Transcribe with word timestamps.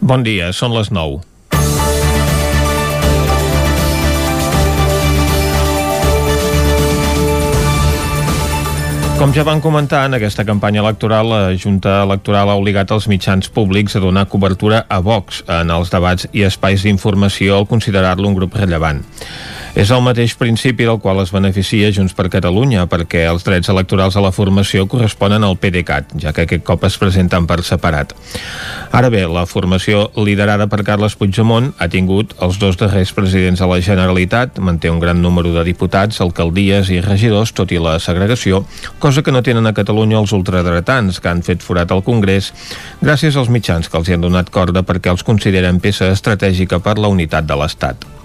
Bon 0.00 0.22
dia, 0.22 0.52
són 0.54 0.70
les 0.76 0.92
9. 0.94 1.18
Com 9.18 9.32
ja 9.34 9.42
van 9.42 9.58
comentar, 9.58 10.04
en 10.06 10.14
aquesta 10.14 10.44
campanya 10.46 10.78
electoral, 10.84 11.26
la 11.26 11.56
Junta 11.58 12.04
Electoral 12.04 12.52
ha 12.52 12.54
obligat 12.60 12.92
els 12.94 13.08
mitjans 13.10 13.50
públics 13.50 13.98
a 13.98 14.02
donar 14.04 14.28
cobertura 14.30 14.84
a 14.86 15.00
Vox 15.02 15.42
en 15.50 15.72
els 15.74 15.90
debats 15.90 16.28
i 16.30 16.46
espais 16.46 16.86
d'informació 16.86 17.58
al 17.58 17.66
considerar-lo 17.66 18.30
un 18.30 18.38
grup 18.38 18.54
rellevant. 18.54 19.02
És 19.78 19.92
el 19.94 20.00
mateix 20.02 20.32
principi 20.34 20.82
del 20.88 20.96
qual 20.98 21.20
es 21.22 21.30
beneficia 21.30 21.92
Junts 21.94 22.10
per 22.18 22.24
Catalunya, 22.32 22.88
perquè 22.90 23.20
els 23.30 23.44
drets 23.46 23.68
electorals 23.70 24.16
a 24.18 24.22
la 24.24 24.32
formació 24.34 24.88
corresponen 24.90 25.46
al 25.46 25.54
PDeCAT, 25.62 26.16
ja 26.18 26.32
que 26.34 26.48
aquest 26.48 26.64
cop 26.66 26.82
es 26.88 26.96
presenten 26.98 27.46
per 27.46 27.60
separat. 27.62 28.10
Ara 28.90 29.06
bé, 29.14 29.20
la 29.30 29.44
formació 29.46 30.08
liderada 30.18 30.66
per 30.66 30.82
Carles 30.82 31.14
Puigdemont 31.14 31.70
ha 31.78 31.86
tingut 31.92 32.34
els 32.42 32.58
dos 32.58 32.80
darrers 32.82 33.14
presidents 33.14 33.62
de 33.62 33.70
la 33.70 33.78
Generalitat, 33.78 34.58
manté 34.58 34.90
un 34.90 34.98
gran 34.98 35.22
número 35.22 35.54
de 35.54 35.62
diputats, 35.70 36.18
alcaldies 36.26 36.90
i 36.90 36.98
regidors, 36.98 37.54
tot 37.54 37.70
i 37.70 37.78
la 37.78 38.00
segregació, 38.02 38.64
cosa 38.98 39.22
que 39.22 39.30
no 39.30 39.46
tenen 39.46 39.70
a 39.70 39.76
Catalunya 39.78 40.18
els 40.18 40.34
ultradretans, 40.34 41.22
que 41.22 41.30
han 41.30 41.46
fet 41.46 41.62
forat 41.62 41.94
al 41.94 42.02
Congrés, 42.02 42.50
gràcies 42.98 43.38
als 43.38 43.46
mitjans 43.46 43.86
que 43.86 44.02
els 44.02 44.10
hi 44.10 44.18
han 44.18 44.26
donat 44.26 44.50
corda 44.50 44.82
perquè 44.82 45.14
els 45.14 45.22
consideren 45.22 45.78
peça 45.78 46.10
estratègica 46.10 46.82
per 46.82 46.98
la 46.98 47.14
unitat 47.14 47.46
de 47.46 47.62
l'Estat. 47.62 48.17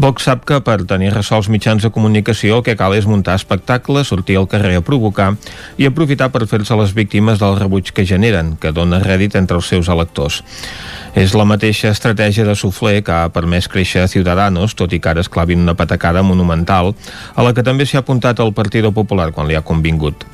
Vox 0.00 0.24
sap 0.24 0.46
que 0.48 0.56
per 0.64 0.78
tenir 0.88 1.10
resolts 1.12 1.50
mitjans 1.52 1.84
de 1.84 1.90
comunicació 1.92 2.58
el 2.58 2.62
que 2.64 2.74
cal 2.80 2.94
és 2.96 3.04
muntar 3.06 3.34
espectacles, 3.36 4.08
sortir 4.08 4.38
al 4.40 4.48
carrer 4.48 4.78
a 4.78 4.84
provocar 4.84 5.34
i 5.76 5.86
aprofitar 5.86 6.30
per 6.32 6.46
fer-se 6.48 6.76
les 6.80 6.94
víctimes 6.96 7.38
del 7.42 7.58
rebuig 7.58 7.92
que 7.92 8.06
generen, 8.08 8.54
que 8.56 8.72
dona 8.72 9.02
rèdit 9.04 9.36
entre 9.36 9.60
els 9.60 9.68
seus 9.68 9.90
electors. 9.92 10.40
És 11.14 11.36
la 11.36 11.44
mateixa 11.44 11.92
estratègia 11.92 12.46
de 12.48 12.56
Suflé 12.56 13.02
que 13.04 13.12
ha 13.12 13.32
permès 13.34 13.68
créixer 13.68 14.08
Ciudadanos, 14.08 14.74
tot 14.74 14.92
i 14.96 15.00
que 15.00 15.12
ara 15.12 15.20
es 15.20 15.28
clavin 15.28 15.60
una 15.60 15.76
patacada 15.76 16.24
monumental, 16.24 16.94
a 17.36 17.44
la 17.44 17.52
que 17.52 17.62
també 17.66 17.84
s'hi 17.84 18.00
ha 18.00 18.06
apuntat 18.06 18.40
el 18.40 18.54
Partit 18.56 18.88
Popular 18.96 19.30
quan 19.32 19.48
li 19.48 19.58
ha 19.58 19.66
convingut. 19.66 20.24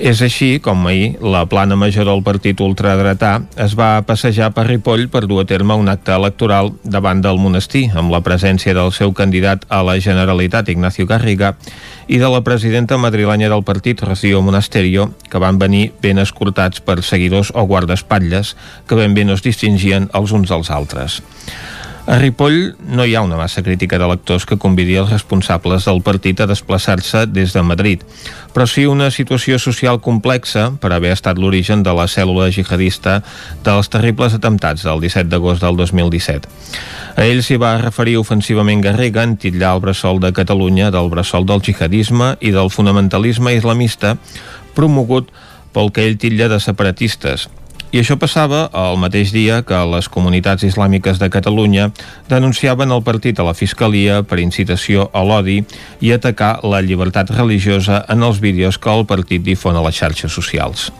És 0.00 0.22
així 0.24 0.54
com 0.64 0.86
ahir 0.88 1.18
la 1.20 1.42
plana 1.44 1.76
major 1.76 2.06
del 2.08 2.22
partit 2.24 2.60
ultradretà 2.64 3.34
es 3.60 3.74
va 3.76 4.00
passejar 4.08 4.46
per 4.56 4.64
Ripoll 4.64 5.10
per 5.12 5.26
dur 5.28 5.42
a 5.42 5.44
terme 5.44 5.76
un 5.76 5.90
acte 5.92 6.14
electoral 6.16 6.70
davant 6.82 7.20
del 7.20 7.36
monestir, 7.36 7.90
amb 7.92 8.08
la 8.08 8.22
presència 8.24 8.72
del 8.72 8.94
seu 8.96 9.12
candidat 9.12 9.66
a 9.68 9.82
la 9.84 9.98
Generalitat, 10.00 10.70
Ignacio 10.72 11.04
Garriga, 11.04 11.52
i 12.08 12.16
de 12.16 12.30
la 12.32 12.40
presidenta 12.40 12.96
madrilenya 12.96 13.50
del 13.52 13.62
partit, 13.62 14.00
Rocío 14.00 14.40
Monasterio, 14.40 15.10
que 15.28 15.42
van 15.42 15.60
venir 15.60 15.90
ben 16.00 16.18
escortats 16.18 16.80
per 16.80 17.02
seguidors 17.04 17.52
o 17.52 17.66
guardaespatlles 17.68 18.54
que 18.88 18.96
ben 18.96 19.12
bé 19.12 19.28
no 19.28 19.36
es 19.36 19.44
distingien 19.44 20.08
els 20.16 20.32
uns 20.32 20.48
dels 20.48 20.72
altres. 20.72 21.20
A 22.10 22.16
Ripoll 22.18 22.74
no 22.90 23.04
hi 23.06 23.12
ha 23.14 23.20
una 23.22 23.36
massa 23.38 23.62
crítica 23.62 23.94
d'electors 24.02 24.42
que 24.42 24.56
convidi 24.58 24.96
els 24.98 25.12
responsables 25.12 25.84
del 25.86 26.00
partit 26.02 26.40
a 26.42 26.48
desplaçar-se 26.50 27.20
des 27.30 27.52
de 27.54 27.62
Madrid, 27.62 28.02
però 28.50 28.66
sí 28.66 28.82
una 28.90 29.12
situació 29.14 29.60
social 29.62 30.00
complexa 30.02 30.64
per 30.82 30.90
haver 30.90 31.12
estat 31.14 31.38
l'origen 31.38 31.84
de 31.86 31.94
la 31.94 32.08
cèl·lula 32.10 32.48
jihadista 32.50 33.20
dels 33.62 33.92
terribles 33.94 34.34
atemptats 34.34 34.82
del 34.88 34.98
17 35.06 35.30
d'agost 35.30 35.62
del 35.62 35.78
2017. 35.78 36.50
A 37.14 37.28
ell 37.28 37.44
s'hi 37.46 37.60
va 37.62 37.76
referir 37.78 38.16
ofensivament 38.18 38.82
Garriga 38.82 39.22
en 39.22 39.38
titllar 39.38 39.76
el 39.76 39.84
bressol 39.86 40.18
de 40.18 40.32
Catalunya 40.34 40.90
del 40.90 41.14
bressol 41.14 41.46
del 41.46 41.62
jihadisme 41.62 42.34
i 42.40 42.50
del 42.50 42.74
fonamentalisme 42.74 43.54
islamista 43.54 44.16
promogut 44.74 45.30
pel 45.70 45.94
que 45.94 46.10
ell 46.10 46.18
titlla 46.18 46.50
de 46.50 46.58
separatistes, 46.58 47.46
i 47.90 47.98
això 47.98 48.14
passava 48.20 48.68
el 48.76 48.98
mateix 49.02 49.32
dia 49.34 49.60
que 49.66 49.78
les 49.90 50.08
comunitats 50.12 50.62
islàmiques 50.66 51.18
de 51.18 51.30
Catalunya 51.32 51.88
denunciaven 52.30 52.94
el 52.94 53.02
partit 53.02 53.40
a 53.40 53.46
la 53.48 53.56
Fiscalia 53.58 54.22
per 54.22 54.38
incitació 54.38 55.08
a 55.12 55.24
l'odi 55.26 55.60
i 56.00 56.14
atacar 56.14 56.60
la 56.62 56.82
llibertat 56.86 57.34
religiosa 57.34 58.04
en 58.08 58.22
els 58.22 58.38
vídeos 58.40 58.78
que 58.78 58.94
el 58.94 59.06
partit 59.10 59.42
difon 59.42 59.76
a 59.76 59.82
les 59.86 59.98
xarxes 59.98 60.32
socials. 60.32 60.90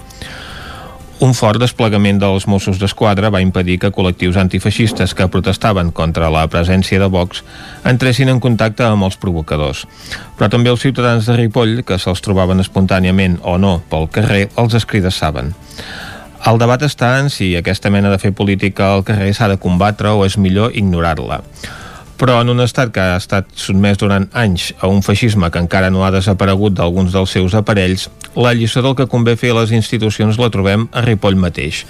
Un 1.20 1.34
fort 1.36 1.60
desplegament 1.60 2.16
dels 2.16 2.46
Mossos 2.48 2.78
d'Esquadra 2.80 3.28
va 3.28 3.42
impedir 3.44 3.76
que 3.78 3.90
col·lectius 3.92 4.38
antifeixistes 4.40 5.12
que 5.14 5.28
protestaven 5.28 5.90
contra 5.92 6.30
la 6.32 6.46
presència 6.48 6.96
de 7.02 7.10
Vox 7.12 7.42
entressin 7.84 8.32
en 8.32 8.40
contacte 8.40 8.86
amb 8.88 9.04
els 9.04 9.20
provocadors. 9.20 9.84
Però 10.38 10.48
també 10.48 10.72
els 10.72 10.80
ciutadans 10.80 11.28
de 11.28 11.36
Ripoll, 11.36 11.82
que 11.84 12.00
se'ls 12.00 12.24
trobaven 12.24 12.64
espontàniament 12.64 13.36
o 13.44 13.58
no 13.60 13.82
pel 13.92 14.08
carrer, 14.08 14.46
els 14.56 14.78
escridassaven. 14.80 15.52
El 16.48 16.56
debat 16.56 16.80
està 16.86 17.18
en 17.20 17.28
si 17.28 17.50
aquesta 17.58 17.90
mena 17.92 18.08
de 18.08 18.18
fer 18.22 18.30
política 18.32 18.94
al 18.94 19.04
carrer 19.04 19.34
s'ha 19.36 19.50
de 19.52 19.58
combatre 19.60 20.14
o 20.16 20.24
és 20.24 20.38
millor 20.40 20.72
ignorar-la. 20.72 21.42
Però 22.20 22.38
en 22.40 22.52
un 22.52 22.64
estat 22.64 22.92
que 22.94 23.00
ha 23.00 23.18
estat 23.20 23.52
sotmès 23.56 24.00
durant 24.00 24.26
anys 24.36 24.70
a 24.80 24.88
un 24.88 25.04
feixisme 25.04 25.50
que 25.52 25.60
encara 25.60 25.92
no 25.92 26.04
ha 26.04 26.10
desaparegut 26.14 26.76
d'alguns 26.76 27.12
dels 27.12 27.36
seus 27.36 27.56
aparells, 27.56 28.08
la 28.36 28.54
lliçó 28.56 28.80
del 28.84 28.96
que 28.96 29.08
convé 29.08 29.36
fer 29.36 29.52
a 29.52 29.60
les 29.60 29.72
institucions 29.76 30.40
la 30.40 30.50
trobem 30.52 30.88
a 30.92 31.04
Ripoll 31.04 31.40
mateix 31.40 31.84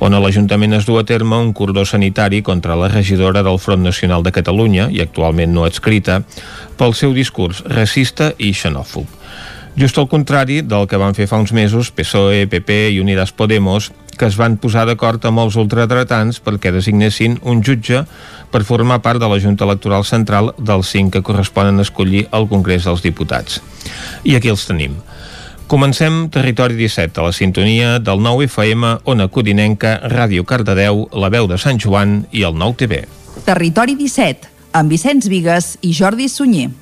on 0.00 0.16
l'Ajuntament 0.16 0.72
es 0.72 0.86
du 0.88 0.96
a 0.96 1.04
terme 1.04 1.36
un 1.36 1.52
cordó 1.52 1.84
sanitari 1.84 2.40
contra 2.42 2.76
la 2.76 2.88
regidora 2.88 3.42
del 3.44 3.58
Front 3.60 3.84
Nacional 3.84 4.22
de 4.24 4.32
Catalunya, 4.32 4.88
i 4.88 5.02
actualment 5.04 5.52
no 5.52 5.66
adscrita, 5.68 6.22
pel 6.80 6.96
seu 6.96 7.12
discurs 7.12 7.60
racista 7.68 8.32
i 8.38 8.54
xenòfob. 8.56 9.19
Just 9.76 9.98
al 9.98 10.08
contrari 10.10 10.60
del 10.66 10.86
que 10.90 10.98
van 10.98 11.14
fer 11.14 11.28
fa 11.30 11.38
uns 11.38 11.52
mesos 11.54 11.92
PSOE, 11.94 12.46
PP 12.50 12.78
i 12.94 13.00
Unidas 13.00 13.32
Podemos, 13.32 13.90
que 14.18 14.26
es 14.28 14.36
van 14.36 14.58
posar 14.60 14.82
d'acord 14.88 15.22
amb 15.24 15.40
els 15.40 15.56
ultradretans 15.56 16.42
perquè 16.44 16.72
designessin 16.74 17.38
un 17.48 17.62
jutge 17.64 18.02
per 18.52 18.66
formar 18.68 19.00
part 19.00 19.22
de 19.22 19.28
la 19.30 19.38
Junta 19.40 19.64
Electoral 19.64 20.04
Central 20.04 20.52
dels 20.58 20.90
cinc 20.92 21.14
que 21.14 21.22
corresponen 21.24 21.78
a 21.78 21.86
escollir 21.86 22.26
al 22.30 22.48
Congrés 22.50 22.84
dels 22.84 23.00
Diputats. 23.06 23.62
I 24.24 24.36
aquí 24.36 24.52
els 24.52 24.66
tenim. 24.68 24.98
Comencem 25.70 26.24
Territori 26.34 26.74
17, 26.74 27.20
a 27.22 27.28
la 27.28 27.32
sintonia 27.32 27.98
del 28.02 28.20
9 28.20 28.48
FM, 28.50 28.96
Ona 29.06 29.28
Codinenca, 29.30 30.00
Ràdio 30.10 30.44
Cardedeu, 30.44 31.06
La 31.14 31.30
Veu 31.30 31.46
de 31.46 31.56
Sant 31.62 31.78
Joan 31.78 32.24
i 32.34 32.42
el 32.42 32.58
9 32.58 32.76
TV. 32.82 33.04
Territori 33.46 33.94
17, 33.94 34.50
amb 34.74 34.90
Vicenç 34.90 35.30
Vigues 35.30 35.76
i 35.80 35.94
Jordi 35.94 36.28
Sunyer. 36.28 36.72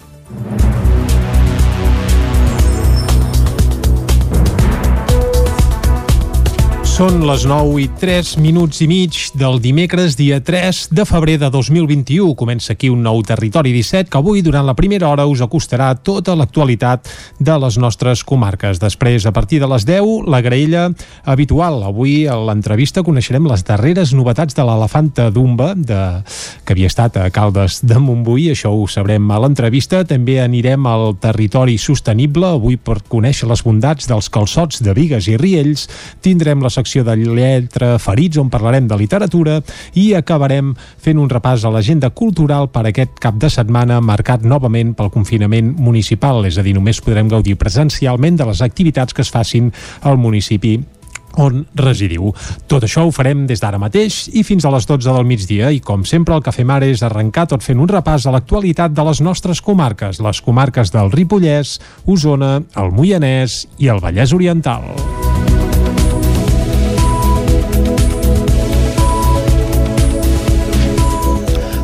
Són 6.98 7.20
les 7.22 7.44
9 7.46 7.76
i 7.78 7.84
3 7.94 8.32
minuts 8.42 8.80
i 8.82 8.88
mig 8.90 9.14
del 9.38 9.60
dimecres, 9.62 10.16
dia 10.18 10.40
3 10.42 10.88
de 10.90 11.04
febrer 11.06 11.36
de 11.38 11.46
2021. 11.46 12.32
Comença 12.34 12.72
aquí 12.74 12.88
un 12.90 13.04
nou 13.06 13.20
Territori 13.22 13.70
17 13.70 14.10
que 14.10 14.18
avui, 14.18 14.40
durant 14.42 14.66
la 14.66 14.74
primera 14.74 15.06
hora, 15.06 15.28
us 15.30 15.38
acostarà 15.38 15.92
tota 15.94 16.34
l'actualitat 16.34 17.06
de 17.38 17.54
les 17.62 17.76
nostres 17.78 18.24
comarques. 18.26 18.80
Després, 18.82 19.28
a 19.30 19.32
partir 19.36 19.60
de 19.62 19.68
les 19.70 19.86
10, 19.86 20.26
la 20.26 20.40
graella 20.42 20.88
habitual. 21.22 21.84
Avui, 21.86 22.26
a 22.26 22.34
l'entrevista, 22.34 23.06
coneixerem 23.06 23.46
les 23.46 23.62
darreres 23.62 24.10
novetats 24.10 24.58
de 24.58 24.66
l'elefanta 24.66 25.28
d'Umba, 25.30 25.76
de... 25.78 26.00
que 26.66 26.74
havia 26.74 26.90
estat 26.90 27.20
a 27.22 27.28
Caldes 27.30 27.78
de 27.86 28.02
Montbui. 28.02 28.48
Això 28.56 28.74
ho 28.74 28.90
sabrem 28.90 29.30
a 29.30 29.38
l'entrevista. 29.38 30.02
També 30.02 30.40
anirem 30.42 30.90
al 30.90 31.14
territori 31.22 31.78
sostenible, 31.78 32.56
avui 32.58 32.74
per 32.74 33.04
conèixer 33.06 33.46
les 33.46 33.62
bondats 33.62 34.10
dels 34.10 34.34
calçots 34.34 34.82
de 34.82 34.98
Vigues 34.98 35.30
i 35.30 35.38
Riells. 35.38 35.86
Tindrem 36.26 36.58
la 36.58 36.74
secció 36.74 36.87
secció 36.88 37.04
de 37.04 37.16
lletra 37.20 37.98
Ferits, 38.00 38.38
on 38.40 38.48
parlarem 38.48 38.88
de 38.88 38.96
literatura, 38.96 39.60
i 39.92 40.14
acabarem 40.16 40.72
fent 41.04 41.20
un 41.20 41.28
repàs 41.28 41.66
a 41.68 41.72
l'agenda 41.74 42.08
cultural 42.16 42.70
per 42.72 42.86
aquest 42.88 43.20
cap 43.20 43.36
de 43.36 43.50
setmana 43.52 44.00
marcat 44.00 44.40
novament 44.40 44.94
pel 44.96 45.12
confinament 45.12 45.74
municipal, 45.76 46.46
és 46.48 46.56
a 46.56 46.64
dir, 46.64 46.72
només 46.78 47.02
podrem 47.04 47.28
gaudir 47.28 47.58
presencialment 47.60 48.40
de 48.40 48.48
les 48.48 48.62
activitats 48.64 49.12
que 49.12 49.20
es 49.20 49.34
facin 49.34 49.68
al 50.00 50.16
municipi 50.16 50.78
on 51.38 51.66
residiu. 51.76 52.32
Tot 52.66 52.86
això 52.88 53.04
ho 53.04 53.12
farem 53.14 53.44
des 53.46 53.60
d'ara 53.60 53.78
mateix 53.78 54.24
i 54.32 54.42
fins 54.42 54.64
a 54.64 54.72
les 54.72 54.88
12 54.88 55.12
del 55.12 55.28
migdia 55.28 55.68
i 55.70 55.82
com 55.84 56.06
sempre 56.08 56.34
el 56.34 56.42
fem 56.48 56.70
ara 56.72 56.88
és 56.88 57.04
arrencar 57.04 57.46
tot 57.52 57.62
fent 57.62 57.78
un 57.78 57.90
repàs 57.92 58.26
a 58.26 58.32
l'actualitat 58.32 58.96
de 58.96 59.04
les 59.04 59.20
nostres 59.20 59.60
comarques, 59.60 60.18
les 60.24 60.40
comarques 60.40 60.90
del 60.90 61.12
Ripollès, 61.12 61.78
Osona, 62.06 62.62
el 62.74 62.90
Moianès 62.90 63.66
i 63.78 63.92
el 63.92 64.00
Vallès 64.00 64.32
Oriental. 64.32 64.88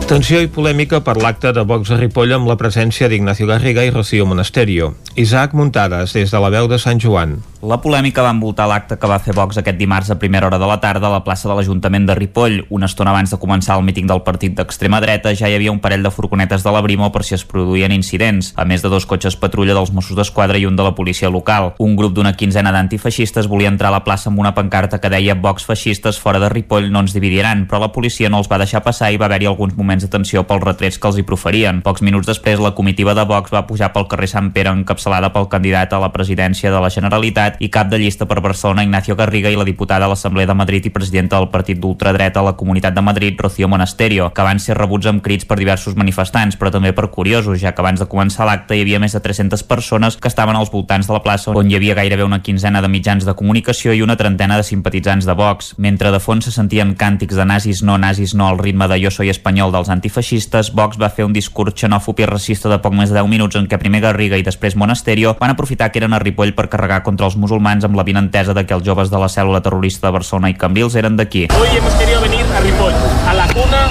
Tensió 0.04 0.42
i 0.44 0.50
polèmica 0.52 0.98
per 1.00 1.14
l'acte 1.16 1.48
de 1.56 1.62
Vox 1.64 1.88
a 1.94 1.96
Ripoll 1.96 2.34
amb 2.36 2.50
la 2.50 2.58
presència 2.60 3.08
d'Ignacio 3.08 3.46
Garriga 3.48 3.86
i 3.86 3.92
Rocío 3.94 4.26
Monasterio. 4.28 4.90
Isaac 5.16 5.54
Muntades, 5.56 6.12
des 6.12 6.28
de 6.28 6.42
la 6.44 6.50
veu 6.52 6.68
de 6.68 6.76
Sant 6.82 7.00
Joan. 7.00 7.38
La 7.64 7.78
polèmica 7.80 8.20
va 8.20 8.32
envoltar 8.34 8.66
l'acte 8.68 8.98
que 9.00 9.08
va 9.08 9.16
fer 9.24 9.32
Vox 9.32 9.56
aquest 9.56 9.78
dimarts 9.80 10.10
a 10.12 10.18
primera 10.20 10.44
hora 10.50 10.58
de 10.60 10.66
la 10.68 10.76
tarda 10.82 11.06
a 11.08 11.12
la 11.14 11.22
plaça 11.24 11.48
de 11.48 11.54
l'Ajuntament 11.56 12.04
de 12.04 12.14
Ripoll. 12.18 12.58
Una 12.68 12.90
estona 12.90 13.14
abans 13.14 13.30
de 13.32 13.38
començar 13.40 13.78
el 13.78 13.84
míting 13.86 14.04
del 14.10 14.20
partit 14.26 14.52
d'extrema 14.58 14.98
dreta 15.00 15.32
ja 15.32 15.48
hi 15.48 15.54
havia 15.56 15.72
un 15.72 15.78
parell 15.80 16.04
de 16.04 16.10
furgonetes 16.12 16.60
de 16.60 16.74
la 16.74 16.82
Brimo 16.84 17.08
per 17.14 17.22
si 17.24 17.32
es 17.38 17.44
produïen 17.48 17.94
incidents, 17.96 18.50
a 18.60 18.66
més 18.68 18.84
de 18.84 18.90
dos 18.92 19.06
cotxes 19.08 19.38
patrulla 19.40 19.72
dels 19.72 19.94
Mossos 19.96 20.18
d'Esquadra 20.18 20.60
i 20.60 20.66
un 20.68 20.76
de 20.76 20.84
la 20.84 20.92
policia 20.94 21.30
local. 21.32 21.70
Un 21.78 21.94
grup 21.96 22.12
d'una 22.12 22.34
quinzena 22.36 22.72
d'antifeixistes 22.74 23.48
volia 23.48 23.72
entrar 23.72 23.88
a 23.88 23.96
la 23.96 24.02
plaça 24.04 24.28
amb 24.28 24.44
una 24.44 24.52
pancarta 24.52 25.00
que 25.00 25.08
deia 25.08 25.34
Vox 25.34 25.64
feixistes 25.64 26.20
fora 26.20 26.42
de 26.42 26.52
Ripoll 26.52 26.90
no 26.92 27.00
ens 27.00 27.16
dividiran, 27.16 27.64
però 27.64 27.80
la 27.80 27.92
policia 27.96 28.28
no 28.28 28.42
els 28.44 28.52
va 28.52 28.60
deixar 28.60 28.84
passar 28.84 29.08
i 29.08 29.16
va 29.16 29.24
haver-hi 29.30 29.48
alguns 29.48 29.72
moments 29.72 30.04
de 30.04 30.12
tensió 30.12 30.44
pels 30.44 30.68
retrets 30.68 31.00
que 31.00 31.08
els 31.08 31.16
hi 31.16 31.24
proferien. 31.24 31.80
Pocs 31.80 32.04
minuts 32.04 32.28
després, 32.28 32.60
la 32.60 32.74
comitiva 32.76 33.16
de 33.16 33.24
Vox 33.24 33.56
va 33.56 33.64
pujar 33.64 33.94
pel 33.96 34.10
carrer 34.12 34.28
Sant 34.36 34.52
Pere 34.52 34.76
encapçalada 34.76 35.32
pel 35.32 35.48
candidat 35.48 35.96
a 35.96 36.04
la 36.04 36.12
presidència 36.12 36.68
de 36.68 36.84
la 36.84 36.92
Generalitat 36.92 37.53
i 37.60 37.70
cap 37.70 37.88
de 37.88 37.98
llista 37.98 38.26
per 38.26 38.40
Barcelona, 38.40 38.82
Ignacio 38.82 39.16
Garriga, 39.16 39.50
i 39.50 39.56
la 39.56 39.64
diputada 39.64 40.06
a 40.06 40.12
l'Assemblea 40.12 40.46
de 40.46 40.54
Madrid 40.54 40.86
i 40.86 40.92
presidenta 40.94 41.38
del 41.38 41.50
partit 41.50 41.80
d'ultradreta 41.80 42.40
a 42.40 42.48
la 42.50 42.56
Comunitat 42.56 42.94
de 42.94 43.02
Madrid, 43.02 43.38
Rocío 43.40 43.68
Monasterio, 43.68 44.30
que 44.34 44.42
van 44.42 44.60
ser 44.60 44.78
rebuts 44.78 45.06
amb 45.06 45.22
crits 45.22 45.46
per 45.46 45.58
diversos 45.58 45.96
manifestants, 45.96 46.56
però 46.60 46.72
també 46.74 46.92
per 46.92 47.10
curiosos, 47.10 47.60
ja 47.60 47.72
que 47.72 47.82
abans 47.82 48.00
de 48.00 48.08
començar 48.10 48.46
l'acte 48.48 48.76
hi 48.76 48.82
havia 48.84 49.00
més 49.00 49.14
de 49.14 49.20
300 49.20 49.62
persones 49.68 50.16
que 50.16 50.28
estaven 50.28 50.56
als 50.56 50.72
voltants 50.72 51.06
de 51.06 51.14
la 51.14 51.22
plaça 51.22 51.52
on 51.54 51.70
hi 51.70 51.76
havia 51.76 51.94
gairebé 51.94 52.24
una 52.24 52.42
quinzena 52.42 52.82
de 52.82 52.88
mitjans 52.88 53.24
de 53.24 53.34
comunicació 53.34 53.92
i 53.94 54.02
una 54.02 54.16
trentena 54.16 54.56
de 54.56 54.66
simpatitzants 54.66 55.26
de 55.26 55.34
Vox. 55.38 55.74
Mentre 55.78 56.10
de 56.10 56.20
fons 56.20 56.48
se 56.48 56.52
sentien 56.54 56.94
càntics 56.98 57.36
de 57.36 57.44
nazis 57.44 57.82
no, 57.82 57.98
nazis 57.98 58.34
no 58.34 58.48
al 58.48 58.58
ritme 58.58 58.88
de 58.88 58.98
Jo 59.02 59.12
soy 59.14 59.30
espanyol 59.32 59.72
dels 59.72 59.90
antifeixistes, 59.92 60.72
Vox 60.74 60.98
va 61.00 61.10
fer 61.10 61.26
un 61.26 61.32
discurs 61.36 61.76
xenòfob 61.78 62.20
i 62.20 62.28
racista 62.30 62.70
de 62.72 62.80
poc 62.82 62.94
més 62.96 63.12
de 63.12 63.18
10 63.20 63.30
minuts 63.30 63.56
en 63.60 63.68
què 63.70 63.78
primer 63.80 64.02
Garriga 64.04 64.38
i 64.40 64.46
després 64.46 64.76
Monasterio 64.76 65.36
van 65.40 65.54
aprofitar 65.54 65.90
que 65.92 66.00
eren 66.02 66.14
a 66.14 66.20
Ripoll 66.22 66.54
per 66.54 66.68
carregar 66.72 67.02
contra 67.06 67.26
els 67.28 67.36
musulmans 67.44 67.84
amb 67.84 67.98
la 68.00 68.06
vinentesa 68.06 68.56
de 68.56 68.64
que 68.66 68.74
els 68.76 68.86
joves 68.86 69.12
de 69.12 69.20
la 69.20 69.30
cèl·lula 69.30 69.62
terrorista 69.62 70.08
de 70.08 70.16
Barcelona 70.18 70.50
i 70.52 70.58
Cambrils 70.58 70.96
eren 71.00 71.20
d'aquí. 71.20 71.46
Hoy 71.60 71.76
hemos 71.76 71.94
querido 72.00 72.20
venir 72.24 72.42
a 72.42 72.64
Ripoll, 72.64 72.96
a 73.28 73.34
la 73.36 73.48
cuna 73.52 73.83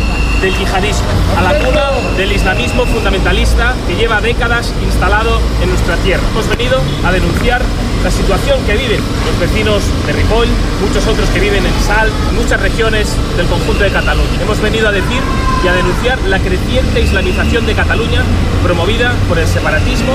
del 0.43 0.57
yihadismo, 0.57 1.07
a 1.37 1.41
la 1.41 1.57
cuna 1.57 1.83
del 2.17 2.33
islamismo 2.33 2.85
fundamentalista 2.85 3.73
que 3.87 3.95
lleva 3.95 4.19
décadas 4.19 4.73
instalado 4.83 5.39
en 5.61 5.69
nuestra 5.69 5.95
tierra. 5.97 6.21
Hemos 6.31 6.49
venido 6.49 6.81
a 7.05 7.11
denunciar 7.13 7.61
la 8.03 8.11
situación 8.11 8.59
que 8.65 8.75
viven 8.75 8.99
los 9.25 9.39
vecinos 9.39 9.81
de 10.05 10.11
Ripoll, 10.11 10.49
muchos 10.81 11.07
otros 11.07 11.29
que 11.29 11.39
viven 11.39 11.65
en 11.65 11.73
Sal, 11.81 12.09
muchas 12.35 12.59
regiones 12.59 13.15
del 13.37 13.47
conjunto 13.47 13.85
de 13.85 13.91
Cataluña. 13.91 14.41
Hemos 14.41 14.59
venido 14.59 14.89
a 14.89 14.91
decir 14.91 15.21
y 15.63 15.67
a 15.69 15.73
denunciar 15.73 16.19
la 16.27 16.39
creciente 16.39 16.99
islamización 16.99 17.65
de 17.65 17.75
Cataluña 17.75 18.21
promovida 18.63 19.13
por 19.29 19.39
el 19.39 19.47
separatismo 19.47 20.11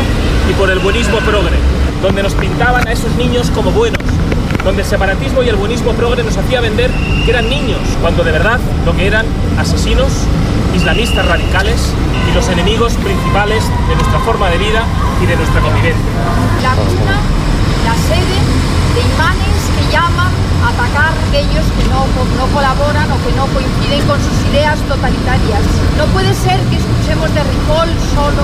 y 0.51 0.53
por 0.53 0.69
el 0.69 0.79
buenismo 0.81 1.21
progre, 1.21 1.57
donde 2.03 2.23
nos 2.23 2.35
pintaban 2.35 2.87
a 2.87 2.93
esos 2.93 3.15
niños 3.17 3.51
como 3.51 3.71
buenos, 3.71 4.03
donde 4.65 4.83
el 4.83 4.89
separatismo 4.89 5.43
y 5.43 5.49
el 5.49 5.57
buenismo 5.57 5.93
progre 5.93 6.23
nos 6.23 6.37
hacía 6.37 6.61
vender 6.61 6.91
que 7.25 7.31
eran 7.31 7.49
niños, 7.49 7.81
cuando 8.01 8.25
de 8.25 8.33
verdad 8.33 8.59
lo 8.85 8.95
que 8.97 9.07
eran 9.07 9.27
asesinos, 9.59 10.13
islamistas 10.75 11.27
radicales 11.27 11.93
y 12.31 12.35
los 12.35 12.49
enemigos 12.49 12.95
principales 12.95 13.65
de 13.89 13.95
nuestra 13.95 14.19
forma 14.21 14.49
de 14.51 14.59
vida 14.59 14.85
y 15.23 15.27
de 15.27 15.37
nuestra 15.37 15.61
convivencia. 15.61 16.05
La 16.63 16.75
cuna, 16.75 17.17
la 17.85 17.95
sede 18.09 18.39
de 18.95 19.01
imanes 19.01 19.57
que 19.77 19.93
llaman 19.93 20.33
a 20.65 20.69
atacar 20.69 21.13
a 21.13 21.29
aquellos 21.29 21.65
que 21.77 21.85
no, 21.89 22.05
no 22.37 22.47
colaboran 22.53 23.11
o 23.13 23.17
que 23.25 23.33
no 23.37 23.47
coinciden 23.47 24.07
con 24.07 24.19
sus 24.21 24.37
ideas 24.51 24.79
totalitarias. 24.89 25.63
No 25.97 26.07
puede 26.07 26.35
ser 26.35 26.61
que 26.69 26.77
escuchemos 26.77 27.33
de 27.35 27.43
Ripoll 27.43 27.89
solo 28.15 28.43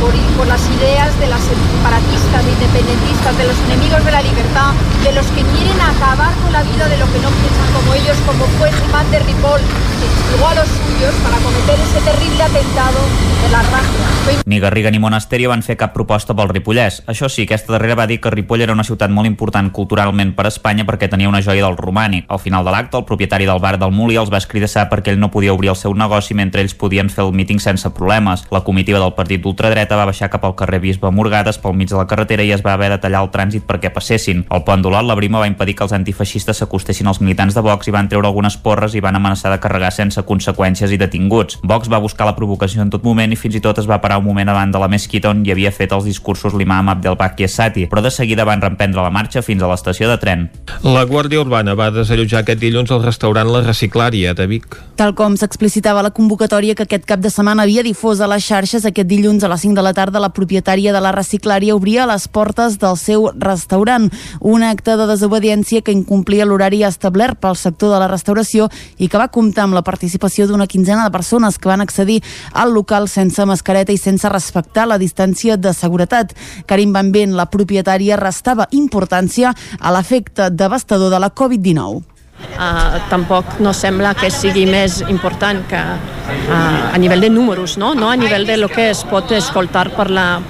por, 0.00 0.12
por 0.36 0.46
las 0.46 0.62
ideas 0.68 1.18
de 1.18 1.26
las 1.26 1.40
separatistas, 1.40 2.44
de 2.44 2.52
independentistas, 2.52 3.38
de 3.38 3.44
los 3.46 3.58
enemigos 3.70 4.04
de 4.04 4.12
la 4.12 4.22
libertad, 4.22 4.72
de 5.02 5.12
los 5.12 5.26
que 5.26 5.42
quieren 5.42 5.80
acabar 5.80 6.32
con 6.42 6.52
la 6.52 6.62
vida 6.62 6.88
de 6.88 6.98
los 6.98 7.08
que 7.10 7.20
no 7.20 7.30
piensan 7.30 7.68
como 7.72 7.94
ellos, 7.94 8.16
como 8.26 8.44
fue 8.58 8.72
Germán 8.72 9.10
de 9.10 9.18
Ripoll, 9.20 9.60
que 9.60 10.06
llegó 10.32 10.48
a 10.48 10.54
los 10.54 10.68
suyos 10.68 11.14
para 11.22 11.36
cometer 11.38 11.78
ese 11.80 12.00
terrible 12.00 12.42
atentado 12.42 13.00
de 13.42 13.48
la 13.50 13.62
raza. 13.62 14.42
Ni 14.44 14.58
Garriga 14.58 14.90
ni 14.90 14.98
Monasterio 14.98 15.50
van 15.50 15.62
fer 15.62 15.76
cap 15.78 15.92
proposta 15.94 16.34
pel 16.34 16.50
Ripollès. 16.50 17.02
Això 17.06 17.28
sí, 17.30 17.46
aquesta 17.46 17.72
darrera 17.74 17.94
va 17.98 18.06
dir 18.10 18.18
que 18.20 18.30
Ripoll 18.30 18.64
era 18.66 18.74
una 18.74 18.84
ciutat 18.84 19.10
molt 19.10 19.28
important 19.30 19.70
culturalment 19.70 20.34
per 20.34 20.48
a 20.48 20.52
Espanya 20.52 20.86
perquè 20.88 21.08
tenia 21.10 21.30
una 21.30 21.42
joia 21.42 21.64
del 21.64 21.78
romànic. 21.78 22.26
Al 22.28 22.42
final 22.42 22.66
de 22.66 22.74
l'acte, 22.74 22.98
el 22.98 23.06
propietari 23.06 23.46
del 23.46 23.62
bar 23.62 23.76
del 23.78 23.94
Muli 23.94 24.18
els 24.18 24.32
va 24.32 24.42
escridassar 24.42 24.88
perquè 24.90 25.14
ell 25.14 25.22
no 25.22 25.30
podia 25.30 25.54
obrir 25.54 25.70
el 25.70 25.78
seu 25.78 25.94
negoci 25.94 26.34
mentre 26.34 26.64
ells 26.64 26.74
podien 26.74 27.10
fer 27.10 27.24
el 27.24 27.32
míting 27.32 27.62
sense 27.62 27.90
problemes. 27.94 28.44
La 28.50 28.64
comitiva 28.66 28.98
del 28.98 29.14
partit 29.14 29.42
d'ultradreta 29.42 29.85
va 29.94 30.08
baixar 30.08 30.26
cap 30.32 30.42
al 30.44 30.56
carrer 30.58 30.80
Bisbe 30.82 31.12
Morgades 31.14 31.60
pel 31.62 31.76
mig 31.78 31.92
de 31.92 31.94
la 31.94 32.06
carretera 32.10 32.42
i 32.42 32.50
es 32.50 32.64
va 32.66 32.72
haver 32.74 32.88
de 32.90 32.98
tallar 32.98 33.20
el 33.22 33.30
trànsit 33.30 33.62
perquè 33.68 33.92
passessin. 33.94 34.42
Al 34.50 34.64
pont 34.66 34.82
d'Olot, 34.82 35.06
la 35.06 35.14
Brima 35.14 35.38
va 35.38 35.46
impedir 35.46 35.76
que 35.78 35.84
els 35.86 35.94
antifeixistes 35.94 36.58
s'acostessin 36.58 37.06
als 37.06 37.20
militants 37.22 37.54
de 37.54 37.62
Vox 37.62 37.86
i 37.86 37.94
van 37.94 38.08
treure 38.10 38.26
algunes 38.26 38.56
porres 38.58 38.96
i 38.98 39.04
van 39.04 39.14
amenaçar 39.14 39.52
de 39.52 39.60
carregar 39.62 39.92
sense 39.94 40.24
conseqüències 40.26 40.90
i 40.90 40.98
detinguts. 40.98 41.60
Vox 41.62 41.92
va 41.92 42.02
buscar 42.02 42.26
la 42.26 42.34
provocació 42.34 42.82
en 42.82 42.90
tot 42.90 43.06
moment 43.06 43.30
i 43.30 43.38
fins 43.38 43.54
i 43.54 43.62
tot 43.62 43.78
es 43.78 43.86
va 43.86 44.00
parar 44.02 44.18
un 44.18 44.26
moment 44.26 44.50
davant 44.50 44.72
de 44.72 44.82
la 44.82 44.90
mesquita 44.90 45.30
on 45.30 45.44
hi 45.46 45.54
havia 45.54 45.70
fet 45.70 45.92
els 45.92 46.08
discursos 46.08 46.56
l'imam 46.56 46.88
Abdelbaki 46.88 47.46
Essati, 47.46 47.86
però 47.86 48.02
de 48.02 48.10
seguida 48.10 48.48
van 48.48 48.64
reemprendre 48.64 49.04
la 49.04 49.12
marxa 49.14 49.44
fins 49.44 49.62
a 49.62 49.70
l'estació 49.70 50.10
de 50.10 50.18
tren. 50.18 50.48
La 50.82 51.04
Guàrdia 51.06 51.44
Urbana 51.44 51.76
va 51.78 51.92
desallotjar 51.94 52.42
aquest 52.42 52.60
dilluns 52.64 52.90
el 52.90 53.04
restaurant 53.04 53.52
La 53.52 53.62
Reciclària 53.62 54.34
de 54.34 54.48
Vic. 54.50 54.78
Tal 54.96 55.12
com 55.14 55.36
s'explicitava 55.36 56.02
la 56.02 56.12
convocatòria 56.16 56.74
que 56.74 56.86
aquest 56.86 57.04
cap 57.08 57.20
de 57.20 57.30
setmana 57.30 57.66
havia 57.66 57.84
difós 57.84 58.22
a 58.24 58.30
les 58.30 58.46
xarxes, 58.46 58.86
aquest 58.88 59.08
dilluns 59.10 59.44
a 59.44 59.50
les 59.52 59.60
5 59.60 59.75
de 59.76 59.82
la 59.84 59.92
tarda 59.94 60.22
la 60.22 60.32
propietària 60.34 60.94
de 60.94 61.00
la 61.04 61.12
reciclària 61.14 61.76
obria 61.76 62.06
les 62.08 62.26
portes 62.32 62.78
del 62.80 62.96
seu 62.96 63.28
restaurant. 63.36 64.08
Un 64.40 64.64
acte 64.64 64.96
de 64.96 65.06
desobediència 65.06 65.82
que 65.84 65.94
incomplia 65.94 66.46
l'horari 66.48 66.82
establert 66.88 67.38
pel 67.42 67.58
sector 67.60 67.92
de 67.92 68.00
la 68.00 68.08
restauració 68.08 68.70
i 68.96 69.10
que 69.12 69.20
va 69.20 69.28
comptar 69.28 69.66
amb 69.66 69.76
la 69.76 69.84
participació 69.84 70.48
d'una 70.48 70.66
quinzena 70.66 71.04
de 71.04 71.14
persones 71.14 71.60
que 71.60 71.68
van 71.68 71.84
accedir 71.84 72.22
al 72.52 72.72
local 72.72 73.10
sense 73.12 73.44
mascareta 73.44 73.92
i 73.92 74.00
sense 74.00 74.28
respectar 74.32 74.88
la 74.88 74.98
distància 74.98 75.60
de 75.60 75.76
seguretat. 75.76 76.34
Karim 76.66 76.96
Van 76.96 77.12
Ben, 77.12 77.36
la 77.36 77.50
propietària, 77.52 78.16
restava 78.16 78.70
importància 78.72 79.52
a 79.78 79.92
l'efecte 79.92 80.50
devastador 80.50 81.12
de 81.12 81.20
la 81.20 81.34
Covid-19. 81.34 82.15
Uh, 82.56 82.96
tampoc 83.10 83.58
no 83.60 83.74
sembla 83.76 84.14
que 84.16 84.30
sigui 84.32 84.62
més 84.68 85.02
important 85.12 85.58
que 85.68 85.76
uh, 85.76 86.54
a 86.88 86.96
nivell 86.96 87.20
de 87.20 87.28
números, 87.28 87.76
no? 87.76 87.90
no 87.94 88.08
a 88.08 88.16
nivell 88.16 88.46
de 88.48 88.56
lo 88.56 88.68
que 88.72 88.90
es 88.94 89.02
pot 89.04 89.32
escoltar 89.36 89.90
per 89.92 90.08
la, 90.08 90.40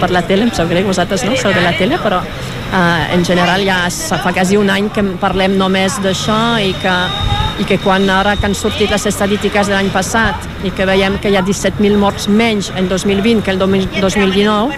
per 0.00 0.10
la 0.10 0.24
tele, 0.26 0.48
em 0.48 0.50
sap 0.54 0.66
greu 0.70 0.86
vosaltres 0.88 1.22
no 1.26 1.36
sou 1.38 1.54
de 1.54 1.62
la 1.62 1.70
tele, 1.78 2.00
però 2.02 2.18
uh, 2.74 3.04
en 3.14 3.22
general 3.26 3.62
ja 3.66 3.84
fa 3.90 4.32
quasi 4.32 4.58
un 4.58 4.70
any 4.70 4.90
que 4.94 5.06
parlem 5.22 5.54
només 5.58 6.00
d'això 6.02 6.40
i 6.58 6.74
que, 6.82 6.96
i 7.62 7.68
que 7.70 7.78
quan 7.82 8.10
ara 8.10 8.34
que 8.34 8.50
han 8.50 8.58
sortit 8.58 8.90
les 8.90 9.06
estadístiques 9.10 9.70
de 9.70 9.76
l'any 9.76 9.92
passat 9.94 10.66
i 10.66 10.74
que 10.74 10.86
veiem 10.90 11.20
que 11.22 11.30
hi 11.30 11.38
ha 11.38 11.46
17.000 11.46 12.02
morts 12.02 12.26
menys 12.26 12.72
en 12.74 12.90
2020 12.90 13.46
que 13.46 13.54
el 13.54 13.62
2019 13.62 14.74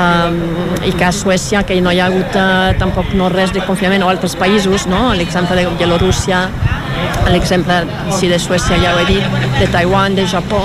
um, 0.00 0.38
i 0.86 0.92
que 0.96 1.06
a 1.06 1.12
Suècia 1.12 1.62
que 1.68 1.76
no 1.84 1.92
hi 1.92 2.00
ha 2.00 2.08
hagut 2.08 2.36
uh, 2.38 2.72
tampoc 2.80 3.12
no 3.18 3.28
res 3.32 3.52
de 3.56 3.62
confinament 3.66 4.04
o 4.06 4.10
altres 4.12 4.36
països, 4.40 4.86
no? 4.90 5.10
l'exemple 5.18 5.58
de 5.58 5.68
Bielorússia, 5.80 6.46
l'exemple 7.30 7.82
sí, 8.16 8.28
de 8.32 8.40
Suècia 8.40 8.80
ja 8.80 8.94
ho 8.94 9.02
he 9.02 9.06
dit, 9.10 9.38
de 9.60 9.68
Taiwan, 9.72 10.16
de 10.18 10.26
Japó, 10.30 10.64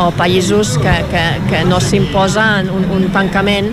o 0.00 0.10
països 0.16 0.78
que, 0.80 0.96
que, 1.12 1.24
que 1.50 1.64
no 1.68 1.80
s'imposa 1.84 2.48
un, 2.64 2.88
un 2.96 3.08
tancament 3.12 3.72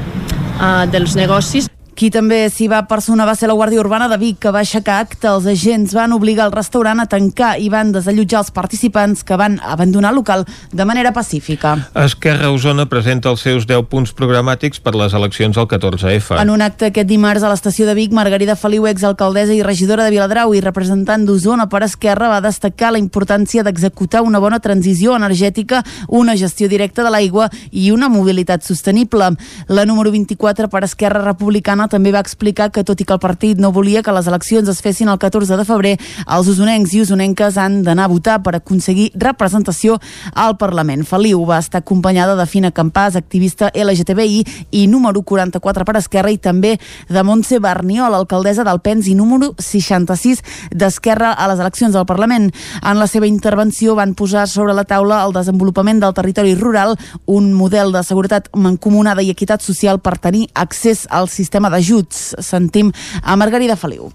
uh, 0.60 0.86
dels 0.91 1.15
negocis 1.15 1.70
qui 2.00 2.08
també 2.08 2.46
s'hi 2.48 2.70
va 2.72 2.86
personar 2.88 3.25
va 3.27 3.34
ser 3.36 3.50
la 3.50 3.56
Guàrdia 3.60 3.82
Urbana 3.82 4.06
de 4.08 4.15
Vic, 4.22 4.38
que 4.39 4.53
va 4.56 4.62
aixecar 4.63 5.01
acte. 5.03 5.27
Els 5.27 5.44
agents 5.51 5.91
van 5.91 6.13
obligar 6.15 6.46
el 6.48 6.53
restaurant 6.53 7.01
a 7.03 7.06
tancar 7.12 7.58
i 7.60 7.65
van 7.68 7.89
desallotjar 7.91 8.39
els 8.39 8.51
participants 8.56 9.25
que 9.27 9.36
van 9.36 9.58
abandonar 9.60 10.13
el 10.13 10.20
local 10.22 10.46
de 10.72 10.86
manera 10.88 11.12
pacífica. 11.12 11.74
Esquerra 12.00 12.53
Osona 12.56 12.86
presenta 12.88 13.27
els 13.34 13.44
seus 13.44 13.68
10 13.68 13.89
punts 13.91 14.13
programàtics 14.15 14.79
per 14.79 14.94
les 14.96 15.15
eleccions 15.18 15.60
al 15.60 15.68
14F. 15.68 16.38
En 16.39 16.53
un 16.53 16.63
acte 16.63 16.88
aquest 16.88 17.10
dimarts 17.10 17.44
a 17.44 17.51
l'estació 17.51 17.89
de 17.89 17.98
Vic, 18.00 18.15
Margarida 18.15 18.56
Feliu, 18.56 18.88
exalcaldessa 18.88 19.58
i 19.58 19.60
regidora 19.68 20.08
de 20.08 20.15
Viladrau 20.15 20.56
i 20.56 20.63
representant 20.63 21.27
d'Osona 21.27 21.68
per 21.68 21.84
Esquerra, 21.84 22.32
va 22.32 22.39
destacar 22.48 22.94
la 22.96 23.03
importància 23.03 23.65
d'executar 23.68 24.24
una 24.24 24.39
bona 24.39 24.62
transició 24.63 25.18
energètica, 25.20 25.84
una 26.08 26.38
gestió 26.39 26.72
directa 26.72 27.03
de 27.03 27.12
l'aigua 27.12 27.51
i 27.72 27.91
una 27.91 28.08
mobilitat 28.08 28.63
sostenible. 28.63 29.34
La 29.68 29.84
número 29.84 30.15
24 30.15 30.72
per 30.72 30.86
Esquerra 30.88 31.27
Republicana 31.27 31.88
també 31.89 32.13
va 32.13 32.22
explicar 32.24 32.69
que 32.72 32.84
tot 32.86 33.01
i 33.01 33.05
que 33.05 33.15
el 33.15 33.22
partit 33.22 33.60
no 33.60 33.74
volia 33.75 34.03
que 34.05 34.13
les 34.15 34.27
eleccions 34.29 34.69
es 34.69 34.81
fessin 34.86 35.10
el 35.10 35.19
14 35.19 35.58
de 35.58 35.65
febrer, 35.65 35.96
els 36.25 36.48
usonencs 36.51 36.93
i 36.93 37.01
usonenques 37.03 37.58
han 37.58 37.81
d'anar 37.84 38.05
a 38.08 38.12
votar 38.12 38.38
per 38.46 38.55
aconseguir 38.55 39.10
representació 39.15 39.98
al 40.34 40.58
Parlament. 40.62 41.03
Feliu 41.08 41.43
va 41.50 41.60
estar 41.60 41.81
acompanyada 41.81 42.36
de 42.39 42.46
Fina 42.50 42.72
Campàs, 42.72 43.17
activista 43.17 43.72
LGTBI 43.74 44.43
i 44.72 44.86
número 44.88 45.22
44 45.22 45.86
per 45.86 45.98
Esquerra 46.00 46.31
i 46.31 46.38
també 46.38 46.75
de 47.10 47.24
Montse 47.24 47.60
Barniol, 47.60 48.15
alcaldessa 48.15 48.63
d'Alpens 48.67 49.10
i 49.10 49.15
número 49.17 49.53
66 49.58 50.43
d'Esquerra 50.72 51.34
a 51.34 51.50
les 51.51 51.60
eleccions 51.60 51.93
del 51.96 52.08
Parlament. 52.10 52.50
En 52.84 53.00
la 53.00 53.08
seva 53.08 53.27
intervenció 53.27 53.96
van 53.98 54.15
posar 54.15 54.48
sobre 54.48 54.74
la 54.77 54.86
taula 54.86 55.24
el 55.25 55.34
desenvolupament 55.34 56.01
del 56.03 56.13
territori 56.13 56.55
rural, 56.55 56.96
un 57.25 57.53
model 57.53 57.93
de 57.96 58.03
seguretat 58.03 58.50
mancomunada 58.53 59.24
i 59.24 59.31
equitat 59.34 59.63
social 59.65 60.00
per 60.00 60.17
tenir 60.19 60.48
accés 60.53 61.05
al 61.10 61.29
sistema 61.29 61.69
de 61.69 61.79
d'ajuts. 61.80 62.34
Sentim 62.44 62.92
a 63.24 63.40
Margarida 63.40 63.80
Feliu. 63.80 64.12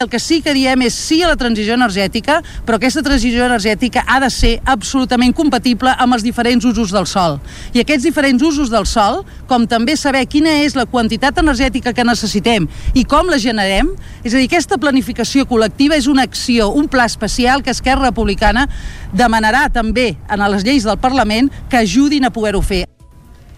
El 0.00 0.08
que 0.08 0.16
sí 0.16 0.38
que 0.40 0.54
diem 0.56 0.80
és 0.86 0.94
sí 0.96 1.18
a 1.20 1.28
la 1.28 1.36
transició 1.36 1.74
energètica, 1.76 2.38
però 2.64 2.78
aquesta 2.78 3.02
transició 3.04 3.44
energètica 3.44 4.00
ha 4.08 4.16
de 4.22 4.30
ser 4.32 4.54
absolutament 4.64 5.34
compatible 5.36 5.92
amb 5.92 6.16
els 6.16 6.22
diferents 6.24 6.64
usos 6.64 6.88
del 6.94 7.04
sol. 7.04 7.36
I 7.76 7.82
aquests 7.82 8.06
diferents 8.08 8.40
usos 8.40 8.72
del 8.72 8.88
sol, 8.88 9.20
com 9.44 9.66
també 9.68 9.98
saber 10.00 10.22
quina 10.24 10.54
és 10.64 10.72
la 10.72 10.86
quantitat 10.88 11.36
energètica 11.42 11.92
que 11.92 12.06
necessitem 12.08 12.64
i 12.96 13.04
com 13.04 13.28
la 13.28 13.36
generem, 13.36 13.90
és 14.24 14.32
a 14.32 14.38
dir, 14.38 14.46
aquesta 14.48 14.80
planificació 14.80 15.44
col·lectiva 15.44 16.00
és 16.00 16.08
una 16.08 16.24
acció, 16.24 16.70
un 16.72 16.88
pla 16.88 17.04
especial 17.04 17.60
que 17.60 17.76
Esquerra 17.76 18.08
Republicana 18.08 18.70
demanarà 19.12 19.66
també 19.68 20.14
en 20.32 20.46
les 20.48 20.64
lleis 20.64 20.88
del 20.88 20.96
Parlament 20.96 21.52
que 21.68 21.84
ajudin 21.84 22.24
a 22.24 22.32
poder-ho 22.32 22.64
fer. 22.64 22.86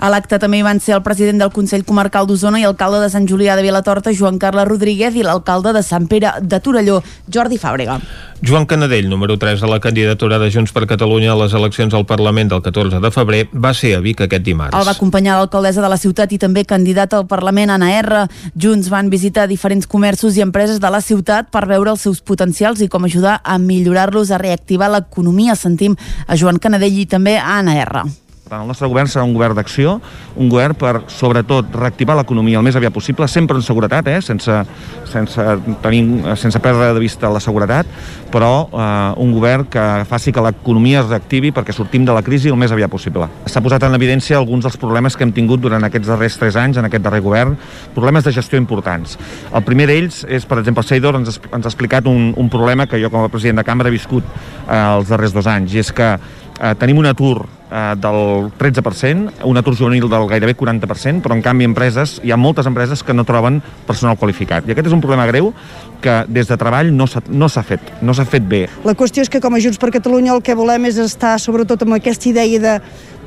A 0.02 0.08
l'acte 0.10 0.34
també 0.42 0.58
hi 0.58 0.64
van 0.66 0.80
ser 0.82 0.96
el 0.96 1.02
president 1.06 1.38
del 1.38 1.52
Consell 1.54 1.84
Comarcal 1.86 2.26
d'Osona 2.26 2.58
i 2.58 2.64
alcalde 2.66 2.98
de 3.04 3.10
Sant 3.12 3.28
Julià 3.30 3.54
de 3.54 3.62
Vilatorta, 3.62 4.10
Joan 4.10 4.40
Carles 4.42 4.66
Rodríguez, 4.66 5.14
i 5.14 5.22
l'alcalde 5.22 5.70
de 5.76 5.82
Sant 5.86 6.08
Pere 6.10 6.32
de 6.42 6.58
Torelló, 6.58 6.96
Jordi 7.30 7.54
Fàbrega. 7.62 8.00
Joan 8.42 8.66
Canadell, 8.66 9.06
número 9.06 9.36
3 9.38 9.60
de 9.62 9.68
la 9.70 9.78
candidatura 9.78 10.40
de 10.42 10.48
Junts 10.50 10.72
per 10.74 10.88
Catalunya 10.90 11.30
a 11.30 11.36
les 11.38 11.54
eleccions 11.54 11.94
al 11.94 12.02
Parlament 12.10 12.50
del 12.50 12.64
14 12.64 12.98
de 12.98 13.10
febrer, 13.14 13.44
va 13.54 13.70
ser 13.78 13.92
a 13.94 14.00
Vic 14.02 14.24
aquest 14.26 14.42
dimarts. 14.42 14.74
El 14.74 14.88
va 14.88 14.96
acompanyar 14.96 15.36
l'alcaldessa 15.38 15.84
de 15.84 15.92
la 15.92 16.00
ciutat 16.02 16.34
i 16.34 16.40
també 16.42 16.64
candidata 16.66 17.20
al 17.20 17.28
Parlament, 17.30 17.70
Anna 17.70 17.92
R. 18.00 18.24
Junts 18.58 18.90
van 18.90 19.06
visitar 19.12 19.46
diferents 19.46 19.86
comerços 19.86 20.34
i 20.34 20.42
empreses 20.42 20.82
de 20.82 20.90
la 20.90 20.98
ciutat 20.98 21.54
per 21.54 21.62
veure 21.70 21.94
els 21.94 22.02
seus 22.02 22.18
potencials 22.18 22.82
i 22.82 22.90
com 22.90 23.06
ajudar 23.06 23.38
a 23.44 23.54
millorar-los, 23.62 24.34
a 24.34 24.42
reactivar 24.42 24.90
l'economia. 24.90 25.54
Sentim 25.54 25.94
a 26.26 26.34
Joan 26.34 26.58
Canadell 26.58 26.98
i 26.98 27.06
també 27.06 27.38
a 27.38 27.60
Anna 27.60 27.78
R. 27.86 28.02
Tant, 28.52 28.66
el 28.66 28.68
nostre 28.68 28.84
govern 28.84 29.08
serà 29.08 29.22
un 29.24 29.30
govern 29.32 29.56
d'acció, 29.56 29.94
un 30.36 30.50
govern 30.52 30.74
per, 30.76 31.06
sobretot, 31.08 31.70
reactivar 31.72 32.18
l'economia 32.18 32.58
el 32.60 32.66
més 32.66 32.76
aviat 32.76 32.92
possible, 32.92 33.24
sempre 33.24 33.56
en 33.56 33.62
seguretat, 33.64 34.10
eh? 34.12 34.18
sense, 34.20 34.56
sense, 35.08 35.46
tenir, 35.80 36.02
sense 36.36 36.60
perdre 36.60 36.90
de 36.92 37.00
vista 37.00 37.30
la 37.32 37.40
seguretat, 37.40 37.88
però 38.34 38.50
eh, 38.66 39.22
un 39.24 39.32
govern 39.32 39.64
que 39.72 39.84
faci 40.10 40.34
que 40.36 40.44
l'economia 40.44 41.00
es 41.00 41.08
reactivi 41.08 41.48
perquè 41.56 41.72
sortim 41.72 42.04
de 42.04 42.12
la 42.12 42.20
crisi 42.26 42.52
el 42.52 42.58
més 42.60 42.74
aviat 42.76 42.92
possible. 42.92 43.30
S'ha 43.48 43.62
posat 43.64 43.86
en 43.88 43.96
evidència 43.96 44.36
alguns 44.36 44.68
dels 44.68 44.76
problemes 44.84 45.16
que 45.16 45.24
hem 45.24 45.32
tingut 45.32 45.64
durant 45.64 45.88
aquests 45.88 46.12
darrers 46.12 46.36
tres 46.42 46.60
anys, 46.60 46.76
en 46.76 46.90
aquest 46.90 47.08
darrer 47.08 47.22
govern, 47.24 47.56
problemes 47.96 48.28
de 48.28 48.34
gestió 48.36 48.60
importants. 48.60 49.16
El 49.48 49.64
primer 49.64 49.88
d'ells 49.88 50.26
és, 50.28 50.44
per 50.44 50.60
exemple, 50.60 50.84
el 50.84 50.90
Seidor 50.92 51.16
ens, 51.22 51.40
ens 51.40 51.64
ha 51.64 51.72
explicat 51.72 52.04
un, 52.04 52.34
un 52.36 52.52
problema 52.52 52.84
que 52.84 53.00
jo 53.00 53.08
com 53.08 53.24
a 53.24 53.32
president 53.32 53.64
de 53.64 53.66
cambra 53.72 53.88
he 53.88 53.96
viscut 53.96 54.28
eh, 54.28 54.76
els 54.76 55.08
darrers 55.08 55.32
dos 55.40 55.48
anys, 55.48 55.72
i 55.72 55.80
és 55.86 55.94
que 55.96 56.12
eh, 56.12 56.76
tenim 56.76 57.00
un 57.00 57.08
atur 57.14 57.46
eh, 57.72 57.94
del 57.96 58.52
13%, 58.58 59.44
un 59.48 59.56
atur 59.56 59.76
juvenil 59.76 60.08
del 60.10 60.28
gairebé 60.28 60.54
40%, 60.56 61.22
però 61.24 61.34
en 61.34 61.42
canvi 61.42 61.64
empreses, 61.64 62.18
hi 62.22 62.32
ha 62.32 62.36
moltes 62.36 62.68
empreses 62.68 63.02
que 63.02 63.16
no 63.16 63.24
troben 63.24 63.62
personal 63.88 64.18
qualificat. 64.20 64.68
I 64.68 64.76
aquest 64.76 64.90
és 64.90 64.96
un 64.96 65.00
problema 65.00 65.26
greu 65.30 65.52
que 66.02 66.22
des 66.28 66.50
de 66.50 66.58
treball 66.58 66.90
no 66.94 67.06
s'ha 67.06 67.22
no 67.30 67.48
fet, 67.48 67.92
no 68.02 68.14
s'ha 68.14 68.26
fet 68.28 68.44
bé. 68.46 68.66
La 68.84 68.94
qüestió 68.98 69.22
és 69.22 69.30
que 69.30 69.40
com 69.40 69.54
a 69.54 69.60
Junts 69.62 69.78
per 69.80 69.92
Catalunya 69.94 70.34
el 70.34 70.42
que 70.42 70.56
volem 70.58 70.90
és 70.90 70.98
estar 71.00 71.38
sobretot 71.40 71.86
amb 71.86 71.96
aquesta 71.96 72.28
idea 72.28 72.60
de, 72.60 72.74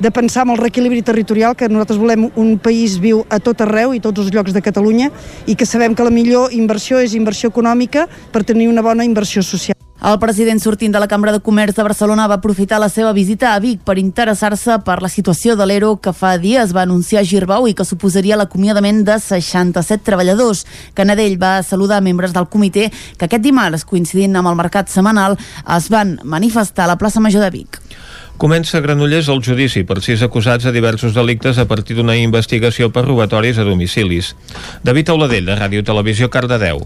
de 0.00 0.10
pensar 0.12 0.44
en 0.46 0.54
el 0.54 0.60
reequilibri 0.60 1.02
territorial, 1.02 1.56
que 1.56 1.68
nosaltres 1.68 1.98
volem 1.98 2.28
un 2.36 2.56
país 2.58 2.98
viu 3.00 3.24
a 3.30 3.40
tot 3.40 3.64
arreu 3.64 3.96
i 3.96 4.02
tots 4.04 4.20
els 4.22 4.32
llocs 4.34 4.54
de 4.54 4.62
Catalunya 4.62 5.10
i 5.46 5.56
que 5.56 5.66
sabem 5.66 5.96
que 5.96 6.04
la 6.04 6.12
millor 6.12 6.52
inversió 6.52 7.00
és 7.00 7.16
inversió 7.16 7.50
econòmica 7.50 8.06
per 8.32 8.44
tenir 8.44 8.68
una 8.68 8.84
bona 8.84 9.08
inversió 9.08 9.42
social. 9.42 9.75
El 9.96 10.18
president 10.20 10.60
sortint 10.60 10.92
de 10.92 11.00
la 11.00 11.08
Cambra 11.08 11.32
de 11.32 11.40
Comerç 11.40 11.74
de 11.74 11.82
Barcelona 11.82 12.26
va 12.28 12.36
aprofitar 12.36 12.76
la 12.78 12.90
seva 12.92 13.14
visita 13.16 13.54
a 13.54 13.60
Vic 13.64 13.80
per 13.80 13.96
interessar-se 13.96 14.76
per 14.84 14.98
la 15.00 15.08
situació 15.08 15.56
de 15.56 15.64
l'ERO 15.66 15.94
que 16.04 16.12
fa 16.12 16.34
dies 16.36 16.74
va 16.76 16.82
anunciar 16.84 17.24
Girbau 17.24 17.64
i 17.66 17.72
que 17.74 17.86
suposaria 17.88 18.36
l'acomiadament 18.36 19.00
de 19.08 19.16
67 19.16 20.04
treballadors. 20.04 20.66
Canadell 20.94 21.38
va 21.40 21.62
saludar 21.64 22.02
membres 22.04 22.36
del 22.36 22.46
comitè 22.52 22.90
que 23.16 23.24
aquest 23.24 23.42
dimarts, 23.42 23.88
coincidint 23.88 24.36
amb 24.36 24.52
el 24.52 24.60
mercat 24.60 24.92
setmanal, 24.92 25.38
es 25.78 25.88
van 25.88 26.18
manifestar 26.24 26.84
a 26.84 26.92
la 26.92 26.98
plaça 27.00 27.24
Major 27.24 27.40
de 27.40 27.50
Vic. 27.56 27.80
Comença 28.36 28.76
a 28.76 28.82
Granollers 28.84 29.30
el 29.32 29.38
judici 29.40 29.80
per 29.88 30.02
sis 30.04 30.20
acusats 30.20 30.66
de 30.68 30.72
diversos 30.74 31.14
delictes 31.16 31.56
a 31.56 31.64
partir 31.64 31.94
d'una 31.96 32.18
investigació 32.20 32.90
per 32.92 33.06
robatoris 33.06 33.56
a 33.56 33.64
domicilis. 33.64 34.34
David 34.84 35.08
Auladell, 35.14 35.46
de 35.48 35.56
Ràdio 35.56 35.80
Televisió, 35.80 36.28
Cardedeu. 36.28 36.82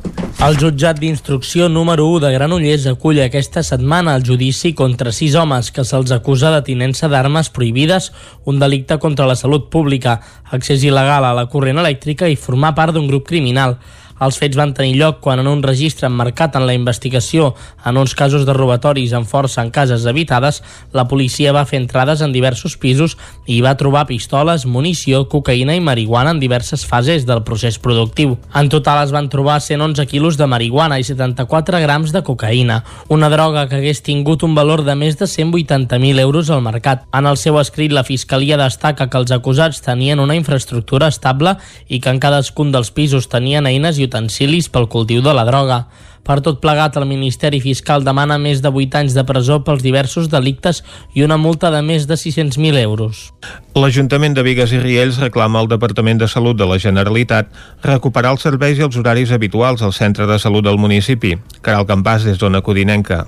El 0.46 0.58
jutjat 0.62 1.00
d'instrucció 1.02 1.66
número 1.68 2.06
1 2.06 2.20
de 2.22 2.30
Granollers 2.36 2.86
acull 2.86 3.18
aquesta 3.24 3.64
setmana 3.66 4.14
el 4.14 4.22
judici 4.22 4.76
contra 4.78 5.10
sis 5.10 5.34
homes 5.34 5.72
que 5.74 5.82
se'ls 5.82 6.14
acusa 6.14 6.54
de 6.54 6.62
tinença 6.70 7.10
d'armes 7.10 7.50
prohibides, 7.50 8.12
un 8.46 8.62
delicte 8.62 9.00
contra 9.02 9.26
la 9.26 9.34
salut 9.34 9.66
pública, 9.74 10.20
accés 10.54 10.86
il·legal 10.86 11.26
a 11.26 11.34
la 11.34 11.48
corrent 11.50 11.82
elèctrica 11.82 12.30
i 12.30 12.38
formar 12.38 12.76
part 12.78 12.94
d'un 12.94 13.10
grup 13.10 13.26
criminal. 13.26 13.80
Els 14.20 14.36
fets 14.36 14.58
van 14.58 14.74
tenir 14.76 14.98
lloc 15.00 15.20
quan 15.24 15.40
en 15.40 15.48
un 15.48 15.62
registre 15.64 16.04
emmarcat 16.10 16.56
en 16.58 16.66
la 16.68 16.74
investigació 16.76 17.54
en 17.88 17.96
uns 17.96 18.12
casos 18.14 18.44
de 18.44 18.52
robatoris 18.52 19.14
amb 19.16 19.28
força 19.28 19.62
en 19.64 19.70
cases 19.72 20.04
habitades, 20.06 20.60
la 20.92 21.06
policia 21.08 21.54
va 21.56 21.64
fer 21.64 21.80
entrades 21.80 22.20
en 22.20 22.34
diversos 22.34 22.76
pisos 22.76 23.16
i 23.46 23.60
va 23.64 23.76
trobar 23.80 24.04
pistoles, 24.10 24.66
munició, 24.66 25.22
cocaïna 25.32 25.76
i 25.76 25.80
marihuana 25.80 26.34
en 26.34 26.42
diverses 26.42 26.84
fases 26.86 27.24
del 27.24 27.40
procés 27.48 27.78
productiu. 27.80 28.36
En 28.54 28.68
total 28.68 29.00
es 29.06 29.14
van 29.16 29.30
trobar 29.32 29.60
111 29.64 30.04
quilos 30.10 30.36
de 30.36 30.48
marihuana 30.50 31.00
i 31.00 31.06
74 31.08 31.80
grams 31.80 32.12
de 32.12 32.22
cocaïna, 32.26 32.82
una 33.08 33.30
droga 33.32 33.66
que 33.70 33.80
hagués 33.80 34.04
tingut 34.04 34.44
un 34.44 34.54
valor 34.54 34.84
de 34.84 34.98
més 35.00 35.16
de 35.16 35.24
180.000 35.24 36.20
euros 36.20 36.50
al 36.50 36.60
mercat. 36.60 37.06
En 37.16 37.24
el 37.24 37.40
seu 37.40 37.56
escrit, 37.60 37.92
la 37.96 38.04
Fiscalia 38.04 38.60
destaca 38.60 39.08
que 39.08 39.18
els 39.18 39.32
acusats 39.32 39.80
tenien 39.80 40.20
una 40.20 40.36
infraestructura 40.36 41.08
estable 41.08 41.56
i 41.88 42.00
que 42.04 42.12
en 42.12 42.20
cadascun 42.20 42.72
dels 42.74 42.92
pisos 42.92 43.30
tenien 43.32 43.64
eines 43.70 43.96
i 43.98 44.09
utensilis 44.10 44.68
pel 44.68 44.90
cultiu 44.90 45.22
de 45.22 45.34
la 45.36 45.46
droga. 45.48 45.84
Per 46.20 46.36
tot 46.44 46.60
plegat, 46.60 46.98
el 47.00 47.08
Ministeri 47.08 47.58
Fiscal 47.64 48.04
demana 48.04 48.36
més 48.38 48.60
de 48.62 48.68
8 48.68 49.00
anys 49.00 49.16
de 49.16 49.24
presó 49.26 49.62
pels 49.64 49.82
diversos 49.82 50.28
delictes 50.30 50.82
i 51.16 51.24
una 51.24 51.40
multa 51.40 51.72
de 51.72 51.80
més 51.82 52.06
de 52.06 52.18
600.000 52.20 52.76
euros. 52.82 53.30
L'Ajuntament 53.74 54.36
de 54.36 54.44
Vigues 54.46 54.76
i 54.76 54.82
Riells 54.82 55.18
reclama 55.22 55.62
al 55.62 55.72
Departament 55.72 56.20
de 56.20 56.28
Salut 56.28 56.60
de 56.60 56.68
la 56.68 56.78
Generalitat 56.78 57.50
recuperar 57.86 58.36
els 58.36 58.46
serveis 58.46 58.78
i 58.78 58.86
els 58.86 59.00
horaris 59.00 59.32
habituals 59.32 59.82
al 59.82 59.96
centre 59.96 60.28
de 60.28 60.38
salut 60.38 60.66
del 60.68 60.78
municipi. 60.78 61.38
Caral 61.64 61.88
Campàs, 61.88 62.28
des 62.28 62.38
d'Ona 62.38 62.60
Codinenca. 62.62 63.24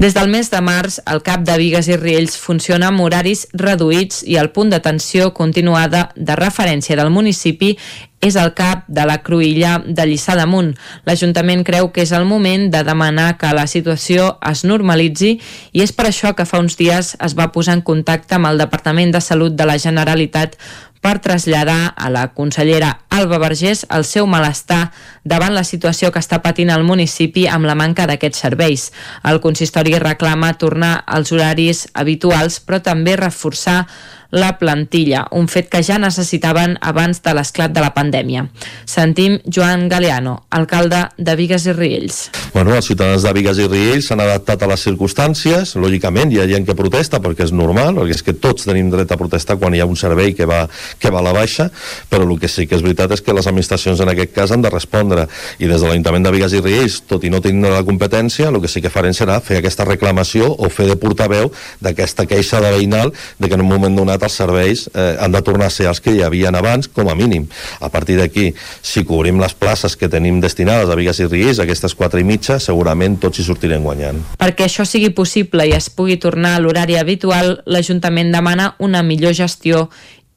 Des 0.00 0.14
del 0.16 0.30
mes 0.32 0.50
de 0.50 0.60
març, 0.64 1.00
el 1.10 1.22
CAP 1.24 1.44
de 1.48 1.56
Vigues 1.60 1.88
i 1.90 1.96
Riells 1.96 2.36
funciona 2.40 2.88
amb 2.88 3.02
horaris 3.04 3.46
reduïts 3.52 4.22
i 4.26 4.36
el 4.40 4.50
punt 4.54 4.70
d'atenció 4.72 5.32
continuada 5.36 6.10
de 6.16 6.36
referència 6.38 6.96
del 6.96 7.12
municipi 7.12 7.74
és 8.20 8.36
el 8.36 8.52
cap 8.52 8.84
de 8.88 9.04
la 9.08 9.18
Cruïlla 9.24 9.78
de 9.86 10.04
Lliçà 10.04 10.36
d'Amunt. 10.36 10.74
L'Ajuntament 11.08 11.64
creu 11.64 11.88
que 11.92 12.04
és 12.04 12.12
el 12.12 12.26
moment 12.28 12.68
de 12.72 12.82
demanar 12.84 13.38
que 13.40 13.52
la 13.56 13.66
situació 13.70 14.34
es 14.50 14.62
normalitzi 14.68 15.38
i 15.72 15.84
és 15.84 15.94
per 15.96 16.10
això 16.10 16.34
que 16.36 16.44
fa 16.48 16.60
uns 16.60 16.76
dies 16.76 17.14
es 17.16 17.36
va 17.38 17.50
posar 17.54 17.78
en 17.78 17.84
contacte 17.86 18.36
amb 18.36 18.50
el 18.52 18.60
Departament 18.60 19.16
de 19.16 19.24
Salut 19.24 19.56
de 19.56 19.68
la 19.68 19.78
Generalitat 19.80 20.58
per 21.00 21.18
traslladar 21.24 21.94
a 21.96 22.10
la 22.12 22.26
consellera 22.36 23.00
Alba 23.08 23.38
Vergés 23.40 23.86
el 23.88 24.04
seu 24.04 24.28
malestar 24.28 24.92
davant 25.24 25.54
la 25.56 25.64
situació 25.64 26.12
que 26.12 26.20
està 26.20 26.40
patint 26.44 26.70
el 26.72 26.84
municipi 26.84 27.46
amb 27.48 27.68
la 27.68 27.76
manca 27.78 28.06
d'aquests 28.08 28.44
serveis. 28.44 28.90
El 29.24 29.40
consistori 29.40 29.96
reclama 29.98 30.52
tornar 30.60 31.00
als 31.06 31.32
horaris 31.32 31.86
habituals, 31.94 32.60
però 32.60 32.82
també 32.84 33.16
reforçar 33.16 33.86
la 34.30 34.58
plantilla, 34.58 35.26
un 35.32 35.48
fet 35.50 35.68
que 35.70 35.82
ja 35.82 35.98
necessitaven 35.98 36.76
abans 36.80 37.22
de 37.22 37.34
l'esclat 37.34 37.72
de 37.74 37.82
la 37.82 37.92
pandèmia. 37.94 38.46
Sentim 38.86 39.38
Joan 39.46 39.88
Galeano, 39.90 40.36
alcalde 40.50 41.02
de 41.18 41.34
Vigues 41.36 41.66
i 41.66 41.74
Riells. 41.74 42.20
Bueno, 42.54 42.74
els 42.76 42.86
ciutadans 42.86 43.22
de 43.26 43.32
Vigues 43.34 43.58
i 43.58 43.66
Riells 43.68 44.10
s'han 44.10 44.22
adaptat 44.22 44.62
a 44.62 44.70
les 44.70 44.84
circumstàncies, 44.86 45.74
lògicament 45.80 46.32
hi 46.32 46.40
ha 46.40 46.48
gent 46.50 46.66
que 46.68 46.76
protesta 46.78 47.20
perquè 47.22 47.46
és 47.48 47.54
normal, 47.54 47.98
perquè 47.98 48.16
és 48.16 48.24
que 48.26 48.36
tots 48.38 48.68
tenim 48.68 48.90
dret 48.92 49.10
a 49.10 49.18
protestar 49.20 49.58
quan 49.60 49.74
hi 49.74 49.82
ha 49.82 49.88
un 49.88 49.98
servei 49.98 50.34
que 50.34 50.46
va, 50.48 50.62
que 50.98 51.10
va 51.10 51.20
a 51.20 51.26
la 51.26 51.34
baixa, 51.34 51.70
però 52.10 52.28
el 52.28 52.38
que 52.40 52.48
sí 52.48 52.66
que 52.70 52.78
és 52.78 52.84
veritat 52.86 53.12
és 53.16 53.24
que 53.24 53.34
les 53.34 53.46
administracions 53.50 54.00
en 54.00 54.12
aquest 54.14 54.34
cas 54.36 54.54
han 54.54 54.62
de 54.62 54.70
respondre 54.70 55.26
i 55.58 55.66
des 55.66 55.80
de 55.80 55.88
l'Ajuntament 55.88 56.26
de 56.26 56.34
Vigues 56.36 56.54
i 56.54 56.62
Riells, 56.62 57.00
tot 57.10 57.24
i 57.26 57.32
no 57.32 57.42
tenint 57.42 57.66
la 57.70 57.84
competència, 57.86 58.50
el 58.50 58.60
que 58.62 58.70
sí 58.70 58.82
que 58.82 58.92
farem 58.92 59.14
serà 59.16 59.40
fer 59.42 59.58
aquesta 59.58 59.86
reclamació 59.88 60.50
o 60.54 60.70
fer 60.70 60.86
de 60.90 60.98
portaveu 61.00 61.50
d'aquesta 61.82 62.26
queixa 62.30 62.60
de 62.62 62.72
veïnal 62.76 63.12
de 63.38 63.48
que 63.48 63.58
en 63.58 63.64
un 63.64 63.70
moment 63.70 63.96
donat 63.96 64.19
els 64.26 64.36
serveis 64.40 64.86
eh, 64.92 65.16
han 65.20 65.32
de 65.32 65.42
tornar 65.46 65.70
a 65.70 65.74
ser 65.74 65.88
els 65.90 66.02
que 66.02 66.14
hi 66.14 66.22
havien 66.26 66.56
abans, 66.56 66.88
com 66.88 67.08
a 67.10 67.16
mínim. 67.18 67.46
A 67.80 67.90
partir 67.92 68.18
d'aquí, 68.20 68.50
si 68.82 69.04
cobrim 69.08 69.40
les 69.40 69.54
places 69.54 69.96
que 69.96 70.10
tenim 70.12 70.40
destinades 70.40 70.90
a 70.90 70.98
Vigues 70.98 71.20
i 71.20 71.28
Riells, 71.30 71.62
aquestes 71.62 71.96
quatre 71.98 72.20
i 72.20 72.26
mitja, 72.28 72.58
segurament 72.60 73.18
tots 73.22 73.40
hi 73.40 73.46
sortirem 73.46 73.84
guanyant. 73.86 74.22
Perquè 74.40 74.68
això 74.68 74.86
sigui 74.88 75.12
possible 75.16 75.66
i 75.68 75.74
es 75.76 75.90
pugui 75.90 76.18
tornar 76.20 76.56
a 76.56 76.62
l'horari 76.62 76.98
habitual, 77.00 77.58
l'Ajuntament 77.66 78.32
demana 78.34 78.74
una 78.78 79.02
millor 79.06 79.36
gestió 79.36 79.88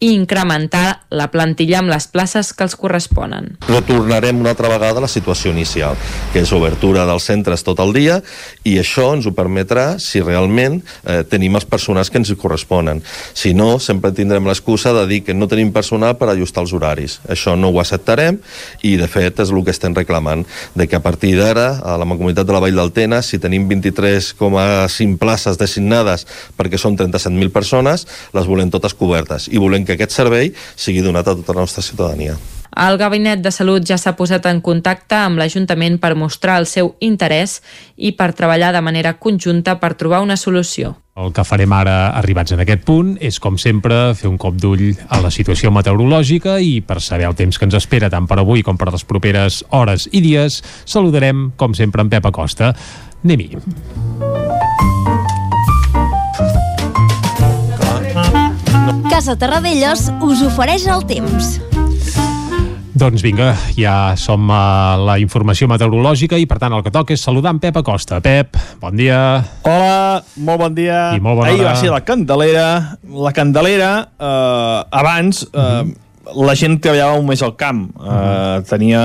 i 0.03 0.11
incrementar 0.11 1.05
la 1.15 1.29
plantilla 1.31 1.79
amb 1.79 1.91
les 1.93 2.09
places 2.11 2.51
que 2.51 2.65
els 2.65 2.75
corresponen. 2.75 3.53
Retornarem 3.69 4.41
una 4.41 4.51
altra 4.51 4.67
vegada 4.67 4.99
a 4.99 5.05
la 5.05 5.11
situació 5.11 5.53
inicial, 5.53 5.95
que 6.33 6.41
és 6.43 6.51
obertura 6.51 7.05
dels 7.07 7.23
centres 7.29 7.63
tot 7.63 7.79
el 7.79 7.93
dia 7.95 8.17
i 8.67 8.75
això 8.81 9.13
ens 9.15 9.29
ho 9.29 9.33
permetrà 9.35 9.93
si 10.03 10.19
realment 10.19 10.81
eh, 10.81 11.21
tenim 11.29 11.55
els 11.55 11.67
personals 11.69 12.11
que 12.11 12.19
ens 12.19 12.33
hi 12.33 12.37
corresponen. 12.39 12.99
Si 13.33 13.53
no, 13.55 13.77
sempre 13.79 14.11
tindrem 14.11 14.49
l'excusa 14.49 14.91
de 14.97 15.05
dir 15.07 15.21
que 15.23 15.37
no 15.37 15.47
tenim 15.47 15.71
personal 15.71 16.17
per 16.19 16.33
ajustar 16.33 16.65
els 16.65 16.75
horaris. 16.75 17.19
Això 17.31 17.55
no 17.55 17.71
ho 17.71 17.79
acceptarem 17.79 18.41
i, 18.81 18.97
de 18.99 19.07
fet, 19.07 19.39
és 19.39 19.55
el 19.55 19.63
que 19.63 19.71
estem 19.71 19.95
reclamant, 19.95 20.43
de 20.75 20.89
que 20.89 20.99
a 20.99 21.03
partir 21.05 21.37
d'ara, 21.39 21.77
a 21.79 21.95
la 22.01 22.09
Comunitat 22.13 22.49
de 22.49 22.53
la 22.55 22.59
Vall 22.63 22.75
del 22.75 22.91
Tena, 22.91 23.21
si 23.23 23.39
tenim 23.39 23.69
23,5 23.71 25.17
places 25.21 25.57
designades 25.61 26.27
perquè 26.59 26.77
són 26.81 26.99
37.000 26.99 27.55
persones, 27.55 28.05
les 28.35 28.51
volem 28.51 28.67
totes 28.73 28.97
cobertes 28.99 29.47
i 29.47 29.61
volem 29.61 29.87
que 29.87 29.92
aquest 29.95 30.15
servei 30.15 30.51
sigui 30.75 31.05
donat 31.05 31.27
a 31.27 31.37
tota 31.39 31.55
la 31.55 31.65
nostra 31.67 31.85
ciutadania. 31.85 32.37
El 32.73 32.97
Gabinet 32.97 33.43
de 33.45 33.51
Salut 33.53 33.85
ja 33.85 33.99
s'ha 34.01 34.15
posat 34.17 34.47
en 34.49 34.59
contacte 34.65 35.15
amb 35.19 35.37
l'Ajuntament 35.37 35.99
per 36.01 36.15
mostrar 36.17 36.57
el 36.57 36.65
seu 36.65 36.95
interès 37.05 37.59
i 37.95 38.15
per 38.17 38.31
treballar 38.33 38.71
de 38.73 38.81
manera 38.81 39.13
conjunta 39.21 39.77
per 39.79 39.93
trobar 39.93 40.23
una 40.25 40.37
solució. 40.37 40.95
El 41.13 41.29
que 41.29 41.45
farem 41.45 41.73
ara, 41.77 42.09
arribats 42.17 42.55
en 42.55 42.63
aquest 42.63 42.81
punt, 42.87 43.13
és, 43.21 43.37
com 43.37 43.59
sempre, 43.61 44.15
fer 44.17 44.25
un 44.31 44.39
cop 44.41 44.57
d'ull 44.57 44.95
a 45.13 45.21
la 45.21 45.29
situació 45.29 45.69
meteorològica 45.69 46.57
i 46.57 46.79
per 46.81 46.97
saber 47.05 47.29
el 47.29 47.37
temps 47.37 47.59
que 47.59 47.69
ens 47.69 47.77
espera 47.77 48.09
tant 48.09 48.25
per 48.25 48.39
avui 48.41 48.65
com 48.65 48.81
per 48.81 48.89
les 48.89 49.05
properes 49.05 49.61
hores 49.69 50.09
i 50.09 50.25
dies, 50.25 50.63
saludarem, 50.89 51.51
com 51.55 51.77
sempre, 51.77 52.01
en 52.01 52.09
Pep 52.09 52.33
Acosta. 52.33 52.73
Anem-hi. 53.21 54.32
Casa 59.09 59.35
Terradellos 59.39 60.09
us 60.23 60.41
ofereix 60.45 60.85
el 60.91 61.03
temps. 61.09 61.57
Doncs 62.93 63.23
vinga, 63.25 63.53
ja 63.73 64.13
som 64.19 64.45
a 64.53 64.95
la 65.01 65.15
informació 65.21 65.67
meteorològica 65.71 66.37
i 66.39 66.45
per 66.49 66.59
tant 66.61 66.75
el 66.77 66.83
que 66.85 66.91
toca 66.93 67.15
és 67.15 67.23
saludar 67.25 67.55
en 67.55 67.59
Pep 67.63 67.79
Acosta. 67.81 68.19
Pep, 68.23 68.57
bon 68.81 68.95
dia. 68.99 69.17
Hola, 69.65 70.21
molt 70.37 70.61
bon 70.61 70.75
dia. 70.77 70.99
I 71.17 71.23
molt 71.23 71.41
bona 71.41 71.49
Ahir 71.49 71.63
hora. 71.63 71.71
va 71.73 71.81
ser 71.81 71.89
la 71.93 72.03
Candelera. 72.05 72.67
La 73.25 73.33
Candelera, 73.33 73.91
eh, 74.19 74.83
abans, 75.01 75.41
eh, 75.51 75.83
la 76.45 76.55
gent 76.55 76.77
treballava 76.79 77.17
molt 77.17 77.33
més 77.33 77.41
al 77.41 77.55
camp. 77.57 77.87
Eh, 77.97 78.61
tenia 78.69 79.01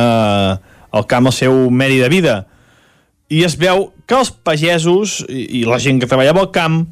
el 0.92 1.06
camp 1.08 1.26
el 1.26 1.32
seu 1.32 1.70
medi 1.70 1.98
de 1.98 2.12
vida. 2.12 2.36
I 3.28 3.42
es 3.44 3.56
veu 3.60 3.90
que 4.06 4.16
els 4.20 4.30
pagesos 4.30 5.22
i, 5.28 5.60
i 5.60 5.64
la 5.68 5.80
gent 5.80 5.98
que 6.00 6.06
treballava 6.08 6.44
al 6.44 6.52
camp 6.52 6.86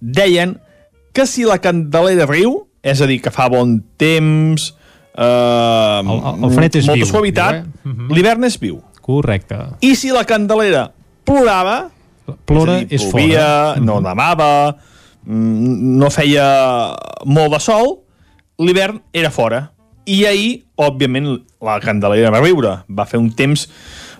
deien 0.00 0.58
que 1.12 1.26
si 1.26 1.44
la 1.44 1.58
Candelera 1.62 2.26
riu, 2.26 2.66
és 2.82 3.00
a 3.00 3.06
dir, 3.06 3.20
que 3.22 3.30
fa 3.30 3.48
bon 3.52 3.76
temps, 4.00 4.70
eh, 5.14 5.22
El, 5.22 6.08
el, 6.08 6.44
el 6.48 6.54
fred 6.56 6.76
és 6.80 6.86
molta 6.88 7.02
viu. 7.04 7.10
suavitat, 7.10 7.54
eh? 7.62 7.88
Mhm. 7.88 8.10
l'hivern 8.14 8.44
és 8.44 8.58
viu. 8.58 8.80
Correcte. 9.02 9.56
I 9.82 9.94
si 9.98 10.10
la 10.14 10.24
Candelera 10.24 10.92
plorava, 11.24 11.90
Plora 12.46 12.78
és, 12.78 12.84
a 12.84 12.86
dir, 12.86 12.94
és 13.00 13.04
plovia, 13.10 13.46
fora. 13.74 13.80
no 13.84 14.00
nevava, 14.00 14.76
mm, 15.26 15.98
no 15.98 16.10
feia 16.10 16.46
molt 17.26 17.52
de 17.52 17.60
sol, 17.60 17.98
l'hivern 18.58 19.00
era 19.12 19.30
fora. 19.30 19.72
I 20.06 20.24
ahir, 20.26 20.64
òbviament, 20.76 21.42
la 21.62 21.78
Candelera 21.82 22.30
va 22.30 22.40
riure, 22.40 22.76
va 22.88 23.04
fer 23.06 23.18
un 23.20 23.30
temps 23.38 23.68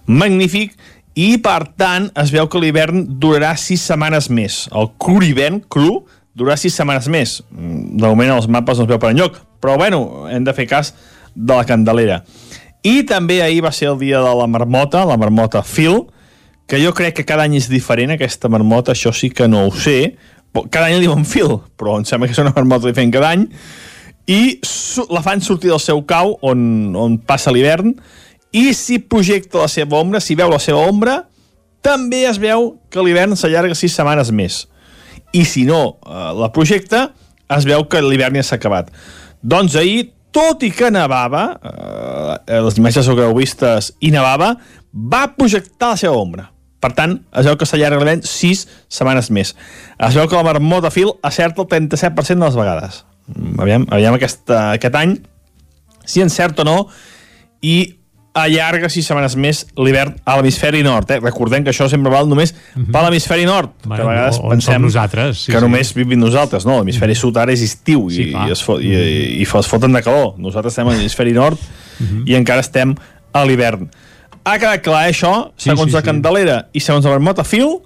magnífic 0.06 0.74
i, 1.14 1.36
per 1.42 1.64
tant, 1.76 2.10
es 2.18 2.30
veu 2.32 2.48
que 2.48 2.60
l'hivern 2.62 3.04
durarà 3.20 3.54
sis 3.56 3.82
setmanes 3.86 4.28
més. 4.30 4.68
El 4.74 4.90
cru 4.98 5.22
hivern, 5.22 5.60
cru, 5.68 6.04
durarà 6.34 6.56
sis 6.60 6.74
setmanes 6.76 7.08
més. 7.12 7.40
De 7.50 8.06
moment 8.06 8.36
els 8.36 8.48
mapes 8.48 8.78
no 8.78 8.86
es 8.86 8.90
veu 8.90 9.00
per 9.00 9.12
enlloc, 9.12 9.38
però 9.62 9.76
bueno, 9.80 10.28
hem 10.32 10.44
de 10.44 10.54
fer 10.56 10.66
cas 10.70 10.94
de 11.34 11.54
la 11.54 11.66
Candelera. 11.68 12.22
I 12.82 13.04
també 13.06 13.40
ahir 13.42 13.62
va 13.62 13.72
ser 13.72 13.92
el 13.92 13.98
dia 14.00 14.20
de 14.22 14.34
la 14.36 14.48
marmota, 14.50 15.04
la 15.06 15.18
marmota 15.20 15.62
Phil, 15.62 16.02
que 16.66 16.80
jo 16.82 16.92
crec 16.96 17.18
que 17.20 17.26
cada 17.28 17.44
any 17.46 17.58
és 17.60 17.68
diferent, 17.70 18.14
aquesta 18.14 18.50
marmota, 18.50 18.94
això 18.94 19.12
sí 19.14 19.30
que 19.30 19.46
no 19.50 19.66
ho 19.66 19.74
sé. 19.76 20.16
Cada 20.70 20.88
any 20.88 20.98
li 20.98 21.06
diuen 21.06 21.24
Phil, 21.28 21.60
però 21.78 21.98
em 22.00 22.06
sembla 22.08 22.28
que 22.28 22.34
és 22.34 22.42
una 22.42 22.54
marmota 22.56 22.88
diferent 22.88 23.14
cada 23.14 23.32
any. 23.36 23.46
I 24.26 24.58
la 25.12 25.22
fan 25.22 25.42
sortir 25.42 25.70
del 25.70 25.82
seu 25.82 26.02
cau, 26.08 26.36
on, 26.42 26.94
on 26.98 27.18
passa 27.18 27.54
l'hivern, 27.54 27.94
i 28.52 28.72
si 28.76 28.98
projecta 29.00 29.62
la 29.62 29.70
seva 29.70 30.00
ombra, 30.00 30.20
si 30.20 30.36
veu 30.38 30.50
la 30.52 30.60
seva 30.62 30.82
ombra, 30.88 31.22
també 31.82 32.24
es 32.28 32.38
veu 32.38 32.74
que 32.92 33.02
l'hivern 33.02 33.34
s'allarga 33.38 33.76
sis 33.78 33.94
setmanes 33.96 34.30
més. 34.34 34.62
I 35.32 35.44
si 35.48 35.64
no 35.68 35.82
eh, 36.04 36.30
la 36.38 36.50
projecta, 36.54 37.10
es 37.52 37.66
veu 37.68 37.86
que 37.88 38.02
l'hivern 38.04 38.36
ja 38.38 38.44
s'ha 38.46 38.58
acabat. 38.60 38.90
Doncs 39.42 39.76
ahir, 39.80 40.10
tot 40.32 40.62
i 40.64 40.70
que 40.72 40.90
nevava, 40.92 41.44
eh, 41.60 42.60
les 42.64 42.78
imatges 42.80 43.08
que 43.08 43.26
heu 43.26 43.36
vistes 43.36 43.92
i 44.00 44.12
nevava, 44.14 44.54
va 44.92 45.26
projectar 45.36 45.92
la 45.94 46.00
seva 46.00 46.16
ombra. 46.20 46.48
Per 46.82 46.90
tant, 46.96 47.14
es 47.38 47.46
veu 47.46 47.56
que 47.58 47.66
s'allarga 47.68 48.00
l'hivern 48.00 48.24
sis 48.26 48.64
setmanes 48.90 49.30
més. 49.30 49.54
Es 50.02 50.16
veu 50.18 50.26
que 50.28 50.38
la 50.38 50.46
marmota 50.46 50.90
fil 50.90 51.12
acerta 51.22 51.62
el 51.62 51.68
37% 51.70 52.34
de 52.34 52.48
les 52.48 52.58
vegades. 52.58 53.02
Mm, 53.30 53.60
Aviam, 53.62 53.86
aviam 53.94 54.16
aquest, 54.18 54.50
aquest 54.50 54.96
any 54.98 55.20
si 56.04 56.24
encerta 56.24 56.64
o 56.64 56.66
no 56.66 56.78
i 57.62 57.94
allarga 58.34 58.88
sis 58.88 59.04
setmanes 59.04 59.34
més 59.36 59.58
l'hivern 59.76 60.14
a 60.24 60.38
l'hemisferi 60.38 60.80
nord. 60.84 61.10
Eh? 61.12 61.18
Recordem 61.20 61.64
que 61.66 61.72
això 61.74 61.88
sempre 61.92 62.12
val 62.12 62.28
només 62.30 62.54
per 62.74 63.02
l'hemisferi 63.04 63.44
nord, 63.44 63.74
Bueno, 63.84 63.96
que 63.98 64.06
a 64.06 64.12
vegades 64.12 64.38
pensem 64.40 64.80
nosaltres, 64.86 65.42
sí, 65.44 65.52
que 65.52 65.58
sí. 65.58 65.64
només 65.64 65.92
vivim 65.96 66.20
nosaltres, 66.20 66.64
no? 66.68 66.78
L'hemisferi 66.80 67.14
sud 67.18 67.36
ara 67.36 67.52
és 67.52 67.60
estiu 67.66 68.06
Sí, 68.10 68.30
i, 68.30 68.30
clar. 68.32 68.48
i, 68.48 68.52
es 68.56 68.62
fot, 68.64 68.80
i, 68.80 68.92
i, 68.94 69.18
i 69.42 69.44
es 69.44 69.68
foten 69.68 69.92
de 69.92 70.02
calor. 70.04 70.32
Nosaltres 70.40 70.72
estem 70.72 70.88
a 70.88 70.96
l'hemisferi 70.96 71.36
nord 71.36 71.60
i 72.26 72.34
encara 72.38 72.64
estem 72.64 72.96
a 73.32 73.44
l'hivern. 73.44 73.90
Ha 74.42 74.56
quedat 74.58 74.82
clar, 74.82 75.04
eh, 75.06 75.12
això? 75.12 75.52
Sí, 75.56 75.68
segons 75.70 75.92
sí, 75.92 75.94
la 75.94 76.00
sí. 76.02 76.08
Candelera 76.08 76.56
i 76.72 76.80
segons 76.82 77.04
la 77.06 77.12
Marmota 77.14 77.44
Fil, 77.46 77.76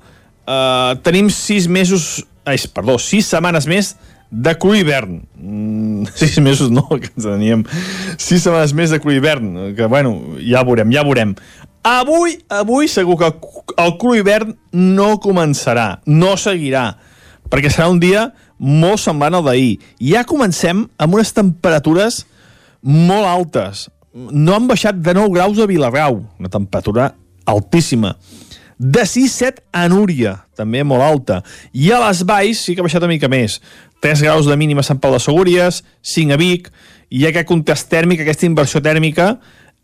eh, 0.46 0.92
tenim 1.02 1.28
sis 1.30 1.66
mesos... 1.68 2.24
Ai, 2.46 2.60
perdó, 2.70 2.94
sis 3.02 3.26
setmanes 3.26 3.66
més 3.66 3.96
de 4.30 4.54
cru 4.58 4.74
hivern. 4.76 5.20
Mm, 5.36 6.06
sis 6.18 6.38
mesos 6.42 6.70
no, 6.70 6.86
que 6.88 7.10
ens 7.12 7.26
teníem 7.26 7.64
sis 8.16 8.42
setmanes 8.42 8.74
més 8.76 8.94
de 8.94 9.00
cru 9.02 9.14
hivern, 9.14 9.74
que 9.76 9.88
bueno, 9.90 10.16
ja 10.42 10.64
veurem, 10.66 10.92
ja 10.94 11.04
veurem. 11.06 11.36
Avui, 11.86 12.34
avui 12.50 12.88
segur 12.90 13.14
que 13.20 13.28
el 13.78 13.92
cru 14.00 14.16
hivern 14.18 14.56
no 14.74 15.12
començarà, 15.22 16.00
no 16.10 16.34
seguirà, 16.40 16.88
perquè 17.46 17.70
serà 17.70 17.86
un 17.92 18.00
dia 18.02 18.30
molt 18.58 18.98
semblant 19.02 19.36
al 19.38 19.46
d'ahir. 19.46 19.76
Ja 20.02 20.24
comencem 20.26 20.86
amb 20.98 21.14
unes 21.14 21.30
temperatures 21.36 22.24
molt 22.82 23.28
altes. 23.28 23.86
No 24.16 24.56
han 24.56 24.66
baixat 24.66 24.98
de 25.04 25.14
9 25.14 25.34
graus 25.34 25.60
a 25.60 25.68
Vilarrau, 25.68 26.22
una 26.40 26.50
temperatura 26.50 27.12
altíssima. 27.46 28.16
De 28.78 29.06
6-7 29.08 29.62
a 29.72 29.86
Núria, 29.88 30.34
també 30.56 30.82
molt 30.84 31.04
alta. 31.04 31.40
I 31.72 31.90
a 31.96 32.00
les 32.04 32.22
Valls 32.28 32.60
sí 32.66 32.74
que 32.74 32.84
ha 32.84 32.86
baixat 32.86 33.04
una 33.04 33.14
mica 33.14 33.30
més. 33.32 33.60
3 34.04 34.20
graus 34.26 34.48
de 34.48 34.56
mínima 34.60 34.84
a 34.84 34.86
Sant 34.86 35.00
Pau 35.00 35.14
de 35.14 35.20
Segúries, 35.22 35.80
5 36.04 36.36
a 36.36 36.40
Vic, 36.40 36.68
i 37.08 37.22
hi 37.22 37.24
ha 37.24 37.30
aquest 37.32 37.48
contrast 37.48 37.88
tèrmic, 37.88 38.20
aquesta 38.20 38.44
inversió 38.48 38.82
tèrmica 38.84 39.38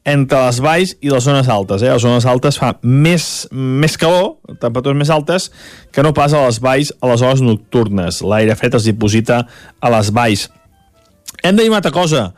entre 0.04 0.40
les 0.42 0.58
valls 0.60 0.94
i 1.00 1.10
les 1.12 1.24
zones 1.24 1.48
altes. 1.48 1.82
Eh? 1.82 1.90
Les 1.92 2.02
zones 2.02 2.26
altes 2.26 2.58
fa 2.58 2.74
més, 2.82 3.46
més 3.52 3.96
calor, 3.96 4.34
temperatures 4.60 4.98
més 4.98 5.12
altes, 5.14 5.48
que 5.94 6.02
no 6.04 6.12
pas 6.12 6.34
a 6.34 6.44
les 6.44 6.58
valls 6.60 6.92
a 7.00 7.12
les 7.12 7.22
hores 7.22 7.42
nocturnes. 7.44 8.20
L'aire 8.26 8.58
fred 8.58 8.76
es 8.76 8.88
diposita 8.90 9.44
a 9.80 9.92
les 9.96 10.10
valls. 10.12 10.48
Hem 11.42 11.56
de 11.56 11.62
dir 11.62 11.70
una 11.70 11.80
altra 11.80 11.94
cosa. 11.94 12.32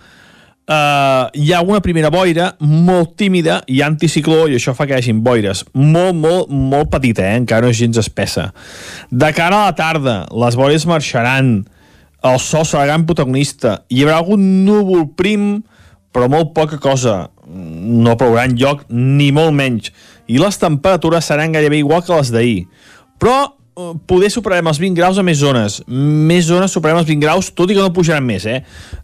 Uh, 0.64 1.28
hi 1.36 1.50
ha 1.52 1.58
una 1.60 1.82
primera 1.84 2.08
boira 2.08 2.54
molt 2.64 3.18
tímida 3.20 3.58
i 3.68 3.82
anticicló 3.84 4.46
i 4.48 4.54
això 4.56 4.72
fa 4.72 4.86
que 4.88 4.96
hi 4.96 5.02
hagin 5.02 5.20
boires. 5.24 5.60
Molt, 5.76 6.16
molt, 6.16 6.48
molt 6.48 6.88
petita, 6.92 7.26
eh? 7.26 7.42
encara 7.42 7.66
no 7.66 7.72
és 7.74 7.82
gens 7.82 8.00
espessa. 8.00 8.48
De 9.10 9.28
cara 9.36 9.60
a 9.60 9.68
la 9.68 9.76
tarda 9.76 10.16
les 10.32 10.56
boires 10.56 10.88
marxaran. 10.88 11.58
El 12.24 12.40
sol 12.40 12.64
serà 12.64 12.86
gran 12.88 13.04
protagonista. 13.04 13.82
Hi 13.92 14.06
haurà 14.06 14.22
algun 14.22 14.64
núvol 14.64 15.10
prim 15.18 15.58
però 16.14 16.30
molt 16.30 16.54
poca 16.54 16.78
cosa. 16.78 17.26
No 17.44 18.14
plourà 18.16 18.46
lloc 18.54 18.86
ni 18.88 19.32
molt 19.34 19.52
menys. 19.56 19.90
I 20.30 20.38
les 20.40 20.56
temperatures 20.62 21.26
seran 21.26 21.52
gairebé 21.52 21.82
igual 21.82 22.04
que 22.06 22.14
les 22.14 22.30
d'ahir. 22.32 22.60
Però 23.20 23.34
eh, 23.42 23.53
poder 24.06 24.30
superarem 24.30 24.68
els 24.70 24.78
20 24.78 24.98
graus 24.98 25.18
a 25.18 25.24
més 25.26 25.40
zones. 25.42 25.80
Més 25.88 26.46
zones 26.46 26.74
superarem 26.74 27.00
els 27.02 27.08
20 27.08 27.24
graus, 27.24 27.50
tot 27.50 27.70
i 27.70 27.76
que 27.76 27.82
no 27.82 27.94
pujaran 27.94 28.26
més, 28.26 28.46
eh? 28.46 28.60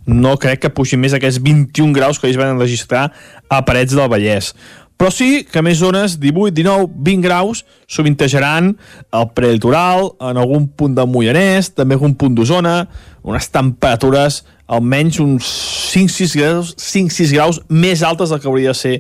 No 0.07 0.37
crec 0.41 0.65
que 0.65 0.75
pugin 0.75 1.03
més 1.03 1.17
aquests 1.17 1.43
21 1.43 1.97
graus 1.97 2.21
que 2.21 2.31
ells 2.31 2.39
van 2.41 2.61
registrar 2.61 3.09
a 3.51 3.65
Parets 3.67 3.97
del 3.97 4.11
Vallès. 4.13 4.55
Però 5.01 5.09
sí 5.09 5.47
que 5.49 5.63
més 5.65 5.79
zones, 5.81 6.19
18, 6.21 6.53
19, 6.53 6.91
20 7.09 7.25
graus, 7.25 7.65
sovintejaran 7.89 8.75
el 9.17 9.29
prelitoral, 9.35 10.11
en 10.21 10.37
algun 10.37 10.69
punt 10.69 10.95
del 10.99 11.09
Moianès, 11.09 11.73
també 11.73 11.97
algun 11.97 12.13
punt 12.21 12.37
d'Osona, 12.37 12.83
unes 13.25 13.49
temperatures 13.49 14.43
almenys 14.71 15.19
uns 15.19 15.51
5-6 15.91 16.37
graus, 16.39 16.75
5-6 16.79 17.35
graus 17.35 17.61
més 17.69 18.05
altes 18.07 18.31
del 18.31 18.39
que 18.41 18.49
hauria 18.49 18.71
de 18.71 18.79
ser 18.79 18.97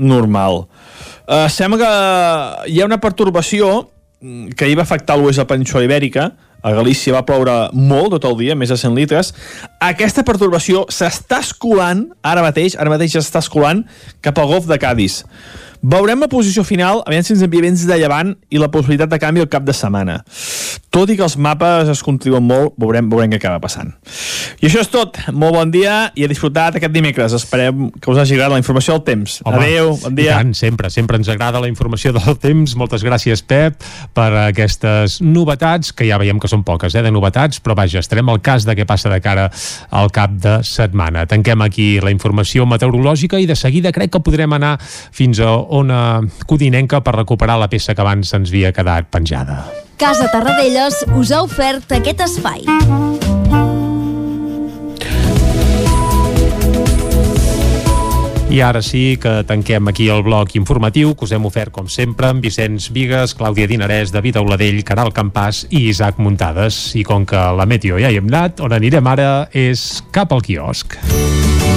normal. 0.00 0.64
Uh, 1.28 1.46
sembla 1.52 1.80
que 1.82 2.70
hi 2.72 2.80
ha 2.80 2.88
una 2.88 3.02
pertorbació 3.02 3.90
que 4.20 4.64
ahir 4.64 4.76
va 4.76 4.84
afectar 4.84 5.16
l'oest 5.16 5.38
de 5.38 5.44
la 5.44 5.48
península 5.48 5.84
ibèrica, 5.86 6.30
a 6.60 6.74
Galícia 6.76 7.14
va 7.16 7.24
ploure 7.24 7.54
molt 7.72 8.12
tot 8.16 8.26
el 8.28 8.36
dia, 8.42 8.56
més 8.58 8.68
de 8.68 8.76
100 8.76 8.98
litres. 8.98 9.32
Aquesta 9.80 10.24
pertorbació 10.28 10.84
s'està 10.92 11.40
escolant, 11.40 12.04
ara 12.20 12.44
mateix, 12.44 12.76
ara 12.76 12.92
mateix 12.92 13.16
s'està 13.16 13.40
escolant 13.40 13.86
cap 14.20 14.38
al 14.38 14.50
golf 14.52 14.68
de 14.68 14.76
Cádiz. 14.80 15.22
Veurem 15.80 16.20
la 16.20 16.28
posició 16.28 16.60
final, 16.60 17.00
aviam 17.08 17.24
si 17.24 17.32
ens 17.32 17.42
envia 17.46 17.64
vents 17.64 17.86
de 17.88 17.96
llevant 17.96 18.34
i 18.52 18.58
la 18.60 18.68
possibilitat 18.68 19.08
de 19.08 19.18
canvi 19.20 19.40
al 19.40 19.48
cap 19.48 19.64
de 19.64 19.72
setmana. 19.72 20.18
Tot 20.92 21.08
i 21.08 21.16
que 21.16 21.24
els 21.24 21.38
mapes 21.40 21.88
es 21.88 22.02
contriuen 22.04 22.44
molt, 22.44 22.74
veurem, 22.80 23.08
veurem 23.08 23.30
què 23.32 23.38
acaba 23.38 23.60
passant. 23.62 23.94
I 24.60 24.66
això 24.68 24.82
és 24.82 24.90
tot. 24.92 25.16
Molt 25.32 25.54
bon 25.56 25.70
dia 25.72 26.10
i 26.18 26.26
a 26.26 26.28
disfrutar 26.28 26.66
aquest 26.76 26.92
dimecres. 26.92 27.32
Esperem 27.32 27.88
que 27.96 28.10
us 28.12 28.18
hagi 28.20 28.34
agradat 28.36 28.56
la 28.56 28.60
informació 28.60 28.98
del 28.98 29.04
temps. 29.06 29.38
Home, 29.46 29.62
Adéu, 29.62 29.94
bon 30.02 30.18
dia. 30.18 30.34
Tant, 30.36 30.52
sempre, 30.58 30.90
sempre 30.92 31.16
ens 31.16 31.30
agrada 31.32 31.62
la 31.62 31.70
informació 31.70 32.12
del 32.16 32.36
temps. 32.42 32.74
Moltes 32.76 33.06
gràcies, 33.06 33.40
Pep, 33.40 33.80
per 34.12 34.28
aquestes 34.42 35.20
novetats, 35.24 35.94
que 35.96 36.10
ja 36.10 36.20
veiem 36.20 36.42
que 36.42 36.50
són 36.50 36.66
poques, 36.66 36.92
eh, 36.92 37.04
de 37.06 37.14
novetats, 37.14 37.62
però 37.64 37.78
vaja, 37.78 38.02
estarem 38.04 38.28
al 38.28 38.42
cas 38.44 38.68
de 38.68 38.76
què 38.76 38.84
passa 38.84 39.08
de 39.08 39.22
cara 39.24 39.48
al 39.88 40.12
cap 40.12 40.36
de 40.42 40.58
setmana. 40.66 41.24
Tanquem 41.30 41.64
aquí 41.64 41.88
la 42.04 42.12
informació 42.12 42.68
meteorològica 42.68 43.40
i 43.40 43.48
de 43.48 43.56
seguida 43.56 43.94
crec 43.96 44.12
que 44.12 44.24
podrem 44.26 44.58
anar 44.58 44.76
fins 44.82 45.40
a 45.40 45.54
Ona 45.70 46.20
Codinenca 46.50 47.00
per 47.06 47.14
recuperar 47.20 47.58
la 47.60 47.70
peça 47.70 47.94
que 47.94 48.02
abans 48.02 48.34
ens 48.34 48.50
havia 48.50 48.74
quedat 48.74 49.10
penjada. 49.10 49.62
Casa 50.00 50.30
Tarradellas 50.32 51.04
us 51.14 51.30
ha 51.30 51.44
ofert 51.46 51.92
aquest 51.94 52.24
espai. 52.26 52.66
I 58.50 58.58
ara 58.66 58.80
sí 58.82 59.14
que 59.22 59.44
tanquem 59.46 59.86
aquí 59.86 60.08
el 60.10 60.24
bloc 60.26 60.56
informatiu 60.58 61.12
que 61.14 61.22
us 61.22 61.30
hem 61.36 61.44
ofert, 61.46 61.70
com 61.70 61.86
sempre, 61.86 62.32
amb 62.32 62.42
Vicenç 62.42 62.88
Vigues, 62.90 63.36
Clàudia 63.38 63.68
Dinarès, 63.70 64.10
David 64.10 64.40
Auladell, 64.40 64.82
Caral 64.82 65.14
Campàs 65.14 65.68
i 65.70 65.84
Isaac 65.92 66.18
Muntades. 66.18 66.80
I 66.98 67.06
com 67.06 67.22
que 67.22 67.38
la 67.38 67.68
meteo 67.70 68.02
ja 68.02 68.10
hi 68.10 68.18
hem 68.18 68.26
anat, 68.26 68.58
on 68.58 68.74
anirem 68.74 69.06
ara 69.06 69.30
és 69.54 70.02
cap 70.10 70.34
al 70.34 70.42
quiosc. 70.42 70.98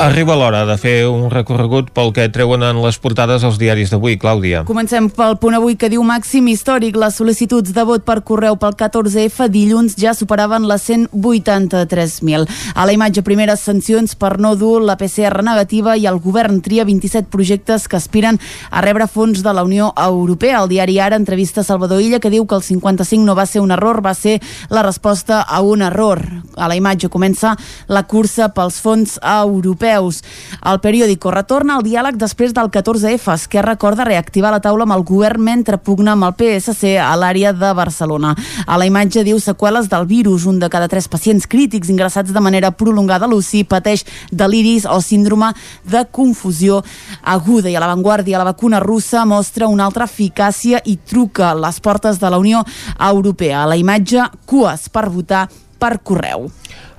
Arriba 0.00 0.32
l'hora 0.32 0.62
de 0.64 0.78
fer 0.80 1.04
un 1.12 1.26
recorregut 1.28 1.90
pel 1.92 2.08
que 2.16 2.24
treuen 2.32 2.62
en 2.64 2.78
les 2.80 2.96
portades 2.96 3.42
els 3.44 3.58
diaris 3.60 3.90
d'avui, 3.92 4.14
Clàudia. 4.16 4.62
Comencem 4.64 5.10
pel 5.12 5.34
punt 5.36 5.58
avui 5.58 5.74
que 5.76 5.90
diu 5.92 6.00
màxim 6.08 6.46
històric. 6.48 6.96
Les 6.96 7.18
sol·licituds 7.20 7.74
de 7.76 7.84
vot 7.84 8.00
per 8.06 8.22
correu 8.24 8.56
pel 8.56 8.72
14F 8.80 9.50
dilluns 9.52 9.98
ja 10.00 10.14
superaven 10.16 10.64
les 10.70 10.86
183.000. 10.88 12.48
A 12.72 12.86
la 12.88 12.94
imatge 12.96 13.20
primeres 13.26 13.60
sancions 13.60 14.16
per 14.16 14.38
no 14.40 14.54
dur 14.56 14.78
la 14.80 14.96
PCR 14.96 15.44
negativa 15.44 15.98
i 16.00 16.08
el 16.08 16.16
govern 16.24 16.62
tria 16.64 16.88
27 16.88 17.28
projectes 17.28 17.84
que 17.84 18.00
aspiren 18.00 18.40
a 18.70 18.80
rebre 18.80 19.04
fons 19.04 19.44
de 19.44 19.52
la 19.52 19.66
Unió 19.68 19.92
Europea. 20.00 20.62
El 20.62 20.72
diari 20.72 20.96
Ara 20.96 21.20
entrevista 21.20 21.60
Salvador 21.60 22.00
Illa 22.00 22.22
que 22.24 22.32
diu 22.32 22.48
que 22.48 22.56
el 22.56 22.64
55 22.64 23.20
no 23.28 23.36
va 23.36 23.44
ser 23.44 23.60
un 23.60 23.76
error, 23.76 24.00
va 24.00 24.16
ser 24.16 24.40
la 24.70 24.80
resposta 24.80 25.42
a 25.42 25.60
un 25.60 25.84
error. 25.84 26.24
A 26.56 26.72
la 26.72 26.80
imatge 26.80 27.12
comença 27.12 27.52
la 27.84 28.06
cursa 28.08 28.48
pels 28.56 28.80
fons 28.80 29.20
europeus 29.20 29.89
europeus. 29.90 30.22
El 30.64 30.80
periòdico 30.80 31.30
retorna 31.32 31.76
al 31.76 31.84
diàleg 31.84 32.18
després 32.20 32.52
del 32.54 32.70
14F. 32.70 33.34
Esquerra 33.34 33.74
recorda 33.74 34.04
reactivar 34.04 34.50
la 34.52 34.60
taula 34.60 34.84
amb 34.84 34.96
el 34.96 35.04
govern 35.06 35.42
mentre 35.42 35.78
pugna 35.78 36.12
amb 36.12 36.26
el 36.26 36.34
PSC 36.36 36.96
a 37.00 37.12
l'àrea 37.16 37.52
de 37.52 37.72
Barcelona. 37.74 38.34
A 38.66 38.78
la 38.78 38.86
imatge 38.86 39.24
diu 39.24 39.38
seqüeles 39.40 39.88
del 39.88 40.06
virus. 40.06 40.46
Un 40.46 40.58
de 40.58 40.68
cada 40.68 40.88
tres 40.88 41.08
pacients 41.08 41.46
crítics 41.46 41.88
ingressats 41.88 42.32
de 42.32 42.40
manera 42.40 42.70
prolongada 42.70 43.26
a 43.26 43.30
l'UCI 43.30 43.64
pateix 43.64 44.04
deliris 44.30 44.86
o 44.86 45.00
síndrome 45.00 45.52
de 45.84 46.04
confusió 46.10 46.82
aguda. 47.22 47.70
I 47.70 47.76
a 47.76 47.80
l'avantguàrdia, 47.80 48.38
la 48.38 48.50
vacuna 48.52 48.80
russa 48.80 49.24
mostra 49.24 49.68
una 49.68 49.86
altra 49.86 50.08
eficàcia 50.10 50.82
i 50.84 50.98
truca 50.98 51.54
les 51.54 51.80
portes 51.80 52.20
de 52.20 52.30
la 52.30 52.38
Unió 52.38 52.64
Europea. 52.98 53.62
A 53.62 53.70
la 53.70 53.76
imatge, 53.76 54.28
cues 54.46 54.88
per 54.90 55.08
votar 55.08 55.48
per 55.80 55.98
correu. 56.04 56.50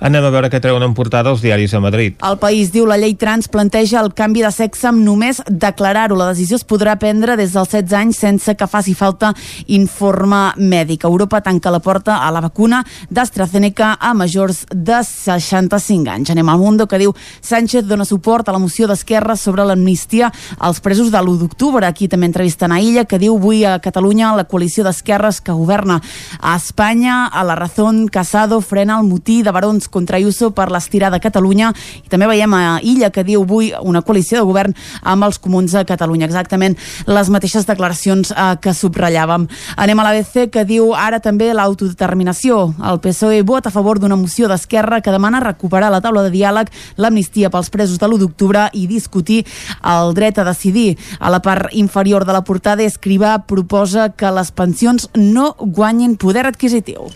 Anem 0.02 0.24
a 0.26 0.32
veure 0.34 0.48
què 0.50 0.58
treuen 0.58 0.82
en 0.82 0.96
portada 0.98 1.30
els 1.30 1.44
diaris 1.44 1.70
a 1.76 1.80
Madrid. 1.80 2.16
El 2.26 2.34
país 2.42 2.72
diu 2.74 2.88
la 2.90 2.96
llei 2.98 3.12
trans 3.14 3.46
planteja 3.46 4.00
el 4.00 4.08
canvi 4.18 4.40
de 4.42 4.48
sexe 4.50 4.88
amb 4.90 4.98
només 5.06 5.38
declarar-ho. 5.46 6.16
La 6.18 6.32
decisió 6.32 6.58
es 6.58 6.64
podrà 6.66 6.96
prendre 6.98 7.36
des 7.38 7.52
dels 7.54 7.70
16 7.70 7.94
anys 7.94 8.18
sense 8.18 8.54
que 8.58 8.66
faci 8.66 8.96
falta 8.98 9.30
informe 9.70 10.40
mèdic. 10.58 11.06
Europa 11.06 11.38
tanca 11.46 11.70
la 11.70 11.78
porta 11.78 12.16
a 12.26 12.32
la 12.34 12.42
vacuna 12.42 12.80
d'AstraZeneca 13.14 13.92
a 14.00 14.10
majors 14.18 14.64
de 14.74 14.98
65 15.06 16.10
anys. 16.10 16.34
Anem 16.34 16.50
al 16.50 16.58
Mundo 16.58 16.88
que 16.90 16.98
diu 16.98 17.14
Sánchez 17.38 17.86
dona 17.86 18.02
suport 18.04 18.50
a 18.50 18.56
la 18.56 18.58
moció 18.58 18.90
d'Esquerra 18.90 19.38
sobre 19.38 19.62
l'amnistia 19.62 20.32
als 20.58 20.82
presos 20.82 21.12
de 21.14 21.22
l'1 21.22 21.44
d'octubre. 21.44 21.86
Aquí 21.86 22.10
també 22.10 22.26
entrevisten 22.26 22.74
a 22.74 22.80
Illa 22.82 23.06
que 23.06 23.22
diu 23.22 23.38
avui 23.38 23.62
a 23.62 23.78
Catalunya 23.78 24.34
la 24.34 24.48
coalició 24.50 24.82
d'esquerres 24.82 25.38
que 25.40 25.54
governa 25.54 26.00
a 26.40 26.56
Espanya 26.56 27.28
a 27.30 27.46
la 27.46 27.54
Razón 27.54 28.08
Casado 28.08 28.60
frena 28.60 28.98
el 28.98 29.06
motí 29.06 29.44
de 29.46 29.54
barons 29.54 29.91
contra 29.92 30.18
Ayuso 30.18 30.50
per 30.56 30.70
l'estirada 30.72 31.20
a 31.20 31.22
Catalunya 31.22 31.72
i 32.02 32.08
també 32.10 32.26
veiem 32.30 32.54
a 32.56 32.62
Illa 32.82 33.12
que 33.12 33.24
diu 33.26 33.44
avui 33.44 33.70
una 33.82 34.02
coalició 34.02 34.40
de 34.40 34.48
govern 34.48 34.74
amb 35.02 35.28
els 35.28 35.38
comuns 35.38 35.76
a 35.76 35.84
Catalunya. 35.88 36.26
Exactament 36.26 36.76
les 37.06 37.30
mateixes 37.30 37.68
declaracions 37.68 38.32
eh, 38.32 38.48
que 38.62 38.74
subratllàvem. 38.76 39.46
Anem 39.76 40.00
a 40.00 40.08
l'ABC 40.08 40.48
que 40.52 40.66
diu 40.68 40.92
ara 40.96 41.20
també 41.22 41.52
l'autodeterminació. 41.54 42.72
El 42.90 43.00
PSOE 43.04 43.42
vota 43.46 43.70
a 43.70 43.74
favor 43.74 44.00
d'una 44.00 44.18
moció 44.18 44.48
d'Esquerra 44.50 45.02
que 45.04 45.14
demana 45.14 45.42
recuperar 45.44 45.92
la 45.92 46.00
taula 46.00 46.24
de 46.26 46.32
diàleg, 46.34 46.70
l'amnistia 46.96 47.50
pels 47.52 47.70
presos 47.70 48.00
de 48.00 48.08
l'1 48.08 48.22
d'octubre 48.22 48.68
i 48.72 48.86
discutir 48.90 49.42
el 49.84 50.14
dret 50.16 50.38
a 50.38 50.46
decidir. 50.48 50.96
A 51.20 51.30
la 51.30 51.42
part 51.44 51.72
inferior 51.72 52.26
de 52.26 52.32
la 52.32 52.44
portada, 52.44 52.82
Escrivà 52.82 53.36
proposa 53.46 54.10
que 54.10 54.30
les 54.32 54.52
pensions 54.52 55.08
no 55.14 55.52
guanyin 55.58 56.16
poder 56.16 56.46
adquisitiu. 56.46 57.10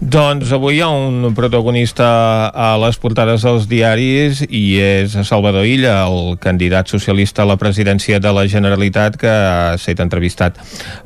Doncs 0.00 0.50
avui 0.52 0.76
hi 0.76 0.82
ha 0.84 0.88
un 0.92 1.32
protagonista 1.34 2.06
a 2.52 2.74
les 2.82 2.98
portades 3.00 3.44
dels 3.46 3.64
diaris 3.70 4.42
i 4.44 4.76
és 4.82 5.16
Salvador 5.26 5.64
Illa, 5.66 5.96
el 6.04 6.36
candidat 6.42 6.92
socialista 6.92 7.42
a 7.42 7.48
la 7.48 7.56
presidència 7.60 8.20
de 8.20 8.32
la 8.36 8.44
Generalitat 8.50 9.16
que 9.20 9.30
ha 9.30 9.74
estat 9.78 10.02
entrevistat 10.04 10.60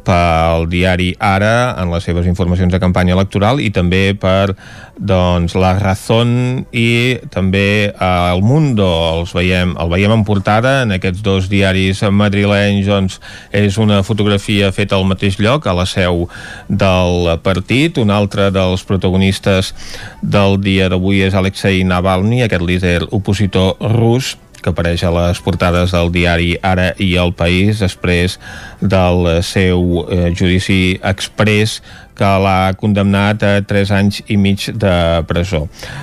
pel 0.05 0.67
diari 0.73 1.13
Ara 1.19 1.77
en 1.79 1.95
les 1.95 2.05
seves 2.05 2.27
informacions 2.27 2.75
de 2.75 2.83
campanya 2.83 3.15
electoral 3.15 3.63
i 3.63 3.71
també 3.71 4.11
per 4.19 4.57
doncs, 5.01 5.55
La 5.57 5.73
Razón 5.79 6.67
i 6.77 7.19
també 7.33 7.93
El 7.97 8.43
Mundo. 8.45 8.87
Els 9.17 9.33
veiem, 9.35 9.73
el 9.81 9.91
veiem 9.93 10.15
en 10.19 10.25
portada 10.29 10.81
en 10.85 10.93
aquests 10.97 11.25
dos 11.25 11.49
diaris 11.51 12.03
madrilenys. 12.13 12.87
Doncs, 12.91 13.21
és 13.57 13.79
una 13.81 14.03
fotografia 14.07 14.71
feta 14.77 14.99
al 14.99 15.09
mateix 15.09 15.41
lloc, 15.41 15.67
a 15.67 15.75
la 15.77 15.89
seu 15.89 16.27
del 16.69 17.33
partit, 17.45 17.99
una 17.99 18.21
altra 18.21 18.51
dels 18.55 18.85
protagonistes 18.85 19.75
del 20.23 20.61
dia 20.61 20.91
d'avui 20.93 21.25
és 21.25 21.35
Alexei 21.35 21.83
Navalny, 21.85 22.45
aquest 22.45 22.65
líder 22.69 23.01
opositor 23.11 23.81
rus 23.97 24.37
que 24.61 24.71
apareix 24.71 25.03
a 25.05 25.13
les 25.15 25.41
portades 25.41 25.95
del 25.95 26.11
diari 26.13 26.53
Ara 26.63 26.91
i 27.01 27.15
El 27.21 27.33
País 27.37 27.81
després 27.81 28.37
del 28.81 29.29
seu 29.47 30.05
eh, 30.05 30.31
judici 30.37 30.99
express 31.01 31.81
que 32.21 32.31
l'ha 32.45 32.75
condemnat 32.77 33.41
a 33.47 33.53
3 33.65 33.93
anys 33.97 34.21
i 34.29 34.37
mig 34.37 34.67
de 34.77 34.93
presó. 35.29 35.63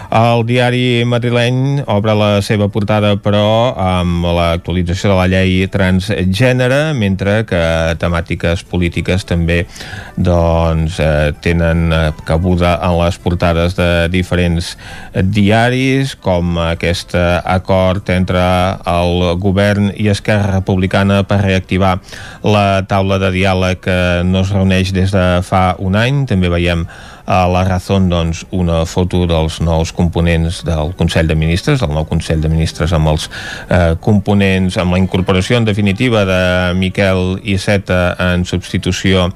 El 0.09 0.41
diari 0.49 1.05
madrileny 1.05 1.83
obre 1.85 2.15
la 2.17 2.29
seva 2.41 2.69
portada, 2.73 3.13
però, 3.21 3.75
amb 3.77 4.25
l'actualització 4.37 5.13
de 5.13 5.17
la 5.19 5.27
llei 5.29 5.67
transgènere, 5.69 6.95
mentre 6.97 7.43
que 7.49 7.61
temàtiques 8.01 8.65
polítiques 8.65 9.27
també 9.29 9.59
doncs, 10.17 10.97
eh, 10.99 11.33
tenen 11.45 11.93
cabuda 12.25 12.77
en 12.81 12.97
les 13.03 13.17
portades 13.21 13.77
de 13.77 14.07
diferents 14.09 14.73
diaris, 15.13 16.15
com 16.17 16.57
aquest 16.63 17.13
acord 17.17 18.09
entre 18.09 18.41
el 18.87 19.37
govern 19.41 19.91
i 19.93 20.09
Esquerra 20.11 20.57
Republicana 20.57 21.21
per 21.27 21.41
reactivar 21.43 21.97
la 22.43 22.81
taula 22.89 23.19
de 23.21 23.31
diàleg 23.35 23.81
que 23.83 23.97
no 24.25 24.41
es 24.45 24.53
reuneix 24.55 24.93
des 24.95 25.13
de 25.13 25.25
fa 25.45 25.75
un 25.77 25.97
any. 25.99 26.06
També 26.27 26.49
veiem 26.49 26.85
a 27.27 27.41
la 27.51 27.65
Razón 27.67 28.07
doncs, 28.07 28.45
una 28.55 28.85
foto 28.87 29.25
dels 29.27 29.59
nous 29.59 29.91
components 29.91 30.61
del 30.63 30.93
Consell 30.95 31.27
de 31.27 31.35
Ministres, 31.35 31.81
del 31.83 31.91
nou 31.91 32.05
Consell 32.07 32.39
de 32.39 32.47
Ministres 32.47 32.93
amb 32.95 33.11
els 33.11 33.27
eh, 33.67 33.95
components, 33.99 34.77
amb 34.79 34.95
la 34.95 34.99
incorporació 35.01 35.57
en 35.59 35.67
definitiva 35.67 36.23
de 36.25 36.39
Miquel 36.79 37.41
Iceta 37.43 38.15
en 38.29 38.45
substitució 38.47 39.27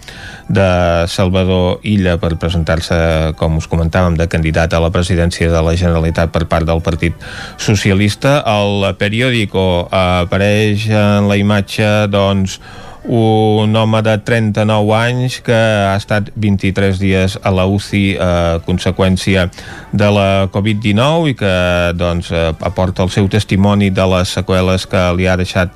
de 0.47 0.69
Salvador 1.11 1.83
Illa 1.83 2.15
per 2.21 2.37
presentar-se, 2.39 2.95
com 3.39 3.59
us 3.59 3.67
comentàvem, 3.71 4.15
de 4.15 4.29
candidat 4.31 4.71
a 4.71 4.79
la 4.83 4.91
presidència 4.91 5.51
de 5.51 5.63
la 5.63 5.75
Generalitat 5.75 6.31
per 6.31 6.45
part 6.47 6.67
del 6.67 6.79
Partit 6.85 7.19
Socialista. 7.59 8.39
El 8.47 8.87
periòdico 8.95 9.89
apareix 9.91 10.87
en 10.95 11.27
la 11.27 11.35
imatge 11.39 11.91
doncs, 12.11 12.59
un 13.03 13.75
home 13.75 14.01
de 14.05 14.17
39 14.21 14.93
anys 14.93 15.39
que 15.41 15.55
ha 15.55 15.95
estat 15.97 16.29
23 16.35 16.99
dies 17.01 17.37
a 17.41 17.51
la 17.53 17.65
UCI 17.65 18.03
a 18.21 18.31
conseqüència 18.67 19.47
de 19.91 20.11
la 20.13 20.29
Covid-19 20.53 21.31
i 21.31 21.35
que 21.39 21.55
doncs, 21.97 22.29
aporta 22.61 23.03
el 23.03 23.09
seu 23.09 23.27
testimoni 23.31 23.89
de 23.89 24.05
les 24.13 24.37
seqüeles 24.37 24.85
que 24.85 25.01
li 25.17 25.27
ha 25.27 25.37
deixat 25.39 25.73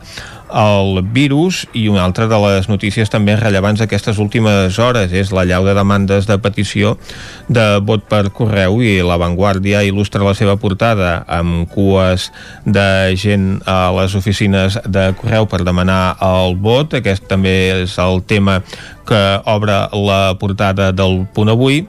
el 0.54 1.02
virus 1.14 1.64
i 1.74 1.88
una 1.90 2.04
altra 2.06 2.28
de 2.28 2.38
les 2.44 2.68
notícies 2.70 3.10
també 3.10 3.36
rellevants 3.40 3.82
d'aquestes 3.82 4.20
últimes 4.22 4.78
hores 4.80 5.14
és 5.14 5.32
la 5.36 5.46
llau 5.48 5.66
de 5.66 5.74
demandes 5.78 6.28
de 6.30 6.38
petició 6.42 6.96
de 7.48 7.80
vot 7.86 8.06
per 8.10 8.30
correu 8.36 8.82
i 8.84 9.00
la 9.06 9.18
Vanguardia 9.22 9.84
il·lustra 9.88 10.26
la 10.26 10.36
seva 10.38 10.58
portada 10.62 11.24
amb 11.28 11.66
cues 11.74 12.30
de 12.66 13.16
gent 13.18 13.60
a 13.66 13.92
les 13.98 14.16
oficines 14.16 14.80
de 14.86 15.10
correu 15.20 15.50
per 15.50 15.64
demanar 15.66 16.18
el 16.24 16.56
vot. 16.62 16.94
Aquest 16.94 17.26
també 17.30 17.56
és 17.82 17.98
el 18.02 18.22
tema 18.24 18.62
que 19.06 19.24
obre 19.46 19.86
la 19.94 20.36
portada 20.40 20.92
del 20.96 21.26
punt 21.34 21.54
avui 21.54 21.86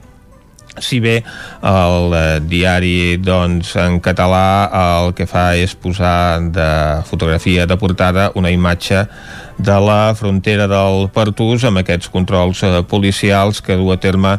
si 0.79 0.99
bé 1.03 1.17
el 1.65 2.13
eh, 2.13 2.39
diari 2.43 3.17
doncs, 3.21 3.75
en 3.81 3.99
català 4.03 4.69
el 4.81 5.13
que 5.17 5.27
fa 5.29 5.49
és 5.57 5.75
posar 5.75 6.39
de 6.53 6.69
fotografia 7.09 7.65
de 7.69 7.77
portada 7.77 8.31
una 8.35 8.51
imatge 8.53 9.05
de 9.57 9.77
la 9.81 10.13
frontera 10.15 10.67
del 10.69 11.07
Pertús 11.13 11.65
amb 11.67 11.81
aquests 11.81 12.11
controls 12.13 12.63
eh, 12.63 12.71
policials 12.87 13.61
que 13.61 13.77
du 13.79 13.91
a 13.91 13.97
terme 14.01 14.37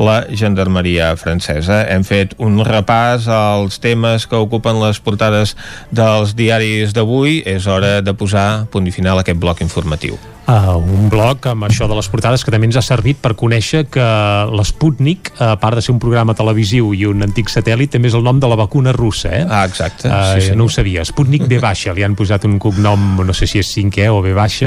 la 0.00 0.22
gendarmeria 0.30 1.12
francesa. 1.20 1.82
Hem 1.90 2.06
fet 2.06 2.34
un 2.38 2.60
repàs 2.64 3.28
als 3.30 3.80
temes 3.82 4.26
que 4.30 4.38
ocupen 4.38 4.80
les 4.82 5.00
portades 5.02 5.56
dels 5.90 6.36
diaris 6.38 6.94
d'avui. 6.96 7.40
És 7.46 7.66
hora 7.66 7.98
de 8.00 8.14
posar 8.14 8.66
punt 8.70 8.86
i 8.86 8.94
final 8.94 9.18
a 9.18 9.26
aquest 9.26 9.40
bloc 9.40 9.60
informatiu 9.64 10.18
uh, 10.50 10.76
un 10.78 11.08
bloc 11.10 11.46
amb 11.50 11.66
això 11.68 11.88
de 11.90 11.96
les 11.96 12.08
portades 12.10 12.44
que 12.44 12.52
també 12.52 12.68
ens 12.68 12.78
ha 12.78 12.84
servit 12.84 13.20
per 13.22 13.34
conèixer 13.38 13.84
que 13.92 14.06
l'Sputnik, 14.56 15.32
a 15.38 15.54
part 15.60 15.78
de 15.78 15.84
ser 15.84 15.94
un 15.94 16.00
programa 16.02 16.34
televisiu 16.38 16.92
i 16.96 17.06
un 17.08 17.24
antic 17.26 17.50
satèl·lit, 17.52 17.92
també 17.94 18.10
és 18.10 18.16
el 18.18 18.24
nom 18.26 18.40
de 18.42 18.50
la 18.50 18.58
vacuna 18.58 18.94
russa, 18.96 19.32
eh? 19.40 19.44
Ah, 19.46 19.64
exacte. 19.68 20.08
Uh, 20.08 20.34
sí, 20.34 20.48
sí. 20.48 20.56
No 20.58 20.66
ho 20.66 20.72
sabia. 20.72 21.04
Sputnik 21.06 21.46
B 21.50 21.60
baixa, 21.62 21.92
li 21.96 22.06
han 22.06 22.16
posat 22.18 22.46
un 22.48 22.58
cognom, 22.62 23.22
no 23.26 23.36
sé 23.36 23.48
si 23.50 23.62
és 23.62 23.72
5è 23.76 24.10
o 24.12 24.20
B 24.24 24.34
baixa, 24.36 24.59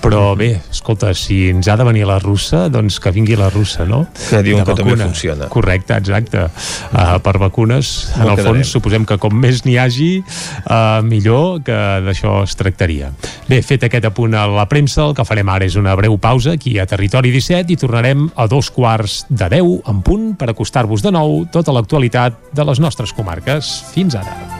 però 0.00 0.34
bé, 0.36 0.60
escolta, 0.72 1.12
si 1.14 1.50
ens 1.50 1.68
ha 1.68 1.76
de 1.76 1.84
venir 1.84 2.06
la 2.08 2.18
russa, 2.22 2.68
doncs 2.72 2.98
que 3.02 3.12
vingui 3.14 3.36
la 3.38 3.50
russa, 3.52 3.84
no? 3.88 4.06
Que 4.28 4.42
diuen 4.46 4.64
que 4.64 4.76
també 4.78 4.96
funciona. 4.96 5.48
Correcte, 5.52 5.96
exacte. 6.00 6.46
Uh, 6.90 7.18
per 7.22 7.36
vacunes, 7.42 8.10
en 8.16 8.24
No 8.24 8.32
el 8.32 8.40
quedarem. 8.40 8.60
fons, 8.60 8.72
suposem 8.72 9.06
que 9.08 9.18
com 9.20 9.34
més 9.36 9.64
n'hi 9.66 9.76
hagi, 9.80 10.10
uh, 10.20 11.00
millor, 11.06 11.62
que 11.66 11.78
d'això 12.06 12.40
es 12.44 12.56
tractaria. 12.58 13.12
Bé, 13.48 13.60
fet 13.66 13.84
aquest 13.86 14.08
apunt 14.08 14.34
a 14.34 14.46
la 14.50 14.66
premsa, 14.70 15.04
el 15.08 15.14
que 15.18 15.26
farem 15.28 15.48
ara 15.52 15.68
és 15.68 15.76
una 15.80 15.94
breu 15.98 16.16
pausa 16.18 16.56
aquí 16.58 16.78
a 16.78 16.86
Territori 16.90 17.32
17 17.34 17.74
i 17.74 17.80
tornarem 17.80 18.28
a 18.36 18.48
dos 18.50 18.70
quarts 18.74 19.24
de 19.28 19.50
10 19.60 19.84
en 19.90 20.00
punt 20.06 20.32
per 20.40 20.50
acostar-vos 20.50 21.04
de 21.04 21.12
nou 21.14 21.44
tota 21.52 21.74
l'actualitat 21.76 22.50
de 22.52 22.64
les 22.64 22.80
nostres 22.80 23.12
comarques. 23.12 23.74
Fins 23.94 24.16
ara. 24.18 24.59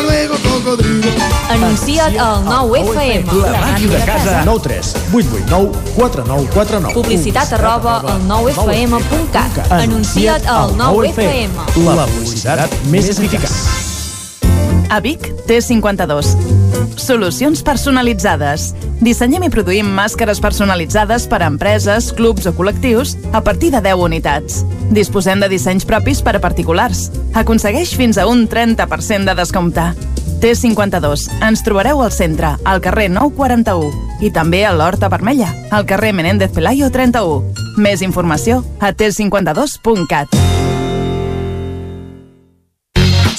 Anuncia't 0.71 2.15
al 2.17 2.45
9FM. 2.45 3.27
La 3.43 3.59
màquina 3.59 3.97
de 3.97 4.05
casa. 4.05 4.43
9 4.45 4.61
3 4.63 4.95
8 5.11 5.27
8 5.35 5.49
9 5.49 5.71
4 5.97 6.23
9 6.27 6.47
4 6.53 6.79
9. 6.79 6.93
Publicitat 6.93 7.53
arroba 7.53 7.97
al 7.99 8.21
9FM.cat. 8.29 9.71
Anuncia't 9.71 10.47
al 10.47 10.71
9FM. 10.79 11.51
La 11.83 12.05
publicitat 12.07 12.71
més 12.87 13.09
eficaç. 13.11 13.51
A 14.91 14.99
Vic, 14.99 15.27
T52. 15.47 16.35
Solucions 16.99 17.61
personalitzades. 17.63 18.71
Dissenyem 19.01 19.47
i 19.47 19.49
produïm 19.51 19.87
màscares 19.95 20.39
personalitzades 20.43 21.27
per 21.31 21.41
a 21.41 21.47
empreses, 21.51 22.11
clubs 22.15 22.47
o 22.47 22.55
col·lectius 22.55 23.17
a 23.31 23.43
partir 23.43 23.71
de 23.75 23.83
10 23.83 24.03
unitats. 24.07 24.61
Disposem 24.91 25.39
de 25.43 25.51
dissenys 25.51 25.87
propis 25.87 26.23
per 26.23 26.37
a 26.37 26.43
particulars. 26.43 27.09
Aconsegueix 27.33 27.95
fins 27.95 28.19
a 28.19 28.27
un 28.27 28.47
30% 28.47 29.31
de 29.31 29.35
descompte. 29.39 30.10
T52. 30.41 31.29
Ens 31.45 31.61
trobareu 31.63 32.01
al 32.01 32.11
centre, 32.11 32.55
al 32.65 32.81
carrer 32.81 33.07
941 33.13 34.25
i 34.25 34.33
també 34.33 34.65
a 34.65 34.73
l'Horta 34.73 35.09
Vermella, 35.13 35.53
al 35.69 35.85
carrer 35.85 36.13
Menéndez 36.17 36.51
Pelayo 36.55 36.89
31. 36.89 37.77
Més 37.77 38.01
informació 38.01 38.63
a 38.81 38.91
t52.cat. 38.91 40.40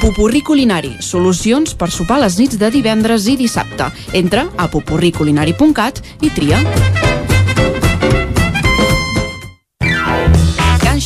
Popurrí 0.00 0.42
culinari, 0.44 0.92
solucions 1.00 1.72
per 1.78 1.88
sopar 1.90 2.20
les 2.20 2.36
nits 2.40 2.60
de 2.60 2.70
divendres 2.74 3.30
i 3.32 3.38
dissabte. 3.40 3.88
Entra 4.12 4.46
a 4.56 4.68
popurriculinari.cat 4.72 6.02
i 6.20 6.32
tria. 6.36 7.05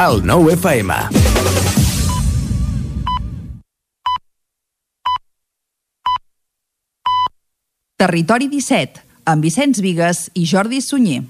El 0.00 0.20
9 0.24 0.52
FM. 0.52 0.94
Territori 7.96 8.46
17, 8.46 9.02
amb 9.26 9.42
Vicenç 9.42 9.82
Vigues 9.82 10.28
i 10.38 10.46
Jordi 10.46 10.78
Sunyer. 10.86 11.24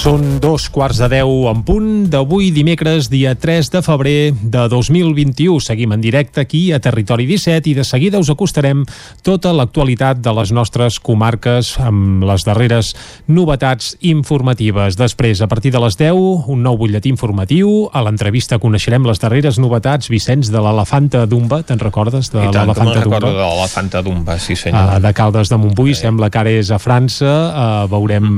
Són 0.00 0.38
dos 0.40 0.70
quarts 0.72 0.96
de 0.96 1.10
deu 1.12 1.28
en 1.50 1.58
punt 1.60 2.06
d'avui 2.08 2.46
dimecres, 2.56 3.10
dia 3.12 3.34
3 3.36 3.68
de 3.74 3.80
febrer 3.84 4.30
de 4.32 4.62
2021. 4.72 5.58
Seguim 5.60 5.92
en 5.92 6.00
directe 6.00 6.40
aquí 6.40 6.70
a 6.72 6.78
Territori 6.80 7.26
17 7.28 7.68
i 7.68 7.74
de 7.76 7.84
seguida 7.84 8.16
us 8.16 8.30
acostarem 8.32 8.86
tota 9.20 9.52
l'actualitat 9.52 10.22
de 10.24 10.32
les 10.38 10.54
nostres 10.56 10.96
comarques 11.04 11.74
amb 11.84 12.24
les 12.24 12.46
darreres 12.48 12.94
novetats 13.28 13.90
informatives. 14.00 14.96
Després, 14.96 15.42
a 15.44 15.50
partir 15.52 15.74
de 15.74 15.84
les 15.84 16.00
10, 16.00 16.48
un 16.48 16.64
nou 16.64 16.80
butlletí 16.80 17.12
informatiu. 17.12 17.90
A 17.92 18.00
l'entrevista 18.00 18.56
coneixerem 18.56 19.04
les 19.04 19.20
darreres 19.20 19.60
novetats, 19.60 20.08
Vicenç, 20.08 20.48
de 20.48 20.64
l'elefanta 20.64 21.26
d'Umba. 21.28 21.60
Te'n 21.68 21.84
recordes 21.84 22.32
de 22.32 22.40
I 22.40 22.48
tant, 22.48 22.72
com 22.72 22.88
l'elefanta 22.88 23.04
d'Umba? 23.04 23.20
de 23.26 23.36
l'elefanta 23.36 24.04
d'Umba, 24.08 24.38
sí 24.40 24.56
senyor. 24.56 24.96
Uh, 24.96 25.04
de 25.04 25.12
Caldes 25.20 25.52
de 25.52 25.60
Montbui, 25.60 25.92
sembla 25.92 26.32
que 26.32 26.40
ara 26.40 26.56
és 26.56 26.72
a 26.72 26.80
França 26.80 27.36
uh, 27.52 27.84
veurem, 27.92 28.32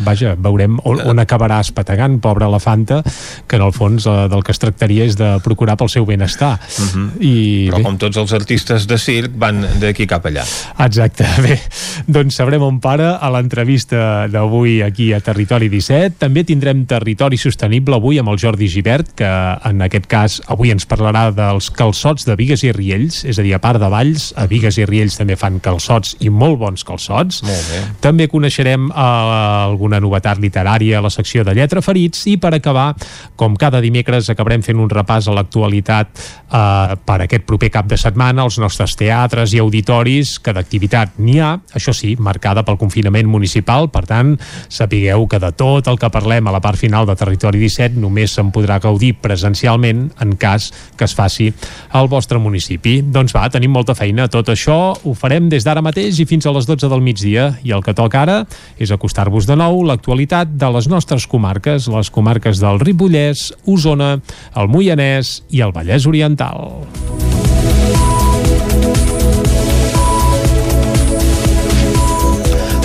vaja, 0.00 0.32
veurem 0.40 0.80
on, 0.80 0.93
on 1.04 1.22
acabarà 1.22 1.60
espatagant, 1.64 2.18
pobra 2.20 2.46
elefanta 2.50 3.02
que 3.46 3.56
en 3.56 3.66
el 3.66 3.72
fons 3.72 4.06
uh, 4.06 4.26
del 4.30 4.44
que 4.44 4.52
es 4.54 4.62
tractaria 4.62 5.04
és 5.08 5.18
de 5.18 5.34
procurar 5.44 5.76
pel 5.80 5.90
seu 5.92 6.06
benestar 6.06 6.54
Uh 6.64 6.84
-huh. 6.84 7.08
i 7.20 7.68
Però 7.70 7.78
bé, 7.78 7.82
com 7.82 7.96
tots 7.98 8.16
els 8.16 8.32
artistes 8.32 8.86
de 8.86 8.98
circ 8.98 9.32
van 9.36 9.64
d'aquí 9.80 10.06
cap 10.06 10.24
allà. 10.26 10.44
Exacte, 10.78 11.24
bé, 11.46 11.60
doncs 12.06 12.34
sabrem 12.34 12.62
on 12.62 12.80
para 12.80 13.16
a 13.16 13.30
l'entrevista 13.30 14.26
d'avui 14.28 14.82
aquí 14.82 15.12
a 15.12 15.20
Territori 15.20 15.68
17. 15.68 16.18
També 16.18 16.44
tindrem 16.44 16.84
Territori 16.86 17.36
Sostenible 17.36 17.94
avui 17.94 18.18
amb 18.18 18.28
el 18.28 18.38
Jordi 18.38 18.68
Givert, 18.68 19.14
que 19.14 19.30
en 19.64 19.82
aquest 19.82 20.06
cas 20.06 20.42
avui 20.46 20.70
ens 20.70 20.86
parlarà 20.86 21.30
dels 21.32 21.70
calçots 21.70 22.26
de 22.28 22.36
Vigues 22.36 22.62
i 22.62 22.72
Riells, 22.72 23.24
és 23.24 23.38
a 23.38 23.42
dir, 23.42 23.54
a 23.54 23.58
part 23.58 23.80
de 23.80 23.88
Valls, 23.88 24.32
a 24.36 24.46
Vigues 24.46 24.78
i 24.78 24.84
Riells 24.84 25.16
també 25.16 25.36
fan 25.36 25.60
calçots 25.64 26.16
i 26.20 26.28
molt 26.28 26.58
bons 26.58 26.84
calçots. 26.84 27.42
Molt 27.42 27.70
bé. 27.70 27.80
També 28.04 28.28
coneixerem 28.28 28.90
eh, 28.90 28.94
alguna 28.94 30.00
novetat 30.00 30.38
literària 30.38 30.83
a 30.92 31.00
la 31.04 31.10
secció 31.12 31.44
de 31.44 31.54
Lletra 31.56 31.82
Ferits 31.84 32.26
i 32.28 32.36
per 32.36 32.52
acabar, 32.54 32.92
com 33.36 33.56
cada 33.56 33.80
dimecres 33.80 34.28
acabarem 34.30 34.62
fent 34.62 34.80
un 34.82 34.90
repàs 34.90 35.28
a 35.28 35.36
l'actualitat 35.36 36.10
eh, 36.20 36.96
per 37.06 37.18
aquest 37.24 37.46
proper 37.48 37.70
cap 37.72 37.88
de 37.88 37.98
setmana 38.00 38.44
als 38.44 38.58
nostres 38.60 38.96
teatres 39.00 39.54
i 39.54 39.62
auditoris 39.62 40.36
que 40.42 40.52
d'activitat 40.52 41.18
n'hi 41.18 41.38
ha, 41.40 41.54
això 41.74 41.94
sí, 41.96 42.14
marcada 42.18 42.64
pel 42.66 42.78
confinament 42.80 43.28
municipal, 43.30 43.88
per 43.94 44.04
tant 44.10 44.34
sapigueu 44.68 45.28
que 45.30 45.40
de 45.40 45.52
tot 45.56 45.88
el 45.88 45.98
que 46.00 46.12
parlem 46.12 46.48
a 46.48 46.54
la 46.54 46.62
part 46.64 46.78
final 46.80 47.06
de 47.08 47.16
Territori 47.18 47.62
17 47.62 47.98
només 48.00 48.34
se'n 48.34 48.52
podrà 48.54 48.80
gaudir 48.82 49.14
presencialment 49.22 50.08
en 50.20 50.36
cas 50.40 50.70
que 50.98 51.06
es 51.08 51.14
faci 51.14 51.50
al 51.94 52.08
vostre 52.10 52.38
municipi. 52.42 53.00
Doncs 53.02 53.34
va, 53.34 53.46
tenim 53.52 53.72
molta 53.74 53.96
feina. 53.96 54.28
Tot 54.30 54.50
això 54.52 54.78
ho 54.94 55.14
farem 55.18 55.48
des 55.52 55.66
d'ara 55.66 55.82
mateix 55.84 56.20
i 56.20 56.28
fins 56.28 56.46
a 56.46 56.54
les 56.54 56.66
12 56.68 56.90
del 56.90 57.04
migdia. 57.04 57.50
I 57.64 57.74
el 57.76 57.84
que 57.84 57.94
toca 57.96 58.22
ara 58.22 58.40
és 58.78 58.92
acostar-vos 58.94 59.48
de 59.48 59.56
nou 59.58 59.82
l'actualitat 59.86 60.56
de 60.58 60.70
les 60.74 60.88
nostres 60.90 61.28
comarques, 61.30 61.86
les 61.88 62.10
comarques 62.10 62.58
del 62.62 62.80
Ripollès, 62.82 63.52
Osona, 63.70 64.16
el 64.58 64.70
Moianès 64.72 65.38
i 65.54 65.62
el 65.62 65.74
Vallès 65.74 66.08
Oriental. 66.10 66.82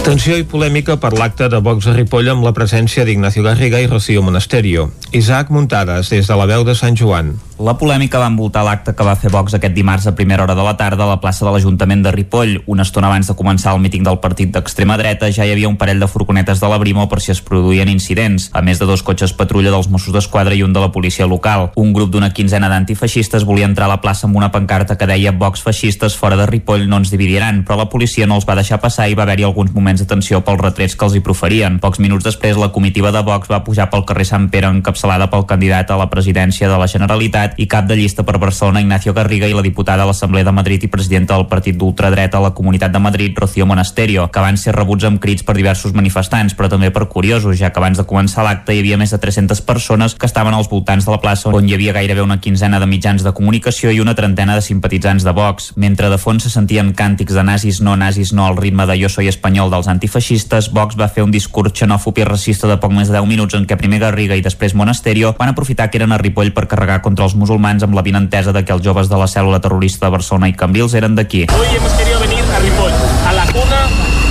Tensió 0.06 0.39
i 0.39 0.45
polèmica 0.47 0.95
per 0.97 1.12
l'acte 1.13 1.49
de 1.52 1.60
Vox 1.62 1.89
a 1.89 1.93
Ripoll 1.93 2.32
amb 2.32 2.45
la 2.45 2.54
presència 2.56 3.04
d'Ignacio 3.06 3.43
Garriga 3.45 3.82
i 3.82 3.89
Rocío 3.89 4.23
Monasterio. 4.25 4.89
Isaac 5.13 5.52
Muntades, 5.54 6.10
des 6.10 6.25
de 6.30 6.39
la 6.39 6.49
veu 6.49 6.65
de 6.65 6.73
Sant 6.78 6.97
Joan. 6.97 7.36
La 7.60 7.74
polèmica 7.76 8.22
va 8.22 8.30
envoltar 8.32 8.62
l'acte 8.63 8.93
que 8.95 9.04
va 9.04 9.17
fer 9.19 9.28
Vox 9.34 9.52
aquest 9.58 9.74
dimarts 9.76 10.06
a 10.08 10.13
primera 10.15 10.45
hora 10.45 10.54
de 10.56 10.63
la 10.63 10.78
tarda 10.80 11.04
a 11.04 11.08
la 11.10 11.17
plaça 11.19 11.43
de 11.43 11.52
l'Ajuntament 11.52 12.06
de 12.06 12.13
Ripoll. 12.15 12.54
Una 12.72 12.86
estona 12.88 13.10
abans 13.10 13.28
de 13.28 13.34
començar 13.36 13.74
el 13.76 13.82
míting 13.84 14.06
del 14.08 14.22
partit 14.24 14.54
d'extrema 14.54 14.95
dreta 14.95 15.28
ja 15.36 15.43
hi 15.43 15.52
havia 15.52 15.67
un 15.67 15.76
parell 15.76 16.00
de 16.00 16.08
furgonetes 16.08 16.62
de 16.63 16.69
la 16.72 16.78
Brimo 16.80 17.10
per 17.12 17.19
si 17.19 17.34
es 17.34 17.41
produïen 17.43 17.91
incidents, 17.91 18.45
a 18.56 18.62
més 18.63 18.80
de 18.80 18.88
dos 18.88 19.04
cotxes 19.04 19.34
patrulla 19.36 19.74
dels 19.74 19.89
Mossos 19.91 20.15
d'Esquadra 20.15 20.56
i 20.56 20.63
un 20.63 20.72
de 20.72 20.80
la 20.80 20.93
policia 20.93 21.28
local. 21.28 21.74
Un 21.76 21.91
grup 21.91 22.13
d'una 22.13 22.30
quinzena 22.32 22.69
d'antifeixistes 22.72 23.43
volia 23.43 23.67
entrar 23.67 23.89
a 23.89 23.93
la 23.98 24.00
plaça 24.00 24.24
amb 24.30 24.39
una 24.39 24.54
pancarta 24.56 24.95
que 24.95 25.12
deia 25.12 25.36
Vox 25.36 25.60
feixistes 25.60 26.15
fora 26.15 26.39
de 26.39 26.48
Ripoll 26.48 26.88
no 26.88 27.02
ens 27.04 27.12
dividiran, 27.12 27.65
però 27.67 27.76
la 27.82 27.89
policia 27.91 28.24
no 28.24 28.39
els 28.39 28.48
va 28.48 28.56
deixar 28.56 28.80
passar 28.80 29.10
i 29.12 29.19
va 29.19 29.28
haver-hi 29.28 29.50
alguns 29.50 29.76
moments 29.76 30.00
de 30.00 30.08
tensió 30.08 30.39
pels 30.48 30.63
retrets 30.63 30.95
que 30.95 31.10
els 31.10 31.19
hi 31.19 31.26
proferien. 31.28 31.82
Pocs 31.84 32.00
minuts 32.00 32.24
després, 32.24 32.56
la 32.56 32.72
comitiva 32.72 33.12
de 33.12 33.26
Vox 33.28 33.52
va 33.52 33.65
pujar 33.67 33.91
pel 33.91 34.08
carrer 34.08 34.30
Sant 34.32 34.48
Pere 34.48 34.72
encapçalada 34.72 35.28
pel 35.28 35.43
candidat 35.43 35.91
a 35.91 36.00
la 36.00 36.08
presidència 36.08 36.72
de 36.72 36.80
la 36.80 36.88
Generalitat 36.88 37.48
i 37.57 37.67
cap 37.67 37.85
de 37.88 37.95
llista 37.95 38.23
per 38.23 38.38
Barcelona 38.38 38.81
Ignacio 38.81 39.13
Garriga 39.13 39.47
i 39.47 39.53
la 39.53 39.63
diputada 39.65 40.03
a 40.03 40.09
l'Assemblea 40.09 40.43
de 40.43 40.51
Madrid 40.51 40.83
i 40.83 40.89
presidenta 40.91 41.35
del 41.35 41.47
partit 41.47 41.77
d'ultradreta 41.77 42.38
a 42.38 42.41
la 42.41 42.53
Comunitat 42.53 42.91
de 42.91 42.99
Madrid, 42.99 43.38
Rocío 43.38 43.65
Monasterio, 43.65 44.27
que 44.31 44.43
van 44.43 44.57
ser 44.57 44.75
rebuts 44.75 45.07
amb 45.07 45.19
crits 45.19 45.43
per 45.43 45.55
diversos 45.57 45.93
manifestants, 45.93 46.55
però 46.55 46.69
també 46.69 46.91
per 46.91 47.07
curiosos, 47.09 47.57
ja 47.59 47.71
que 47.71 47.79
abans 47.79 47.97
de 47.97 48.05
començar 48.05 48.43
l'acte 48.45 48.75
hi 48.75 48.83
havia 48.83 48.97
més 48.97 49.12
de 49.12 49.19
300 49.19 49.62
persones 49.62 50.15
que 50.15 50.27
estaven 50.27 50.53
als 50.53 50.69
voltants 50.69 51.05
de 51.05 51.12
la 51.12 51.21
plaça 51.21 51.49
on 51.49 51.67
hi 51.67 51.73
havia 51.75 51.93
gairebé 51.93 52.21
una 52.21 52.39
quinzena 52.39 52.79
de 52.79 52.88
mitjans 52.88 53.23
de 53.23 53.33
comunicació 53.33 53.91
i 53.91 53.99
una 53.99 54.15
trentena 54.15 54.55
de 54.55 54.62
simpatitzants 54.62 55.23
de 55.23 55.33
Vox. 55.35 55.73
Mentre 55.75 56.09
de 56.09 56.17
fons 56.17 56.43
se 56.43 56.51
sentien 56.53 56.93
càntics 56.93 57.33
de 57.35 57.43
nazis 57.43 57.81
no, 57.81 57.95
nazis 57.95 58.33
no 58.33 58.45
al 58.45 58.57
ritme 58.57 58.85
de 58.85 58.97
Jo 59.01 59.09
soy 59.09 59.27
espanyol 59.31 59.71
dels 59.71 59.88
antifeixistes, 59.91 60.71
Vox 60.75 60.97
va 60.99 61.09
fer 61.09 61.23
un 61.23 61.31
discurs 61.31 61.73
xenòfob 61.73 62.19
i 62.19 62.27
racista 62.27 62.67
de 62.67 62.77
poc 62.81 62.93
més 62.95 63.09
de 63.09 63.17
10 63.17 63.27
minuts 63.29 63.57
en 63.57 63.65
què 63.67 63.77
primer 63.79 63.99
Garriga 64.03 64.38
i 64.38 64.45
després 64.45 64.75
Monasterio 64.75 65.33
van 65.39 65.53
aprofitar 65.53 65.89
que 65.89 65.99
eren 65.99 66.13
a 66.13 66.19
Ripoll 66.21 66.53
per 66.55 66.67
carregar 66.67 67.01
contra 67.01 67.25
els 67.25 67.35
musulmans 67.39 67.86
amb 67.88 67.95
la 67.97 68.04
vinentesa 68.06 68.54
de 68.54 68.65
que 68.65 68.75
els 68.75 68.86
joves 68.86 69.10
de 69.10 69.17
la 69.17 69.28
cèl·lula 69.32 69.62
terrorista 69.63 70.08
de 70.08 70.15
Barcelona 70.17 70.52
i 70.52 70.58
Cambrils 70.60 70.93
eren 70.99 71.15
d'aquí. 71.15 71.45
Hoy 71.56 71.75
hemos 71.75 71.93
querido 71.93 72.19
venir 72.19 72.43
a 72.43 72.60
Ripoll, 72.60 72.91
a 73.28 73.34
la 73.34 73.45
cuna 73.47 73.82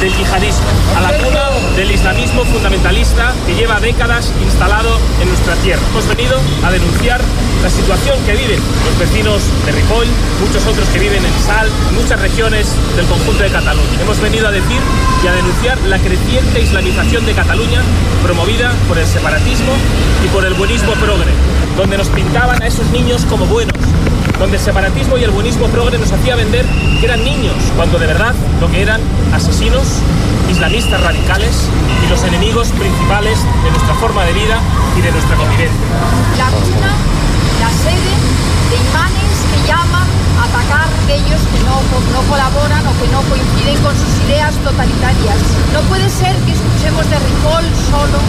del 0.01 0.15
yihadismo, 0.15 0.71
a 0.97 1.01
la 1.01 1.13
cuna 1.19 1.45
del 1.75 1.91
islamismo 1.91 2.45
fundamentalista 2.45 3.35
que 3.47 3.55
lleva 3.55 3.81
décadas 3.81 4.33
instalado 4.43 4.99
en 5.21 5.29
nuestra 5.29 5.55
tierra. 5.57 5.83
Hemos 5.91 6.07
venido 6.09 6.37
a 6.65 6.71
denunciar 6.71 7.21
la 7.63 7.71
situación 7.71 8.19
que 8.25 8.35
viven 8.35 8.61
los 8.85 8.99
vecinos 8.99 9.43
de 9.67 9.73
Ripoll, 9.73 10.07
muchos 10.41 10.67
otros 10.67 10.89
que 10.89 10.99
viven 10.99 11.25
en 11.25 11.33
Sal, 11.43 11.69
muchas 11.95 12.21
regiones 12.21 12.69
del 12.97 13.07
conjunto 13.07 13.43
de 13.43 13.51
Cataluña. 13.51 14.01
Hemos 14.01 14.21
venido 14.21 14.47
a 14.47 14.53
decir 14.53 14.81
y 15.25 15.27
a 15.27 15.33
denunciar 15.33 15.79
la 15.83 15.99
creciente 15.99 16.61
islamización 16.63 17.27
de 17.27 17.33
Cataluña 17.35 17.83
promovida 18.23 18.73
por 18.87 18.99
el 18.99 19.07
separatismo 19.07 19.73
y 20.25 20.29
por 20.29 20.45
el 20.45 20.55
buenismo 20.55 20.93
progre, 20.93 21.33
donde 21.79 21.97
nos 21.97 22.09
pintaban 22.09 22.61
a 22.61 22.67
esos 22.67 22.91
niños 22.91 23.25
como 23.31 23.47
buenos, 23.47 23.77
donde 24.37 24.57
el 24.57 24.63
separatismo 24.63 25.17
y 25.17 25.23
el 25.23 25.31
buenismo 25.31 25.69
progre 25.69 25.97
nos 25.97 26.11
hacía 26.11 26.35
vender 26.35 26.67
que 26.99 27.07
eran 27.07 27.23
niños, 27.23 27.55
cuando 27.77 28.01
de 28.01 28.07
verdad 28.09 28.35
lo 28.61 28.69
que 28.69 28.83
eran 28.83 29.01
asesinos, 29.33 29.87
islamistas 30.51 31.01
radicales 31.01 31.69
y 32.05 32.11
los 32.11 32.25
enemigos 32.25 32.73
principales 32.73 33.39
de 33.63 33.71
nuestra 33.71 33.95
forma 33.95 34.25
de 34.25 34.33
vida 34.33 34.59
y 34.99 35.03
de 35.03 35.13
nuestra 35.13 35.37
convivencia. 35.37 35.79
La 36.37 36.51
cuna, 36.51 36.93
la 37.61 37.71
sede 37.71 38.15
de 38.71 38.77
imanes 38.91 39.31
que 39.53 39.69
llaman 39.71 40.09
atacar 40.43 40.98
aquellos 41.09 41.41
que 41.41 41.61
no, 41.65 41.81
no 42.13 42.21
colaboran 42.29 42.85
o 42.85 42.93
que 43.01 43.09
no 43.09 43.23
coinciden 43.33 43.81
con 43.81 43.97
sus 43.97 44.13
ideas 44.29 44.55
totalitarias. 44.61 45.41
No 45.73 45.81
puede 45.89 46.05
ser 46.11 46.37
que 46.45 46.53
escuchemos 46.53 47.09
de 47.09 47.17
Ripoll 47.17 47.65
solo 47.89 48.21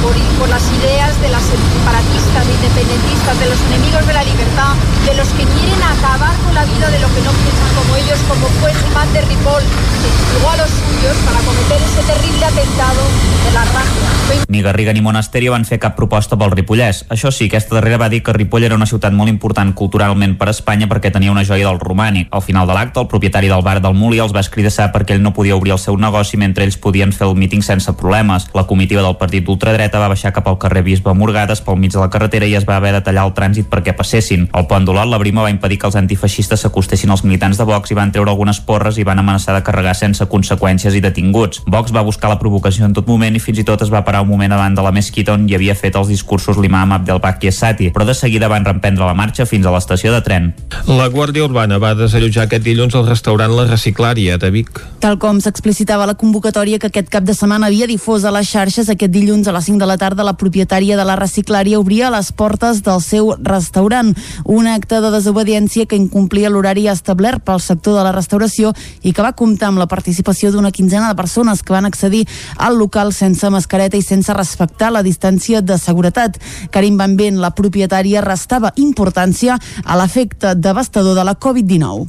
por, 0.00 0.16
por 0.40 0.48
las 0.48 0.64
ideas 0.80 1.12
de 1.20 1.28
las 1.28 1.44
separatistas, 1.44 2.46
de 2.48 2.52
independentistas, 2.56 3.36
de 3.36 3.46
los 3.52 3.60
enemigos 3.68 4.06
de 4.06 4.12
la 4.16 4.24
libertad, 4.24 4.72
de 5.04 5.14
los 5.14 5.28
que 5.36 5.44
quieren 5.44 5.82
acabar 5.84 6.32
con 6.40 6.54
la 6.54 6.64
vida 6.64 6.88
de 6.88 7.00
lo 7.04 7.08
que 7.12 7.20
no 7.20 7.32
piensan 7.36 7.70
como 7.76 7.96
ellos, 7.96 8.18
como 8.24 8.46
fue 8.64 8.72
el 8.72 8.80
imán 8.80 9.12
de 9.12 9.20
Ripoll, 9.20 9.64
que 10.00 10.08
llegó 10.32 10.48
a 10.50 10.56
los 10.56 10.70
suyos 10.72 11.16
para 11.28 11.38
cometer 11.44 11.78
ese 11.84 12.02
terrible 12.08 12.44
atentado 12.48 13.02
de 13.44 13.50
la 13.52 13.64
raza. 13.64 14.02
Ni 14.48 14.62
Garriga 14.62 14.92
ni 14.92 15.00
Monasterio 15.00 15.52
van 15.52 15.64
fer 15.64 15.78
cap 15.82 15.96
proposta 15.96 16.38
pel 16.38 16.52
Ripollès. 16.54 17.04
Això 17.12 17.30
sí, 17.34 17.48
aquesta 17.50 17.76
darrera 17.76 17.98
va 18.00 18.08
dir 18.12 18.22
que 18.22 18.32
Ripoll 18.32 18.64
era 18.64 18.78
una 18.78 18.86
ciutat 18.86 19.12
molt 19.12 19.30
important 19.32 19.74
culturalment 19.76 20.38
per 20.38 20.50
Espanya 20.52 20.88
perquè 20.88 21.12
tenia 21.12 21.32
una 21.34 21.44
joia 21.44 21.68
del 21.68 21.80
romànic. 21.82 22.21
Al 22.30 22.42
final 22.42 22.66
de 22.66 22.74
l'acte, 22.76 23.00
el 23.00 23.08
propietari 23.08 23.48
del 23.48 23.62
bar 23.62 23.80
del 23.82 23.94
Muli 23.94 24.20
els 24.22 24.34
va 24.34 24.42
escridassar 24.44 24.90
perquè 24.92 25.16
ell 25.16 25.22
no 25.22 25.32
podia 25.34 25.56
obrir 25.56 25.72
el 25.74 25.80
seu 25.82 25.96
negoci 25.96 26.36
mentre 26.36 26.64
ells 26.64 26.76
podien 26.76 27.12
fer 27.12 27.26
el 27.26 27.36
míting 27.36 27.62
sense 27.62 27.92
problemes. 27.98 28.48
La 28.54 28.66
comitiva 28.68 29.02
del 29.02 29.16
partit 29.16 29.44
d'ultradreta 29.46 30.00
va 30.02 30.10
baixar 30.12 30.32
cap 30.32 30.48
al 30.48 30.58
carrer 30.58 30.82
Bisbe 30.86 31.14
Morgades 31.14 31.60
pel 31.64 31.78
mig 31.80 31.92
de 31.92 32.00
la 32.00 32.10
carretera 32.10 32.46
i 32.46 32.54
es 32.58 32.68
va 32.68 32.76
haver 32.76 32.92
de 32.96 33.02
tallar 33.04 33.26
el 33.26 33.34
trànsit 33.36 33.68
perquè 33.72 33.96
passessin. 33.96 34.48
Al 34.52 34.66
pont 34.70 34.84
d'Olot, 34.86 35.08
la 35.10 35.18
Brima 35.18 35.42
va 35.42 35.50
impedir 35.50 35.78
que 35.78 35.88
els 35.90 35.98
antifeixistes 35.98 36.64
s'acostessin 36.64 37.10
als 37.10 37.24
militants 37.24 37.58
de 37.58 37.66
Vox 37.68 37.90
hi 37.90 37.98
van 37.98 38.12
treure 38.12 38.30
algunes 38.30 38.60
porres 38.60 38.98
i 38.98 39.06
van 39.08 39.18
amenaçar 39.22 39.56
de 39.56 39.64
carregar 39.66 39.94
sense 39.98 40.24
conseqüències 40.28 40.94
i 40.94 41.02
detinguts. 41.04 41.62
Vox 41.66 41.92
va 41.94 42.04
buscar 42.06 42.30
la 42.30 42.38
provocació 42.40 42.86
en 42.86 42.96
tot 42.96 43.08
moment 43.08 43.36
i 43.36 43.42
fins 43.42 43.62
i 43.62 43.66
tot 43.68 43.82
es 43.82 43.92
va 43.92 44.04
parar 44.04 44.22
un 44.22 44.30
moment 44.30 44.52
davant 44.52 44.74
de 44.74 44.84
la 44.84 44.92
mesquita 44.92 45.34
on 45.36 45.48
hi 45.48 45.56
havia 45.56 45.76
fet 45.78 45.96
els 45.98 46.10
discursos 46.12 46.58
l'imam 46.60 46.92
Abdelbaki 46.96 47.50
Essati, 47.50 47.90
però 47.94 48.06
de 48.08 48.14
seguida 48.14 48.50
van 48.52 48.64
reemprendre 48.64 49.06
la 49.06 49.16
marxa 49.18 49.46
fins 49.48 49.66
a 49.66 49.74
l'estació 49.74 50.12
de 50.14 50.22
tren. 50.24 50.52
La 50.88 51.08
Guàrdia 51.12 51.44
Urbana 51.46 51.78
va 51.82 51.94
desallotjar 52.12 52.44
aquest 52.44 52.64
dilluns 52.66 52.92
al 52.92 53.06
restaurant 53.08 53.54
La 53.56 53.64
Reciclària 53.64 54.36
de 54.36 54.50
Vic. 54.52 54.68
Tal 55.00 55.16
com 55.18 55.38
s'explicitava 55.40 56.04
la 56.06 56.14
convocatòria 56.18 56.78
que 56.78 56.90
aquest 56.90 57.08
cap 57.08 57.24
de 57.24 57.32
setmana 57.32 57.70
havia 57.70 57.88
difós 57.88 58.26
a 58.28 58.32
les 58.34 58.50
xarxes, 58.50 58.90
aquest 58.92 59.12
dilluns 59.14 59.48
a 59.48 59.54
les 59.56 59.64
5 59.64 59.80
de 59.80 59.88
la 59.88 59.96
tarda 59.96 60.26
la 60.26 60.34
propietària 60.36 60.98
de 60.98 61.06
la 61.08 61.16
reciclària 61.16 61.80
obria 61.80 62.10
les 62.12 62.28
portes 62.36 62.82
del 62.84 63.00
seu 63.00 63.32
restaurant. 63.40 64.12
Un 64.44 64.68
acte 64.68 65.00
de 65.00 65.12
desobediència 65.14 65.86
que 65.88 65.96
incomplia 65.96 66.50
l'horari 66.52 66.84
establert 66.92 67.40
pel 67.46 67.62
sector 67.64 67.96
de 67.96 68.04
la 68.04 68.12
restauració 68.12 68.74
i 69.02 69.14
que 69.16 69.24
va 69.24 69.32
comptar 69.32 69.72
amb 69.72 69.80
la 69.80 69.88
participació 69.88 70.52
d'una 70.52 70.70
quinzena 70.70 71.08
de 71.08 71.16
persones 71.16 71.62
que 71.62 71.72
van 71.72 71.88
accedir 71.88 72.26
al 72.58 72.76
local 72.76 73.14
sense 73.16 73.48
mascareta 73.48 73.96
i 73.96 74.04
sense 74.04 74.36
respectar 74.36 74.92
la 74.92 75.02
distància 75.02 75.62
de 75.62 75.80
seguretat. 75.80 76.36
Karim 76.70 77.00
Van 77.00 77.16
la 77.40 77.54
propietària, 77.56 78.20
restava 78.20 78.72
importància 78.76 79.56
a 79.84 79.96
l'efecte 79.96 80.54
devastador 80.54 81.16
de 81.16 81.24
la 81.24 81.38
Covid-19. 81.38 82.01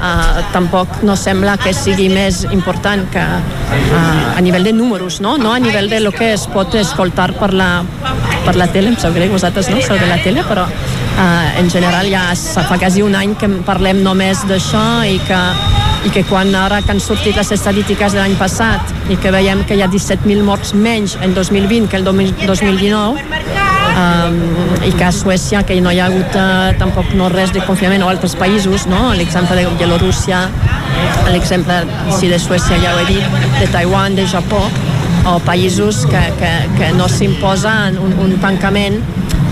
Uh, 0.00 0.40
tampoc 0.52 1.02
no 1.04 1.12
sembla 1.16 1.58
que 1.60 1.74
sigui 1.76 2.06
més 2.12 2.42
important 2.56 3.02
que 3.12 3.20
uh, 3.20 3.98
a 4.32 4.40
nivell 4.40 4.64
de 4.64 4.72
números, 4.72 5.18
no? 5.20 5.34
no 5.40 5.52
a 5.52 5.58
nivell 5.60 5.90
de 5.92 6.00
lo 6.00 6.12
que 6.12 6.32
es 6.32 6.46
pot 6.48 6.74
escoltar 6.80 7.30
per 7.36 7.50
la, 7.52 7.68
per 8.46 8.56
la 8.56 8.68
tele, 8.72 8.94
em 8.94 8.96
sap 9.00 9.12
greu, 9.16 9.28
vosaltres 9.32 9.68
no 9.72 9.80
sou 9.84 10.00
de 10.00 10.08
la 10.08 10.16
tele, 10.24 10.44
però 10.48 10.64
uh, 10.64 11.60
en 11.60 11.68
general 11.72 12.08
ja 12.12 12.30
fa 12.32 12.78
quasi 12.80 13.04
un 13.04 13.16
any 13.16 13.36
que 13.40 13.48
parlem 13.68 14.00
només 14.04 14.46
d'això 14.48 14.86
i 15.04 15.20
que 15.28 15.40
i 16.04 16.10
que 16.10 16.22
quan 16.24 16.54
ara 16.56 16.80
que 16.82 16.94
han 16.94 17.00
sortit 17.00 17.36
les 17.36 17.50
estadístiques 17.52 18.14
de 18.14 18.20
l'any 18.20 18.36
passat 18.40 18.94
i 19.12 19.18
que 19.20 19.32
veiem 19.34 19.64
que 19.68 19.76
hi 19.76 19.82
ha 19.84 19.88
17.000 19.90 20.44
morts 20.46 20.72
menys 20.72 21.16
en 21.20 21.34
2020 21.36 21.90
que 21.92 21.98
el 22.00 22.06
2019 22.06 23.20
um, 24.00 24.38
i 24.86 24.92
que 24.96 25.04
a 25.04 25.12
Suècia 25.12 25.62
que 25.66 25.76
no 25.84 25.92
hi 25.92 26.00
ha 26.00 26.08
hagut 26.08 26.38
uh, 26.40 26.72
tampoc 26.80 27.12
no 27.18 27.28
res 27.32 27.52
de 27.52 27.60
confinament 27.66 28.06
o 28.06 28.08
altres 28.08 28.36
països, 28.40 28.86
no? 28.88 29.10
l'exemple 29.18 29.58
de 29.58 29.68
Bielorússia 29.76 30.46
l'exemple 31.30 31.82
sí, 32.16 32.32
de 32.32 32.40
Suècia 32.40 32.80
ja 32.80 32.94
ho 32.94 33.04
he 33.04 33.06
dit, 33.12 33.38
de 33.60 33.68
Taiwan, 33.72 34.16
de 34.16 34.26
Japó 34.26 34.64
o 35.28 35.36
països 35.44 36.06
que, 36.08 36.24
que, 36.40 36.52
que 36.78 36.92
no 36.96 37.12
s'imposa 37.12 37.76
un, 37.92 38.16
un 38.24 38.36
tancament 38.40 39.02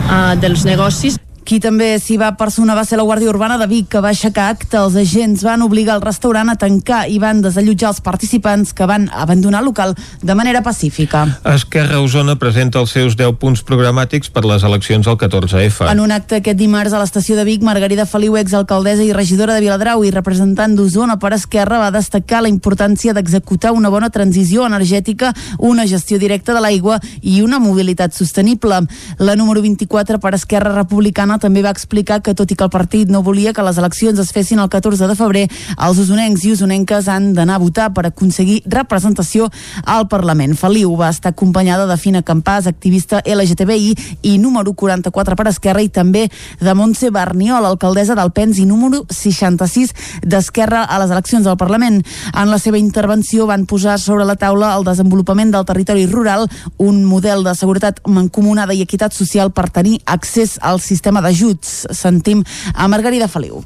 uh, 0.08 0.32
dels 0.40 0.64
negocis 0.64 1.20
qui 1.48 1.62
també 1.64 1.94
s'hi 1.96 2.18
va 2.20 2.34
personar 2.36 2.74
va 2.76 2.82
ser 2.84 2.98
la 3.00 3.04
Guàrdia 3.08 3.30
Urbana 3.30 3.56
de 3.56 3.64
Vic, 3.70 3.86
que 3.94 4.02
va 4.04 4.10
aixecar 4.12 4.50
acte. 4.52 4.76
Els 4.76 4.98
agents 5.00 5.40
van 5.46 5.62
obligar 5.64 5.94
el 5.96 6.02
restaurant 6.04 6.50
a 6.52 6.56
tancar 6.60 7.06
i 7.08 7.16
van 7.22 7.40
desallotjar 7.40 7.94
els 7.94 8.02
participants 8.04 8.74
que 8.76 8.84
van 8.84 9.06
abandonar 9.08 9.62
el 9.62 9.70
local 9.70 9.94
de 10.20 10.34
manera 10.36 10.60
pacífica. 10.62 11.22
Esquerra 11.48 12.02
Osona 12.04 12.34
presenta 12.36 12.82
els 12.82 12.92
seus 12.92 13.16
10 13.16 13.38
punts 13.40 13.62
programàtics 13.64 14.28
per 14.34 14.42
les 14.44 14.66
eleccions 14.68 15.08
al 15.08 15.16
14F. 15.16 15.88
En 15.88 16.02
un 16.04 16.12
acte 16.12 16.36
aquest 16.42 16.58
dimarts 16.60 16.92
a 16.92 17.00
l'estació 17.00 17.38
de 17.38 17.46
Vic, 17.48 17.64
Margarida 17.64 18.04
Feliu, 18.04 18.36
exalcaldessa 18.36 19.06
i 19.06 19.16
regidora 19.16 19.56
de 19.56 19.64
Viladrau 19.64 20.04
i 20.04 20.12
representant 20.12 20.76
d'Osona 20.76 21.16
per 21.16 21.32
Esquerra, 21.38 21.80
va 21.80 21.88
destacar 21.96 22.42
la 22.44 22.52
importància 22.52 23.16
d'executar 23.16 23.72
una 23.72 23.88
bona 23.88 24.12
transició 24.12 24.68
energètica, 24.68 25.32
una 25.56 25.88
gestió 25.88 26.20
directa 26.20 26.52
de 26.52 26.60
l'aigua 26.60 27.00
i 27.22 27.40
una 27.40 27.56
mobilitat 27.58 28.12
sostenible. 28.12 28.84
La 29.16 29.40
número 29.40 29.64
24 29.64 30.20
per 30.20 30.36
Esquerra 30.36 30.76
Republicana 30.76 31.37
també 31.38 31.62
va 31.62 31.72
explicar 31.74 32.20
que 32.22 32.34
tot 32.34 32.50
i 32.50 32.56
que 32.56 32.64
el 32.66 32.72
partit 32.72 33.10
no 33.10 33.22
volia 33.22 33.52
que 33.52 33.64
les 33.64 33.78
eleccions 33.78 34.18
es 34.18 34.32
fessin 34.34 34.60
el 34.62 34.68
14 34.68 35.06
de 35.08 35.16
febrer, 35.18 35.44
els 35.76 35.98
usonencs 36.02 36.44
i 36.44 36.52
usonenques 36.52 37.08
han 37.08 37.32
d'anar 37.34 37.58
a 37.58 37.62
votar 37.62 37.88
per 37.94 38.06
aconseguir 38.08 38.62
representació 38.66 39.48
al 39.84 40.08
Parlament. 40.08 40.56
Feliu 40.58 40.94
va 40.98 41.10
estar 41.12 41.32
acompanyada 41.32 41.86
de 41.86 41.96
Fina 41.96 42.22
Campàs, 42.22 42.66
activista 42.66 43.22
LGTBI 43.24 43.94
i 44.22 44.36
número 44.38 44.74
44 44.74 45.36
per 45.36 45.48
Esquerra 45.52 45.82
i 45.82 45.88
també 45.88 46.26
de 46.60 46.74
Montse 46.74 47.10
Barniol, 47.14 47.66
alcaldessa 47.66 48.16
d'Alpens 48.18 48.58
i 48.58 48.66
número 48.66 49.04
66 49.10 49.94
d'Esquerra 50.24 50.84
a 50.84 50.98
les 51.02 51.10
eleccions 51.14 51.46
al 51.46 51.58
Parlament. 51.60 52.02
En 52.34 52.50
la 52.50 52.58
seva 52.58 52.78
intervenció 52.78 53.46
van 53.46 53.66
posar 53.66 53.98
sobre 53.98 54.26
la 54.28 54.36
taula 54.36 54.74
el 54.76 54.86
desenvolupament 54.86 55.52
del 55.54 55.66
territori 55.68 56.06
rural, 56.06 56.48
un 56.78 57.04
model 57.04 57.44
de 57.44 57.54
seguretat 57.54 58.00
mancomunada 58.06 58.74
i 58.74 58.82
equitat 58.82 59.14
social 59.14 59.52
per 59.52 59.68
tenir 59.70 59.98
accés 60.06 60.58
al 60.62 60.80
sistema 60.80 61.22
d'ajuts. 61.28 61.84
Sentim 61.94 62.44
a 62.74 62.88
Margarida 62.88 63.28
Feliu. 63.28 63.62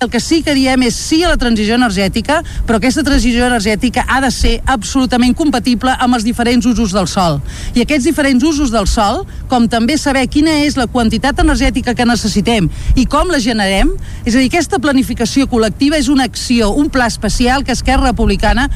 El 0.00 0.10
que 0.10 0.20
sí 0.22 0.44
que 0.46 0.52
diem 0.54 0.84
és 0.86 0.94
sí 0.94 1.24
a 1.26 1.28
la 1.32 1.36
transició 1.40 1.74
energètica, 1.74 2.36
però 2.68 2.78
aquesta 2.78 3.02
transició 3.02 3.48
energètica 3.48 4.04
ha 4.06 4.20
de 4.22 4.28
ser 4.30 4.52
absolutament 4.70 5.32
compatible 5.34 5.90
amb 5.90 6.14
els 6.14 6.22
diferents 6.22 6.68
usos 6.70 6.92
del 6.94 7.08
sol. 7.10 7.40
I 7.74 7.82
aquests 7.82 8.06
diferents 8.06 8.46
usos 8.46 8.70
del 8.70 8.86
sol, 8.86 9.24
com 9.50 9.66
també 9.66 9.96
saber 9.98 10.22
quina 10.30 10.54
és 10.62 10.78
la 10.78 10.86
quantitat 10.86 11.42
energètica 11.42 11.96
que 11.98 12.06
necessitem 12.06 12.70
i 12.94 13.08
com 13.10 13.26
la 13.34 13.42
generem, 13.42 13.90
és 14.22 14.36
a 14.36 14.38
dir, 14.38 14.46
aquesta 14.46 14.78
planificació 14.78 15.48
col·lectiva 15.50 15.98
és 15.98 16.06
una 16.06 16.28
acció, 16.30 16.70
un 16.78 16.92
pla 16.94 17.10
especial 17.10 17.66
que 17.66 17.74
Esquerra 17.74 18.12
Republicana 18.12 18.68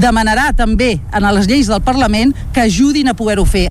demanarà 0.00 0.48
també 0.56 0.94
en 1.12 1.28
les 1.28 1.44
lleis 1.44 1.68
del 1.68 1.84
Parlament 1.84 2.32
que 2.54 2.64
ajudin 2.64 3.12
a 3.12 3.16
poder-ho 3.20 3.44
fer. 3.44 3.68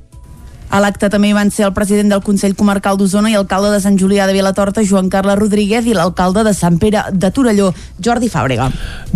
A 0.70 0.78
l'acte 0.78 1.08
també 1.10 1.32
hi 1.32 1.34
van 1.34 1.50
ser 1.50 1.64
el 1.66 1.74
president 1.74 2.12
del 2.14 2.22
Consell 2.22 2.54
Comarcal 2.54 2.98
d'Osona 3.00 3.32
i 3.32 3.36
alcalde 3.40 3.72
de 3.74 3.80
Sant 3.82 3.96
Julià 3.98 4.28
de 4.30 4.36
Vilatorta, 4.36 4.84
Joan 4.86 5.08
Carles 5.10 5.40
Rodríguez, 5.40 5.88
i 5.90 5.96
l'alcalde 5.98 6.44
de 6.46 6.54
Sant 6.54 6.78
Pere 6.78 7.02
de 7.10 7.32
Torelló, 7.34 7.72
Jordi 7.98 8.30
Fàbrega. 8.30 8.68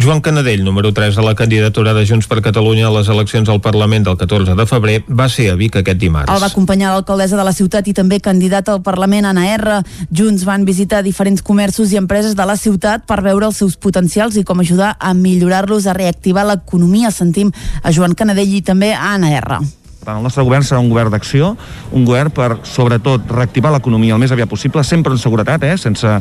Joan 0.01 0.23
Canadell, 0.25 0.63
número 0.65 0.93
3 0.97 1.13
de 1.15 1.25
la 1.25 1.35
candidatura 1.37 1.93
de 1.93 2.07
Junts 2.09 2.25
per 2.27 2.41
Catalunya 2.41 2.87
a 2.87 2.93
les 2.95 3.11
eleccions 3.13 3.51
al 3.53 3.61
Parlament 3.61 4.07
del 4.07 4.17
14 4.17 4.55
de 4.57 4.65
febrer, 4.65 4.95
va 5.07 5.29
ser 5.29 5.51
a 5.51 5.59
Vic 5.59 5.77
aquest 5.77 6.01
dimarts. 6.01 6.33
El 6.33 6.41
va 6.41 6.49
acompanyar 6.49 6.95
l'alcaldessa 6.95 7.37
de 7.37 7.45
la 7.45 7.53
ciutat 7.53 7.85
i 7.87 7.93
també 7.93 8.17
candidata 8.17 8.73
al 8.73 8.81
Parlament, 8.81 9.29
Anna 9.29 9.45
R. 9.53 9.77
Junts 10.09 10.47
van 10.49 10.65
visitar 10.65 11.03
diferents 11.05 11.45
comerços 11.45 11.93
i 11.93 12.01
empreses 12.01 12.33
de 12.33 12.49
la 12.49 12.57
ciutat 12.57 13.05
per 13.05 13.21
veure 13.21 13.51
els 13.51 13.61
seus 13.61 13.77
potencials 13.77 14.41
i 14.41 14.43
com 14.43 14.65
ajudar 14.65 14.95
a 14.97 15.13
millorar-los 15.13 15.85
a 15.85 15.93
reactivar 15.93 16.49
l'economia. 16.49 17.13
Sentim 17.13 17.53
a 17.83 17.93
Joan 17.93 18.17
Canadell 18.17 18.57
i 18.57 18.65
també 18.65 18.95
a 18.97 19.13
Anna 19.13 19.29
R. 19.37 19.61
Tant, 20.03 20.17
el 20.19 20.25
nostre 20.25 20.43
govern 20.43 20.65
serà 20.67 20.81
un 20.83 20.89
govern 20.91 21.13
d'acció, 21.13 21.53
un 21.95 22.03
govern 22.07 22.31
per, 22.35 22.57
sobretot, 22.67 23.29
reactivar 23.31 23.71
l'economia 23.73 24.17
el 24.17 24.21
més 24.21 24.33
aviat 24.35 24.49
possible, 24.51 24.83
sempre 24.83 25.13
en 25.15 25.21
seguretat, 25.21 25.63
eh? 25.63 25.77
sense, 25.79 26.11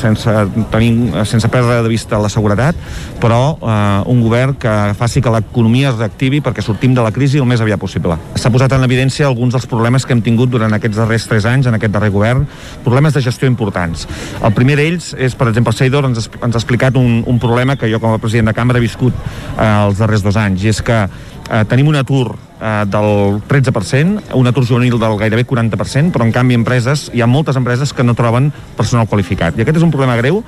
sense, 0.00 0.34
tenir, 0.72 0.92
sense 1.28 1.50
perdre 1.52 1.82
de 1.84 1.92
vista 1.92 2.20
la 2.22 2.30
seguretat, 2.32 2.78
però 3.20 3.40
eh, 3.56 3.76
un 4.12 4.22
govern 4.24 4.56
que 4.60 4.72
faci 4.96 5.20
que 5.20 5.32
l'economia 5.32 5.92
es 5.92 6.00
reactivi 6.00 6.40
perquè 6.44 6.64
sortim 6.64 6.96
de 6.96 7.04
la 7.04 7.12
crisi 7.12 7.42
el 7.42 7.48
més 7.48 7.60
aviat 7.60 7.80
possible. 7.82 8.16
S'ha 8.40 8.52
posat 8.54 8.72
en 8.76 8.86
evidència 8.88 9.28
alguns 9.28 9.56
dels 9.56 9.68
problemes 9.68 10.06
que 10.06 10.16
hem 10.16 10.24
tingut 10.24 10.52
durant 10.52 10.72
aquests 10.72 11.00
darrers 11.02 11.28
tres 11.28 11.48
anys 11.48 11.68
en 11.68 11.76
aquest 11.76 11.92
darrer 11.92 12.12
govern, 12.14 12.46
problemes 12.86 13.16
de 13.16 13.24
gestió 13.24 13.50
importants. 13.50 14.06
El 14.40 14.56
primer 14.56 14.78
d'ells 14.80 15.12
és, 15.18 15.36
per 15.36 15.50
exemple, 15.50 15.76
Seidor 15.76 16.08
ens, 16.08 16.30
ens 16.40 16.56
ha 16.56 16.60
explicat 16.60 16.96
un, 16.96 17.20
un 17.28 17.40
problema 17.42 17.76
que 17.76 17.90
jo 17.92 18.00
com 18.00 18.16
a 18.16 18.22
president 18.22 18.48
de 18.50 18.56
cambra 18.56 18.80
he 18.80 18.86
viscut 18.86 19.12
eh, 19.12 19.66
els 19.66 20.00
darrers 20.00 20.24
dos 20.24 20.40
anys, 20.40 20.64
i 20.64 20.72
és 20.72 20.80
que 20.84 21.04
eh, 21.50 21.64
tenim 21.68 21.88
un 21.88 21.96
atur 21.96 22.36
eh, 22.60 22.84
del 22.86 23.40
13%, 23.48 24.34
un 24.34 24.46
atur 24.46 24.66
juvenil 24.66 24.98
del 24.98 25.16
gairebé 25.18 25.46
40%, 25.46 26.12
però 26.12 26.24
en 26.24 26.32
canvi 26.32 26.56
empreses, 26.56 27.10
hi 27.14 27.22
ha 27.22 27.26
moltes 27.26 27.56
empreses 27.56 27.92
que 27.92 28.04
no 28.04 28.14
troben 28.14 28.52
personal 28.76 29.08
qualificat. 29.08 29.56
I 29.56 29.64
aquest 29.64 29.80
és 29.80 29.86
un 29.86 29.92
problema 29.94 30.16
greu 30.16 30.42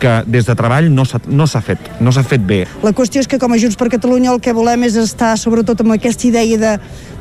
que 0.00 0.22
des 0.26 0.46
de 0.46 0.56
treball 0.58 0.90
no 0.92 1.04
s'ha 1.04 1.20
no 1.26 1.46
fet, 1.46 1.90
no 2.00 2.12
s'ha 2.12 2.24
fet 2.26 2.44
bé. 2.44 2.64
La 2.82 2.92
qüestió 2.92 3.22
és 3.22 3.28
que 3.30 3.38
com 3.38 3.52
a 3.52 3.58
Junts 3.58 3.78
per 3.80 3.88
Catalunya 3.92 4.32
el 4.34 4.40
que 4.40 4.52
volem 4.52 4.84
és 4.84 4.98
estar 5.00 5.34
sobretot 5.38 5.80
amb 5.80 5.96
aquesta 5.96 6.26
idea 6.28 6.58
de, 6.58 6.74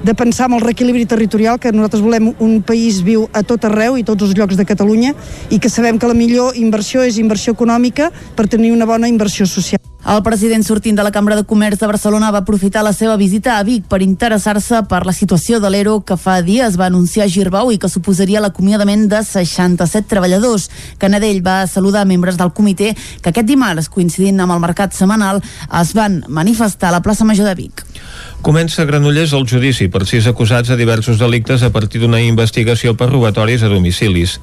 de 0.03 0.13
pensar 0.13 0.49
en 0.49 0.57
el 0.57 0.65
reequilibri 0.65 1.05
territorial, 1.05 1.59
que 1.59 1.71
nosaltres 1.71 2.03
volem 2.03 2.33
un 2.39 2.61
país 2.61 3.01
viu 3.03 3.29
a 3.33 3.43
tot 3.43 3.65
arreu 3.69 3.97
i 3.97 4.03
tots 4.03 4.23
els 4.23 4.35
llocs 4.37 4.57
de 4.59 4.65
Catalunya 4.65 5.13
i 5.49 5.59
que 5.59 5.69
sabem 5.69 5.99
que 5.99 6.09
la 6.09 6.17
millor 6.17 6.57
inversió 6.57 7.03
és 7.03 7.21
inversió 7.21 7.53
econòmica 7.53 8.11
per 8.35 8.47
tenir 8.47 8.73
una 8.73 8.89
bona 8.89 9.07
inversió 9.07 9.47
social. 9.47 9.92
El 10.03 10.19
president 10.19 10.65
sortint 10.67 10.97
de 10.99 11.03
la 11.05 11.13
Cambra 11.15 11.37
de 11.37 11.45
Comerç 11.47 11.79
de 11.79 11.87
Barcelona 11.87 12.27
va 12.35 12.41
aprofitar 12.43 12.81
la 12.83 12.91
seva 12.91 13.15
visita 13.15 13.53
a 13.55 13.63
Vic 13.63 13.85
per 13.87 14.01
interessar-se 14.03 14.81
per 14.91 15.05
la 15.07 15.13
situació 15.15 15.61
de 15.63 15.69
l'ERO 15.71 16.01
que 16.03 16.17
fa 16.19 16.41
dies 16.43 16.75
va 16.75 16.89
anunciar 16.91 17.29
Girbau 17.31 17.71
i 17.71 17.79
que 17.79 17.87
suposaria 17.87 18.41
l'acomiadament 18.43 19.05
de 19.07 19.21
67 19.23 20.11
treballadors. 20.11 20.67
Canadell 20.99 21.39
va 21.45 21.61
saludar 21.71 22.03
membres 22.03 22.35
del 22.35 22.51
comitè 22.51 22.91
que 23.21 23.31
aquest 23.31 23.47
dimarts, 23.47 23.87
coincidint 23.87 24.43
amb 24.43 24.57
el 24.57 24.59
mercat 24.65 24.91
setmanal, 24.91 25.39
es 25.79 25.95
van 25.95 26.19
manifestar 26.27 26.91
a 26.91 26.97
la 26.97 27.01
plaça 27.05 27.23
Major 27.23 27.47
de 27.47 27.55
Vic. 27.63 27.85
Comença 28.43 28.81
a 28.81 28.85
Granollers 28.85 29.31
el 29.37 29.45
judici 29.47 29.85
per 29.87 30.01
sis 30.03 30.25
acusats 30.27 30.67
de 30.67 30.75
diversos 30.75 31.15
delictes 31.15 31.61
a 31.63 31.69
partir 31.71 32.01
d'una 32.01 32.19
investigació 32.19 32.91
per 32.99 33.07
robatoris 33.07 33.63
a 33.63 33.69
domicilis. 33.71 34.33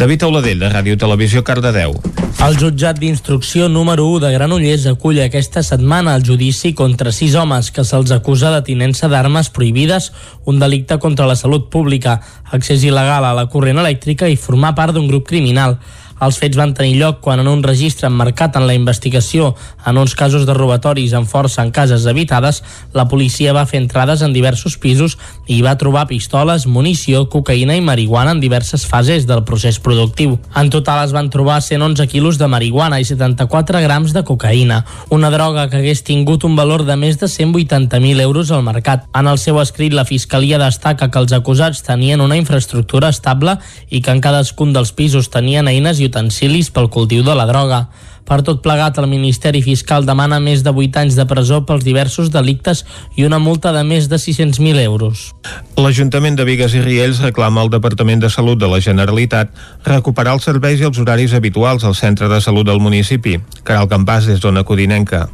David 0.00 0.24
Auladell, 0.24 0.62
de 0.64 0.70
Ràdio 0.72 0.96
Televisió, 0.96 1.42
Cardedeu. 1.44 1.98
El 2.40 2.56
jutjat 2.56 2.96
d'instrucció 2.96 3.68
número 3.68 4.06
1 4.08 4.22
de 4.24 4.30
Granollers 4.32 4.86
acull 4.88 5.20
aquesta 5.20 5.60
setmana 5.62 6.14
el 6.16 6.24
judici 6.24 6.72
contra 6.72 7.12
sis 7.12 7.36
homes 7.36 7.68
que 7.70 7.84
se'ls 7.84 8.16
acusa 8.16 8.54
de 8.56 8.62
tinença 8.64 9.12
d'armes 9.12 9.52
prohibides, 9.52 10.08
un 10.48 10.56
delicte 10.58 10.96
contra 10.96 11.28
la 11.28 11.36
salut 11.36 11.68
pública, 11.68 12.22
accés 12.50 12.88
il·legal 12.88 13.28
a 13.28 13.34
la 13.36 13.50
corrent 13.52 13.84
elèctrica 13.84 14.32
i 14.32 14.40
formar 14.40 14.72
part 14.74 14.96
d'un 14.96 15.12
grup 15.12 15.28
criminal. 15.28 15.76
Els 16.22 16.38
fets 16.38 16.54
van 16.58 16.70
tenir 16.70 17.00
lloc 17.00 17.18
quan 17.24 17.40
en 17.42 17.48
un 17.50 17.64
registre 17.66 18.06
emmarcat 18.06 18.54
en 18.58 18.68
la 18.68 18.76
investigació 18.78 19.56
en 19.86 19.96
uns 19.98 20.14
casos 20.14 20.44
de 20.46 20.54
robatoris 20.54 21.14
amb 21.18 21.26
força 21.26 21.64
en 21.64 21.72
cases 21.74 22.06
habitades, 22.06 22.60
la 22.94 23.08
policia 23.10 23.54
va 23.56 23.64
fer 23.66 23.80
entrades 23.82 24.22
en 24.22 24.34
diversos 24.36 24.76
pisos 24.78 25.16
i 25.50 25.58
va 25.66 25.74
trobar 25.80 26.06
pistoles, 26.06 26.68
munició, 26.70 27.24
cocaïna 27.32 27.74
i 27.74 27.82
marihuana 27.82 28.36
en 28.36 28.42
diverses 28.42 28.84
fases 28.86 29.26
del 29.26 29.42
procés 29.48 29.80
productiu. 29.82 30.36
En 30.54 30.70
total 30.70 31.02
es 31.04 31.14
van 31.16 31.30
trobar 31.34 31.58
111 31.60 32.06
quilos 32.12 32.38
de 32.38 32.46
marihuana 32.46 33.00
i 33.02 33.08
74 33.08 33.82
grams 33.82 34.14
de 34.14 34.22
cocaïna, 34.22 34.84
una 35.10 35.32
droga 35.34 35.66
que 35.72 35.80
hagués 35.80 36.04
tingut 36.06 36.46
un 36.46 36.54
valor 36.54 36.86
de 36.86 36.96
més 36.96 37.18
de 37.18 37.26
180.000 37.26 38.22
euros 38.22 38.54
al 38.54 38.62
mercat. 38.62 39.08
En 39.18 39.26
el 39.26 39.42
seu 39.42 39.58
escrit, 39.58 39.90
la 39.92 40.06
Fiscalia 40.06 40.62
destaca 40.62 41.10
que 41.10 41.18
els 41.18 41.34
acusats 41.34 41.82
tenien 41.82 42.22
una 42.22 42.38
infraestructura 42.38 43.10
estable 43.10 43.58
i 43.90 44.00
que 44.00 44.14
en 44.14 44.22
cadascun 44.22 44.72
dels 44.72 44.94
pisos 44.94 45.30
tenien 45.32 45.66
eines 45.66 45.98
i 45.98 46.11
utensilis 46.12 46.70
pel 46.70 46.92
cultiu 46.92 47.24
de 47.24 47.34
la 47.34 47.48
droga. 47.48 47.86
Per 48.22 48.38
tot 48.46 48.60
plegat, 48.62 49.00
el 49.02 49.08
Ministeri 49.10 49.60
Fiscal 49.64 50.06
demana 50.06 50.38
més 50.40 50.62
de 50.62 50.70
8 50.70 51.00
anys 51.02 51.18
de 51.18 51.26
presó 51.26 51.64
pels 51.66 51.82
diversos 51.84 52.30
delictes 52.30 52.84
i 53.18 53.26
una 53.26 53.40
multa 53.42 53.72
de 53.74 53.82
més 53.82 54.06
de 54.08 54.20
600.000 54.20 54.78
euros. 54.84 55.32
L'Ajuntament 55.76 56.38
de 56.38 56.46
Vigues 56.46 56.76
i 56.78 56.84
Riells 56.84 57.20
reclama 57.24 57.64
al 57.64 57.72
Departament 57.72 58.22
de 58.22 58.30
Salut 58.30 58.62
de 58.62 58.70
la 58.70 58.80
Generalitat 58.80 59.50
recuperar 59.88 60.38
els 60.38 60.46
serveis 60.46 60.80
i 60.80 60.88
els 60.88 61.02
horaris 61.02 61.34
habituals 61.34 61.84
al 61.84 61.98
centre 61.98 62.30
de 62.30 62.40
salut 62.40 62.68
del 62.68 62.80
municipi. 62.80 63.40
Caral 63.66 63.90
Campàs, 63.90 64.30
des 64.30 64.40
d'Ona 64.40 64.62
Codinenca. 64.62 65.26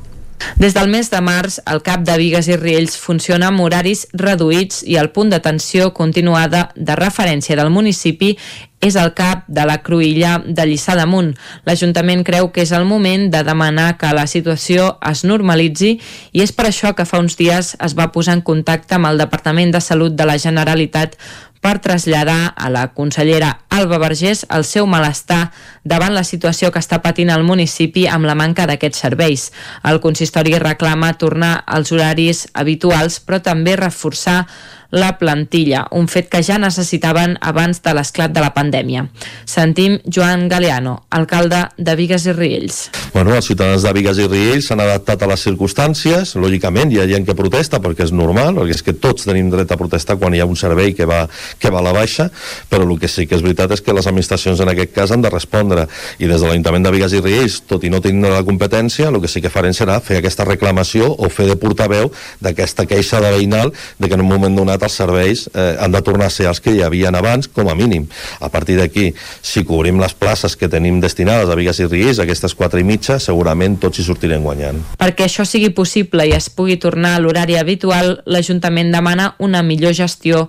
Des 0.58 0.74
del 0.74 0.88
mes 0.90 1.10
de 1.10 1.20
març, 1.22 1.60
el 1.70 1.82
CAP 1.86 2.06
de 2.06 2.16
Vigues 2.18 2.48
i 2.50 2.56
Riells 2.58 2.96
funciona 2.98 3.50
amb 3.52 3.62
horaris 3.62 4.06
reduïts 4.12 4.82
i 4.86 4.98
el 4.98 5.12
punt 5.14 5.30
d'atenció 5.30 5.92
continuada 5.94 6.68
de 6.74 6.96
referència 6.98 7.56
del 7.58 7.70
municipi 7.70 8.36
és 8.80 8.94
el 8.94 9.10
cap 9.14 9.42
de 9.50 9.64
la 9.66 9.80
Cruïlla 9.82 10.36
de 10.46 10.64
Lliçà 10.68 10.94
d'Amunt. 10.98 11.32
L'Ajuntament 11.66 12.22
creu 12.26 12.50
que 12.54 12.62
és 12.62 12.72
el 12.76 12.86
moment 12.86 13.26
de 13.32 13.42
demanar 13.46 13.96
que 13.98 14.12
la 14.14 14.28
situació 14.30 14.92
es 15.10 15.24
normalitzi 15.26 15.96
i 16.32 16.44
és 16.44 16.54
per 16.54 16.68
això 16.68 16.94
que 16.94 17.06
fa 17.08 17.18
uns 17.18 17.34
dies 17.38 17.74
es 17.74 17.96
va 17.98 18.10
posar 18.14 18.38
en 18.38 18.44
contacte 18.46 18.94
amb 18.94 19.10
el 19.10 19.18
Departament 19.18 19.74
de 19.74 19.82
Salut 19.82 20.14
de 20.14 20.28
la 20.28 20.38
Generalitat 20.38 21.18
per 21.60 21.78
traslladar 21.82 22.54
a 22.56 22.70
la 22.70 22.88
consellera 22.94 23.60
Alba 23.68 23.98
Vergés 24.02 24.44
el 24.54 24.64
seu 24.64 24.86
malestar 24.86 25.50
davant 25.84 26.14
la 26.14 26.24
situació 26.26 26.72
que 26.72 26.82
està 26.82 27.00
patint 27.04 27.30
el 27.34 27.44
municipi 27.46 28.06
amb 28.08 28.28
la 28.28 28.36
manca 28.38 28.66
d'aquests 28.68 29.04
serveis. 29.04 29.50
El 29.84 30.00
consistori 30.04 30.56
reclama 30.58 31.14
tornar 31.18 31.62
als 31.66 31.92
horaris 31.92 32.46
habituals, 32.54 33.20
però 33.20 33.42
també 33.42 33.76
reforçar 33.76 34.46
la 34.90 35.18
plantilla, 35.18 35.86
un 35.92 36.08
fet 36.08 36.30
que 36.32 36.40
ja 36.42 36.56
necessitaven 36.58 37.36
abans 37.44 37.82
de 37.84 37.92
l'esclat 37.96 38.32
de 38.32 38.40
la 38.40 38.54
pandèmia. 38.56 39.04
Sentim 39.44 39.98
Joan 40.04 40.46
Galeano, 40.48 40.94
alcalde 41.10 41.66
de 41.76 41.94
Vigues 41.98 42.24
i 42.26 42.32
Riells. 42.32 42.78
Bueno, 43.12 43.34
els 43.36 43.48
ciutadans 43.50 43.84
de 43.84 43.92
Vigues 43.92 44.20
i 44.22 44.28
Riells 44.28 44.70
s'han 44.70 44.80
adaptat 44.80 45.22
a 45.22 45.28
les 45.28 45.44
circumstàncies, 45.44 46.34
lògicament 46.40 46.92
hi 46.92 47.02
ha 47.02 47.08
gent 47.10 47.26
que 47.28 47.36
protesta 47.36 47.82
perquè 47.84 48.06
és 48.08 48.14
normal, 48.16 48.56
perquè 48.56 48.78
és 48.78 48.84
que 48.86 48.96
tots 48.96 49.28
tenim 49.28 49.50
dret 49.52 49.72
a 49.72 49.78
protestar 49.80 50.16
quan 50.16 50.34
hi 50.34 50.40
ha 50.40 50.48
un 50.48 50.56
servei 50.56 50.94
que 50.96 51.04
va, 51.08 51.26
que 51.60 51.72
va 51.74 51.82
a 51.82 51.84
la 51.84 51.92
baixa, 51.92 52.30
però 52.70 52.88
el 52.88 52.96
que 52.98 53.12
sí 53.12 53.26
que 53.28 53.36
és 53.36 53.44
veritat 53.44 53.76
és 53.76 53.84
que 53.84 53.92
les 53.92 54.08
administracions 54.08 54.60
en 54.64 54.72
aquest 54.72 54.94
cas 54.96 55.12
han 55.12 55.24
de 55.24 55.32
respondre 55.32 55.84
i 56.18 56.26
des 56.26 56.40
de 56.40 56.46
l'Ajuntament 56.46 56.88
de 56.88 56.94
Vigues 56.96 57.12
i 57.12 57.20
Riells, 57.20 57.60
tot 57.68 57.84
i 57.84 57.92
no 57.92 58.00
tenint 58.00 58.24
la 58.32 58.44
competència, 58.46 59.12
el 59.12 59.20
que 59.20 59.28
sí 59.28 59.44
que 59.44 59.52
farem 59.52 59.76
serà 59.76 60.00
fer 60.00 60.22
aquesta 60.22 60.48
reclamació 60.48 61.12
o 61.12 61.28
fer 61.28 61.48
de 61.50 61.58
portaveu 61.60 62.08
d'aquesta 62.40 62.88
queixa 62.88 63.20
de 63.20 63.32
veïnal 63.36 63.72
de 63.98 64.08
que 64.08 64.16
en 64.16 64.24
un 64.24 64.30
moment 64.30 64.56
donat 64.56 64.77
els 64.86 64.98
serveis 65.00 65.46
eh, 65.52 65.76
han 65.80 65.94
de 65.94 66.02
tornar 66.04 66.28
a 66.28 66.34
ser 66.34 66.48
els 66.50 66.60
que 66.60 66.74
hi 66.74 66.82
havien 66.84 67.14
abans, 67.18 67.48
com 67.48 67.68
a 67.68 67.76
mínim. 67.78 68.06
A 68.40 68.50
partir 68.52 68.78
d'aquí, 68.78 69.10
si 69.42 69.64
cobrim 69.68 70.00
les 70.00 70.14
places 70.14 70.56
que 70.56 70.70
tenim 70.70 71.00
destinades 71.00 71.50
a 71.50 71.58
Vigues 71.58 71.80
i 71.82 71.88
Riells, 71.88 72.22
aquestes 72.22 72.54
quatre 72.58 72.82
i 72.82 72.86
mitja, 72.86 73.18
segurament 73.22 73.78
tots 73.82 73.98
hi 73.98 74.06
sortirem 74.06 74.44
guanyant. 74.46 74.80
Perquè 75.00 75.28
això 75.28 75.46
sigui 75.48 75.70
possible 75.74 76.26
i 76.28 76.34
es 76.36 76.50
pugui 76.50 76.78
tornar 76.80 77.16
a 77.16 77.22
l'horari 77.22 77.58
habitual, 77.58 78.18
l'Ajuntament 78.26 78.92
demana 78.94 79.32
una 79.38 79.62
millor 79.66 79.96
gestió 79.96 80.48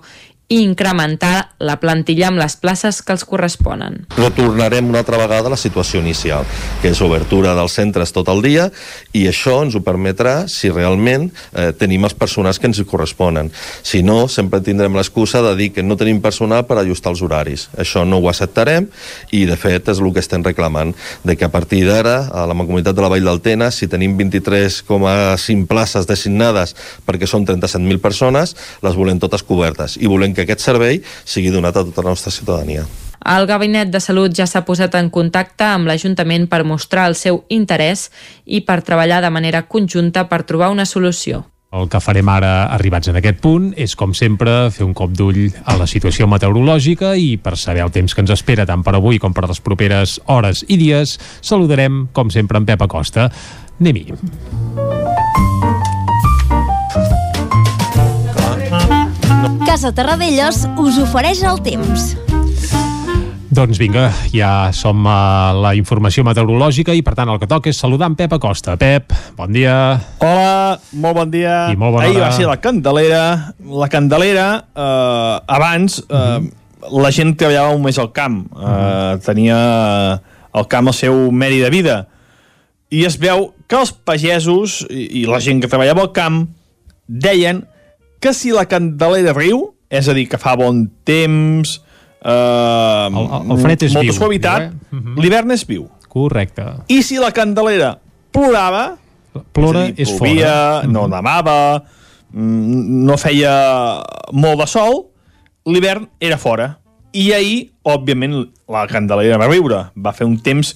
i 0.50 0.64
incrementar 0.66 1.52
la 1.62 1.76
plantilla 1.78 2.26
amb 2.26 2.40
les 2.40 2.56
places 2.58 2.98
que 3.06 3.14
els 3.14 3.22
corresponen. 3.22 4.00
Retornarem 4.16 4.88
una 4.90 5.04
altra 5.04 5.20
vegada 5.20 5.46
a 5.46 5.52
la 5.52 5.58
situació 5.60 6.00
inicial, 6.02 6.42
que 6.82 6.90
és 6.90 7.02
obertura 7.06 7.52
dels 7.54 7.76
centres 7.78 8.10
tot 8.10 8.26
el 8.32 8.42
dia, 8.42 8.64
i 9.14 9.28
això 9.30 9.60
ens 9.62 9.76
ho 9.78 9.82
permetrà 9.86 10.48
si 10.50 10.72
realment 10.74 11.28
eh, 11.30 11.70
tenim 11.78 12.02
els 12.08 12.16
personals 12.18 12.58
que 12.58 12.66
ens 12.66 12.80
hi 12.82 12.86
corresponen. 12.90 13.52
Si 13.86 14.02
no, 14.02 14.24
sempre 14.26 14.58
tindrem 14.66 14.98
l'excusa 14.98 15.38
de 15.46 15.54
dir 15.54 15.70
que 15.76 15.84
no 15.86 15.98
tenim 16.00 16.18
personal 16.24 16.66
per 16.66 16.80
ajustar 16.80 17.14
els 17.14 17.22
horaris. 17.22 17.68
Això 17.78 18.02
no 18.02 18.18
ho 18.18 18.26
acceptarem 18.32 18.90
i, 19.30 19.44
de 19.46 19.54
fet, 19.54 19.92
és 19.94 20.02
el 20.02 20.10
que 20.10 20.24
estem 20.24 20.42
reclamant, 20.42 20.90
de 21.22 21.38
que 21.38 21.46
a 21.46 21.52
partir 21.52 21.84
d'ara, 21.86 22.24
a 22.26 22.48
la 22.50 22.58
Comunitat 22.58 22.98
de 22.98 23.06
la 23.06 23.12
Vall 23.12 23.30
del 23.30 23.40
Tena, 23.44 23.70
si 23.70 23.86
tenim 23.86 24.18
23,5 24.18 25.70
places 25.70 26.10
designades 26.10 26.74
perquè 27.06 27.30
són 27.30 27.46
37.000 27.46 28.02
persones, 28.02 28.56
les 28.82 28.98
volem 28.98 29.22
totes 29.22 29.46
cobertes 29.46 29.94
i 30.00 30.10
volem 30.10 30.34
que 30.34 30.39
aquest 30.44 30.64
servei 30.64 31.02
sigui 31.24 31.52
donat 31.54 31.76
a 31.76 31.84
tota 31.84 32.04
la 32.04 32.14
nostra 32.14 32.32
ciutadania. 32.34 32.86
El 33.20 33.46
Gabinet 33.46 33.90
de 33.92 34.00
Salut 34.00 34.32
ja 34.32 34.46
s'ha 34.48 34.64
posat 34.64 34.94
en 34.96 35.10
contacte 35.12 35.66
amb 35.68 35.90
l'Ajuntament 35.90 36.48
per 36.48 36.64
mostrar 36.64 37.06
el 37.10 37.16
seu 37.20 37.42
interès 37.52 38.08
i 38.46 38.62
per 38.64 38.80
treballar 38.80 39.20
de 39.20 39.30
manera 39.30 39.66
conjunta 39.68 40.24
per 40.28 40.42
trobar 40.48 40.70
una 40.72 40.88
solució. 40.88 41.44
El 41.70 41.86
que 41.86 42.00
farem 42.02 42.26
ara, 42.32 42.64
arribats 42.74 43.12
en 43.12 43.18
aquest 43.20 43.38
punt, 43.44 43.68
és, 43.78 43.92
com 43.94 44.10
sempre, 44.16 44.72
fer 44.74 44.82
un 44.82 44.94
cop 44.96 45.12
d'ull 45.14 45.52
a 45.62 45.76
la 45.78 45.86
situació 45.86 46.26
meteorològica 46.26 47.12
i 47.14 47.36
per 47.38 47.54
saber 47.60 47.84
el 47.84 47.94
temps 47.94 48.16
que 48.16 48.24
ens 48.24 48.34
espera 48.34 48.66
tant 48.66 48.82
per 48.82 48.96
avui 48.98 49.22
com 49.22 49.36
per 49.36 49.46
les 49.46 49.62
properes 49.62 50.16
hores 50.26 50.64
i 50.66 50.80
dies, 50.80 51.14
saludarem, 51.46 52.08
com 52.12 52.34
sempre, 52.34 52.58
en 52.58 52.66
Pep 52.66 52.82
Acosta. 52.88 53.30
Anem-hi. 53.78 55.49
Casa 59.66 59.92
Terradellos 59.94 60.64
us 60.80 60.98
ofereix 61.00 61.42
el 61.46 61.60
temps. 61.64 62.14
Doncs 63.50 63.80
vinga, 63.82 64.06
ja 64.30 64.70
som 64.74 65.02
a 65.10 65.50
la 65.56 65.72
informació 65.78 66.22
meteorològica 66.26 66.94
i 66.94 67.02
per 67.06 67.16
tant 67.18 67.30
el 67.32 67.40
que 67.42 67.48
toca 67.50 67.70
és 67.72 67.80
saludar 67.82 68.08
en 68.10 68.14
Pep 68.18 68.36
Acosta. 68.36 68.76
Pep, 68.78 69.12
bon 69.36 69.50
dia. 69.52 69.74
Hola, 70.22 70.78
molt 70.92 71.18
bon 71.18 71.32
dia. 71.32 71.56
I 71.72 71.78
molt 71.78 71.96
bona 71.96 72.06
Ahir 72.06 72.20
hora. 72.20 72.28
va 72.28 72.36
ser 72.38 72.46
la 72.46 72.60
Candelera. 72.62 73.24
La 73.82 73.88
Candelera, 73.90 74.46
eh, 74.70 75.40
abans, 75.58 75.98
eh, 76.08 76.38
la 76.90 77.10
gent 77.10 77.34
treballava 77.36 77.74
un 77.74 77.82
més 77.82 77.98
al 77.98 78.12
camp. 78.12 78.44
Eh, 78.54 79.18
tenia 79.26 79.58
el 80.54 80.68
camp 80.70 80.88
el 80.88 80.94
seu 80.94 81.30
medi 81.32 81.58
de 81.60 81.70
vida. 81.70 81.98
I 82.90 83.04
es 83.06 83.18
veu 83.18 83.52
que 83.66 83.76
els 83.78 83.92
pagesos 83.92 84.80
i, 84.90 85.22
i 85.22 85.26
la 85.26 85.42
gent 85.42 85.60
que 85.60 85.68
treballava 85.70 86.06
al 86.06 86.12
camp 86.14 86.46
deien 87.06 87.66
que 88.20 88.32
si 88.36 88.52
la 88.52 88.66
Candelera 88.68 89.32
riu, 89.36 89.70
és 89.90 90.08
a 90.08 90.14
dir, 90.14 90.26
que 90.30 90.38
fa 90.38 90.54
bon 90.60 90.84
temps, 91.08 91.78
eh, 92.22 93.08
El, 93.10 93.28
el 93.50 93.58
fred 93.62 93.82
és 93.88 93.94
molta 93.96 94.10
viu. 94.12 94.18
suavitat, 94.18 94.68
eh? 94.68 94.72
Mhm. 94.96 95.18
l'hivern 95.18 95.50
és 95.56 95.64
viu. 95.66 95.88
Correcte. 96.10 96.64
I 96.88 97.02
si 97.06 97.18
la 97.18 97.30
Candelera 97.32 97.98
plorava, 98.32 98.96
Plora 99.52 99.84
és, 99.86 99.90
a 99.90 99.94
dir, 99.94 100.02
és 100.02 100.10
plovia, 100.18 100.54
fora. 100.82 100.86
no 100.90 101.06
nevava, 101.08 101.56
mm, 102.32 103.04
no 103.06 103.16
feia 103.16 104.02
molt 104.32 104.58
de 104.58 104.66
sol, 104.66 105.04
l'hivern 105.66 106.08
era 106.18 106.36
fora. 106.38 106.78
I 107.12 107.32
ahir, 107.32 107.70
òbviament, 107.82 108.50
la 108.70 108.86
Candelera 108.90 109.38
va 109.38 109.46
riure, 109.48 109.84
va 109.96 110.12
fer 110.12 110.26
un 110.26 110.36
temps 110.38 110.74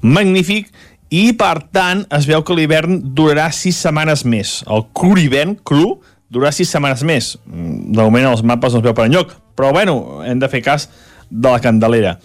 magnífic 0.00 0.70
i, 1.10 1.32
per 1.38 1.62
tant, 1.72 2.04
es 2.14 2.26
veu 2.28 2.42
que 2.44 2.54
l'hivern 2.54 3.00
durarà 3.16 3.50
sis 3.54 3.76
setmanes 3.76 4.24
més. 4.28 4.62
El 4.68 4.86
cru 4.94 5.16
hivern, 5.18 5.56
cru, 5.64 5.98
durarà 6.30 6.52
sis 6.52 6.70
setmanes 6.70 7.02
més. 7.06 7.36
Mm, 7.46 7.92
De 7.96 8.02
moment 8.02 8.30
els 8.32 8.42
mapes 8.42 8.72
no 8.74 8.80
es 8.80 8.84
veu 8.84 8.94
per 8.94 9.08
enlloc, 9.08 9.34
però 9.56 9.72
bueno, 9.72 10.22
hem 10.24 10.38
de 10.38 10.48
fer 10.48 10.62
cas 10.62 10.88
de 11.30 11.48
la 11.48 11.60
Candelera. 11.60 12.18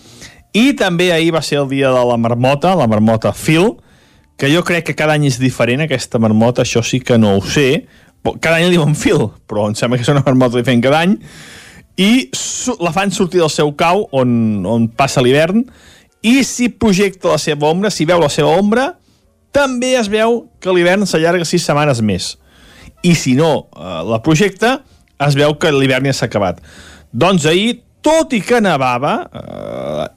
I 0.53 0.73
també 0.77 1.11
ahir 1.11 1.31
va 1.33 1.41
ser 1.41 1.59
el 1.63 1.69
dia 1.69 1.89
de 1.89 2.05
la 2.05 2.17
marmota, 2.17 2.75
la 2.75 2.87
marmota 2.87 3.33
Phil, 3.33 3.73
que 4.37 4.51
jo 4.53 4.63
crec 4.63 4.85
que 4.85 4.95
cada 4.95 5.15
any 5.17 5.25
és 5.29 5.39
diferent, 5.41 5.81
aquesta 5.81 6.19
marmota, 6.19 6.61
això 6.61 6.83
sí 6.85 6.99
que 6.99 7.17
no 7.17 7.37
ho 7.37 7.41
sé. 7.41 7.85
Cada 8.39 8.57
any 8.57 8.67
li 8.67 8.77
diuen 8.77 8.93
Phil, 8.95 9.31
però 9.49 9.67
em 9.69 9.75
sembla 9.75 9.97
que 9.97 10.05
és 10.05 10.11
una 10.13 10.23
marmota 10.25 10.59
diferent 10.59 10.83
cada 10.83 11.01
any. 11.05 11.17
I 11.97 12.29
la 12.81 12.93
fan 12.93 13.11
sortir 13.13 13.41
del 13.41 13.51
seu 13.53 13.73
cau, 13.77 14.07
on, 14.11 14.65
on 14.65 14.87
passa 14.89 15.21
l'hivern, 15.21 15.65
i 16.23 16.43
si 16.47 16.69
projecta 16.69 17.33
la 17.33 17.41
seva 17.41 17.67
ombra, 17.69 17.91
si 17.91 18.05
veu 18.07 18.21
la 18.21 18.31
seva 18.31 18.53
ombra, 18.57 18.93
també 19.53 19.93
es 19.99 20.07
veu 20.09 20.45
que 20.63 20.73
l'hivern 20.73 21.05
s'allarga 21.05 21.45
sis 21.45 21.65
setmanes 21.65 22.01
més. 22.01 22.33
I 23.03 23.15
si 23.19 23.35
no 23.35 23.67
eh, 23.75 24.01
la 24.09 24.21
projecta, 24.25 24.77
es 25.23 25.37
veu 25.39 25.57
que 25.59 25.71
l'hivern 25.71 26.07
ja 26.09 26.15
s'ha 26.15 26.29
acabat. 26.29 26.61
Doncs 27.13 27.45
ahir, 27.49 27.81
tot 28.03 28.33
i 28.35 28.41
que 28.43 28.59
nevava, 28.63 29.13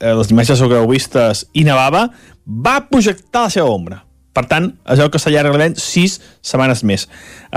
eh, 0.01 0.13
les 0.19 0.33
imatges 0.35 0.63
que 0.63 0.81
heu 0.81 0.91
vistes 0.91 1.45
i 1.55 1.65
nevava, 1.67 2.07
va 2.47 2.77
projectar 2.91 3.47
la 3.47 3.55
seva 3.55 3.71
ombra. 3.75 4.03
Per 4.37 4.45
tant, 4.51 4.69
es 4.93 5.01
veu 5.01 5.09
que 5.13 5.21
s'allarga 5.21 5.55
l'hivern 5.55 5.77
sis 5.81 6.19
setmanes 6.45 6.83
més. 6.85 7.07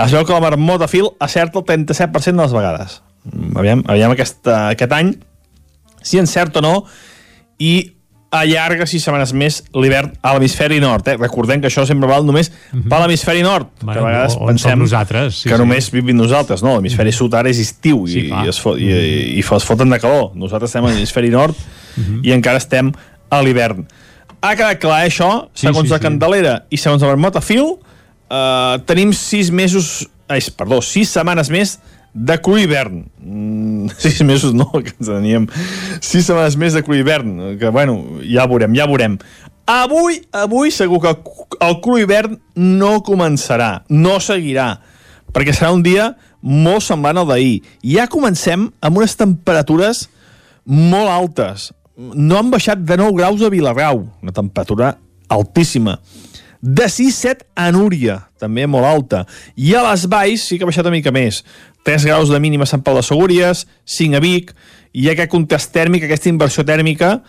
Es 0.00 0.14
veu 0.16 0.24
que 0.24 0.32
la 0.32 0.44
marmota 0.44 0.88
fil 0.88 1.10
acerta 1.20 1.60
el 1.60 1.66
37% 1.68 2.32
de 2.32 2.42
les 2.46 2.56
vegades. 2.56 3.00
Mm, 3.28 3.56
Aviam, 3.60 3.82
aviam 3.92 4.14
aquest, 4.14 4.48
aquest 4.48 4.94
any 4.96 5.14
si 6.02 6.20
encert 6.20 6.56
o 6.56 6.62
no 6.64 6.74
i 7.60 7.92
allarga 8.30 8.86
sis 8.86 9.02
setmanes 9.02 9.32
més 9.34 9.56
l'hivern 9.74 10.12
a 10.22 10.32
l'hemisferi 10.36 10.78
nord. 10.82 11.08
Eh? 11.10 11.16
Recordem 11.18 11.60
que 11.62 11.66
això 11.70 11.82
sempre 11.88 12.06
val 12.10 12.22
només 12.26 12.50
per 12.70 13.00
l'hemisferi 13.02 13.42
nord, 13.42 13.66
Bueno, 13.80 13.92
que 13.92 14.04
a 14.04 14.06
vegades 14.06 14.36
on 14.38 14.52
pensem 14.52 14.78
nosaltres, 14.78 15.40
sí, 15.42 15.48
que 15.48 15.56
sí. 15.56 15.60
només 15.60 15.90
vivim 15.90 16.16
nosaltres. 16.16 16.62
No, 16.62 16.76
l'hemisferi 16.76 17.10
sud 17.16 17.34
ara 17.34 17.50
és 17.50 17.58
estiu 17.58 18.04
Sí, 18.06 18.26
i, 18.26 18.28
clar. 18.28 18.44
i, 18.46 18.52
es 18.54 18.60
fot, 18.62 18.78
i, 18.78 18.86
i, 18.86 19.24
i 19.40 19.42
es 19.42 19.66
foten 19.66 19.90
de 19.90 19.98
calor. 20.02 20.30
Nosaltres 20.38 20.70
estem 20.70 20.86
a 20.86 20.92
l'hemisferi 20.94 21.32
nord 21.34 21.58
i 22.22 22.32
encara 22.36 22.62
estem 22.62 22.92
a 23.30 23.42
l'hivern. 23.42 23.82
Ha 24.40 24.54
quedat 24.56 24.78
clar, 24.80 25.02
eh, 25.04 25.10
això? 25.10 25.30
Sí, 25.52 25.66
Segons 25.66 25.88
sí, 25.88 25.92
la 25.92 25.98
sí. 25.98 26.06
Candelera 26.06 26.54
i 26.70 26.78
segons 26.80 27.02
el 27.02 27.10
Vermotafil, 27.12 27.74
eh, 28.30 28.78
tenim 28.86 29.12
sis 29.12 29.50
mesos... 29.50 30.06
Ai, 30.30 30.38
perdó, 30.54 30.78
sis 30.86 31.10
setmanes 31.10 31.50
més 31.50 31.80
de 32.14 32.36
cru 32.42 32.58
hivern. 32.58 33.04
Mm, 33.18 33.90
sis 34.02 34.22
mesos 34.26 34.54
no, 34.54 34.68
que 34.72 34.94
ens 34.96 35.10
teníem 35.10 35.46
sis 36.00 36.26
setmanes 36.26 36.58
més 36.60 36.76
de 36.76 36.84
cru 36.86 36.98
hivern, 36.98 37.56
que 37.60 37.70
bueno, 37.72 38.00
ja 38.26 38.48
veurem, 38.50 38.74
ja 38.76 38.88
veurem. 38.90 39.18
Avui, 39.70 40.18
avui 40.34 40.72
segur 40.74 40.98
que 41.04 41.12
el, 41.62 41.76
hivern 42.00 42.38
no 42.58 42.96
començarà, 43.06 43.84
no 43.88 44.16
seguirà, 44.18 44.80
perquè 45.30 45.54
serà 45.54 45.70
un 45.70 45.84
dia 45.86 46.10
molt 46.42 46.82
semblant 46.82 47.20
al 47.20 47.28
d'ahir. 47.28 47.60
Ja 47.86 48.08
comencem 48.10 48.70
amb 48.82 48.98
unes 48.98 49.14
temperatures 49.20 50.08
molt 50.64 51.12
altes. 51.12 51.70
No 51.94 52.38
han 52.40 52.50
baixat 52.50 52.82
de 52.82 52.96
9 52.98 53.14
graus 53.18 53.44
a 53.44 53.52
Vilarrau, 53.52 54.08
una 54.24 54.34
temperatura 54.34 54.96
altíssima. 55.30 56.00
De 56.60 56.84
6-7 56.92 57.46
a 57.56 57.70
Núria, 57.72 58.18
també 58.40 58.66
molt 58.68 58.84
alta. 58.84 59.24
I 59.56 59.72
a 59.74 59.84
les 59.88 60.04
Valls 60.12 60.44
sí 60.44 60.58
que 60.58 60.66
ha 60.66 60.68
baixat 60.68 60.84
una 60.84 60.98
mica 60.98 61.12
més. 61.14 61.40
3 61.88 62.04
graus 62.04 62.28
de 62.28 62.40
mínima 62.40 62.66
a 62.68 62.70
Sant 62.70 62.82
Pau 62.84 62.98
de 62.98 63.04
Segúries, 63.06 63.64
5 63.88 64.18
a 64.18 64.20
Vic, 64.20 64.52
i 64.92 65.08
aquest 65.08 65.30
contrast 65.32 65.72
tèrmic, 65.72 66.04
aquesta 66.04 66.28
inversió 66.28 66.64
tèrmica 66.68 67.20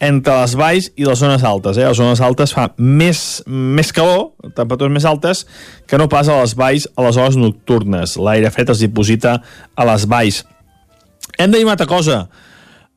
entre 0.00 0.34
les 0.38 0.54
valls 0.54 0.88
i 0.96 1.04
les 1.04 1.18
zones 1.18 1.44
altes. 1.44 1.76
Eh? 1.76 1.84
Les 1.84 1.98
zones 1.98 2.20
altes 2.22 2.54
fa 2.54 2.68
més, 2.78 3.42
més 3.46 3.90
calor, 3.92 4.30
temperatures 4.54 4.94
més 4.94 5.06
altes, 5.08 5.44
que 5.90 5.98
no 5.98 6.08
pas 6.08 6.30
a 6.30 6.38
les 6.40 6.54
valls 6.58 6.86
a 6.94 7.04
les 7.06 7.18
hores 7.18 7.36
nocturnes. 7.36 8.16
L'aire 8.16 8.52
fred 8.54 8.70
es 8.72 8.84
diposita 8.84 9.40
a 9.74 9.88
les 9.90 10.06
valls. 10.08 10.44
Hem 11.36 11.50
de 11.50 11.58
dir 11.58 11.66
una 11.66 11.74
altra 11.74 11.90
cosa. 11.90 12.28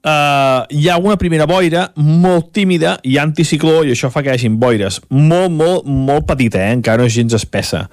Uh, 0.02 0.66
hi 0.74 0.88
ha 0.90 0.96
una 0.98 1.14
primera 1.22 1.46
boira 1.46 1.84
molt 2.02 2.48
tímida 2.58 2.96
i 3.06 3.20
anticicló 3.22 3.84
i 3.86 3.92
això 3.94 4.10
fa 4.10 4.24
que 4.26 4.32
hi 4.32 4.40
hagin 4.40 4.56
boires. 4.62 4.98
Molt, 5.14 5.54
molt, 5.54 5.86
molt 5.86 6.26
petita, 6.30 6.58
eh? 6.64 6.74
encara 6.74 7.04
no 7.04 7.10
és 7.10 7.14
gens 7.14 7.36
espessa. 7.38 7.84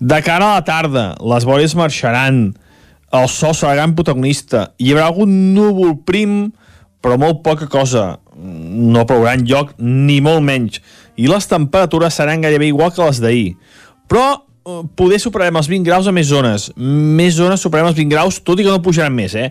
De 0.00 0.18
cara 0.26 0.50
a 0.50 0.56
la 0.58 0.64
tarda 0.66 1.04
les 1.22 1.46
boires 1.46 1.76
marxaran. 1.78 2.48
El 3.14 3.28
sol 3.30 3.54
serà 3.54 3.76
gran 3.78 3.94
protagonista. 3.94 4.72
Hi 4.82 4.90
haurà 4.90 5.06
algun 5.06 5.30
núvol 5.54 5.94
prim 6.02 6.48
però 7.04 7.18
molt 7.20 7.42
poca 7.44 7.68
cosa. 7.68 8.16
No 8.34 9.04
plourà 9.06 9.36
en 9.36 9.44
lloc 9.46 9.74
ni 9.78 10.18
molt 10.24 10.42
menys. 10.42 10.80
I 11.20 11.28
les 11.30 11.46
temperatures 11.46 12.16
seran 12.16 12.42
gairebé 12.42 12.70
igual 12.72 12.94
que 12.96 13.04
les 13.04 13.20
d'ahir. 13.22 13.50
Però 14.10 14.24
eh, 14.32 14.42
poder 14.96 15.18
superarem 15.20 15.58
els 15.60 15.68
20 15.68 15.84
graus 15.86 16.06
a 16.08 16.12
més 16.14 16.30
zones. 16.30 16.70
Més 16.76 17.36
zones 17.36 17.60
superarem 17.64 17.90
els 17.90 17.98
20 17.98 18.14
graus, 18.14 18.38
tot 18.40 18.60
i 18.60 18.64
que 18.64 18.72
no 18.72 18.82
pujaran 18.84 19.14
més, 19.14 19.34
eh? 19.36 19.50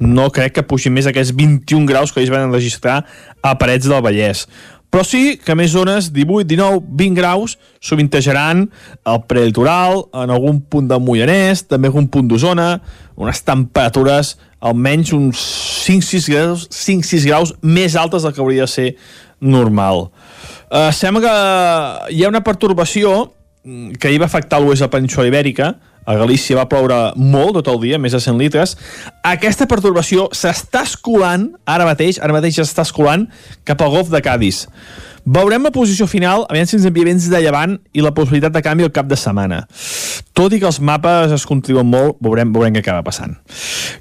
No 0.00 0.30
crec 0.32 0.56
que 0.56 0.64
pugin 0.66 0.94
més 0.96 1.08
aquests 1.10 1.34
21 1.36 1.84
graus 1.88 2.12
que 2.12 2.22
ells 2.22 2.32
van 2.32 2.52
registrar 2.52 3.02
a 3.44 3.54
Parets 3.60 3.90
del 3.90 4.02
Vallès. 4.04 4.46
Però 4.94 5.02
sí 5.02 5.34
que 5.42 5.56
més 5.58 5.72
zones, 5.74 6.12
18, 6.14 6.46
19, 6.46 6.84
20 6.86 7.18
graus, 7.18 7.56
sovintejaran 7.82 8.68
el 9.10 9.22
prelitoral, 9.28 10.04
en 10.14 10.30
algun 10.30 10.60
punt 10.70 10.86
del 10.88 11.02
Moianès, 11.02 11.64
també 11.66 11.90
algun 11.90 12.06
punt 12.06 12.30
d'Osona, 12.30 12.76
unes 13.18 13.42
temperatures 13.42 14.36
almenys 14.64 15.12
uns 15.12 15.44
5-6 15.84 16.30
graus, 16.32 16.66
5-6 16.72 17.26
graus 17.28 17.52
més 17.60 17.98
altes 18.00 18.24
del 18.24 18.32
que 18.32 18.40
hauria 18.40 18.64
de 18.64 18.72
ser 18.72 18.88
normal. 19.40 20.08
Uh, 20.72 20.88
sembla 20.96 21.20
que 21.26 22.14
hi 22.16 22.24
ha 22.24 22.30
una 22.32 22.44
pertorbació 22.46 23.34
que 23.64 24.08
ahir 24.08 24.20
va 24.20 24.28
afectar 24.28 24.60
l'oest 24.60 24.82
de 24.82 24.88
la 24.88 24.92
península 24.92 25.26
ibèrica, 25.30 25.74
a 26.04 26.14
Galícia 26.20 26.56
va 26.58 26.66
ploure 26.68 26.98
molt 27.16 27.56
tot 27.58 27.70
el 27.72 27.80
dia, 27.80 27.98
més 27.98 28.12
de 28.12 28.20
100 28.20 28.36
litres. 28.36 28.74
Aquesta 29.24 29.64
pertorbació 29.70 30.28
s'està 30.36 30.82
escolant, 30.84 31.48
ara 31.64 31.86
mateix, 31.88 32.20
ara 32.20 32.36
mateix 32.36 32.60
s'està 32.60 32.84
escolant 32.84 33.24
cap 33.64 33.80
al 33.80 33.94
golf 33.96 34.12
de 34.12 34.20
Cádiz. 34.24 34.66
Veurem 35.24 35.64
la 35.64 35.72
posició 35.72 36.04
final, 36.04 36.44
aviam 36.52 36.66
si 36.68 36.76
ens 36.76 36.84
envia 36.84 37.06
vents 37.08 37.30
de 37.32 37.38
llevant 37.40 37.78
i 37.96 38.02
la 38.04 38.12
possibilitat 38.12 38.52
de 38.52 38.60
canvi 38.64 38.84
al 38.84 38.92
cap 38.92 39.08
de 39.08 39.16
setmana. 39.16 39.62
Tot 40.36 40.52
i 40.52 40.58
que 40.60 40.66
els 40.68 40.80
mapes 40.84 41.32
es 41.32 41.46
contriuen 41.48 41.86
molt, 41.88 42.18
veurem, 42.20 42.50
veurem 42.52 42.74
què 42.74 42.82
acaba 42.82 43.04
passant. 43.06 43.36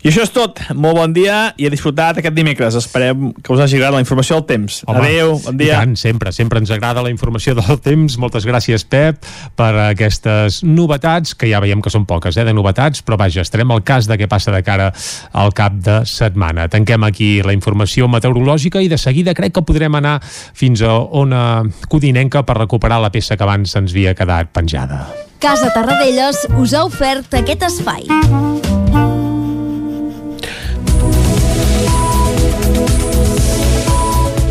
I 0.04 0.10
això 0.10 0.26
és 0.26 0.32
tot. 0.34 0.60
Molt 0.76 0.98
bon 0.98 1.14
dia 1.16 1.54
i 1.56 1.68
a 1.68 1.72
disfrutar 1.72 2.10
aquest 2.18 2.36
dimecres. 2.36 2.76
Esperem 2.76 3.30
que 3.38 3.54
us 3.54 3.62
hagi 3.64 3.78
agradat 3.78 3.96
la 3.96 4.02
informació 4.04 4.40
del 4.40 4.48
temps. 4.50 4.82
Home, 4.90 5.00
Adéu, 5.00 5.38
bon 5.46 5.60
dia. 5.62 5.78
tant, 5.80 5.94
sempre, 5.96 6.34
sempre 6.36 6.60
ens 6.60 6.74
agrada 6.76 7.06
la 7.06 7.14
informació 7.14 7.56
del 7.56 7.80
temps. 7.86 8.18
Moltes 8.20 8.48
gràcies, 8.50 8.84
Pep, 8.84 9.24
per 9.56 9.72
aquestes 9.86 10.60
novetats, 10.68 11.38
que 11.38 11.48
ja 11.48 11.62
veiem 11.64 11.82
que 11.86 11.94
són 11.94 12.08
poques, 12.10 12.36
eh, 12.36 12.44
de 12.44 12.54
novetats, 12.54 13.06
però 13.06 13.16
vaja, 13.22 13.46
estarem 13.46 13.72
al 13.72 13.86
cas 13.88 14.10
de 14.12 14.18
què 14.20 14.28
passa 14.28 14.52
de 14.52 14.64
cara 14.66 14.92
al 15.32 15.54
cap 15.56 15.78
de 15.86 16.02
setmana. 16.10 16.68
Tanquem 16.68 17.08
aquí 17.08 17.32
la 17.46 17.54
informació 17.56 18.10
meteorològica 18.12 18.82
i 18.82 18.92
de 18.92 18.98
seguida 18.98 19.38
crec 19.38 19.54
que 19.54 19.64
podrem 19.64 19.96
anar 20.02 20.20
fins 20.26 20.82
a 20.82 20.98
ona 21.14 21.64
codinenca 21.90 22.44
per 22.44 22.58
recuperar 22.64 23.00
la 23.04 23.14
peça 23.14 23.38
que 23.38 23.46
abans 23.46 23.78
ens 23.80 23.94
havia 23.94 24.16
quedat 24.18 24.50
penjada. 24.54 25.06
Casa 25.44 25.70
Tarradellas 25.76 26.48
us 26.58 26.74
ha 26.74 26.86
ofert 26.90 27.36
aquest 27.44 27.68
espai. 27.70 28.08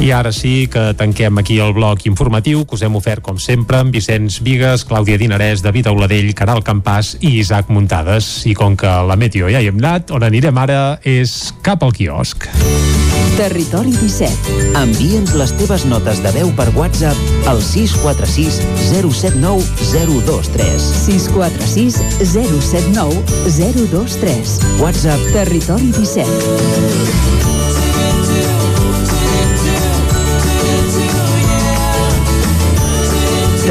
I 0.03 0.11
ara 0.11 0.33
sí 0.35 0.67
que 0.67 0.81
tanquem 0.99 1.37
aquí 1.39 1.61
el 1.63 1.71
bloc 1.77 2.01
informatiu 2.11 2.65
que 2.67 2.75
us 2.75 2.83
hem 2.83 2.97
ofert, 2.99 3.23
com 3.23 3.37
sempre, 3.39 3.79
amb 3.79 3.95
Vicenç 3.95 4.41
Vigues, 4.43 4.83
Clàudia 4.83 5.15
Dinarès, 5.15 5.63
David 5.63 5.87
Auladell, 5.93 6.33
Caral 6.35 6.65
Campàs 6.67 7.13
i 7.21 7.37
Isaac 7.39 7.71
Muntades. 7.71 8.43
I 8.51 8.57
com 8.59 8.75
que 8.75 8.91
la 9.07 9.15
meteo 9.15 9.47
ja 9.47 9.63
hi 9.63 9.71
hem 9.71 9.79
anat, 9.79 10.11
on 10.11 10.27
anirem 10.27 10.59
ara 10.59 10.81
és 11.07 11.53
cap 11.63 11.87
al 11.87 11.95
quiosc. 11.95 12.49
Territori 13.39 13.95
17. 13.95 14.59
Envia'ns 14.83 15.37
les 15.39 15.55
teves 15.63 15.87
notes 15.87 16.19
de 16.27 16.35
veu 16.35 16.51
per 16.59 16.67
WhatsApp 16.75 17.47
al 17.47 17.63
646 17.63 18.59
079 18.91 19.63
023. 19.95 20.91
646 21.07 22.03
079 22.35 23.23
023. 23.55 24.59
WhatsApp 24.83 25.33
Territori 25.39 25.95
17. 25.95 27.52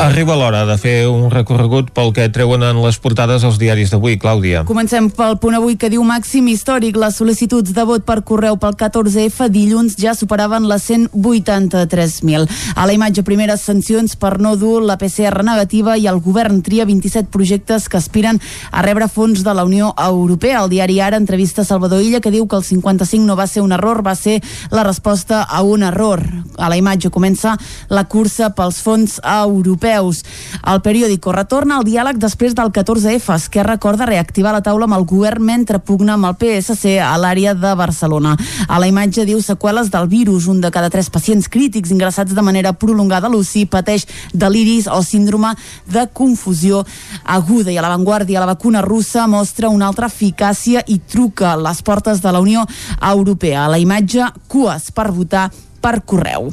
Arriba 0.00 0.32
l'hora 0.32 0.62
de 0.64 0.78
fer 0.80 0.94
un 1.12 1.26
recorregut 1.28 1.90
pel 1.92 2.14
que 2.16 2.24
treuen 2.32 2.62
en 2.64 2.78
les 2.80 2.96
portades 3.04 3.42
els 3.44 3.58
diaris 3.60 3.90
d'avui, 3.92 4.14
Clàudia. 4.16 4.62
Comencem 4.64 5.10
pel 5.12 5.34
punt 5.36 5.58
avui 5.58 5.74
que 5.76 5.90
diu 5.92 6.00
màxim 6.08 6.46
històric. 6.48 6.96
Les 6.96 7.18
sol·licituds 7.20 7.74
de 7.76 7.84
vot 7.84 8.06
per 8.08 8.22
correu 8.24 8.56
pel 8.56 8.78
14F 8.80 9.50
dilluns 9.52 9.98
ja 10.00 10.14
superaven 10.16 10.64
les 10.70 10.86
183.000. 10.88 12.48
A 12.80 12.86
la 12.88 12.94
imatge, 12.96 13.26
primeres 13.28 13.66
sancions 13.68 14.16
per 14.16 14.38
no 14.40 14.54
dur 14.56 14.78
la 14.88 14.96
PCR 14.96 15.44
negativa 15.44 15.98
i 16.00 16.08
el 16.08 16.22
govern 16.24 16.62
tria 16.64 16.88
27 16.88 17.28
projectes 17.28 17.90
que 17.92 18.00
aspiren 18.00 18.40
a 18.72 18.80
rebre 18.86 19.04
fons 19.04 19.44
de 19.44 19.52
la 19.52 19.66
Unió 19.68 19.92
Europea. 20.00 20.64
El 20.64 20.72
diari 20.72 20.96
Ara 21.04 21.20
entrevista 21.20 21.60
Salvador 21.60 22.00
Illa 22.00 22.22
que 22.24 22.32
diu 22.32 22.48
que 22.48 22.56
el 22.56 22.64
55 22.64 23.28
no 23.28 23.36
va 23.36 23.44
ser 23.46 23.60
un 23.60 23.76
error, 23.76 24.00
va 24.00 24.16
ser 24.16 24.40
la 24.72 24.88
resposta 24.88 25.42
a 25.42 25.60
un 25.60 25.84
error. 25.84 26.24
A 26.56 26.72
la 26.72 26.80
imatge 26.80 27.12
comença 27.12 27.58
la 27.92 28.08
cursa 28.08 28.54
pels 28.56 28.80
fons 28.80 29.20
europeus. 29.20 29.89
El 29.98 30.80
periòdico 30.84 31.32
retorna 31.34 31.78
al 31.78 31.84
diàleg 31.88 32.20
després 32.20 32.54
del 32.54 32.70
14F. 32.70 33.34
Esquerra 33.34 33.74
recorda 33.80 34.06
reactivar 34.06 34.52
la 34.52 34.60
taula 34.60 34.84
amb 34.84 34.96
el 34.98 35.06
govern 35.08 35.44
mentre 35.46 35.78
pugna 35.80 36.16
amb 36.18 36.28
el 36.28 36.36
PSC 36.36 36.98
a 37.00 37.14
l'àrea 37.16 37.54
de 37.54 37.70
Barcelona. 37.78 38.34
A 38.68 38.80
la 38.82 38.88
imatge 38.90 39.24
diu 39.24 39.40
seqüeles 39.40 39.88
del 39.90 40.08
virus. 40.10 40.48
Un 40.50 40.60
de 40.60 40.70
cada 40.70 40.90
tres 40.90 41.08
pacients 41.10 41.48
crítics 41.48 41.90
ingressats 41.94 42.34
de 42.34 42.42
manera 42.42 42.72
prolongada 42.72 43.28
a 43.28 43.32
l'UCI 43.32 43.64
pateix 43.70 44.06
deliris 44.34 44.88
o 44.90 45.00
síndrome 45.02 45.54
de 45.86 46.06
confusió 46.12 46.84
aguda. 47.24 47.72
I 47.72 47.78
a 47.78 47.86
l'avantguàrdia, 47.86 48.42
la 48.42 48.52
vacuna 48.52 48.82
russa 48.82 49.26
mostra 49.26 49.70
una 49.72 49.88
altra 49.88 50.10
eficàcia 50.10 50.84
i 50.86 51.00
truca 51.00 51.56
les 51.56 51.80
portes 51.82 52.20
de 52.20 52.32
la 52.32 52.40
Unió 52.44 52.66
Europea. 53.00 53.64
A 53.64 53.72
la 53.72 53.78
imatge, 53.78 54.28
cues 54.48 54.90
per 54.92 55.10
votar 55.14 55.48
per 55.80 56.00
correu. 56.04 56.50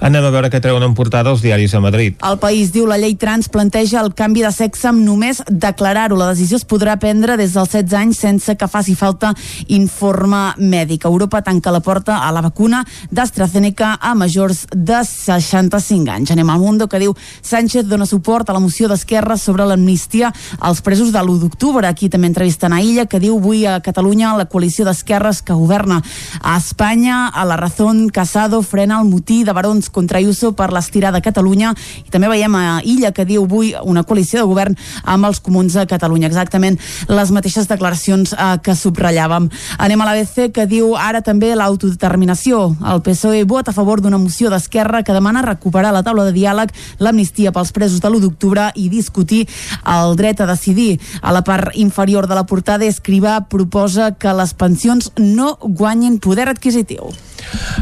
Anem 0.00 0.24
a 0.24 0.30
veure 0.32 0.48
què 0.48 0.60
treuen 0.64 0.82
en 0.82 0.94
portada 0.96 1.30
els 1.32 1.42
diaris 1.44 1.74
a 1.76 1.80
Madrid. 1.84 2.16
El 2.24 2.38
país 2.40 2.72
diu 2.72 2.86
la 2.88 2.96
llei 3.00 3.14
trans 3.20 3.50
planteja 3.52 4.00
el 4.00 4.14
canvi 4.16 4.40
de 4.46 4.52
sexe 4.54 4.88
amb 4.88 5.04
només 5.04 5.42
declarar-ho. 5.48 6.16
La 6.16 6.30
decisió 6.32 6.56
es 6.56 6.64
podrà 6.64 6.96
prendre 7.00 7.36
des 7.36 7.52
dels 7.52 7.74
16 7.74 7.96
anys 7.98 8.22
sense 8.24 8.56
que 8.56 8.68
faci 8.68 8.96
falta 8.96 9.34
informe 9.68 10.54
mèdic. 10.56 11.04
Europa 11.04 11.42
tanca 11.44 11.72
la 11.74 11.82
porta 11.84 12.22
a 12.24 12.30
la 12.32 12.40
vacuna 12.40 12.80
d'AstraZeneca 13.10 13.98
a 14.00 14.14
majors 14.14 14.64
de 14.72 15.02
65 15.04 16.10
anys. 16.10 16.32
Anem 16.32 16.50
al 16.50 16.60
Mundo 16.64 16.88
que 16.88 17.00
diu 17.02 17.14
Sánchez 17.42 17.84
dona 17.88 18.08
suport 18.08 18.48
a 18.48 18.56
la 18.56 18.64
moció 18.64 18.88
d'Esquerra 18.88 19.36
sobre 19.36 19.66
l'amnistia 19.68 20.32
als 20.58 20.80
presos 20.80 21.12
de 21.12 21.20
l'1 21.20 21.44
d'octubre. 21.44 21.86
Aquí 21.86 22.08
també 22.08 22.30
entrevisten 22.32 22.72
a 22.72 22.80
Illa 22.80 23.04
que 23.04 23.20
diu 23.20 23.36
avui 23.36 23.66
a 23.66 23.80
Catalunya 23.84 24.32
la 24.36 24.48
coalició 24.48 24.84
d'esquerres 24.88 25.42
que 25.42 25.52
governa 25.52 26.00
a 26.40 26.56
Espanya 26.56 27.28
a 27.28 27.44
la 27.44 27.56
Razón 27.56 28.08
Casado 28.08 28.62
frena 28.70 29.00
el 29.00 29.08
motí 29.10 29.42
de 29.44 29.54
barons 29.56 29.90
contra 29.90 30.20
Ayuso 30.20 30.52
per 30.56 30.70
l'estirada 30.72 31.18
a 31.18 31.24
Catalunya 31.24 31.74
i 32.04 32.10
també 32.12 32.30
veiem 32.30 32.54
a 32.54 32.64
Illa 32.86 33.10
que 33.16 33.26
diu 33.26 33.44
avui 33.44 33.72
una 33.82 34.04
coalició 34.06 34.40
de 34.40 34.48
govern 34.50 34.76
amb 35.04 35.26
els 35.28 35.40
comuns 35.42 35.76
a 35.76 35.86
Catalunya. 35.90 36.30
Exactament 36.30 36.78
les 37.10 37.32
mateixes 37.34 37.68
declaracions 37.70 38.34
eh, 38.34 38.56
que 38.62 38.76
subratllàvem. 38.78 39.50
Anem 39.78 40.00
a 40.00 40.08
l'ABC 40.08 40.50
que 40.54 40.66
diu 40.70 40.94
ara 40.96 41.22
també 41.26 41.52
l'autodeterminació. 41.56 42.62
El 42.92 43.02
PSOE 43.06 43.44
vota 43.48 43.74
a 43.74 43.76
favor 43.76 44.00
d'una 44.00 44.20
moció 44.20 44.50
d'Esquerra 44.52 45.02
que 45.02 45.16
demana 45.16 45.42
recuperar 45.46 45.92
la 45.94 46.04
taula 46.06 46.26
de 46.28 46.34
diàleg, 46.36 46.72
l'amnistia 46.98 47.52
pels 47.52 47.72
presos 47.76 48.00
de 48.00 48.10
l'1 48.10 48.22
d'octubre 48.24 48.70
i 48.76 48.88
discutir 48.92 49.46
el 49.86 50.16
dret 50.20 50.40
a 50.40 50.48
decidir. 50.50 51.00
A 51.22 51.32
la 51.32 51.42
part 51.42 51.74
inferior 51.74 52.28
de 52.28 52.38
la 52.38 52.46
portada, 52.46 52.86
Escrivà 52.86 53.40
proposa 53.48 54.12
que 54.12 54.32
les 54.36 54.54
pensions 54.54 55.10
no 55.16 55.56
guanyin 55.60 56.18
poder 56.20 56.48
adquisitiu. 56.50 57.10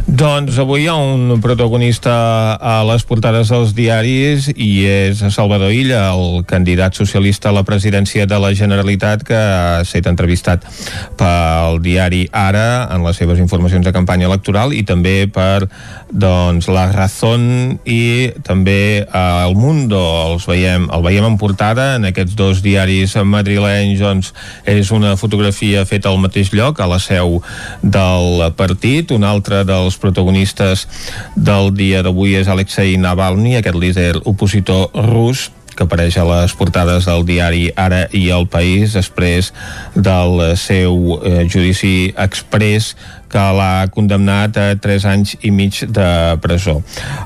Doncs 0.07 0.59
avui 0.62 0.78
hi 0.79 0.87
ha 0.87 0.95
un 0.95 1.41
protagonista 1.41 2.55
a 2.55 2.85
les 2.87 3.03
portades 3.03 3.51
dels 3.51 3.72
diaris 3.74 4.47
i 4.55 4.85
és 4.87 5.18
Salvador 5.35 5.72
Illa, 5.74 6.12
el 6.14 6.45
candidat 6.47 6.95
socialista 6.95 7.51
a 7.51 7.57
la 7.57 7.64
presidència 7.66 8.29
de 8.31 8.39
la 8.39 8.53
Generalitat 8.55 9.24
que 9.26 9.35
ha 9.35 9.81
estat 9.83 10.07
entrevistat 10.07 10.66
pel 11.18 11.81
diari 11.83 12.29
Ara 12.31 12.87
en 12.95 13.03
les 13.03 13.18
seves 13.18 13.43
informacions 13.43 13.83
de 13.87 13.95
campanya 13.97 14.29
electoral 14.31 14.70
i 14.76 14.85
també 14.87 15.26
per 15.26 15.66
doncs, 16.12 16.68
La 16.70 16.87
Razón 16.93 17.81
i 17.85 18.31
també 18.47 19.07
El 19.12 19.57
Mundo. 19.59 19.99
Els 20.31 20.47
veiem, 20.49 20.87
el 20.95 21.05
veiem 21.05 21.26
en 21.26 21.39
portada 21.41 21.97
en 21.97 22.07
aquests 22.12 22.37
dos 22.39 22.62
diaris 22.62 23.16
madrilenys 23.18 23.99
doncs, 24.05 24.31
és 24.68 24.93
una 24.95 25.16
fotografia 25.18 25.85
feta 25.89 26.12
al 26.12 26.22
mateix 26.22 26.53
lloc, 26.55 26.79
a 26.81 26.87
la 26.87 27.01
seu 27.03 27.41
del 27.83 28.47
partit, 28.57 29.11
un 29.16 29.26
altre 29.26 29.64
dels 29.68 29.99
protagonistes 29.99 30.68
del 31.37 31.73
dia 31.77 32.03
d'avui 32.03 32.37
és 32.41 32.49
Alexei 32.49 32.97
Navalny, 33.01 33.57
aquest 33.59 33.79
líder 33.79 34.12
opositor 34.25 34.91
rus 35.09 35.49
que 35.79 35.87
apareix 35.87 36.16
a 36.19 36.25
les 36.27 36.55
portades 36.59 37.07
del 37.07 37.23
diari 37.23 37.69
Ara 37.79 38.09
i 38.11 38.25
El 38.35 38.49
País 38.51 38.97
després 38.99 39.53
del 39.95 40.43
seu 40.59 41.21
eh, 41.23 41.45
judici 41.47 42.11
express 42.19 42.97
que 43.31 43.45
l'ha 43.55 43.89
condemnat 43.95 44.57
a 44.59 44.66
3 44.81 45.07
anys 45.12 45.35
i 45.45 45.51
mig 45.55 45.83
de 45.95 46.09
presó. 46.43 46.79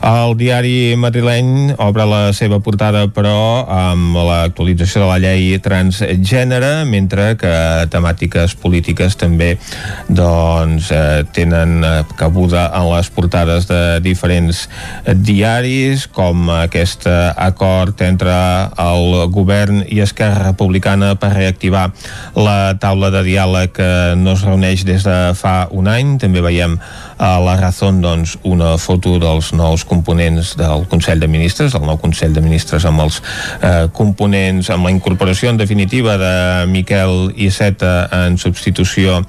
El 0.03 0.37
diari 0.41 0.95
madrileny 0.99 1.75
obre 1.83 2.07
la 2.09 2.23
seva 2.37 2.61
portada, 2.65 3.07
però, 3.13 3.65
amb 3.71 4.19
l'actualització 4.19 5.05
de 5.05 5.11
la 5.11 5.21
llei 5.23 5.59
transgènere, 5.63 6.73
mentre 6.89 7.33
que 7.41 7.53
temàtiques 7.93 8.57
polítiques 8.61 9.17
també 9.21 9.55
doncs, 10.09 10.91
eh, 10.93 11.23
tenen 11.33 11.81
cabuda 12.19 12.69
en 12.75 12.91
les 12.93 13.11
portades 13.11 13.69
de 13.71 14.01
diferents 14.05 14.67
diaris, 15.07 16.07
com 16.13 16.51
aquest 16.51 17.07
acord 17.37 18.01
entre 18.03 18.33
el 18.81 19.29
govern 19.33 19.83
i 19.89 20.01
Esquerra 20.05 20.51
Republicana 20.51 21.15
per 21.21 21.33
reactivar 21.37 21.91
la 22.37 22.75
taula 22.81 23.11
de 23.15 23.23
diàleg 23.27 23.73
que 23.77 23.91
no 24.19 24.37
es 24.37 24.45
reuneix 24.47 24.85
des 24.89 25.05
de 25.07 25.19
fa 25.39 25.69
un 25.71 25.89
any. 25.95 26.17
També 26.23 26.43
veiem 26.45 26.79
a 27.23 27.39
la 27.39 27.55
Razón 27.57 28.01
doncs, 28.03 28.35
una 28.43 28.75
foto 28.83 29.15
dels 29.23 29.53
nous 29.55 29.85
components 29.87 30.57
del 30.59 30.89
Consell 30.91 31.21
de 31.23 31.29
Ministres, 31.31 31.77
el 31.79 31.85
nou 31.87 32.01
Consell 32.03 32.33
de 32.35 32.43
Ministres 32.43 32.83
amb 32.89 33.05
els 33.05 33.21
eh, 33.63 33.87
components, 33.95 34.73
amb 34.75 34.89
la 34.89 34.91
incorporació 34.91 35.53
en 35.53 35.61
definitiva 35.61 36.17
de 36.19 36.33
Miquel 36.67 37.31
Iceta 37.39 38.09
en 38.25 38.41
substitució 38.43 39.21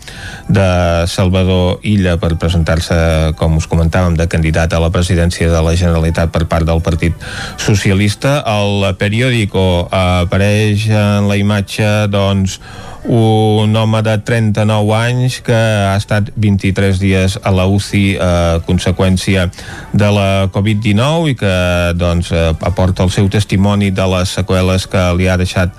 de 0.50 0.66
Salvador 1.06 1.86
Illa 1.86 2.16
per 2.18 2.32
presentar-se, 2.42 2.98
com 3.38 3.60
us 3.62 3.70
comentàvem, 3.70 4.18
de 4.18 4.26
candidat 4.26 4.74
a 4.74 4.82
la 4.82 4.90
presidència 4.90 5.52
de 5.54 5.62
la 5.62 5.76
Generalitat 5.78 6.34
per 6.34 6.48
part 6.50 6.66
del 6.66 6.82
Partit 6.82 7.14
Socialista. 7.62 8.40
El 8.56 8.90
periòdico 8.98 9.86
apareix 9.94 10.90
en 10.90 11.30
la 11.30 11.38
imatge 11.38 11.94
doncs, 12.10 12.58
un 13.06 13.76
home 13.76 14.02
de 14.02 14.18
39 14.18 14.96
anys 14.96 15.42
que 15.44 15.56
ha 15.56 15.96
estat 16.00 16.32
23 16.40 17.00
dies 17.02 17.36
a 17.44 17.52
la 17.52 17.66
UCI 17.68 17.83
a 18.22 18.62
conseqüència 18.68 19.50
de 19.94 20.10
la 20.16 20.48
Covid-19 20.54 21.34
i 21.34 21.38
que 21.40 21.54
doncs, 22.00 22.32
aporta 22.62 23.04
el 23.04 23.14
seu 23.14 23.30
testimoni 23.30 23.92
de 23.92 24.08
les 24.16 24.36
seqüeles 24.40 24.88
que 24.88 25.06
li 25.18 25.30
ha 25.30 25.38
deixat 25.38 25.74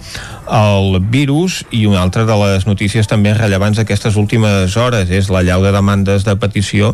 el 0.45 1.01
virus 1.09 1.63
i 1.73 1.87
una 1.87 2.03
altra 2.03 2.25
de 2.29 2.35
les 2.37 2.67
notícies 2.69 3.09
també 3.09 3.33
rellevants 3.35 3.79
d'aquestes 3.81 4.17
últimes 4.21 4.77
hores 4.77 5.09
és 5.09 5.31
la 5.33 5.43
llau 5.43 5.63
de 5.65 5.73
demandes 5.73 6.25
de 6.27 6.35
petició 6.37 6.93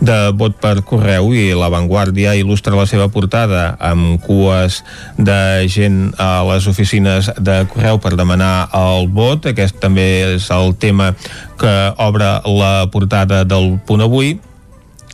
de 0.00 0.32
vot 0.34 0.58
per 0.58 0.82
correu 0.82 1.30
i 1.34 1.52
la 1.54 1.70
Vanguardia 1.70 2.34
il·lustra 2.38 2.74
la 2.74 2.88
seva 2.90 3.08
portada 3.08 3.76
amb 3.78 4.18
cues 4.24 4.82
de 5.16 5.68
gent 5.70 6.10
a 6.18 6.42
les 6.50 6.66
oficines 6.66 7.30
de 7.38 7.60
correu 7.70 8.00
per 8.02 8.16
demanar 8.18 8.68
el 8.74 9.08
vot. 9.14 9.46
Aquest 9.46 9.78
també 9.82 10.34
és 10.34 10.50
el 10.54 10.74
tema 10.78 11.12
que 11.58 11.74
obre 11.98 12.38
la 12.58 12.88
portada 12.90 13.44
del 13.44 13.76
punt 13.86 14.02
avui 14.02 14.36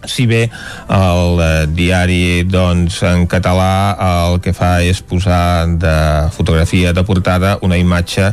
si 0.07 0.27
bé 0.27 0.43
el 0.93 1.41
eh, 1.41 1.67
diari 1.69 2.45
doncs, 2.49 3.01
en 3.09 3.27
català 3.31 3.97
el 4.05 4.41
que 4.45 4.55
fa 4.57 4.79
és 4.85 5.01
posar 5.03 5.67
de 5.81 5.97
fotografia 6.35 6.93
de 6.93 7.05
portada 7.05 7.59
una 7.63 7.79
imatge 7.81 8.33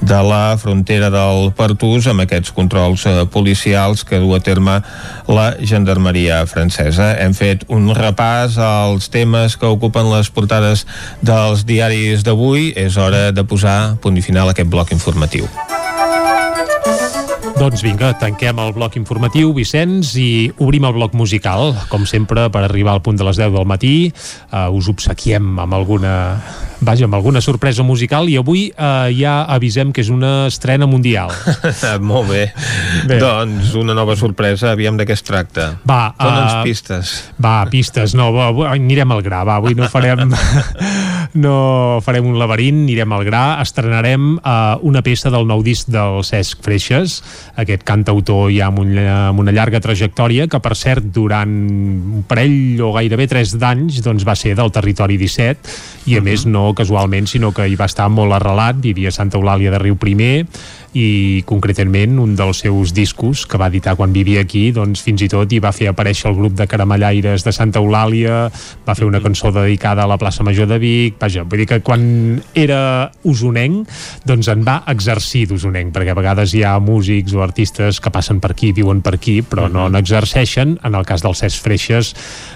de 0.00 0.20
la 0.24 0.56
frontera 0.58 1.10
del 1.12 1.50
Pertús 1.56 2.08
amb 2.10 2.24
aquests 2.24 2.54
controls 2.56 3.06
eh, 3.06 3.24
policials 3.30 4.04
que 4.04 4.20
du 4.20 4.34
a 4.34 4.40
terme 4.40 4.80
la 5.28 5.50
gendarmeria 5.60 6.42
francesa. 6.50 7.12
Hem 7.20 7.34
fet 7.36 7.66
un 7.68 7.90
repàs 7.96 8.58
als 8.60 9.10
temes 9.12 9.56
que 9.60 9.68
ocupen 9.68 10.10
les 10.12 10.30
portades 10.30 10.86
dels 11.20 11.66
diaris 11.68 12.24
d'avui. 12.26 12.72
És 12.76 12.96
hora 12.96 13.30
de 13.34 13.44
posar 13.44 13.96
punt 14.00 14.16
i 14.16 14.24
final 14.24 14.48
a 14.48 14.56
aquest 14.56 14.70
bloc 14.70 14.92
informatiu. 14.96 15.48
Doncs 17.60 17.82
vinga, 17.84 18.14
tanquem 18.16 18.56
el 18.56 18.70
bloc 18.72 18.94
informatiu, 18.96 19.50
Vicenç, 19.52 20.14
i 20.16 20.28
obrim 20.64 20.86
el 20.88 20.94
bloc 20.96 21.12
musical. 21.12 21.74
Com 21.92 22.06
sempre, 22.08 22.46
per 22.48 22.62
arribar 22.64 22.94
al 22.94 23.02
punt 23.04 23.20
de 23.20 23.26
les 23.26 23.36
10 23.36 23.52
del 23.52 23.68
matí, 23.68 23.92
uh, 24.48 24.72
us 24.72 24.88
obsequiem 24.88 25.58
amb 25.60 25.76
alguna 25.76 26.14
vaja, 26.80 27.04
amb 27.04 27.14
alguna 27.14 27.40
sorpresa 27.44 27.84
musical 27.86 28.28
i 28.32 28.36
avui 28.40 28.68
uh, 28.72 29.08
ja 29.14 29.44
avisem 29.48 29.92
que 29.92 30.02
és 30.04 30.10
una 30.12 30.48
estrena 30.48 30.88
mundial. 30.90 31.32
Molt 32.10 32.30
bé. 32.30 32.44
bé. 33.08 33.20
Doncs 33.20 33.74
una 33.78 33.94
nova 33.96 34.16
sorpresa, 34.16 34.72
aviam 34.72 34.96
de 34.98 35.06
què 35.08 35.16
es 35.16 35.24
tracta. 35.26 35.74
Va, 35.88 36.10
Dona'ns 36.18 36.58
uh, 36.58 36.64
pistes. 36.64 37.14
Va, 37.40 37.58
pistes, 37.70 38.16
no, 38.18 38.30
va, 38.34 38.50
anirem 38.72 39.12
al 39.12 39.22
gra, 39.26 39.44
va, 39.46 39.60
avui 39.60 39.76
no 39.78 39.88
farem 39.92 40.32
no 41.44 42.00
farem 42.04 42.26
un 42.26 42.38
laberint, 42.40 42.82
anirem 42.86 43.12
al 43.14 43.24
gra, 43.28 43.44
estrenarem 43.62 44.32
uh, 44.38 44.80
una 44.86 45.04
peça 45.06 45.30
del 45.32 45.46
nou 45.48 45.62
disc 45.66 45.90
del 45.92 46.24
Cesc 46.26 46.64
Freixes, 46.64 47.20
aquest 47.60 47.84
cantautor 47.86 48.48
ja 48.54 48.70
amb, 48.70 48.82
un, 48.82 48.96
amb 48.98 49.44
una 49.44 49.54
llarga 49.54 49.82
trajectòria, 49.84 50.48
que 50.50 50.60
per 50.62 50.74
cert 50.78 51.12
durant 51.14 51.50
un 51.50 52.24
parell 52.28 52.80
o 52.84 52.92
gairebé 52.96 53.28
tres 53.30 53.54
d'anys 53.60 54.00
doncs 54.04 54.26
va 54.26 54.36
ser 54.38 54.56
del 54.58 54.72
territori 54.74 55.18
17 55.20 55.99
i 56.06 56.14
a 56.14 56.18
uh 56.18 56.22
-huh. 56.22 56.24
més 56.24 56.46
no 56.46 56.74
casualment, 56.74 57.26
sinó 57.26 57.52
que 57.52 57.68
hi 57.68 57.76
va 57.76 57.84
estar 57.86 58.08
molt 58.08 58.32
arrelat, 58.32 58.76
vivia 58.80 59.10
Santa 59.10 59.38
Eulàlia 59.38 59.70
de 59.70 59.78
Riu 59.78 59.96
Primer 59.96 60.46
i 60.96 61.42
concretament 61.46 62.18
un 62.18 62.32
dels 62.38 62.64
seus 62.64 62.90
discos 62.94 63.44
que 63.46 63.58
va 63.60 63.68
editar 63.70 63.94
quan 63.98 64.12
vivia 64.14 64.42
aquí 64.42 64.70
doncs 64.74 65.04
fins 65.04 65.22
i 65.22 65.28
tot 65.30 65.52
hi 65.52 65.60
va 65.62 65.70
fer 65.74 65.90
aparèixer 65.90 66.30
el 66.30 66.38
grup 66.38 66.56
de 66.58 66.66
caramellaires 66.70 67.44
de 67.46 67.52
Santa 67.54 67.78
Eulàlia 67.78 68.48
va 68.86 68.96
fer 68.98 69.06
una 69.06 69.20
cançó 69.22 69.52
dedicada 69.54 70.02
a 70.02 70.10
la 70.10 70.18
plaça 70.18 70.42
Major 70.46 70.66
de 70.70 70.80
Vic 70.82 71.20
vaja, 71.20 71.44
vull 71.44 71.62
dir 71.62 71.68
que 71.70 71.80
quan 71.86 72.02
era 72.58 73.10
usonenc 73.22 73.86
doncs 74.26 74.50
en 74.50 74.66
va 74.66 74.80
exercir 74.90 75.46
d'usonenc 75.50 75.94
perquè 75.94 76.10
a 76.14 76.18
vegades 76.18 76.54
hi 76.54 76.64
ha 76.66 76.76
músics 76.82 77.36
o 77.38 77.44
artistes 77.46 78.00
que 78.02 78.10
passen 78.10 78.40
per 78.42 78.52
aquí, 78.56 78.72
viuen 78.74 79.02
per 79.02 79.14
aquí 79.20 79.40
però 79.46 79.68
no 79.70 79.88
n'exerceixen, 79.88 80.78
en 80.82 80.98
el 80.98 81.06
cas 81.06 81.22
del 81.22 81.38
Cesc 81.38 81.62
Freixes 81.62 82.14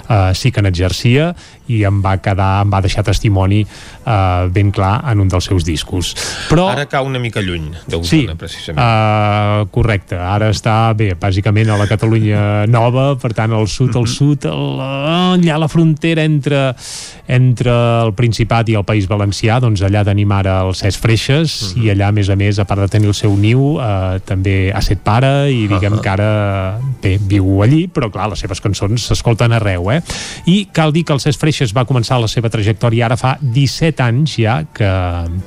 eh, 0.09 0.32
sí 0.35 0.51
que 0.51 0.62
n'exercia 0.64 1.35
i 1.70 1.80
em 1.89 2.01
va 2.05 2.16
quedar, 2.20 2.64
em 2.64 2.72
va 2.72 2.82
deixar 2.85 3.05
testimoni 3.07 3.62
eh, 3.64 4.49
ben 4.53 4.72
clar 4.74 4.99
en 5.11 5.22
un 5.24 5.30
dels 5.32 5.49
seus 5.49 5.64
discos. 5.64 6.12
Però... 6.51 6.68
Ara 6.74 6.85
cau 6.91 7.09
una 7.09 7.22
mica 7.22 7.41
lluny. 7.45 7.70
Deu 7.89 8.05
Sí, 8.05 8.24
Barcelona, 8.27 8.39
precisament. 8.41 8.81
Uh, 8.81 9.68
correcte, 9.75 10.16
ara 10.18 10.51
està 10.53 10.95
bé, 10.97 11.12
bàsicament 11.20 11.70
a 11.70 11.79
la 11.81 11.87
Catalunya 11.91 12.64
nova, 12.70 13.14
per 13.20 13.33
tant 13.37 13.53
al 13.57 13.68
sud, 13.70 13.95
al 13.97 14.09
sud, 14.11 14.47
el, 14.51 14.81
allà 14.81 15.55
a 15.57 15.61
la 15.62 15.68
frontera 15.68 16.25
entre, 16.25 16.75
entre 17.29 17.75
el 18.05 18.14
Principat 18.16 18.70
i 18.72 18.79
el 18.79 18.87
País 18.89 19.09
Valencià, 19.11 19.61
doncs 19.62 19.85
allà 19.87 20.05
tenim 20.07 20.33
ara 20.35 20.61
el 20.64 20.75
Cesc 20.79 21.03
Freixes 21.03 21.55
uh 21.55 21.68
-huh. 21.75 21.85
i 21.85 21.91
allà, 21.93 22.09
a 22.09 22.12
més 22.12 22.29
a 22.29 22.37
més, 22.37 22.59
a 22.59 22.64
part 22.64 22.81
de 22.81 22.89
tenir 22.89 23.09
el 23.09 23.14
seu 23.14 23.37
niu, 23.37 23.77
uh, 23.77 24.18
també 24.25 24.72
ha 24.75 24.81
set 24.81 25.01
pare 25.05 25.51
i 25.51 25.66
diguem 25.66 25.93
uh 25.93 25.99
-huh. 25.99 26.03
que 26.03 26.11
ara 26.11 26.79
bé, 27.03 27.18
viu 27.18 27.62
allí, 27.62 27.89
però 27.89 28.11
clar, 28.11 28.29
les 28.29 28.39
seves 28.39 28.61
cançons 28.61 29.07
s'escolten 29.07 29.53
arreu, 29.53 29.91
eh? 29.91 30.03
I 30.47 30.68
cal 30.72 30.93
dir 30.93 31.05
que 31.05 31.12
el 31.12 31.20
Cesc 31.20 31.41
Freixes 31.41 31.75
va 31.75 31.85
començar 31.85 32.20
la 32.20 32.29
seva 32.29 32.49
trajectòria 32.49 33.07
ara 33.07 33.16
fa 33.16 33.39
17 33.41 34.03
anys 34.03 34.37
ja 34.37 34.64
que, 34.72 34.91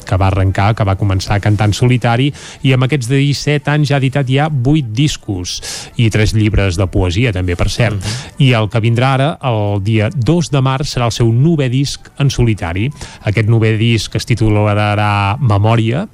que 0.06 0.18
va 0.18 0.28
arrencar, 0.28 0.74
que 0.76 0.84
va 0.84 0.96
començar 0.96 1.40
cantant 1.40 1.74
solitari 1.74 2.32
i 2.64 2.67
amb 2.74 2.88
aquests 2.88 3.10
17 3.10 3.72
anys 3.72 3.92
ja 3.92 3.98
ha 3.98 4.02
editat 4.02 4.30
ja 4.30 4.48
8 4.50 4.94
discos 4.96 5.58
i 5.98 6.10
3 6.14 6.34
llibres 6.38 6.78
de 6.80 6.88
poesia 6.92 7.34
també, 7.34 7.56
per 7.56 7.70
cert. 7.70 7.96
Uh 7.96 8.02
-huh. 8.02 8.34
I 8.46 8.52
el 8.54 8.70
que 8.70 8.82
vindrà 8.82 9.14
ara, 9.14 9.38
el 9.42 9.84
dia 9.84 10.10
2 10.10 10.50
de 10.52 10.62
març, 10.62 10.96
serà 10.96 11.06
el 11.06 11.12
seu 11.12 11.32
novè 11.32 11.70
disc 11.70 12.10
en 12.20 12.30
solitari. 12.30 12.92
Aquest 13.22 13.48
novè 13.48 13.78
disc 13.78 14.16
es 14.16 14.26
titularà 14.26 15.38
Memòria. 15.40 16.08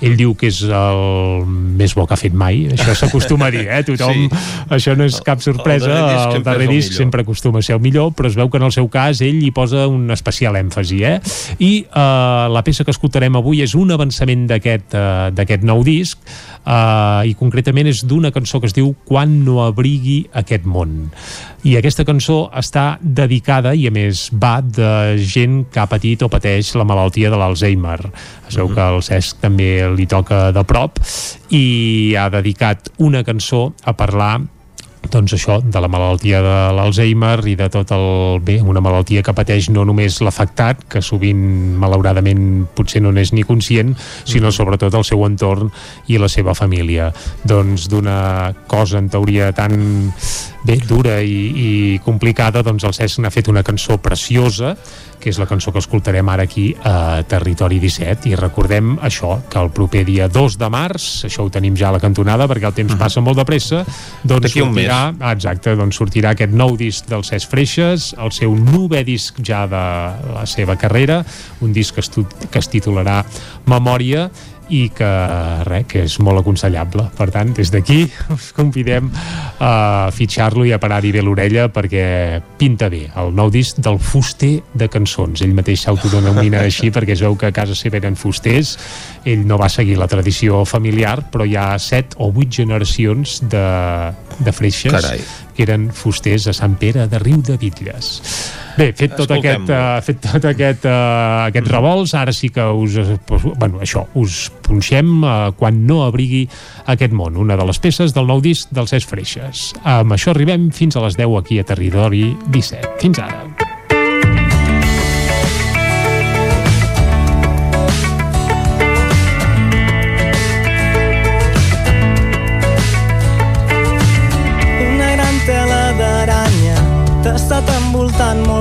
Ell 0.00 0.16
diu 0.16 0.32
que 0.38 0.48
és 0.48 0.62
el 0.64 1.44
més 1.78 1.94
bo 1.96 2.06
que 2.08 2.16
ha 2.16 2.20
fet 2.20 2.34
mai. 2.36 2.64
Això 2.72 2.94
s'acostuma 2.96 3.50
a 3.50 3.54
dir, 3.54 3.66
eh? 3.68 3.82
Tothom... 3.86 4.24
Sí. 4.24 4.42
Això 4.74 4.94
no 4.96 5.06
és 5.08 5.18
cap 5.24 5.42
sorpresa. 5.44 5.90
El 5.90 5.94
darrer 5.94 6.14
disc, 6.14 6.36
el 6.38 6.46
darrer 6.46 6.68
disc 6.70 6.96
sempre 6.96 7.24
acostuma 7.24 7.60
a 7.60 7.66
ser 7.66 7.76
el 7.76 7.82
millor, 7.84 8.12
però 8.16 8.30
es 8.30 8.38
veu 8.38 8.48
que 8.50 8.60
en 8.60 8.68
el 8.68 8.72
seu 8.74 8.88
cas 8.92 9.20
ell 9.24 9.42
hi 9.44 9.50
posa 9.54 9.86
un 9.90 10.08
especial 10.14 10.56
èmfasi, 10.60 11.02
eh? 11.04 11.18
I 11.58 11.72
eh, 11.84 12.46
la 12.54 12.64
peça 12.66 12.86
que 12.86 12.94
escoltarem 12.94 13.36
avui 13.40 13.62
és 13.64 13.76
un 13.78 13.92
avançament 13.94 14.48
d'aquest 14.50 14.96
d'aquest 15.34 15.64
nou 15.66 15.82
disc 15.84 16.20
uh, 16.64 17.22
i 17.26 17.34
concretament 17.38 17.88
és 17.90 18.02
d'una 18.08 18.32
cançó 18.34 18.60
que 18.60 18.68
es 18.70 18.76
diu 18.76 18.92
Quan 19.04 19.40
no 19.46 19.60
abrigui 19.64 20.24
aquest 20.32 20.66
món. 20.66 21.10
I 21.64 21.76
aquesta 21.78 22.04
cançó 22.04 22.44
està 22.56 22.98
dedicada 23.00 23.74
i 23.74 23.86
a 23.88 23.92
més 23.94 24.26
va 24.32 24.58
de 24.64 25.16
gent 25.20 25.62
que 25.72 25.80
ha 25.80 25.88
patit 25.90 26.24
o 26.24 26.30
pateix 26.32 26.74
la 26.76 26.86
malaltia 26.88 27.30
de 27.32 27.40
l'Alzheimer. 27.40 28.00
Es 28.48 28.58
veu 28.60 28.68
que 28.72 28.88
el 28.94 29.00
Cesc 29.04 29.40
també 29.44 29.70
li 29.94 30.08
toca 30.10 30.50
de 30.54 30.64
prop 30.68 31.00
i 31.54 32.14
ha 32.18 32.28
dedicat 32.32 32.90
una 32.98 33.24
cançó 33.24 33.70
a 33.84 33.96
parlar 33.96 34.40
doncs 35.12 35.34
això, 35.36 35.58
de 35.60 35.80
la 35.82 35.90
malaltia 35.90 36.40
de 36.44 36.54
l'Alzheimer 36.76 37.38
i 37.50 37.56
de 37.58 37.68
tot 37.72 37.92
el 37.94 38.40
bé, 38.44 38.58
una 38.62 38.82
malaltia 38.84 39.22
que 39.24 39.34
pateix 39.36 39.70
no 39.74 39.84
només 39.86 40.20
l'afectat, 40.24 40.86
que 40.90 41.02
sovint 41.04 41.42
malauradament 41.80 42.64
potser 42.76 43.02
no 43.04 43.12
n'és 43.14 43.34
ni 43.34 43.44
conscient, 43.46 43.94
sinó 44.24 44.48
mm. 44.48 44.56
sobretot 44.56 44.94
el 44.94 45.06
seu 45.06 45.24
entorn 45.26 45.70
i 46.08 46.20
la 46.20 46.30
seva 46.32 46.54
família. 46.54 47.10
Doncs 47.44 47.88
d'una 47.92 48.54
cosa 48.70 49.00
en 49.02 49.10
teoria 49.12 49.52
tan 49.56 49.78
bé, 50.64 50.78
dura 50.88 51.20
i, 51.22 51.38
i 51.54 51.68
complicada, 52.04 52.62
doncs 52.64 52.86
el 52.88 52.94
Cesc 52.96 53.20
n'ha 53.20 53.32
fet 53.32 53.50
una 53.52 53.62
cançó 53.66 53.98
preciosa 54.02 54.74
que 55.24 55.30
és 55.32 55.38
la 55.40 55.46
cançó 55.48 55.72
que 55.72 55.80
escoltarem 55.80 56.28
ara 56.28 56.44
aquí 56.44 56.66
a 56.84 57.22
Territori 57.28 57.78
17 57.80 58.28
i 58.28 58.34
recordem 58.36 58.98
això, 59.08 59.38
que 59.48 59.60
el 59.60 59.70
proper 59.72 60.02
dia 60.04 60.28
2 60.28 60.58
de 60.60 60.68
març, 60.68 61.06
això 61.24 61.46
ho 61.46 61.52
tenim 61.52 61.76
ja 61.80 61.88
a 61.88 61.94
la 61.96 62.00
cantonada 62.02 62.44
perquè 62.50 62.68
el 62.68 62.76
temps 62.76 62.92
uh 62.92 62.96
-huh. 62.96 63.04
passa 63.06 63.22
molt 63.24 63.38
de 63.38 63.44
pressa 63.44 63.84
doncs 64.22 64.52
sortirà, 64.52 65.14
ah, 65.18 65.32
exacte, 65.32 65.74
doncs 65.76 65.96
sortirà 65.96 66.30
aquest 66.32 66.52
nou 66.52 66.76
disc 66.76 67.08
del 67.08 67.24
Cesc 67.24 67.48
Freixes 67.48 68.14
el 68.18 68.32
seu 68.32 68.54
novè 68.54 69.04
disc 69.04 69.40
ja 69.42 69.66
de 69.66 69.84
la 70.34 70.46
seva 70.46 70.76
carrera, 70.76 71.24
un 71.60 71.72
disc 71.72 71.94
que 71.94 72.00
es, 72.00 72.10
que 72.50 72.58
es 72.58 72.68
titularà 72.68 73.24
Memòria 73.64 74.30
i 74.72 74.88
que, 74.94 75.10
res, 75.68 75.86
que 75.90 76.04
és 76.06 76.16
molt 76.24 76.40
aconsellable. 76.40 77.06
Per 77.18 77.28
tant, 77.34 77.52
des 77.56 77.70
d'aquí 77.74 78.04
us 78.34 78.50
convidem 78.56 79.10
a 79.60 80.10
fitxar-lo 80.14 80.64
i 80.68 80.74
a 80.74 80.80
parar-hi 80.82 81.12
bé 81.14 81.22
l'orella 81.24 81.68
perquè 81.72 82.06
pinta 82.60 82.88
bé 82.92 83.04
el 83.20 83.34
nou 83.36 83.52
disc 83.52 83.80
del 83.84 83.98
fuster 84.00 84.54
de 84.74 84.88
cançons. 84.92 85.44
Ell 85.44 85.54
mateix 85.56 85.84
s'autodenomina 85.84 86.64
així 86.64 86.90
perquè 86.94 87.16
es 87.16 87.24
veu 87.24 87.36
que 87.36 87.50
a 87.50 87.54
casa 87.56 87.76
seva 87.78 88.00
eren 88.00 88.16
fusters. 88.16 88.76
Ell 89.24 89.46
no 89.48 89.58
va 89.60 89.70
seguir 89.72 89.98
la 90.00 90.08
tradició 90.10 90.64
familiar, 90.68 91.20
però 91.32 91.46
hi 91.46 91.56
ha 91.56 91.72
set 91.78 92.16
o 92.18 92.30
vuit 92.34 92.52
generacions 92.52 93.40
de, 93.50 93.66
de 94.40 94.52
freixes 94.52 94.92
Carai. 94.94 95.20
Que 95.54 95.64
eren 95.66 95.88
fusters 95.94 96.48
a 96.50 96.54
Sant 96.56 96.76
Pere 96.80 97.08
de 97.10 97.20
Riu 97.22 97.40
de 97.44 97.56
Bitlles. 97.60 98.10
Bé, 98.74 98.88
fet 98.98 99.14
tot 99.14 99.30
aquest, 99.30 99.70
uh, 99.70 100.00
fet 100.02 100.18
tot 100.24 100.48
aquest, 100.50 100.86
uh, 100.90 101.46
aquest 101.46 101.70
revolts, 101.70 102.14
ara 102.18 102.34
sí 102.34 102.50
que 102.50 102.64
us, 102.74 102.98
pues, 103.28 103.46
bueno, 103.54 103.78
això, 103.84 104.04
us 104.18 104.48
punxem 104.66 105.12
uh, 105.22 105.52
quan 105.58 105.84
no 105.86 106.02
abrigui 106.08 106.42
aquest 106.90 107.14
món, 107.14 107.38
una 107.38 107.58
de 107.60 107.68
les 107.70 107.78
peces 107.78 108.16
del 108.16 108.26
nou 108.30 108.42
disc 108.42 108.74
dels 108.74 108.90
Cesc 108.90 109.14
Freixes. 109.14 109.68
Amb 109.86 110.18
això 110.18 110.34
arribem 110.34 110.72
fins 110.74 110.98
a 110.98 111.06
les 111.06 111.18
10 111.20 111.38
aquí 111.38 111.62
a 111.62 111.68
Territori 111.70 112.32
17. 112.50 112.96
Fins 113.04 113.22
ara. 113.22 113.53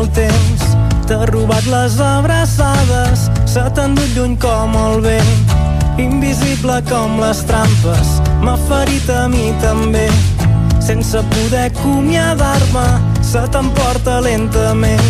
Molt 0.03 0.15
temps. 0.15 0.63
T'ha 1.07 1.25
robat 1.31 1.65
les 1.67 1.99
abraçades, 1.99 3.27
se 3.45 3.63
t'ha 3.75 3.85
endut 3.87 4.15
lluny 4.15 4.35
com 4.37 4.75
el 4.75 5.01
vent. 5.03 5.33
Invisible 5.97 6.81
com 6.89 7.19
les 7.21 7.43
trampes, 7.47 8.09
m'ha 8.41 8.55
ferit 8.67 9.09
a 9.09 9.27
mi 9.27 9.53
també. 9.61 10.07
Sense 10.83 11.19
poder 11.35 11.69
acomiadar-me, 11.69 12.87
se 13.21 13.43
t'emporta 13.51 14.19
lentament. 14.21 15.07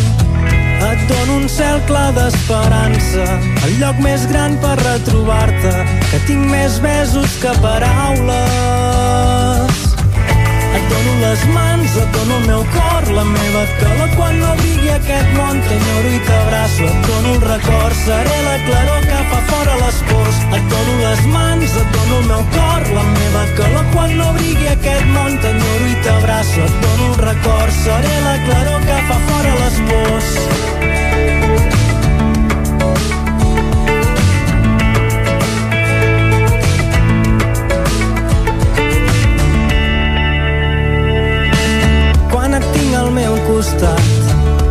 Et 0.84 1.08
dono 1.10 1.39
un 1.39 1.48
cel 1.50 1.80
clar 1.88 2.12
d'esperança, 2.14 3.26
el 3.66 3.80
lloc 3.80 3.98
més 4.04 4.28
gran 4.30 4.60
per 4.62 4.76
retrobar-te, 4.84 5.74
que 6.12 6.22
tinc 6.28 6.46
més 6.52 6.78
besos 6.84 7.39
que 7.41 7.56
paraules. 7.64 8.72
Et 10.78 10.86
dono 10.89 11.13
les 11.21 11.45
mans, 11.53 11.95
et 12.01 12.15
dono 12.17 12.38
el 12.39 12.45
meu 12.47 12.63
cor, 12.76 13.09
la 13.17 13.24
meva 13.24 13.63
calor 13.80 14.09
quan 14.15 14.39
no 14.41 14.53
brigui 14.61 14.89
aquest 14.93 15.34
món, 15.38 15.61
t'enyoro 15.67 16.13
i 16.17 16.21
t'abraço, 16.28 16.88
et 16.89 17.09
dono 17.09 17.34
el 17.36 17.41
record, 17.41 17.97
seré 18.05 18.38
la 18.47 18.55
claror 18.67 19.03
que 19.09 19.19
fa 19.32 19.41
fora 19.49 19.76
les 19.84 19.99
pors. 20.09 20.39
Et 20.57 20.71
dono 20.74 20.95
les 21.03 21.26
mans, 21.36 21.78
et 21.84 21.97
dono 21.97 22.21
el 22.21 22.26
meu 22.32 22.45
cor, 22.55 22.88
la 22.97 23.05
meva 23.11 23.43
calor 23.59 23.91
quan 23.93 24.17
no 24.21 24.32
brigui 24.39 24.71
aquest 24.74 25.11
món, 25.17 25.38
t'enyoro 25.45 25.91
i 25.91 25.99
t'abraço, 26.07 26.65
et 26.65 26.82
dono 26.88 27.11
el 27.11 27.21
record, 27.28 27.78
seré 27.84 28.15
la 28.30 28.39
claror 28.47 28.89
que 28.89 29.03
fa 29.11 29.21
fora 29.30 29.59
les 29.61 29.84
pors. 29.91 30.83
Costat, 43.48 44.02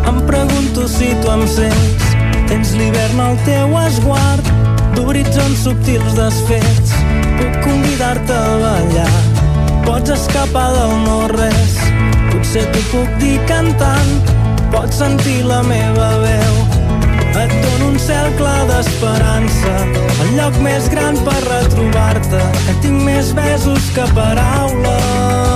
em 0.09 0.20
pregunto 0.27 0.89
si 0.89 1.14
tu 1.23 1.31
em 1.33 1.47
sents. 1.47 2.11
Tens 2.49 2.73
l'hivern 2.77 3.20
al 3.20 3.37
teu 3.47 3.77
esguard, 3.81 4.49
d'horitzons 4.97 5.62
subtils 5.64 6.16
desfets. 6.18 6.93
Puc 7.39 7.59
convidar-te 7.64 8.37
a 8.37 8.57
ballar, 8.62 9.14
pots 9.87 10.12
escapar 10.16 10.68
del 10.77 10.95
no-res. 11.07 11.79
Potser 12.33 12.66
t'ho 12.73 12.83
puc 12.91 13.16
dir 13.23 13.39
cantant, 13.49 14.12
pots 14.75 15.01
sentir 15.01 15.41
la 15.49 15.62
meva 15.66 16.11
veu. 16.25 16.61
Et 17.33 17.55
dono 17.64 17.93
un 17.93 17.97
clar 18.37 18.61
d'esperança, 18.68 19.73
el 20.25 20.35
lloc 20.37 20.59
més 20.64 20.91
gran 20.93 21.16
per 21.25 21.39
retrobar-te, 21.49 22.45
que 22.66 22.77
tinc 22.85 23.03
més 23.09 23.33
besos 23.37 23.91
que 23.97 24.07
paraules. 24.12 25.51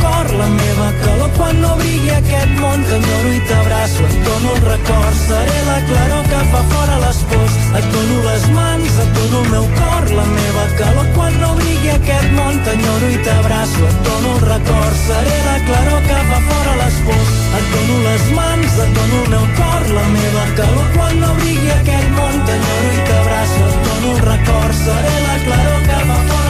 Cor, 0.00 0.26
la 0.38 0.46
meva 0.52 0.88
calor 1.02 1.30
quan 1.36 1.60
no 1.62 1.72
brigui 1.78 2.10
aquest 2.16 2.52
món, 2.60 2.82
t'enyoro 2.88 3.30
i 3.36 3.40
t'abraço, 3.48 4.04
et 4.08 4.18
dono 4.26 4.52
el 4.56 4.60
record, 4.66 5.16
seré 5.26 5.58
la 5.68 5.78
claror 5.88 6.24
que 6.30 6.40
fa 6.52 6.62
fora 6.72 6.98
les 7.04 7.20
pors. 7.30 7.56
Et 7.80 7.86
dono 7.94 8.18
les 8.26 8.44
mans, 8.56 8.98
et 9.04 9.10
dono 9.18 9.40
el 9.42 9.48
meu 9.54 9.66
cor, 9.78 10.10
la 10.18 10.26
meva 10.32 10.66
calor 10.80 11.08
quan 11.16 11.38
no 11.42 11.50
brigui 11.60 11.92
aquest 11.94 12.28
món, 12.38 12.60
t'enyoro 12.66 13.10
i 13.14 13.18
t'abraço, 13.26 13.88
et 13.88 13.98
dono 14.08 14.34
el 14.36 14.44
record, 14.50 15.00
seré 15.06 15.38
la 15.48 15.56
claror 15.70 16.04
que 16.10 16.20
fa 16.30 16.42
fora 16.50 16.76
les 16.82 17.00
pors. 17.08 17.32
Et 17.58 17.72
dono 17.74 17.98
les 18.06 18.28
mans, 18.38 18.78
et 18.86 18.94
dono 19.00 19.24
el 19.24 19.34
meu 19.36 19.48
cor, 19.58 19.90
la 19.98 20.06
meva 20.18 20.46
calor 20.60 20.94
quan 20.98 21.18
no 21.24 21.34
brigui 21.40 21.74
aquest 21.80 22.14
món, 22.20 22.38
t'enyoro 22.46 22.94
i 23.00 23.02
t'abraço, 23.10 23.66
et 23.72 23.82
dono 23.88 24.14
el 24.16 24.24
record, 24.30 24.80
seré 24.86 25.18
la 25.26 25.36
claror 25.48 25.84
que 25.90 26.00
fa 26.06 26.22
fora. 26.22 26.41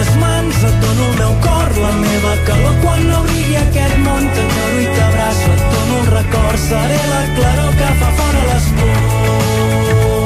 Les 0.00 0.16
mans, 0.16 0.60
et 0.64 0.76
dono 0.80 1.08
el 1.10 1.16
meu 1.18 1.32
cor, 1.44 1.72
la 1.76 1.90
meva 1.98 2.30
calor 2.46 2.78
quan 2.84 3.02
no 3.08 3.18
brigui 3.26 3.58
aquest 3.60 3.98
món, 4.06 4.30
t'enyoro 4.36 4.78
i 4.80 4.86
t'abraço, 4.96 5.50
et 5.56 5.66
dono 5.74 5.98
un 5.98 6.08
record, 6.14 6.62
seré 6.64 7.02
la 7.10 7.20
claror 7.36 7.76
que 7.82 7.92
fa 8.00 8.14
fora 8.22 8.48
les 8.48 8.72
pors. 8.80 10.19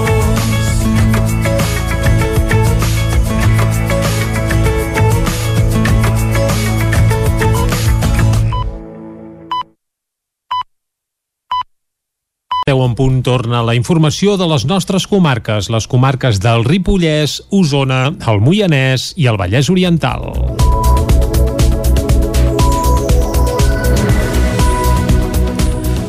10 12.64 12.80
en 12.80 12.94
punt 12.96 13.18
torna 13.20 13.58
la 13.60 13.74
informació 13.76 14.38
de 14.40 14.46
les 14.48 14.62
nostres 14.64 15.04
comarques, 15.04 15.66
les 15.68 15.84
comarques 15.84 16.38
del 16.40 16.62
Ripollès, 16.64 17.42
Osona, 17.52 18.14
el 18.24 18.38
Moianès 18.40 19.10
i 19.20 19.26
el 19.28 19.36
Vallès 19.36 19.68
Oriental. 19.68 20.24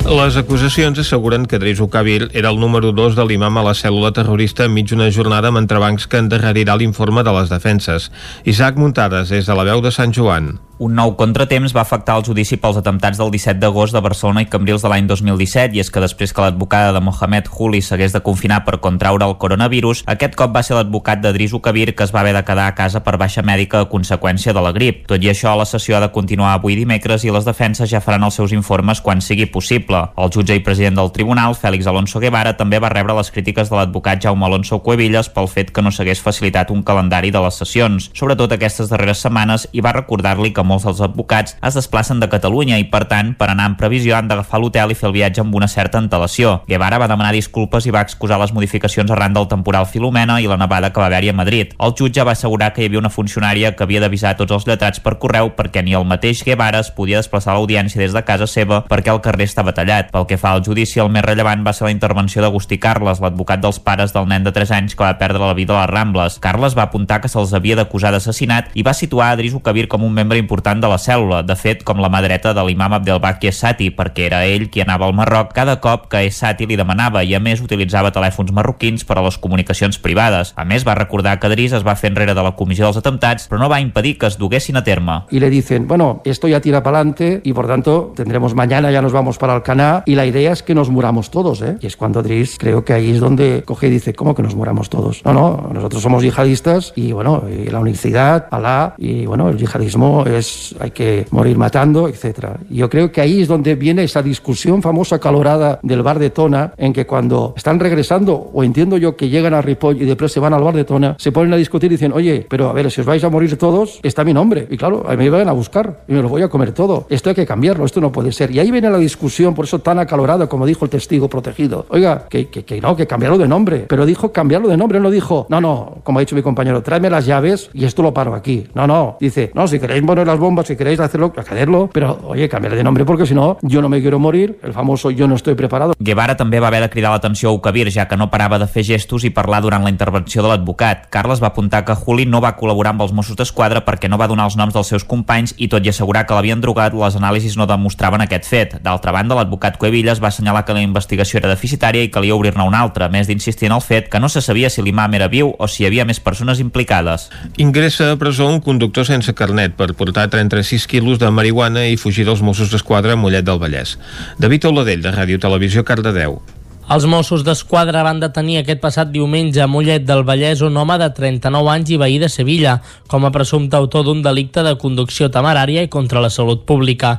Les 0.07 0.37
acusacions 0.39 1.01
asseguren 1.03 1.43
que 1.43 1.59
Drisu 1.59 1.89
Kabir 1.91 2.29
era 2.31 2.53
el 2.53 2.61
número 2.61 2.93
2 2.95 3.17
de 3.19 3.25
l'imam 3.27 3.59
a 3.59 3.65
la 3.65 3.73
cèl·lula 3.75 4.13
terrorista 4.15 4.69
enmig 4.69 4.87
d'una 4.93 5.09
jornada 5.11 5.51
amb 5.51 5.59
entrebancs 5.59 6.07
que 6.07 6.23
endarrerirà 6.23 6.77
l'informe 6.79 7.25
de 7.27 7.35
les 7.35 7.51
defenses. 7.51 8.07
Isaac 8.45 8.79
Muntades, 8.79 9.27
des 9.27 9.43
de 9.43 9.59
la 9.59 9.67
veu 9.67 9.83
de 9.83 9.91
Sant 9.91 10.15
Joan. 10.15 10.53
Un 10.77 10.91
nou 10.91 11.13
contratemps 11.15 11.71
va 11.71 11.85
afectar 11.85 12.17
el 12.19 12.25
judici 12.27 12.57
pels 12.59 12.75
atemptats 12.75 13.15
del 13.15 13.29
17 13.31 13.61
d'agost 13.61 13.95
de 13.95 13.99
Barcelona 14.03 14.41
i 14.43 14.47
Cambrils 14.51 14.83
de 14.83 14.89
l'any 14.91 15.05
2017 15.07 15.77
i 15.77 15.79
és 15.79 15.87
que 15.87 16.01
després 16.03 16.33
que 16.35 16.43
l'advocada 16.43 16.89
de 16.91 16.99
Mohamed 16.99 17.47
Huli 17.47 17.79
s'hagués 17.79 18.11
de 18.11 18.19
confinar 18.19 18.57
per 18.65 18.81
contraure 18.83 19.23
el 19.23 19.37
coronavirus, 19.39 20.01
aquest 20.03 20.35
cop 20.35 20.51
va 20.51 20.65
ser 20.67 20.75
l'advocat 20.75 21.21
de 21.23 21.31
Drisu 21.31 21.61
Kabir 21.63 21.93
que 21.95 22.03
es 22.03 22.11
va 22.11 22.19
haver 22.19 22.33
de 22.35 22.41
quedar 22.43 22.65
a 22.67 22.73
casa 22.75 22.99
per 23.05 23.15
baixa 23.15 23.39
mèdica 23.39 23.79
a 23.79 23.87
conseqüència 23.87 24.51
de 24.51 24.65
la 24.65 24.73
grip. 24.75 25.05
Tot 25.07 25.23
i 25.23 25.29
això, 25.31 25.53
la 25.55 25.63
sessió 25.63 25.95
ha 25.95 26.01
de 26.03 26.09
continuar 26.11 26.51
avui 26.57 26.75
dimecres 26.75 27.23
i 27.23 27.31
les 27.31 27.47
defenses 27.47 27.87
ja 27.87 28.03
faran 28.03 28.27
els 28.27 28.35
seus 28.35 28.51
informes 28.51 28.99
quan 28.99 29.23
sigui 29.23 29.47
possible. 29.47 30.03
El 30.19 30.35
jutge 30.35 30.59
i 30.59 30.65
president 30.65 30.99
del 30.99 31.13
tribunal, 31.15 31.55
Fèlix 31.55 31.87
Alonso 31.87 32.19
Guevara, 32.19 32.57
també 32.59 32.83
va 32.83 32.91
rebre 32.91 33.15
les 33.15 33.31
crítiques 33.31 33.71
de 33.71 33.79
l'advocat 33.79 34.27
Jaume 34.27 34.43
Alonso 34.43 34.83
Cuevillas 34.83 35.31
pel 35.31 35.47
fet 35.47 35.71
que 35.71 35.87
no 35.87 35.95
s'hagués 35.95 36.19
facilitat 36.19 36.75
un 36.75 36.83
calendari 36.83 37.31
de 37.31 37.47
les 37.47 37.63
sessions, 37.63 38.11
sobretot 38.11 38.59
aquestes 38.59 38.91
darreres 38.91 39.23
setmanes, 39.23 39.69
i 39.71 39.79
va 39.79 39.95
recordar-li 39.95 40.51
que 40.51 40.64
molts 40.65 40.85
dels 40.87 41.01
advocats 41.05 41.55
es 41.61 41.77
desplacen 41.77 42.19
de 42.19 42.29
Catalunya 42.29 42.79
i, 42.81 42.87
per 42.91 43.05
tant, 43.09 43.33
per 43.39 43.49
anar 43.51 43.69
en 43.71 43.77
previsió 43.79 44.15
han 44.17 44.29
d'agafar 44.29 44.59
l'hotel 44.61 44.91
i 44.91 44.97
fer 44.97 45.09
el 45.09 45.15
viatge 45.15 45.43
amb 45.43 45.55
una 45.55 45.69
certa 45.71 45.99
antelació. 46.01 46.59
Guevara 46.67 46.99
va 47.01 47.09
demanar 47.11 47.33
disculpes 47.35 47.85
i 47.85 47.93
va 47.93 48.03
excusar 48.05 48.39
les 48.41 48.53
modificacions 48.53 49.11
arran 49.11 49.35
del 49.35 49.47
temporal 49.51 49.87
Filomena 49.89 50.39
i 50.41 50.49
la 50.49 50.57
nevada 50.57 50.91
que 50.91 51.01
va 51.01 51.07
haver-hi 51.07 51.29
a 51.31 51.37
Madrid. 51.37 51.73
El 51.79 51.95
jutge 51.97 52.25
va 52.25 52.33
assegurar 52.33 52.71
que 52.73 52.83
hi 52.83 52.89
havia 52.89 53.01
una 53.01 53.13
funcionària 53.13 53.75
que 53.75 53.85
havia 53.85 54.01
d'avisar 54.03 54.35
tots 54.39 54.55
els 54.55 54.67
lletrats 54.67 55.01
per 55.03 55.17
correu 55.21 55.51
perquè 55.57 55.83
ni 55.83 55.95
el 55.97 56.07
mateix 56.09 56.43
Guevara 56.45 56.81
es 56.83 56.91
podia 56.91 57.21
desplaçar 57.21 57.53
a 57.53 57.57
l'audiència 57.59 58.01
des 58.01 58.15
de 58.15 58.23
casa 58.25 58.47
seva 58.47 58.81
perquè 58.89 59.13
el 59.13 59.21
carrer 59.21 59.49
estava 59.49 59.73
tallat. 59.75 60.11
Pel 60.11 60.27
que 60.29 60.39
fa 60.41 60.55
al 60.55 60.63
judici, 60.65 60.99
el 60.99 61.11
més 61.13 61.25
rellevant 61.25 61.65
va 61.65 61.73
ser 61.73 61.87
la 61.87 61.93
intervenció 61.93 62.41
d'Agustí 62.41 62.79
Carles, 62.81 63.21
l'advocat 63.21 63.61
dels 63.61 63.79
pares 63.79 64.13
del 64.15 64.27
nen 64.31 64.43
de 64.45 64.53
3 64.55 64.71
anys 64.79 64.95
que 64.95 65.03
va 65.03 65.17
perdre 65.19 65.43
la 65.43 65.53
vida 65.57 65.75
a 65.75 65.83
les 65.83 65.93
Rambles. 65.93 66.39
Carles 66.39 66.77
va 66.77 66.87
apuntar 66.87 67.21
que 67.21 67.31
se'ls 67.31 67.53
havia 67.53 67.77
d'acusar 67.79 68.11
d'assassinat 68.15 68.71
i 68.73 68.83
va 68.83 68.93
situar 68.93 69.31
a 69.31 69.39
Drisu 69.39 69.61
Kabir 69.61 69.87
com 69.91 70.03
un 70.03 70.13
membre 70.13 70.39
important 70.39 70.54
de 70.61 70.87
la 70.87 70.97
cèl·lula, 70.97 71.41
de 71.45 71.55
fet 71.55 71.83
com 71.83 71.99
la 71.99 72.09
mà 72.09 72.21
dreta 72.21 72.53
de 72.53 72.63
l'imam 72.65 72.93
Abdelbaki 72.93 73.47
Essati, 73.47 73.89
perquè 73.91 74.25
era 74.27 74.45
ell 74.45 74.69
qui 74.69 74.81
anava 74.81 75.05
al 75.05 75.13
Marroc 75.13 75.53
cada 75.53 75.79
cop 75.81 76.07
que 76.09 76.25
Essati 76.25 76.65
li 76.65 76.75
demanava 76.75 77.23
i 77.23 77.35
a 77.35 77.39
més 77.39 77.61
utilitzava 77.61 78.11
telèfons 78.11 78.51
marroquins 78.51 79.05
per 79.05 79.17
a 79.17 79.25
les 79.25 79.37
comunicacions 79.37 79.97
privades. 79.99 80.53
A 80.55 80.65
més, 80.65 80.85
va 80.85 80.95
recordar 80.95 81.39
que 81.39 81.49
Driss 81.49 81.73
es 81.73 81.85
va 81.85 81.95
fer 81.95 82.11
enrere 82.11 82.33
de 82.33 82.43
la 82.43 82.55
comissió 82.55 82.85
dels 82.85 82.97
atemptats, 82.97 83.49
però 83.49 83.59
no 83.59 83.69
va 83.69 83.81
impedir 83.81 84.17
que 84.17 84.27
es 84.27 84.37
duguessin 84.37 84.77
a 84.77 84.83
terme. 84.83 85.05
y 85.29 85.39
le 85.39 85.49
dicen, 85.49 85.87
bueno, 85.87 86.21
esto 86.23 86.47
ya 86.47 86.61
tira 86.61 86.81
para 86.83 86.97
adelante 86.97 87.41
y 87.43 87.53
por 87.53 87.67
tanto 87.67 88.13
tendremos 88.15 88.55
mañana, 88.55 88.91
ya 88.91 89.01
nos 89.01 89.13
vamos 89.13 89.37
para 89.37 89.53
Alcaná 89.53 90.03
y 90.05 90.15
la 90.15 90.25
idea 90.25 90.51
es 90.51 90.63
que 90.63 90.75
nos 90.75 90.89
muramos 90.89 91.29
todos, 91.29 91.61
¿eh? 91.61 91.77
Y 91.81 91.87
es 91.87 91.97
cuando 91.97 92.23
Driss 92.23 92.57
creo 92.57 92.83
que 92.83 92.93
ahí 92.93 93.11
es 93.11 93.19
donde 93.19 93.63
coge 93.65 93.87
y 93.87 93.89
dice, 93.91 94.13
¿cómo 94.13 94.35
que 94.35 94.43
nos 94.43 94.55
muramos 94.55 94.89
todos? 94.89 95.23
No, 95.25 95.33
no, 95.33 95.69
nosotros 95.73 96.01
somos 96.01 96.23
yihadistas 96.23 96.93
y 96.95 97.11
bueno, 97.11 97.43
y 97.49 97.69
la 97.69 97.79
unicidad, 97.79 98.47
Alá 98.51 98.95
y 98.97 99.25
bueno, 99.25 99.49
el 99.49 99.57
yihadismo 99.57 100.25
es, 100.25 100.44
hay 100.79 100.91
que 100.91 101.25
morir 101.31 101.57
matando. 101.57 102.09
Y 102.09 102.75
Yo 102.75 102.89
creo 102.89 103.11
que 103.11 103.21
ahí 103.21 103.41
es 103.41 103.47
donde 103.47 103.75
viene 103.75 104.03
esa 104.03 104.21
discusión 104.21 104.81
famosa 104.81 105.19
calorada 105.19 105.79
del 105.83 106.01
bar 106.01 106.19
de 106.19 106.29
Tona, 106.29 106.73
en 106.77 106.93
que 106.93 107.05
cuando 107.05 107.53
están 107.55 107.79
regresando, 107.79 108.51
o 108.53 108.63
entiendo 108.63 108.97
yo 108.97 109.15
que 109.15 109.29
llegan 109.29 109.53
a 109.53 109.61
Ripoll 109.61 110.01
y 110.01 110.05
después 110.05 110.31
se 110.31 110.39
van 110.39 110.53
al 110.53 110.63
bar 110.63 110.75
de 110.75 110.83
Tona, 110.83 111.15
se 111.19 111.31
ponen 111.31 111.53
a 111.53 111.57
discutir 111.57 111.91
y 111.91 111.95
dicen, 111.95 112.11
oye, 112.13 112.45
pero 112.49 112.69
a 112.69 112.73
ver, 112.73 112.89
si 112.91 113.01
os 113.01 113.07
vais 113.07 113.23
a 113.23 113.29
morir 113.29 113.57
todos, 113.57 113.99
está 114.03 114.23
mi 114.23 114.33
nombre. 114.33 114.67
Y 114.69 114.77
claro, 114.77 115.05
a 115.07 115.15
mí 115.15 115.23
me 115.25 115.29
van 115.29 115.49
a 115.49 115.51
buscar 115.51 116.03
y 116.07 116.13
me 116.13 116.21
lo 116.21 116.29
voy 116.29 116.41
a 116.41 116.49
comer 116.49 116.71
todo. 116.71 117.05
Esto 117.09 117.29
hay 117.29 117.35
que 117.35 117.45
cambiarlo, 117.45 117.85
esto 117.85 118.01
no 118.01 118.11
puede 118.11 118.31
ser. 118.31 118.51
Y 118.51 118.59
ahí 118.59 118.71
viene 118.71 118.89
la 118.89 118.97
discusión, 118.97 119.53
por 119.53 119.65
eso 119.65 119.79
tan 119.79 119.99
acalorada, 119.99 120.47
como 120.47 120.65
dijo 120.65 120.85
el 120.85 120.91
testigo 120.91 121.29
protegido. 121.29 121.85
Oiga, 121.89 122.25
que, 122.29 122.47
que, 122.47 122.63
que 122.63 122.81
no, 122.81 122.95
que 122.95 123.07
cambiarlo 123.07 123.37
de 123.37 123.47
nombre. 123.47 123.85
Pero 123.87 124.05
dijo 124.05 124.31
cambiarlo 124.31 124.67
de 124.67 124.77
nombre, 124.77 124.99
no 124.99 125.09
dijo, 125.11 125.45
no, 125.49 125.61
no, 125.61 125.97
como 126.03 126.19
ha 126.19 126.21
dicho 126.21 126.35
mi 126.35 126.41
compañero, 126.41 126.81
tráeme 126.81 127.09
las 127.09 127.25
llaves 127.25 127.69
y 127.73 127.85
esto 127.85 128.01
lo 128.01 128.13
paro 128.13 128.33
aquí. 128.33 128.65
No, 128.73 128.87
no, 128.87 129.17
dice, 129.19 129.51
no, 129.53 129.67
si 129.67 129.79
queréis 129.79 130.03
poner 130.03 130.27
las 130.27 130.34
bombas, 130.39 130.67
si 130.67 130.75
queréis 130.75 130.99
hacerlo, 130.99 131.33
hacerlo, 131.35 131.89
pero 131.91 132.19
oye, 132.23 132.49
cambiarle 132.49 132.77
de 132.77 132.83
nombre 132.83 133.05
porque 133.05 133.25
si 133.25 133.33
no, 133.33 133.57
yo 133.61 133.81
no 133.81 133.89
me 133.89 134.01
quiero 134.01 134.19
morir, 134.19 134.59
el 134.63 134.73
famoso 134.73 135.11
yo 135.11 135.27
no 135.27 135.35
estoy 135.35 135.55
preparado. 135.55 135.93
Guevara 135.99 136.35
també 136.37 136.59
va 136.59 136.67
haver 136.67 136.81
de 136.81 136.89
cridar 136.89 137.11
l'atenció 137.11 137.49
a 137.49 137.53
Ukabir, 137.53 137.89
ja 137.91 138.07
que 138.07 138.17
no 138.17 138.29
parava 138.31 138.59
de 138.59 138.67
fer 138.67 138.83
gestos 138.83 139.23
i 139.23 139.29
parlar 139.29 139.61
durant 139.61 139.83
la 139.83 139.89
intervenció 139.89 140.43
de 140.43 140.49
l'advocat. 140.49 141.07
Carles 141.09 141.41
va 141.41 141.47
apuntar 141.53 141.83
que 141.85 141.95
Juli 141.95 142.25
no 142.25 142.41
va 142.41 142.55
col·laborar 142.57 142.93
amb 142.93 143.05
els 143.05 143.13
Mossos 143.13 143.37
d'Esquadra 143.37 143.83
perquè 143.85 144.09
no 144.09 144.17
va 144.17 144.27
donar 144.27 144.45
els 144.49 144.57
noms 144.57 144.73
dels 144.73 144.91
seus 144.93 145.03
companys 145.03 145.55
i 145.57 145.69
tot 145.71 145.85
i 145.85 145.89
assegurar 145.89 146.25
que 146.25 146.35
l'havien 146.35 146.61
drogat, 146.61 146.93
les 146.93 147.15
anàlisis 147.15 147.57
no 147.57 147.67
demostraven 147.69 148.21
aquest 148.25 148.49
fet. 148.49 148.77
D'altra 148.83 149.13
banda, 149.15 149.35
l'advocat 149.35 149.77
Cuevillas 149.77 150.21
va 150.21 150.29
assenyalar 150.29 150.65
que 150.65 150.73
la 150.73 150.83
investigació 150.83 151.39
era 151.39 151.51
deficitària 151.51 152.03
i 152.03 152.11
calia 152.11 152.35
obrir-ne 152.35 152.65
una 152.65 152.81
altra, 152.81 153.09
més 153.09 153.27
d'insistir 153.27 153.69
en 153.69 153.77
el 153.77 153.83
fet 153.85 154.09
que 154.09 154.19
no 154.19 154.29
se 154.29 154.41
sabia 154.41 154.69
si 154.69 154.83
l'imam 154.83 155.13
era 155.13 155.29
viu 155.31 155.53
o 155.57 155.67
si 155.67 155.83
hi 155.83 155.89
havia 155.89 156.05
més 156.05 156.19
persones 156.19 156.59
implicades. 156.59 157.29
Ingressa 157.57 158.11
a 158.11 158.19
presó 158.19 158.49
un 158.49 158.61
conductor 158.61 159.05
sense 159.07 159.33
carnet 159.33 159.75
per 159.77 159.93
portar 159.97 160.24
36 160.31 160.87
quilos 160.91 161.21
de 161.21 161.31
marihuana 161.31 161.85
i 161.87 161.97
fugir 162.01 162.25
dels 162.27 162.43
Mossos 162.45 162.73
d'Esquadra 162.73 163.13
a 163.13 163.19
Mollet 163.19 163.45
del 163.45 163.61
Vallès. 163.61 163.97
David 164.41 164.69
Oladell, 164.71 165.01
de 165.05 165.13
Ràdio 165.15 165.41
Televisió, 165.41 165.85
Cardedeu. 165.87 166.39
Els 166.85 167.07
Mossos 167.09 167.41
d'Esquadra 167.41 168.03
van 168.05 168.19
detenir 168.21 168.59
aquest 168.59 168.77
passat 168.77 169.09
diumenge 169.09 169.57
a 169.63 169.65
Mollet 169.65 170.03
del 170.05 170.19
Vallès 170.21 170.59
un 170.61 170.75
home 170.77 170.99
de 171.01 171.07
39 171.17 171.71
anys 171.71 171.89
i 171.95 171.97
veí 171.97 172.19
de 172.21 172.27
Sevilla, 172.29 172.75
com 173.09 173.23
a 173.25 173.31
presumpte 173.33 173.73
autor 173.73 174.03
d'un 174.05 174.21
delicte 174.21 174.61
de 174.61 174.75
conducció 174.77 175.31
temerària 175.33 175.81
i 175.81 175.89
contra 175.89 176.21
la 176.21 176.29
salut 176.29 176.61
pública. 176.69 177.15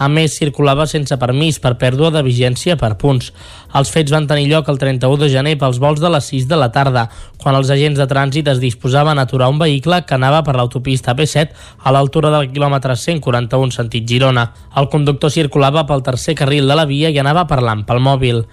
A 0.00 0.08
més, 0.08 0.38
circulava 0.40 0.86
sense 0.88 1.18
permís 1.20 1.58
per 1.60 1.74
pèrdua 1.76 2.08
de 2.14 2.22
vigència 2.24 2.78
per 2.80 2.94
punts. 3.02 3.28
Els 3.76 3.90
fets 3.92 4.14
van 4.14 4.24
tenir 4.30 4.46
lloc 4.48 4.70
el 4.72 4.80
31 4.80 5.20
de 5.20 5.28
gener 5.28 5.52
pels 5.60 5.82
vols 5.84 6.00
de 6.00 6.08
les 6.16 6.32
6 6.32 6.48
de 6.48 6.56
la 6.56 6.70
tarda, 6.72 7.04
quan 7.36 7.60
els 7.60 7.68
agents 7.68 8.00
de 8.00 8.08
trànsit 8.08 8.48
es 8.48 8.64
disposaven 8.64 9.20
a 9.20 9.26
aturar 9.28 9.50
un 9.52 9.60
vehicle 9.60 10.00
que 10.08 10.16
anava 10.16 10.40
per 10.48 10.56
l'autopista 10.56 11.12
P7 11.12 11.52
a 11.84 11.92
l'altura 11.92 12.32
del 12.38 12.48
quilòmetre 12.54 12.96
141 12.96 13.76
sentit 13.76 14.08
Girona. 14.08 14.48
El 14.80 14.88
conductor 14.88 15.28
circulava 15.36 15.84
pel 15.84 16.08
tercer 16.08 16.38
carril 16.40 16.72
de 16.72 16.80
la 16.80 16.88
via 16.88 17.12
i 17.12 17.20
anava 17.20 17.44
parlant 17.52 17.84
pel 17.84 18.00
mòbil. 18.00 18.44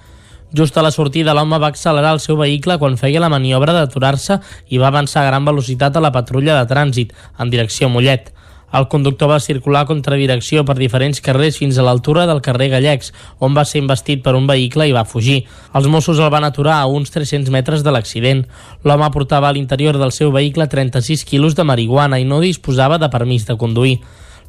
Just 0.54 0.78
a 0.78 0.82
la 0.82 0.92
sortida, 0.96 1.34
l'home 1.36 1.60
va 1.60 1.68
accelerar 1.68 2.14
el 2.16 2.22
seu 2.24 2.38
vehicle 2.40 2.78
quan 2.80 2.96
feia 2.96 3.20
la 3.20 3.28
maniobra 3.28 3.74
d'aturar-se 3.76 4.40
i 4.72 4.80
va 4.80 4.88
avançar 4.88 5.26
a 5.26 5.28
gran 5.28 5.44
velocitat 5.44 5.98
a 5.98 6.04
la 6.04 6.14
patrulla 6.16 6.56
de 6.56 6.70
trànsit, 6.70 7.12
en 7.38 7.52
direcció 7.52 7.90
Mollet. 7.92 8.32
El 8.78 8.88
conductor 8.92 9.30
va 9.32 9.40
circular 9.40 9.82
a 9.84 9.88
contradirecció 9.88 10.64
per 10.68 10.76
diferents 10.76 11.20
carrers 11.24 11.58
fins 11.60 11.78
a 11.78 11.84
l'altura 11.88 12.26
del 12.28 12.42
carrer 12.44 12.68
Gallecs, 12.74 13.14
on 13.40 13.56
va 13.56 13.64
ser 13.68 13.80
investit 13.80 14.24
per 14.24 14.36
un 14.36 14.48
vehicle 14.48 14.88
i 14.88 14.96
va 14.96 15.06
fugir. 15.08 15.42
Els 15.76 15.88
Mossos 15.88 16.20
el 16.20 16.32
van 16.32 16.48
aturar 16.48 16.78
a 16.82 16.88
uns 16.92 17.12
300 17.12 17.52
metres 17.52 17.84
de 17.84 17.92
l'accident. 17.96 18.44
L'home 18.84 19.12
portava 19.12 19.48
a 19.48 19.56
l'interior 19.56 20.00
del 20.00 20.12
seu 20.12 20.32
vehicle 20.36 20.68
36 20.68 21.24
quilos 21.28 21.56
de 21.56 21.64
marihuana 21.64 22.20
i 22.20 22.28
no 22.28 22.40
disposava 22.44 23.00
de 23.00 23.12
permís 23.12 23.48
de 23.48 23.56
conduir. 23.56 24.00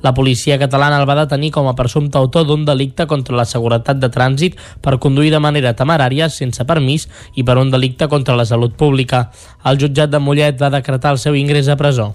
La 0.02 0.14
policia 0.14 0.58
catalana 0.58 1.00
el 1.00 1.08
va 1.08 1.16
detenir 1.18 1.50
com 1.54 1.66
a 1.66 1.74
presumpte 1.78 2.18
autor 2.18 2.46
d'un 2.46 2.64
delicte 2.68 3.08
contra 3.10 3.36
la 3.36 3.46
seguretat 3.48 3.98
de 3.98 4.12
trànsit 4.14 4.60
per 4.84 4.98
conduir 5.02 5.32
de 5.34 5.42
manera 5.42 5.74
temerària, 5.74 6.30
sense 6.30 6.64
permís, 6.64 7.08
i 7.34 7.42
per 7.42 7.58
un 7.58 7.74
delicte 7.74 8.06
contra 8.08 8.36
la 8.38 8.46
salut 8.46 8.78
pública. 8.78 9.28
El 9.64 9.82
jutjat 9.82 10.14
de 10.14 10.22
Mollet 10.22 10.62
va 10.62 10.70
decretar 10.78 11.16
el 11.16 11.22
seu 11.22 11.34
ingrés 11.34 11.68
a 11.68 11.76
presó. 11.76 12.12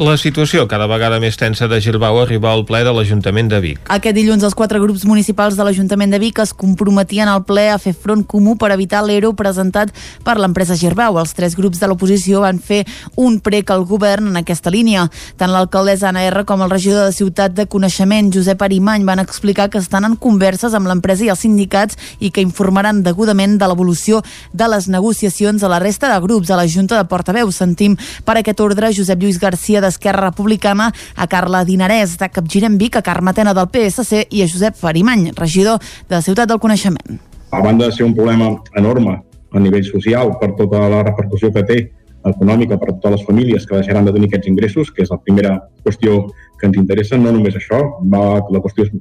La 0.00 0.14
situació 0.16 0.62
cada 0.70 0.86
vegada 0.86 1.18
més 1.20 1.34
tensa 1.36 1.66
de 1.68 1.76
Girbau 1.82 2.20
arriba 2.22 2.52
al 2.54 2.62
ple 2.64 2.78
de 2.86 2.92
l'Ajuntament 2.94 3.48
de 3.50 3.58
Vic. 3.60 3.80
Aquest 3.90 4.14
dilluns 4.16 4.44
els 4.46 4.54
quatre 4.56 4.78
grups 4.80 5.02
municipals 5.04 5.58
de 5.58 5.64
l'Ajuntament 5.66 6.14
de 6.14 6.20
Vic 6.22 6.38
es 6.40 6.54
comprometien 6.56 7.28
al 7.28 7.42
ple 7.44 7.66
a 7.68 7.76
fer 7.82 7.92
front 7.92 8.22
comú 8.24 8.54
per 8.56 8.70
evitar 8.72 9.02
l'ERO 9.04 9.34
presentat 9.36 9.90
per 10.24 10.38
l'empresa 10.38 10.76
Girbau. 10.78 11.18
Els 11.20 11.34
tres 11.36 11.56
grups 11.58 11.82
de 11.82 11.90
l'oposició 11.90 12.40
van 12.46 12.62
fer 12.62 12.84
un 13.16 13.40
prec 13.44 13.72
al 13.74 13.84
govern 13.84 14.30
en 14.30 14.38
aquesta 14.40 14.70
línia. 14.72 15.08
Tant 15.36 15.52
l'alcaldessa 15.52 16.08
Anna 16.08 16.22
R 16.30 16.46
com 16.48 16.62
el 16.64 16.70
regidor 16.70 17.10
de 17.10 17.16
Ciutat 17.18 17.58
de 17.58 17.66
Coneixement, 17.66 18.32
Josep 18.32 18.62
Arimany, 18.62 19.04
van 19.04 19.20
explicar 19.20 19.68
que 19.68 19.82
estan 19.82 20.06
en 20.08 20.16
converses 20.16 20.72
amb 20.72 20.88
l'empresa 20.88 21.26
i 21.26 21.32
els 21.34 21.44
sindicats 21.44 21.98
i 22.20 22.30
que 22.30 22.40
informaran 22.46 23.02
degudament 23.02 23.58
de 23.58 23.68
l'evolució 23.68 24.22
de 24.54 24.70
les 24.70 24.88
negociacions 24.88 25.62
a 25.62 25.68
la 25.68 25.82
resta 25.82 26.08
de 26.14 26.22
grups 26.24 26.48
a 26.48 26.56
la 26.56 26.68
Junta 26.70 26.96
de 26.96 27.04
Portaveus. 27.10 27.60
Sentim 27.60 27.98
per 28.24 28.38
aquest 28.38 28.64
ordre 28.64 28.94
Josep 28.96 29.20
Lluís 29.20 29.29
Garcia 29.38 29.80
d'Esquerra 29.80 30.30
Republicana, 30.30 30.90
a 31.14 31.26
Carla 31.30 31.62
Dinarès 31.64 32.16
de 32.18 32.28
Capgirem 32.28 32.78
Vic, 32.78 32.96
a 32.96 33.02
Carme 33.02 33.32
Tena 33.36 33.54
del 33.54 33.68
PSC 33.70 34.26
i 34.30 34.42
a 34.42 34.48
Josep 34.50 34.74
Farimany, 34.74 35.30
regidor 35.36 35.78
de 36.08 36.22
Ciutat 36.22 36.48
del 36.48 36.58
Coneixement. 36.58 37.20
a 37.50 37.60
banda 37.60 37.86
de 37.86 37.92
ser 37.92 38.04
un 38.06 38.14
problema 38.14 38.62
enorme 38.76 39.22
a 39.50 39.58
nivell 39.58 39.84
social 39.84 40.36
per 40.38 40.54
tota 40.54 40.88
la 40.88 41.02
repercussió 41.02 41.50
que 41.52 41.64
té 41.66 41.78
econòmica 42.24 42.78
per 42.78 42.90
a 42.90 42.92
totes 42.92 43.16
les 43.16 43.24
famílies 43.26 43.66
que 43.66 43.74
deixaran 43.76 44.04
de 44.04 44.12
tenir 44.12 44.28
aquests 44.28 44.46
ingressos, 44.46 44.90
que 44.92 45.02
és 45.02 45.10
la 45.10 45.18
primera 45.18 45.56
qüestió 45.84 46.28
que 46.60 46.68
ens 46.68 46.76
interessa, 46.78 47.18
no 47.18 47.32
només 47.32 47.56
això, 47.56 47.80
va, 48.12 48.22
la 48.52 48.62
qüestió 48.62 48.86
és 48.86 48.92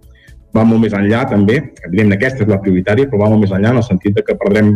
va 0.55 0.63
molt 0.65 0.81
més 0.81 0.95
enllà 0.97 1.25
també, 1.29 1.59
evidentment 1.85 2.17
aquesta 2.17 2.45
és 2.45 2.49
la 2.49 2.57
prioritària, 2.63 3.05
però 3.09 3.23
va 3.23 3.29
molt 3.29 3.43
més 3.43 3.51
enllà 3.53 3.75
en 3.75 3.81
el 3.83 3.85
sentit 3.85 4.15
de 4.15 4.23
que 4.25 4.37
perdrem 4.39 4.71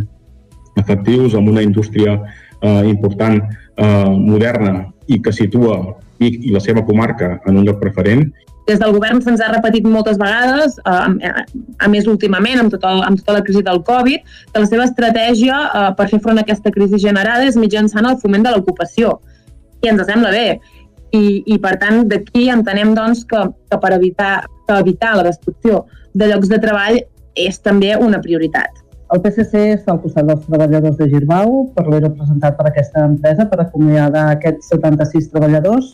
efectius 0.77 1.33
amb 1.37 1.49
una 1.49 1.63
indústria 1.65 2.19
eh, 2.63 2.87
important, 2.89 3.43
eh, 3.75 4.09
moderna 4.15 4.87
i 5.07 5.19
que 5.21 5.35
situa 5.35 5.81
Vic 6.21 6.39
i 6.47 6.53
la 6.53 6.61
seva 6.63 6.85
comarca 6.87 7.35
en 7.45 7.59
un 7.59 7.67
lloc 7.67 7.81
preferent 7.81 8.29
des 8.67 8.79
del 8.79 8.93
govern 8.95 9.19
se'ns 9.21 9.41
ha 9.43 9.49
repetit 9.51 9.83
moltes 9.83 10.17
vegades, 10.19 10.77
eh, 10.87 11.31
a 11.83 11.87
més 11.91 12.07
últimament 12.07 12.61
amb 12.61 12.71
tota, 12.71 12.93
amb 13.07 13.19
tota 13.19 13.39
la 13.39 13.43
crisi 13.43 13.63
del 13.65 13.81
Covid, 13.83 14.21
que 14.53 14.61
la 14.63 14.69
seva 14.69 14.85
estratègia 14.87 15.57
eh, 15.65 15.89
per 15.97 16.07
fer 16.11 16.21
front 16.23 16.39
a 16.39 16.45
aquesta 16.47 16.71
crisi 16.71 16.99
generada 17.01 17.43
és 17.43 17.59
mitjançant 17.59 18.07
el 18.07 18.19
foment 18.21 18.45
de 18.47 18.53
l'ocupació. 18.53 19.17
I 19.83 19.91
ens 19.91 20.05
sembla 20.07 20.31
bé. 20.31 20.47
I, 21.13 21.43
i 21.45 21.59
per 21.61 21.75
tant, 21.81 22.05
d'aquí 22.09 22.47
entenem 22.49 22.95
doncs, 22.95 23.25
que, 23.27 23.41
que 23.69 23.81
per 23.83 23.91
evitar, 23.97 24.45
que 24.67 24.79
evitar 24.79 25.17
la 25.17 25.27
destrucció 25.27 25.83
de 26.13 26.31
llocs 26.31 26.49
de 26.49 26.61
treball 26.63 27.01
és 27.35 27.59
també 27.59 27.91
una 27.99 28.21
prioritat. 28.23 28.82
El 29.13 29.21
PSC 29.21 29.59
està 29.75 29.93
al 29.93 29.99
costat 30.01 30.25
dels 30.25 30.45
treballadors 30.47 30.95
de 30.97 31.05
Girbau 31.11 31.67
per 31.75 31.83
l'ero 31.85 32.09
presentat 32.15 32.55
per 32.57 32.69
aquesta 32.69 33.03
empresa 33.05 33.45
per 33.51 33.59
acomiadar 33.61 34.23
aquests 34.31 34.71
76 34.73 35.29
treballadors 35.33 35.91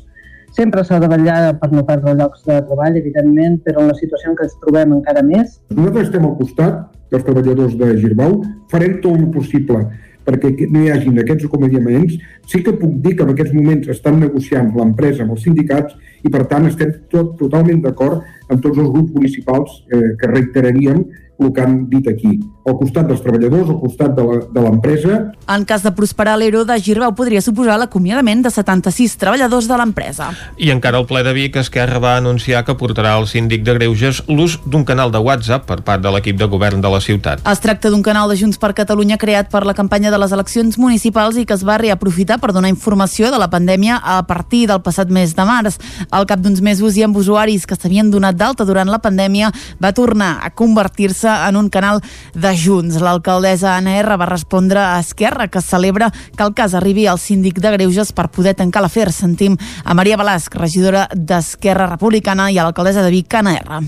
Sempre 0.57 0.83
s'ha 0.83 0.97
de 1.01 1.07
vetllar 1.09 1.53
per 1.61 1.69
no 1.71 1.83
perdre 1.85 2.15
llocs 2.17 2.41
de 2.47 2.57
treball, 2.65 2.95
evidentment, 2.97 3.59
però 3.65 3.83
en 3.83 3.91
la 3.91 3.97
situació 3.97 4.31
en 4.31 4.37
què 4.37 4.47
ens 4.47 4.55
trobem 4.63 4.95
encara 4.95 5.21
més. 5.25 5.59
Nosaltres 5.69 6.07
estem 6.07 6.25
al 6.25 6.35
costat 6.39 6.79
dels 7.13 7.25
treballadors 7.27 7.75
de 7.77 7.89
Girbau, 8.01 8.39
farem 8.71 8.97
tot 9.03 9.17
el 9.17 9.27
possible 9.35 9.85
perquè 10.29 10.51
no 10.69 10.83
hi 10.83 10.91
hagin 10.93 11.17
aquests 11.21 11.47
acomiadaments. 11.47 12.17
Sí 12.49 12.61
que 12.65 12.73
puc 12.77 12.97
dir 13.05 13.15
que 13.17 13.25
en 13.25 13.31
aquests 13.33 13.55
moments 13.55 13.89
estan 13.93 14.19
negociant 14.21 14.69
l'empresa 14.77 15.23
amb 15.23 15.33
els 15.33 15.45
sindicats 15.45 15.95
i, 16.21 16.29
per 16.29 16.43
tant, 16.51 16.67
estem 16.69 16.91
tot, 17.13 17.31
totalment 17.39 17.81
d'acord 17.85 18.21
amb 18.49 18.61
tots 18.61 18.77
els 18.77 18.91
grups 18.93 19.15
municipals 19.15 19.79
eh, 19.89 20.13
que 20.19 20.29
reiteraríem 20.29 21.01
el 21.39 21.53
que 21.55 21.63
han 21.63 21.79
dit 21.89 22.09
aquí, 22.11 22.35
al 22.69 22.77
costat 22.79 23.09
dels 23.09 23.21
treballadors, 23.25 23.69
al 23.69 23.79
costat 23.81 24.15
de 24.15 24.61
l'empresa. 24.63 25.19
En 25.49 25.65
cas 25.65 25.83
de 25.83 25.91
prosperar 25.95 26.37
l'ERO 26.39 26.63
de 26.67 26.77
Girbau 26.81 27.13
podria 27.17 27.41
suposar 27.41 27.79
l'acomiadament 27.81 28.43
de 28.45 28.51
76 28.53 29.17
treballadors 29.19 29.67
de 29.69 29.77
l'empresa. 29.79 30.29
I 30.57 30.71
encara 30.73 31.01
el 31.01 31.07
ple 31.09 31.23
de 31.25 31.33
Vic, 31.35 31.57
Esquerra 31.59 31.99
va 31.99 32.15
anunciar 32.17 32.63
que 32.67 32.77
portarà 32.77 33.15
al 33.17 33.27
síndic 33.27 33.65
de 33.67 33.75
Greuges 33.77 34.21
l'ús 34.27 34.59
d'un 34.65 34.85
canal 34.85 35.11
de 35.11 35.21
WhatsApp 35.23 35.65
per 35.67 35.81
part 35.85 36.03
de 36.03 36.13
l'equip 36.13 36.37
de 36.39 36.47
govern 36.49 36.81
de 36.81 36.91
la 36.91 37.01
ciutat. 37.03 37.43
Es 37.49 37.63
tracta 37.63 37.91
d'un 37.91 38.03
canal 38.05 38.29
de 38.29 38.37
Junts 38.39 38.59
per 38.61 38.73
Catalunya 38.77 39.17
creat 39.17 39.49
per 39.51 39.65
la 39.67 39.75
campanya 39.77 40.11
de 40.13 40.19
les 40.21 40.33
eleccions 40.35 40.77
municipals 40.77 41.37
i 41.37 41.45
que 41.45 41.57
es 41.57 41.65
va 41.65 41.79
reaprofitar 41.81 42.39
per 42.39 42.53
donar 42.53 42.71
informació 42.71 43.31
de 43.33 43.39
la 43.41 43.49
pandèmia 43.49 43.99
a 44.03 44.21
partir 44.27 44.65
del 44.69 44.81
passat 44.85 45.09
mes 45.09 45.33
de 45.35 45.45
març. 45.45 45.79
Al 46.11 46.27
cap 46.29 46.43
d'uns 46.43 46.61
mesos 46.61 46.97
i 46.97 47.03
amb 47.05 47.17
usuaris 47.17 47.65
que 47.65 47.77
s'havien 47.77 48.11
donat 48.11 48.37
d'alta 48.37 48.65
durant 48.67 48.89
la 48.89 49.01
pandèmia 49.01 49.51
va 49.81 49.93
tornar 49.93 50.37
a 50.43 50.51
convertir-se 50.51 51.29
en 51.29 51.57
un 51.59 51.69
canal 51.69 52.01
de 52.33 52.53
Junts. 52.59 52.99
L'alcaldessa 52.99 53.75
Anna 53.77 53.95
R 54.01 54.17
va 54.19 54.27
respondre 54.27 54.81
a 54.81 54.99
Esquerra 54.99 55.47
que 55.47 55.61
celebra 55.63 56.09
que 56.35 56.43
el 56.43 56.53
cas 56.57 56.75
arribi 56.75 57.05
al 57.07 57.19
síndic 57.19 57.61
de 57.63 57.71
Greuges 57.77 58.11
per 58.15 58.27
poder 58.35 58.55
tancar 58.59 58.83
l'afer. 58.83 59.07
Sentim 59.15 59.55
a 59.83 59.95
Maria 59.95 60.17
Balasc, 60.19 60.55
regidora 60.59 61.07
d'Esquerra 61.13 61.87
Republicana 61.93 62.49
i 62.51 62.59
a 62.59 62.67
l'alcaldessa 62.67 63.05
de 63.05 63.13
Vic, 63.13 63.33
Anna 63.33 63.55
R. 63.61 63.79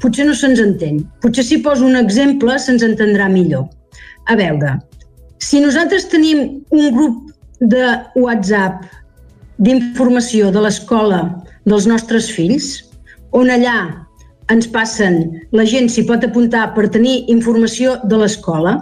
Potser 0.00 0.26
no 0.28 0.34
se'ns 0.36 0.62
entén. 0.62 1.02
Potser 1.22 1.44
si 1.44 1.60
poso 1.64 1.84
un 1.86 1.96
exemple 2.00 2.56
se'ns 2.58 2.84
entendrà 2.86 3.28
millor. 3.28 3.68
A 4.26 4.36
veure, 4.40 4.78
si 5.38 5.60
nosaltres 5.60 6.08
tenim 6.08 6.64
un 6.72 6.90
grup 6.94 7.30
de 7.60 7.84
WhatsApp 8.16 8.84
d'informació 9.58 10.50
de 10.50 10.64
l'escola 10.64 11.20
dels 11.64 11.86
nostres 11.86 12.30
fills, 12.32 12.82
on 13.32 13.50
allà 13.52 14.03
ens 14.52 14.66
passen, 14.68 15.22
la 15.56 15.64
gent 15.64 15.88
s'hi 15.88 16.04
pot 16.08 16.24
apuntar 16.24 16.72
per 16.74 16.90
tenir 16.92 17.24
informació 17.32 17.96
de 18.10 18.18
l'escola, 18.20 18.76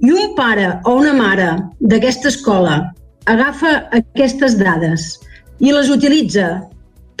i 0.00 0.12
un 0.12 0.32
pare 0.36 0.70
o 0.88 0.94
una 0.96 1.12
mare 1.12 1.50
d'aquesta 1.80 2.30
escola 2.32 2.78
agafa 3.28 3.72
aquestes 3.98 4.56
dades 4.56 5.10
i 5.60 5.74
les 5.74 5.90
utilitza 5.92 6.62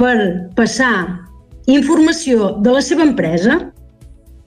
per 0.00 0.16
passar 0.56 1.20
informació 1.68 2.54
de 2.64 2.72
la 2.72 2.80
seva 2.80 3.04
empresa, 3.04 3.58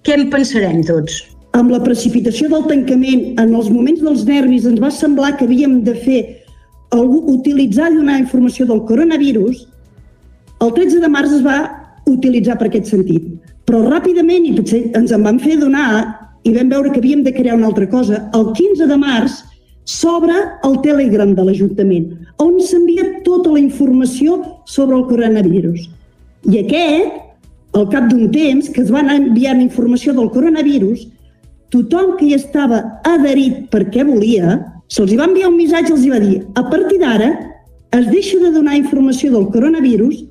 què 0.03 0.17
en 0.17 0.31
pensarem 0.33 0.81
tots? 0.87 1.21
Amb 1.53 1.69
la 1.69 1.83
precipitació 1.83 2.49
del 2.49 2.65
tancament, 2.71 3.35
en 3.37 3.53
els 3.53 3.69
moments 3.69 4.01
dels 4.01 4.25
nervis, 4.25 4.65
ens 4.65 4.81
va 4.81 4.89
semblar 4.91 5.35
que 5.37 5.45
havíem 5.45 5.83
de 5.85 5.93
fer 5.93 6.21
algú, 6.89 7.21
utilitzar 7.35 7.91
i 7.91 7.99
donar 7.99 8.17
informació 8.23 8.65
del 8.65 8.81
coronavirus. 8.89 9.67
El 10.65 10.73
13 10.73 11.05
de 11.05 11.13
març 11.13 11.37
es 11.37 11.45
va 11.45 11.59
utilitzar 12.09 12.57
per 12.59 12.69
aquest 12.69 12.91
sentit. 12.91 13.25
Però 13.67 13.81
ràpidament, 13.85 14.45
i 14.47 14.53
potser 14.57 14.83
ens 14.97 15.13
en 15.15 15.23
vam 15.23 15.39
fer 15.39 15.57
donar, 15.61 16.03
i 16.43 16.51
vam 16.55 16.69
veure 16.71 16.91
que 16.91 16.99
havíem 16.99 17.23
de 17.23 17.33
crear 17.35 17.55
una 17.55 17.69
altra 17.71 17.87
cosa, 17.87 18.25
el 18.35 18.51
15 18.55 18.87
de 18.89 18.97
març 18.99 19.39
s'obre 19.87 20.35
el 20.63 20.79
Telegram 20.83 21.33
de 21.35 21.43
l'Ajuntament, 21.43 22.07
on 22.43 22.59
s'envia 22.59 23.21
tota 23.23 23.51
la 23.51 23.59
informació 23.59 24.39
sobre 24.65 24.97
el 24.97 25.07
coronavirus. 25.07 25.87
I 26.51 26.59
aquest, 26.63 27.19
al 27.73 27.87
cap 27.91 28.07
d'un 28.11 28.29
temps, 28.31 28.69
que 28.69 28.83
es 28.83 28.91
van 28.91 29.09
enviar 29.11 29.55
informació 29.59 30.13
del 30.15 30.29
coronavirus, 30.31 31.07
tothom 31.73 32.15
que 32.19 32.27
hi 32.29 32.35
estava 32.37 32.83
adherit 33.07 33.65
perquè 33.73 34.05
volia, 34.07 34.59
se'ls 34.93 35.15
va 35.17 35.27
enviar 35.29 35.49
un 35.49 35.57
missatge, 35.57 35.95
els 35.95 36.05
va 36.11 36.19
dir, 36.21 36.43
a 36.59 36.63
partir 36.69 36.99
d'ara 37.01 37.31
es 37.93 38.07
deixa 38.09 38.39
de 38.41 38.51
donar 38.51 38.75
informació 38.77 39.31
del 39.33 39.49
coronavirus 39.53 40.23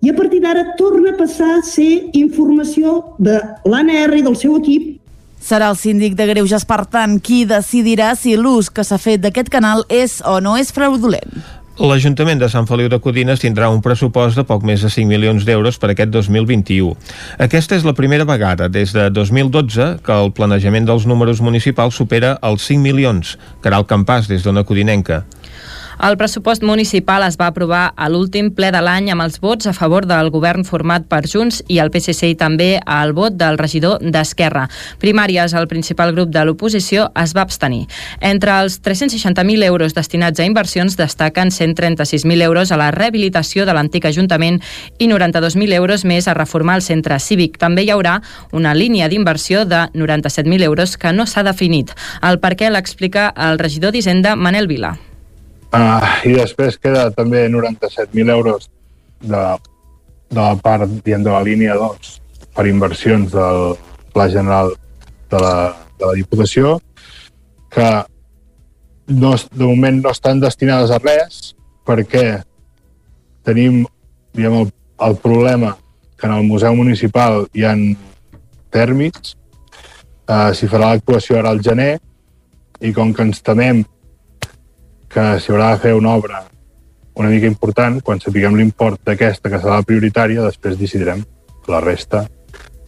i 0.00 0.10
a 0.10 0.14
partir 0.14 0.40
d'ara 0.44 0.76
torna 0.78 1.10
a 1.12 1.18
passar 1.18 1.58
a 1.58 1.64
ser 1.66 2.10
informació 2.18 3.16
de 3.18 3.40
l'ANR 3.64 4.20
i 4.20 4.24
del 4.26 4.38
seu 4.38 4.56
equip 4.60 4.96
Serà 5.38 5.68
el 5.70 5.76
síndic 5.78 6.16
de 6.18 6.26
Greuges, 6.26 6.64
per 6.66 6.82
tant, 6.90 7.20
qui 7.22 7.44
decidirà 7.46 8.10
si 8.18 8.34
l'ús 8.36 8.72
que 8.74 8.82
s'ha 8.84 8.98
fet 8.98 9.22
d'aquest 9.22 9.48
canal 9.52 9.84
és 9.88 10.18
o 10.26 10.40
no 10.42 10.56
és 10.58 10.72
fraudulent. 10.74 11.38
L'Ajuntament 11.78 12.40
de 12.42 12.48
Sant 12.50 12.66
Feliu 12.66 12.88
de 12.90 12.98
Codines 12.98 13.38
tindrà 13.38 13.68
un 13.70 13.78
pressupost 13.78 14.34
de 14.34 14.42
poc 14.42 14.64
més 14.66 14.82
de 14.82 14.90
5 14.90 15.06
milions 15.06 15.44
d'euros 15.46 15.78
per 15.78 15.92
aquest 15.92 16.10
2021. 16.10 16.90
Aquesta 17.46 17.78
és 17.78 17.86
la 17.86 17.94
primera 17.94 18.26
vegada 18.26 18.66
des 18.66 18.90
de 18.96 19.04
2012 19.14 19.86
que 20.02 20.16
el 20.24 20.32
planejament 20.34 20.90
dels 20.90 21.06
números 21.06 21.38
municipals 21.38 21.94
supera 22.02 22.34
els 22.42 22.66
5 22.66 22.82
milions. 22.82 23.36
Caral 23.62 23.86
Campàs, 23.86 24.26
des 24.26 24.42
d'Ona 24.42 24.66
Codinenca. 24.66 25.22
El 25.98 26.14
pressupost 26.14 26.62
municipal 26.62 27.24
es 27.26 27.34
va 27.40 27.48
aprovar 27.50 27.88
a 27.98 28.06
l'últim 28.06 28.52
ple 28.54 28.68
de 28.70 28.78
l'any 28.78 29.08
amb 29.10 29.24
els 29.24 29.40
vots 29.42 29.66
a 29.66 29.72
favor 29.74 30.04
del 30.06 30.28
govern 30.30 30.62
format 30.62 31.08
per 31.10 31.24
Junts 31.26 31.58
i 31.66 31.80
el 31.82 31.90
PSC 31.90 32.28
i 32.30 32.36
també 32.38 32.68
al 32.86 33.10
vot 33.16 33.34
del 33.34 33.58
regidor 33.58 33.98
d'Esquerra. 33.98 34.68
Primàries, 35.02 35.56
el 35.58 35.66
principal 35.66 36.14
grup 36.14 36.30
de 36.30 36.44
l'oposició, 36.46 37.08
es 37.18 37.34
va 37.34 37.42
abstenir. 37.42 37.88
Entre 38.20 38.54
els 38.62 38.78
360.000 38.78 39.66
euros 39.66 39.96
destinats 39.98 40.38
a 40.38 40.46
inversions 40.46 40.94
destaquen 41.00 41.50
136.000 41.50 42.46
euros 42.46 42.70
a 42.70 42.78
la 42.78 42.92
rehabilitació 42.94 43.66
de 43.66 43.74
l'antic 43.74 44.06
Ajuntament 44.06 44.62
i 45.02 45.10
92.000 45.10 45.74
euros 45.80 46.06
més 46.06 46.30
a 46.30 46.38
reformar 46.38 46.78
el 46.78 46.86
centre 46.86 47.18
cívic. 47.18 47.58
També 47.58 47.82
hi 47.82 47.90
haurà 47.90 48.20
una 48.52 48.76
línia 48.78 49.10
d'inversió 49.10 49.66
de 49.66 49.88
97.000 49.98 50.62
euros 50.62 50.96
que 50.96 51.12
no 51.12 51.26
s'ha 51.26 51.42
definit. 51.42 51.90
El 52.22 52.38
per 52.38 52.54
què 52.54 52.70
l'explica 52.70 53.32
el 53.34 53.58
regidor 53.58 53.90
d'Hisenda, 53.90 54.38
Manel 54.38 54.70
Vila. 54.70 54.94
Uh, 55.68 56.00
I 56.24 56.32
després 56.38 56.78
queda 56.80 57.10
també 57.12 57.42
97.000 57.52 58.30
euros 58.32 58.70
de, 59.20 59.42
de 60.32 60.38
la 60.40 60.54
part, 60.64 60.88
diguem, 61.04 61.26
de 61.26 61.34
la 61.34 61.42
línia 61.44 61.74
2 61.76 62.14
per 62.56 62.64
inversions 62.70 63.34
del 63.34 63.74
Pla 64.14 64.30
General 64.32 64.72
de 65.28 65.40
la, 65.42 65.52
de 66.00 66.06
la 66.06 66.14
Diputació 66.16 66.78
que 67.68 67.88
no, 69.12 69.34
de 69.36 69.64
moment 69.66 70.00
no 70.06 70.14
estan 70.16 70.40
destinades 70.40 70.88
a 70.88 71.02
res 71.04 71.52
perquè 71.84 72.40
tenim 73.44 73.82
diguem, 74.32 74.62
el, 74.62 74.72
el 75.04 75.18
problema 75.20 75.74
que 76.16 76.26
en 76.26 76.32
el 76.38 76.48
Museu 76.48 76.74
Municipal 76.80 77.44
hi 77.52 77.68
han 77.68 77.84
tèrmics, 78.72 79.36
uh, 80.32 80.48
s'hi 80.56 80.68
farà 80.72 80.94
l'actuació 80.94 81.42
ara 81.42 81.52
al 81.52 81.60
gener 81.60 81.98
i 82.80 82.96
com 82.96 83.12
que 83.12 83.28
ens 83.28 83.44
temem 83.44 83.84
que 85.08 85.26
s'hi 85.40 85.52
haurà 85.52 85.72
de 85.74 85.82
fer 85.86 85.96
una 85.96 86.14
obra 86.14 86.44
una 87.18 87.30
mica 87.32 87.48
important, 87.50 87.98
quan 88.06 88.20
sapiguem 88.22 88.54
l'import 88.54 89.00
d'aquesta 89.02 89.50
que 89.50 89.58
serà 89.58 89.80
la 89.80 89.86
prioritària, 89.86 90.44
després 90.44 90.78
decidirem 90.78 91.24
la 91.66 91.80
resta 91.82 92.28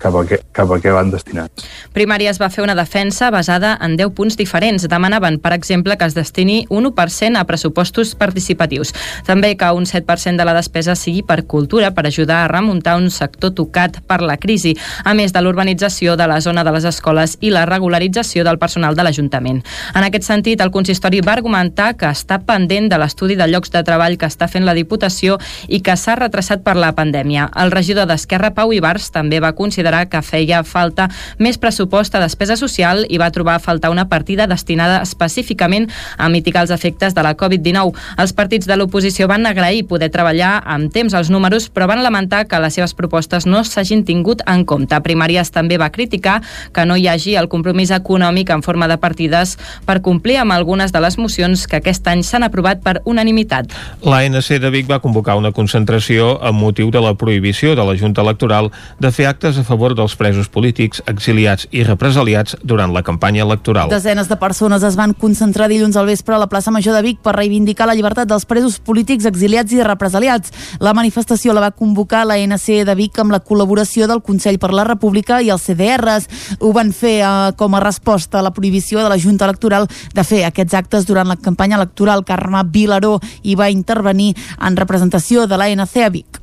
cap 0.01 0.17
a, 0.17 0.25
què, 0.27 0.41
cap 0.57 0.71
a 0.73 0.79
què 0.81 0.93
van 0.95 1.13
destinats. 1.13 1.67
Primàries 1.95 2.41
va 2.41 2.49
fer 2.51 2.65
una 2.65 2.77
defensa 2.79 3.31
basada 3.31 3.77
en 3.85 3.97
10 4.01 4.15
punts 4.17 4.39
diferents. 4.41 4.87
Demanaven, 4.89 5.39
per 5.43 5.53
exemple, 5.55 5.97
que 5.99 6.09
es 6.09 6.17
destini 6.17 6.65
un 6.71 6.89
1% 6.89 7.37
a 7.39 7.45
pressupostos 7.45 8.15
participatius. 8.19 8.95
També 9.27 9.53
que 9.61 9.71
un 9.77 9.87
7% 9.87 10.41
de 10.41 10.47
la 10.49 10.55
despesa 10.57 10.97
sigui 10.97 11.23
per 11.27 11.45
cultura, 11.45 11.93
per 11.95 12.07
ajudar 12.07 12.45
a 12.45 12.49
remuntar 12.49 12.97
un 12.97 13.11
sector 13.11 13.53
tocat 13.55 14.01
per 14.09 14.21
la 14.23 14.39
crisi, 14.41 14.77
a 15.05 15.15
més 15.15 15.35
de 15.37 15.43
l'urbanització 15.45 16.17
de 16.17 16.27
la 16.31 16.41
zona 16.41 16.65
de 16.65 16.73
les 16.75 16.87
escoles 16.89 17.37
i 17.41 17.53
la 17.53 17.67
regularització 17.69 18.45
del 18.45 18.59
personal 18.59 18.97
de 18.97 19.05
l'Ajuntament. 19.05 19.63
En 19.95 20.07
aquest 20.07 20.25
sentit, 20.27 20.61
el 20.61 20.73
consistori 20.73 21.21
va 21.21 21.37
argumentar 21.37 21.93
que 22.01 22.09
està 22.09 22.41
pendent 22.47 22.89
de 22.91 22.99
l'estudi 23.01 23.37
de 23.37 23.49
llocs 23.51 23.73
de 23.75 23.85
treball 23.85 24.17
que 24.19 24.29
està 24.31 24.49
fent 24.49 24.65
la 24.65 24.77
Diputació 24.77 25.39
i 25.69 25.83
que 25.85 25.97
s'ha 25.97 26.17
retrasat 26.17 26.65
per 26.65 26.77
la 26.81 26.95
pandèmia. 26.97 27.51
El 27.61 27.73
regidor 27.75 28.09
d'Esquerra, 28.09 28.55
Pau 28.57 28.73
Ibars, 28.73 29.11
també 29.13 29.41
va 29.41 29.53
considerar 29.59 29.90
considerar 29.91 30.09
que 30.09 30.23
feia 30.23 30.63
falta 30.65 31.09
més 31.39 31.59
pressupost 31.59 32.15
a 32.15 32.21
despesa 32.23 32.57
social 32.57 33.05
i 33.09 33.19
va 33.19 33.31
trobar 33.31 33.57
a 33.57 33.63
faltar 33.63 33.91
una 33.91 34.07
partida 34.09 34.47
destinada 34.47 35.01
específicament 35.03 35.89
a 36.17 36.29
mitigar 36.29 36.63
els 36.63 36.71
efectes 36.71 37.15
de 37.15 37.23
la 37.23 37.35
Covid-19. 37.37 37.95
Els 38.19 38.33
partits 38.33 38.67
de 38.67 38.77
l'oposició 38.77 39.27
van 39.29 39.47
agrair 39.47 39.87
poder 39.89 40.11
treballar 40.11 40.63
amb 40.65 40.93
temps 40.93 41.15
els 41.15 41.31
números, 41.31 41.69
però 41.71 41.89
van 41.89 42.03
lamentar 42.03 42.47
que 42.47 42.61
les 42.61 42.75
seves 42.75 42.95
propostes 42.95 43.47
no 43.47 43.65
s'hagin 43.65 44.05
tingut 44.05 44.43
en 44.47 44.65
compte. 44.65 44.95
Primàries 45.01 45.51
també 45.51 45.79
va 45.79 45.91
criticar 45.91 46.41
que 46.73 46.87
no 46.87 46.97
hi 46.97 47.09
hagi 47.09 47.37
el 47.37 47.49
compromís 47.49 47.91
econòmic 47.91 48.51
en 48.51 48.63
forma 48.63 48.89
de 48.89 48.99
partides 48.99 49.57
per 49.87 50.01
complir 50.03 50.39
amb 50.39 50.53
algunes 50.53 50.93
de 50.93 51.01
les 51.01 51.19
mocions 51.19 51.67
que 51.67 51.81
aquest 51.81 52.07
any 52.07 52.23
s'han 52.23 52.47
aprovat 52.47 52.83
per 52.83 53.01
unanimitat. 53.05 53.73
L'ANC 54.05 54.61
de 54.61 54.71
Vic 54.71 54.89
va 54.91 55.01
convocar 55.01 55.37
una 55.37 55.53
concentració 55.53 56.37
amb 56.41 56.61
motiu 56.61 56.91
de 56.91 57.01
la 57.03 57.15
prohibició 57.15 57.75
de 57.75 57.85
la 57.85 57.97
Junta 57.97 58.23
Electoral 58.23 58.71
de 59.01 59.11
fer 59.11 59.27
actes 59.27 59.59
a 59.59 59.65
favor 59.65 59.80
dels 59.89 60.15
presos 60.21 60.49
polítics, 60.53 61.01
exiliats 61.09 61.67
i 61.73 61.83
represaliats 61.87 62.57
durant 62.63 62.93
la 62.93 63.03
campanya 63.03 63.43
electoral. 63.47 63.89
Desenes 63.91 64.29
de 64.29 64.37
persones 64.37 64.85
es 64.85 64.97
van 64.99 65.15
concentrar 65.17 65.71
dilluns 65.73 65.97
al 65.97 66.07
vespre 66.07 66.37
a 66.37 66.41
la 66.43 66.49
plaça 66.53 66.71
Major 66.71 66.95
de 66.95 67.03
Vic 67.07 67.23
per 67.25 67.35
reivindicar 67.37 67.89
la 67.89 67.97
llibertat 67.97 68.29
dels 68.29 68.45
presos 68.45 68.79
polítics, 68.79 69.25
exiliats 69.25 69.73
i 69.73 69.83
represaliats. 69.83 70.53
La 70.81 70.93
manifestació 70.95 71.55
la 71.57 71.65
va 71.65 71.73
convocar 71.73 72.27
la 72.29 72.37
NC 72.37 72.85
de 72.85 72.97
Vic 72.99 73.19
amb 73.19 73.33
la 73.33 73.41
col·laboració 73.41 74.07
del 74.11 74.23
Consell 74.23 74.61
per 74.61 74.73
la 74.77 74.85
República 74.85 75.41
i 75.41 75.51
els 75.51 75.65
CDRs. 75.65 76.29
Ho 76.61 76.75
van 76.77 76.93
fer 76.93 77.17
eh, 77.25 77.33
com 77.57 77.75
a 77.75 77.83
resposta 77.83 78.41
a 78.41 78.45
la 78.45 78.53
prohibició 78.53 79.01
de 79.01 79.09
la 79.09 79.19
Junta 79.19 79.49
Electoral 79.49 79.89
de 80.15 80.27
fer 80.27 80.45
aquests 80.45 80.77
actes 80.77 81.09
durant 81.09 81.29
la 81.29 81.41
campanya 81.41 81.81
electoral. 81.81 82.25
Carme 82.29 82.63
Vilaró 82.69 83.17
hi 83.43 83.57
va 83.57 83.71
intervenir 83.73 84.35
en 84.61 84.77
representació 84.77 85.49
de 85.49 85.57
l'ANC 85.57 85.97
a 86.05 86.13
Vic. 86.13 86.40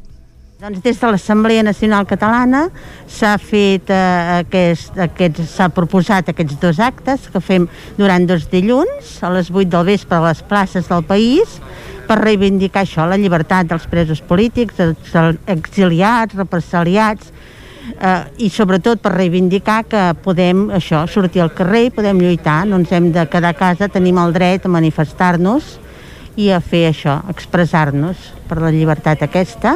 Doncs 0.57 0.79
des 0.81 0.97
de 0.97 1.09
l'Assemblea 1.13 1.61
Nacional 1.61 2.07
Catalana 2.09 2.63
s'ha 3.05 3.35
fet 3.37 3.91
eh, 3.93 3.97
aquest, 4.39 4.95
aquest, 5.05 5.43
s'ha 5.51 5.67
proposat 5.69 6.31
aquests 6.31 6.55
dos 6.57 6.79
actes 6.81 7.27
que 7.29 7.37
fem 7.45 7.67
durant 7.93 8.23
dos 8.25 8.47
dilluns 8.49 9.11
a 9.21 9.29
les 9.35 9.51
8 9.53 9.69
del 9.75 9.83
vespre 9.91 10.17
a 10.17 10.23
les 10.23 10.39
places 10.49 10.87
del 10.89 11.03
país 11.05 11.59
per 12.07 12.17
reivindicar 12.23 12.81
això, 12.87 13.05
la 13.05 13.19
llibertat 13.21 13.69
dels 13.69 13.85
presos 13.91 14.23
polítics, 14.25 14.81
exiliats, 15.45 16.33
represaliats, 16.33 17.29
eh, 17.93 18.23
i 18.41 18.49
sobretot 18.49 19.03
per 19.03 19.11
reivindicar 19.13 19.83
que 19.85 20.07
podem 20.23 20.71
això 20.79 21.03
sortir 21.05 21.43
al 21.43 21.53
carrer, 21.53 21.91
podem 21.99 22.23
lluitar, 22.23 22.63
no 22.65 22.79
ens 22.81 22.95
hem 22.97 23.11
de 23.13 23.27
quedar 23.29 23.53
a 23.53 23.59
casa, 23.59 23.91
tenim 23.93 24.17
el 24.17 24.33
dret 24.33 24.65
a 24.65 24.73
manifestar-nos 24.73 25.75
i 26.33 26.49
a 26.49 26.57
fer 26.65 26.87
això, 26.89 27.19
expressar-nos 27.29 28.31
per 28.49 28.57
la 28.63 28.73
llibertat 28.73 29.21
aquesta 29.21 29.75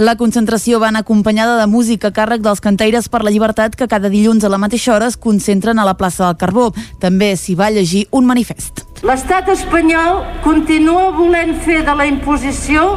la 0.00 0.16
concentració 0.16 0.78
va 0.80 0.88
anar 0.88 1.02
acompanyada 1.04 1.58
de 1.60 1.66
música 1.68 2.08
a 2.08 2.14
càrrec 2.16 2.40
dels 2.40 2.62
cantaires 2.64 3.08
per 3.12 3.20
la 3.20 3.30
llibertat 3.30 3.74
que 3.76 3.88
cada 3.88 4.08
dilluns 4.08 4.44
a 4.44 4.48
la 4.48 4.58
mateixa 4.58 4.94
hora 4.94 5.10
es 5.12 5.18
concentren 5.20 5.78
a 5.78 5.84
la 5.84 5.96
plaça 6.00 6.24
del 6.24 6.38
Carbó. 6.40 6.70
També 7.00 7.34
s'hi 7.36 7.54
va 7.54 7.68
llegir 7.70 8.06
un 8.10 8.24
manifest. 8.24 8.86
L'estat 9.04 9.48
espanyol 9.52 10.22
continua 10.44 11.10
volent 11.12 11.52
fer 11.66 11.82
de 11.84 11.94
la 11.96 12.06
imposició 12.08 12.96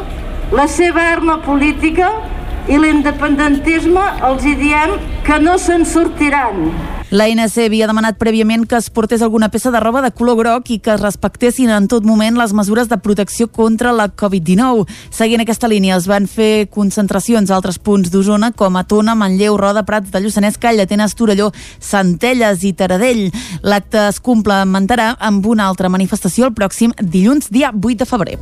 la 0.52 0.64
seva 0.68 1.10
arma 1.12 1.42
política 1.44 2.08
i 2.68 2.80
l'independentisme 2.80 4.02
els 4.28 4.44
hi 4.44 4.56
diem 4.60 4.98
que 5.24 5.38
no 5.40 5.58
se'n 5.60 5.84
sortiran. 5.88 6.68
L'ANC 7.14 7.60
havia 7.62 7.86
demanat 7.86 8.16
prèviament 8.18 8.64
que 8.66 8.74
es 8.74 8.88
portés 8.90 9.22
alguna 9.22 9.50
peça 9.52 9.70
de 9.70 9.78
roba 9.78 10.00
de 10.02 10.10
color 10.10 10.34
groc 10.40 10.70
i 10.74 10.80
que 10.82 10.94
es 10.96 11.02
respectessin 11.02 11.70
en 11.70 11.86
tot 11.86 12.02
moment 12.02 12.34
les 12.40 12.54
mesures 12.56 12.88
de 12.90 12.98
protecció 12.98 13.46
contra 13.46 13.92
la 13.94 14.08
Covid-19. 14.08 14.88
Seguint 15.14 15.44
aquesta 15.44 15.70
línia 15.70 15.94
es 15.94 16.08
van 16.10 16.26
fer 16.26 16.66
concentracions 16.74 17.52
a 17.52 17.58
altres 17.60 17.78
punts 17.78 18.10
d'Osona 18.10 18.50
com 18.56 18.74
a 18.74 18.82
Tona, 18.88 19.14
Manlleu, 19.14 19.54
Roda, 19.60 19.84
Prats 19.86 20.10
de 20.10 20.24
Lluçanès, 20.24 20.58
Call, 20.58 20.82
Atenes, 20.82 21.14
Torelló, 21.14 21.52
Centelles 21.78 22.64
i 22.64 22.72
Taradell. 22.74 23.28
L'acte 23.62 24.08
es 24.08 24.18
complementarà 24.18 25.12
amb 25.20 25.46
una 25.46 25.68
altra 25.68 25.92
manifestació 25.92 26.48
el 26.48 26.56
pròxim 26.58 26.96
dilluns, 26.98 27.52
dia 27.52 27.70
8 27.70 28.00
de 28.02 28.10
febrer. 28.10 28.40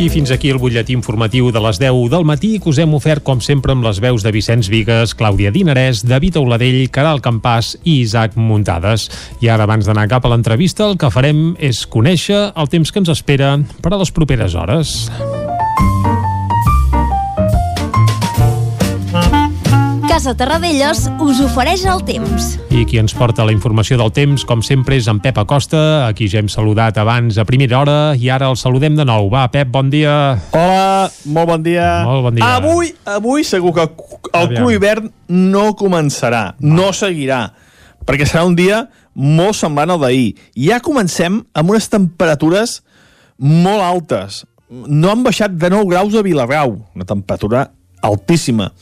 I 0.00 0.06
fins 0.08 0.30
aquí 0.32 0.48
el 0.48 0.56
butlletí 0.56 0.94
informatiu 0.96 1.50
de 1.52 1.60
les 1.60 1.76
10 1.76 2.06
del 2.08 2.24
matí 2.24 2.54
que 2.56 2.70
us 2.70 2.78
hem 2.80 2.94
ofert, 2.96 3.20
com 3.20 3.42
sempre, 3.44 3.74
amb 3.76 3.84
les 3.84 3.98
veus 4.00 4.24
de 4.24 4.32
Vicenç 4.32 4.70
Vigues, 4.72 5.12
Clàudia 5.12 5.52
Dinarès, 5.52 6.00
David 6.08 6.38
Auladell, 6.40 6.86
Caral 6.88 7.20
Campàs 7.20 7.74
i 7.84 7.98
Isaac 8.06 8.38
Muntades. 8.40 9.10
I 9.44 9.52
ara, 9.52 9.68
abans 9.68 9.84
d'anar 9.84 10.08
cap 10.08 10.24
a 10.24 10.32
l'entrevista, 10.32 10.88
el 10.88 10.96
que 10.96 11.12
farem 11.12 11.50
és 11.60 11.84
conèixer 11.84 12.46
el 12.56 12.72
temps 12.72 12.88
que 12.88 13.04
ens 13.04 13.12
espera 13.12 13.58
per 13.84 13.92
a 13.92 14.00
les 14.00 14.16
properes 14.16 14.56
hores. 14.56 15.10
Casa 20.10 20.32
Terradellos 20.34 21.04
us 21.22 21.38
ofereix 21.38 21.84
el 21.86 22.00
temps. 22.02 22.56
I 22.74 22.80
qui 22.82 22.98
ens 22.98 23.12
porta 23.14 23.44
la 23.46 23.52
informació 23.54 23.94
del 24.00 24.10
temps, 24.10 24.42
com 24.42 24.58
sempre, 24.66 24.96
és 24.98 25.06
en 25.06 25.20
Pep 25.22 25.38
Acosta, 25.38 25.78
a 26.02 26.08
qui 26.18 26.26
ja 26.26 26.40
hem 26.42 26.48
saludat 26.50 26.98
abans 26.98 27.38
a 27.38 27.44
primera 27.46 27.78
hora, 27.78 27.94
i 28.18 28.26
ara 28.26 28.48
el 28.50 28.58
saludem 28.58 28.98
de 28.98 29.06
nou. 29.06 29.28
Va, 29.30 29.44
Pep, 29.54 29.70
bon 29.70 29.86
dia. 29.92 30.34
Hola, 30.50 31.06
molt 31.30 31.52
bon 31.52 31.62
dia. 31.62 31.86
Molt 32.08 32.26
bon 32.26 32.40
dia. 32.40 32.50
Avui, 32.58 32.90
avui 33.06 33.46
segur 33.46 33.70
que 33.78 33.86
el 33.86 33.94
Aviam. 34.34 34.58
cru 34.58 34.74
hivern 34.74 35.10
no 35.30 35.68
començarà, 35.78 36.56
no 36.58 36.90
seguirà, 36.90 37.44
perquè 38.02 38.26
serà 38.26 38.42
un 38.50 38.58
dia 38.58 38.88
molt 39.14 39.62
semblant 39.62 39.94
al 39.94 40.02
d'ahir. 40.02 40.32
Ja 40.58 40.82
comencem 40.82 41.44
amb 41.54 41.70
unes 41.70 41.86
temperatures 41.86 42.80
molt 43.38 43.86
altes. 43.86 44.42
No 44.74 45.14
han 45.14 45.22
baixat 45.22 45.54
de 45.54 45.70
9 45.70 45.86
graus 45.86 46.18
a 46.18 46.26
Vilarrau, 46.26 46.80
una 46.98 47.06
temperatura 47.06 47.68
altíssima. 48.02 48.72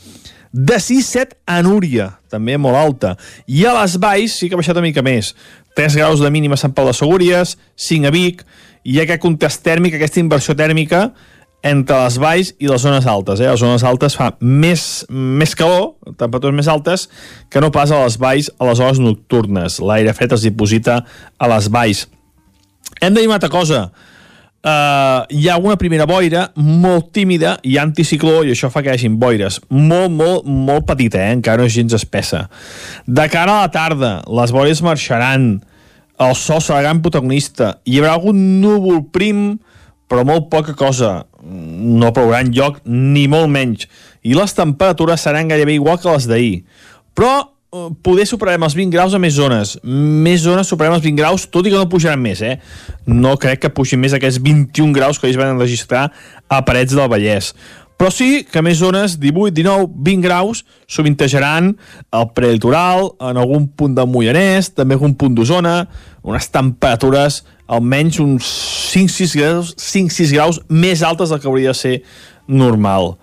De 0.53 0.79
6-7 0.81 1.37
a 1.47 1.61
Núria, 1.63 2.13
també 2.33 2.57
molt 2.57 2.79
alta. 2.79 3.17
I 3.47 3.67
a 3.69 3.75
les 3.81 3.99
Valls 4.01 4.39
sí 4.39 4.49
que 4.49 4.57
ha 4.57 4.61
baixat 4.61 4.79
una 4.79 4.89
mica 4.89 5.05
més. 5.05 5.35
3 5.77 5.99
graus 6.01 6.23
de 6.25 6.31
mínima 6.35 6.57
a 6.57 6.61
Sant 6.61 6.75
Pau 6.75 6.89
de 6.89 6.95
Segúries, 6.97 7.57
5 7.77 8.09
a 8.09 8.15
Vic, 8.15 8.45
i 8.85 8.95
hi 8.95 9.01
ha 9.01 9.05
aquest 9.05 9.23
contrast 9.23 9.63
tèrmic, 9.67 9.99
aquesta 9.99 10.23
inversió 10.23 10.57
tèrmica 10.57 11.11
entre 11.67 11.97
les 12.05 12.19
valls 12.23 12.53
i 12.63 12.69
les 12.71 12.83
zones 12.83 13.07
altes. 13.11 13.41
Eh? 13.41 13.49
Les 13.51 13.61
zones 13.61 13.85
altes 13.85 14.17
fa 14.17 14.31
més, 14.41 15.05
més 15.11 15.55
calor, 15.59 15.97
temperatures 16.17 16.57
més 16.57 16.71
altes, 16.71 17.09
que 17.51 17.61
no 17.61 17.73
pas 17.75 17.91
a 17.91 18.05
les 18.05 18.19
valls 18.21 18.51
a 18.59 18.69
les 18.71 18.81
hores 18.81 19.01
nocturnes. 19.03 19.81
L'aire 19.83 20.15
fred 20.15 20.33
es 20.37 20.47
diposita 20.47 21.03
a 21.39 21.51
les 21.55 21.69
valls. 21.75 22.07
Hem 23.01 23.15
de 23.15 23.21
dir 23.21 23.29
una 23.29 23.39
altra 23.39 23.53
cosa. 23.53 23.89
Uh, 24.69 25.23
hi 25.31 25.47
ha 25.49 25.57
una 25.57 25.77
primera 25.81 26.05
boira 26.09 26.49
molt 26.59 27.13
tímida 27.15 27.55
i 27.65 27.77
anticicló 27.81 28.43
i 28.45 28.51
això 28.53 28.69
fa 28.73 28.83
que 28.83 28.91
hi 28.91 28.99
hagin 28.99 29.17
boires. 29.21 29.61
Molt, 29.71 30.13
molt, 30.13 30.49
molt 30.49 30.85
petita, 30.89 31.23
eh? 31.23 31.37
encara 31.37 31.63
no 31.63 31.69
és 31.69 31.77
gens 31.77 31.95
espessa. 31.97 32.43
De 33.07 33.29
cara 33.33 33.55
a 33.55 33.63
la 33.65 33.73
tarda 33.73 34.13
les 34.41 34.53
boires 34.53 34.83
marxaran. 34.85 35.49
El 36.19 36.35
sol 36.35 36.61
serà 36.65 36.83
gran 36.83 37.01
protagonista. 37.05 37.77
Hi 37.87 38.01
haurà 38.01 38.17
algun 38.19 38.43
núvol 38.61 39.05
prim 39.15 39.45
però 40.09 40.25
molt 40.27 40.49
poca 40.53 40.75
cosa. 40.75 41.13
No 41.45 42.11
plourà 42.17 42.43
lloc 42.49 42.83
ni 42.89 43.29
molt 43.31 43.53
menys. 43.53 43.87
I 44.27 44.35
les 44.37 44.57
temperatures 44.57 45.23
seran 45.23 45.53
gairebé 45.53 45.79
igual 45.79 46.01
que 46.03 46.11
les 46.11 46.27
d'ahir. 46.29 46.57
Però 47.15 47.33
eh, 47.39 47.47
poder 48.03 48.25
superarem 48.29 48.65
els 48.65 48.77
20 48.77 48.95
graus 48.95 49.15
a 49.15 49.21
més 49.21 49.35
zones. 49.37 49.75
Més 49.85 50.41
zones 50.45 50.71
superarem 50.71 50.97
els 50.97 51.05
20 51.05 51.21
graus, 51.21 51.45
tot 51.53 51.67
i 51.67 51.73
que 51.73 51.81
no 51.81 51.91
pujaran 51.91 52.23
més, 52.23 52.41
eh? 52.41 52.57
No 53.07 53.37
crec 53.41 53.65
que 53.65 53.75
pugin 53.75 54.01
més 54.01 54.15
aquests 54.17 54.41
21 54.45 54.95
graus 54.97 55.21
que 55.21 55.29
ells 55.29 55.41
van 55.41 55.61
registrar 55.61 56.09
a 56.49 56.63
Parets 56.65 56.97
del 56.97 57.11
Vallès. 57.13 57.53
Però 57.99 58.13
sí 58.15 58.45
que 58.47 58.63
més 58.63 58.79
zones, 58.79 59.17
18, 59.19 59.51
19, 59.57 59.89
20 60.07 60.23
graus, 60.23 60.63
sovintejaran 60.87 61.73
el 62.15 62.27
prelitoral, 62.33 63.11
en 63.19 63.41
algun 63.43 63.67
punt 63.75 63.97
del 63.99 64.07
Moianès, 64.07 64.71
també 64.71 64.95
algun 64.95 65.17
punt 65.19 65.35
d'Osona, 65.35 65.81
unes 66.23 66.47
temperatures 66.55 67.43
almenys 67.69 68.19
uns 68.23 68.49
5-6 68.95 69.37
graus, 69.37 69.75
5-6 69.77 70.33
graus 70.33 70.61
més 70.71 71.03
altes 71.05 71.29
del 71.29 71.43
que 71.43 71.51
hauria 71.51 71.75
de 71.75 71.79
ser 71.79 71.97
normal. 72.49 73.17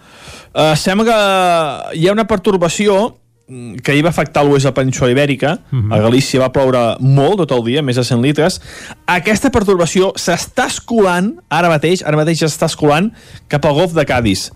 Uh, 0.54 0.76
sembla 0.78 1.08
que 1.08 2.00
hi 2.00 2.08
ha 2.08 2.14
una 2.14 2.28
pertorbació 2.30 3.16
que 3.46 3.94
hi 3.94 4.02
va 4.02 4.10
afectar 4.10 4.42
l'oest 4.44 4.66
de 4.66 4.72
la 4.72 4.74
península 4.74 5.12
ibèrica, 5.12 5.60
uh 5.72 5.78
-huh. 5.78 5.94
a 5.94 6.00
Galícia 6.02 6.40
va 6.40 6.52
ploure 6.52 6.98
molt 7.00 7.38
tot 7.38 7.52
el 7.52 7.64
dia, 7.64 7.82
més 7.82 7.96
de 7.96 8.04
100 8.04 8.22
litres. 8.22 8.62
Aquesta 9.06 9.52
pertorbació 9.52 10.14
s'està 10.16 10.66
escolant, 10.66 11.36
ara 11.50 11.70
mateix, 11.70 12.02
ara 12.04 12.18
mateix 12.18 12.42
s'està 12.42 12.66
escolant 12.66 13.12
cap 13.48 13.66
al 13.66 13.74
golf 13.74 13.94
de 13.94 14.06
Cádiz. 14.06 14.52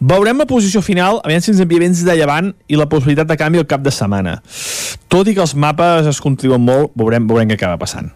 Veurem 0.00 0.36
la 0.36 0.44
posició 0.48 0.82
final, 0.84 1.22
aviam 1.24 1.40
si 1.40 1.52
ens 1.54 1.60
envia 1.64 1.80
vents 1.80 2.02
de 2.04 2.16
llevant 2.18 2.50
i 2.68 2.76
la 2.76 2.84
possibilitat 2.90 3.28
de 3.30 3.36
canvi 3.40 3.62
al 3.62 3.68
cap 3.68 3.80
de 3.80 3.92
setmana. 3.94 4.36
Tot 5.08 5.28
i 5.30 5.32
que 5.36 5.40
els 5.40 5.54
mapes 5.56 6.08
es 6.10 6.18
contriuen 6.20 6.60
molt, 6.60 6.90
veurem, 6.98 7.24
veurem 7.30 7.48
què 7.48 7.56
acaba 7.56 7.78
passant. 7.80 8.10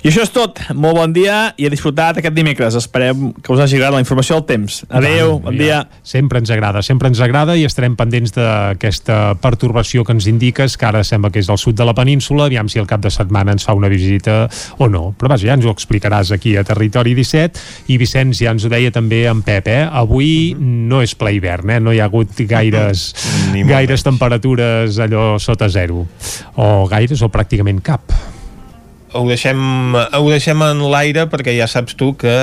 I 0.00 0.08
això 0.08 0.24
és 0.24 0.32
tot. 0.32 0.62
Molt 0.72 0.96
bon 0.96 1.12
dia 1.12 1.50
i 1.60 1.66
a 1.68 1.70
disfrutar 1.72 2.14
aquest 2.16 2.32
dimecres. 2.36 2.76
Esperem 2.78 3.34
que 3.36 3.52
us 3.52 3.60
hagi 3.60 3.76
agradat 3.76 3.98
la 3.98 4.04
informació 4.04 4.38
del 4.38 4.46
temps. 4.48 4.78
Adeu, 4.88 5.36
bon 5.44 5.58
dia. 5.58 5.82
Sempre 6.06 6.40
ens 6.40 6.52
agrada, 6.54 6.80
sempre 6.86 7.10
ens 7.10 7.20
agrada 7.20 7.56
i 7.58 7.66
estarem 7.68 7.98
pendents 7.98 8.32
d'aquesta 8.36 9.34
pertorbació 9.42 10.06
que 10.06 10.16
ens 10.16 10.30
indiques, 10.30 10.78
que 10.80 10.88
ara 10.88 11.04
sembla 11.04 11.32
que 11.34 11.42
és 11.42 11.50
al 11.52 11.60
sud 11.60 11.76
de 11.76 11.84
la 11.84 11.96
península, 11.98 12.46
aviam 12.48 12.70
si 12.70 12.80
el 12.80 12.88
cap 12.88 13.04
de 13.04 13.12
setmana 13.12 13.52
ens 13.52 13.66
fa 13.68 13.76
una 13.76 13.92
visita 13.92 14.46
o 14.78 14.88
no. 14.88 15.10
Però 15.18 15.34
vaja, 15.34 15.50
ja 15.50 15.58
ens 15.58 15.68
ho 15.68 15.74
explicaràs 15.74 16.32
aquí 16.32 16.56
a 16.56 16.64
Territori 16.64 17.12
17 17.18 17.92
i 17.92 18.00
Vicenç 18.00 18.40
ja 18.40 18.54
ens 18.54 18.64
ho 18.64 18.72
deia 18.72 18.94
també 18.94 19.26
en 19.28 19.44
Pep, 19.44 19.68
eh? 19.68 19.82
Avui 19.84 20.54
no 20.56 21.02
és 21.04 21.09
és 21.10 21.16
ple 21.18 21.34
hivern, 21.36 21.74
eh? 21.74 21.80
no 21.82 21.94
hi 21.94 22.00
ha 22.00 22.08
hagut 22.10 22.38
gaires, 22.48 23.10
Ni 23.54 23.64
gaires 23.66 24.06
temperatures 24.06 25.00
allò 25.02 25.34
sota 25.42 25.68
zero 25.68 26.06
o 26.56 26.86
gaires 26.90 27.22
o 27.26 27.30
pràcticament 27.32 27.82
cap 27.82 28.14
Ho 29.10 29.24
deixem, 29.26 29.58
ho 29.96 30.26
deixem 30.30 30.60
en 30.62 30.84
l'aire 30.92 31.26
perquè 31.26 31.56
ja 31.56 31.66
saps 31.66 31.96
tu 31.98 32.12
que 32.18 32.34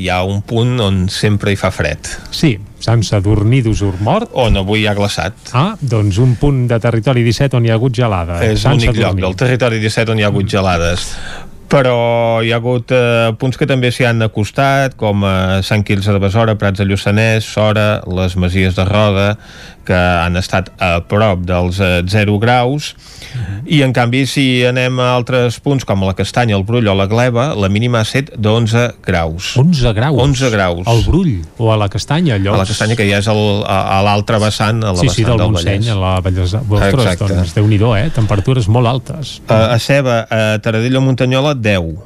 hi 0.00 0.08
ha 0.10 0.22
un 0.26 0.40
punt 0.42 0.80
on 0.82 1.04
sempre 1.12 1.52
hi 1.52 1.58
fa 1.60 1.70
fred. 1.74 2.08
Sí, 2.34 2.56
Sant 2.80 3.02
Sadurní 3.04 3.60
d'Usur 3.62 3.92
mort. 4.02 4.32
On 4.40 4.56
avui 4.56 4.82
hi 4.82 4.88
ha 4.88 4.96
glaçat. 4.96 5.52
Ah, 5.54 5.74
doncs 5.78 6.18
un 6.22 6.34
punt 6.40 6.64
de 6.70 6.78
territori 6.80 7.22
17 7.26 7.58
on 7.58 7.68
hi 7.68 7.72
ha 7.72 7.76
hagut 7.78 7.94
gelada. 7.94 8.40
És 8.46 8.64
l'únic 8.64 8.96
lloc 8.96 9.20
del 9.20 9.36
territori 9.38 9.80
17 9.82 10.14
on 10.14 10.18
hi 10.18 10.26
ha 10.26 10.32
hagut 10.32 10.48
gelades. 10.50 11.10
Però 11.70 12.40
hi 12.42 12.50
ha 12.50 12.56
hagut 12.58 12.90
eh, 12.90 13.30
punts 13.38 13.54
que 13.60 13.66
també 13.70 13.92
s'hi 13.94 14.02
han 14.08 14.24
acostat, 14.26 14.96
com 14.98 15.22
eh, 15.22 15.60
Sant 15.62 15.84
Quirze 15.86 16.10
de 16.10 16.18
Besora, 16.18 16.56
Prats 16.58 16.82
de 16.82 16.86
Lluçanès, 16.88 17.46
Sora, 17.46 18.00
les 18.10 18.34
Masies 18.34 18.74
de 18.74 18.86
Roda, 18.88 19.36
que 19.86 19.94
han 19.96 20.36
estat 20.38 20.68
a 20.82 20.96
prop 21.08 21.44
dels 21.46 21.78
eh, 21.82 22.00
0 22.10 22.40
graus, 22.42 22.90
i 23.70 23.80
en 23.86 23.92
canvi 23.94 24.24
si 24.26 24.44
anem 24.66 24.98
a 24.98 25.12
altres 25.14 25.60
punts 25.62 25.86
com 25.86 26.02
la 26.02 26.16
Castanya, 26.18 26.56
el 26.58 26.64
Brull 26.66 26.88
o 26.90 26.94
la 26.98 27.06
Gleva, 27.10 27.52
la 27.54 27.70
mínima 27.70 28.00
ha 28.02 28.08
set 28.08 28.32
d'11 28.34 28.88
graus. 29.06 29.52
11 29.62 29.92
graus? 29.94 30.18
11 30.26 30.50
graus. 30.50 30.82
Al 30.90 31.04
Brull 31.06 31.36
o 31.62 31.70
a 31.70 31.78
la 31.78 31.86
Castanya, 31.92 32.34
allò. 32.40 32.56
A 32.58 32.64
la 32.64 32.66
Castanya, 32.66 32.98
que 32.98 33.06
ja 33.06 33.22
és 33.22 33.30
el, 33.30 33.42
a, 33.62 33.78
a 33.94 34.00
l'altre 34.08 34.42
vessant, 34.42 34.82
a 34.82 34.90
la 34.90 34.98
Sí, 34.98 35.06
sí, 35.06 35.22
vessant 35.22 35.30
del 35.36 35.44
del 35.44 35.54
Montseny, 35.54 35.86
Vallès. 35.86 35.94
a 35.94 35.98
la 36.02 36.12
Vallesa. 36.26 36.64
Ostres, 36.66 37.06
Exacte. 37.06 37.30
doncs 37.38 37.54
déu-n'hi-do, 37.60 37.94
eh? 38.02 38.10
Temperatures 38.18 38.66
molt 38.74 38.90
altes. 38.90 39.36
A, 39.46 39.62
a 39.76 39.78
Ceba, 39.78 40.20
a 40.26 40.42
Taradell 40.66 40.98
o 40.98 41.04
Muntanyola, 41.06 41.54
10. 41.60 42.00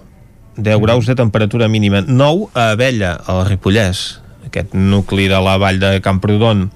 10 0.57 0.81
graus 0.81 1.07
de 1.07 1.15
temperatura 1.15 1.69
mínima. 1.69 2.03
9 2.07 2.51
a 2.55 2.71
Abella, 2.71 3.15
al 3.27 3.47
Ripollès, 3.47 4.21
aquest 4.47 4.75
nucli 4.75 5.27
de 5.31 5.41
la 5.41 5.57
vall 5.59 5.81
de 5.81 6.01
Camprodon. 6.03 6.71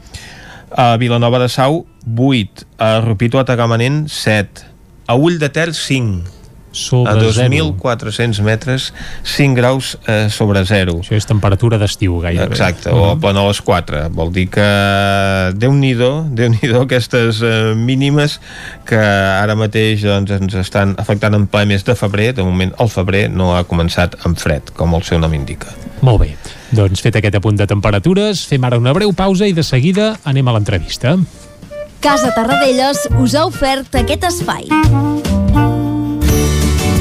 A 0.70 0.96
Vilanova 0.96 1.38
de 1.38 1.48
Sau, 1.48 1.86
8. 2.06 2.66
A 2.78 3.00
Rupito, 3.00 3.38
a 3.38 3.44
Tagamanent, 3.44 4.08
7. 4.08 4.66
A 5.06 5.14
Ull 5.14 5.38
de 5.38 5.48
Ter, 5.48 5.74
5. 5.74 6.37
Sobre 6.78 7.10
a 7.10 7.32
zero. 7.34 7.72
2.400 7.74 8.42
metres, 8.46 8.92
5 9.24 9.58
graus 9.58 9.96
eh, 10.06 10.28
sobre 10.30 10.64
0. 10.64 11.00
Això 11.02 11.18
és 11.18 11.26
temperatura 11.26 11.80
d'estiu, 11.80 12.20
gairebé. 12.22 12.54
Exacte, 12.54 12.92
o 12.94 13.10
a 13.10 13.16
Planoles 13.20 13.60
4. 13.66 14.06
Vol 14.14 14.32
dir 14.34 14.46
que 14.54 14.68
Déu-n'hi-do, 15.58 16.10
déu 16.36 16.52
nhi 16.52 16.60
déu 16.70 16.82
aquestes 16.84 17.40
eh, 17.42 17.74
mínimes 17.78 18.38
que 18.88 18.98
ara 18.98 19.56
mateix 19.58 20.04
doncs, 20.06 20.32
ens 20.38 20.58
estan 20.60 20.94
afectant 21.00 21.36
en 21.36 21.48
ple 21.50 21.64
mes 21.68 21.84
de 21.84 21.96
febrer. 21.98 22.32
De 22.38 22.46
moment, 22.46 22.72
el 22.78 22.92
febrer 22.92 23.26
no 23.32 23.54
ha 23.56 23.64
començat 23.68 24.18
amb 24.24 24.38
fred, 24.40 24.72
com 24.76 24.94
el 24.98 25.04
seu 25.06 25.20
nom 25.22 25.34
indica. 25.34 25.72
Molt 26.04 26.22
bé. 26.22 26.30
Doncs 26.74 27.02
fet 27.02 27.18
aquest 27.18 27.38
apunt 27.40 27.58
de 27.58 27.66
temperatures, 27.70 28.44
fem 28.48 28.64
ara 28.64 28.78
una 28.80 28.94
breu 28.96 29.14
pausa 29.16 29.48
i 29.48 29.56
de 29.56 29.64
seguida 29.66 30.12
anem 30.28 30.48
a 30.48 30.56
l'entrevista. 30.58 31.16
Casa 32.04 32.30
Tarradellas 32.36 33.08
us 33.18 33.34
ha 33.34 33.48
ofert 33.48 33.98
aquest 33.98 34.30
espai. 34.30 34.68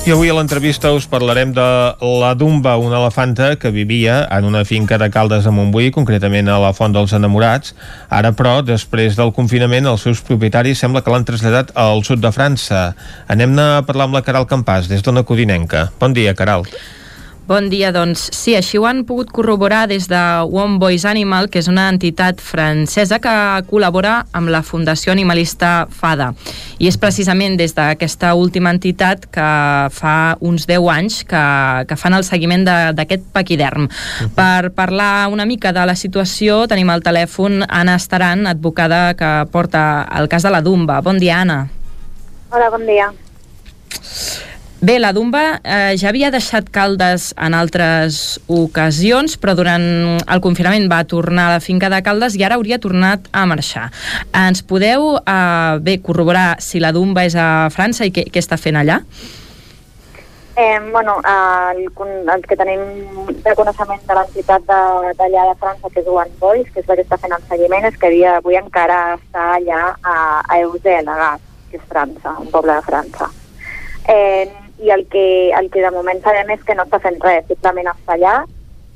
I 0.00 0.12
avui 0.14 0.30
a 0.32 0.34
l'entrevista 0.34 0.90
us 0.96 1.04
parlarem 1.04 1.50
de 1.52 1.64
la 2.00 2.30
Dumba, 2.34 2.78
una 2.80 2.96
elefanta 2.98 3.52
que 3.60 3.70
vivia 3.70 4.22
en 4.32 4.46
una 4.48 4.64
finca 4.64 4.96
de 4.98 5.10
Caldes 5.12 5.44
de 5.44 5.52
Montbui, 5.52 5.90
concretament 5.92 6.48
a 6.48 6.56
la 6.58 6.72
Font 6.72 6.96
dels 6.96 7.12
Enamorats. 7.12 7.74
Ara, 8.08 8.32
però, 8.32 8.56
després 8.64 9.18
del 9.18 9.34
confinament, 9.36 9.86
els 9.86 10.06
seus 10.08 10.22
propietaris 10.24 10.80
sembla 10.80 11.04
que 11.04 11.12
l'han 11.12 11.28
traslladat 11.28 11.74
al 11.76 12.00
sud 12.08 12.24
de 12.24 12.32
França. 12.32 12.88
Anem-ne 13.28 13.68
a 13.76 13.84
parlar 13.84 14.08
amb 14.08 14.16
la 14.16 14.24
Caral 14.24 14.48
Campàs, 14.48 14.88
des 14.88 15.04
d'Ona 15.04 15.22
Codinenca. 15.28 15.90
Bon 16.00 16.16
dia, 16.16 16.32
Caral. 16.34 16.64
Bon 17.50 17.66
dia, 17.66 17.88
doncs 17.90 18.28
sí, 18.30 18.52
així 18.54 18.78
ho 18.78 18.84
han 18.86 19.00
pogut 19.02 19.32
corroborar 19.34 19.88
des 19.90 20.04
de 20.06 20.18
One 20.46 20.76
Voice 20.78 21.08
Animal, 21.10 21.48
que 21.50 21.58
és 21.58 21.66
una 21.66 21.88
entitat 21.90 22.38
francesa 22.38 23.16
que 23.18 23.32
col·labora 23.66 24.20
amb 24.38 24.52
la 24.54 24.60
Fundació 24.62 25.10
Animalista 25.10 25.88
FADA. 25.90 26.28
I 26.78 26.86
és 26.86 26.98
precisament 27.02 27.56
des 27.58 27.74
d'aquesta 27.74 28.36
última 28.38 28.70
entitat 28.70 29.26
que 29.34 29.48
fa 29.96 30.14
uns 30.38 30.68
10 30.70 30.86
anys 30.94 31.16
que, 31.26 31.42
que 31.90 31.98
fan 31.98 32.14
el 32.14 32.22
seguiment 32.28 32.68
d'aquest 32.70 33.26
paquiderm. 33.34 33.88
Uh 33.90 33.90
-huh. 33.90 34.30
Per 34.38 34.70
parlar 34.70 35.26
una 35.26 35.44
mica 35.44 35.72
de 35.72 35.84
la 35.86 35.96
situació 35.96 36.68
tenim 36.68 36.88
al 36.90 37.02
telèfon 37.02 37.64
Anna 37.68 37.96
Estaran, 37.96 38.46
advocada 38.46 39.14
que 39.14 39.50
porta 39.50 40.06
el 40.16 40.28
cas 40.28 40.44
de 40.44 40.50
la 40.50 40.62
Dumba. 40.62 41.00
Bon 41.00 41.18
dia, 41.18 41.40
Anna. 41.40 41.68
Hola, 42.52 42.70
bon 42.70 42.86
dia. 42.86 43.12
Bé, 44.80 44.98
la 44.98 45.12
Dumba 45.12 45.60
eh, 45.62 45.92
ja 46.00 46.08
havia 46.08 46.30
deixat 46.32 46.70
Caldes 46.72 47.34
en 47.36 47.52
altres 47.52 48.38
ocasions, 48.48 49.34
però 49.36 49.52
durant 49.58 49.82
el 50.24 50.40
confinament 50.40 50.86
va 50.88 51.02
tornar 51.04 51.50
a 51.50 51.56
la 51.58 51.60
finca 51.60 51.90
de 51.92 51.98
Caldes 52.06 52.32
i 52.38 52.44
ara 52.46 52.56
hauria 52.56 52.78
tornat 52.80 53.26
a 53.36 53.42
marxar. 53.50 53.90
Ens 54.32 54.62
podeu 54.64 55.18
eh, 55.20 55.74
bé 55.84 55.98
corroborar 56.00 56.54
si 56.64 56.80
la 56.80 56.94
Dumba 56.96 57.26
és 57.28 57.36
a 57.36 57.68
França 57.74 58.08
i 58.08 58.14
què, 58.16 58.24
què 58.32 58.40
està 58.40 58.56
fent 58.56 58.78
allà? 58.80 59.02
Eh, 60.56 60.80
bueno, 60.92 61.18
el, 61.28 61.82
el 62.32 62.42
que 62.48 62.56
tenim 62.56 62.80
de 63.44 63.54
coneixement 63.56 64.00
de 64.08 64.16
l'entitat 64.16 64.64
de- 64.64 65.12
d'allà 65.20 65.44
de, 65.50 65.58
França, 65.60 65.92
que 65.92 66.00
és 66.00 66.08
One 66.08 66.32
Voice, 66.40 66.72
que 66.72 66.80
és 66.80 66.88
la 66.88 66.96
que 66.96 67.04
està 67.04 67.20
fent 67.20 67.36
el 67.36 67.44
seguiment, 67.52 67.84
és 67.84 68.00
que 68.00 68.08
havia, 68.08 68.38
avui 68.40 68.56
encara 68.56 68.98
està 69.18 69.44
allà 69.58 69.84
a, 70.00 70.16
a 70.40 70.58
Eusel, 70.64 71.04
a 71.04 71.20
Gas, 71.20 71.44
que 71.70 71.76
és 71.76 71.86
França, 71.92 72.34
un 72.40 72.48
poble 72.52 72.80
de 72.80 72.88
França. 72.88 73.30
Eh, 74.08 74.48
I 74.80 74.90
el 74.90 75.04
que, 75.12 75.50
el 75.52 75.68
que 75.70 75.82
de 75.84 75.90
moment 75.92 76.22
sabem 76.24 76.54
és 76.54 76.62
que 76.64 76.74
no 76.74 76.86
està 76.86 77.00
fent 77.02 77.18
res, 77.20 77.44
simplement 77.48 77.90
està 77.92 78.16
allà 78.16 78.36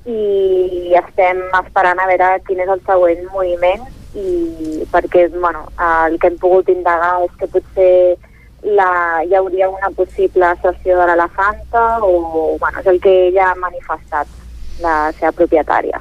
i 0.04 0.92
estem 1.00 1.40
esperant 1.60 2.00
a 2.00 2.06
veure 2.08 2.30
quin 2.46 2.60
és 2.60 2.70
el 2.72 2.80
següent 2.84 3.24
moviment 3.32 3.84
i 4.14 4.84
perquè 4.92 5.26
bueno, 5.32 5.64
el 5.80 6.18
que 6.20 6.28
hem 6.30 6.38
pogut 6.38 6.68
indagar 6.68 7.16
és 7.24 7.32
que 7.40 7.48
potser 7.50 8.16
la, 8.64 9.22
hi 9.24 9.34
hauria 9.36 9.68
una 9.68 9.90
possible 9.96 10.52
sessió 10.62 10.98
de 11.00 11.08
l'elefanta 11.10 11.84
o 12.02 12.56
bueno, 12.60 12.80
és 12.80 12.86
el 12.86 13.00
que 13.00 13.14
ella 13.28 13.50
ha 13.50 13.60
manifestat, 13.60 14.28
la 14.80 15.12
seva 15.18 15.32
propietària. 15.32 16.00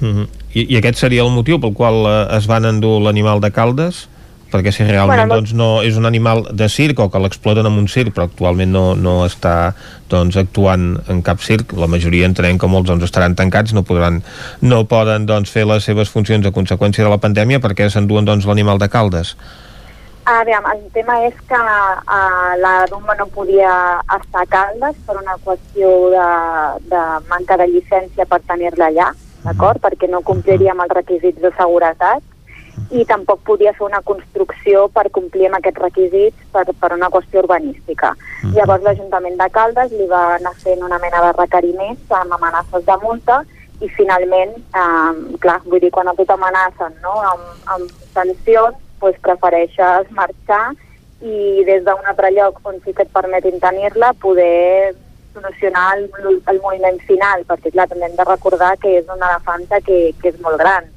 Uh 0.00 0.08
-huh. 0.08 0.26
I, 0.54 0.74
I 0.74 0.76
aquest 0.78 0.98
seria 0.98 1.22
el 1.22 1.30
motiu 1.30 1.60
pel 1.60 1.74
qual 1.74 2.06
eh, 2.06 2.36
es 2.36 2.46
van 2.46 2.64
endur 2.64 3.00
l'animal 3.00 3.40
de 3.40 3.50
Caldes? 3.50 4.08
Perquè 4.54 4.70
si 4.70 4.84
realment 4.86 5.24
Bueno, 5.24 5.40
doncs, 5.40 5.50
no 5.58 5.68
és 5.82 5.96
un 5.98 6.06
animal 6.06 6.44
de 6.54 6.68
circ 6.70 7.00
o 7.02 7.08
que 7.10 7.18
l'exploten 7.18 7.66
en 7.66 7.74
un 7.80 7.88
circ, 7.90 8.12
però 8.14 8.28
actualment 8.28 8.70
no, 8.70 8.84
no 8.94 9.16
està 9.26 9.74
doncs, 10.12 10.36
actuant 10.38 10.92
en 11.10 11.22
cap 11.26 11.42
circ, 11.42 11.74
la 11.74 11.88
majoria 11.90 12.28
entenem 12.30 12.60
que 12.62 12.70
molts 12.70 12.86
doncs, 12.86 13.02
estaran 13.08 13.34
tancats, 13.34 13.74
no 13.74 13.82
podran 13.82 14.20
no 14.62 14.84
poden 14.86 15.26
doncs, 15.26 15.50
fer 15.50 15.64
les 15.66 15.82
seves 15.82 16.12
funcions 16.12 16.46
a 16.46 16.52
conseqüència 16.54 17.02
de 17.02 17.10
la 17.10 17.18
pandèmia 17.18 17.58
perquè 17.64 17.88
s'enduen 17.90 18.28
doncs, 18.28 18.46
l'animal 18.46 18.78
de 18.78 18.88
Caldes. 18.92 19.34
A 20.24 20.36
veure, 20.46 20.70
el 20.72 20.84
tema 20.94 21.18
és 21.26 21.34
que 21.48 21.58
uh, 21.58 22.52
la 22.62 22.74
rumba 22.92 23.16
no 23.18 23.26
podia 23.34 23.72
estar 24.20 24.44
a 24.44 24.50
Caldes 24.52 25.00
per 25.04 25.18
una 25.18 25.34
qüestió 25.42 25.90
de, 26.14 26.28
de 26.94 27.02
manca 27.32 27.58
de 27.60 27.66
llicència 27.72 28.24
per 28.30 28.38
tenir-la 28.46 28.92
allà, 28.92 29.10
d'acord? 29.42 29.82
Perquè 29.82 30.08
no 30.08 30.22
compliria 30.22 30.72
amb 30.72 30.86
els 30.86 30.94
requisits 30.96 31.42
de 31.42 31.50
seguretat 31.58 32.22
i 32.90 33.04
tampoc 33.08 33.42
podia 33.46 33.72
fer 33.76 33.86
una 33.86 34.00
construcció 34.06 34.86
per 34.94 35.08
complir 35.14 35.48
amb 35.48 35.58
aquests 35.58 35.82
requisits 35.82 36.46
per, 36.52 36.64
per 36.80 36.92
una 36.94 37.10
qüestió 37.10 37.42
urbanística. 37.42 38.14
Llavors 38.54 38.84
l'Ajuntament 38.86 39.36
de 39.40 39.48
Caldes 39.54 39.92
li 39.92 40.06
va 40.10 40.24
anar 40.36 40.54
fent 40.62 40.82
una 40.86 41.00
mena 41.02 41.22
de 41.26 41.34
requeriments 41.38 42.14
amb 42.20 42.36
amenaces 42.38 42.86
de 42.86 42.96
multa 43.02 43.42
i 43.82 43.90
finalment, 43.96 44.54
eh, 44.54 45.36
clar, 45.42 45.60
vull 45.66 45.82
dir, 45.82 45.90
quan 45.94 46.08
a 46.08 46.14
tu 46.14 46.26
t'amenacen 46.28 46.98
no? 47.02 47.14
amb, 47.32 47.46
amb 47.76 47.94
sancions, 48.14 48.80
doncs 49.00 49.20
prefereixes 49.20 50.10
marxar 50.16 50.64
i 51.20 51.64
des 51.66 51.82
d'un 51.84 52.06
altre 52.10 52.30
lloc 52.36 52.60
on 52.68 52.78
sí 52.84 52.92
que 52.92 53.04
et 53.04 53.12
permetin 53.12 53.58
tenir-la 53.60 54.12
poder 54.22 54.94
solucionar 55.34 55.98
el, 55.98 56.08
el 56.46 56.60
moviment 56.62 57.00
final, 57.08 57.42
perquè 57.48 57.72
clar, 57.74 57.88
també 57.90 58.06
hem 58.06 58.16
de 58.16 58.28
recordar 58.28 58.76
que 58.80 58.98
és 59.00 59.08
una 59.10 59.32
elefanta 59.32 59.80
que, 59.84 60.12
que 60.22 60.30
és 60.30 60.40
molt 60.40 60.60
gran 60.62 60.93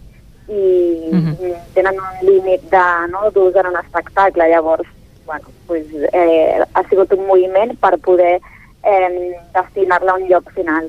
i 0.50 1.10
Mhm. 1.12 1.54
tenen 1.74 1.96
un 2.00 2.26
límit 2.26 2.62
de 2.72 2.86
no, 3.12 3.30
d'ús 3.32 3.56
en 3.56 3.68
un 3.68 3.78
espectacle, 3.78 4.50
llavors 4.50 4.88
bueno, 5.26 5.46
pues, 5.68 5.86
eh, 6.14 6.64
ha 6.74 6.84
sigut 6.88 7.12
un 7.12 7.28
moviment 7.28 7.76
per 7.80 7.98
poder 8.00 8.40
eh, 8.84 9.36
destinar-la 9.54 10.14
a 10.14 10.16
un 10.16 10.28
lloc 10.30 10.50
final. 10.56 10.88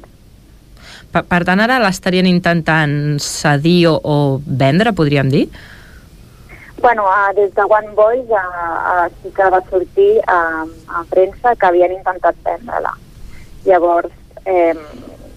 Per, 1.10 1.24
per 1.24 1.42
tant, 1.44 1.60
ara 1.60 1.80
l'estarien 1.82 2.26
intentant 2.26 3.18
cedir 3.18 3.88
o, 3.90 3.98
o 3.98 4.16
vendre, 4.46 4.92
podríem 4.92 5.28
dir? 5.32 5.48
Bueno, 6.80 7.08
uh, 7.10 7.34
des 7.34 7.50
de 7.56 7.64
One 7.66 7.90
Boys 7.96 8.30
uh, 8.30 8.38
uh, 8.38 9.08
sí 9.22 9.32
que 9.34 9.50
va 9.50 9.58
sortir 9.68 10.20
uh, 10.28 10.62
a 10.94 11.02
premsa 11.10 11.56
que 11.56 11.66
havien 11.66 11.96
intentat 11.96 12.36
vendre-la. 12.44 12.92
Llavors, 13.66 14.12
eh, 14.44 14.74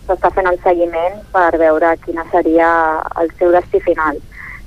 s'està 0.07 0.31
fent 0.35 0.49
el 0.49 0.59
seguiment 0.63 1.19
per 1.33 1.51
veure 1.61 1.95
quina 2.05 2.25
seria 2.31 2.69
el 3.21 3.31
seu 3.39 3.51
destí 3.55 3.81
final. 3.85 4.19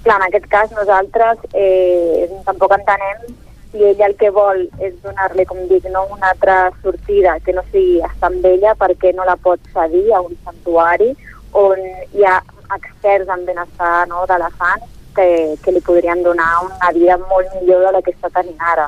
Clar, 0.05 0.19
en 0.20 0.27
aquest 0.28 0.47
cas 0.52 0.73
nosaltres 0.77 1.40
eh, 1.52 2.28
tampoc 2.44 2.77
entenem 2.77 3.24
si 3.73 3.82
ella 3.82 4.06
el 4.06 4.16
que 4.16 4.31
vol 4.31 4.61
és 4.78 4.94
donar-li, 5.02 5.47
com 5.51 5.59
dic, 5.70 5.86
no, 5.90 6.05
una 6.15 6.31
altra 6.31 6.70
sortida 6.82 7.39
que 7.44 7.55
no 7.56 7.65
sigui 7.73 8.02
estar 8.06 8.31
amb 8.31 8.44
ella 8.47 8.74
perquè 8.78 9.15
no 9.15 9.27
la 9.27 9.35
pot 9.36 9.62
cedir 9.74 10.12
a 10.15 10.20
un 10.23 10.36
santuari 10.44 11.11
on 11.59 11.81
hi 12.15 12.27
ha 12.27 12.36
experts 12.77 13.31
en 13.35 13.47
benestar 13.48 14.06
no, 14.11 14.23
d'elefants 14.31 14.86
que, 15.16 15.27
que 15.62 15.74
li 15.74 15.82
podrien 15.86 16.23
donar 16.23 16.52
una 16.66 16.93
vida 16.94 17.19
molt 17.31 17.51
millor 17.56 17.86
de 17.86 17.93
la 17.97 18.02
que 18.02 18.15
està 18.15 18.31
tenint 18.35 18.62
ara. 18.74 18.86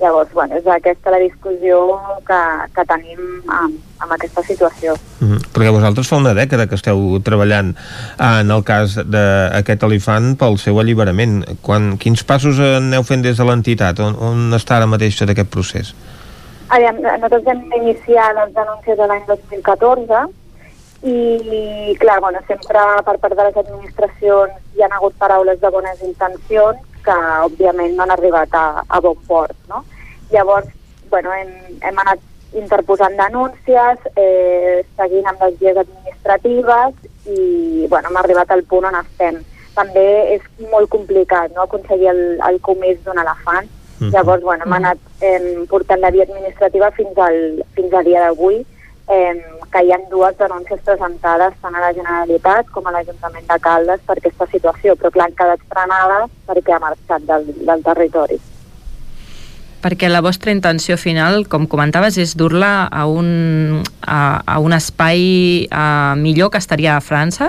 Llavors, 0.00 0.32
bueno, 0.32 0.56
és 0.56 0.66
aquesta 0.66 1.12
la 1.12 1.18
discussió 1.20 1.80
que, 2.24 2.38
que 2.72 2.84
tenim 2.88 3.20
amb, 3.52 3.74
amb 4.00 4.14
aquesta 4.16 4.42
situació. 4.42 4.94
Mm 5.20 5.28
-hmm. 5.28 5.50
Perquè 5.52 5.72
vosaltres 5.72 6.08
fa 6.08 6.16
una 6.16 6.32
dècada 6.34 6.66
que 6.66 6.74
esteu 6.74 7.20
treballant 7.20 7.74
en 8.18 8.50
el 8.50 8.64
cas 8.64 8.96
d'aquest 8.96 9.82
elefant 9.82 10.36
pel 10.36 10.58
seu 10.58 10.80
alliberament. 10.80 11.44
Quan, 11.60 11.98
quins 11.98 12.24
passos 12.24 12.58
aneu 12.58 13.02
fent 13.02 13.22
des 13.22 13.36
de 13.36 13.44
l'entitat? 13.44 14.00
On, 14.00 14.16
on 14.16 14.52
està 14.52 14.76
ara 14.76 14.86
mateix 14.86 15.18
tot 15.18 15.28
aquest 15.28 15.50
procés? 15.50 15.94
Aviam, 16.68 16.96
nosaltres 17.02 17.44
vam 17.44 17.60
iniciar 17.82 18.34
les 18.34 18.54
denúncies 18.54 18.96
de 18.96 19.06
l'any 19.06 19.24
2014 19.26 20.28
i, 21.02 21.96
clar, 21.98 22.20
bueno, 22.20 22.38
sempre 22.46 22.78
per 23.04 23.18
part 23.18 23.34
de 23.36 23.44
les 23.44 23.56
administracions 23.56 24.52
hi 24.76 24.82
han 24.82 24.92
hagut 24.92 25.14
paraules 25.18 25.60
de 25.60 25.68
bones 25.68 26.02
intencions 26.02 26.78
que, 27.04 27.16
òbviament, 27.46 27.94
no 27.96 28.04
han 28.04 28.14
arribat 28.14 28.54
a, 28.54 28.82
a 28.88 29.00
bon 29.00 29.16
port, 29.28 29.56
no? 29.68 29.84
Llavors, 30.32 30.68
bueno, 31.10 31.32
hem, 31.34 31.50
hem 31.82 31.98
anat 32.04 32.20
interposant 32.54 33.16
denúncies, 33.18 33.98
eh, 34.16 34.82
seguint 34.98 35.28
amb 35.30 35.42
les 35.44 35.58
vies 35.60 35.76
administratives 35.76 36.94
i, 37.26 37.86
bueno, 37.90 38.10
hem 38.10 38.18
arribat 38.22 38.50
al 38.50 38.64
punt 38.70 38.88
on 38.90 38.98
estem. 39.00 39.42
També 39.76 40.06
és 40.34 40.46
molt 40.72 40.90
complicat, 40.90 41.54
no?, 41.54 41.66
aconseguir 41.66 42.10
el, 42.10 42.24
el 42.48 42.58
comís 42.60 42.98
d'un 43.04 43.18
elefant. 43.18 43.68
Mm 43.70 44.06
-hmm. 44.06 44.12
Llavors, 44.14 44.42
bueno, 44.42 44.64
hem 44.64 44.72
anat 44.72 44.98
eh, 45.20 45.66
portant 45.68 46.00
la 46.00 46.10
via 46.10 46.24
administrativa 46.24 46.90
fins 46.90 47.16
al, 47.18 47.64
fins 47.74 47.92
al 47.92 48.04
dia 48.04 48.20
d'avui, 48.20 48.64
eh, 49.10 49.34
que 49.72 49.82
hi 49.84 49.92
ha 49.92 49.98
dues 50.10 50.36
denúncies 50.38 50.80
presentades 50.86 51.56
tant 51.62 51.74
a 51.74 51.82
la 51.82 51.90
Generalitat 51.94 52.70
com 52.74 52.86
a 52.86 52.94
l'Ajuntament 52.94 53.46
de 53.48 53.58
Caldes 53.62 54.00
per 54.06 54.16
aquesta 54.18 54.46
situació, 54.52 54.96
però 54.98 55.10
clar, 55.14 55.28
han 55.28 55.36
quedat 55.38 55.66
frenades 55.72 56.32
perquè 56.48 56.74
ha 56.74 56.80
marxat 56.82 57.26
del, 57.28 57.50
del 57.66 57.84
territori. 57.86 58.40
Perquè 59.80 60.10
la 60.10 60.20
vostra 60.20 60.52
intenció 60.52 60.98
final, 61.00 61.46
com 61.48 61.64
comentaves, 61.70 62.18
és 62.20 62.34
dur-la 62.36 62.88
a, 62.92 63.06
un, 63.08 63.80
a, 64.04 64.18
a 64.44 64.58
un 64.60 64.74
espai 64.76 65.22
a, 65.72 66.16
millor 66.20 66.50
que 66.52 66.60
estaria 66.60 66.98
a 66.98 67.04
França? 67.04 67.48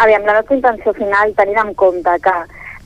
Aviam, 0.00 0.24
la 0.24 0.38
nostra 0.38 0.56
intenció 0.56 0.94
final, 0.96 1.34
tenint 1.36 1.60
en 1.60 1.74
compte 1.78 2.16
que 2.24 2.32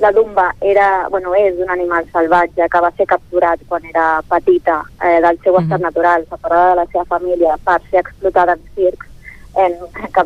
la 0.03 0.11
dumba 0.11 0.53
era, 0.61 1.07
bueno, 1.09 1.33
és 1.39 1.55
un 1.63 1.71
animal 1.71 2.05
salvatge 2.11 2.67
que 2.69 2.81
va 2.83 2.91
ser 2.97 3.07
capturat 3.07 3.61
quan 3.69 3.85
era 3.87 4.07
petita 4.29 4.81
eh, 4.99 5.21
del 5.23 5.39
seu 5.45 5.55
estat 5.55 5.79
mm 5.79 5.79
-hmm. 5.79 5.87
natural, 5.89 6.27
separada 6.29 6.71
de 6.71 6.77
la 6.81 6.87
seva 6.87 7.05
família 7.05 7.55
per 7.65 7.81
ser 7.91 8.01
explotada 8.01 8.53
en 8.55 8.63
circs, 8.75 9.07
en, 9.55 9.73
que 10.15 10.23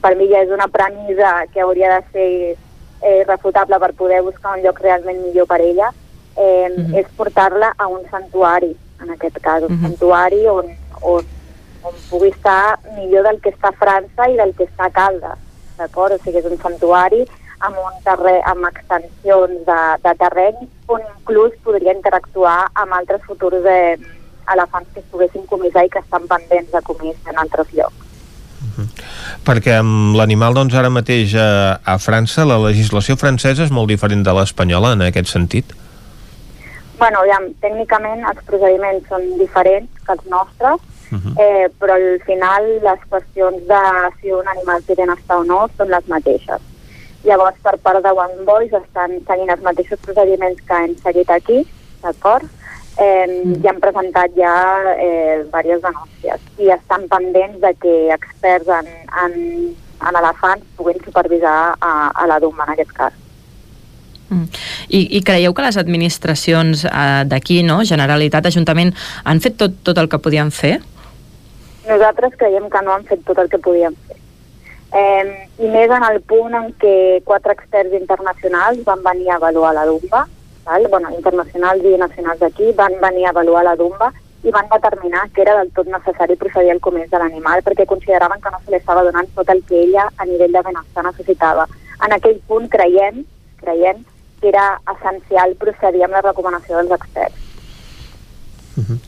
per 0.00 0.16
mi 0.16 0.28
ja 0.32 0.40
és 0.40 0.50
una 0.50 0.68
premissa 0.68 1.44
que 1.52 1.60
hauria 1.60 1.88
de 1.96 2.02
ser 2.12 2.56
eh, 3.02 3.24
refutable 3.28 3.78
per 3.78 3.92
poder 3.92 4.22
buscar 4.22 4.56
un 4.56 4.62
lloc 4.64 4.80
realment 4.80 5.20
millor 5.22 5.46
per 5.46 5.60
ella, 5.60 5.92
eh, 6.36 6.68
mm 6.70 6.84
-hmm. 6.84 6.98
és 7.00 7.06
portar-la 7.16 7.74
a 7.76 7.86
un 7.86 8.02
santuari, 8.10 8.76
en 9.02 9.10
aquest 9.10 9.38
cas, 9.40 9.62
un 9.62 9.72
mm 9.72 9.78
-hmm. 9.78 9.86
santuari 9.86 10.46
on, 10.46 10.66
on, 11.02 11.24
on 11.82 11.94
pugui 12.10 12.28
estar 12.28 12.78
millor 12.96 13.22
del 13.24 13.40
que 13.42 13.50
està 13.50 13.68
a 13.68 13.78
França 13.82 14.22
i 14.30 14.36
del 14.36 14.54
que 14.56 14.64
està 14.64 14.84
a 14.86 14.90
Caldes, 14.90 15.38
d'acord? 15.76 16.12
O 16.12 16.18
sigui, 16.18 16.38
és 16.38 16.44
un 16.44 16.58
santuari 16.58 17.28
amb, 17.60 17.76
un 17.82 17.96
terre, 18.04 18.34
amb 18.46 18.68
extensions 18.70 19.64
de, 19.66 19.80
de 20.04 20.14
terreny 20.22 20.66
on 20.88 21.02
inclús 21.02 21.56
podria 21.64 21.94
interactuar 21.96 22.58
amb 22.74 22.98
altres 23.00 23.24
futurs 23.26 23.64
eh, 23.66 23.96
elefants 24.52 24.92
que 24.94 25.00
es 25.00 25.08
poguessin 25.12 25.46
comissar 25.46 25.84
i 25.84 25.90
que 25.92 26.02
estan 26.02 26.28
pendents 26.30 26.70
de 26.72 26.84
comís 26.86 27.16
en 27.28 27.40
altres 27.40 27.72
llocs. 27.76 28.04
Perquè 29.46 29.78
amb 29.80 30.16
l'animal, 30.18 30.54
doncs, 30.54 30.74
ara 30.78 30.90
mateix 30.90 31.34
a, 31.38 31.78
a 31.82 31.98
França, 32.02 32.46
la 32.46 32.58
legislació 32.62 33.16
francesa 33.18 33.66
és 33.66 33.74
molt 33.74 33.90
diferent 33.90 34.24
de 34.26 34.34
l'espanyola 34.34 34.94
en 34.96 35.04
aquest 35.08 35.30
sentit? 35.32 35.74
Bueno, 36.98 37.22
ja, 37.30 37.38
tècnicament 37.62 38.24
els 38.26 38.40
procediments 38.46 39.06
són 39.10 39.26
diferents 39.38 40.02
que 40.06 40.14
els 40.16 40.24
nostres, 40.30 40.80
uh 41.10 41.18
-huh. 41.18 41.34
eh, 41.38 41.68
però 41.78 41.94
al 41.94 42.20
final 42.26 42.64
les 42.82 43.00
qüestions 43.10 43.60
de 43.70 43.82
si 44.20 44.32
un 44.32 44.48
animal 44.48 44.82
té 44.82 44.94
benestar 44.94 45.38
o 45.38 45.44
no 45.44 45.68
són 45.76 45.88
les 45.90 46.08
mateixes. 46.08 46.60
Llavors, 47.26 47.58
per 47.62 47.76
part 47.82 48.02
de 48.04 48.12
One 48.14 48.44
Voice 48.46 48.78
estan 48.78 49.18
seguint 49.26 49.50
els 49.50 49.62
mateixos 49.64 49.98
procediments 50.04 50.60
que 50.68 50.78
hem 50.84 50.94
seguit 51.02 51.30
aquí, 51.34 51.64
d'acord? 52.02 52.46
Eh, 52.98 53.26
mm. 53.26 53.58
I 53.62 53.70
han 53.70 53.80
presentat 53.82 54.34
ja 54.38 54.54
eh, 54.94 55.42
diverses 55.44 55.82
denúncies 55.82 56.46
i 56.58 56.70
estan 56.74 57.06
pendents 57.10 57.60
de 57.62 57.70
que 57.82 57.94
experts 58.14 58.70
en, 58.74 58.90
en, 59.24 59.34
en 60.02 60.18
elefants 60.22 60.66
puguin 60.78 60.98
supervisar 61.04 61.76
a, 61.78 61.92
a 62.10 62.26
la 62.30 62.38
DUM 62.42 62.58
en 62.66 62.74
aquest 62.74 62.94
cas. 62.94 63.18
Mm. 64.30 64.46
I, 64.88 65.00
I 65.18 65.22
creieu 65.26 65.54
que 65.54 65.66
les 65.66 65.78
administracions 65.80 66.84
eh, 66.86 67.24
d'aquí, 67.26 67.62
no, 67.66 67.80
Generalitat, 67.86 68.50
Ajuntament, 68.50 68.94
han 69.24 69.42
fet 69.42 69.58
tot, 69.58 69.78
tot 69.86 69.98
el 69.98 70.10
que 70.10 70.22
podien 70.22 70.54
fer? 70.54 70.78
Nosaltres 71.88 72.34
creiem 72.38 72.66
que 72.70 72.82
no 72.84 72.94
han 72.94 73.06
fet 73.08 73.22
tot 73.26 73.38
el 73.42 73.50
que 73.50 73.62
podien 73.62 73.94
fer 73.94 74.07
eh, 74.92 75.48
i 75.58 75.68
més 75.68 75.90
en 75.90 76.04
el 76.10 76.20
punt 76.22 76.54
en 76.54 76.72
què 76.80 77.22
quatre 77.24 77.52
experts 77.56 77.94
internacionals 77.98 78.84
van 78.84 79.02
venir 79.04 79.30
a 79.30 79.36
avaluar 79.36 79.74
la 79.74 79.86
dumba, 79.86 80.26
val? 80.64 80.88
Bueno, 80.88 81.10
internacionals 81.16 81.84
i 81.84 81.96
nacionals 82.00 82.40
d'aquí, 82.40 82.72
van 82.76 82.96
venir 83.02 83.26
a 83.26 83.30
avaluar 83.30 83.64
la 83.64 83.76
dumba 83.76 84.12
i 84.44 84.52
van 84.54 84.68
determinar 84.70 85.28
que 85.34 85.42
era 85.42 85.56
del 85.58 85.72
tot 85.74 85.88
necessari 85.90 86.36
procedir 86.36 86.70
al 86.70 86.80
comès 86.80 87.10
de 87.10 87.18
l'animal 87.18 87.64
perquè 87.66 87.86
consideraven 87.86 88.40
que 88.40 88.52
no 88.54 88.60
se 88.64 88.70
li 88.70 88.78
estava 88.78 89.02
donant 89.02 89.26
tot 89.34 89.48
el 89.50 89.64
que 89.66 89.82
ella 89.82 90.06
a 90.16 90.26
nivell 90.26 90.54
de 90.54 90.62
benestar 90.62 91.04
necessitava. 91.04 91.66
En 92.06 92.14
aquell 92.14 92.38
punt 92.46 92.68
creiem, 92.70 93.24
creiem 93.58 94.04
que 94.40 94.48
era 94.52 94.78
essencial 94.94 95.56
procedir 95.58 96.04
amb 96.06 96.14
la 96.14 96.22
recomanació 96.22 96.78
dels 96.78 96.94
experts. 97.00 97.44
Uh 98.78 98.84
-huh. 98.84 98.98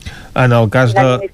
En 0.43 0.51
el 0.51 0.69
cas 0.69 0.93
de... 0.93 1.31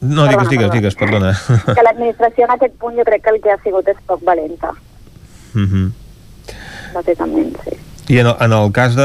No, 0.00 0.26
digues, 0.26 0.48
digues, 0.50 0.70
digues, 0.72 0.96
perdona. 0.98 1.32
Que 1.46 1.82
l'administració 1.86 2.46
en 2.48 2.54
aquest 2.56 2.74
punt 2.82 2.96
jo 2.98 3.04
crec 3.06 3.22
que 3.22 3.34
el 3.34 3.40
que 3.42 3.52
ha 3.54 3.58
sigut 3.62 3.86
és 3.88 3.98
poc 4.06 4.22
valenta. 4.26 4.72
Uh 5.54 5.58
mhm. 5.60 5.68
-huh. 5.72 5.90
Bàsicament, 6.94 7.54
sí. 7.64 7.76
I 8.08 8.18
en 8.18 8.26
el, 8.26 8.36
en 8.40 8.52
el 8.52 8.72
cas 8.72 8.94
de 8.94 9.02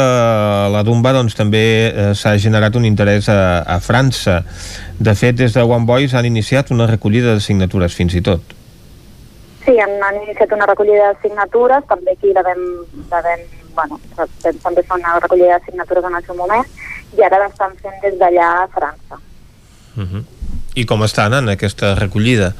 la 0.74 0.84
Dumba 0.84 1.12
doncs, 1.12 1.36
també 1.36 1.90
eh, 1.90 2.14
s'ha 2.14 2.38
generat 2.38 2.76
un 2.76 2.86
interès 2.86 3.30
a, 3.30 3.62
a 3.62 3.80
França. 3.80 4.44
De 4.99 5.16
fet, 5.16 5.36
des 5.36 5.53
de 5.53 5.62
One 5.62 5.86
Voice 5.86 6.18
han 6.18 6.26
iniciat 6.26 6.72
una 6.72 6.88
recollida 6.88 7.34
de 7.34 7.40
signatures 7.40 7.95
fins 7.95 8.14
i 8.14 8.22
tot. 8.22 8.41
Sí, 9.66 9.80
han, 9.80 10.03
han 10.03 10.22
iniciat 10.24 10.52
una 10.52 10.66
recollida 10.66 11.14
de 11.14 11.18
signatures, 11.22 11.84
també 11.88 12.12
aquí 12.12 12.34
la 12.34 12.41
vam, 12.41 12.62
la 13.10 13.22
vam 13.22 13.40
bueno, 13.76 13.99
també 14.64 14.84
fa 14.84 14.95
una 14.95 15.20
recollida 15.20 15.58
de 15.58 15.66
signatures 15.66 16.03
en 16.03 16.16
el 16.16 16.24
seu 16.26 16.36
moment, 16.36 16.66
i 17.18 17.24
ara 17.24 17.40
l'estan 17.40 17.72
fent 17.82 18.02
des 18.02 18.20
d'allà 18.20 18.64
a 18.64 18.68
França. 18.68 19.18
Uh 19.98 20.03
-huh 20.03 20.40
i 20.76 20.85
com 20.88 21.03
estan 21.03 21.35
en 21.38 21.49
aquesta 21.52 21.95
recollida? 21.95 22.53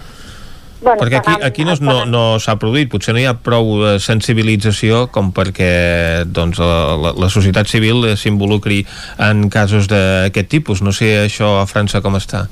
Bueno, 0.81 0.97
perquè 0.97 1.19
aquí, 1.19 1.33
aquí 1.45 1.65
no, 1.65 1.75
no, 1.85 2.05
no 2.09 2.21
s'ha 2.41 2.55
produït, 2.57 2.89
potser 2.89 3.13
no 3.13 3.21
hi 3.21 3.27
ha 3.29 3.35
prou 3.38 3.83
eh, 3.85 3.91
sensibilització 4.01 5.03
com 5.13 5.29
perquè 5.35 6.25
doncs, 6.25 6.57
la, 6.57 7.11
la, 7.13 7.29
societat 7.29 7.69
civil 7.69 8.15
s'involucri 8.17 8.79
en 9.21 9.45
casos 9.53 9.85
d'aquest 9.91 10.49
tipus. 10.49 10.81
No 10.81 10.89
sé 10.89 11.13
això 11.27 11.59
a 11.59 11.67
França 11.69 12.01
com 12.01 12.17
està. 12.17 12.47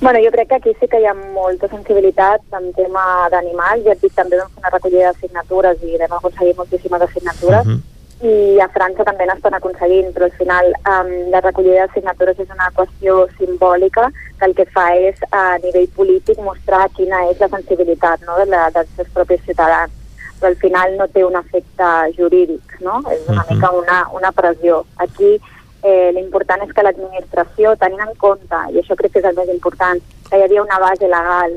Bueno, 0.00 0.20
jo 0.24 0.30
crec 0.32 0.48
que 0.48 0.56
aquí 0.56 0.72
sí 0.80 0.88
que 0.88 1.00
hi 1.00 1.06
ha 1.08 1.12
molta 1.16 1.68
sensibilitat 1.68 2.56
en 2.56 2.72
tema 2.76 3.04
d'animals. 3.32 3.84
Ja 3.84 3.92
et 3.92 4.00
dic, 4.00 4.16
també 4.16 4.40
vam 4.40 4.48
fer 4.48 4.64
una 4.64 4.72
recollida 4.72 5.12
de 5.12 5.20
signatures 5.26 5.84
i 5.84 6.00
vam 6.00 6.16
aconseguir 6.16 6.56
moltíssimes 6.56 7.12
signatures. 7.12 7.68
Uh 7.68 7.76
-huh 7.76 7.95
i 8.24 8.60
a 8.64 8.68
França 8.72 9.04
també 9.04 9.26
n'estan 9.28 9.54
aconseguint, 9.58 10.08
però 10.14 10.24
al 10.24 10.36
final 10.38 10.70
um, 10.88 11.10
la 11.32 11.42
recollida 11.44 11.84
de 11.84 11.92
signatures 11.92 12.38
és 12.40 12.48
una 12.54 12.70
qüestió 12.78 13.26
simbòlica 13.36 14.08
que 14.38 14.46
el 14.48 14.54
que 14.56 14.64
fa 14.72 14.86
és 14.96 15.20
a 15.36 15.58
nivell 15.60 15.90
polític 15.98 16.40
mostrar 16.40 16.86
quina 16.96 17.26
és 17.28 17.42
la 17.42 17.50
sensibilitat 17.52 18.24
no, 18.24 18.38
de 18.40 18.48
la, 18.48 18.70
dels 18.72 18.88
seus 18.96 19.12
propis 19.12 19.44
ciutadans 19.44 19.92
però 20.40 20.50
al 20.52 20.56
final 20.60 20.96
no 20.96 21.08
té 21.08 21.24
un 21.24 21.36
efecte 21.36 21.86
jurídic, 22.16 22.78
no? 22.84 23.00
És 23.12 23.22
una 23.28 23.40
uh 23.40 23.46
-huh. 23.46 23.54
mica 23.54 23.70
una, 23.72 24.08
una 24.12 24.32
pressió. 24.32 24.84
Aquí 24.96 25.40
eh, 25.82 26.10
l'important 26.12 26.62
és 26.62 26.72
que 26.72 26.82
l'administració, 26.82 27.76
tenint 27.76 28.00
en 28.00 28.14
compte, 28.16 28.58
i 28.72 28.80
això 28.80 28.96
crec 28.96 29.12
que 29.12 29.18
és 29.18 29.24
el 29.24 29.36
més 29.36 29.48
important, 29.48 30.00
que 30.28 30.38
hi 30.38 30.42
havia 30.42 30.62
una 30.62 30.78
base 30.78 31.08
legal, 31.08 31.52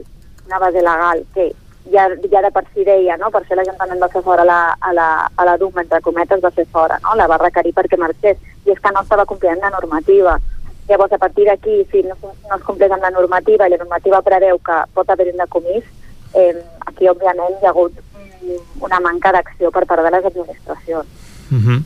una 0.48 0.60
base 0.60 0.82
legal 0.82 1.26
que 1.34 1.54
ja, 1.92 2.08
ja 2.32 2.42
de 2.42 2.52
per 2.52 2.66
si 2.74 2.84
deia, 2.86 3.18
no? 3.18 3.32
per 3.32 3.46
ser 3.48 3.58
l'Ajuntament 3.58 4.02
va 4.02 4.12
fer 4.14 4.22
fora 4.24 4.46
la, 4.46 4.60
a 4.80 4.94
la, 4.94 5.10
a 5.36 5.46
la 5.46 5.58
DUM, 5.58 5.78
entre 5.82 6.02
cometes, 6.02 6.42
va 6.44 6.52
fer 6.52 6.66
fora, 6.72 7.00
no? 7.04 7.16
la 7.16 7.28
va 7.28 7.40
requerir 7.42 7.74
perquè 7.78 7.98
marxés, 7.98 8.38
i 8.66 8.74
és 8.74 8.82
que 8.82 8.92
no 8.94 9.04
estava 9.04 9.26
complint 9.30 9.62
la 9.64 9.74
normativa. 9.74 10.38
Llavors, 10.90 11.14
a 11.14 11.22
partir 11.22 11.46
d'aquí, 11.46 11.84
si 11.92 12.04
no, 12.04 12.18
no 12.22 12.56
es 12.56 12.66
compleix 12.66 12.92
amb 12.92 13.06
la 13.06 13.14
normativa 13.14 13.68
i 13.68 13.74
la 13.74 13.82
normativa 13.82 14.24
preveu 14.26 14.60
que 14.66 14.78
pot 14.94 15.10
haver 15.10 15.30
un 15.32 15.42
decomís, 15.42 15.86
eh, 16.34 16.54
aquí, 16.86 17.10
òbviament, 17.10 17.60
hi 17.62 17.68
ha 17.68 17.74
hagut 17.74 17.98
una 18.82 19.00
manca 19.04 19.32
d'acció 19.36 19.70
per 19.72 19.86
part 19.86 20.04
de 20.06 20.12
les 20.16 20.26
administracions. 20.26 21.06
Uh 21.52 21.58
-huh. 21.58 21.84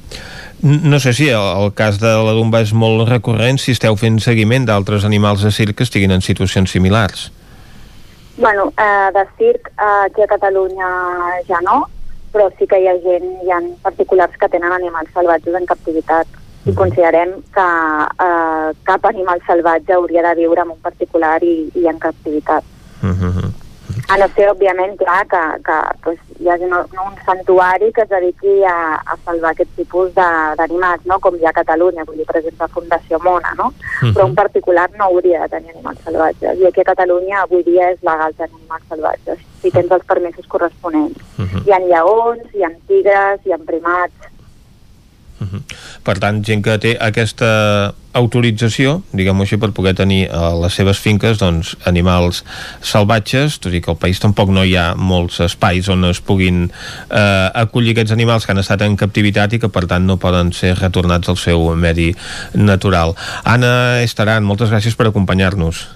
No 0.61 0.99
sé 0.99 1.14
si 1.14 1.28
el, 1.30 1.64
el 1.64 1.74
cas 1.74 1.99
de 1.99 2.07
la 2.07 2.32
Dumba 2.32 2.61
és 2.61 2.74
molt 2.74 3.10
recurrent, 3.10 3.57
si 3.60 3.72
esteu 3.72 3.95
fent 3.95 4.20
seguiment 4.20 4.65
d'altres 4.65 5.03
animals 5.03 5.41
de 5.44 5.52
circ 5.52 5.76
que 5.76 5.84
estiguin 5.84 6.11
en 6.11 6.22
situacions 6.22 6.72
similars. 6.72 7.32
Bueno, 8.38 8.74
eh, 8.78 9.10
de 9.14 9.26
circ 9.38 9.68
eh, 9.68 10.06
aquí 10.06 10.22
a 10.22 10.28
Catalunya 10.28 10.88
ja 11.48 11.60
no, 11.62 11.88
però 12.34 12.50
sí 12.58 12.66
que 12.68 12.80
hi 12.82 12.88
ha 12.90 12.96
gent, 13.04 13.28
hi 13.46 13.52
ha 13.54 13.60
particulars 13.84 14.38
que 14.42 14.50
tenen 14.50 14.74
animals 14.74 15.12
salvatges 15.14 15.54
en 15.60 15.68
captivitat 15.70 16.28
i 16.66 16.72
mm. 16.72 16.78
considerem 16.80 17.36
que 17.54 17.68
eh, 18.26 18.70
cap 18.90 19.06
animal 19.06 19.44
salvatge 19.46 19.94
hauria 19.94 20.24
de 20.26 20.34
viure 20.42 20.66
en 20.66 20.74
un 20.74 20.80
particular 20.82 21.38
i, 21.44 21.70
i 21.76 21.88
en 21.88 22.00
captivitat. 22.00 22.64
Mm 23.02 23.14
-hmm. 23.14 23.62
A 24.12 24.18
no 24.20 24.28
ser, 24.36 24.50
òbviament, 24.52 24.98
clar, 25.00 25.22
que, 25.32 25.42
que 25.64 25.76
pues, 26.04 26.18
hi 26.40 26.50
hagi 26.52 26.68
un, 26.68 26.74
un 26.76 27.16
santuari 27.26 27.92
que 27.96 28.04
es 28.04 28.10
dediqui 28.10 28.56
a, 28.68 29.00
a 29.00 29.16
salvar 29.24 29.54
aquest 29.54 29.72
tipus 29.78 30.12
d'animals, 30.18 31.06
no? 31.10 31.20
com 31.24 31.38
hi 31.40 31.48
ha 31.48 31.54
a 31.54 31.58
Catalunya, 31.62 32.04
vull 32.08 32.20
dir, 32.20 32.28
per 32.28 32.42
exemple, 32.42 32.68
Fundació 32.76 33.20
Mona, 33.24 33.54
no? 33.58 33.72
Uh 33.72 34.02
-huh. 34.02 34.14
Però 34.14 34.26
un 34.26 34.36
particular 34.36 34.90
no 34.98 35.06
hauria 35.06 35.42
de 35.44 35.50
tenir 35.56 35.72
animals 35.72 36.04
salvatges. 36.04 36.60
I 36.60 36.68
aquí 36.68 36.82
a 36.82 36.92
Catalunya 36.92 37.42
avui 37.42 37.64
dia 37.64 37.92
és 37.92 38.04
legal 38.04 38.36
tenir 38.36 38.60
animals 38.60 38.84
salvatges, 38.90 39.40
si 39.62 39.72
tens 39.72 39.92
els 39.92 40.06
permisos 40.06 40.48
corresponents. 40.48 41.18
Uh 41.38 41.46
-huh. 41.46 41.64
Hi 41.66 41.72
ha 41.72 41.80
lleons, 41.80 42.44
hi 42.54 42.64
ha 42.64 42.72
tigres, 42.88 43.40
hi 43.46 43.54
ha 43.54 43.58
primats, 43.58 44.14
Uh 45.44 45.48
-huh. 45.48 45.62
Per 46.04 46.18
tant, 46.20 46.42
gent 46.44 46.64
que 46.66 46.76
té 46.84 46.98
aquesta 47.00 47.94
autorització, 48.14 49.00
diguem-ho 49.16 49.46
així, 49.46 49.58
per 49.58 49.72
poder 49.74 49.96
tenir 49.98 50.28
a 50.30 50.52
les 50.60 50.76
seves 50.78 51.00
finques 51.02 51.40
doncs, 51.42 51.74
animals 51.90 52.44
salvatges, 52.84 53.58
tot 53.64 53.74
i 53.74 53.82
que 53.82 53.94
al 53.94 54.00
país 54.02 54.22
tampoc 54.22 54.52
no 54.54 54.66
hi 54.68 54.76
ha 54.78 54.92
molts 55.00 55.40
espais 55.48 55.90
on 55.90 56.06
es 56.12 56.22
puguin 56.22 56.68
eh, 56.68 57.50
acollir 57.64 57.96
aquests 57.96 58.14
animals 58.14 58.46
que 58.46 58.54
han 58.54 58.62
estat 58.62 58.86
en 58.86 59.00
captivitat 59.00 59.56
i 59.56 59.64
que 59.64 59.72
per 59.74 59.88
tant 59.90 60.06
no 60.06 60.20
poden 60.22 60.54
ser 60.54 60.76
retornats 60.78 61.32
al 61.32 61.40
seu 61.42 61.72
medi 61.74 62.12
natural. 62.54 63.18
Anna 63.44 64.04
Estaran, 64.04 64.46
moltes 64.46 64.74
gràcies 64.74 65.00
per 65.00 65.10
acompanyar-nos. 65.10 65.88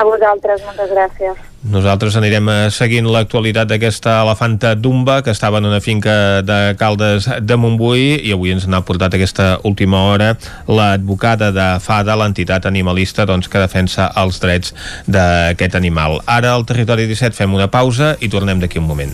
A 0.00 0.04
vosaltres, 0.04 0.62
moltes 0.64 0.92
gràcies. 0.94 1.40
Nosaltres 1.70 2.14
anirem 2.16 2.46
eh, 2.48 2.54
seguint 2.72 3.04
l'actualitat 3.12 3.68
d'aquesta 3.68 4.14
elefanta 4.22 4.70
Dumba 4.72 5.18
que 5.20 5.34
estava 5.34 5.60
en 5.60 5.68
una 5.68 5.82
finca 5.84 6.40
de 6.40 6.72
Caldes 6.80 7.26
de 7.44 7.58
Montbui 7.60 8.14
i 8.16 8.32
avui 8.32 8.54
ens 8.54 8.64
n'ha 8.64 8.80
portat 8.80 9.18
aquesta 9.18 9.50
última 9.68 10.00
hora 10.08 10.30
l'advocada 10.64 11.50
de 11.52 11.66
FADA, 11.84 12.16
l'entitat 12.16 12.70
animalista 12.70 13.28
doncs, 13.28 13.50
que 13.52 13.60
defensa 13.60 14.08
els 14.22 14.40
drets 14.40 14.72
d'aquest 15.04 15.76
animal. 15.76 16.22
Ara 16.24 16.54
al 16.56 16.64
Territori 16.64 17.04
17 17.10 17.36
fem 17.36 17.52
una 17.52 17.68
pausa 17.68 18.14
i 18.24 18.32
tornem 18.32 18.64
d'aquí 18.64 18.80
un 18.80 18.88
moment. 18.88 19.12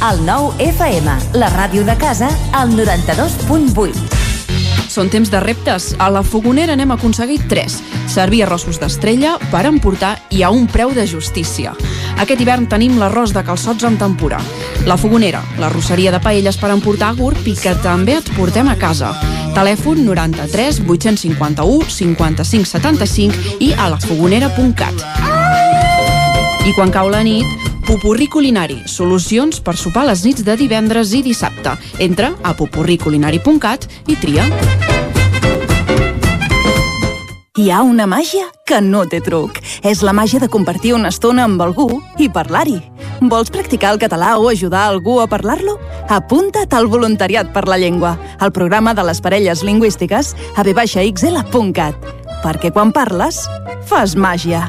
El 0.00 0.22
nou 0.24 0.46
FM, 0.56 1.12
la 1.36 1.50
ràdio 1.52 1.82
de 1.84 1.92
casa, 2.00 2.30
al 2.56 2.70
92.8. 2.72 3.98
Són 4.88 5.10
temps 5.12 5.28
de 5.28 5.42
reptes. 5.44 5.90
A 6.00 6.08
la 6.08 6.22
Fogonera 6.24 6.72
n'hem 6.72 6.94
aconseguit 6.94 7.44
tres. 7.52 7.76
Servir 8.08 8.40
arrossos 8.46 8.80
d'estrella 8.80 9.34
per 9.52 9.66
emportar 9.68 10.14
i 10.32 10.40
a 10.40 10.48
un 10.56 10.64
preu 10.72 10.94
de 10.96 11.04
justícia. 11.04 11.74
Aquest 12.16 12.40
hivern 12.40 12.64
tenim 12.72 12.96
l'arròs 12.96 13.34
de 13.36 13.44
calçots 13.44 13.84
amb 13.84 14.00
tempura. 14.00 14.40
La 14.88 14.96
Fogonera, 14.96 15.44
la 15.60 15.68
rosseria 15.68 16.14
de 16.16 16.22
paelles 16.24 16.56
per 16.56 16.72
emportar 16.72 17.12
gurb 17.20 17.44
i 17.44 17.52
que 17.60 17.76
també 17.84 18.16
et 18.22 18.32
portem 18.38 18.72
a 18.72 18.78
casa. 18.80 19.12
Telèfon 19.52 20.00
93 20.08 20.80
851 20.88 21.92
55 21.92 22.72
75 22.72 23.58
i 23.60 23.74
a 23.76 23.92
lafogonera.cat. 23.92 25.04
I 26.64 26.72
quan 26.72 26.88
cau 26.88 27.12
la 27.12 27.20
nit, 27.20 27.68
Pupurri 27.90 28.28
Culinari, 28.30 28.76
solucions 28.86 29.56
per 29.66 29.72
sopar 29.74 30.04
les 30.06 30.20
nits 30.22 30.44
de 30.46 30.54
divendres 30.54 31.10
i 31.10 31.24
dissabte. 31.26 31.72
Entra 31.98 32.28
a 32.46 32.52
pupurriculinari.cat 32.54 33.88
i 34.06 34.14
tria. 34.14 34.44
Hi 37.58 37.66
ha 37.66 37.80
una 37.82 38.06
màgia 38.06 38.46
que 38.62 38.78
no 38.78 39.02
té 39.10 39.18
truc. 39.26 39.58
És 39.82 40.04
la 40.06 40.14
màgia 40.14 40.38
de 40.38 40.46
compartir 40.46 40.94
una 40.94 41.10
estona 41.10 41.48
amb 41.50 41.66
algú 41.66 41.98
i 42.22 42.30
parlar-hi. 42.30 42.78
Vols 43.26 43.50
practicar 43.50 43.90
el 43.96 43.98
català 43.98 44.36
o 44.38 44.46
ajudar 44.54 44.86
algú 44.86 45.18
a 45.18 45.26
parlar-lo? 45.26 45.80
Apunta't 46.06 46.70
al 46.78 46.86
Voluntariat 46.86 47.50
per 47.50 47.66
la 47.66 47.80
Llengua, 47.82 48.14
al 48.38 48.54
programa 48.54 48.94
de 48.94 49.02
les 49.02 49.18
parelles 49.18 49.66
lingüístiques 49.66 50.36
a 50.54 50.62
vxl.cat. 50.62 52.12
Perquè 52.46 52.70
quan 52.70 52.94
parles, 52.94 53.48
fas 53.90 54.14
màgia. 54.14 54.68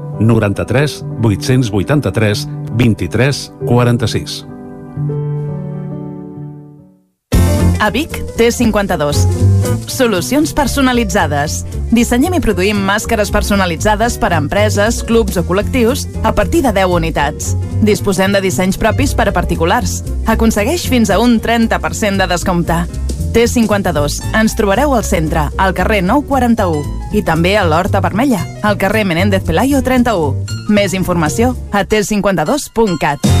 93 0.21 1.01
883 1.21 2.47
23 2.77 3.51
46. 3.65 4.51
A 7.81 7.89
Vic, 7.89 8.11
T52. 8.37 9.17
Solucions 9.89 10.53
personalitzades. 10.53 11.63
Dissenyem 11.89 12.35
i 12.37 12.41
produïm 12.43 12.77
màscares 12.85 13.31
personalitzades 13.33 14.19
per 14.21 14.29
a 14.35 14.37
empreses, 14.37 15.01
clubs 15.01 15.39
o 15.41 15.43
col·lectius 15.47 16.05
a 16.21 16.29
partir 16.37 16.61
de 16.61 16.75
10 16.77 16.93
unitats. 16.93 17.55
Disposem 17.81 18.37
de 18.37 18.43
dissenys 18.45 18.77
propis 18.77 19.15
per 19.17 19.31
a 19.31 19.33
particulars. 19.33 20.03
Aconsegueix 20.29 20.85
fins 20.93 21.09
a 21.09 21.17
un 21.17 21.39
30% 21.41 22.21
de 22.21 22.29
descompte. 22.29 22.83
T52. 23.33 24.21
Ens 24.37 24.55
trobareu 24.59 24.95
al 24.95 25.05
centre, 25.07 25.47
al 25.57 25.75
carrer 25.77 26.01
941 26.03 27.15
i 27.17 27.23
també 27.27 27.57
a 27.57 27.65
l'Horta 27.67 28.01
Vermella, 28.03 28.43
al 28.63 28.77
carrer 28.77 29.05
Menéndez 29.07 29.43
Pelayo 29.47 29.81
31. 29.83 30.67
Més 30.71 30.95
informació 30.97 31.55
a 31.71 31.83
t52.cat. 31.83 33.40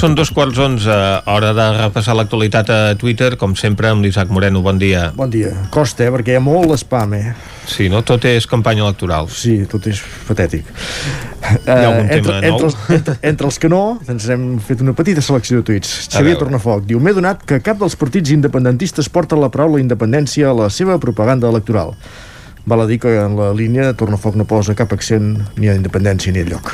Són 0.00 0.14
dos 0.16 0.30
quarts 0.32 0.56
onze, 0.64 0.94
hora 1.28 1.50
de 1.52 1.64
repassar 1.76 2.14
l'actualitat 2.16 2.70
a 2.72 2.76
Twitter, 2.96 3.34
com 3.36 3.52
sempre, 3.52 3.90
amb 3.92 4.00
l'Isaac 4.00 4.30
Moreno. 4.32 4.62
Bon 4.64 4.78
dia. 4.80 5.10
Bon 5.12 5.28
dia. 5.28 5.50
Costa, 5.68 6.06
eh, 6.06 6.12
perquè 6.14 6.32
hi 6.32 6.36
ha 6.38 6.40
molt 6.40 6.72
spam, 6.80 7.12
eh? 7.18 7.34
Sí, 7.68 7.90
no? 7.92 8.00
Tot 8.00 8.24
és 8.24 8.46
campanya 8.48 8.86
electoral. 8.86 9.28
Sí, 9.28 9.58
tot 9.68 9.84
és 9.90 10.00
patètic. 10.24 10.70
Hi 10.70 11.58
ha 11.66 11.74
algun 11.90 12.06
Eh, 12.08 12.14
entre, 12.16 12.22
tema 12.22 12.38
nou? 12.40 12.48
entre, 12.48 12.70
els, 12.70 12.76
entre, 12.96 13.16
entre 13.28 13.46
els 13.50 13.58
que 13.60 13.68
no, 13.68 13.82
ens 14.08 14.28
hem 14.32 14.46
fet 14.64 14.80
una 14.80 14.94
petita 14.96 15.20
selecció 15.20 15.58
de 15.60 15.66
tuits. 15.68 15.90
Xavier. 16.08 16.38
Tornafoc 16.40 16.86
diu 16.88 16.98
M'he 16.98 17.12
donat 17.12 17.44
que 17.44 17.58
cap 17.60 17.76
dels 17.82 17.96
partits 18.00 18.32
independentistes 18.32 19.10
porta 19.12 19.36
la 19.36 19.50
paraula 19.52 19.82
independència 19.82 20.48
a 20.48 20.54
la 20.54 20.70
seva 20.70 20.96
propaganda 20.98 21.50
electoral. 21.52 21.92
Val 22.64 22.80
a 22.80 22.86
dir 22.86 22.98
que 23.00 23.18
en 23.20 23.36
la 23.36 23.52
línia 23.52 23.92
Tornafoc 23.92 24.34
no 24.34 24.48
posa 24.48 24.74
cap 24.74 24.94
accent 24.96 25.44
ni 25.58 25.68
a 25.68 25.76
independència 25.76 26.32
ni 26.32 26.40
a 26.40 26.48
lloc. 26.48 26.72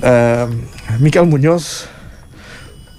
Uh, 0.00 0.48
Miquel 0.98 1.26
Muñoz 1.28 1.88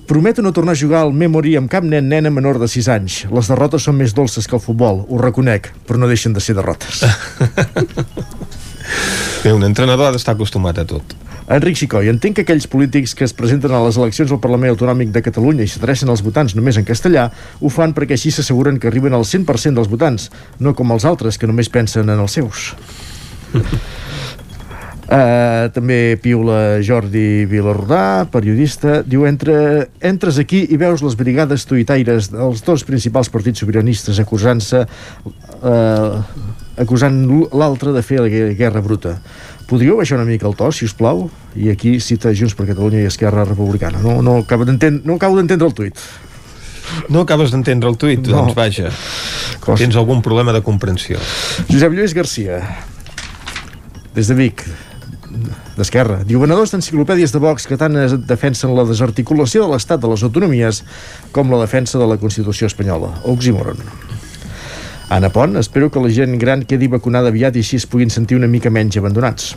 Prometo 0.07 0.41
no 0.41 0.53
tornar 0.53 0.71
a 0.71 0.79
jugar 0.79 1.01
al 1.03 1.11
Memory 1.11 1.57
amb 1.59 1.67
cap 1.67 1.83
nen 1.83 2.05
nena 2.07 2.29
menor 2.31 2.61
de 2.61 2.69
6 2.71 2.87
anys. 2.93 3.15
Les 3.27 3.49
derrotes 3.51 3.83
són 3.83 3.97
més 3.99 4.13
dolces 4.15 4.47
que 4.47 4.55
el 4.55 4.63
futbol, 4.63 5.01
ho 5.03 5.17
reconec, 5.19 5.67
però 5.83 5.99
no 5.99 6.07
deixen 6.07 6.31
de 6.31 6.39
ser 6.39 6.55
derrotes. 6.55 7.03
Bé, 9.43 9.51
un 9.51 9.67
entrenador 9.67 10.07
ha 10.07 10.13
d'estar 10.15 10.37
acostumat 10.37 10.79
a 10.79 10.87
tot. 10.87 11.11
Enric 11.51 11.75
Xicoi, 11.81 12.07
entenc 12.07 12.39
que 12.39 12.47
aquells 12.47 12.69
polítics 12.71 13.11
que 13.19 13.27
es 13.27 13.35
presenten 13.35 13.75
a 13.75 13.83
les 13.83 13.99
eleccions 13.99 14.31
al 14.31 14.39
Parlament 14.39 14.71
Autonòmic 14.71 15.11
de 15.11 15.25
Catalunya 15.27 15.67
i 15.67 15.71
s'adrecen 15.71 16.07
als 16.11 16.23
votants 16.23 16.55
només 16.55 16.79
en 16.79 16.87
castellà, 16.87 17.27
ho 17.59 17.67
fan 17.67 17.91
perquè 17.91 18.15
així 18.15 18.31
s'asseguren 18.31 18.79
que 18.79 18.87
arriben 18.87 19.11
al 19.11 19.27
100% 19.27 19.75
dels 19.75 19.91
votants, 19.91 20.31
no 20.63 20.71
com 20.71 20.95
els 20.95 21.03
altres 21.03 21.35
que 21.35 21.51
només 21.51 21.67
pensen 21.67 22.07
en 22.07 22.23
els 22.23 22.39
seus. 22.39 22.71
Uh, 25.07 25.69
també 25.71 26.17
piula 26.19 26.81
Jordi 26.83 27.45
Vilarrodà, 27.47 28.25
periodista, 28.27 28.97
diu 29.07 29.21
entre, 29.23 29.87
entres 30.03 30.35
aquí 30.41 30.65
i 30.67 30.75
veus 30.75 30.99
les 30.99 31.15
brigades 31.15 31.63
tuitaires 31.63 32.27
dels 32.33 32.59
dos 32.65 32.83
principals 32.83 33.29
partits 33.31 33.63
sobiranistes 33.63 34.19
acusant-se 34.19 34.81
uh, 34.83 36.17
acusant 36.83 37.21
l'altre 37.55 37.93
de 37.95 38.01
fer 38.03 38.19
la 38.19 38.27
gue- 38.27 38.51
guerra 38.59 38.81
bruta. 38.83 39.13
Podríeu 39.67 39.95
baixar 40.01 40.17
una 40.19 40.27
mica 40.27 40.43
el 40.47 40.57
to, 40.59 40.67
si 40.75 40.83
us 40.89 40.93
plau? 40.95 41.29
I 41.55 41.71
aquí 41.71 42.01
cita 42.03 42.33
Junts 42.35 42.55
per 42.59 42.67
Catalunya 42.67 43.05
i 43.05 43.07
Esquerra 43.07 43.45
Republicana. 43.47 44.03
No, 44.03 44.17
no, 44.21 44.41
acabo 44.43 44.67
d'entendre 44.67 45.07
no 45.07 45.15
acabo 45.15 45.39
d'entendre 45.39 45.67
el 45.71 45.75
tuit. 45.75 46.03
No 47.07 47.23
acabes 47.23 47.51
d'entendre 47.55 47.87
el 47.89 47.95
tuit? 47.99 48.27
No. 48.27 48.41
Doncs 48.43 48.55
vaja. 48.59 48.91
Costa. 49.63 49.79
Tens 49.85 49.95
algun 49.99 50.19
problema 50.23 50.51
de 50.55 50.61
comprensió. 50.67 51.15
Josep 51.71 51.95
Lluís 51.95 52.13
Garcia, 52.15 52.59
des 54.15 54.27
de 54.31 54.35
Vic, 54.39 54.63
d'Esquerra. 55.77 56.21
Diu, 56.27 56.41
venedors 56.43 56.73
d'enciclopèdies 56.73 57.33
de 57.33 57.41
Vox 57.43 57.67
que 57.69 57.77
tant 57.79 57.95
defensen 58.27 58.75
la 58.77 58.85
desarticulació 58.87 59.65
de 59.65 59.71
l'estat 59.73 60.01
de 60.01 60.11
les 60.11 60.25
autonomies 60.27 60.83
com 61.35 61.53
la 61.53 61.61
defensa 61.63 62.01
de 62.01 62.09
la 62.09 62.19
Constitució 62.21 62.67
espanyola. 62.67 63.13
Oxímoron. 63.25 63.81
Anna 65.09 65.29
Pont, 65.31 65.55
espero 65.55 65.87
que 65.89 66.03
la 66.03 66.11
gent 66.11 66.35
gran 66.39 66.65
quedi 66.67 66.89
vacunada 66.91 67.31
aviat 67.31 67.55
i 67.55 67.63
així 67.63 67.79
es 67.79 67.87
puguin 67.87 68.11
sentir 68.11 68.35
una 68.35 68.49
mica 68.51 68.69
menys 68.73 68.99
abandonats. 68.99 69.53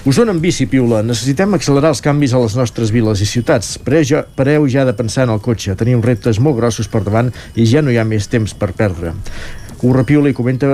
Osona 0.00 0.32
en 0.32 0.38
bici, 0.40 0.64
Piula. 0.64 1.02
Necessitem 1.04 1.52
accelerar 1.56 1.90
els 1.92 2.00
canvis 2.00 2.32
a 2.32 2.38
les 2.40 2.54
nostres 2.56 2.88
viles 2.92 3.20
i 3.20 3.26
ciutats. 3.28 3.74
Pareu 3.84 4.68
ja 4.68 4.84
de 4.88 4.94
pensar 4.96 5.26
en 5.26 5.34
el 5.34 5.42
cotxe. 5.44 5.76
Tenim 5.76 6.00
reptes 6.00 6.40
molt 6.40 6.56
grossos 6.56 6.88
per 6.88 7.02
davant 7.04 7.28
i 7.52 7.66
ja 7.68 7.82
no 7.84 7.92
hi 7.92 7.98
ha 8.00 8.06
més 8.08 8.28
temps 8.32 8.54
per 8.56 8.72
perdre. 8.76 9.12
Curra 9.80 10.02
Piula 10.04 10.28
i 10.28 10.34
comenta 10.36 10.68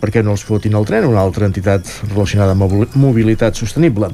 per 0.00 0.10
què 0.12 0.20
no 0.20 0.34
els 0.34 0.42
fotin 0.44 0.74
el 0.76 0.84
tren, 0.84 1.06
una 1.08 1.22
altra 1.24 1.46
entitat 1.48 1.88
relacionada 2.10 2.52
amb 2.52 2.60
mobil- 2.66 2.98
mobilitat 3.00 3.56
sostenible. 3.56 4.10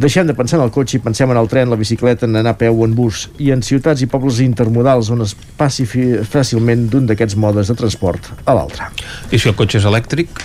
Deixem 0.00 0.24
de 0.26 0.32
pensar 0.38 0.58
en 0.58 0.64
el 0.64 0.72
cotxe 0.72 0.96
i 0.96 1.02
pensem 1.04 1.28
en 1.30 1.36
el 1.36 1.50
tren, 1.52 1.68
la 1.68 1.76
bicicleta, 1.76 2.24
en 2.24 2.40
anar 2.40 2.54
a 2.56 2.58
peu 2.62 2.80
o 2.80 2.86
en 2.88 2.94
bus, 2.96 3.26
i 3.36 3.50
en 3.52 3.60
ciutats 3.60 4.00
i 4.00 4.08
pobles 4.08 4.40
intermodals 4.40 5.12
on 5.12 5.20
es 5.26 5.36
passi 5.60 5.84
fàcilment 5.84 6.88
d'un 6.88 7.04
d'aquests 7.10 7.36
modes 7.36 7.68
de 7.68 7.76
transport 7.76 8.32
a 8.48 8.56
l'altre. 8.56 8.88
I 9.30 9.36
si 9.38 9.52
el 9.52 9.58
cotxe 9.60 9.82
és 9.82 9.84
elèctric? 9.92 10.40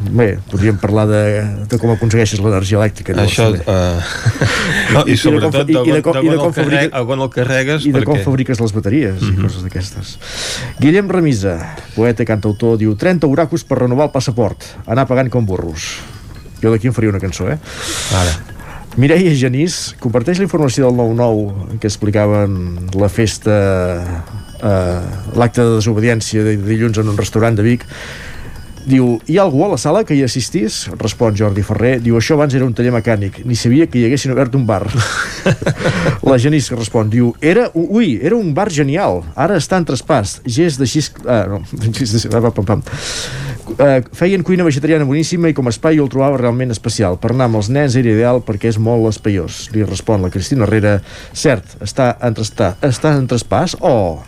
Bé, 0.00 0.38
podríem 0.48 0.78
parlar 0.80 1.04
de, 1.10 1.20
de 1.68 1.78
com 1.78 1.90
aconsegueixes 1.92 2.40
l'energia 2.40 2.78
elèctrica. 2.78 3.12
llavors, 3.12 3.34
Això, 3.36 3.50
uh... 3.52 4.94
no, 4.94 5.02
i, 5.04 5.16
sobretot 5.20 5.68
i, 5.68 5.74
i, 5.76 5.92
de, 5.92 6.00
com, 6.06 6.16
i 6.16 6.30
de 6.30 6.38
on 6.38 6.40
com 6.40 6.46
el 6.48 6.54
carreg, 6.56 6.86
fabrica, 6.88 7.02
on 7.12 7.24
el 7.26 7.30
carregues 7.34 7.84
i 7.84 7.92
de 7.92 8.02
com 8.08 8.22
fabriques 8.24 8.62
les 8.64 8.72
bateries 8.72 9.18
Mhm. 9.20 9.34
i 9.34 9.42
coses 9.44 9.66
d'aquestes. 9.66 10.14
Guillem 10.80 11.10
Remisa, 11.12 11.58
poeta 11.96 12.24
i 12.24 12.28
cantautor, 12.30 12.78
diu 12.80 12.94
30 12.96 13.28
oracus 13.28 13.66
per 13.68 13.82
renovar 13.82 14.08
el 14.08 14.14
passaport, 14.14 14.64
anar 14.86 15.04
pagant 15.10 15.28
com 15.28 15.44
burros. 15.44 15.90
Jo 16.62 16.72
d'aquí 16.72 16.88
en 16.88 16.96
faria 16.96 17.10
una 17.12 17.20
cançó, 17.20 17.50
eh? 17.52 17.58
Ara. 18.16 18.32
Mireia 18.96 19.30
Genís 19.38 19.94
comparteix 20.00 20.40
la 20.40 20.48
informació 20.48 20.88
del 20.88 20.96
9-9 20.98 21.70
en 21.74 21.78
què 21.78 21.86
explicaven 21.86 22.56
la 22.98 23.08
festa 23.12 23.54
eh, 24.60 25.00
l'acte 25.38 25.62
de 25.62 25.76
desobediència 25.76 26.42
de 26.42 26.56
dilluns 26.56 26.98
en 26.98 27.08
un 27.12 27.16
restaurant 27.20 27.54
de 27.56 27.62
Vic 27.62 27.84
Diu, 28.88 29.18
hi 29.28 29.36
ha 29.36 29.42
algú 29.44 29.60
a 29.66 29.68
la 29.68 29.78
sala 29.78 30.02
que 30.08 30.16
hi 30.16 30.22
assistís? 30.24 30.86
Respon 30.96 31.36
Jordi 31.36 31.62
Ferrer. 31.66 31.98
Diu, 32.00 32.16
això 32.16 32.36
abans 32.38 32.54
era 32.56 32.64
un 32.64 32.72
taller 32.76 32.94
mecànic. 32.94 33.42
Ni 33.44 33.58
sabia 33.58 33.86
que 33.90 34.00
hi 34.00 34.06
haguessin 34.08 34.32
obert 34.32 34.56
un 34.56 34.64
bar. 34.66 34.86
la 36.30 36.38
Genís 36.40 36.70
respon, 36.72 37.10
diu, 37.12 37.34
era, 37.40 37.68
ui, 37.74 38.14
era 38.22 38.38
un 38.38 38.54
bar 38.56 38.70
genial. 38.72 39.20
Ara 39.36 39.60
està 39.60 39.76
en 39.80 39.86
traspàs. 39.90 40.38
Gest 40.48 40.80
de 40.80 40.88
xis... 40.88 41.12
Ah, 41.26 41.44
no, 41.50 41.60
gest 41.98 42.16
de... 42.24 42.32
Pam, 42.32 42.52
pam, 42.56 42.68
pam. 42.72 42.84
Uh, 43.70 44.00
feien 44.16 44.42
cuina 44.42 44.64
vegetariana 44.66 45.06
boníssima 45.06 45.50
i 45.50 45.54
com 45.54 45.68
a 45.68 45.74
espai 45.74 46.00
jo 46.00 46.08
el 46.08 46.10
trobava 46.10 46.40
realment 46.40 46.72
especial. 46.74 47.20
Per 47.20 47.34
anar 47.34 47.50
amb 47.50 47.60
els 47.60 47.68
nens 47.70 47.94
era 48.00 48.10
ideal 48.10 48.40
perquè 48.46 48.72
és 48.72 48.80
molt 48.80 49.12
espaiós. 49.12 49.66
Li 49.76 49.84
respon 49.84 50.24
la 50.24 50.32
Cristina 50.32 50.66
Herrera. 50.66 50.98
Cert, 51.36 51.76
està 51.84 52.14
en, 52.18 52.34
trasta, 52.40 52.74
està 52.86 53.14
en 53.20 53.28
traspàs? 53.30 53.76
Oh, 53.84 54.24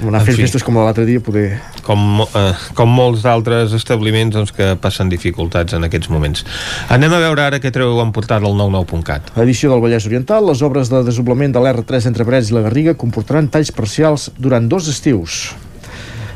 anar 0.00 0.20
En 0.20 0.26
fi. 0.26 0.34
festes 0.42 0.64
com 0.66 0.76
l'altre 0.78 1.04
dia 1.06 1.22
poder... 1.22 1.60
com, 1.86 2.22
eh, 2.24 2.44
com 2.74 2.90
molts 2.90 3.22
d'altres 3.22 3.74
establiments 3.76 4.34
doncs, 4.34 4.52
que 4.54 4.72
passen 4.80 5.12
dificultats 5.12 5.76
en 5.76 5.86
aquests 5.86 6.10
moments. 6.10 6.44
Anem 6.94 7.12
a 7.14 7.20
veure 7.22 7.46
ara 7.46 7.60
què 7.62 7.70
treu 7.74 8.00
en 8.02 8.10
portada 8.14 8.48
al 8.48 8.58
99.cat. 8.58 9.34
Edició 9.44 9.70
del 9.72 9.84
Vallès 9.84 10.08
Oriental, 10.10 10.46
les 10.50 10.62
obres 10.66 10.90
de 10.90 11.04
desoblament 11.06 11.54
de 11.54 11.62
l'R3 11.62 12.10
entre 12.10 12.26
Parets 12.26 12.50
i 12.50 12.58
la 12.58 12.64
Garriga 12.66 12.96
comportaran 12.98 13.50
talls 13.52 13.70
parcials 13.74 14.30
durant 14.38 14.66
dos 14.68 14.90
estius. 14.90 15.54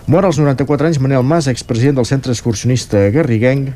Mor 0.09 0.25
als 0.25 0.39
94 0.41 0.89
anys 0.89 1.03
Manel 1.05 1.27
Mas, 1.27 1.51
expresident 1.51 1.99
del 1.99 2.07
centre 2.09 2.33
excursionista 2.33 3.11
garriguenc, 3.13 3.75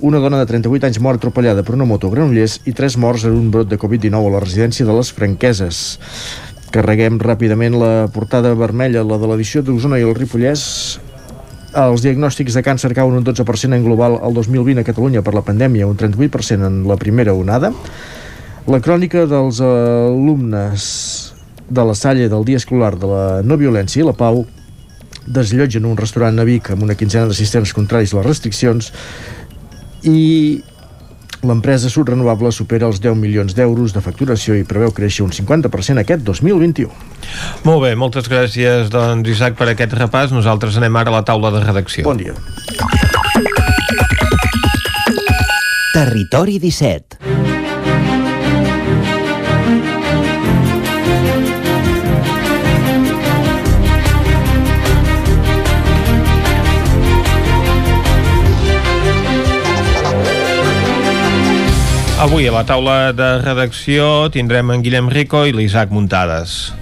una 0.00 0.18
dona 0.18 0.38
de 0.40 0.46
38 0.48 0.86
anys 0.88 0.98
mor 1.00 1.16
atropellada 1.16 1.62
per 1.62 1.74
una 1.76 1.86
moto 1.88 2.08
a 2.08 2.12
Granollers 2.14 2.58
i 2.68 2.72
tres 2.76 2.96
morts 3.00 3.26
en 3.28 3.36
un 3.36 3.50
brot 3.52 3.68
de 3.68 3.78
Covid-19 3.80 4.28
a 4.28 4.34
la 4.34 4.40
residència 4.40 4.86
de 4.88 4.96
les 4.96 5.12
Franqueses. 5.12 5.80
Carreguem 6.70 7.18
ràpidament 7.18 7.74
la 7.74 7.92
portada 8.14 8.52
vermella, 8.54 9.02
la 9.02 9.18
de 9.18 9.30
l'edició 9.30 9.62
d'Osona 9.66 9.98
i 9.98 10.04
el 10.06 10.14
Ripollès, 10.14 10.62
els 11.80 12.02
diagnòstics 12.02 12.54
de 12.54 12.62
càncer 12.66 12.92
cauen 12.94 13.18
un 13.18 13.24
12% 13.26 13.74
en 13.74 13.84
global 13.84 14.18
el 14.26 14.34
2020 14.34 14.82
a 14.82 14.86
Catalunya 14.86 15.22
per 15.22 15.34
la 15.34 15.42
pandèmia, 15.46 15.86
un 15.86 15.98
38% 15.98 16.66
en 16.66 16.80
la 16.86 16.96
primera 16.98 17.34
onada. 17.34 17.72
La 18.70 18.80
crònica 18.82 19.26
dels 19.26 19.60
alumnes 19.64 20.86
de 21.70 21.84
la 21.86 21.94
Salle 21.94 22.28
del 22.28 22.44
dia 22.44 22.58
escolar 22.58 22.96
de 22.98 23.06
la 23.06 23.24
no 23.46 23.58
violència 23.58 24.02
i 24.02 24.06
la 24.06 24.14
pau 24.14 24.44
desllotgen 25.26 25.86
un 25.86 25.98
restaurant 25.98 26.38
a 26.42 26.46
Vic 26.46 26.72
amb 26.74 26.82
una 26.82 26.96
quinzena 26.98 27.30
d'assistents 27.30 27.74
contraris 27.76 28.14
a 28.14 28.18
les 28.18 28.26
restriccions 28.26 28.90
i 30.02 30.62
l'empresa 31.46 31.90
Sud 31.90 32.10
Renovable 32.12 32.52
supera 32.52 32.88
els 32.90 33.00
10 33.00 33.16
milions 33.18 33.54
d'euros 33.56 33.94
de 33.96 34.02
facturació 34.04 34.56
i 34.58 34.66
preveu 34.68 34.92
créixer 34.96 35.24
un 35.24 35.32
50% 35.34 36.02
aquest 36.02 36.24
2021. 36.26 36.90
Molt 37.64 37.84
bé, 37.84 37.94
moltes 37.96 38.28
gràcies, 38.30 38.90
doncs, 38.92 39.28
Isaac, 39.30 39.56
per 39.58 39.70
aquest 39.72 39.96
repàs. 39.96 40.34
Nosaltres 40.34 40.76
anem 40.80 41.00
ara 41.00 41.14
a 41.14 41.18
la 41.20 41.24
taula 41.24 41.52
de 41.54 41.64
redacció. 41.64 42.04
Bon 42.08 42.20
dia. 42.20 42.36
Territori 45.94 46.60
17. 46.62 47.29
Avui 62.20 62.44
a 62.44 62.52
la 62.52 62.66
taula 62.68 63.14
de 63.16 63.26
redacció 63.40 64.28
tindrem 64.28 64.68
en 64.74 64.82
Guillem 64.84 65.06
Rico 65.08 65.46
i 65.48 65.54
l'Isaac 65.56 65.88
Muntades. 65.88 66.74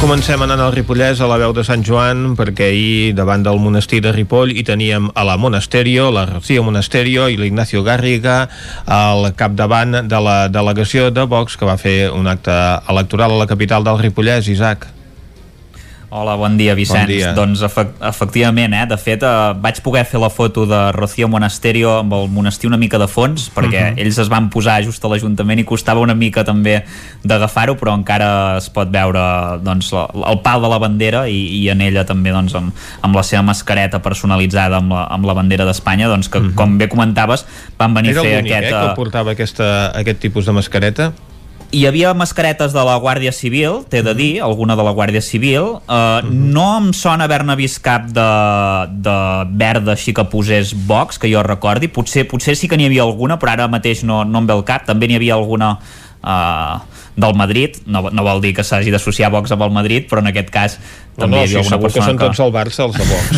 Comencem 0.00 0.42
anant 0.42 0.64
al 0.64 0.74
Ripollès 0.74 1.22
a 1.22 1.28
la 1.30 1.38
veu 1.38 1.54
de 1.54 1.62
Sant 1.62 1.86
Joan 1.86 2.34
perquè 2.34 2.72
ahir 2.72 3.14
davant 3.14 3.46
del 3.46 3.62
monestir 3.62 4.02
de 4.02 4.10
Ripoll 4.10 4.50
hi 4.50 4.66
teníem 4.66 5.06
a 5.14 5.22
la 5.22 5.38
Monasterio, 5.38 6.10
la 6.10 6.26
Rocío 6.32 6.66
Monasterio 6.66 7.28
i 7.30 7.38
l'Ignacio 7.38 7.84
Garriga 7.86 8.48
al 8.90 9.30
capdavant 9.38 10.00
de 10.10 10.24
la 10.26 10.36
delegació 10.50 11.12
de 11.14 11.22
Vox 11.30 11.54
que 11.54 11.70
va 11.70 11.78
fer 11.78 12.10
un 12.10 12.26
acte 12.26 12.58
electoral 12.90 13.38
a 13.38 13.40
la 13.44 13.48
capital 13.54 13.86
del 13.86 14.02
Ripollès, 14.02 14.50
Isaac. 14.50 14.90
Hola, 16.14 16.36
bon 16.38 16.54
dia, 16.54 16.76
Vicenç. 16.78 17.08
Bon 17.08 17.10
dia. 17.10 17.30
Doncs 17.34 17.62
efec 17.66 17.88
efectivament, 18.06 18.70
eh? 18.78 18.84
de 18.86 18.94
fet, 19.02 19.24
eh, 19.26 19.54
vaig 19.58 19.80
poder 19.82 20.04
fer 20.06 20.20
la 20.22 20.28
foto 20.30 20.62
de 20.70 20.78
Rocío 20.94 21.26
Monasterio 21.26 21.96
amb 22.04 22.12
el 22.14 22.28
monestir 22.30 22.68
una 22.70 22.78
mica 22.78 23.00
de 23.02 23.08
fons, 23.10 23.48
perquè 23.50 23.80
uh 23.80 23.88
Mhm. 23.90 23.96
-huh. 23.96 24.00
ells 24.04 24.18
es 24.18 24.28
van 24.28 24.48
posar 24.48 24.84
just 24.84 25.04
a 25.04 25.08
l'Ajuntament 25.08 25.58
i 25.58 25.64
costava 25.64 25.98
una 25.98 26.14
mica 26.14 26.44
també 26.44 26.84
d'agafar-ho, 27.24 27.74
però 27.74 27.94
encara 27.98 28.58
es 28.58 28.70
pot 28.70 28.88
veure 28.92 29.58
doncs, 29.64 29.90
el 29.92 30.38
pal 30.40 30.62
de 30.62 30.68
la 30.68 30.78
bandera 30.78 31.28
i, 31.28 31.62
i 31.62 31.68
en 31.68 31.80
ella 31.80 32.04
també 32.04 32.30
doncs, 32.30 32.54
amb, 32.54 32.72
amb 33.02 33.16
la 33.16 33.22
seva 33.24 33.42
mascareta 33.42 33.98
personalitzada 34.00 34.76
amb 34.76 34.92
la, 34.92 35.06
amb 35.10 35.24
la 35.24 35.32
bandera 35.34 35.64
d'Espanya, 35.64 36.06
doncs 36.06 36.28
que, 36.28 36.38
uh 36.38 36.44
-huh. 36.44 36.54
com 36.54 36.78
bé 36.78 36.88
comentaves, 36.88 37.44
van 37.76 37.92
venir 37.92 38.12
Mhm. 38.14 38.18
Era 38.18 38.20
a 38.20 38.24
fer 38.24 38.36
l'únic, 38.36 38.52
aquest... 38.52 38.72
eh, 38.72 38.80
que 38.80 38.86
eh, 38.86 38.94
portava 38.94 39.30
aquesta, 39.32 39.90
aquest 39.98 40.20
tipus 40.20 40.46
de 40.46 40.52
mascareta? 40.52 41.12
Hi 41.74 41.82
havia 41.88 42.12
mascaretes 42.14 42.72
de 42.72 42.82
la 42.86 42.94
Guàrdia 43.02 43.32
Civil, 43.34 43.80
t'he 43.90 44.02
de 44.06 44.14
dir, 44.14 44.30
alguna 44.46 44.76
de 44.78 44.84
la 44.86 44.92
Guàrdia 44.94 45.22
Civil. 45.24 45.72
Uh, 45.90 46.22
No 46.30 46.66
em 46.78 46.92
sona 46.94 47.26
haver-ne 47.26 47.56
vist 47.58 47.80
cap 47.82 48.06
de, 48.14 48.28
de 49.02 49.16
verda 49.58 49.96
així 49.96 50.14
que 50.14 50.26
posés 50.30 50.70
Vox, 50.86 51.18
que 51.18 51.30
jo 51.32 51.42
recordi. 51.42 51.90
Potser, 51.90 52.28
potser 52.30 52.54
sí 52.58 52.70
que 52.70 52.78
n'hi 52.78 52.86
havia 52.86 53.02
alguna, 53.02 53.40
però 53.42 53.56
ara 53.56 53.68
mateix 53.70 54.04
no, 54.06 54.22
no 54.24 54.44
em 54.44 54.46
ve 54.50 54.54
el 54.54 54.64
cap. 54.68 54.86
També 54.86 55.10
n'hi 55.10 55.18
havia 55.18 55.34
alguna 55.34 55.74
uh, 56.24 56.80
del 57.14 57.34
Madrid. 57.38 57.78
No, 57.86 58.08
no 58.10 58.26
vol 58.26 58.42
dir 58.42 58.54
que 58.56 58.64
s'hagi 58.66 58.90
d'associar 58.90 59.30
Vox 59.30 59.52
amb 59.54 59.62
el 59.68 59.74
Madrid, 59.74 60.08
però 60.10 60.24
en 60.24 60.32
aquest 60.32 60.50
cas 60.54 60.78
No, 61.14 61.28
també 61.28 61.36
no, 61.36 61.42
hi 61.42 61.46
havia 61.46 61.52
sí, 61.52 61.58
alguna 61.60 61.76
segur 61.76 61.86
que 61.86 61.94
persona 61.94 62.10
són 62.10 62.18
tots 62.18 62.40
el 62.42 62.50
Barça, 62.54 62.80
els 62.88 62.96
de 62.98 63.04
Vox. 63.06 63.28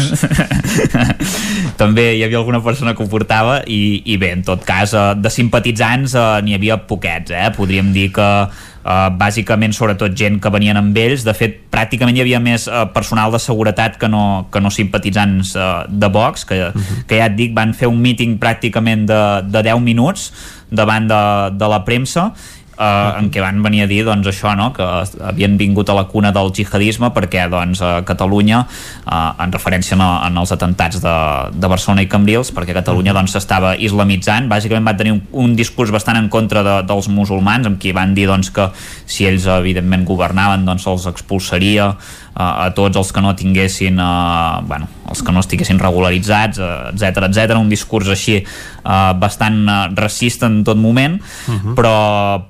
també 1.82 2.06
hi 2.16 2.22
havia 2.24 2.38
alguna 2.40 2.62
persona 2.64 2.94
que 2.96 3.04
ho 3.04 3.10
portava 3.12 3.58
i, 3.68 4.00
i 4.08 4.16
bé, 4.16 4.30
en 4.32 4.46
tot 4.46 4.64
cas, 4.64 4.94
eh, 4.96 5.10
de 5.20 5.32
simpatitzants 5.32 6.16
eh, 6.16 6.24
n'hi 6.46 6.56
havia 6.56 6.78
poquets, 6.88 7.34
eh? 7.36 7.50
podríem 7.52 7.92
dir 7.92 8.08
que 8.16 8.30
eh, 8.46 9.10
bàsicament 9.20 9.76
sobretot 9.76 10.16
gent 10.16 10.40
que 10.40 10.52
venien 10.54 10.80
amb 10.80 10.96
ells, 11.04 11.26
de 11.28 11.36
fet 11.36 11.60
pràcticament 11.72 12.16
hi 12.16 12.24
havia 12.24 12.40
més 12.40 12.64
eh, 12.64 12.86
personal 12.96 13.34
de 13.36 13.42
seguretat 13.44 14.00
que 14.00 14.08
no, 14.08 14.46
que 14.48 14.64
no 14.64 14.72
simpatitzants 14.72 15.52
eh, 15.52 15.70
de 15.92 16.12
Vox, 16.16 16.48
que, 16.48 16.70
uh 16.70 16.72
-huh. 16.72 17.04
que 17.04 17.20
ja 17.20 17.28
et 17.28 17.36
dic, 17.36 17.52
van 17.52 17.74
fer 17.74 17.92
un 17.92 18.00
míting 18.00 18.38
pràcticament 18.40 19.04
de, 19.04 19.22
de 19.52 19.62
10 19.68 19.84
minuts 19.84 20.32
davant 20.70 21.06
de, 21.06 21.22
de 21.58 21.68
la 21.68 21.84
premsa 21.84 22.32
Uh, 22.76 23.14
en 23.16 23.30
què 23.32 23.40
van 23.40 23.62
venir 23.64 23.86
a 23.86 23.88
dir 23.88 24.02
doncs, 24.04 24.26
això, 24.28 24.50
no? 24.52 24.66
que 24.76 24.84
havien 25.24 25.54
vingut 25.56 25.88
a 25.88 25.94
la 25.96 26.02
cuna 26.10 26.28
del 26.36 26.50
jihadisme 26.52 27.08
perquè 27.16 27.46
doncs, 27.48 27.80
a 27.80 28.02
Catalunya, 28.04 28.58
uh, 29.06 29.30
en 29.40 29.54
referència 29.54 29.96
a, 29.96 30.08
en 30.26 30.36
els 30.36 30.52
atentats 30.52 31.00
de, 31.00 31.14
de 31.56 31.70
Barcelona 31.72 32.04
i 32.04 32.10
Cambrils, 32.12 32.52
perquè 32.52 32.76
Catalunya 32.76 33.14
doncs, 33.16 33.32
s'estava 33.32 33.72
doncs, 33.72 33.86
islamitzant, 33.88 34.50
bàsicament 34.52 34.84
va 34.84 34.96
tenir 34.98 35.14
un, 35.16 35.22
un 35.32 35.56
discurs 35.56 35.94
bastant 35.94 36.20
en 36.20 36.28
contra 36.28 36.60
de, 36.66 36.76
dels 36.84 37.08
musulmans, 37.08 37.70
amb 37.70 37.80
qui 37.80 37.96
van 37.96 38.12
dir 38.12 38.28
doncs, 38.28 38.52
que 38.52 38.68
si 39.08 39.24
ells 39.24 39.48
evidentment 39.56 40.04
governaven 40.04 40.68
doncs, 40.68 40.84
els 40.92 41.08
expulsaria 41.08 41.94
uh, 41.94 42.66
a 42.66 42.68
tots 42.76 43.00
els 43.00 43.12
que 43.12 43.24
no 43.24 43.32
tinguessin 43.38 43.96
uh, 43.96 44.60
bueno, 44.68 44.90
els 45.08 45.22
que 45.24 45.32
no 45.32 45.40
estiguessin 45.40 45.80
regularitzats 45.80 46.60
etc 46.92 47.24
etc, 47.30 47.56
un 47.56 47.70
discurs 47.72 48.10
així 48.12 48.38
uh, 48.42 49.14
bastant 49.16 49.62
uh, 49.64 49.78
racista 49.96 50.50
en 50.50 50.62
tot 50.66 50.76
moment 50.76 51.16
uh 51.16 51.54
-huh. 51.54 51.74
però, 51.78 51.96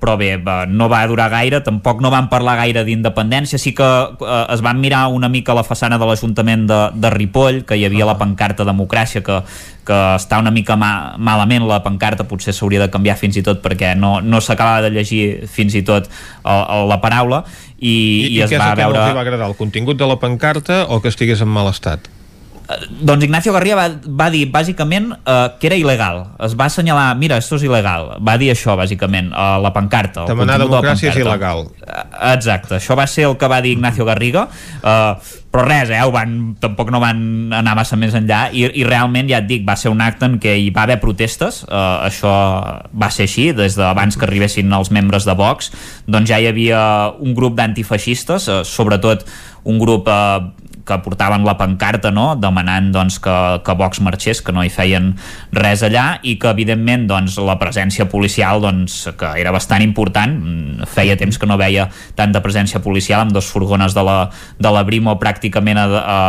però 0.00 0.15
bé, 0.16 0.36
va, 0.42 0.64
no 0.66 0.88
va 0.92 1.02
durar 1.08 1.28
gaire 1.32 1.60
tampoc 1.64 2.00
no 2.04 2.10
van 2.12 2.28
parlar 2.32 2.56
gaire 2.60 2.84
d'independència 2.86 3.58
sí 3.60 3.74
que 3.76 3.86
uh, 3.86 4.42
es 4.52 4.62
van 4.64 4.80
mirar 4.80 5.06
una 5.14 5.28
mica 5.32 5.54
la 5.56 5.64
façana 5.66 5.98
de 5.98 6.08
l'Ajuntament 6.08 6.66
de, 6.68 6.80
de 6.94 7.10
Ripoll 7.14 7.62
que 7.68 7.78
hi 7.78 7.86
havia 7.88 8.08
la 8.08 8.16
pancarta 8.18 8.66
democràcia 8.68 9.22
que, 9.26 9.38
que 9.86 10.00
està 10.16 10.40
una 10.42 10.52
mica 10.54 10.76
ma 10.80 10.90
malament 11.18 11.66
la 11.68 11.82
pancarta 11.84 12.26
potser 12.28 12.54
s'hauria 12.56 12.82
de 12.84 12.90
canviar 12.92 13.18
fins 13.20 13.38
i 13.38 13.44
tot 13.46 13.62
perquè 13.64 13.94
no, 13.98 14.18
no 14.20 14.40
s'acabava 14.40 14.88
de 14.88 14.94
llegir 14.96 15.46
fins 15.46 15.76
i 15.76 15.84
tot 15.86 16.10
uh, 16.10 16.84
la 16.88 17.00
paraula 17.04 17.44
i, 17.78 17.88
I, 17.88 17.94
i, 17.94 18.34
i 18.36 18.42
es 18.42 18.50
què 18.50 18.58
és 18.58 18.62
va 18.62 18.72
el 18.72 18.76
que 18.76 18.84
veure 18.84 18.98
no 18.98 19.06
els 19.06 19.18
va 19.20 19.26
agradar, 19.26 19.50
el 19.52 19.58
contingut 19.58 20.00
de 20.00 20.08
la 20.08 20.20
pancarta 20.20 20.84
o 20.88 21.02
que 21.04 21.12
estigués 21.12 21.44
en 21.44 21.52
mal 21.52 21.68
estat? 21.72 22.08
Doncs 22.90 23.24
Ignacio 23.24 23.54
Garria 23.54 23.76
va, 23.78 23.86
va 24.20 24.28
dir 24.34 24.44
bàsicament 24.50 25.12
uh, 25.14 25.54
que 25.60 25.68
era 25.70 25.78
il·legal 25.78 26.22
es 26.46 26.56
va 26.58 26.66
assenyalar, 26.66 27.08
mira, 27.20 27.38
esto 27.42 27.60
és 27.60 27.66
il·legal 27.68 28.16
va 28.26 28.36
dir 28.40 28.50
això 28.52 28.76
bàsicament, 28.78 29.30
uh, 29.32 29.56
la 29.62 29.72
pancarta 29.74 30.26
Demanar 30.26 30.58
contingut 30.58 30.70
de 30.70 30.74
la 30.74 30.82
democràcia 30.82 31.10
és 31.12 31.18
pancarta. 31.20 31.30
il·legal. 31.30 31.64
Uh, 31.86 32.32
exacte, 32.34 32.78
això 32.80 32.98
va 32.98 33.06
ser 33.10 33.28
el 33.30 33.36
que 33.38 33.50
va 33.50 33.62
dir 33.64 33.76
Ignacio 33.76 34.08
Garriga 34.08 34.48
uh, 34.50 35.34
però 35.56 35.64
res, 35.64 35.88
eh, 35.88 36.02
ho 36.04 36.10
van, 36.12 36.56
tampoc 36.60 36.90
no 36.92 37.00
van 37.00 37.52
anar 37.56 37.72
massa 37.78 37.96
més 37.96 38.12
enllà 38.18 38.50
i, 38.52 38.66
i 38.76 38.84
realment 38.84 39.30
ja 39.30 39.40
et 39.40 39.48
dic, 39.48 39.64
va 39.64 39.78
ser 39.80 39.88
un 39.88 40.02
acte 40.04 40.28
en 40.28 40.36
què 40.42 40.52
hi 40.60 40.68
va 40.74 40.84
haver 40.84 40.98
protestes, 41.00 41.62
uh, 41.64 42.04
això 42.04 42.34
va 42.92 43.08
ser 43.14 43.24
així, 43.24 43.46
des 43.56 43.78
d'abans 43.78 44.18
que 44.18 44.26
arribessin 44.28 44.72
els 44.76 44.92
membres 44.92 45.24
de 45.24 45.32
Vox, 45.38 45.70
doncs 46.04 46.28
ja 46.28 46.42
hi 46.42 46.50
havia 46.50 46.82
un 47.24 47.32
grup 47.38 47.56
d'antifeixistes, 47.56 48.50
uh, 48.52 48.60
sobretot 48.68 49.24
un 49.64 49.80
grup 49.80 50.10
uh, 50.12 50.44
que 50.86 50.98
portaven 51.02 51.44
la 51.44 51.56
pancarta 51.58 52.12
no? 52.14 52.34
demanant 52.38 52.92
doncs, 52.94 53.18
que, 53.22 53.34
que 53.66 53.74
Vox 53.76 54.00
marxés, 54.04 54.40
que 54.42 54.54
no 54.54 54.62
hi 54.64 54.70
feien 54.72 55.12
res 55.56 55.82
allà 55.86 56.06
i 56.22 56.36
que 56.40 56.50
evidentment 56.52 57.08
doncs, 57.10 57.36
la 57.42 57.58
presència 57.60 58.06
policial 58.10 58.62
doncs, 58.62 59.00
que 59.18 59.32
era 59.40 59.52
bastant 59.54 59.84
important 59.84 60.36
mm, 60.36 60.88
feia 60.92 61.18
temps 61.18 61.38
que 61.38 61.48
no 61.50 61.58
veia 61.60 61.88
tanta 62.18 62.42
presència 62.44 62.80
policial 62.84 63.24
amb 63.24 63.34
dos 63.34 63.50
furgones 63.50 63.96
de 63.96 64.06
la, 64.06 64.18
de 64.58 64.72
la 64.72 64.84
Brimo 64.86 65.16
pràcticament 65.20 65.82
a, 65.82 65.86
a, 66.00 66.20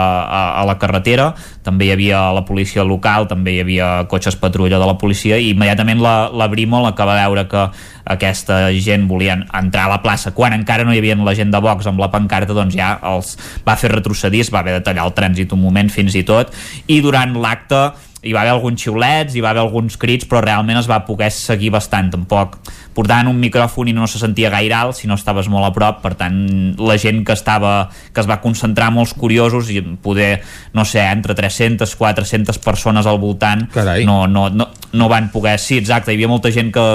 a, 0.61 0.65
la 0.67 0.77
carretera 0.81 1.29
també 1.63 1.87
hi 1.87 1.93
havia 1.93 2.23
la 2.35 2.43
policia 2.47 2.85
local 2.87 3.29
també 3.29 3.57
hi 3.57 3.61
havia 3.63 3.91
cotxes 4.09 4.39
patrulla 4.41 4.81
de 4.81 4.89
la 4.89 4.97
policia 4.97 5.37
i 5.37 5.51
immediatament 5.53 6.01
la, 6.01 6.17
la 6.33 6.49
Brimo 6.51 6.81
la 6.83 6.95
que 6.97 7.07
va 7.07 7.19
veure 7.21 7.45
que 7.51 7.67
aquesta 8.07 8.71
gent 8.73 9.07
volien 9.09 9.45
entrar 9.57 9.87
a 9.87 9.93
la 9.95 10.01
plaça 10.03 10.33
quan 10.37 10.55
encara 10.55 10.87
no 10.87 10.95
hi 10.95 11.01
havia 11.01 11.17
la 11.19 11.35
gent 11.37 11.51
de 11.53 11.61
Vox 11.63 11.87
amb 11.87 11.99
la 11.99 12.11
pancarta 12.13 12.55
doncs 12.55 12.75
ja 12.77 12.95
els 13.13 13.35
va 13.67 13.77
fer 13.79 13.91
retrocedir 13.93 14.45
es 14.45 14.53
va 14.53 14.63
haver 14.63 14.77
de 14.79 14.83
tallar 14.85 15.07
el 15.07 15.15
trànsit 15.17 15.53
un 15.53 15.63
moment 15.63 15.91
fins 15.91 16.15
i 16.15 16.23
tot 16.27 16.53
i 16.87 17.01
durant 17.03 17.35
l'acte 17.41 17.85
hi 18.27 18.33
va 18.33 18.41
haver 18.41 18.53
alguns 18.55 18.81
xiulets, 18.81 19.35
hi 19.35 19.41
va 19.43 19.51
haver 19.51 19.61
alguns 19.61 19.97
crits 19.99 20.27
però 20.27 20.41
realment 20.43 20.79
es 20.79 20.89
va 20.89 20.99
poder 21.05 21.29
seguir 21.33 21.69
bastant 21.73 22.09
tampoc. 22.13 22.57
Portaven 22.97 23.29
un 23.29 23.37
micròfon 23.39 23.91
i 23.91 23.93
no 23.93 24.07
se 24.09 24.19
sentia 24.19 24.49
gaire 24.49 24.73
alt 24.75 24.97
si 24.97 25.07
no 25.07 25.17
estaves 25.19 25.49
molt 25.53 25.67
a 25.67 25.71
prop 25.75 26.01
per 26.01 26.15
tant 26.17 26.39
la 26.81 26.97
gent 26.97 27.23
que 27.27 27.35
estava 27.37 27.89
que 28.11 28.23
es 28.23 28.29
va 28.29 28.39
concentrar 28.41 28.89
molts 28.93 29.13
curiosos 29.13 29.69
i 29.69 29.83
poder, 30.01 30.41
no 30.73 30.85
sé, 30.85 31.03
entre 31.05 31.37
300 31.37 31.95
400 31.95 32.57
persones 32.63 33.05
al 33.05 33.21
voltant 33.21 33.67
no, 34.05 34.25
no, 34.27 34.49
no, 34.49 34.71
no 34.93 35.09
van 35.09 35.29
poder 35.31 35.59
sí, 35.61 35.77
exacte, 35.77 36.11
hi 36.11 36.17
havia 36.17 36.31
molta 36.31 36.51
gent 36.51 36.73
que 36.73 36.87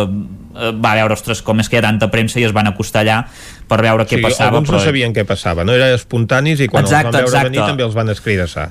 va 0.52 0.94
veure, 0.98 1.16
ostres, 1.16 1.42
com 1.42 1.60
és 1.62 1.68
que 1.70 1.78
hi 1.78 1.80
ha 1.80 1.86
tanta 1.86 2.10
premsa 2.12 2.40
i 2.40 2.46
es 2.48 2.54
van 2.54 2.68
acostar 2.70 3.02
allà 3.02 3.22
per 3.68 3.80
veure 3.82 4.04
què 4.04 4.16
o 4.16 4.18
sigui, 4.18 4.28
passava 4.28 4.52
alguns 4.52 4.70
però... 4.70 4.80
no 4.80 4.84
sabien 4.84 5.16
què 5.16 5.26
passava, 5.28 5.64
no? 5.64 5.76
Eren 5.78 5.96
espontanis 5.96 6.60
i 6.60 6.68
quan 6.68 6.84
Exacte, 6.84 7.08
els 7.08 7.12
van 7.12 7.18
veure 7.18 7.30
exacte. 7.30 7.50
venir 7.50 7.66
també 7.66 7.86
els 7.88 7.96
van 7.96 8.12
escridassar. 8.12 8.70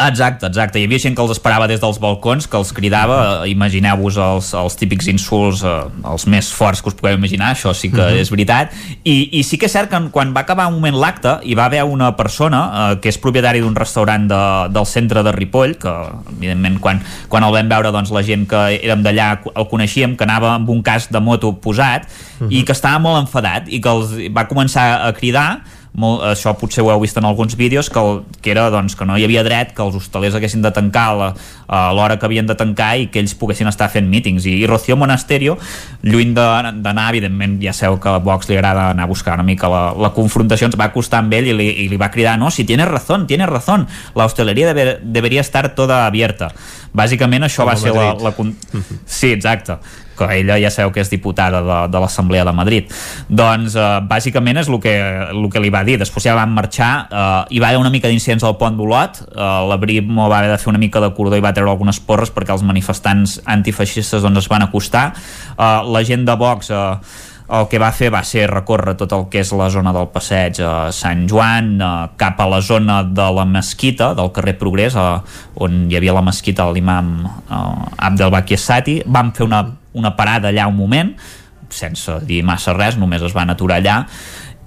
Exacte, 0.00 0.46
exacte. 0.48 0.80
Hi 0.80 0.86
havia 0.88 0.98
gent 1.02 1.12
que 1.16 1.20
els 1.20 1.32
esperava 1.34 1.66
des 1.68 1.80
dels 1.82 1.98
balcons, 2.00 2.46
que 2.48 2.56
els 2.56 2.70
cridava. 2.72 3.16
Eh, 3.44 3.50
Imagineu-vos 3.52 4.16
els, 4.16 4.46
els 4.56 4.76
típics 4.80 5.10
insults, 5.12 5.60
eh, 5.62 5.74
els 6.08 6.24
més 6.26 6.48
forts 6.56 6.80
que 6.80 6.88
us 6.88 6.94
pugueu 6.96 7.18
imaginar, 7.18 7.50
això 7.54 7.74
sí 7.76 7.90
que 7.90 8.00
Mhm. 8.00 8.16
és 8.22 8.30
veritat. 8.30 8.70
I, 9.04 9.28
I 9.38 9.42
sí 9.44 9.58
que 9.58 9.66
és 9.66 9.72
cert 9.72 9.90
que 9.90 10.00
quan 10.10 10.32
va 10.34 10.40
acabar 10.40 10.68
un 10.68 10.74
moment 10.74 10.96
l'acte, 10.96 11.34
hi 11.44 11.54
va 11.54 11.66
haver 11.66 11.82
una 11.84 12.16
persona 12.16 12.92
eh, 12.92 13.00
que 13.00 13.10
és 13.10 13.18
propietari 13.18 13.60
d'un 13.60 13.74
restaurant 13.76 14.26
de, 14.26 14.72
del 14.72 14.86
centre 14.86 15.22
de 15.22 15.32
Ripoll, 15.32 15.76
que 15.76 15.92
evidentment 16.38 16.80
quan, 16.80 17.02
quan 17.28 17.44
el 17.44 17.52
vam 17.52 17.68
veure 17.68 17.92
doncs, 17.92 18.10
la 18.10 18.22
gent 18.22 18.46
que 18.48 18.80
érem 18.80 19.02
d'allà 19.02 19.40
el 19.54 19.68
coneixíem, 19.68 20.16
que 20.16 20.24
anava 20.24 20.54
amb 20.54 20.70
un 20.70 20.80
casc 20.82 21.10
de 21.12 21.20
moto 21.20 21.52
posat 21.60 22.08
i 22.48 22.62
que 22.64 22.72
estava 22.72 22.98
molt 22.98 23.20
enfadat 23.26 23.68
i 23.68 23.80
que 23.82 23.88
els 23.90 24.14
va 24.34 24.48
començar 24.48 25.04
a 25.06 25.12
cridar 25.12 25.60
molt, 25.92 26.22
això 26.22 26.52
potser 26.56 26.84
ho 26.84 26.90
heu 26.92 27.00
vist 27.02 27.16
en 27.18 27.24
alguns 27.26 27.56
vídeos 27.58 27.90
que, 27.90 27.98
el, 27.98 28.20
que 28.40 28.52
era 28.52 28.68
doncs, 28.70 28.94
que 28.96 29.04
no 29.04 29.16
hi 29.18 29.24
havia 29.26 29.42
dret 29.42 29.72
que 29.74 29.82
els 29.82 29.96
hostalers 29.98 30.36
haguessin 30.38 30.62
de 30.62 30.70
tancar 30.70 31.08
a 31.10 31.14
la- 31.18 31.34
a 31.70 31.92
l'hora 31.94 32.16
que 32.18 32.26
havien 32.26 32.46
de 32.46 32.54
tancar 32.54 32.96
i 32.98 33.08
que 33.10 33.18
ells 33.20 33.34
poguessin 33.34 33.66
estar 33.68 33.88
fent 33.90 34.08
mítings. 34.10 34.46
I, 34.46 34.56
i 34.62 34.66
Rocío 34.66 34.96
Monasterio 34.96 35.56
lluny 36.02 36.32
d'anar, 36.34 37.08
evidentment 37.10 37.58
ja 37.62 37.72
sabeu 37.72 37.98
que 38.00 38.08
a 38.08 38.18
Vox 38.18 38.48
li 38.48 38.56
agrada 38.56 38.90
anar 38.90 39.04
a 39.04 39.10
buscar 39.10 39.34
una 39.34 39.42
mica 39.46 39.68
la, 39.68 39.92
la 39.94 40.10
confrontació, 40.14 40.66
ens 40.70 40.78
va 40.78 40.88
acostar 40.90 41.20
amb 41.24 41.34
ell 41.34 41.50
i 41.50 41.54
li, 41.54 41.68
i 41.84 41.88
li 41.88 41.96
va 42.00 42.10
cridar, 42.10 42.38
no, 42.38 42.50
si 42.50 42.64
tienes 42.64 42.88
razón, 42.88 43.26
tienes 43.26 43.48
razón 43.48 43.86
la 44.14 44.24
hostelería 44.26 44.72
debe, 44.74 44.98
debería 45.02 45.40
estar 45.40 45.74
toda 45.74 46.06
abierta 46.06 46.50
bàsicament 46.94 47.44
això 47.46 47.62
Com 47.62 47.70
va 47.70 47.76
ser 47.78 47.92
la, 47.94 48.14
la, 48.18 48.32
sí, 49.06 49.30
exacte 49.32 49.76
que 50.20 50.28
ella 50.36 50.58
ja 50.60 50.70
sabeu 50.72 50.92
que 50.92 51.00
és 51.02 51.10
diputada 51.12 51.62
de, 51.64 51.78
de 51.92 52.02
l'Assemblea 52.02 52.44
de 52.44 52.54
Madrid. 52.56 52.92
Doncs 53.28 53.76
eh, 53.78 53.88
bàsicament 54.10 54.60
és 54.60 54.68
el 54.68 54.80
que, 54.82 54.94
el 55.30 55.48
que 55.52 55.62
li 55.62 55.72
va 55.72 55.82
dir. 55.86 55.96
Després 56.00 56.28
ja 56.28 56.36
van 56.38 56.52
marxar 56.56 56.92
eh, 57.08 57.56
hi 57.56 57.62
va 57.62 57.72
haver 57.72 57.80
una 57.80 57.92
mica 57.94 58.10
d'incidents 58.10 58.44
al 58.46 58.58
pont 58.60 58.76
d'Olot. 58.78 59.24
Eh, 59.30 59.48
la 59.70 59.80
Brimo 59.80 60.28
va 60.28 60.42
haver 60.42 60.52
de 60.52 60.60
fer 60.60 60.72
una 60.74 60.82
mica 60.82 61.02
de 61.02 61.12
cordó 61.16 61.38
i 61.38 61.44
va 61.44 61.54
treure 61.56 61.72
algunes 61.72 62.00
porres 62.04 62.32
perquè 62.34 62.54
els 62.54 62.66
manifestants 62.66 63.40
antifeixistes 63.48 64.22
doncs, 64.22 64.44
es 64.44 64.52
van 64.52 64.68
acostar. 64.68 65.10
Eh, 65.56 65.74
la 65.90 66.04
gent 66.06 66.28
de 66.28 66.36
Vox 66.40 66.70
eh, 66.70 66.86
el 67.50 67.66
que 67.66 67.80
va 67.82 67.90
fer 67.94 68.10
va 68.14 68.22
ser 68.26 68.44
recórrer 68.50 68.94
tot 68.98 69.12
el 69.16 69.26
que 69.30 69.42
és 69.42 69.50
la 69.58 69.66
zona 69.74 69.92
del 69.94 70.08
passeig 70.14 70.60
a 70.62 70.90
Sant 70.94 71.26
Joan 71.30 71.72
eh, 71.82 71.90
cap 72.20 72.38
a 72.40 72.46
la 72.50 72.60
zona 72.62 73.02
de 73.02 73.26
la 73.34 73.46
mesquita 73.48 74.12
del 74.18 74.30
carrer 74.36 74.56
Progrés 74.60 74.94
eh, 74.94 75.08
on 75.66 75.82
hi 75.90 75.98
havia 75.98 76.14
la 76.16 76.24
mesquita 76.26 76.68
de 76.68 76.78
l'imam 76.78 77.12
eh, 77.26 78.06
Abdel 78.06 78.30
Baki 78.36 78.58
Sati 78.58 79.00
van 79.06 79.34
fer 79.34 79.48
una, 79.48 79.64
una 79.92 80.14
parada 80.16 80.50
allà 80.50 80.68
un 80.70 80.76
moment 80.78 81.14
sense 81.70 82.20
dir 82.26 82.42
massa 82.42 82.74
res, 82.74 82.96
només 82.98 83.22
es 83.22 83.34
van 83.36 83.50
aturar 83.52 83.78
allà 83.78 83.98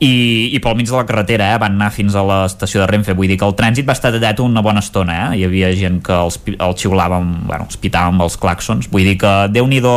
i, 0.04 0.52
i 0.56 0.60
pel 0.64 0.76
mig 0.76 0.90
de 0.90 0.95
la 0.95 1.06
carretera 1.08 1.52
eh, 1.54 1.60
van 1.62 1.76
anar 1.78 1.91
fins 1.94 2.16
a 2.16 2.24
l'estació 2.28 2.82
de 2.82 2.88
Renfe 2.90 3.16
vull 3.18 3.30
dir 3.32 3.38
que 3.40 3.48
el 3.48 3.56
trànsit 3.60 3.88
va 3.88 3.95
estar 3.95 4.14
tallat 4.16 4.41
una 4.44 4.64
bona 4.66 4.84
estona 4.84 5.20
eh? 5.20 5.38
hi 5.40 5.45
havia 5.48 5.72
gent 5.78 6.02
que 6.06 6.16
els, 6.16 6.40
el 6.54 6.76
xiulava 6.80 7.22
bueno, 7.22 7.68
els 7.68 7.80
pitava 7.80 8.12
amb 8.12 8.26
els 8.26 8.40
claxons 8.40 8.90
vull 8.91 9.08
dir 9.12 9.20
que 9.22 9.34
déu-n'hi-do 9.54 9.95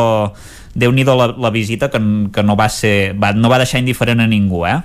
déu 0.76 0.92
nhi 0.92 1.06
la, 1.08 1.30
la 1.40 1.50
visita 1.50 1.88
que, 1.88 1.98
que 2.32 2.42
no 2.44 2.56
va 2.58 2.68
ser 2.68 3.14
va, 3.16 3.32
no 3.32 3.48
va 3.48 3.58
deixar 3.62 3.80
indiferent 3.80 4.20
a 4.20 4.28
ningú 4.28 4.66
eh? 4.68 4.76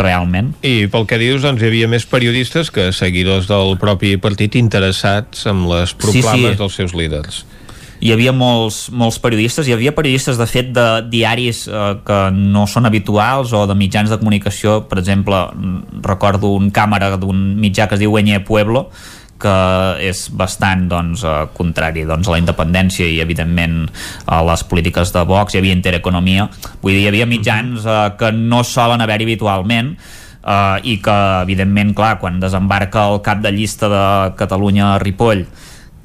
realment 0.00 0.50
i 0.66 0.88
pel 0.90 1.06
que 1.08 1.20
dius 1.20 1.46
doncs 1.46 1.62
hi 1.62 1.70
havia 1.70 1.90
més 1.90 2.08
periodistes 2.10 2.72
que 2.74 2.90
seguidors 2.92 3.46
del 3.50 3.76
propi 3.80 4.16
partit 4.18 4.58
interessats 4.58 5.46
amb 5.46 5.70
les 5.70 5.94
proclames 5.94 6.42
sí, 6.42 6.50
sí. 6.50 6.58
dels 6.58 6.80
seus 6.82 6.96
líders 6.98 7.44
hi 8.00 8.12
havia 8.14 8.32
molts, 8.32 8.88
molts 8.94 9.18
periodistes, 9.22 9.66
hi 9.66 9.74
havia 9.74 9.94
periodistes 9.96 10.38
de 10.38 10.46
fet 10.46 10.72
de 10.74 10.86
diaris 11.10 11.64
eh, 11.68 11.92
que 12.06 12.18
no 12.34 12.66
són 12.70 12.86
habituals 12.86 13.52
o 13.52 13.64
de 13.66 13.76
mitjans 13.78 14.10
de 14.12 14.18
comunicació, 14.20 14.80
per 14.88 15.00
exemple 15.02 15.46
recordo 16.06 16.54
un 16.54 16.70
càmera 16.74 17.16
d'un 17.18 17.56
mitjà 17.58 17.88
que 17.88 17.98
es 17.98 18.04
diu 18.04 18.18
Eñe 18.20 18.40
Pueblo 18.46 18.88
que 19.38 19.54
és 20.02 20.24
bastant 20.34 20.88
doncs, 20.90 21.22
eh, 21.22 21.46
contrari 21.54 22.04
doncs, 22.06 22.28
a 22.28 22.34
la 22.34 22.40
independència 22.42 23.06
i 23.06 23.20
evidentment 23.22 23.84
a 24.26 24.42
les 24.46 24.64
polítiques 24.66 25.12
de 25.14 25.22
Vox, 25.24 25.54
hi 25.54 25.60
havia 25.62 25.76
intereconomia. 25.76 26.48
Vull 26.82 26.96
dir, 26.96 27.04
hi 27.04 27.10
havia 27.12 27.28
mitjans 27.30 27.86
eh, 27.86 28.00
que 28.18 28.32
no 28.34 28.64
solen 28.66 29.02
haver 29.04 29.20
habitualment 29.22 29.94
eh, 29.94 30.76
i 30.82 30.98
que 31.02 31.18
evidentment, 31.46 31.94
clar, 31.94 32.16
quan 32.18 32.42
desembarca 32.42 33.06
el 33.12 33.22
cap 33.22 33.42
de 33.44 33.54
llista 33.54 33.90
de 33.92 34.04
Catalunya 34.38 34.94
a 34.96 34.98
Ripoll 35.02 35.46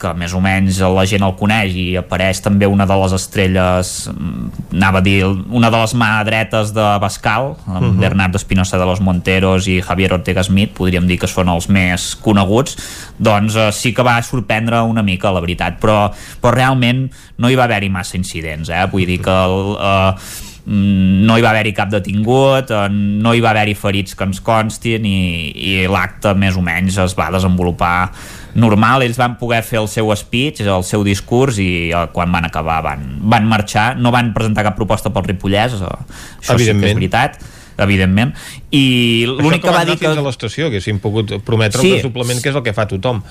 que 0.03 0.11
més 0.19 0.35
o 0.35 0.41
menys 0.43 0.81
la 0.83 1.05
gent 1.09 1.23
el 1.25 1.35
coneix 1.39 1.73
i 1.79 1.85
apareix 1.99 2.41
també 2.43 2.67
una 2.69 2.87
de 2.89 2.97
les 2.99 3.15
estrelles 3.15 3.93
mm, 4.11 4.75
anava 4.75 4.99
a 4.99 5.05
dir, 5.05 5.23
una 5.25 5.71
de 5.73 5.81
les 5.81 5.95
mà 5.99 6.11
dretes 6.27 6.73
de 6.75 6.87
Bascal, 7.01 7.53
amb 7.65 7.75
uh 7.75 7.79
mhm. 7.79 7.89
-huh. 7.89 7.99
Bernardo 8.03 8.37
Espinosa 8.37 8.77
de 8.77 8.85
los 8.85 9.01
Monteros 9.01 9.67
i 9.67 9.81
Javier 9.81 10.13
Ortega 10.13 10.43
Smith 10.43 10.73
podríem 10.73 11.07
dir 11.07 11.19
que 11.19 11.27
són 11.27 11.49
els 11.49 11.69
més 11.69 12.15
coneguts 12.15 12.77
doncs 13.17 13.55
eh, 13.55 13.71
sí 13.71 13.93
que 13.93 14.03
va 14.03 14.21
sorprendre 14.21 14.81
una 14.81 15.03
mica 15.03 15.31
la 15.31 15.39
veritat, 15.39 15.79
però, 15.79 16.11
però 16.41 16.53
realment 16.53 17.09
no 17.37 17.49
hi 17.49 17.55
va 17.55 17.63
haver-hi 17.63 17.89
massa 17.89 18.17
incidents 18.17 18.69
eh? 18.69 18.85
vull 18.91 19.05
dir 19.05 19.21
que 19.21 19.31
el, 19.31 19.77
eh, 19.79 20.13
Mm, 20.63 21.25
no 21.27 21.35
hi 21.35 21.43
va 21.43 21.49
haver-hi 21.51 21.73
cap 21.75 21.89
detingut, 21.91 22.69
eh, 22.71 22.87
no 22.89 23.33
hi 23.35 23.41
va 23.43 23.51
haver-hi 23.51 23.73
ferits 23.75 24.15
que 24.15 24.23
ens 24.23 24.39
constin 24.39 25.03
i, 25.03 25.51
i 25.51 25.73
l'acte 25.91 26.31
més 26.39 26.55
o 26.55 26.63
menys 26.63 27.01
es 27.03 27.15
va 27.19 27.27
desenvolupar 27.35 27.97
normal, 28.59 29.03
ells 29.05 29.17
van 29.17 29.37
poder 29.39 29.63
fer 29.65 29.79
el 29.81 29.89
seu 29.91 30.11
speech, 30.17 30.61
el 30.65 30.85
seu 30.87 31.03
discurs 31.05 31.59
i 31.61 31.89
eh, 31.89 32.05
quan 32.13 32.31
van 32.33 32.45
acabar 32.49 32.81
van, 32.85 33.03
van 33.33 33.49
marxar, 33.49 33.93
no 33.97 34.13
van 34.13 34.33
presentar 34.35 34.65
cap 34.67 34.77
proposta 34.77 35.13
pel 35.13 35.27
Ripollès, 35.31 35.75
això 35.79 36.57
sí 36.59 36.69
que 36.69 36.77
és 36.77 36.97
veritat 36.97 37.41
evidentment 37.83 38.35
i 38.69 39.25
l'únic 39.25 39.63
que, 39.63 39.67
que 39.67 39.73
va 39.75 39.83
dir 39.87 39.97
que... 39.97 40.07
a 40.07 40.25
l'estació, 40.25 40.69
que 40.69 40.81
pogut 41.01 41.33
prometre 41.45 41.81
sí. 41.81 41.89
un 41.89 41.97
desdoblament 41.97 42.41
que 42.43 42.53
és 42.53 42.57
el 42.59 42.65
que 42.65 42.75
fa 42.75 42.85
tothom 42.89 43.23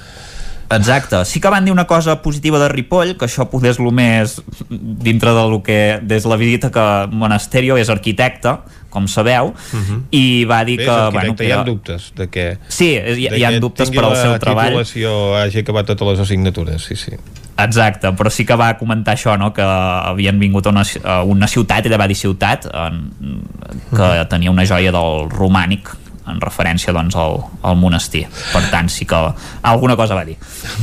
Exacte. 0.72 1.24
Sí 1.28 1.40
que 1.40 1.50
van 1.52 1.66
dir 1.66 1.72
una 1.72 1.86
cosa 1.86 2.22
positiva 2.22 2.58
de 2.58 2.68
Ripoll, 2.70 3.16
que 3.18 3.26
això 3.26 3.44
poder 3.50 3.74
és 3.74 3.80
el 3.80 3.90
més 3.92 4.38
dintre 4.70 5.34
del 5.36 5.58
que 5.66 6.00
des 6.00 6.24
de 6.24 6.30
la 6.30 6.38
visita 6.40 6.70
que 6.72 6.84
Monasterio 7.12 7.76
és 7.76 7.90
arquitecte, 7.92 8.56
com 8.92 9.08
sabeu, 9.08 9.52
uh 9.52 9.76
mhm. 9.76 9.84
-huh. 9.88 10.00
i 10.10 10.44
va 10.44 10.64
dir 10.64 10.76
Bé, 10.78 10.84
que... 10.84 10.96
Bueno, 11.12 11.36
que 11.36 11.48
hi 11.48 11.52
ha 11.52 11.64
dubtes 11.64 12.12
de 12.14 12.28
que... 12.28 12.58
Sí, 12.68 12.94
hi, 12.94 13.28
hi 13.28 13.44
ha 13.44 13.58
dubtes 13.58 13.90
per 13.90 14.04
al 14.04 14.16
seu 14.16 14.38
treball. 14.38 14.76
Que 14.76 14.82
la 14.82 14.84
titulació 14.84 15.36
hagi 15.36 15.64
acabat 15.64 15.86
totes 15.86 16.08
les 16.08 16.20
assignatures, 16.20 16.84
sí, 16.84 16.96
sí. 16.96 17.16
Exacte, 17.56 18.12
però 18.16 18.30
sí 18.32 18.44
que 18.48 18.56
va 18.56 18.72
comentar 18.78 19.14
això, 19.14 19.36
no? 19.38 19.52
que 19.52 19.62
havien 19.62 20.38
vingut 20.40 20.66
a 20.66 20.70
una, 20.70 20.84
a 21.04 21.22
una 21.22 21.46
ciutat, 21.46 21.86
ella 21.86 21.98
va 22.00 22.08
dir 22.08 22.16
ciutat, 22.16 22.66
en, 22.66 23.10
que 23.90 23.96
uh 23.96 24.08
-huh. 24.08 24.28
tenia 24.28 24.50
una 24.50 24.64
joia 24.64 24.92
del 24.92 25.28
romànic, 25.30 25.88
en 26.28 26.40
referència 26.40 26.92
doncs, 26.94 27.16
al, 27.18 27.40
al 27.66 27.76
monestir. 27.76 28.26
Per 28.52 28.62
tant, 28.70 28.88
sí 28.92 29.06
que 29.08 29.18
alguna 29.68 29.96
cosa 29.98 30.14
va 30.18 30.24
dir. 30.24 30.36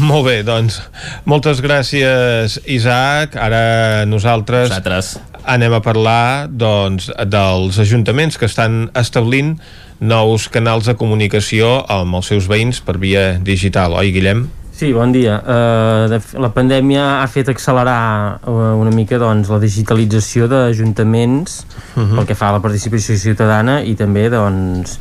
Molt 0.04 0.28
bé, 0.28 0.36
doncs, 0.48 0.82
moltes 1.30 1.64
gràcies, 1.64 2.60
Isaac. 2.66 3.38
Ara 3.40 4.06
nosaltres 4.10 4.70
Vosaltres. 4.70 5.14
Anem 5.50 5.74
a 5.74 5.82
parlar 5.82 6.48
doncs, 6.50 7.10
dels 7.28 7.80
ajuntaments 7.82 8.38
que 8.38 8.48
estan 8.50 8.88
establint 8.98 9.56
nous 10.00 10.48
canals 10.54 10.88
de 10.88 10.96
comunicació 10.96 11.80
amb 11.92 12.22
els 12.22 12.30
seus 12.32 12.48
veïns 12.48 12.80
per 12.86 12.98
via 13.02 13.34
digital. 13.44 13.98
Oi, 14.00 14.14
Guillem? 14.16 14.46
Sí, 14.80 14.94
bon 14.96 15.12
dia. 15.12 15.42
Uh, 15.44 16.20
la 16.40 16.52
pandèmia 16.56 17.20
ha 17.20 17.26
fet 17.28 17.50
accelerar 17.52 18.40
uh, 18.48 18.78
una 18.80 18.94
mica 18.96 19.20
doncs, 19.20 19.50
la 19.52 19.60
digitalització 19.60 20.48
d'ajuntaments 20.48 21.66
uh 21.66 22.04
-huh. 22.04 22.16
pel 22.16 22.30
que 22.30 22.36
fa 22.36 22.48
a 22.48 22.56
la 22.56 22.62
participació 22.64 23.18
ciutadana 23.18 23.82
i 23.84 23.96
també 23.96 24.30
doncs, 24.30 25.00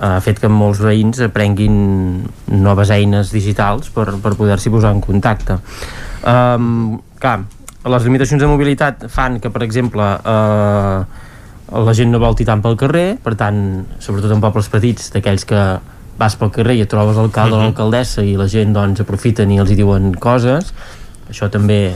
ha 0.00 0.20
fet 0.20 0.38
que 0.38 0.48
molts 0.48 0.80
veïns 0.80 1.20
aprenguin 1.24 2.26
noves 2.46 2.90
eines 2.90 3.32
digitals 3.32 3.88
per, 3.88 4.10
per 4.22 4.34
poder-s'hi 4.36 4.70
posar 4.70 4.92
en 4.92 5.00
contacte. 5.00 5.58
Um, 6.26 7.00
clar, 7.18 7.46
les 7.86 8.06
limitacions 8.06 8.42
de 8.42 8.48
mobilitat 8.50 9.06
fan 9.12 9.38
que, 9.40 9.50
per 9.50 9.62
exemple, 9.62 10.02
uh, 10.02 11.04
la 11.86 11.94
gent 11.94 12.10
no 12.10 12.20
vol 12.22 12.34
tant 12.38 12.62
pel 12.62 12.76
carrer, 12.78 13.06
per 13.22 13.34
tant, 13.38 13.60
sobretot 14.02 14.32
en 14.34 14.42
pobles 14.42 14.68
petits, 14.72 15.10
d'aquells 15.14 15.46
que 15.46 15.62
vas 16.16 16.36
pel 16.40 16.50
carrer 16.50 16.78
i 16.78 16.84
et 16.86 16.90
trobes 16.90 17.16
l'alcalde 17.16 17.54
uh 17.54 17.58
-huh. 17.58 17.60
o 17.60 17.62
mhm. 17.62 17.74
l'alcaldessa 17.74 18.22
i 18.22 18.36
la 18.36 18.46
gent 18.48 18.72
doncs 18.72 19.00
aprofiten 19.00 19.50
i 19.50 19.58
els 19.58 19.70
hi 19.70 19.76
diuen 19.76 20.14
coses, 20.14 20.72
això 21.30 21.50
també 21.50 21.94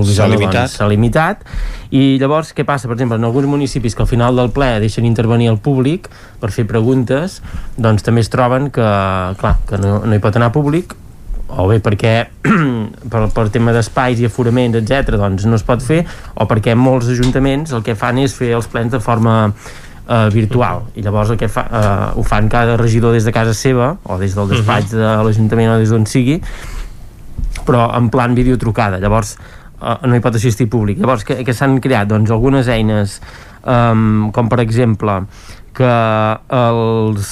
s'ha 0.00 0.26
limitat. 0.28 0.70
Doncs, 0.78 0.90
limitat 0.90 1.44
i 1.90 2.18
llavors 2.20 2.54
què 2.54 2.64
passa? 2.64 2.88
Per 2.88 2.96
exemple, 2.96 3.16
en 3.16 3.24
alguns 3.24 3.46
municipis 3.46 3.94
que 3.94 4.02
al 4.02 4.08
final 4.08 4.36
del 4.36 4.50
ple 4.50 4.80
deixen 4.80 5.04
intervenir 5.04 5.48
el 5.48 5.58
públic 5.58 6.08
per 6.40 6.50
fer 6.50 6.64
preguntes 6.64 7.42
doncs 7.76 8.02
també 8.02 8.20
es 8.20 8.30
troben 8.32 8.70
que, 8.70 8.88
clar, 9.38 9.58
que 9.68 9.78
no, 9.78 10.00
no 10.06 10.14
hi 10.14 10.18
pot 10.18 10.36
anar 10.36 10.52
públic 10.52 10.94
o 11.58 11.68
bé 11.70 11.78
perquè 11.84 12.14
per, 13.12 13.22
per 13.34 13.46
tema 13.54 13.74
d'espais 13.74 14.20
i 14.22 14.28
aforaments, 14.28 14.78
etc 14.80 15.16
doncs 15.20 15.46
no 15.48 15.58
es 15.58 15.64
pot 15.66 15.84
fer, 15.84 16.02
o 16.34 16.48
perquè 16.50 16.76
molts 16.78 17.10
ajuntaments 17.12 17.74
el 17.76 17.84
que 17.86 17.96
fan 17.98 18.20
és 18.22 18.34
fer 18.36 18.52
els 18.56 18.68
plens 18.72 18.92
de 18.94 19.00
forma 19.02 19.38
eh, 19.48 20.28
virtual 20.34 20.86
i 20.96 21.04
llavors 21.04 21.34
el 21.34 21.40
que 21.40 21.50
fa, 21.52 21.66
eh, 21.68 22.04
ho 22.18 22.26
fan 22.26 22.50
cada 22.52 22.76
regidor 22.80 23.16
des 23.16 23.28
de 23.28 23.34
casa 23.34 23.54
seva 23.56 23.96
o 24.04 24.20
des 24.20 24.36
del 24.36 24.52
despatx 24.54 24.94
de 24.96 25.16
l'Ajuntament 25.26 25.76
o 25.76 25.80
des 25.80 25.92
d'on 25.92 26.06
sigui 26.06 26.40
però 27.66 27.90
en 27.96 28.08
plan 28.10 28.34
videotrucada 28.34 28.98
llavors 29.02 29.36
uh, 29.82 29.98
no 30.06 30.16
hi 30.16 30.22
pot 30.22 30.36
assistir 30.38 30.68
públic. 30.70 31.00
Llavors, 31.02 31.26
què, 31.26 31.40
què 31.46 31.54
s'han 31.56 31.78
creat? 31.82 32.10
Doncs 32.12 32.32
algunes 32.34 32.70
eines 32.72 33.18
um, 33.62 34.30
com 34.34 34.50
per 34.52 34.62
exemple 34.64 35.22
que 35.72 35.90
els, 36.52 37.28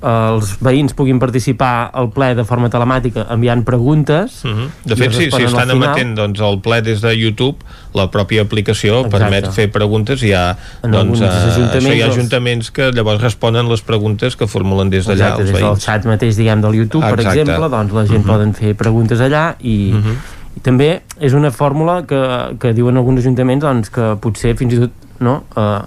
els 0.00 0.52
veïns 0.64 0.94
puguin 0.96 1.20
participar 1.20 1.90
al 1.92 2.08
ple 2.14 2.30
de 2.38 2.44
forma 2.48 2.70
telemàtica 2.72 3.26
enviant 3.34 3.64
preguntes 3.68 4.40
mhm. 4.44 4.52
-huh. 4.52 4.68
de 4.88 4.96
fet 4.96 5.12
si, 5.12 5.30
si 5.30 5.42
estan 5.44 5.70
emetent 5.70 6.16
doncs, 6.16 6.40
el 6.40 6.60
ple 6.60 6.80
des 6.82 7.00
de 7.00 7.12
YouTube 7.14 7.58
la 7.94 8.10
pròpia 8.10 8.42
aplicació 8.42 9.04
Exacte. 9.04 9.18
permet 9.18 9.52
fer 9.52 9.70
preguntes 9.70 10.22
i 10.22 10.28
hi 10.28 10.32
ha, 10.32 10.56
doncs, 10.82 11.20
uh, 11.20 11.26
això 11.26 11.92
hi 11.92 12.02
ha 12.02 12.06
ajuntaments 12.08 12.70
que 12.70 12.90
llavors 12.92 13.20
responen 13.20 13.68
les 13.68 13.82
preguntes 13.82 14.36
que 14.36 14.46
formulen 14.46 14.90
des 14.90 15.06
d'allà 15.06 15.36
des 15.36 15.52
del 15.52 15.76
xat 15.76 16.04
mateix 16.04 16.36
diguem 16.36 16.60
del 16.60 16.74
YouTube 16.74 17.04
Exacte. 17.04 17.22
per 17.22 17.32
exemple 17.32 17.68
doncs 17.68 17.92
la 17.92 18.06
gent 18.06 18.18
mhm. 18.18 18.24
-huh. 18.24 18.32
poden 18.32 18.54
fer 18.54 18.74
preguntes 18.74 19.20
allà 19.20 19.54
i. 19.60 19.92
-huh 19.92 20.40
i 20.56 20.60
també 20.60 21.02
és 21.20 21.32
una 21.32 21.50
fórmula 21.50 22.02
que, 22.08 22.20
que 22.60 22.72
diuen 22.76 22.96
alguns 23.00 23.22
ajuntaments 23.22 23.64
doncs, 23.64 23.92
que 23.92 24.16
potser 24.20 24.54
fins 24.58 24.74
i 24.76 24.80
tot 24.84 24.90
no, 25.22 25.44
eh, 25.56 25.80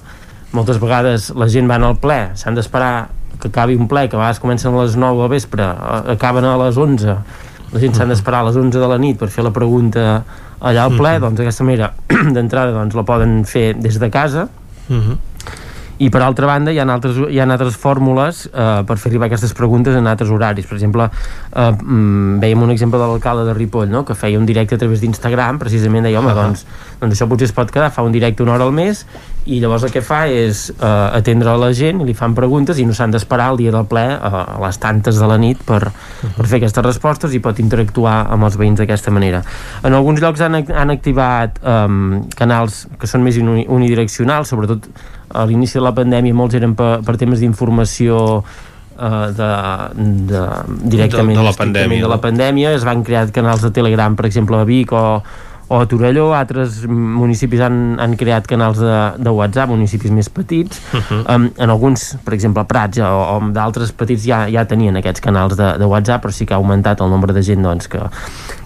moltes 0.56 0.80
vegades 0.82 1.30
la 1.36 1.50
gent 1.52 1.70
va 1.70 1.78
al 1.82 2.00
ple, 2.02 2.20
s'han 2.40 2.58
d'esperar 2.58 3.10
que 3.40 3.52
acabi 3.52 3.76
un 3.76 3.90
ple, 3.92 4.08
que 4.10 4.16
a 4.16 4.22
vegades 4.22 4.40
comencen 4.40 4.74
a 4.74 4.86
les 4.86 4.96
9 4.96 5.22
del 5.22 5.32
vespre, 5.36 5.68
acaben 6.16 6.48
a 6.48 6.56
les 6.64 6.80
11 6.80 7.18
la 7.74 7.84
gent 7.84 7.96
s'han 7.98 8.12
d'esperar 8.14 8.42
a 8.42 8.50
les 8.50 8.58
11 8.58 8.80
de 8.80 8.88
la 8.88 8.98
nit 9.02 9.20
per 9.20 9.30
fer 9.30 9.44
la 9.44 9.52
pregunta 9.52 10.24
allà 10.60 10.88
al 10.88 10.96
ple, 10.96 11.18
doncs 11.20 11.42
d'aquesta 11.42 11.68
manera 11.68 11.92
d'entrada 12.36 12.72
doncs, 12.72 12.96
la 12.96 13.04
poden 13.04 13.42
fer 13.44 13.74
des 13.76 14.00
de 14.00 14.10
casa. 14.10 14.48
Uh 14.88 15.02
-huh 15.02 15.35
i 15.98 16.10
per 16.10 16.22
altra 16.22 16.48
banda 16.50 16.74
hi 16.74 16.80
ha 16.80 16.86
altres, 16.92 17.18
hi 17.32 17.40
ha 17.40 17.46
altres 17.48 17.78
fórmules 17.80 18.46
eh, 18.52 18.82
per 18.88 18.98
fer 19.00 19.12
arribar 19.12 19.30
aquestes 19.30 19.54
preguntes 19.56 19.96
en 19.96 20.08
altres 20.12 20.32
horaris 20.34 20.68
per 20.68 20.76
exemple, 20.76 21.08
eh, 21.08 21.70
mm, 21.72 22.40
veiem 22.44 22.66
un 22.66 22.74
exemple 22.74 23.00
de 23.00 23.08
l'alcalde 23.08 23.46
de 23.48 23.54
Ripoll 23.56 23.90
no? 23.92 24.04
que 24.06 24.16
feia 24.16 24.40
un 24.40 24.46
directe 24.46 24.76
a 24.76 24.82
través 24.82 25.02
d'Instagram 25.02 25.60
precisament 25.62 26.04
deia, 26.04 26.20
home, 26.20 26.34
uh 26.34 26.38
-huh. 26.38 26.44
doncs, 26.44 26.66
doncs 27.00 27.16
això 27.16 27.30
potser 27.30 27.48
es 27.48 27.54
pot 27.54 27.72
quedar 27.72 27.92
fa 27.92 28.04
un 28.04 28.12
directe 28.12 28.44
una 28.44 28.54
hora 28.54 28.66
al 28.66 28.74
mes 28.74 29.06
i 29.46 29.60
llavors 29.60 29.84
el 29.84 29.92
que 29.92 30.02
fa 30.02 30.28
és 30.28 30.70
eh, 30.70 30.86
atendre 30.86 31.50
a 31.50 31.58
la 31.58 31.72
gent 31.72 32.02
i 32.02 32.06
li 32.06 32.14
fan 32.14 32.34
preguntes 32.34 32.78
i 32.78 32.86
no 32.86 32.94
s'han 32.94 33.12
d'esperar 33.12 33.52
el 33.52 33.58
dia 33.58 33.72
del 33.72 33.86
ple 33.86 34.06
a, 34.20 34.58
a 34.58 34.60
les 34.66 34.78
tantes 34.78 35.20
de 35.20 35.28
la 35.28 35.38
nit 35.38 35.64
per, 35.64 35.84
uh 35.88 35.90
-huh. 35.90 36.36
per 36.38 36.46
fer 36.46 36.58
aquestes 36.58 36.84
respostes 36.84 37.34
i 37.34 37.40
pot 37.40 37.60
interactuar 37.60 38.28
amb 38.30 38.44
els 38.44 38.58
veïns 38.58 38.78
d'aquesta 38.80 39.12
manera 39.12 39.44
en 39.84 39.94
alguns 39.94 40.20
llocs 40.20 40.42
han, 40.42 40.56
han 40.56 40.90
activat 40.90 41.60
eh, 41.64 41.88
canals 42.36 42.88
que 43.00 43.08
són 43.08 43.24
més 43.24 43.38
unidireccionals 43.38 44.48
sobretot 44.48 44.90
a 45.36 45.44
l'inici 45.48 45.78
de 45.80 45.84
la 45.84 45.94
pandèmia 45.96 46.36
molts 46.38 46.56
eren 46.56 46.76
per, 46.78 47.00
per 47.06 47.18
temes 47.20 47.42
d'informació 47.44 48.20
uh, 48.40 49.26
de, 49.36 49.50
de, 50.32 50.44
directament 50.96 51.36
de, 51.36 51.42
de, 51.42 51.50
la 51.50 51.56
pandèmia, 51.60 52.06
de 52.06 52.12
la 52.14 52.22
pandèmia. 52.24 52.76
Es 52.78 52.88
van 52.88 53.04
crear 53.04 53.28
canals 53.36 53.66
de 53.66 53.74
Telegram 53.76 54.16
per 54.16 54.30
exemple 54.30 54.62
a 54.62 54.68
Vic 54.68 54.96
o, 54.96 55.06
o 55.68 55.80
a 55.80 55.86
Torelló, 55.90 56.28
altres 56.38 56.84
municipis 56.86 57.62
han, 57.66 57.98
han 58.02 58.14
creat 58.20 58.46
canals 58.50 58.78
de, 58.78 58.98
de 59.18 59.34
WhatsApp, 59.34 59.72
municipis 59.74 60.14
més 60.14 60.30
petits, 60.30 60.82
uh 60.94 61.00
-huh. 61.00 61.36
um, 61.36 61.50
en 61.58 61.70
alguns, 61.70 62.18
per 62.24 62.34
exemple, 62.34 62.64
Prats 62.66 62.98
o, 62.98 63.06
o 63.06 63.40
d'altres 63.52 63.92
petits 63.92 64.26
ja, 64.26 64.46
ja 64.50 64.66
tenien 64.66 64.96
aquests 64.96 65.22
canals 65.22 65.58
de, 65.58 65.78
de 65.78 65.86
WhatsApp, 65.86 66.24
però 66.26 66.32
sí 66.32 66.46
que 66.46 66.54
ha 66.54 66.58
augmentat 66.58 67.02
el 67.02 67.10
nombre 67.10 67.34
de 67.34 67.42
gent 67.42 67.64
doncs, 67.64 67.88
que, 67.88 68.00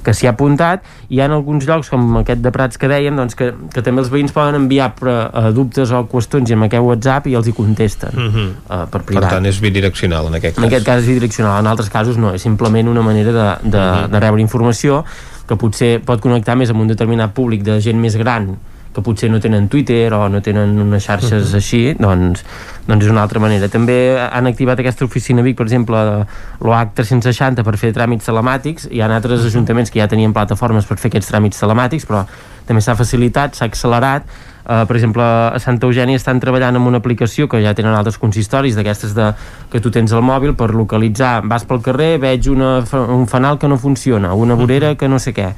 que 0.04 0.14
s'hi 0.14 0.28
ha 0.28 0.32
apuntat, 0.32 0.84
i 1.08 1.16
hi 1.16 1.22
ha 1.22 1.26
alguns 1.26 1.66
llocs, 1.66 1.90
com 1.90 2.18
aquest 2.18 2.42
de 2.42 2.52
Prats 2.52 2.78
que 2.78 2.88
dèiem, 2.88 3.16
doncs, 3.16 3.36
que, 3.36 3.54
que 3.74 3.82
també 3.82 4.02
els 4.02 4.12
veïns 4.12 4.32
poden 4.32 4.56
enviar 4.56 4.94
pre, 4.96 5.16
uh, 5.32 5.54
dubtes 5.56 5.92
o 5.92 6.04
qüestions 6.12 6.52
en 6.52 6.64
aquest 6.64 6.84
WhatsApp 6.84 7.28
i 7.28 7.36
els 7.40 7.48
hi 7.48 7.54
contesten 7.54 8.12
uh 8.14 8.28
-huh. 8.28 8.50
uh, 8.70 8.86
per 8.92 9.02
privat. 9.02 9.24
Per 9.24 9.34
tant, 9.38 9.46
és 9.46 9.60
bidireccional 9.60 10.28
en 10.28 10.34
aquest 10.34 10.56
cas. 10.56 10.64
En 10.64 10.70
aquest 10.70 10.86
cas 10.86 11.02
és 11.02 11.08
bidireccional, 11.08 11.60
en 11.60 11.68
altres 11.68 11.90
casos 11.90 12.18
no, 12.18 12.34
és 12.34 12.42
simplement 12.42 12.90
una 12.90 13.02
manera 13.02 13.32
de, 13.32 13.70
de, 13.70 13.78
uh 13.78 13.84
-huh. 13.84 14.10
de 14.10 14.20
rebre 14.20 14.42
informació 14.42 15.06
que 15.50 15.58
potser 15.58 15.96
pot 16.06 16.22
connectar 16.22 16.56
més 16.60 16.70
amb 16.70 16.84
un 16.86 16.92
determinat 16.92 17.34
públic 17.34 17.66
de 17.66 17.80
gent 17.82 17.98
més 18.02 18.18
gran 18.20 18.54
que 18.94 19.04
potser 19.06 19.30
no 19.30 19.40
tenen 19.42 19.68
Twitter 19.70 20.10
o 20.18 20.24
no 20.34 20.42
tenen 20.42 20.78
unes 20.82 21.06
xarxes 21.06 21.44
uh 21.44 21.52
-huh. 21.52 21.56
així, 21.56 21.94
doncs, 21.94 22.44
doncs 22.88 23.06
és 23.06 23.12
una 23.12 23.22
altra 23.22 23.40
manera. 23.40 23.68
També 23.70 24.18
han 24.20 24.48
activat 24.48 24.80
aquesta 24.80 25.06
oficina 25.06 25.42
Vic, 25.42 25.56
per 25.58 25.66
exemple, 25.66 26.26
l'OH 26.60 26.92
360 26.96 27.64
per 27.64 27.78
fer 27.78 27.94
tràmits 27.94 28.26
telemàtics, 28.26 28.88
hi 28.92 29.02
ha 29.02 29.16
altres 29.16 29.46
ajuntaments 29.46 29.92
que 29.92 30.00
ja 30.00 30.08
tenien 30.08 30.34
plataformes 30.34 30.86
per 30.86 30.98
fer 30.98 31.10
aquests 31.10 31.32
tràmits 31.32 31.60
telemàtics, 31.60 32.06
però 32.06 32.26
també 32.66 32.82
s'ha 32.82 32.96
facilitat, 32.96 33.56
s'ha 33.56 33.66
accelerat, 33.66 34.24
Uh, 34.70 34.84
per 34.86 35.00
exemple, 35.00 35.26
a 35.26 35.58
Santa 35.58 35.88
Eugènia 35.88 36.20
estan 36.20 36.38
treballant 36.38 36.76
amb 36.78 36.86
una 36.86 37.00
aplicació 37.02 37.48
que 37.50 37.58
ja 37.64 37.74
tenen 37.74 37.96
altres 37.98 38.20
consistoris 38.22 38.76
d'aquestes 38.78 39.16
de, 39.18 39.32
que 39.74 39.82
tu 39.82 39.90
tens 39.90 40.14
al 40.14 40.22
mòbil 40.22 40.54
per 40.54 40.70
localitzar, 40.78 41.40
vas 41.50 41.66
pel 41.66 41.82
carrer, 41.82 42.12
veig 42.22 42.52
una, 42.54 42.76
un 43.10 43.26
fanal 43.26 43.58
que 43.58 43.72
no 43.72 43.80
funciona, 43.82 44.36
una 44.38 44.54
vorera 44.60 44.94
que 44.94 45.10
no 45.10 45.18
sé 45.18 45.34
què 45.34 45.50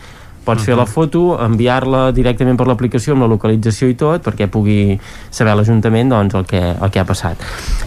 pots 0.43 0.61
uh 0.61 0.63
-huh. 0.63 0.65
fer 0.65 0.75
la 0.75 0.85
foto, 0.85 1.37
enviar-la 1.39 2.11
directament 2.11 2.57
per 2.57 2.67
l'aplicació 2.67 3.13
amb 3.13 3.21
la 3.21 3.27
localització 3.27 3.87
i 3.87 3.95
tot 3.95 4.23
perquè 4.25 4.47
pugui 4.47 4.99
saber 5.29 5.55
l'Ajuntament 5.55 6.09
doncs, 6.09 6.33
el, 6.33 6.45
que, 6.45 6.61
el 6.81 6.89
que 6.89 6.99
ha 6.99 7.05
passat. 7.05 7.37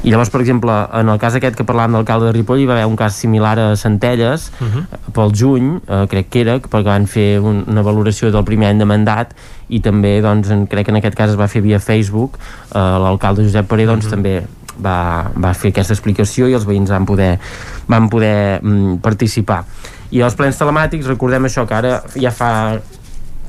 I 0.03 0.11
llavors, 0.11 0.31
per 0.31 0.41
exemple, 0.41 0.73
en 0.93 1.09
el 1.09 1.19
cas 1.19 1.35
aquest 1.35 1.57
que 1.57 1.65
parlàvem 1.65 1.93
de 1.93 1.99
l'alcalde 1.99 2.27
de 2.27 2.33
Ripoll 2.33 2.61
hi 2.61 2.67
va 2.67 2.75
haver 2.75 2.87
un 2.87 2.97
cas 2.97 3.15
similar 3.15 3.59
a 3.59 3.77
Centelles 3.77 4.53
uh 4.61 4.67
-huh. 4.67 5.13
pel 5.13 5.33
juny, 5.35 5.81
eh, 5.89 6.07
crec 6.09 6.29
que 6.29 6.41
era, 6.41 6.59
perquè 6.59 6.85
van 6.85 7.07
fer 7.07 7.41
un, 7.41 7.65
una 7.67 7.83
valoració 7.83 8.31
del 8.31 8.45
primer 8.45 8.69
any 8.69 8.79
de 8.79 8.85
mandat 8.85 9.35
i 9.69 9.81
també, 9.81 10.21
doncs, 10.21 10.51
en, 10.51 10.67
crec 10.67 10.87
que 10.87 10.91
en 10.91 10.97
aquest 10.97 11.15
cas 11.15 11.31
es 11.31 11.37
va 11.37 11.49
fer 11.49 11.63
via 11.63 11.81
Facebook, 11.81 12.39
eh, 12.75 12.79
l'alcalde 12.79 13.43
Josep 13.43 13.67
Paré 13.67 13.87
doncs, 13.87 14.05
uh 14.05 14.09
-huh. 14.09 14.15
també 14.15 14.43
va, 14.83 15.31
va 15.37 15.55
fer 15.55 15.71
aquesta 15.71 15.93
explicació 15.93 16.49
i 16.49 16.55
els 16.55 16.67
veïns 16.67 16.91
van 16.91 17.07
poder, 17.07 17.39
van 17.87 18.09
poder 18.09 18.61
mm, 18.63 18.99
participar 19.05 19.65
i 20.11 20.21
els 20.21 20.37
plens 20.39 20.59
telemàtics, 20.61 21.09
recordem 21.11 21.49
això, 21.49 21.67
que 21.69 21.75
ara 21.75 22.03
ja 22.15 22.31
fa 22.35 22.51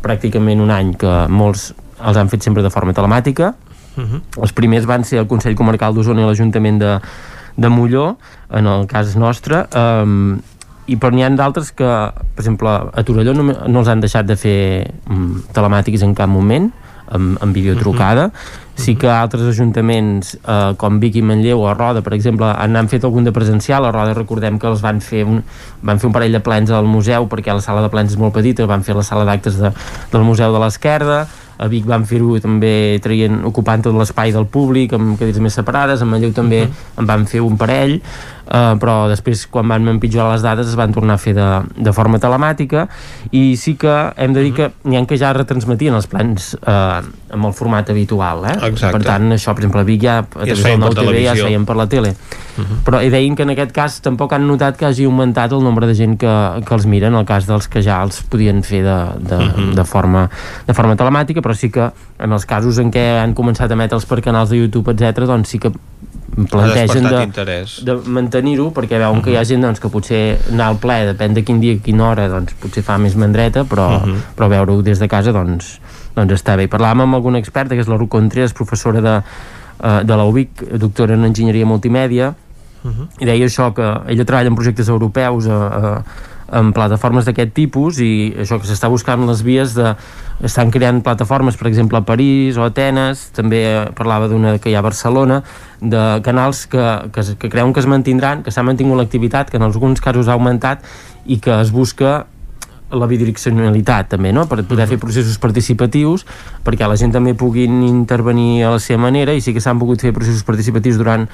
pràcticament 0.05 0.61
un 0.61 0.71
any 0.71 0.93
que 0.99 1.13
molts 1.29 1.73
els 2.05 2.17
han 2.17 2.29
fet 2.29 2.43
sempre 2.45 2.63
de 2.63 2.69
forma 2.69 2.93
telemàtica. 2.93 3.53
Uh 3.95 4.03
-huh. 4.03 4.21
Els 4.41 4.53
primers 4.53 4.85
van 4.85 5.03
ser 5.03 5.19
el 5.19 5.27
Consell 5.27 5.55
Comarcal 5.55 5.93
d'Osona 5.93 6.21
i 6.21 6.25
l'Ajuntament 6.25 6.79
de, 6.79 6.99
de 7.55 7.69
Molló, 7.69 8.17
en 8.49 8.67
el 8.67 8.87
cas 8.87 9.15
nostre, 9.15 9.65
um, 9.75 10.39
i 10.85 10.97
per 10.97 11.11
n'hi 11.13 11.23
ha 11.23 11.29
d'altres 11.29 11.71
que, 11.71 11.85
per 12.35 12.43
exemple, 12.43 12.69
a 12.69 13.03
Torelló 13.03 13.33
no, 13.33 13.43
no 13.43 13.79
els 13.79 13.87
han 13.87 13.99
deixat 13.99 14.25
de 14.25 14.35
fer 14.35 14.91
um, 15.09 15.41
telemàtics 15.53 16.03
en 16.03 16.13
cap 16.13 16.29
moment, 16.29 16.71
amb, 17.07 17.37
amb 17.41 17.53
videotrucada. 17.53 18.25
Uh 18.25 18.31
-huh. 18.31 18.63
Sí 18.75 18.95
que 18.95 19.07
altres 19.07 19.43
ajuntaments, 19.43 20.37
eh, 20.47 20.73
com 20.77 20.99
Vic 20.99 21.15
i 21.15 21.21
Manlleu 21.21 21.61
o 21.61 21.67
a 21.67 21.73
Roda, 21.73 22.01
per 22.01 22.13
exemple, 22.13 22.45
han, 22.45 22.75
han 22.75 22.89
fet 22.89 23.03
algun 23.03 23.23
de 23.23 23.31
presencial. 23.31 23.85
A 23.85 23.91
Roda 23.91 24.13
recordem 24.13 24.59
que 24.59 24.67
els 24.67 24.81
van 24.81 24.99
fer 25.01 25.23
un, 25.23 25.43
van 25.81 25.99
fer 25.99 26.07
un 26.07 26.13
parell 26.13 26.31
de 26.31 26.39
plens 26.39 26.71
al 26.71 26.85
museu 26.85 27.27
perquè 27.27 27.53
la 27.53 27.61
sala 27.61 27.81
de 27.81 27.89
plens 27.89 28.11
és 28.11 28.17
molt 28.17 28.33
petita, 28.33 28.65
van 28.65 28.83
fer 28.83 28.95
la 28.95 29.03
sala 29.03 29.23
d'actes 29.23 29.57
de, 29.57 29.71
del 30.11 30.21
Museu 30.21 30.51
de 30.51 30.59
l'Esquerda, 30.59 31.27
a 31.57 31.67
Vic 31.67 31.85
van 31.85 32.05
fer-ho 32.05 32.39
també 32.43 32.99
traient, 33.03 33.45
ocupant 33.47 33.81
tot 33.81 33.95
l'espai 33.95 34.33
del 34.35 34.45
públic 34.45 34.93
amb 34.93 35.17
cadires 35.19 35.39
més 35.39 35.53
separades, 35.53 36.01
a 36.01 36.05
Manlleu 36.05 36.33
també 36.33 36.63
uh 36.63 36.67
-huh. 36.67 36.99
en 36.99 37.05
van 37.05 37.25
fer 37.25 37.41
un 37.41 37.57
parell 37.57 38.01
Uh, 38.45 38.75
però 38.77 39.07
després 39.09 39.47
quan 39.49 39.65
van 39.65 39.87
empitjorar 39.89 40.35
les 40.35 40.43
dades 40.45 40.67
es 40.69 40.75
van 40.77 40.91
tornar 40.93 41.15
a 41.17 41.21
fer 41.21 41.33
de, 41.33 41.45
de 41.81 41.91
forma 41.97 42.19
telemàtica 42.21 42.83
i 43.33 43.55
sí 43.57 43.73
que 43.81 43.93
hem 44.21 44.35
de 44.35 44.43
dir 44.45 44.51
que 44.53 44.67
n'hi 44.85 44.99
ha 44.99 45.05
que 45.09 45.17
ja 45.17 45.31
retransmetien 45.33 45.97
els 45.97 46.05
plans 46.11 46.51
uh, 46.59 47.01
amb 47.33 47.49
el 47.49 47.55
format 47.57 47.89
habitual 47.89 48.45
eh? 48.45 48.53
Exacte. 48.69 48.99
per 48.99 49.01
tant 49.07 49.33
això 49.33 49.55
per 49.57 49.65
exemple 49.65 49.81
a 49.81 49.87
Vic 49.87 50.05
ja 50.05 50.19
a 50.21 50.27
través 50.27 50.61
del 50.61 50.77
nou 50.83 50.93
TV 50.93 51.23
ja 51.23 51.33
es 51.33 51.41
feien 51.41 51.65
per 51.65 51.77
la 51.79 51.87
tele 51.89 52.13
uh 52.13 52.61
-huh. 52.61 52.77
però 52.85 53.01
hi 53.01 53.09
deien 53.09 53.35
que 53.35 53.43
en 53.43 53.49
aquest 53.49 53.71
cas 53.71 53.99
tampoc 54.01 54.33
han 54.33 54.45
notat 54.45 54.77
que 54.77 54.85
hagi 54.85 55.05
augmentat 55.05 55.51
el 55.51 55.63
nombre 55.63 55.87
de 55.87 55.95
gent 55.95 56.19
que, 56.19 56.61
que 56.65 56.73
els 56.75 56.85
mira 56.85 57.07
en 57.07 57.15
el 57.15 57.25
cas 57.25 57.47
dels 57.47 57.67
que 57.67 57.81
ja 57.81 58.03
els 58.03 58.21
podien 58.29 58.61
fer 58.61 58.83
de, 58.83 58.99
de, 59.19 59.35
uh 59.35 59.41
-huh. 59.41 59.73
de, 59.73 59.83
forma, 59.85 60.29
de 60.67 60.73
forma 60.73 60.95
telemàtica 60.95 61.41
però 61.41 61.53
sí 61.53 61.71
que 61.71 61.91
en 62.19 62.31
els 62.31 62.45
casos 62.45 62.77
en 62.77 62.91
què 62.91 63.23
han 63.23 63.33
començat 63.33 63.71
a 63.71 63.73
emetre'ls 63.73 64.05
per 64.05 64.21
canals 64.21 64.49
de 64.49 64.57
YouTube 64.57 64.91
etc 64.91 65.25
doncs 65.25 65.49
sí 65.49 65.59
que 65.59 65.71
plantegen 66.49 67.07
de, 67.07 67.65
de 67.87 67.95
mantenir-ho 68.11 68.69
perquè 68.75 68.99
veuen 68.99 69.17
uh 69.17 69.17
-huh. 69.17 69.23
que 69.23 69.31
hi 69.31 69.37
ha 69.37 69.43
gent 69.43 69.61
doncs, 69.61 69.79
que 69.79 69.89
potser 69.89 70.37
anar 70.51 70.67
al 70.67 70.77
ple, 70.77 71.13
depèn 71.13 71.33
de 71.33 71.43
quin 71.43 71.59
dia 71.59 71.73
i 71.73 71.79
quina 71.79 72.09
hora 72.09 72.27
doncs, 72.27 72.53
potser 72.59 72.83
fa 72.83 72.97
més 72.97 73.15
mandreta 73.15 73.63
però, 73.63 73.87
uh 73.95 74.03
-huh. 74.03 74.17
però 74.35 74.49
veure-ho 74.49 74.81
des 74.81 74.99
de 74.99 75.07
casa 75.07 75.31
doncs, 75.31 75.79
doncs 76.15 76.33
està 76.33 76.57
bé. 76.57 76.67
Parlàvem 76.67 77.01
amb 77.01 77.15
alguna 77.15 77.39
experta 77.39 77.75
que 77.75 77.81
és 77.81 77.87
la 77.87 77.97
Ruth 77.97 78.09
Contreras, 78.09 78.53
professora 78.53 79.01
de, 79.01 79.21
uh, 79.83 80.03
de 80.03 80.15
la 80.15 80.23
UBIC, 80.23 80.77
doctora 80.77 81.13
en 81.13 81.25
enginyeria 81.25 81.65
multimèdia 81.65 82.35
uh 82.83 82.91
-huh. 82.91 83.07
i 83.19 83.25
deia 83.25 83.45
això 83.45 83.73
que 83.73 84.11
ella 84.11 84.25
treballa 84.25 84.49
en 84.49 84.55
projectes 84.55 84.87
europeus 84.87 85.47
a, 85.47 85.67
a, 85.67 86.03
en 86.53 86.71
plataformes 86.75 87.25
d'aquest 87.25 87.53
tipus 87.57 87.99
i 88.03 88.33
això 88.43 88.59
que 88.61 88.69
s'està 88.69 88.89
buscant 88.91 89.25
les 89.25 89.41
vies 89.45 89.73
de 89.77 89.95
estan 90.45 90.69
creant 90.71 90.99
plataformes, 91.01 91.55
per 91.57 91.69
exemple, 91.69 91.97
a 91.97 92.05
París 92.05 92.57
o 92.59 92.65
a 92.65 92.69
Atenes, 92.69 93.29
també 93.35 93.63
parlava 93.95 94.27
d'una 94.27 94.57
que 94.59 94.69
hi 94.69 94.75
ha 94.75 94.83
a 94.83 94.85
Barcelona, 94.85 95.41
de 95.81 96.03
canals 96.25 96.65
que, 96.67 96.85
que, 97.15 97.23
que 97.39 97.49
creuen 97.49 97.73
que 97.73 97.79
es 97.79 97.89
mantindran, 97.89 98.43
que 98.43 98.51
s'ha 98.51 98.65
mantingut 98.67 98.99
l'activitat, 98.99 99.49
que 99.49 99.57
en 99.57 99.65
alguns 99.65 100.03
casos 100.03 100.27
ha 100.27 100.35
augmentat 100.35 100.83
i 101.25 101.39
que 101.39 101.55
es 101.55 101.71
busca 101.71 102.25
la 102.91 103.07
bidireccionalitat 103.09 104.11
també, 104.13 104.31
no? 104.35 104.45
per 104.47 104.61
poder 104.67 104.85
fer 104.87 104.99
processos 105.01 105.39
participatius 105.41 106.25
perquè 106.65 106.87
la 106.87 106.97
gent 106.99 107.15
també 107.15 107.33
puguin 107.33 107.81
intervenir 107.87 108.63
a 108.63 108.75
la 108.75 108.81
seva 108.83 109.01
manera 109.07 109.33
i 109.33 109.41
sí 109.41 109.55
que 109.55 109.63
s'han 109.63 109.81
pogut 109.81 110.03
fer 110.05 110.13
processos 110.13 110.45
participatius 110.45 110.99
durant 111.01 111.25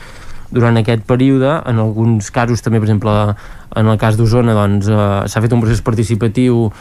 durant 0.51 0.77
aquest 0.77 1.03
període, 1.07 1.61
en 1.65 1.79
alguns 1.79 2.31
casos 2.31 2.61
també, 2.61 2.79
per 2.79 2.89
exemple, 2.89 3.35
en 3.75 3.87
el 3.87 3.97
cas 3.97 4.17
d'Osona 4.19 4.55
doncs, 4.57 4.89
eh, 4.91 5.11
s'ha 5.27 5.43
fet 5.43 5.53
un 5.55 5.63
procés 5.63 5.81
participatiu 5.81 6.71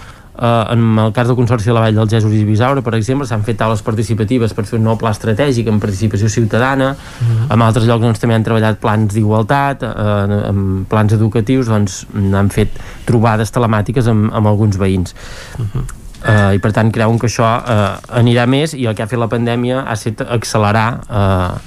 Uh, 0.41 0.73
en 0.73 0.99
el 0.99 1.13
cas 1.13 1.27
del 1.27 1.37
Consorci 1.37 1.67
de 1.67 1.75
la 1.75 1.81
Vall 1.83 1.97
del 1.99 2.09
Jesús 2.09 2.33
i 2.33 2.47
Bisaure, 2.49 2.81
per 2.81 2.95
exemple, 2.97 3.27
s'han 3.29 3.43
fet 3.45 3.59
taules 3.61 3.83
participatives 3.85 4.55
per 4.57 4.63
fer 4.65 4.79
un 4.79 4.87
nou 4.87 4.95
pla 4.97 5.11
estratègic 5.13 5.67
en 5.69 5.81
participació 5.83 6.31
ciutadana. 6.33 6.95
Uh 6.95 7.25
mhm. 7.25 7.37
-huh. 7.37 7.53
En 7.55 7.63
altres 7.63 7.85
llocs 7.85 8.01
doncs, 8.01 8.21
també 8.21 8.35
han 8.35 8.45
treballat 8.45 8.79
plans 8.79 9.13
d'igualtat, 9.13 9.83
uh, 9.83 10.49
en 10.49 10.87
plans 10.89 11.13
educatius, 11.13 11.67
doncs 11.67 12.07
han 12.33 12.49
fet 12.49 12.71
trobades 13.05 13.53
telemàtiques 13.53 14.07
amb, 14.07 14.33
amb 14.33 14.47
alguns 14.47 14.79
veïns. 14.79 15.15
Uh 15.59 15.67
-huh. 15.67 15.85
Uh, 16.21 16.55
i 16.55 16.59
per 16.59 16.73
tant 16.73 16.91
creuen 16.93 17.19
que 17.19 17.27
això 17.27 17.45
uh, 17.45 18.19
anirà 18.19 18.47
més 18.47 18.75
i 18.75 18.87
el 18.87 18.95
que 18.95 19.03
ha 19.03 19.07
fet 19.07 19.19
la 19.19 19.29
pandèmia 19.29 19.85
ha 19.87 19.93
estat 19.93 20.21
accelerar 20.21 21.01
uh, 21.09 21.59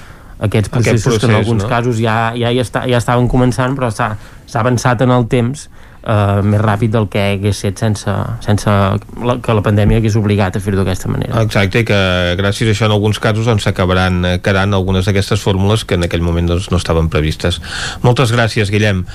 aquests 0.43 0.69
processos 0.69 0.93
Aquest 0.93 1.07
procés, 1.07 1.23
que 1.23 1.31
en 1.31 1.39
alguns 1.39 1.63
no? 1.63 1.69
casos 1.69 2.01
ja, 2.01 2.17
ja, 2.35 2.51
ja, 2.51 2.65
està, 2.65 2.83
ja 2.89 2.99
estaven 2.99 3.29
començant 3.31 3.77
però 3.77 3.89
s'ha 3.93 4.15
avançat 4.59 5.01
en 5.05 5.13
el 5.15 5.27
temps 5.31 5.67
eh, 6.03 6.41
més 6.45 6.61
ràpid 6.61 6.93
del 6.93 7.07
que 7.11 7.21
hagués 7.33 7.61
set 7.63 7.79
sense, 7.81 8.11
sense 8.45 8.69
la, 8.69 9.37
que 9.43 9.55
la 9.55 9.63
pandèmia 9.65 10.01
hagués 10.01 10.17
obligat 10.19 10.57
a 10.57 10.63
fer-ho 10.63 10.81
d'aquesta 10.81 11.11
manera. 11.11 11.43
Exacte, 11.47 11.83
i 11.83 11.87
que 11.87 11.99
gràcies 12.39 12.69
a 12.69 12.75
això 12.75 12.89
en 12.89 12.95
alguns 12.97 13.21
casos 13.23 13.47
doncs, 13.49 13.65
s'acabaran 13.67 14.21
doncs, 14.21 14.43
quedant 14.45 14.75
algunes 14.75 15.07
d'aquestes 15.07 15.43
fórmules 15.43 15.87
que 15.87 15.97
en 15.99 16.07
aquell 16.09 16.25
moment 16.25 16.51
doncs, 16.53 16.69
no 16.73 16.81
estaven 16.81 17.09
previstes. 17.13 17.61
Moltes 18.03 18.35
gràcies, 18.35 18.73
Guillem. 18.73 19.05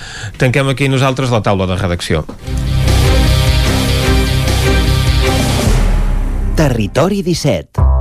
Tanquem 0.40 0.72
aquí 0.72 0.88
nosaltres 0.88 1.34
la 1.34 1.42
taula 1.44 1.68
de 1.68 1.78
redacció. 1.78 2.24
Territori 6.58 7.22
17 7.22 7.97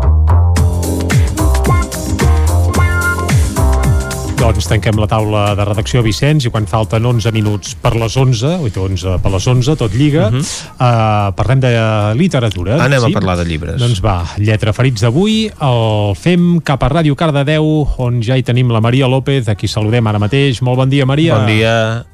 Doncs 4.37 4.67
tanquem 4.69 4.99
la 5.01 5.07
taula 5.09 5.41
de 5.57 5.65
redacció, 5.65 6.03
Vicenç, 6.05 6.45
i 6.45 6.51
quan 6.53 6.67
falten 6.69 7.05
11 7.09 7.31
minuts 7.33 7.71
per 7.81 7.95
les 7.97 8.13
11, 8.21 8.51
oi, 8.61 8.69
11 8.69 9.15
per 9.23 9.31
les 9.33 9.47
11, 9.49 9.75
tot 9.79 9.95
lliga, 9.97 10.27
uh 10.27 10.35
-huh. 10.35 10.43
uh, 10.77 11.33
parlem 11.33 11.59
de 11.59 11.71
literatura. 12.13 12.77
Anem 12.83 13.01
sí? 13.01 13.11
a 13.11 13.13
parlar 13.13 13.37
de 13.37 13.45
llibres. 13.45 13.79
Doncs 13.81 13.99
va, 13.99 14.25
lletra 14.37 14.73
ferits 14.73 15.01
d'avui, 15.01 15.49
el 15.61 16.15
fem 16.15 16.61
cap 16.61 16.83
a 16.83 16.89
Ràdio 16.89 17.15
Cardedeu, 17.15 17.87
on 17.97 18.21
ja 18.21 18.37
hi 18.37 18.43
tenim 18.43 18.69
la 18.69 18.79
Maria 18.79 19.07
López, 19.07 19.47
a 19.49 19.55
qui 19.55 19.67
saludem 19.67 20.05
ara 20.05 20.19
mateix. 20.19 20.61
Molt 20.61 20.77
bon 20.77 20.89
dia, 20.89 21.05
Maria. 21.05 21.35
Bon 21.35 21.45
dia. 21.47 22.05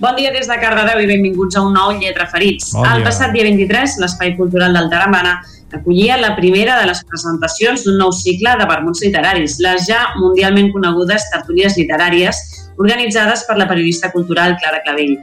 Bon 0.00 0.16
dia 0.16 0.32
des 0.32 0.48
de 0.48 0.56
Cardedeu 0.60 1.00
i 1.00 1.06
benvinguts 1.06 1.56
a 1.56 1.60
un 1.60 1.72
nou 1.72 1.92
Lletra 1.92 2.26
Ferits. 2.26 2.72
Bon 2.72 2.86
el 2.86 3.02
passat 3.04 3.32
dia 3.32 3.44
23, 3.44 3.98
l'Espai 4.00 4.36
Cultural 4.36 4.72
del 4.72 4.90
Taramana 4.90 5.42
acollia 5.76 6.16
la 6.20 6.34
primera 6.36 6.78
de 6.80 6.86
les 6.88 7.02
presentacions 7.06 7.84
d'un 7.84 7.98
nou 8.00 8.12
cicle 8.12 8.54
de 8.58 8.66
vermuts 8.68 9.02
literaris, 9.04 9.58
les 9.62 9.86
ja 9.88 10.00
mundialment 10.18 10.72
conegudes 10.74 11.28
tertúlies 11.32 11.76
literàries, 11.78 12.40
organitzades 12.80 13.44
per 13.48 13.58
la 13.60 13.68
periodista 13.68 14.10
cultural 14.10 14.56
Clara 14.60 14.80
Clavell. 14.84 15.18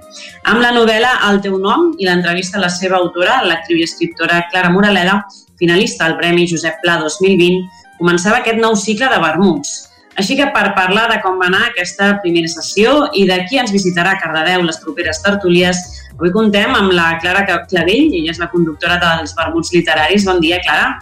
Amb 0.45 0.61
la 0.61 0.71
novel·la 0.75 1.15
El 1.31 1.41
teu 1.41 1.57
nom 1.59 1.91
i 1.97 2.07
l'entrevista 2.07 2.59
a 2.59 2.65
la 2.67 2.71
seva 2.73 2.99
autora, 3.01 3.41
l'actriu 3.43 3.81
i 3.81 3.87
escriptora 3.87 4.43
Clara 4.51 4.69
Moraleda, 4.71 5.23
finalista 5.57 6.05
al 6.05 6.17
Premi 6.21 6.47
Josep 6.47 6.79
Pla 6.83 6.99
2020, 7.01 7.65
començava 7.97 8.43
aquest 8.43 8.61
nou 8.61 8.77
cicle 8.77 9.09
de 9.09 9.21
vermuts. 9.23 9.87
Així 10.17 10.33
que 10.37 10.47
per 10.53 10.73
parlar 10.77 11.05
de 11.11 11.19
com 11.21 11.37
va 11.37 11.49
anar 11.49 11.67
aquesta 11.67 12.15
primera 12.23 12.49
sessió 12.49 13.07
i 13.13 13.27
de 13.29 13.37
qui 13.49 13.59
ens 13.61 13.73
visitarà 13.73 14.15
a 14.15 14.21
Cardedeu 14.21 14.63
les 14.65 14.79
properes 14.81 15.21
tertúlies, 15.21 15.81
avui 16.17 16.33
contem 16.33 16.75
amb 16.75 16.93
la 16.97 17.15
Clara 17.21 17.45
Clavell, 17.45 18.13
ella 18.17 18.33
és 18.33 18.41
la 18.41 18.49
conductora 18.51 18.99
dels 19.01 19.35
Vermuts 19.37 19.73
Literaris. 19.73 20.25
Bon 20.27 20.41
dia, 20.43 20.59
Clara. 20.65 20.95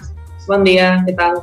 Bon 0.46 0.64
dia, 0.68 0.98
què 1.08 1.16
tal? 1.18 1.42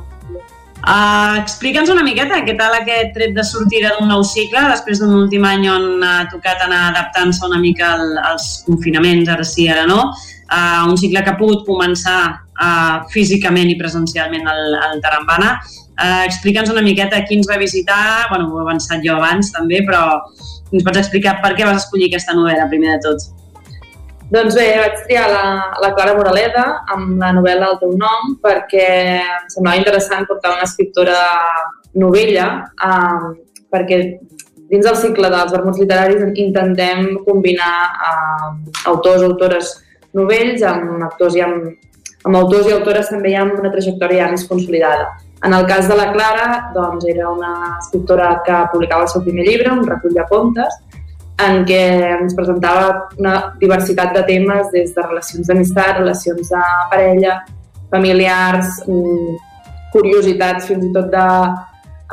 Uh, 0.83 1.39
Explica'ns 1.39 1.91
una 1.93 2.03
miqueta 2.03 2.41
què 2.43 2.57
tal 2.59 2.73
aquest 2.75 3.13
tret 3.15 3.31
de 3.35 3.43
sortida 3.47 3.93
d'un 3.95 4.09
nou 4.11 4.23
cicle 4.27 4.59
després 4.67 4.99
d'un 4.99 5.13
últim 5.15 5.45
any 5.47 5.69
on 5.71 6.03
ha 6.03 6.25
tocat 6.31 6.65
anar 6.65 6.89
adaptant-se 6.89 7.45
una 7.47 7.59
mica 7.61 7.93
al, 7.95 8.17
als 8.33 8.49
confinaments, 8.67 9.31
ara 9.31 9.47
sí, 9.47 9.69
ara 9.71 9.85
no. 9.87 10.09
Uh, 10.51 10.83
un 10.91 10.99
cicle 10.99 11.23
que 11.23 11.31
ha 11.31 11.39
pogut 11.39 11.63
començar 11.65 12.17
uh, 12.35 13.07
físicament 13.13 13.71
i 13.71 13.79
presencialment 13.79 14.49
al, 14.51 14.75
al 14.89 15.01
Tarambana 15.01 15.55
Uh, 15.93 16.25
Explica'ns 16.25 16.71
una 16.73 16.81
miqueta 16.81 17.19
qui 17.27 17.37
ens 17.37 17.45
va 17.45 17.59
visitar, 17.61 18.25
bueno, 18.31 18.47
ho 18.49 18.57
he 18.57 18.63
avançat 18.63 19.03
jo 19.05 19.13
abans 19.13 19.51
també, 19.53 19.83
però 19.85 20.23
ens 20.73 20.81
pots 20.81 21.03
explicar 21.03 21.35
per 21.43 21.53
què 21.53 21.67
vas 21.67 21.83
escollir 21.83 22.07
aquesta 22.09 22.33
novel·la, 22.33 22.65
primer 22.71 22.95
de 22.95 23.01
tot? 23.05 23.27
Doncs 24.33 24.55
bé, 24.57 24.65
vaig 24.81 25.01
triar 25.05 25.27
la, 25.29 25.45
la 25.77 25.91
Clara 25.93 26.15
Moraleda 26.17 26.63
amb 26.95 27.19
la 27.21 27.29
novel·la 27.35 27.67
El 27.69 27.79
teu 27.83 27.91
nom 27.99 28.31
perquè 28.41 28.85
em 29.21 29.49
semblava 29.53 29.77
interessant 29.77 30.25
portar 30.25 30.55
una 30.55 30.65
escriptora 30.65 31.19
novella 32.01 32.47
um, 32.81 33.27
perquè 33.69 33.99
dins 34.71 34.87
del 34.87 34.97
cicle 34.97 35.29
dels 35.29 35.53
vermuts 35.53 35.77
literaris 35.83 36.23
intentem 36.41 37.11
combinar 37.27 37.75
uh, 38.09 38.49
autors 38.89 39.21
autores 39.27 39.75
novells 40.17 40.65
amb 40.65 41.05
actors 41.11 41.37
i 41.37 41.43
amb, 41.45 41.69
amb 42.25 42.39
autors 42.41 42.71
i 42.71 42.73
autores 42.73 43.13
també 43.13 43.35
hi 43.35 43.37
ha 43.37 43.45
una 43.45 43.69
trajectòria 43.75 44.25
ja 44.25 44.31
més 44.33 44.47
consolidada. 44.49 45.11
En 45.45 45.53
el 45.53 45.67
cas 45.69 45.89
de 45.91 45.99
la 45.99 46.09
Clara, 46.15 46.47
doncs, 46.73 47.05
era 47.11 47.29
una 47.29 47.53
escriptora 47.75 48.33
que 48.45 48.65
publicava 48.71 49.05
el 49.05 49.13
seu 49.13 49.21
primer 49.25 49.45
llibre, 49.45 49.73
un 49.75 49.85
recull 49.85 50.15
de 50.15 50.25
contes, 50.29 50.77
en 51.41 51.63
què 51.65 51.81
ens 52.19 52.35
presentava 52.37 53.09
una 53.17 53.35
diversitat 53.59 54.13
de 54.13 54.23
temes 54.27 54.69
des 54.73 54.93
de 54.93 55.05
relacions 55.05 55.49
d'amistat, 55.49 55.97
relacions 55.97 56.49
de 56.53 56.63
parella, 56.91 57.39
familiars, 57.89 58.79
mm, 58.87 59.35
curiositats 59.93 60.67
fins 60.69 60.85
i 60.85 60.91
tot 60.93 61.09
de 61.13 61.25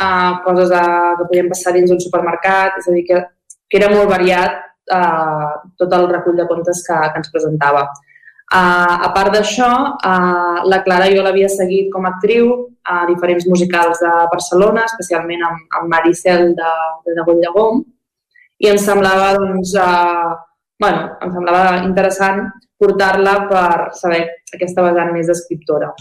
uh, 0.01 0.33
coses 0.45 0.73
a, 0.73 0.85
que 1.19 1.29
podien 1.29 1.49
passar 1.53 1.75
dins 1.77 1.93
un 1.93 2.01
supermercat, 2.01 2.81
és 2.81 2.89
a 2.89 2.97
dir, 2.97 3.05
que, 3.09 3.23
que 3.69 3.81
era 3.81 3.91
molt 3.93 4.11
variat 4.11 4.61
uh, 4.93 5.61
tot 5.81 5.93
el 5.97 6.09
recull 6.11 6.37
de 6.37 6.49
contes 6.49 6.83
que, 6.87 6.97
que 6.97 7.23
ens 7.23 7.33
presentava. 7.33 7.87
Uh, 8.51 8.97
a 9.07 9.13
part 9.15 9.31
d'això, 9.37 9.71
uh, 9.95 10.65
la 10.67 10.81
Clara 10.83 11.07
jo 11.13 11.23
l'havia 11.23 11.49
seguit 11.53 11.93
com 11.93 12.05
a 12.05 12.17
actriu 12.17 12.51
a 12.83 13.05
diferents 13.07 13.47
musicals 13.47 14.01
de 14.03 14.11
Barcelona, 14.33 14.89
especialment 14.91 15.45
amb, 15.47 15.69
amb 15.79 15.93
Maricel 15.93 16.51
de, 16.59 16.73
de 17.07 17.15
Degoll 17.21 17.45
de 17.45 17.53
Gom, 17.55 17.85
i 18.61 18.69
em 18.69 18.79
semblava, 18.81 19.33
doncs, 19.41 19.73
uh, 19.81 20.35
bueno, 20.81 21.07
em 21.25 21.33
semblava 21.33 21.79
interessant 21.87 22.43
portar-la 22.81 23.37
per 23.49 23.93
saber 23.97 24.25
aquesta 24.55 24.85
vessant 24.87 25.13
més 25.15 25.29
d'escriptora. 25.31 25.93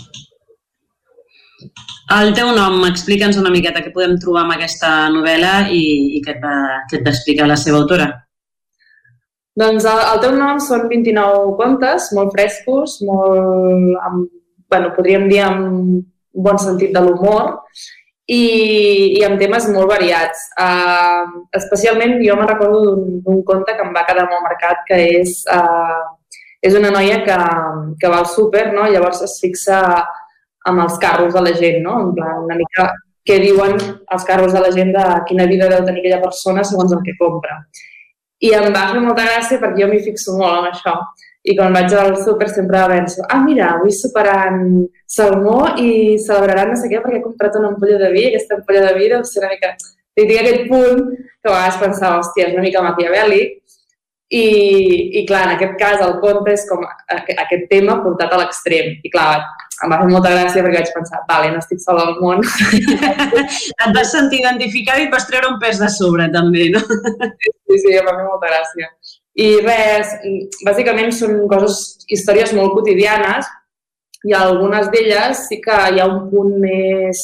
El 2.15 2.31
teu 2.33 2.49
nom, 2.55 2.79
explica'ns 2.87 3.37
una 3.37 3.51
miqueta 3.53 3.83
què 3.85 3.91
podem 3.93 4.15
trobar 4.21 4.45
amb 4.45 4.55
aquesta 4.55 4.91
novel·la 5.13 5.69
i, 5.75 5.83
i 6.17 6.23
què 6.25 6.37
et 6.37 6.41
va, 6.43 6.55
què 6.89 6.99
et 6.99 7.05
va 7.05 7.13
explicar 7.13 7.47
la 7.49 7.59
seva 7.59 7.83
autora. 7.83 8.07
Doncs 9.59 9.85
el, 9.91 10.01
el 10.13 10.21
teu 10.23 10.35
nom 10.39 10.59
són 10.63 10.87
29 10.89 11.53
contes, 11.59 12.09
molt 12.15 12.31
frescos, 12.35 12.97
molt, 13.05 13.99
amb, 14.07 14.29
bueno, 14.71 14.93
podríem 14.95 15.27
dir 15.29 15.43
amb 15.45 16.01
bon 16.33 16.59
sentit 16.61 16.95
de 16.95 17.03
l'humor 17.03 17.57
i, 18.29 19.17
i 19.17 19.25
amb 19.25 19.41
temes 19.41 19.65
molt 19.73 19.89
variats. 19.89 20.45
Uh, 20.61 21.45
especialment 21.57 22.19
jo 22.21 22.37
me 22.37 22.45
recordo 22.45 22.95
d'un 23.25 23.43
conte 23.47 23.73
que 23.73 23.85
em 23.85 23.93
va 23.95 24.05
quedar 24.05 24.27
molt 24.29 24.45
marcat, 24.45 24.83
que 24.87 24.99
és, 25.17 25.39
uh, 25.49 26.05
és 26.61 26.77
una 26.77 26.93
noia 26.93 27.23
que, 27.25 27.37
que 27.99 28.11
va 28.11 28.21
al 28.21 28.29
súper, 28.29 28.69
no? 28.75 28.85
llavors 28.91 29.23
es 29.25 29.39
fixa 29.41 29.81
amb 30.69 30.83
els 30.85 30.99
carros 31.01 31.33
de 31.33 31.41
la 31.41 31.55
gent, 31.57 31.81
no? 31.81 31.99
en 32.05 32.11
plan, 32.17 32.43
una 32.45 32.57
mica 32.59 32.91
què 33.25 33.39
diuen 33.41 33.77
els 33.79 34.25
carros 34.27 34.53
de 34.53 34.61
la 34.61 34.71
gent 34.73 34.93
de 34.93 35.05
quina 35.29 35.47
vida 35.49 35.69
deu 35.71 35.85
tenir 35.85 36.03
aquella 36.03 36.21
persona 36.21 36.65
segons 36.65 36.93
el 36.93 37.01
que 37.05 37.17
compra. 37.17 37.63
I 38.45 38.53
em 38.55 38.69
va 38.75 38.91
fer 38.93 39.01
molta 39.03 39.25
gràcia 39.25 39.59
perquè 39.61 39.83
jo 39.83 39.89
m'hi 39.89 40.03
fixo 40.05 40.37
molt 40.37 40.61
en 40.61 40.69
això. 40.69 40.93
I 41.47 41.55
quan 41.55 41.73
vaig 41.73 41.93
al 41.95 42.17
súper 42.19 42.49
sempre 42.51 42.81
penso, 42.91 43.23
ah, 43.29 43.39
mira, 43.43 43.69
avui 43.77 43.93
superant 43.95 44.59
salmó 45.07 45.75
i 45.79 46.17
celebraran 46.19 46.73
no 46.73 46.79
sé 46.79 46.89
què 46.91 46.99
perquè 46.99 47.21
he 47.21 47.23
comprat 47.23 47.55
una 47.55 47.71
ampolla 47.71 47.99
de 48.01 48.11
vi 48.15 48.25
i 48.25 48.33
aquesta 48.33 48.59
ampolla 48.59 48.83
de 48.87 48.97
vi 48.99 49.13
deu 49.13 49.23
ser 49.23 49.45
una 49.45 49.53
mica... 49.55 49.73
I 50.19 50.25
tinc 50.27 50.41
aquest 50.41 50.65
punt 50.67 51.05
que 51.15 51.47
a 51.47 51.53
vegades 51.53 51.77
pensava, 51.79 52.17
hòstia, 52.19 52.49
és 52.49 52.55
una 52.57 52.65
mica 52.65 52.81
maquiavèlic, 52.83 53.59
i, 54.29 55.19
i 55.19 55.25
clar, 55.25 55.47
en 55.47 55.55
aquest 55.55 55.77
cas 55.79 56.01
el 56.05 56.19
conte 56.21 56.53
és 56.53 56.65
com 56.69 56.83
aquest 56.85 57.65
tema 57.71 57.97
portat 58.03 58.33
a 58.33 58.37
l'extrem. 58.41 58.91
I 59.01 59.11
clar, 59.13 59.39
em 59.83 59.89
va 59.89 59.97
fer 60.01 60.09
molta 60.11 60.33
gràcia 60.35 60.61
perquè 60.61 60.83
vaig 60.83 60.91
pensar, 60.93 61.23
vale, 61.29 61.49
no 61.53 61.61
estic 61.63 61.81
sola 61.81 62.05
al 62.05 62.19
món. 62.21 62.43
Et 63.81 63.95
vas 63.95 64.13
sentir 64.13 64.43
identificat 64.43 65.01
i 65.01 65.07
et 65.07 65.13
vas 65.13 65.25
treure 65.29 65.49
un 65.49 65.57
pes 65.61 65.81
de 65.81 65.89
sobre, 65.95 66.29
també, 66.35 66.69
no? 66.75 66.83
Sí, 66.83 67.79
sí, 67.81 67.95
em 67.95 68.05
va 68.05 68.13
fer 68.19 68.27
molta 68.27 68.51
gràcia. 68.51 68.91
I 69.39 69.47
res, 69.63 70.15
bàsicament 70.67 71.13
són 71.15 71.37
coses, 71.51 71.79
històries 72.11 72.51
molt 72.57 72.73
quotidianes 72.75 73.47
i 74.27 74.33
algunes 74.35 74.89
d'elles 74.91 75.45
sí 75.47 75.61
que 75.63 75.77
hi 75.93 76.01
ha 76.01 76.07
un 76.09 76.25
punt 76.31 76.57
més, 76.59 77.21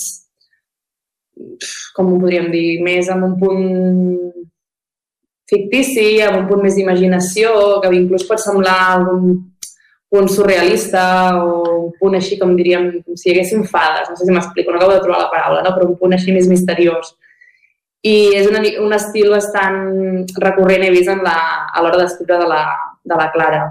com 1.96 2.14
ho 2.14 2.20
podríem 2.22 2.48
dir, 2.54 2.80
més 2.86 3.10
amb 3.12 3.28
un 3.28 3.36
punt 3.42 3.66
fictici, 5.50 6.22
amb 6.24 6.40
un 6.44 6.48
punt 6.50 6.64
més 6.64 6.78
d'imaginació, 6.78 7.52
que 7.84 7.92
inclús 7.98 8.26
pot 8.30 8.42
semblar 8.42 8.78
algun 8.94 9.36
punt 10.16 10.32
surrealista 10.32 11.04
o 11.44 11.52
un 11.88 11.92
punt 12.00 12.16
així 12.16 12.40
com 12.40 12.56
diríem, 12.56 12.88
com 13.04 13.20
si 13.20 13.30
hi 13.30 13.36
haguessin 13.36 13.68
fades, 13.68 14.08
no 14.10 14.16
sé 14.16 14.28
si 14.28 14.34
m'explico, 14.34 14.72
no 14.72 14.80
acabo 14.80 14.96
de 14.96 15.04
trobar 15.04 15.26
la 15.26 15.32
paraula, 15.34 15.64
no? 15.66 15.76
però 15.76 15.90
un 15.90 16.00
punt 16.00 16.16
així 16.16 16.32
més 16.36 16.48
misteriós. 16.48 17.12
I 18.06 18.16
és 18.38 18.48
una, 18.50 18.62
un 18.86 18.94
estil 18.94 19.32
bastant 19.34 19.80
recurrent, 20.42 20.86
he 20.86 20.94
vist 20.94 21.10
en 21.10 21.24
la, 21.26 21.36
a 21.74 21.82
l'hora 21.82 22.04
d'escriure 22.04 22.38
de, 22.44 22.50
la, 22.52 22.64
de 23.02 23.18
la 23.18 23.30
Clara. 23.34 23.62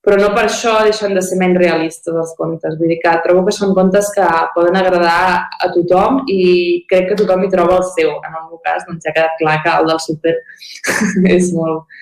Però 0.00 0.16
no 0.16 0.30
per 0.32 0.46
això 0.46 0.78
deixen 0.86 1.12
de 1.12 1.20
ser 1.20 1.36
menys 1.40 1.58
realistes 1.60 2.14
els 2.14 2.30
contes. 2.38 2.76
Vull 2.78 2.88
dir 2.94 3.00
que 3.02 3.16
trobo 3.24 3.42
que 3.48 3.52
són 3.52 3.74
contes 3.76 4.08
que 4.14 4.28
poden 4.54 4.78
agradar 4.80 5.50
a 5.50 5.68
tothom 5.74 6.22
i 6.32 6.44
crec 6.88 7.10
que 7.10 7.18
tothom 7.18 7.44
hi 7.44 7.50
troba 7.52 7.80
el 7.80 7.84
seu. 7.90 8.14
En 8.14 8.38
el 8.38 8.46
meu 8.46 8.62
cas, 8.64 8.86
doncs 8.86 9.04
ja 9.04 9.12
ha 9.12 9.16
quedat 9.18 9.36
clar 9.42 9.58
que 9.66 9.74
el 9.74 9.90
del 9.90 10.00
súper 10.06 10.36
és, 11.34 11.50
molt, 11.56 12.00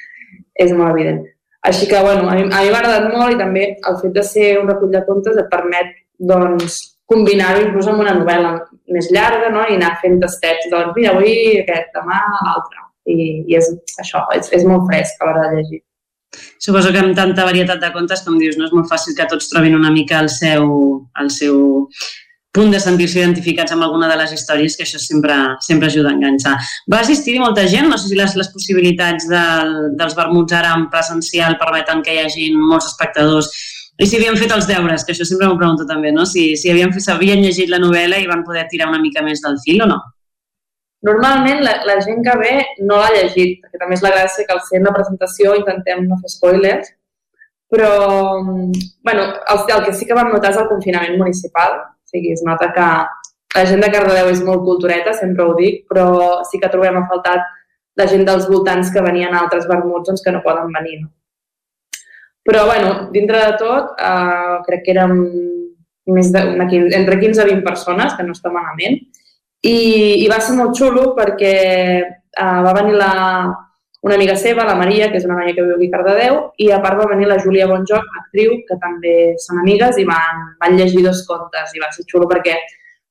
és 0.55 0.77
molt 0.77 0.93
evident. 0.93 1.24
Així 1.66 1.89
que, 1.90 1.98
bueno, 2.05 2.28
a 2.31 2.36
mi, 2.39 2.44
m'ha 2.47 2.62
agradat 2.69 3.09
molt 3.10 3.35
i 3.35 3.40
també 3.40 3.65
el 3.90 3.98
fet 4.05 4.15
de 4.15 4.24
ser 4.28 4.47
un 4.60 4.70
recull 4.70 4.94
de 4.94 5.02
contes 5.09 5.40
et 5.40 5.51
permet 5.51 5.90
doncs, 6.31 6.78
combinar-ho 7.09 7.64
inclús 7.64 7.89
amb 7.89 8.02
una 8.05 8.14
novel·la 8.18 8.52
més 8.94 9.10
llarga 9.14 9.51
no? 9.52 9.64
i 9.68 9.76
anar 9.78 9.97
fent 10.02 10.18
tastets, 10.22 10.68
doncs 10.72 10.94
mira, 10.97 11.14
avui 11.14 11.35
aquest, 11.62 11.90
demà 11.97 12.20
l'altre. 12.44 12.85
I, 13.09 13.44
I 13.48 13.56
és 13.56 13.70
això, 14.02 14.26
és, 14.36 14.51
és 14.52 14.66
molt 14.68 14.85
fresc 14.90 15.22
a 15.22 15.28
l'hora 15.28 15.47
de 15.48 15.60
llegir. 15.62 15.82
Suposo 16.60 16.93
que 16.93 17.01
amb 17.01 17.16
tanta 17.16 17.47
varietat 17.48 17.80
de 17.80 17.89
contes, 17.94 18.20
com 18.26 18.36
dius, 18.36 18.59
no 18.60 18.66
és 18.68 18.74
molt 18.76 18.90
fàcil 18.90 19.16
que 19.16 19.26
tots 19.30 19.48
trobin 19.48 19.76
una 19.78 19.93
mica 19.94 20.18
el 20.20 20.28
seu, 20.28 20.66
el 21.22 21.30
seu 21.32 21.62
punt 22.52 22.72
de 22.74 22.80
sentir-se 22.82 23.20
identificats 23.20 23.72
amb 23.72 23.86
alguna 23.86 24.10
de 24.10 24.16
les 24.20 24.35
històries, 24.36 24.76
que 24.76 24.85
això 24.85 25.01
sempre, 25.01 25.35
sempre 25.64 25.89
ajuda 25.89 26.12
a 26.12 26.16
enganxar. 26.16 26.55
Va 26.93 27.01
assistir-hi 27.01 27.40
molta 27.40 27.64
gent? 27.70 27.89
No 27.89 27.97
sé 27.97 28.10
si 28.10 28.18
les, 28.18 28.36
les 28.36 28.52
possibilitats 28.52 29.28
del, 29.30 29.74
dels 29.97 30.16
vermuts 30.18 30.56
ara 30.56 30.74
en 30.76 30.89
presencial 30.93 31.56
permeten 31.60 32.05
que 32.05 32.16
hi 32.16 32.22
hagi 32.24 32.51
molts 32.56 32.90
espectadors 32.93 33.48
i 33.98 34.06
si 34.06 34.18
havien 34.18 34.36
fet 34.38 34.52
els 34.54 34.68
deures, 34.70 35.02
que 35.04 35.10
això 35.14 35.26
sempre 35.26 35.48
m'ho 35.48 35.58
pregunto 35.58 35.86
també, 35.86 36.12
no? 36.14 36.26
Si, 36.26 36.52
si 36.56 36.70
havien, 36.70 36.92
fet, 36.94 37.08
havien 37.10 37.42
llegit 37.42 37.70
la 37.72 37.80
novel·la 37.82 38.20
i 38.22 38.28
van 38.30 38.44
poder 38.46 38.68
tirar 38.70 38.86
una 38.92 39.00
mica 39.02 39.24
més 39.26 39.42
del 39.42 39.58
fil 39.64 39.82
o 39.82 39.88
no? 39.90 39.98
Normalment 41.06 41.62
la, 41.62 41.74
la 41.86 41.98
gent 42.02 42.22
que 42.26 42.36
ve 42.38 42.54
no 42.86 43.00
l'ha 43.00 43.10
llegit, 43.16 43.58
perquè 43.62 43.80
també 43.82 43.98
és 43.98 44.04
la 44.06 44.14
gràcia 44.14 44.46
que 44.46 44.54
al 44.54 44.62
ser 44.66 44.80
una 44.82 44.94
presentació 44.94 45.56
intentem 45.58 46.06
no 46.06 46.18
fer 46.22 46.30
spoilers, 46.30 46.94
però 47.70 47.90
bueno, 48.40 49.26
el, 49.26 49.60
el 49.76 49.84
que 49.84 49.94
sí 49.94 50.06
que 50.06 50.16
vam 50.18 50.32
notar 50.32 50.54
és 50.54 50.62
el 50.62 50.70
confinament 50.70 51.18
municipal, 51.18 51.78
o 51.82 52.10
sigui, 52.14 52.32
es 52.38 52.46
nota 52.46 52.70
que 52.74 52.88
la 53.58 53.66
gent 53.66 53.82
de 53.82 53.90
Cardedeu 53.92 54.30
és 54.30 54.42
molt 54.46 54.62
cultureta, 54.62 55.14
sempre 55.18 55.44
ho 55.44 55.58
dic, 55.58 55.84
però 55.90 56.08
sí 56.48 56.62
que 56.62 56.70
trobem 56.70 57.02
a 57.02 57.06
faltat 57.10 57.46
la 57.98 58.06
gent 58.06 58.26
dels 58.26 58.46
voltants 58.46 58.94
que 58.94 59.02
venien 59.02 59.34
a 59.34 59.42
altres 59.42 59.66
vermuts 59.66 60.06
doncs, 60.06 60.22
que 60.22 60.34
no 60.34 60.42
poden 60.46 60.70
venir. 60.70 61.00
No? 61.02 61.10
Però, 62.48 62.64
bueno, 62.64 63.10
dintre 63.12 63.42
de 63.44 63.56
tot, 63.60 63.92
eh, 64.00 64.58
crec 64.64 64.86
que 64.86 64.94
érem 64.94 65.18
més 66.08 66.30
de, 66.32 66.42
una, 66.54 66.64
entre 66.96 67.18
15 67.20 67.44
i 67.44 67.50
20 67.50 67.64
persones, 67.66 68.14
que 68.16 68.24
no 68.24 68.32
està 68.32 68.52
malament, 68.52 68.96
i, 69.60 69.78
i 70.24 70.28
va 70.30 70.38
ser 70.40 70.54
molt 70.56 70.76
xulo 70.78 71.10
perquè 71.18 71.54
uh, 72.00 72.60
va 72.64 72.72
venir 72.78 72.94
la, 72.96 73.10
una 74.06 74.16
amiga 74.16 74.36
seva, 74.38 74.64
la 74.64 74.78
Maria, 74.78 75.10
que 75.10 75.18
és 75.20 75.26
una 75.28 75.36
noia 75.40 75.52
que 75.56 75.66
viu 75.66 75.76
aquí 75.76 75.90
a 75.90 75.96
Cardedeu, 75.96 76.40
i 76.64 76.70
a 76.72 76.80
part 76.84 77.00
va 77.00 77.10
venir 77.12 77.28
la 77.28 77.38
Júlia 77.42 77.68
Bonjoc, 77.68 78.08
actriu, 78.22 78.56
que 78.68 78.78
també 78.80 79.14
són 79.44 79.60
amigues, 79.64 79.98
i 79.98 80.06
van, 80.08 80.44
van 80.62 80.78
llegir 80.78 81.04
dos 81.04 81.24
contes, 81.28 81.74
i 81.74 81.84
va 81.84 81.92
ser 81.92 82.06
xulo 82.08 82.30
perquè 82.30 82.56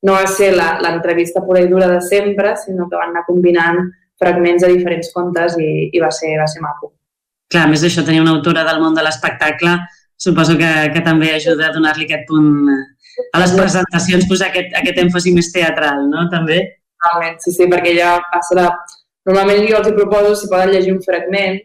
no 0.08 0.18
va 0.18 0.26
ser 0.30 0.54
l'entrevista 0.56 1.46
pura 1.46 1.62
i 1.62 1.70
dura 1.70 1.90
de 1.92 2.02
sempre, 2.06 2.56
sinó 2.58 2.90
que 2.90 2.98
van 2.98 3.14
anar 3.14 3.28
combinant 3.28 3.84
fragments 4.18 4.64
de 4.64 4.74
diferents 4.74 5.12
contes 5.14 5.58
i, 5.62 5.92
i 5.92 6.02
va, 6.02 6.10
ser, 6.14 6.38
va 6.40 6.48
ser 6.50 6.64
maco. 6.64 6.97
Clar, 7.52 7.64
a 7.66 7.72
més 7.72 7.84
d'això, 7.84 8.04
tenir 8.04 8.24
una 8.24 8.34
autora 8.36 8.66
del 8.68 8.82
món 8.84 8.98
de 8.98 9.06
l'espectacle 9.06 9.78
suposo 10.18 10.58
que, 10.60 10.70
que 10.94 11.02
també 11.06 11.32
ajuda 11.36 11.70
a 11.70 11.74
donar-li 11.76 12.08
aquest 12.08 12.26
punt 12.28 12.68
a 13.34 13.42
les 13.42 13.54
presentacions, 13.56 14.28
posar 14.30 14.50
aquest, 14.52 14.74
aquest 14.78 15.00
èmfasi 15.06 15.34
més 15.34 15.52
teatral, 15.54 16.04
no? 16.10 16.26
També. 16.34 16.60
Totalment, 16.98 17.38
sí, 17.44 17.54
sí, 17.54 17.68
perquè 17.70 17.94
ja 17.98 18.18
passa 18.32 18.58
de 18.58 18.68
Normalment 19.28 19.66
jo 19.68 19.80
els 19.82 19.90
proposo 19.92 20.36
si 20.40 20.48
poden 20.48 20.70
llegir 20.72 20.94
un 20.94 21.02
fragment 21.04 21.58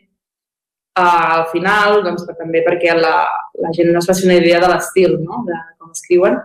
uh, 0.98 1.36
al 1.38 1.44
final, 1.52 2.00
doncs, 2.02 2.24
per, 2.26 2.34
també 2.40 2.62
perquè 2.66 2.96
la, 2.98 3.20
la 3.62 3.70
gent 3.76 3.92
no 3.94 4.00
es 4.02 4.08
faci 4.10 4.26
una 4.26 4.40
idea 4.40 4.58
de 4.62 4.70
l'estil, 4.72 5.14
no? 5.22 5.44
de 5.46 5.58
com 5.78 5.92
escriuen. 5.94 6.40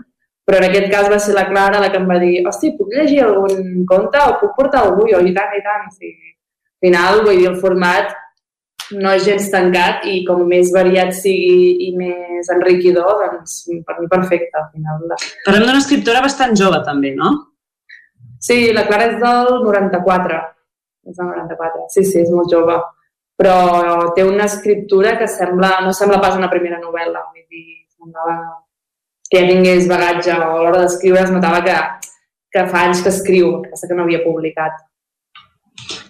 Però 0.47 0.61
en 0.61 0.67
aquest 0.67 0.85
cas 0.93 1.09
va 1.11 1.17
ser 1.19 1.33
la 1.35 1.47
Clara 1.49 1.81
la 1.81 1.89
que 1.91 1.97
em 1.99 2.05
va 2.07 2.19
dir 2.21 2.45
hosti, 2.47 2.75
puc 2.77 2.93
llegir 2.93 3.23
algun 3.25 3.81
conte 3.89 4.21
o 4.23 4.37
puc 4.43 4.53
portar 4.59 4.85
algú? 4.85 5.07
Jo, 5.09 5.23
i 5.25 5.33
tant, 5.35 5.57
i 5.57 5.63
tant. 5.65 5.89
Sí. 5.97 6.13
Al 6.13 6.85
final, 6.85 7.23
vull 7.25 7.41
dir, 7.41 7.49
el 7.49 7.57
format 7.65 8.13
no 8.95 9.11
és 9.11 9.25
gens 9.27 9.49
tancat 9.51 10.05
i 10.07 10.21
com 10.27 10.45
més 10.47 10.71
variat 10.75 11.11
sigui 11.15 11.87
i 11.87 11.93
més 11.97 12.51
enriquidor, 12.53 13.23
doncs 13.23 13.57
per 13.87 13.97
mi 13.99 14.07
perfecte. 14.11 14.53
Al 14.59 14.69
final. 14.71 15.07
Parlem 15.45 15.65
d'una 15.67 15.81
escriptora 15.83 16.23
bastant 16.23 16.55
jove 16.59 16.79
també, 16.87 17.15
no? 17.17 17.33
Sí, 18.39 18.69
la 18.75 18.85
Clara 18.87 19.09
és 19.11 19.17
del 19.19 19.57
94 19.65 20.37
és 21.07 21.15
del 21.15 21.27
94. 21.27 21.87
Sí, 21.93 22.03
sí, 22.03 22.21
és 22.21 22.31
molt 22.33 22.51
jove. 22.51 22.77
Però 23.37 23.57
té 24.17 24.25
una 24.25 24.47
escriptura 24.49 25.15
que 25.19 25.27
sembla, 25.29 25.77
no 25.85 25.93
sembla 25.93 26.21
pas 26.23 26.35
una 26.39 26.49
primera 26.51 26.79
novel·la. 26.81 27.21
Vull 27.31 27.45
dir, 27.45 27.83
semblava 27.93 28.37
que 29.29 29.41
ja 29.43 29.49
tingués 29.49 29.87
bagatge 29.89 30.33
o 30.33 30.51
a 30.55 30.61
l'hora 30.63 30.83
d'escriure 30.83 31.23
es 31.23 31.33
notava 31.33 31.61
que, 31.65 31.77
que 32.55 32.65
fa 32.71 32.85
anys 32.87 33.03
que 33.03 33.11
escriu, 33.13 33.57
que 33.63 33.73
passa 33.73 33.89
que 33.89 33.97
no 33.97 34.07
havia 34.07 34.23
publicat. 34.23 34.79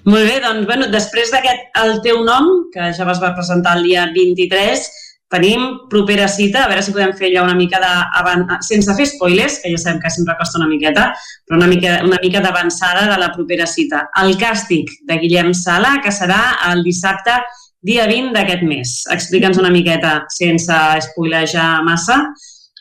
Molt 0.07 0.23
bé, 0.23 0.37
doncs, 0.39 0.63
bueno, 0.69 0.87
després 0.93 1.33
d'aquest 1.33 1.81
El 1.81 1.97
teu 2.05 2.21
nom, 2.23 2.47
que 2.71 2.93
ja 2.95 3.07
vas 3.07 3.19
va 3.19 3.35
presentar 3.35 3.75
el 3.77 3.83
dia 3.89 4.07
23, 4.15 4.87
Tenim 5.27 5.89
propera 5.91 6.27
cita, 6.31 6.61
a 6.63 6.69
veure 6.71 6.81
si 6.83 6.93
podem 6.95 7.11
fer 7.19 7.27
allò 7.27 7.41
una 7.43 7.55
mica 7.59 7.81
de... 7.83 8.57
sense 8.63 8.93
fer 8.95 9.07
spoilers, 9.09 9.57
que 9.59 9.73
ja 9.73 9.79
sabem 9.81 9.99
que 9.99 10.11
sempre 10.13 10.37
costa 10.39 10.55
una 10.61 10.69
miqueta, 10.69 11.09
però 11.43 11.59
una 11.59 11.67
mica, 11.67 11.97
una 12.07 12.19
mica 12.23 12.39
d'avançada 12.39 13.09
de 13.11 13.17
la 13.19 13.33
propera 13.33 13.67
cita. 13.67 14.05
El 14.21 14.37
càstig 14.39 14.93
de 15.09 15.17
Guillem 15.19 15.51
Sala, 15.53 15.97
que 16.03 16.15
serà 16.15 16.39
el 16.69 16.85
dissabte 16.85 17.35
dia 17.83 18.07
20 18.07 18.31
d'aquest 18.37 18.63
mes. 18.63 18.93
Explica'ns 19.11 19.59
una 19.59 19.73
miqueta, 19.73 20.21
sense 20.31 20.79
spoilejar 21.09 21.83
massa, 21.83 22.21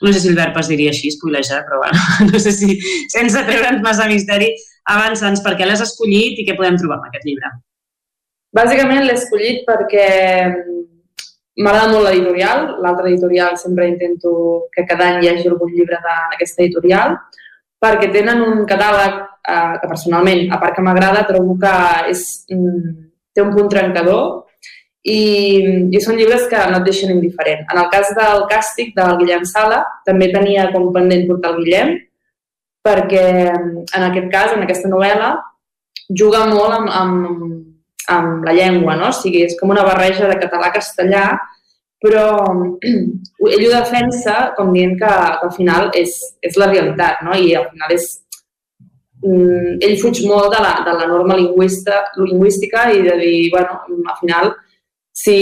no 0.03 0.13
sé 0.13 0.23
si 0.23 0.31
el 0.31 0.39
verb 0.39 0.55
es 0.63 0.71
diria 0.71 0.95
així, 0.95 1.11
spoilejar, 1.11 1.65
però 1.67 1.83
bueno, 1.83 1.99
no 2.31 2.39
sé 2.39 2.55
si 2.55 2.79
sense 3.11 3.43
treure'ns 3.51 3.83
massa 3.83 4.07
misteri, 4.07 4.53
avança'ns 4.95 5.43
per 5.45 5.57
què 5.59 5.67
l'has 5.67 5.85
escollit 5.85 6.39
i 6.41 6.47
què 6.47 6.57
podem 6.59 6.79
trobar 6.81 7.01
en 7.01 7.11
aquest 7.11 7.27
llibre. 7.29 7.53
Bàsicament 8.57 9.05
l'he 9.05 9.17
escollit 9.19 9.65
perquè 9.69 10.07
M'agrada 11.57 11.89
molt 11.89 12.05
l'editorial. 12.05 12.67
L'altra 12.85 13.09
editorial 13.09 13.57
sempre 13.57 13.89
intento 13.89 14.69
que 14.73 14.85
cada 14.85 15.07
any 15.09 15.23
hi 15.25 15.31
hagi 15.31 15.49
algun 15.49 15.73
llibre 15.73 15.99
d'aquesta 16.05 16.63
editorial 16.65 17.17
perquè 17.81 18.11
tenen 18.13 18.43
un 18.45 18.65
catàleg 18.69 19.17
eh, 19.23 19.75
que 19.81 19.89
personalment, 19.89 20.47
a 20.53 20.59
part 20.61 20.77
que 20.77 20.85
m'agrada, 20.85 21.25
trobo 21.29 21.57
que 21.61 21.73
és, 22.13 22.23
mm, 22.53 22.93
té 23.37 23.45
un 23.45 23.53
punt 23.55 23.69
trencador 23.73 24.47
i, 25.05 25.19
i 25.93 26.01
són 26.01 26.17
llibres 26.17 26.49
que 26.51 26.61
no 26.73 26.81
et 26.81 26.89
deixen 26.89 27.13
indiferent. 27.15 27.65
En 27.73 27.81
el 27.83 27.91
cas 27.93 28.13
del 28.17 28.47
càstig 28.53 28.95
del 28.97 29.17
Guillem 29.21 29.45
Sala, 29.49 29.83
també 30.09 30.31
tenia 30.33 30.71
com 30.73 30.89
pendent 30.93 31.27
portar 31.29 31.53
el 31.55 31.61
Guillem, 31.63 31.93
perquè 32.87 33.27
en 33.51 34.07
aquest 34.07 34.31
cas, 34.33 34.55
en 34.55 34.65
aquesta 34.65 34.91
novel·la, 34.93 35.35
juga 36.09 36.45
molt 36.47 36.77
amb, 36.77 36.91
amb, 37.01 37.47
amb 38.13 38.47
la 38.47 38.55
llengua, 38.55 38.97
no? 38.99 39.11
O 39.11 39.17
sigui, 39.17 39.43
és 39.47 39.57
com 39.59 39.73
una 39.75 39.85
barreja 39.87 40.29
de 40.31 40.39
català-castellà, 40.43 41.25
però 42.03 42.27
ell 43.55 43.67
ho 43.67 43.73
defensa 43.73 44.37
com 44.59 44.73
dient 44.75 44.95
que, 45.01 45.11
que 45.41 45.49
al 45.49 45.55
final 45.57 45.91
és, 45.99 46.15
és 46.47 46.61
la 46.61 46.71
realitat, 46.71 47.27
no? 47.27 47.35
I 47.35 47.57
al 47.59 47.69
final 47.73 47.97
és... 47.97 48.07
Mm, 49.27 49.79
ell 49.83 49.97
fuig 49.99 50.21
molt 50.29 50.53
de 50.53 50.61
la, 50.63 50.75
de 50.87 50.93
la 50.95 51.07
norma 51.09 51.39
lingüista, 51.39 52.05
lingüística 52.21 52.91
i 52.93 53.01
de 53.03 53.15
dir, 53.19 53.37
bueno, 53.51 53.81
al 54.13 54.19
final, 54.21 54.51
si 55.17 55.39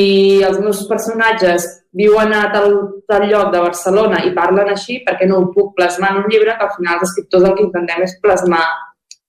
els 0.46 0.60
meus 0.62 0.84
personatges 0.88 1.66
viuen 1.94 2.32
a 2.34 2.46
tal, 2.52 2.74
tal 3.08 3.26
lloc 3.30 3.52
de 3.54 3.62
Barcelona 3.62 4.24
i 4.26 4.32
parlen 4.36 4.72
així, 4.72 4.98
per 5.06 5.14
què 5.18 5.28
no 5.30 5.38
ho 5.40 5.50
puc 5.54 5.74
plasmar 5.78 6.10
en 6.12 6.24
un 6.24 6.30
llibre 6.30 6.56
que 6.58 6.66
al 6.66 6.74
final 6.76 6.98
els 6.98 7.08
escriptors 7.08 7.46
el 7.48 7.54
que 7.58 7.66
intentem 7.68 8.02
és 8.06 8.16
plasmar 8.22 8.64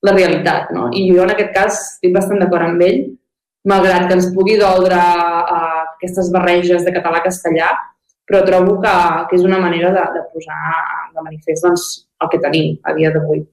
la 0.05 0.13
realitat, 0.13 0.71
no? 0.73 0.89
I 0.93 1.05
jo 1.13 1.23
en 1.23 1.33
aquest 1.33 1.53
cas 1.55 1.77
estic 1.77 2.13
bastant 2.15 2.41
d'acord 2.41 2.67
amb 2.67 2.81
ell, 2.85 3.01
malgrat 3.69 4.07
que 4.07 4.17
ens 4.19 4.31
pugui 4.35 4.57
doldre 4.61 4.97
uh, 4.97 5.83
aquestes 5.95 6.31
barreges 6.33 6.85
de 6.85 6.93
català-castellà, 6.93 7.71
però 8.25 8.41
trobo 8.45 8.79
que, 8.81 8.93
que 9.29 9.37
és 9.37 9.45
una 9.45 9.61
manera 9.61 9.91
de, 9.93 10.05
de 10.17 10.23
posar 10.33 10.61
de 11.13 11.25
manifest 11.25 11.65
doncs, 11.65 11.85
el 12.21 12.31
que 12.31 12.41
tenim 12.41 12.73
a 12.85 12.93
dia 12.97 13.13
d'avui. 13.13 13.43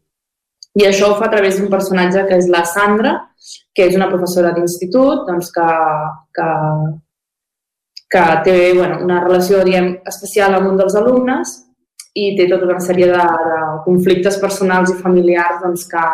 I 0.81 0.87
això 0.89 1.11
ho 1.11 1.19
fa 1.21 1.29
a 1.29 1.33
través 1.33 1.59
d'un 1.61 1.69
personatge 1.73 2.25
que 2.29 2.39
és 2.41 2.49
la 2.53 2.65
Sandra, 2.69 3.19
que 3.77 3.89
és 3.89 3.97
una 3.97 4.09
professora 4.09 4.53
d'institut 4.57 5.27
doncs, 5.29 5.51
que, 5.53 5.67
que, 6.37 6.49
que 8.13 8.23
té 8.45 8.57
bueno, 8.77 8.99
una 9.05 9.23
relació 9.23 9.63
diguem, 9.65 9.95
especial 10.09 10.57
amb 10.57 10.69
un 10.73 10.81
dels 10.81 10.97
alumnes 11.01 11.55
i 12.13 12.35
té 12.37 12.45
tota 12.51 12.69
una 12.69 12.83
sèrie 12.85 13.09
de, 13.09 13.23
de 13.49 13.61
conflictes 13.87 14.37
personals 14.43 14.93
i 14.93 14.99
familiars 15.01 15.63
doncs, 15.63 15.87
que, 15.89 16.05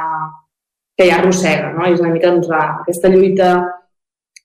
que 0.95 1.09
ja 1.09 1.19
arrossega. 1.19 1.73
No? 1.75 1.87
I 1.89 1.97
és 1.97 2.05
una 2.05 2.13
mica 2.15 2.31
doncs, 2.31 2.51
aquesta 2.85 3.11
lluita 3.11 3.51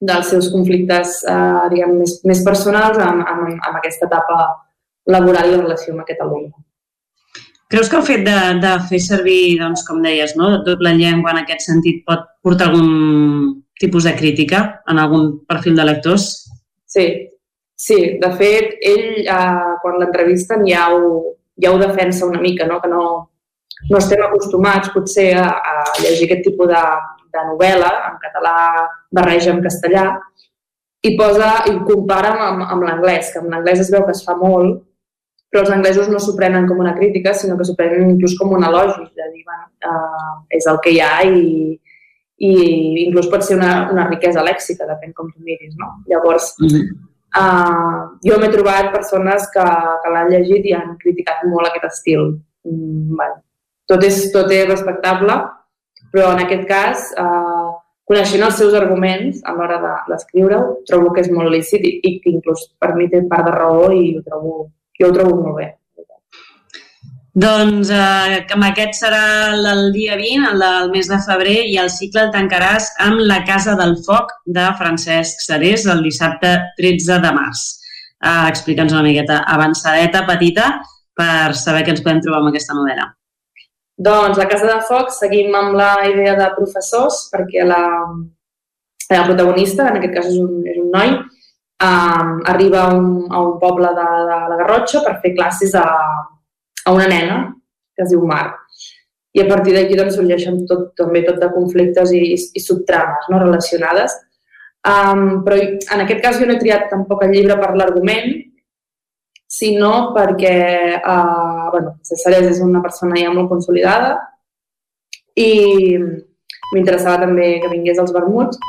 dels 0.03 0.31
seus 0.33 0.49
conflictes 0.51 1.19
eh, 1.29 1.65
diguem, 1.71 1.97
més, 2.01 2.17
més 2.27 2.41
personals 2.43 2.97
amb, 2.99 3.21
amb, 3.21 3.51
amb 3.53 3.77
aquesta 3.79 4.09
etapa 4.09 4.39
laboral 5.13 5.51
i 5.51 5.53
la 5.53 5.61
relació 5.61 5.93
amb 5.93 6.03
aquest 6.03 6.23
alumne. 6.25 6.55
Creus 7.73 7.89
que 7.89 7.97
el 7.97 8.05
fet 8.05 8.25
de, 8.25 8.39
de 8.61 8.71
fer 8.89 8.99
servir, 9.01 9.59
doncs, 9.61 9.85
com 9.87 10.01
deies, 10.03 10.35
no, 10.37 10.55
doble 10.65 10.93
llengua 10.97 11.33
en 11.33 11.41
aquest 11.41 11.67
sentit 11.69 12.01
pot 12.05 12.25
portar 12.45 12.69
algun 12.69 13.61
tipus 13.81 14.05
de 14.09 14.13
crítica 14.17 14.63
en 14.89 14.99
algun 15.01 15.31
perfil 15.49 15.77
de 15.77 15.85
lectors? 15.87 16.27
Sí, 16.85 17.07
sí. 17.87 17.99
De 18.21 18.31
fet, 18.39 18.77
ell, 18.93 19.23
eh, 19.23 19.73
quan 19.83 19.99
l'entrevisten 19.99 20.65
ja 20.69 20.87
ho, 20.93 21.35
ja 21.59 21.73
ho 21.73 21.79
defensa 21.81 22.25
una 22.25 22.41
mica, 22.41 22.67
no? 22.69 22.79
que 22.81 22.91
no, 22.91 23.03
no 23.89 23.99
estem 23.99 24.23
acostumats 24.23 24.93
potser 24.93 25.33
a, 25.39 25.49
a 25.51 25.75
llegir 25.99 26.29
aquest 26.29 26.47
tipus 26.47 26.71
de, 26.71 26.83
de 27.33 27.43
novel·la, 27.49 27.91
en 28.11 28.21
català 28.23 28.55
barreja 29.11 29.51
en 29.53 29.61
castellà, 29.65 30.07
i 31.03 31.15
posa 31.19 31.51
i 31.67 31.75
compara 31.83 32.31
amb, 32.47 32.65
amb 32.71 32.87
l'anglès, 32.87 33.33
que 33.33 33.43
en 33.43 33.51
l'anglès 33.51 33.83
es 33.83 33.91
veu 33.91 34.05
que 34.07 34.15
es 34.15 34.23
fa 34.23 34.37
molt, 34.39 34.83
però 35.51 35.65
els 35.65 35.73
anglesos 35.75 36.07
no 36.09 36.19
s'ho 36.23 36.33
prenen 36.37 36.65
com 36.69 36.79
una 36.81 36.95
crítica, 36.95 37.33
sinó 37.37 37.57
que 37.59 37.65
s'ho 37.67 37.75
prenen 37.77 38.15
inclús 38.15 38.37
com 38.39 38.55
un 38.55 38.63
elogi, 38.65 39.03
de 39.19 39.27
dir, 39.33 39.43
bueno, 39.45 39.67
uh, 39.89 40.37
és 40.55 40.65
el 40.71 40.79
que 40.81 40.95
hi 40.95 41.01
ha 41.03 41.17
i, 41.27 41.75
i 42.47 42.53
inclús 43.03 43.27
pot 43.29 43.43
ser 43.45 43.59
una, 43.59 43.73
una 43.93 44.07
riquesa 44.07 44.45
lèxica, 44.47 44.87
depèn 44.89 45.13
com 45.13 45.29
tu 45.29 45.43
miris, 45.43 45.75
no? 45.77 45.91
Llavors, 46.09 46.55
mm 46.57 46.71
-hmm. 46.71 47.12
Uh, 47.39 47.97
jo 48.25 48.37
m'he 48.39 48.51
trobat 48.53 48.91
persones 48.93 49.49
que, 49.53 49.65
que 50.03 50.13
l'han 50.13 50.31
llegit 50.33 50.69
i 50.69 50.75
han 50.77 50.95
criticat 51.01 51.43
molt 51.49 51.69
aquest 51.69 51.89
estil. 51.89 52.29
Mm, 52.67 53.17
bueno, 53.17 53.41
tot, 53.89 54.03
és, 54.07 54.19
tot 54.33 54.51
és 54.55 54.69
respectable, 54.69 55.37
però 56.13 56.31
en 56.35 56.43
aquest 56.43 56.67
cas, 56.69 57.07
eh, 57.17 57.69
coneixent 58.09 58.43
els 58.45 58.57
seus 58.59 58.75
arguments 58.77 59.41
a 59.49 59.53
l'hora 59.57 59.79
d'escriure-ho, 60.09 60.83
trobo 60.89 61.13
que 61.13 61.23
és 61.23 61.31
molt 61.33 61.51
lícit 61.51 61.83
i, 61.89 61.93
i 62.05 62.11
que 62.21 62.33
inclús 62.35 62.67
per 62.79 62.93
mi 62.97 63.09
té 63.09 63.23
part 63.29 63.49
de 63.49 63.55
raó 63.55 63.89
i 63.91 64.13
ho 64.17 64.21
trobo, 64.27 64.53
jo 64.99 65.09
ho 65.09 65.15
trobo 65.15 65.39
molt 65.41 65.57
bé. 65.57 65.67
Doncs 67.33 67.89
eh, 67.89 68.43
amb 68.53 68.65
aquest 68.67 68.99
serà 68.99 69.23
el 69.57 69.87
dia 69.93 70.13
20, 70.19 70.51
el 70.51 70.59
del 70.61 70.91
mes 70.93 71.07
de 71.09 71.17
febrer, 71.25 71.63
i 71.65 71.79
el 71.81 71.89
cicle 71.89 72.27
el 72.27 72.33
tancaràs 72.33 72.91
amb 73.01 73.23
La 73.25 73.39
Casa 73.47 73.73
del 73.79 73.95
Foc 74.05 74.29
de 74.45 74.67
Francesc 74.77 75.41
Serés 75.41 75.87
el 75.89 76.03
dissabte 76.05 76.51
13 76.77 77.17
de 77.23 77.31
març. 77.33 77.63
Eh, 78.21 78.43
Explica'ns 78.51 78.93
una 78.93 79.01
miqueta 79.01 79.39
avançadeta, 79.49 80.21
petita, 80.27 80.67
per 81.17 81.55
saber 81.57 81.81
què 81.81 81.95
ens 81.95 82.03
podem 82.05 82.21
trobar 82.21 82.43
amb 82.43 82.51
aquesta 82.51 82.77
novel·la. 82.77 83.07
Doncs 83.97 84.37
a 84.37 84.45
Casa 84.51 84.69
de 84.69 84.77
Foc 84.85 85.09
seguim 85.15 85.57
amb 85.57 85.73
la 85.77 85.95
idea 86.11 86.35
de 86.37 86.51
professors 86.53 87.31
perquè 87.33 87.65
la, 87.65 87.81
la 89.09 89.25
protagonista, 89.25 89.89
en 89.89 89.97
aquest 89.97 90.13
cas 90.19 90.29
és 90.29 90.37
un, 90.37 90.61
és 90.69 90.77
un 90.77 90.93
noi, 90.93 91.17
um, 91.81 92.31
arriba 92.53 92.85
a 92.85 92.93
un, 92.93 93.09
a 93.33 93.41
un 93.41 93.57
poble 93.61 93.89
de, 93.97 94.07
de 94.29 94.39
la 94.53 94.61
Garrotxa 94.61 95.01
per 95.01 95.17
fer 95.25 95.33
classes 95.33 95.73
a, 95.81 95.87
a 96.85 96.93
una 96.93 97.07
nena 97.07 97.37
que 97.95 98.03
es 98.03 98.11
diu 98.11 98.25
Mar. 98.25 98.59
i 99.33 99.41
a 99.41 99.47
partir 99.49 99.73
d'aquí 99.73 99.95
doncs, 99.97 100.13
sorgeixen 100.13 100.59
tot, 100.69 100.91
també 100.93 101.23
tot 101.25 101.39
de 101.41 101.47
conflictes 101.49 102.11
i, 102.13 102.35
i 102.37 102.61
subtrames 102.61 103.25
no? 103.31 103.39
relacionades. 103.41 104.13
Um, 104.85 105.39
però 105.41 105.57
en 105.57 106.03
aquest 106.03 106.21
cas 106.21 106.37
jo 106.37 106.45
no 106.45 106.53
he 106.53 106.61
triat 106.61 106.85
tampoc 106.91 107.23
el 107.25 107.31
llibre 107.33 107.55
per 107.57 107.71
l'argument, 107.73 108.35
sinó 109.49 110.11
perquè 110.13 110.99
uh, 110.99 111.71
bueno, 111.73 111.95
César 112.05 112.35
és 112.43 112.61
una 112.61 112.81
persona 112.83 113.17
ja 113.17 113.31
molt 113.33 113.49
consolidada 113.49 114.19
i 115.33 115.97
m'interessava 116.73 117.23
també 117.25 117.55
que 117.61 117.71
vingués 117.71 118.01
als 118.01 118.13
vermuts, 118.13 118.61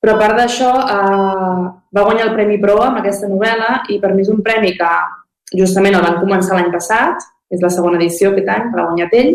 però 0.00 0.16
a 0.16 0.20
part 0.20 0.40
d'això 0.40 0.70
uh, 0.80 1.60
va 1.92 2.06
guanyar 2.08 2.30
el 2.30 2.34
Premi 2.38 2.56
Proa 2.62 2.88
amb 2.88 3.02
aquesta 3.02 3.28
novel·la 3.28 3.82
i 3.92 4.00
per 4.00 4.14
mi 4.14 4.24
és 4.24 4.32
un 4.32 4.40
premi 4.44 4.72
que 4.76 4.94
justament 5.58 5.96
el 5.98 6.04
van 6.04 6.20
començar 6.22 6.58
l'any 6.58 6.70
passat, 6.72 7.24
és 7.52 7.62
la 7.62 7.70
segona 7.72 8.00
edició 8.00 8.32
aquest 8.32 8.48
any, 8.50 8.70
l'ha 8.74 8.86
guanyat 8.88 9.18
ell, 9.20 9.34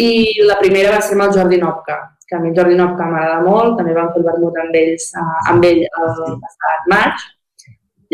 i 0.00 0.10
la 0.48 0.58
primera 0.60 0.94
va 0.94 1.00
ser 1.04 1.16
amb 1.16 1.26
el 1.26 1.34
Jordi 1.36 1.60
Nopka, 1.60 1.98
que 2.26 2.36
a 2.36 2.40
mi 2.40 2.50
el 2.50 2.56
Jordi 2.56 2.76
Nopka 2.78 3.08
m'agrada 3.08 3.40
molt, 3.44 3.76
també 3.78 3.94
vam 3.96 4.10
fer 4.12 4.22
el 4.22 4.28
vermut 4.30 4.60
amb, 4.62 4.76
ells, 4.82 5.08
uh, 5.20 5.40
amb 5.52 5.66
ell 5.68 5.82
el 5.84 6.36
passat 6.44 6.86
maig. 6.92 7.26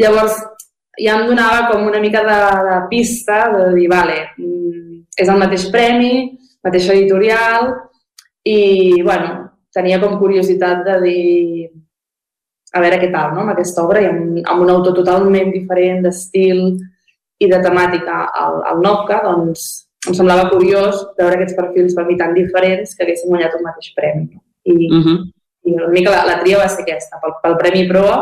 Llavors, 0.02 0.38
ja 0.98 1.18
em 1.18 1.28
donava 1.30 1.68
com 1.70 1.86
una 1.86 2.00
mica 2.02 2.24
de, 2.26 2.38
de 2.68 2.78
pista 2.90 3.44
de 3.54 3.68
dir, 3.76 3.86
vale, 3.90 4.18
mm, 4.38 5.04
és 5.18 5.30
el 5.30 5.38
mateix 5.38 5.68
premi, 5.74 6.12
mateix 6.66 6.90
editorial, 6.94 7.72
i, 8.46 9.02
bueno, 9.02 9.48
tenia 9.74 10.00
com 10.02 10.18
curiositat 10.18 10.82
de 10.86 11.00
dir 11.04 11.68
a 12.74 12.82
veure 12.82 12.98
què 13.00 13.10
tal, 13.12 13.32
no?, 13.34 13.44
amb 13.44 13.54
aquesta 13.54 13.84
obra, 13.86 14.02
i 14.02 14.08
amb, 14.10 14.40
amb 14.44 14.64
un 14.66 14.72
autor 14.74 14.96
totalment 14.98 15.52
diferent 15.54 16.02
d'estil 16.04 16.78
i 17.38 17.48
de 17.50 17.60
temàtica 17.62 18.24
al, 18.42 18.60
al 18.70 18.82
Nopka, 18.82 19.20
doncs 19.24 19.66
em 20.08 20.14
semblava 20.14 20.48
curiós 20.52 21.00
veure 21.18 21.36
aquests 21.36 21.56
perfils 21.58 21.96
per 21.96 22.06
mi 22.08 22.16
tan 22.18 22.34
diferents 22.36 22.94
que 22.94 23.04
haguessin 23.04 23.32
guanyat 23.32 23.56
un 23.58 23.64
mateix 23.66 23.92
premi. 23.96 24.28
I, 24.68 24.76
uh 24.88 25.04
-huh. 25.04 25.18
i 25.64 25.74
una 25.74 25.88
mica 25.94 26.10
la, 26.10 26.24
la 26.26 26.38
tria 26.42 26.58
va 26.58 26.68
ser 26.68 26.82
aquesta, 26.82 27.18
pel, 27.22 27.34
pel 27.42 27.56
Premi 27.62 27.88
Proa 27.88 28.18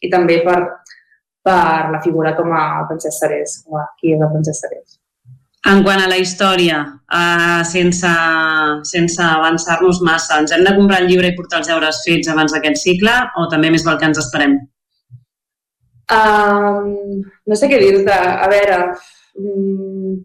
i 0.00 0.10
també 0.10 0.40
per, 0.46 0.60
per 1.42 1.90
la 1.92 2.00
figura 2.04 2.34
com 2.36 2.52
a 2.52 2.86
Francesc 2.88 3.16
Sarés, 3.20 3.62
com 3.64 3.78
a 3.78 3.86
qui 3.98 4.14
és 4.14 4.20
el 4.20 4.32
Francesc 4.32 4.60
Sarés. 4.60 4.98
En 5.68 5.82
quant 5.84 6.00
a 6.00 6.08
la 6.08 6.16
història, 6.16 6.76
uh, 7.12 7.62
sense, 7.68 8.10
sense 8.88 9.22
avançar-nos 9.22 10.00
massa, 10.00 10.38
ens 10.40 10.52
hem 10.52 10.64
de 10.64 10.74
comprar 10.74 11.02
el 11.02 11.08
llibre 11.10 11.28
i 11.28 11.36
portar 11.36 11.58
els 11.60 11.68
deures 11.68 12.00
fets 12.06 12.28
abans 12.28 12.52
d'aquest 12.52 12.80
cicle 12.80 13.12
o 13.36 13.46
també 13.52 13.70
més 13.70 13.84
val 13.84 13.98
que 13.98 14.06
ens 14.08 14.18
esperem? 14.18 14.56
Um, 16.10 17.20
no 17.46 17.58
sé 17.58 17.68
què 17.70 17.78
dir-te. 17.80 18.14
A 18.14 18.48
veure, 18.50 18.78
um, 19.38 20.16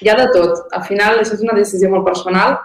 hi 0.00 0.10
ha 0.10 0.16
de 0.18 0.26
tot. 0.34 0.66
Al 0.76 0.84
final, 0.88 1.20
això 1.20 1.36
és 1.36 1.44
una 1.46 1.56
decisió 1.56 1.90
molt 1.92 2.06
personal. 2.08 2.58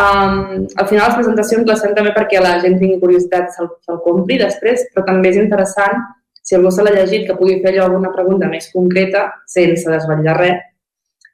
Um, 0.00 0.66
al 0.78 0.86
final, 0.86 1.08
les 1.08 1.18
presentacions 1.18 1.66
les 1.66 1.82
fem 1.82 1.94
també 1.96 2.14
perquè 2.14 2.40
la 2.42 2.56
gent 2.62 2.78
tingui 2.78 3.00
curiositat 3.02 3.50
se'l 3.54 3.70
se, 3.82 3.98
compri 4.04 4.38
després, 4.38 4.86
però 4.94 5.06
també 5.06 5.32
és 5.32 5.40
interessant, 5.40 6.04
si 6.42 6.56
algú 6.56 6.70
se 6.74 6.84
l'ha 6.86 6.94
llegit, 6.94 7.26
que 7.26 7.36
pugui 7.38 7.58
fer 7.62 7.76
alguna 7.82 8.12
pregunta 8.14 8.48
més 8.50 8.70
concreta 8.74 9.26
sense 9.50 9.90
desvetllar 9.90 10.36
res. 10.38 10.62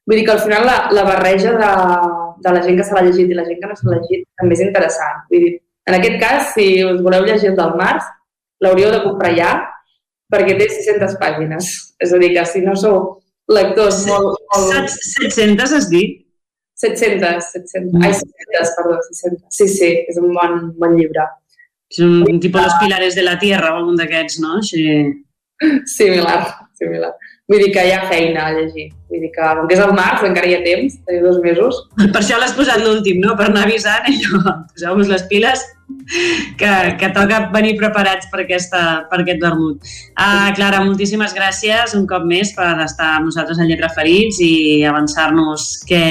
Vull 0.07 0.21
dir 0.21 0.25
que 0.27 0.35
al 0.37 0.43
final 0.43 0.67
la, 0.67 0.77
la 0.95 1.05
barreja 1.05 1.53
de, 1.59 1.71
de 2.45 2.53
la 2.55 2.63
gent 2.65 2.77
que 2.79 2.85
se 2.87 2.95
l'ha 2.95 3.05
llegit 3.07 3.31
i 3.31 3.39
la 3.39 3.45
gent 3.47 3.61
que 3.63 3.71
no 3.71 3.77
se 3.77 3.89
l'ha 3.89 4.01
llegit 4.01 4.27
també 4.41 4.57
és 4.57 4.65
interessant. 4.67 5.25
Vull 5.31 5.47
dir, 5.47 5.55
en 5.87 5.97
aquest 5.99 6.21
cas, 6.23 6.53
si 6.55 6.67
us 6.87 7.01
voleu 7.03 7.27
llegir 7.27 7.53
el 7.53 7.59
del 7.59 7.75
març, 7.79 8.07
l'hauríeu 8.63 8.93
de 8.95 9.03
comprar 9.05 9.33
ja 9.37 9.51
perquè 10.33 10.57
té 10.59 10.69
600 10.73 11.17
pàgines. 11.23 11.71
És 12.03 12.13
a 12.13 12.21
dir, 12.23 12.33
que 12.37 12.45
si 12.49 12.63
no 12.65 12.77
sou 12.79 13.01
lectors 13.53 14.05
molt... 14.11 14.41
molt... 14.55 14.97
700 15.17 15.77
has 15.79 15.91
dit? 15.93 16.23
700, 16.77 17.53
700. 17.55 17.93
Mm. 17.93 18.05
Ai, 18.05 18.13
700, 18.15 18.75
perdó, 18.77 18.99
600. 19.09 19.45
Sí, 19.59 19.69
sí, 19.73 19.93
és 20.11 20.19
un 20.21 20.35
bon, 20.37 20.59
bon 20.81 20.97
llibre. 20.99 21.25
És 21.93 22.03
un, 22.05 22.19
un 22.27 22.43
tipus 22.43 22.67
Los 22.67 22.77
Pilares 22.83 23.17
de 23.17 23.25
la 23.25 23.39
Tierra 23.41 23.73
o 23.73 23.81
algun 23.81 23.97
d'aquests, 24.01 24.43
no? 24.45 24.59
Així... 24.61 24.83
Similar, 25.89 26.41
similar. 26.77 27.15
Vull 27.49 27.63
dir 27.63 27.71
que 27.73 27.85
hi 27.87 27.93
ha 27.95 28.03
feina 28.11 28.49
a 28.49 28.55
llegir. 28.57 28.91
Vull 29.09 29.23
dir 29.23 29.31
que, 29.33 29.53
com 29.57 29.69
que 29.71 29.77
és 29.77 29.83
el 29.85 29.95
març, 29.97 30.25
encara 30.27 30.51
hi 30.51 30.57
ha 30.57 30.65
temps, 30.67 30.99
tenim 31.07 31.25
dos 31.25 31.39
mesos. 31.45 31.79
Per 32.03 32.21
això 32.21 32.41
l'has 32.43 32.53
posat 32.59 32.83
l'últim, 32.83 33.23
no? 33.23 33.37
Per 33.39 33.47
anar 33.47 33.63
avisant, 33.65 34.11
i 34.11 34.19
jo, 34.21 34.43
poseu-vos 34.75 35.13
les 35.13 35.25
piles, 35.31 35.63
que, 36.59 36.73
que 37.01 37.09
toca 37.15 37.47
venir 37.55 37.77
preparats 37.79 38.29
per, 38.33 38.43
aquesta, 38.45 38.83
per 39.11 39.21
aquest 39.23 39.41
vermut. 39.43 39.87
Uh, 40.17 40.51
Clara, 40.59 40.83
moltíssimes 40.87 41.35
gràcies 41.37 41.95
un 41.99 42.07
cop 42.11 42.27
més 42.27 42.53
per 42.57 42.73
estar 42.85 43.17
amb 43.17 43.31
nosaltres 43.31 43.61
a 43.61 43.69
Lletra 43.69 43.93
Ferits 43.95 44.41
i 44.43 44.85
avançar-nos 44.89 45.69
que, 45.87 46.03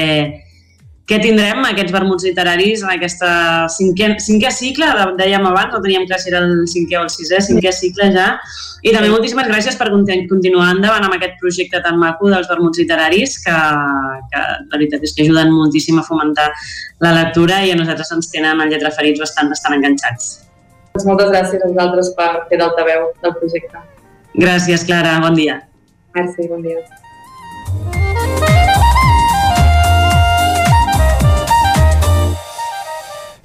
què 1.05 1.19
tindrem, 1.21 1.59
aquests 1.67 1.93
vermuts 1.93 2.25
literaris, 2.25 2.81
en 2.81 2.95
aquesta 2.95 3.29
cinquè, 3.69 4.15
cinquè 4.25 4.49
cicle, 4.53 4.87
dèiem 5.19 5.43
abans, 5.45 5.73
no 5.75 5.81
teníem 5.83 6.07
clar 6.09 6.17
si 6.21 6.31
era 6.31 6.41
el 6.41 6.63
cinquè 6.69 6.97
o 6.97 7.03
el 7.05 7.11
sisè, 7.13 7.41
cinquè 7.45 7.73
cicle 7.77 8.09
ja, 8.15 8.31
i 8.81 8.93
també 8.93 9.11
moltíssimes 9.13 9.45
gràcies 9.51 9.77
per 9.77 9.91
continuar 9.93 10.71
endavant 10.73 11.05
amb 11.05 11.17
aquest 11.19 11.37
projecte 11.41 11.81
tan 11.85 11.99
maco 12.01 12.31
dels 12.33 12.49
vermuts 12.49 12.81
literaris, 12.81 13.37
que, 13.45 13.53
que 14.33 14.41
la 14.41 14.79
veritat 14.79 15.05
és 15.05 15.13
que 15.13 15.27
ajuden 15.27 15.53
moltíssim 15.53 16.01
a 16.01 16.07
fomentar 16.09 16.49
la 17.05 17.13
lectura 17.21 17.61
i 17.61 17.73
a 17.73 17.77
nosaltres 17.77 18.09
ens 18.17 18.33
tenen 18.33 18.65
en 18.65 18.73
lletra 18.73 18.93
ferits 18.97 19.21
bastant, 19.21 19.53
bastant 19.53 19.77
enganxats. 19.77 20.35
Doncs 20.95 21.05
moltes 21.05 21.29
gràcies 21.29 21.61
a 21.61 21.69
vosaltres 21.69 22.13
per 22.17 22.31
fer 22.49 22.61
d'altaveu 22.61 23.11
del 23.21 23.37
projecte. 23.41 23.85
Gràcies, 24.35 24.89
Clara. 24.89 25.19
Bon 25.21 25.37
dia. 25.37 25.61
Merci, 26.17 26.49
bon 26.49 26.65
dia. 26.65 26.81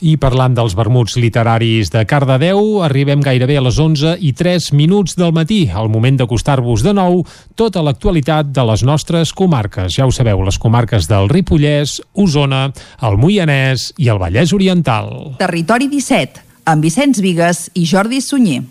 I 0.01 0.14
parlant 0.16 0.55
dels 0.56 0.72
vermuts 0.72 1.18
literaris 1.20 1.90
de 1.93 2.06
Cardedeu, 2.09 2.81
arribem 2.86 3.20
gairebé 3.20 3.59
a 3.60 3.64
les 3.66 3.77
11 3.77 4.14
i 4.24 4.32
3 4.32 4.70
minuts 4.72 5.18
del 5.20 5.35
matí, 5.36 5.66
al 5.68 5.90
moment 5.93 6.16
d'acostar-vos 6.16 6.81
de 6.86 6.94
nou 6.97 7.20
tota 7.52 7.82
l'actualitat 7.85 8.48
de 8.48 8.64
les 8.70 8.85
nostres 8.86 9.35
comarques. 9.36 9.93
Ja 9.93 10.09
ho 10.09 10.14
sabeu, 10.14 10.40
les 10.47 10.56
comarques 10.56 11.09
del 11.10 11.28
Ripollès, 11.28 11.98
Osona, 12.16 12.70
el 13.05 13.20
Moianès 13.20 13.90
i 14.01 14.09
el 14.09 14.22
Vallès 14.22 14.56
Oriental. 14.56 15.36
Territori 15.43 15.90
17, 15.93 16.47
amb 16.72 16.89
Vicenç 16.89 17.20
Vigues 17.20 17.66
i 17.77 17.85
Jordi 17.85 18.24
Sunyer. 18.24 18.64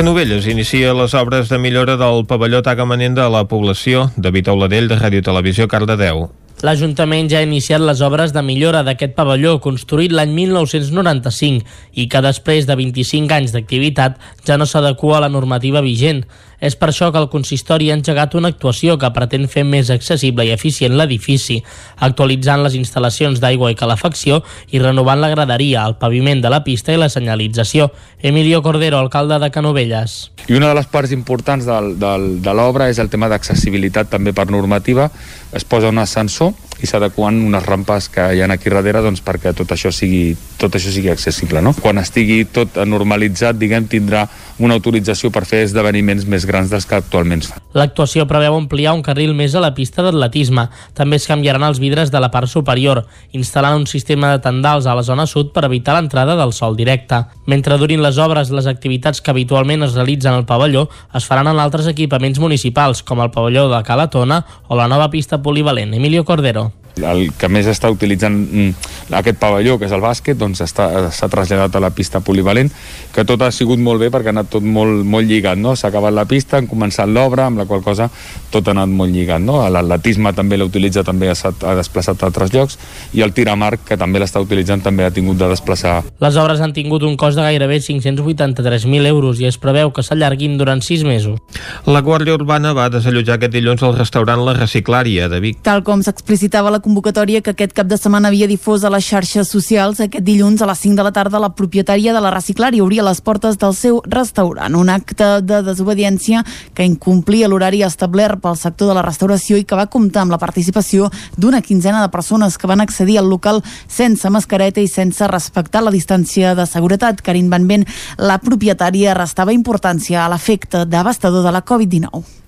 Canovelles 0.00 0.46
inicia 0.48 0.94
les 0.96 1.12
obres 1.12 1.50
de 1.52 1.58
millora 1.60 1.98
del 2.00 2.22
pavelló 2.24 2.62
Tagamanent 2.64 3.18
de 3.18 3.26
la 3.28 3.42
població. 3.44 4.06
David 4.16 4.46
Auladell, 4.48 4.86
de 4.88 4.96
Ràdio 4.96 5.20
Televisió, 5.20 5.66
Cardedeu. 5.68 6.22
L'Ajuntament 6.64 7.28
ja 7.28 7.42
ha 7.42 7.44
iniciat 7.44 7.84
les 7.84 8.00
obres 8.00 8.32
de 8.32 8.40
millora 8.40 8.80
d'aquest 8.86 9.12
pavelló, 9.12 9.58
construït 9.60 10.14
l'any 10.16 10.32
1995 10.32 11.68
i 12.00 12.06
que 12.08 12.24
després 12.24 12.64
de 12.64 12.78
25 12.80 13.36
anys 13.36 13.52
d'activitat 13.52 14.16
ja 14.48 14.56
no 14.56 14.64
s'adequa 14.64 15.18
a 15.18 15.22
la 15.26 15.28
normativa 15.28 15.84
vigent. 15.84 16.24
És 16.60 16.76
per 16.76 16.90
això 16.90 17.10
que 17.10 17.18
el 17.20 17.30
consistori 17.32 17.90
ha 17.90 17.96
engegat 17.96 18.36
una 18.38 18.50
actuació 18.52 18.98
que 19.00 19.10
pretén 19.16 19.48
fer 19.48 19.64
més 19.64 19.90
accessible 19.90 20.44
i 20.46 20.52
eficient 20.54 20.96
l'edifici, 20.98 21.60
actualitzant 22.04 22.62
les 22.64 22.76
instal·lacions 22.78 23.40
d'aigua 23.40 23.72
i 23.72 23.78
calefacció 23.78 24.42
i 24.70 24.82
renovant 24.82 25.22
la 25.22 25.32
graderia, 25.32 25.86
el 25.88 25.96
paviment 26.00 26.42
de 26.44 26.52
la 26.52 26.62
pista 26.64 26.92
i 26.92 27.00
la 27.00 27.08
senyalització. 27.08 27.90
Emilio 28.20 28.62
Cordero, 28.62 28.98
alcalde 28.98 29.40
de 29.40 29.50
Canovelles. 29.50 30.30
I 30.48 30.56
una 30.58 30.68
de 30.68 30.76
les 30.76 30.88
parts 30.92 31.12
importants 31.16 31.64
del, 31.66 31.94
del, 32.00 32.30
de 32.44 32.54
l'obra 32.56 32.90
és 32.92 33.00
el 33.00 33.08
tema 33.08 33.30
d'accessibilitat 33.32 34.12
també 34.12 34.36
per 34.36 34.50
normativa. 34.52 35.08
Es 35.56 35.64
posa 35.64 35.88
un 35.88 35.98
ascensor 35.98 36.52
i 36.82 36.88
s'adequen 36.88 37.42
unes 37.46 37.64
rampes 37.66 38.08
que 38.12 38.24
hi 38.34 38.42
ha 38.42 38.48
aquí 38.50 38.72
darrere 38.72 39.02
doncs, 39.04 39.22
perquè 39.24 39.52
tot 39.56 39.70
això 39.74 39.92
sigui, 39.94 40.36
tot 40.58 40.74
això 40.76 40.92
sigui 40.92 41.10
accessible. 41.12 41.62
No? 41.62 41.74
Quan 41.76 42.00
estigui 42.00 42.44
tot 42.44 42.78
normalitzat, 42.86 43.58
diguem, 43.60 43.86
tindrà 43.90 44.26
una 44.60 44.76
autorització 44.76 45.30
per 45.32 45.46
fer 45.48 45.62
esdeveniments 45.64 46.26
més 46.28 46.44
grans 46.48 46.70
dels 46.72 46.86
que 46.86 46.98
actualment 46.98 47.44
fa. 47.48 47.60
L'actuació 47.76 48.26
preveu 48.28 48.56
ampliar 48.56 48.92
un 48.96 49.02
carril 49.06 49.32
més 49.36 49.54
a 49.54 49.62
la 49.62 49.72
pista 49.76 50.02
d'atletisme. 50.04 50.66
També 50.98 51.20
es 51.20 51.26
canviaran 51.30 51.64
els 51.66 51.80
vidres 51.82 52.10
de 52.10 52.20
la 52.20 52.30
part 52.34 52.50
superior, 52.50 53.04
instal·lant 53.36 53.78
un 53.78 53.86
sistema 53.90 54.32
de 54.34 54.42
tendals 54.44 54.86
a 54.86 54.96
la 54.98 55.04
zona 55.06 55.26
sud 55.30 55.52
per 55.54 55.64
evitar 55.68 55.96
l'entrada 55.96 56.36
del 56.36 56.52
sol 56.56 56.76
directe. 56.76 57.22
Mentre 57.46 57.78
durin 57.78 58.02
les 58.02 58.18
obres, 58.18 58.50
les 58.50 58.68
activitats 58.70 59.22
que 59.22 59.32
habitualment 59.32 59.86
es 59.86 59.94
realitzen 59.94 60.34
al 60.34 60.46
pavelló 60.46 60.88
es 61.14 61.26
faran 61.26 61.50
en 61.50 61.62
altres 61.62 61.88
equipaments 61.90 62.40
municipals, 62.42 63.02
com 63.02 63.22
el 63.22 63.32
pavelló 63.34 63.68
de 63.70 63.82
Calatona 63.86 64.44
o 64.68 64.76
la 64.76 64.88
nova 64.88 65.10
pista 65.10 65.42
polivalent. 65.42 65.94
Emilio 65.94 66.24
Cordero. 66.24 66.69
El 66.98 67.30
que 67.38 67.48
més 67.48 67.68
està 67.70 67.90
utilitzant 67.92 68.34
mm, 68.34 68.90
aquest 69.16 69.38
pavelló, 69.40 69.78
que 69.78 69.86
és 69.88 69.94
el 69.94 70.02
bàsquet, 70.02 70.38
doncs 70.38 70.62
s'ha 70.64 71.28
traslladat 71.32 71.76
a 71.76 71.82
la 71.82 71.90
pista 71.94 72.20
polivalent, 72.24 72.70
que 73.14 73.24
tot 73.26 73.42
ha 73.42 73.50
sigut 73.54 73.80
molt 73.80 74.02
bé 74.02 74.10
perquè 74.12 74.30
ha 74.30 74.34
anat 74.36 74.50
tot 74.52 74.64
molt, 74.64 75.04
molt 75.06 75.28
lligat, 75.28 75.58
no? 75.58 75.74
S'ha 75.76 75.88
acabat 75.88 76.14
la 76.14 76.26
pista, 76.30 76.58
han 76.58 76.68
començat 76.70 77.08
l'obra, 77.08 77.46
amb 77.50 77.62
la 77.62 77.66
qual 77.70 77.82
cosa 77.86 78.10
tot 78.50 78.68
ha 78.68 78.74
anat 78.74 78.90
molt 78.92 79.14
lligat, 79.14 79.42
no? 79.42 79.60
L'atletisme 79.70 80.34
també 80.36 80.58
l'utilitza, 80.60 81.04
també 81.06 81.30
ha, 81.30 81.36
ha 81.36 81.74
desplaçat 81.78 82.22
a 82.22 82.28
altres 82.28 82.52
llocs, 82.54 82.78
i 83.14 83.24
el 83.24 83.34
tir 83.36 83.48
a 83.48 83.56
marc, 83.56 83.84
que 83.88 83.98
també 84.00 84.20
l'està 84.22 84.42
utilitzant, 84.42 84.82
també 84.84 85.06
ha 85.06 85.14
tingut 85.14 85.38
de 85.40 85.48
desplaçar. 85.50 86.00
Les 86.20 86.36
obres 86.40 86.60
han 86.60 86.74
tingut 86.76 87.06
un 87.06 87.16
cost 87.20 87.38
de 87.38 87.46
gairebé 87.46 87.80
583.000 87.80 89.10
euros 89.10 89.40
i 89.40 89.48
es 89.48 89.58
preveu 89.58 89.92
que 89.94 90.04
s'allarguin 90.06 90.58
durant 90.60 90.82
sis 90.84 91.04
mesos. 91.06 91.38
La 91.86 92.02
Guàrdia 92.04 92.34
Urbana 92.36 92.74
va 92.76 92.88
desallotjar 92.92 93.38
aquest 93.38 93.54
dilluns 93.54 93.82
el 93.86 93.96
restaurant 93.96 94.44
La 94.44 94.54
Reciclària 94.58 95.28
de 95.32 95.40
Vic. 95.42 95.60
Tal 95.66 95.84
com 95.86 96.04
s'explicitava 96.04 96.72
la 96.72 96.79
convocatòria 96.80 97.40
que 97.44 97.52
aquest 97.54 97.72
cap 97.76 97.86
de 97.86 97.96
setmana 97.98 98.28
havia 98.28 98.48
difós 98.50 98.82
a 98.84 98.90
les 98.92 99.04
xarxes 99.06 99.48
socials, 99.52 100.00
aquest 100.00 100.24
dilluns 100.26 100.62
a 100.62 100.66
les 100.70 100.80
5 100.82 100.96
de 100.98 101.04
la 101.06 101.12
tarda 101.12 101.40
la 101.42 101.52
propietària 101.54 102.14
de 102.16 102.22
la 102.24 102.32
Reciclària 102.34 102.82
obria 102.84 103.04
les 103.06 103.20
portes 103.20 103.58
del 103.60 103.74
seu 103.76 104.00
restaurant. 104.06 104.74
Un 104.74 104.88
acte 104.88 105.28
de 105.44 105.60
desobediència 105.66 106.42
que 106.74 106.86
incomplia 106.88 107.48
l'horari 107.48 107.84
establert 107.86 108.40
pel 108.40 108.56
sector 108.56 108.90
de 108.90 108.96
la 108.98 109.04
restauració 109.06 109.60
i 109.60 109.64
que 109.64 109.78
va 109.78 109.86
comptar 109.92 110.24
amb 110.24 110.34
la 110.34 110.40
participació 110.42 111.10
d'una 111.36 111.62
quinzena 111.62 112.02
de 112.02 112.10
persones 112.10 112.58
que 112.58 112.70
van 112.70 112.80
accedir 112.80 113.20
al 113.20 113.30
local 113.30 113.62
sense 113.86 114.30
mascareta 114.30 114.80
i 114.80 114.88
sense 114.88 115.28
respectar 115.28 115.84
la 115.84 115.94
distància 115.94 116.54
de 116.54 116.66
seguretat. 116.66 117.20
Karin 117.22 117.50
Van 117.50 117.68
Ben, 117.68 117.86
la 118.18 118.40
propietària, 118.40 119.14
restava 119.14 119.52
importància 119.52 120.24
a 120.24 120.28
l'efecte 120.32 120.86
devastador 120.86 121.44
de 121.44 121.52
la 121.52 121.64
Covid-19. 121.64 122.39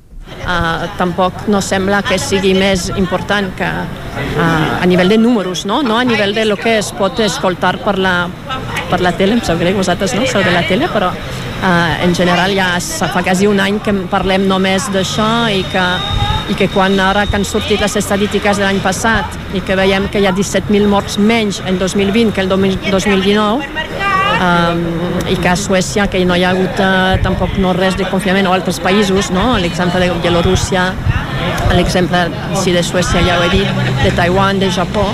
Uh, 0.43 0.89
tampoc 0.99 1.44
no 1.47 1.61
sembla 1.62 2.01
que 2.03 2.16
sigui 2.19 2.51
més 2.59 2.89
important 2.99 3.53
que 3.55 3.69
uh, 3.69 4.43
a 4.43 4.86
nivell 4.90 5.12
de 5.12 5.19
números, 5.19 5.62
no? 5.70 5.82
no 5.86 6.01
a 6.01 6.05
nivell 6.05 6.35
de 6.35 6.44
lo 6.49 6.57
que 6.59 6.78
es 6.81 6.90
pot 6.99 7.20
escoltar 7.23 7.77
per 7.85 7.94
la, 8.03 8.27
per 8.90 8.99
la 9.05 9.12
tele, 9.15 9.36
em 9.39 9.44
sap 9.47 9.61
greu, 9.62 9.77
vosaltres 9.78 10.16
no 10.19 10.27
sou 10.27 10.43
de 10.43 10.51
la 10.51 10.65
tele, 10.66 10.89
però 10.90 11.12
uh, 11.15 11.93
en 12.03 12.15
general 12.19 12.55
ja 12.59 12.74
fa 12.82 13.23
quasi 13.23 13.47
un 13.47 13.62
any 13.62 13.78
que 13.86 13.94
parlem 14.11 14.49
només 14.51 14.90
d'això 14.90 15.31
i 15.55 15.62
que, 15.70 15.86
i 16.51 16.59
que 16.59 16.69
quan 16.74 16.99
ara 17.01 17.28
que 17.31 17.39
han 17.39 17.47
sortit 17.47 17.81
les 17.81 17.94
estadístiques 18.03 18.59
de 18.59 18.66
l'any 18.66 18.82
passat 18.82 19.39
i 19.55 19.62
que 19.62 19.78
veiem 19.78 20.11
que 20.11 20.23
hi 20.23 20.27
ha 20.27 20.35
17.000 20.35 20.90
morts 20.90 21.20
menys 21.23 21.62
en 21.66 21.78
2020 21.78 22.35
que 22.35 22.43
el 22.43 22.51
2019 22.51 24.12
um, 24.43 24.82
i 25.31 25.36
que 25.39 25.48
a 25.52 25.56
Suècia 25.56 26.09
que 26.10 26.23
no 26.27 26.36
hi 26.36 26.44
ha 26.44 26.52
hagut 26.52 26.82
uh, 26.82 27.16
tampoc 27.24 27.56
no 27.62 27.73
res 27.77 27.97
de 27.98 28.09
confinament 28.10 28.48
o 28.51 28.55
altres 28.56 28.81
països, 28.82 29.31
no? 29.35 29.52
l'exemple 29.62 30.02
de 30.02 30.10
Bielorússia, 30.24 30.90
l'exemple 31.77 32.27
sí, 32.59 32.74
de 32.74 32.82
Suècia 32.82 33.23
ja 33.27 33.39
ho 33.39 33.47
he 33.47 33.52
dit, 33.55 33.82
de 34.02 34.12
Taiwan, 34.19 34.60
de 34.62 34.70
Japó, 34.70 35.06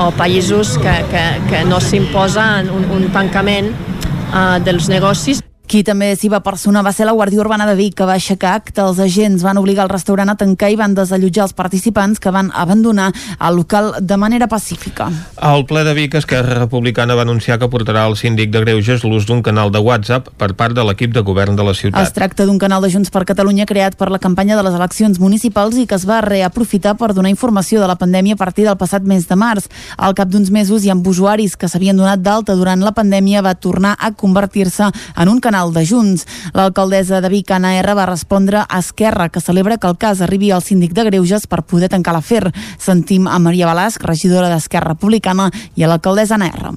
o 0.00 0.08
països 0.16 0.76
que, 0.80 0.96
que, 1.12 1.26
que 1.50 1.64
no 1.68 1.80
s'imposa 1.82 2.48
un, 2.62 2.88
un 2.94 3.10
tancament 3.12 3.72
uh, 3.74 4.58
dels 4.64 4.88
negocis 4.88 5.42
qui 5.70 5.84
també 5.86 6.08
s'hi 6.18 6.26
va 6.26 6.40
personar 6.42 6.80
va 6.82 6.90
ser 6.90 7.04
la 7.06 7.12
Guàrdia 7.14 7.38
Urbana 7.44 7.66
de 7.68 7.76
Vic, 7.78 7.94
que 8.00 8.06
va 8.08 8.16
aixecar 8.18 8.56
acte. 8.58 8.82
Els 8.82 8.98
agents 8.98 9.44
van 9.46 9.58
obligar 9.60 9.84
el 9.84 9.92
restaurant 9.92 10.32
a 10.32 10.34
tancar 10.34 10.72
i 10.72 10.76
van 10.78 10.96
desallotjar 10.96 11.44
els 11.44 11.54
participants 11.54 12.18
que 12.18 12.32
van 12.34 12.48
abandonar 12.58 13.12
el 13.38 13.54
local 13.54 13.92
de 14.00 14.16
manera 14.18 14.48
pacífica. 14.50 15.06
Al 15.36 15.62
ple 15.70 15.84
de 15.86 15.92
Vic, 15.94 16.16
Esquerra 16.18 16.56
Republicana 16.58 17.14
va 17.14 17.22
anunciar 17.22 17.60
que 17.60 17.68
portarà 17.70 18.02
al 18.08 18.16
síndic 18.18 18.50
de 18.50 18.64
Greuges 18.64 19.04
l'ús 19.06 19.28
d'un 19.28 19.44
canal 19.46 19.70
de 19.70 19.78
WhatsApp 19.78 20.32
per 20.42 20.56
part 20.58 20.74
de 20.74 20.82
l'equip 20.88 21.14
de 21.14 21.22
govern 21.22 21.54
de 21.54 21.68
la 21.68 21.76
ciutat. 21.78 22.02
Es 22.02 22.10
tracta 22.18 22.48
d'un 22.50 22.58
canal 22.58 22.82
de 22.82 22.90
Junts 22.90 23.14
per 23.14 23.22
Catalunya 23.30 23.68
creat 23.70 23.94
per 23.94 24.10
la 24.10 24.18
campanya 24.18 24.58
de 24.58 24.66
les 24.66 24.74
eleccions 24.74 25.22
municipals 25.22 25.78
i 25.78 25.86
que 25.86 25.94
es 25.94 26.08
va 26.08 26.18
reaprofitar 26.26 26.96
per 26.98 27.12
donar 27.14 27.30
informació 27.30 27.78
de 27.78 27.86
la 27.86 27.98
pandèmia 28.00 28.34
a 28.34 28.42
partir 28.42 28.66
del 28.66 28.78
passat 28.80 29.06
mes 29.06 29.28
de 29.30 29.38
març. 29.38 29.70
Al 29.96 30.18
cap 30.18 30.34
d'uns 30.34 30.50
mesos 30.50 30.82
i 30.82 30.90
amb 30.90 31.06
usuaris 31.06 31.54
que 31.54 31.70
s'havien 31.70 31.94
donat 31.94 32.26
d'alta 32.26 32.58
durant 32.58 32.82
la 32.82 32.96
pandèmia 32.96 33.46
va 33.46 33.54
tornar 33.54 33.94
a 34.00 34.10
convertir-se 34.10 34.90
en 34.90 35.30
un 35.30 35.38
canal 35.38 35.59
canal 35.60 35.72
de 35.74 35.84
Junts. 35.84 36.26
L'alcaldessa 36.54 37.20
de 37.20 37.28
Vic, 37.28 37.50
Anna 37.50 37.74
R, 37.78 37.94
va 37.94 38.06
respondre 38.06 38.64
a 38.64 38.78
Esquerra, 38.78 39.28
que 39.28 39.40
celebra 39.40 39.76
que 39.76 39.88
el 39.88 39.96
cas 39.98 40.20
arribi 40.20 40.50
al 40.50 40.62
síndic 40.62 40.92
de 40.92 41.04
Greuges 41.04 41.46
per 41.46 41.62
poder 41.62 41.90
tancar 41.90 42.14
l'afer. 42.14 42.50
Sentim 42.78 43.26
a 43.28 43.38
Maria 43.38 43.66
Balasc, 43.66 44.02
regidora 44.04 44.48
d'Esquerra 44.48 44.94
Republicana, 44.94 45.50
i 45.76 45.84
a 45.84 45.90
l'alcaldessa 45.90 46.38
Anna 46.38 46.48
R. 46.48 46.72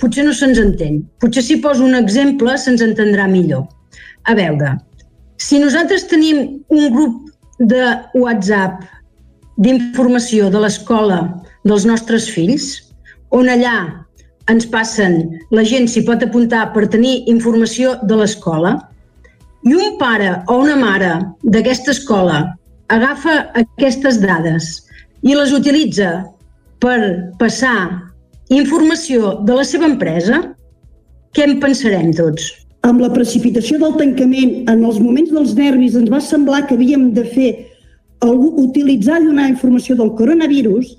Potser 0.00 0.24
no 0.24 0.32
se'ns 0.32 0.58
entén. 0.58 1.02
Potser 1.20 1.42
si 1.44 1.58
poso 1.60 1.84
un 1.84 1.94
exemple 1.94 2.56
se'ns 2.58 2.82
entendrà 2.82 3.28
millor. 3.28 3.68
A 4.24 4.34
veure, 4.34 4.78
si 5.36 5.60
nosaltres 5.60 6.08
tenim 6.08 6.64
un 6.68 6.88
grup 6.94 7.28
de 7.58 7.84
WhatsApp 8.14 8.80
d'informació 9.58 10.48
de 10.50 10.62
l'escola 10.62 11.20
dels 11.68 11.84
nostres 11.84 12.30
fills, 12.32 12.88
on 13.30 13.48
allà 13.52 14.06
ens 14.50 14.66
passen, 14.66 15.20
la 15.54 15.64
gent 15.66 15.86
s'hi 15.88 16.02
pot 16.06 16.22
apuntar 16.24 16.70
per 16.74 16.88
tenir 16.90 17.22
informació 17.30 17.96
de 18.02 18.18
l'escola, 18.18 18.76
i 19.62 19.74
un 19.78 19.96
pare 19.98 20.32
o 20.50 20.58
una 20.58 20.74
mare 20.76 21.12
d'aquesta 21.42 21.92
escola 21.94 22.40
agafa 22.90 23.36
aquestes 23.60 24.18
dades 24.22 24.72
i 25.22 25.36
les 25.38 25.52
utilitza 25.54 26.24
per 26.82 26.98
passar 27.38 28.10
informació 28.50 29.36
de 29.46 29.54
la 29.60 29.64
seva 29.64 29.86
empresa, 29.86 30.40
què 31.32 31.46
en 31.46 31.60
pensarem 31.62 32.10
tots? 32.18 32.50
Amb 32.82 33.00
la 33.00 33.12
precipitació 33.14 33.78
del 33.78 33.94
tancament, 34.00 34.64
en 34.68 34.82
els 34.82 34.98
moments 34.98 35.30
dels 35.30 35.54
nervis, 35.54 35.94
ens 35.96 36.10
va 36.10 36.20
semblar 36.20 36.64
que 36.66 36.74
havíem 36.74 37.12
de 37.14 37.24
fer 37.30 37.52
utilitzar 38.26 39.20
i 39.22 39.28
donar 39.28 39.48
informació 39.50 39.94
del 39.98 40.12
coronavirus. 40.18 40.90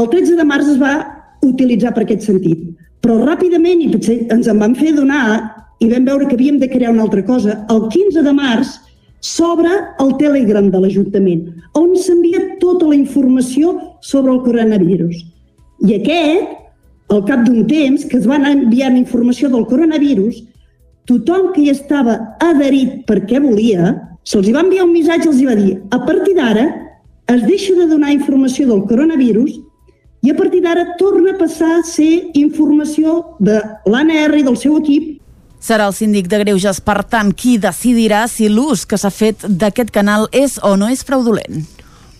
El 0.00 0.08
13 0.08 0.40
de 0.40 0.48
març 0.48 0.72
es 0.72 0.80
va 0.80 0.96
utilitzar 1.44 1.94
per 1.94 2.04
aquest 2.04 2.26
sentit. 2.26 2.66
Però 3.02 3.18
ràpidament, 3.20 3.82
i 3.82 3.90
potser 3.92 4.20
ens 4.34 4.48
en 4.50 4.58
van 4.58 4.74
fer 4.78 4.92
donar, 4.96 5.38
i 5.78 5.88
vam 5.90 6.06
veure 6.08 6.26
que 6.26 6.34
havíem 6.34 6.58
de 6.58 6.68
crear 6.70 6.92
una 6.92 7.04
altra 7.06 7.22
cosa, 7.24 7.64
el 7.70 7.86
15 7.92 8.24
de 8.26 8.34
març 8.34 8.76
s'obre 9.24 9.70
el 10.02 10.14
Telegram 10.18 10.70
de 10.70 10.80
l'Ajuntament, 10.82 11.46
on 11.78 11.94
s'envia 11.98 12.58
tota 12.62 12.86
la 12.86 12.96
informació 12.98 13.74
sobre 14.02 14.32
el 14.34 14.42
coronavirus. 14.46 15.22
I 15.86 15.98
aquest, 15.98 16.54
al 17.14 17.24
cap 17.26 17.44
d'un 17.46 17.64
temps, 17.66 18.04
que 18.04 18.18
es 18.18 18.26
van 18.26 18.46
enviar 18.46 18.92
informació 18.96 19.50
del 19.50 19.66
coronavirus, 19.70 20.42
tothom 21.08 21.52
que 21.54 21.64
hi 21.64 21.72
estava 21.72 22.18
adherit 22.44 23.06
perquè 23.08 23.40
volia, 23.42 23.94
se'ls 24.28 24.50
va 24.52 24.66
enviar 24.66 24.84
un 24.84 24.92
missatge, 24.92 25.30
els 25.30 25.42
va 25.46 25.56
dir, 25.56 25.78
a 25.90 26.02
partir 26.04 26.34
d'ara 26.36 26.66
es 27.28 27.42
deixa 27.46 27.74
de 27.76 27.86
donar 27.88 28.12
informació 28.12 28.66
del 28.68 28.84
coronavirus 28.88 29.56
i 30.22 30.30
a 30.32 30.36
partir 30.36 30.60
d'ara 30.64 30.96
torna 30.98 31.32
a 31.34 31.38
passar 31.38 31.78
a 31.78 31.86
ser 31.86 32.30
informació 32.34 33.36
de 33.38 33.60
l'ANR 33.86 34.40
i 34.40 34.44
del 34.46 34.58
seu 34.58 34.76
equip 34.80 35.16
Serà 35.58 35.88
el 35.90 35.94
síndic 35.94 36.28
de 36.30 36.38
Greuges, 36.38 36.78
per 36.80 37.02
tant, 37.10 37.32
qui 37.34 37.56
decidirà 37.58 38.22
si 38.30 38.46
l'ús 38.46 38.84
que 38.86 38.98
s'ha 39.00 39.10
fet 39.10 39.42
d'aquest 39.42 39.90
canal 39.90 40.28
és 40.30 40.54
o 40.62 40.76
no 40.78 40.86
és 40.86 41.02
fraudulent. 41.02 41.66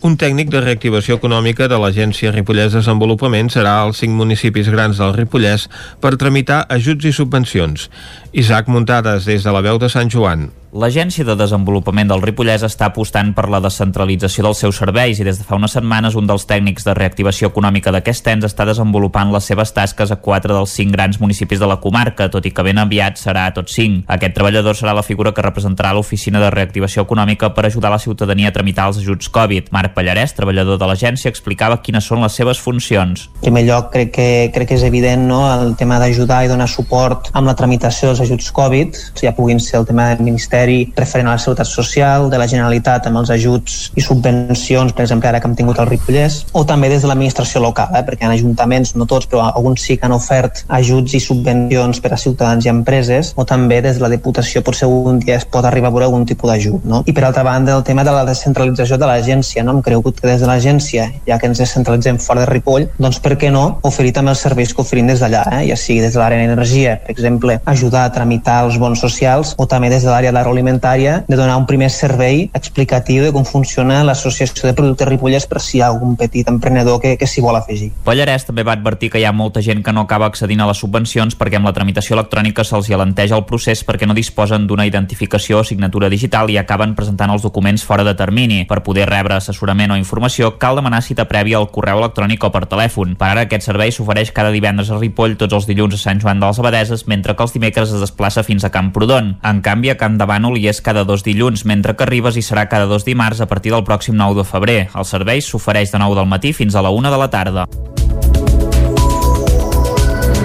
Un 0.03 0.15
tècnic 0.19 0.51
de 0.51 0.61
reactivació 0.63 1.17
econòmica 1.19 1.67
de 1.71 1.79
l'Agència 1.79 2.31
Ripollès 2.35 2.75
Desenvolupament 2.75 3.51
serà 3.51 3.81
als 3.83 4.03
cinc 4.03 4.15
municipis 4.15 4.71
grans 4.71 4.99
del 4.99 5.15
Ripollès 5.15 5.67
per 6.03 6.17
tramitar 6.19 6.65
ajuts 6.71 7.11
i 7.11 7.15
subvencions. 7.15 7.89
Isaac 8.33 8.71
Muntades, 8.71 9.27
des 9.27 9.47
de 9.47 9.55
la 9.55 9.63
veu 9.63 9.79
de 9.79 9.91
Sant 9.91 10.11
Joan. 10.11 10.51
L'Agència 10.69 11.25
de 11.25 11.33
Desenvolupament 11.33 12.11
del 12.11 12.21
Ripollès 12.21 12.61
està 12.67 12.91
apostant 12.91 13.31
per 13.33 13.47
la 13.49 13.57
descentralització 13.65 14.43
dels 14.45 14.59
seus 14.61 14.77
serveis 14.77 15.17
i 15.17 15.25
des 15.25 15.39
de 15.41 15.45
fa 15.49 15.57
unes 15.57 15.73
setmanes 15.73 16.13
un 16.21 16.27
dels 16.29 16.43
tècnics 16.45 16.85
de 16.85 16.93
reactivació 16.93 17.49
econòmica 17.49 17.89
d'aquest 17.95 18.27
ens 18.29 18.45
està 18.45 18.67
desenvolupant 18.69 19.33
les 19.33 19.49
seves 19.49 19.73
tasques 19.73 20.13
a 20.13 20.19
quatre 20.21 20.53
dels 20.53 20.75
cinc 20.77 20.93
grans 20.93 21.17
municipis 21.23 21.63
de 21.63 21.69
la 21.71 21.79
comarca, 21.81 22.27
tot 22.29 22.45
i 22.45 22.53
que 22.53 22.67
ben 22.67 22.77
aviat 22.83 23.17
serà 23.17 23.47
a 23.49 23.55
tots 23.57 23.79
cinc. 23.79 24.03
Aquest 24.13 24.35
treballador 24.37 24.77
serà 24.77 24.93
la 24.93 25.07
figura 25.07 25.33
que 25.33 25.47
representarà 25.47 25.95
l'Oficina 25.97 26.43
de 26.45 26.53
Reactivació 26.53 27.07
Econòmica 27.09 27.55
per 27.57 27.65
ajudar 27.65 27.95
la 27.95 28.03
ciutadania 28.05 28.53
a 28.53 28.57
tramitar 28.59 28.91
els 28.93 29.01
ajuts 29.01 29.33
Covid. 29.33 29.73
Marc 29.73 29.97
Pallarès, 29.97 30.37
treballador 30.37 30.77
de 30.77 30.91
l'agència, 30.93 31.33
explicava 31.33 31.81
quines 31.81 32.05
són 32.05 32.21
les 32.21 32.37
seves 32.37 32.61
funcions. 32.61 33.31
En 33.39 33.49
primer 33.49 33.65
lloc, 33.71 33.89
crec 33.97 34.13
que, 34.19 34.29
crec 34.53 34.69
que 34.75 34.77
és 34.77 34.85
evident 34.85 35.25
no, 35.33 35.41
el 35.49 35.79
tema 35.81 35.97
d'ajudar 35.97 36.45
i 36.45 36.53
donar 36.53 36.69
suport 36.69 37.33
amb 37.33 37.49
la 37.49 37.57
tramitació 37.57 38.13
dels 38.13 38.21
ajuts 38.29 38.53
Covid, 38.53 39.03
ja 39.25 39.33
puguin 39.33 39.65
ser 39.65 39.81
el 39.81 39.89
tema 39.89 40.11
del 40.13 40.29
Ministeri 40.29 40.58
Ministeri 40.59 40.93
referent 40.97 41.29
a 41.29 41.33
la 41.33 41.39
Seguretat 41.39 41.67
Social, 41.67 42.29
de 42.31 42.39
la 42.39 42.47
Generalitat 42.51 43.07
amb 43.07 43.21
els 43.21 43.31
ajuts 43.31 43.93
i 43.95 44.03
subvencions, 44.03 44.93
per 44.93 45.05
exemple, 45.05 45.29
ara 45.29 45.41
que 45.41 45.47
hem 45.47 45.55
tingut 45.55 45.79
el 45.79 45.87
Ripollès, 45.87 46.47
o 46.53 46.65
també 46.67 46.89
des 46.89 47.03
de 47.03 47.09
l'administració 47.09 47.61
local, 47.63 47.95
eh, 47.95 48.03
perquè 48.03 48.27
en 48.27 48.35
ajuntaments, 48.35 48.95
no 48.97 49.07
tots, 49.07 49.29
però 49.29 49.45
alguns 49.55 49.83
sí 49.83 49.97
que 49.97 50.07
han 50.07 50.13
ofert 50.13 50.65
ajuts 50.69 51.15
i 51.15 51.21
subvencions 51.21 52.01
per 52.01 52.13
a 52.13 52.19
ciutadans 52.19 52.67
i 52.67 52.73
empreses, 52.73 53.33
o 53.37 53.45
també 53.45 53.81
des 53.83 53.99
de 53.99 54.03
la 54.03 54.11
Diputació 54.11 54.63
potser 54.63 54.89
un 54.89 55.21
dia 55.21 55.37
es 55.37 55.45
pot 55.45 55.65
arribar 55.65 55.89
a 55.89 55.95
veure 55.95 56.09
algun 56.09 56.27
tipus 56.27 56.51
d'ajut. 56.51 56.85
No? 56.85 57.03
I 57.07 57.13
per 57.13 57.25
altra 57.25 57.45
banda, 57.45 57.77
el 57.77 57.85
tema 57.85 58.05
de 58.05 58.13
la 58.13 58.25
descentralització 58.25 58.99
de 58.99 59.07
l'agència, 59.07 59.63
no? 59.63 59.77
hem 59.77 59.83
cregut 59.83 60.21
que 60.21 60.27
des 60.27 60.41
de 60.41 60.51
l'agència, 60.51 61.09
ja 61.27 61.39
que 61.39 61.47
ens 61.47 61.63
descentralitzem 61.63 62.19
fora 62.19 62.43
de 62.43 62.51
Ripoll, 62.51 62.89
doncs 62.99 63.21
per 63.23 63.37
què 63.39 63.53
no 63.55 63.79
oferir 63.87 64.13
també 64.17 64.35
els 64.35 64.43
serveis 64.43 64.75
que 64.75 64.83
oferim 64.83 65.07
des 65.07 65.23
d'allà, 65.23 65.45
eh? 65.61 65.63
ja 65.71 65.77
sigui 65.79 66.01
des 66.03 66.17
de 66.17 66.23
l'àrea 66.23 66.43
d'energia, 66.43 66.99
per 67.05 67.15
exemple, 67.15 67.61
ajudar 67.65 68.09
a 68.09 68.13
tramitar 68.13 68.65
els 68.67 68.79
bons 68.79 68.99
socials, 68.99 69.55
o 69.59 69.67
també 69.67 69.91
des 69.93 70.03
de 70.03 70.11
l'àrea 70.11 70.33
de 70.33 70.48
agroalimentària 70.49 71.25
de 71.29 71.37
donar 71.37 71.57
un 71.57 71.67
primer 71.67 71.91
servei 71.91 72.49
explicatiu 72.55 73.23
de 73.25 73.33
com 73.33 73.45
funciona 73.45 74.01
l'associació 74.05 74.69
de 74.69 74.75
productes 74.75 75.09
Ripollès 75.09 75.47
per 75.47 75.61
si 75.61 75.79
hi 75.79 75.83
ha 75.83 75.91
algun 75.93 76.17
petit 76.17 76.49
emprenedor 76.49 77.01
que, 77.03 77.17
que 77.21 77.29
s'hi 77.29 77.45
vol 77.45 77.57
afegir. 77.57 77.91
Pallarès 78.05 78.47
també 78.49 78.65
va 78.65 78.75
advertir 78.79 79.11
que 79.13 79.21
hi 79.21 79.27
ha 79.29 79.33
molta 79.33 79.63
gent 79.65 79.83
que 79.85 79.93
no 79.93 80.07
acaba 80.07 80.27
accedint 80.27 80.61
a 80.65 80.69
les 80.71 80.81
subvencions 80.81 81.37
perquè 81.39 81.61
amb 81.61 81.69
la 81.69 81.75
tramitació 81.77 82.17
electrònica 82.17 82.65
se'ls 82.65 82.89
hi 82.89 82.97
el 82.97 83.45
procés 83.45 83.85
perquè 83.85 84.07
no 84.07 84.17
disposen 84.17 84.67
d'una 84.67 84.87
identificació 84.87 85.61
o 85.61 85.65
signatura 85.65 86.09
digital 86.09 86.51
i 86.51 86.59
acaben 86.59 86.95
presentant 86.95 87.31
els 87.31 87.43
documents 87.43 87.85
fora 87.85 88.05
de 88.05 88.15
termini. 88.15 88.65
Per 88.69 88.81
poder 88.83 89.09
rebre 89.09 89.37
assessorament 89.37 89.93
o 89.93 89.99
informació 90.01 90.57
cal 90.59 90.79
demanar 90.79 91.03
cita 91.03 91.29
prèvia 91.29 91.59
al 91.59 91.69
correu 91.71 92.01
electrònic 92.01 92.45
o 92.45 92.53
per 92.55 92.65
telèfon. 92.67 93.17
Per 93.19 93.29
ara 93.29 93.45
aquest 93.47 93.67
servei 93.69 93.93
s'ofereix 93.93 94.33
cada 94.33 94.53
divendres 94.55 94.91
a 94.91 94.99
Ripoll, 94.99 95.37
tots 95.37 95.55
els 95.55 95.69
dilluns 95.69 95.95
a 95.95 96.01
Sant 96.01 96.23
Joan 96.23 96.41
de 96.41 96.49
les 96.49 96.59
Abadeses, 96.59 97.07
mentre 97.07 97.37
que 97.37 97.45
els 97.45 97.55
dimecres 97.55 97.93
es 97.93 98.01
desplaça 98.01 98.45
fins 98.47 98.65
a 98.65 98.73
Camprodon. 98.73 99.37
En 99.45 99.61
canvi, 99.63 99.93
a 99.93 99.99
Camp 100.01 100.19
hi 100.57 100.69
és 100.71 100.81
cada 100.81 101.05
dos 101.05 101.25
dilluns, 101.27 101.65
mentre 101.65 101.97
que 101.99 102.07
Ribes 102.07 102.37
hi 102.39 102.43
serà 102.47 102.69
cada 102.71 102.87
dos 102.87 103.05
dimarts 103.05 103.41
a 103.41 103.47
partir 103.51 103.73
del 103.75 103.85
pròxim 103.85 104.15
9 104.15 104.39
de 104.39 104.45
febrer. 104.47 104.79
El 104.95 105.05
servei 105.05 105.43
s'ofereix 105.43 105.91
de 105.91 105.99
9 105.99 106.15
del 106.15 106.31
matí 106.31 106.53
fins 106.53 106.75
a 106.75 106.83
la 106.83 106.91
1 106.95 107.11
de 107.11 107.19
la 107.19 107.31
tarda. 107.31 107.67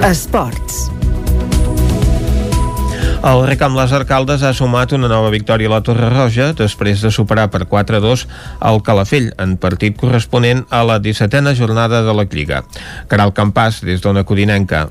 Esports. 0.04 0.90
El 3.24 3.46
Recamp 3.48 3.78
Les 3.80 3.94
Arcaldes 3.96 4.42
ha 4.44 4.50
sumat 4.52 4.92
una 4.98 5.08
nova 5.08 5.30
victòria 5.32 5.70
a 5.70 5.72
la 5.78 5.84
Torre 5.86 6.10
Roja 6.12 6.50
després 6.60 7.00
de 7.06 7.12
superar 7.14 7.46
per 7.54 7.62
4-2 7.72 8.26
el 8.68 8.82
Calafell 8.84 9.30
en 9.40 9.54
partit 9.56 9.96
corresponent 9.96 10.66
a 10.68 10.82
la 10.84 10.98
17a 11.00 11.54
jornada 11.56 12.02
de 12.04 12.18
la 12.18 12.26
Lliga. 12.28 12.66
Caral 13.08 13.32
Campàs, 13.32 13.80
des 13.88 14.04
d'Ona 14.04 14.26
Codinenca. 14.28 14.90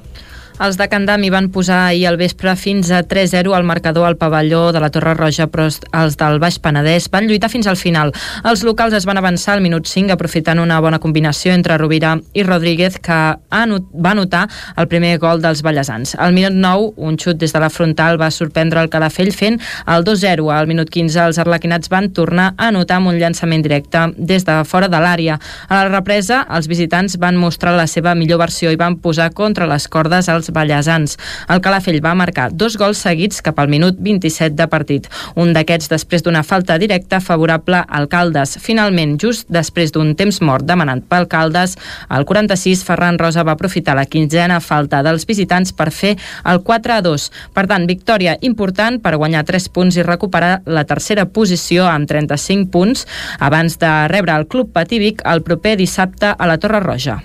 Els 0.60 0.76
de 0.76 0.86
Candam 0.88 1.22
van 1.32 1.48
posar 1.50 1.88
ahir 1.88 2.06
al 2.06 2.18
vespre 2.20 2.52
fins 2.56 2.90
a 2.92 3.02
3-0 3.08 3.54
al 3.56 3.64
marcador 3.64 4.06
al 4.06 4.16
pavelló 4.16 4.72
de 4.72 4.80
la 4.80 4.90
Torre 4.90 5.14
Roja, 5.14 5.46
però 5.48 5.64
els 5.68 6.16
del 6.20 6.38
Baix 6.42 6.58
Penedès 6.60 7.08
van 7.10 7.26
lluitar 7.26 7.48
fins 7.50 7.66
al 7.66 7.78
final. 7.80 8.12
Els 8.44 8.62
locals 8.66 8.94
es 8.94 9.06
van 9.08 9.18
avançar 9.18 9.54
al 9.54 9.62
minut 9.64 9.86
5 9.88 10.12
aprofitant 10.12 10.60
una 10.60 10.80
bona 10.80 10.98
combinació 11.00 11.54
entre 11.54 11.78
Rovira 11.78 12.16
i 12.34 12.44
Rodríguez 12.44 12.98
que 13.02 13.18
va 13.40 14.10
anotar 14.12 14.48
el 14.76 14.88
primer 14.88 15.16
gol 15.22 15.40
dels 15.42 15.62
ballesans. 15.62 16.14
Al 16.18 16.34
minut 16.36 16.52
9, 16.52 16.92
un 16.96 17.16
xut 17.18 17.40
des 17.40 17.52
de 17.52 17.62
la 17.62 17.70
frontal 17.70 18.20
va 18.20 18.30
sorprendre 18.30 18.82
el 18.82 18.90
Calafell 18.90 19.32
fent 19.32 19.60
el 19.86 20.04
2-0. 20.04 20.50
Al 20.52 20.68
minut 20.70 20.90
15, 20.90 21.26
els 21.26 21.40
arlequinats 21.42 21.90
van 21.92 22.10
tornar 22.12 22.52
a 22.56 22.68
anotar 22.68 23.00
amb 23.00 23.12
un 23.12 23.18
llançament 23.18 23.62
directe 23.64 24.08
des 24.18 24.44
de 24.44 24.60
fora 24.64 24.88
de 24.92 25.00
l'àrea. 25.00 25.38
A 25.68 25.80
la 25.80 25.88
represa, 25.88 26.44
els 26.50 26.68
visitants 26.68 27.16
van 27.18 27.40
mostrar 27.40 27.74
la 27.76 27.86
seva 27.86 28.14
millor 28.14 28.42
versió 28.42 28.70
i 28.70 28.78
van 28.78 28.98
posar 29.00 29.32
contra 29.32 29.66
les 29.66 29.88
cordes 29.88 30.28
els 30.42 30.52
ballesans. 30.54 31.16
El 31.48 31.62
Calafell 31.62 32.00
va 32.02 32.14
marcar 32.18 32.50
dos 32.52 32.76
gols 32.80 33.00
seguits 33.04 33.42
cap 33.44 33.58
al 33.62 33.70
minut 33.70 33.98
27 34.02 34.56
de 34.58 34.66
partit. 34.70 35.08
Un 35.38 35.52
d'aquests 35.54 35.90
després 35.92 36.24
d'una 36.24 36.42
falta 36.42 36.78
directa 36.82 37.20
favorable 37.20 37.82
al 37.88 38.08
Caldes. 38.10 38.56
Finalment, 38.62 39.16
just 39.22 39.48
després 39.52 39.92
d'un 39.94 40.14
temps 40.18 40.40
mort 40.42 40.66
demanat 40.66 41.04
pel 41.08 41.28
Caldes, 41.30 41.76
al 42.08 42.26
46 42.26 42.84
Ferran 42.86 43.18
Rosa 43.20 43.44
va 43.46 43.54
aprofitar 43.56 43.96
la 43.98 44.06
quinzena 44.06 44.60
falta 44.60 45.02
dels 45.06 45.26
visitants 45.28 45.72
per 45.72 45.90
fer 45.94 46.16
el 46.44 46.62
4 46.66 46.96
a 46.96 47.00
2. 47.04 47.28
Per 47.54 47.66
tant, 47.70 47.86
victòria 47.86 48.36
important 48.42 48.98
per 49.02 49.16
guanyar 49.16 49.44
3 49.48 49.68
punts 49.72 49.98
i 49.98 50.06
recuperar 50.06 50.62
la 50.66 50.84
tercera 50.88 51.26
posició 51.26 51.86
amb 51.86 52.08
35 52.10 52.70
punts 52.72 53.06
abans 53.38 53.78
de 53.78 53.92
rebre 54.12 54.34
el 54.36 54.48
Club 54.48 54.72
Patívic 54.72 55.22
el 55.28 55.44
proper 55.46 55.76
dissabte 55.78 56.34
a 56.34 56.48
la 56.48 56.58
Torre 56.58 56.80
Roja. 56.80 57.20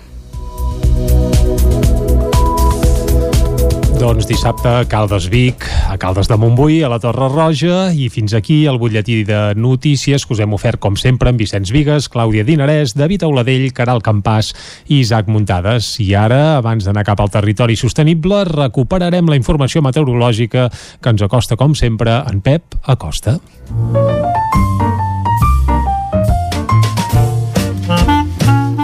Doncs 3.98 4.28
dissabte 4.30 4.70
a 4.70 4.86
Caldes 4.86 5.26
Vic, 5.26 5.64
a 5.90 5.98
Caldes 5.98 6.28
de 6.30 6.36
Montbui, 6.38 6.84
a 6.86 6.90
la 6.92 7.00
Torre 7.02 7.32
Roja 7.32 7.88
i 7.90 8.12
fins 8.14 8.36
aquí 8.38 8.60
el 8.70 8.78
butlletí 8.78 9.24
de 9.26 9.56
notícies 9.58 10.22
que 10.22 10.36
us 10.36 10.42
hem 10.44 10.54
ofert 10.54 10.78
com 10.78 10.94
sempre 10.94 11.32
amb 11.32 11.42
Vicenç 11.42 11.72
Vigues, 11.74 12.06
Clàudia 12.14 12.46
Dinarès, 12.46 12.94
David 12.94 13.26
Auladell, 13.26 13.72
Caral 13.74 14.04
Campàs 14.06 14.52
i 14.86 15.00
Isaac 15.00 15.32
Muntades. 15.34 15.96
I 16.04 16.12
ara, 16.14 16.60
abans 16.60 16.86
d'anar 16.86 17.08
cap 17.08 17.24
al 17.26 17.34
territori 17.34 17.74
sostenible, 17.80 18.44
recuperarem 18.52 19.34
la 19.34 19.40
informació 19.40 19.82
meteorològica 19.82 20.70
que 21.02 21.16
ens 21.16 21.26
acosta 21.26 21.58
com 21.58 21.74
sempre 21.74 22.20
en 22.30 22.46
Pep 22.46 22.78
Acosta. 22.86 23.40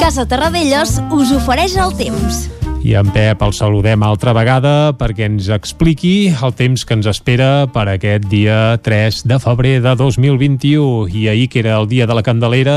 Casa 0.01 0.25
Terradellos 0.25 0.97
us 1.13 1.37
ofereix 1.37 1.77
el 1.77 1.97
temps. 2.01 2.47
I 2.83 2.97
en 2.99 3.07
Pep 3.15 3.39
el 3.45 3.53
saludem 3.55 4.01
altra 4.03 4.33
vegada 4.35 4.91
perquè 4.99 5.29
ens 5.29 5.45
expliqui 5.55 6.33
el 6.35 6.51
temps 6.59 6.83
que 6.83 6.97
ens 6.97 7.07
espera 7.07 7.63
per 7.71 7.85
aquest 7.93 8.25
dia 8.27 8.75
3 8.83 9.21
de 9.31 9.37
febrer 9.39 9.77
de 9.85 9.93
2021. 9.95 11.07
I 11.15 11.29
ahir, 11.31 11.47
que 11.47 11.61
era 11.63 11.77
el 11.79 11.87
dia 11.87 12.05
de 12.09 12.17
la 12.17 12.23
Candelera, 12.27 12.75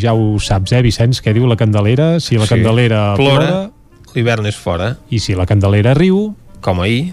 ja 0.00 0.12
ho 0.12 0.40
saps, 0.42 0.74
eh, 0.74 0.82
Vicenç, 0.82 1.22
què 1.22 1.32
diu 1.36 1.46
la 1.46 1.54
Candelera? 1.60 2.18
Si 2.18 2.34
la 2.34 2.48
Sí. 2.48 2.56
Candelera 2.56 3.14
Plora, 3.14 3.46
plora... 3.46 3.70
L'hivern 4.14 4.46
és 4.46 4.56
fora. 4.58 4.96
I 5.10 5.18
si 5.22 5.34
la 5.38 5.46
Candelera 5.46 5.94
riu... 5.94 6.34
Com 6.60 6.80
ahir. 6.82 7.12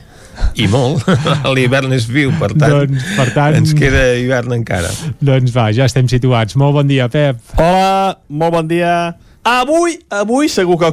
I 0.58 0.66
molt. 0.72 1.06
L'hivern 1.54 1.94
és 1.94 2.08
viu, 2.10 2.32
per 2.42 2.54
tant, 2.56 2.72
Doncs, 2.74 3.06
per 3.20 3.30
tant- 3.36 3.58
ens 3.62 3.76
queda 3.78 4.16
hivern 4.18 4.54
encara. 4.58 4.90
Doncs 5.22 5.54
va, 5.54 5.70
ja 5.76 5.86
estem 5.86 6.10
situats. 6.10 6.58
Molt 6.58 6.74
bon 6.74 6.90
dia, 6.90 7.06
Pep. 7.12 7.38
Hola, 7.62 8.16
molt 8.30 8.54
bon 8.58 8.70
dia. 8.72 8.96
Avui, 9.44 9.98
avui 10.14 10.50
segur 10.54 10.78
que 10.78 10.90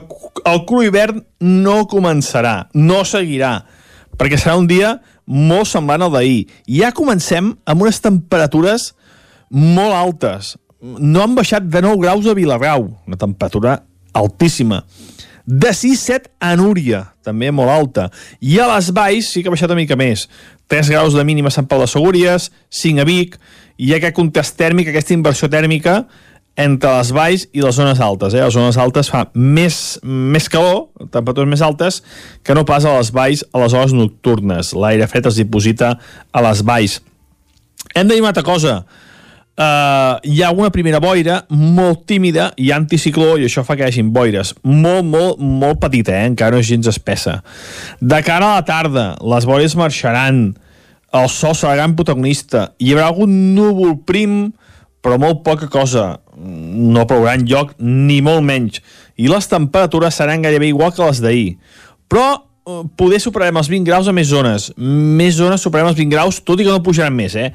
el 0.48 0.62
cru 0.64 0.80
hivern 0.80 1.20
no 1.44 1.82
començarà, 1.90 2.70
no 2.72 3.02
seguirà, 3.04 3.58
perquè 4.16 4.38
serà 4.40 4.54
un 4.56 4.64
dia 4.70 4.94
molt 5.28 5.68
semblant 5.68 6.06
al 6.06 6.14
d'ahir. 6.14 6.46
Ja 6.64 6.94
comencem 6.96 7.52
amb 7.68 7.84
unes 7.84 8.00
temperatures 8.00 8.94
molt 9.52 9.92
altes. 9.92 10.54
No 10.80 11.26
han 11.26 11.34
baixat 11.36 11.66
de 11.68 11.82
9 11.84 12.00
graus 12.00 12.24
a 12.24 12.32
Vilarrau, 12.38 12.88
una 13.04 13.20
temperatura 13.20 13.82
altíssima. 14.16 14.80
De 15.44 15.74
6-7 15.76 16.32
a 16.40 16.54
Núria, 16.56 17.02
també 17.24 17.50
molt 17.52 17.72
alta. 17.72 18.08
I 18.40 18.58
a 18.64 18.70
les 18.72 18.88
Valls 18.96 19.28
sí 19.28 19.42
que 19.42 19.52
ha 19.52 19.52
baixat 19.52 19.68
una 19.74 19.82
mica 19.82 19.96
més. 19.96 20.24
3 20.72 20.88
graus 20.92 21.12
de 21.12 21.24
mínima 21.24 21.52
a 21.52 21.56
Sant 21.56 21.68
Pau 21.68 21.84
de 21.84 21.88
Segúries, 21.88 22.48
5 22.72 23.04
a 23.04 23.08
Vic, 23.08 23.36
i 23.76 23.92
aquest 23.92 24.16
contrast 24.16 24.56
tèrmic, 24.56 24.88
aquesta 24.88 25.16
inversió 25.16 25.52
tèrmica 25.52 26.02
entre 26.58 26.90
les 26.98 27.10
valls 27.14 27.46
i 27.54 27.62
les 27.62 27.76
zones 27.78 28.00
altes. 28.02 28.34
Eh? 28.34 28.42
A 28.42 28.48
les 28.48 28.56
zones 28.56 28.78
altes 28.82 29.10
fa 29.12 29.28
més, 29.34 29.98
més 30.02 30.48
calor, 30.50 30.88
temperatures 31.14 31.50
més 31.50 31.62
altes, 31.62 32.02
que 32.42 32.56
no 32.58 32.66
pas 32.68 32.84
a 32.84 32.96
les 32.98 33.12
valls 33.14 33.44
a 33.52 33.62
les 33.62 33.76
hores 33.76 33.94
nocturnes. 33.94 34.74
L'aire 34.74 35.06
fred 35.10 35.30
es 35.30 35.38
diposita 35.38 35.94
a 36.32 36.42
les 36.48 36.64
valls. 36.66 36.98
Hem 37.94 38.08
de 38.08 38.16
dir 38.16 38.24
una 38.24 38.34
altra 38.34 38.46
cosa. 38.46 38.80
Uh, 39.58 40.18
hi 40.22 40.42
ha 40.46 40.52
una 40.54 40.70
primera 40.70 41.00
boira 41.02 41.40
molt 41.50 42.04
tímida 42.06 42.52
i 42.62 42.68
anticicló 42.70 43.32
i 43.40 43.46
això 43.48 43.64
fa 43.66 43.74
que 43.74 43.82
hi 43.82 43.88
hagin 43.88 44.12
boires 44.14 44.52
molt, 44.62 45.02
molt, 45.02 45.40
molt 45.42 45.80
petita, 45.82 46.14
eh? 46.14 46.28
encara 46.30 46.54
no 46.54 46.62
és 46.62 46.68
gens 46.68 46.86
espessa. 46.86 47.40
De 47.98 48.20
cara 48.22 48.52
a 48.52 48.60
la 48.60 48.66
tarda, 48.66 49.08
les 49.18 49.48
boires 49.50 49.74
marxaran, 49.78 50.44
el 51.10 51.26
sol 51.34 51.58
serà 51.58 51.74
gran 51.74 51.96
protagonista, 51.98 52.68
hi 52.78 52.94
haurà 52.94 53.08
algun 53.10 53.34
núvol 53.56 53.96
prim, 54.06 54.38
però 55.02 55.18
molt 55.18 55.42
poca 55.42 55.66
cosa. 55.72 56.06
No 56.38 57.06
plourà 57.10 57.34
en 57.38 57.46
lloc, 57.48 57.74
ni 57.78 58.20
molt 58.24 58.44
menys. 58.46 58.82
I 59.18 59.30
les 59.30 59.50
temperatures 59.50 60.20
seran 60.20 60.44
gairebé 60.44 60.70
igual 60.70 60.94
que 60.94 61.02
les 61.02 61.22
d'ahir. 61.24 61.48
Però 62.08 62.26
eh, 62.38 62.80
poder 63.00 63.18
superarem 63.20 63.58
els 63.58 63.70
20 63.72 63.88
graus 63.88 64.08
a 64.08 64.14
més 64.14 64.30
zones. 64.30 64.70
Més 64.78 65.36
zones 65.40 65.64
superarem 65.64 65.90
els 65.90 65.98
20 65.98 66.14
graus, 66.14 66.40
tot 66.40 66.60
i 66.60 66.66
que 66.66 66.72
no 66.72 66.84
pujaran 66.86 67.16
més, 67.16 67.34
eh? 67.34 67.50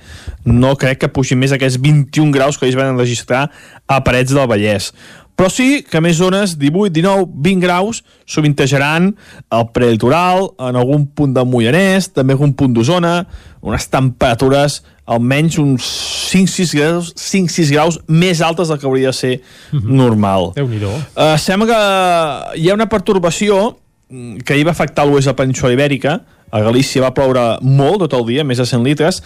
No 0.46 0.76
crec 0.80 1.04
que 1.04 1.12
pugin 1.16 1.40
més 1.40 1.56
aquests 1.56 1.80
21 1.82 2.36
graus 2.36 2.60
que 2.60 2.68
ells 2.68 2.80
van 2.80 3.00
registrar 3.00 3.48
a 3.88 4.02
Parets 4.04 4.36
del 4.36 4.50
Vallès. 4.52 4.92
Però 5.34 5.50
sí 5.50 5.82
que 5.90 6.02
més 6.04 6.20
zones, 6.20 6.58
18, 6.62 6.92
19, 6.94 7.26
20 7.42 7.64
graus, 7.64 8.04
sovintejaran 8.30 9.14
el 9.50 9.64
prelitoral, 9.74 10.52
en 10.62 10.78
algun 10.78 11.08
punt 11.10 11.34
del 11.34 11.48
Moianès, 11.50 12.12
també 12.14 12.36
algun 12.38 12.54
punt 12.58 12.76
d'Osona, 12.76 13.24
unes 13.66 13.90
temperatures 13.90 14.84
almenys 15.06 15.58
uns 15.62 15.88
5-6 16.32 16.76
graus, 16.78 17.14
5-6 17.20 17.72
graus 17.74 18.00
més 18.08 18.42
altes 18.42 18.72
del 18.72 18.80
que 18.80 18.88
hauria 18.88 19.12
de 19.12 19.18
ser 19.18 19.34
normal. 19.72 20.52
Déu-n'hi-do. 20.58 20.92
Uh, 21.16 21.34
sembla 21.42 21.70
que 21.70 22.62
hi 22.62 22.70
ha 22.70 22.78
una 22.78 22.90
pertorbació 22.92 23.76
mm, 24.10 24.46
que 24.48 24.58
hi 24.58 24.64
va 24.64 24.72
afectar 24.76 25.06
l'oest 25.08 25.28
de 25.28 25.36
la 25.36 25.42
península 25.44 25.74
ibèrica, 25.76 26.22
a 26.54 26.60
Galícia 26.62 27.02
va 27.02 27.10
ploure 27.18 27.44
molt 27.66 28.04
tot 28.04 28.14
el 28.20 28.28
dia, 28.28 28.44
més 28.46 28.60
de 28.62 28.66
100 28.70 28.84
litres. 28.86 29.24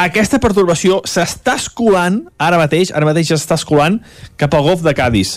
Aquesta 0.00 0.38
pertorbació 0.40 1.02
s'està 1.04 1.58
escolant, 1.60 2.22
ara 2.40 2.56
mateix, 2.56 2.88
ara 2.96 3.04
mateix 3.04 3.34
s'està 3.34 3.58
escolant 3.60 3.98
cap 4.40 4.56
al 4.56 4.64
golf 4.64 4.86
de 4.86 4.94
Cádiz. 4.96 5.36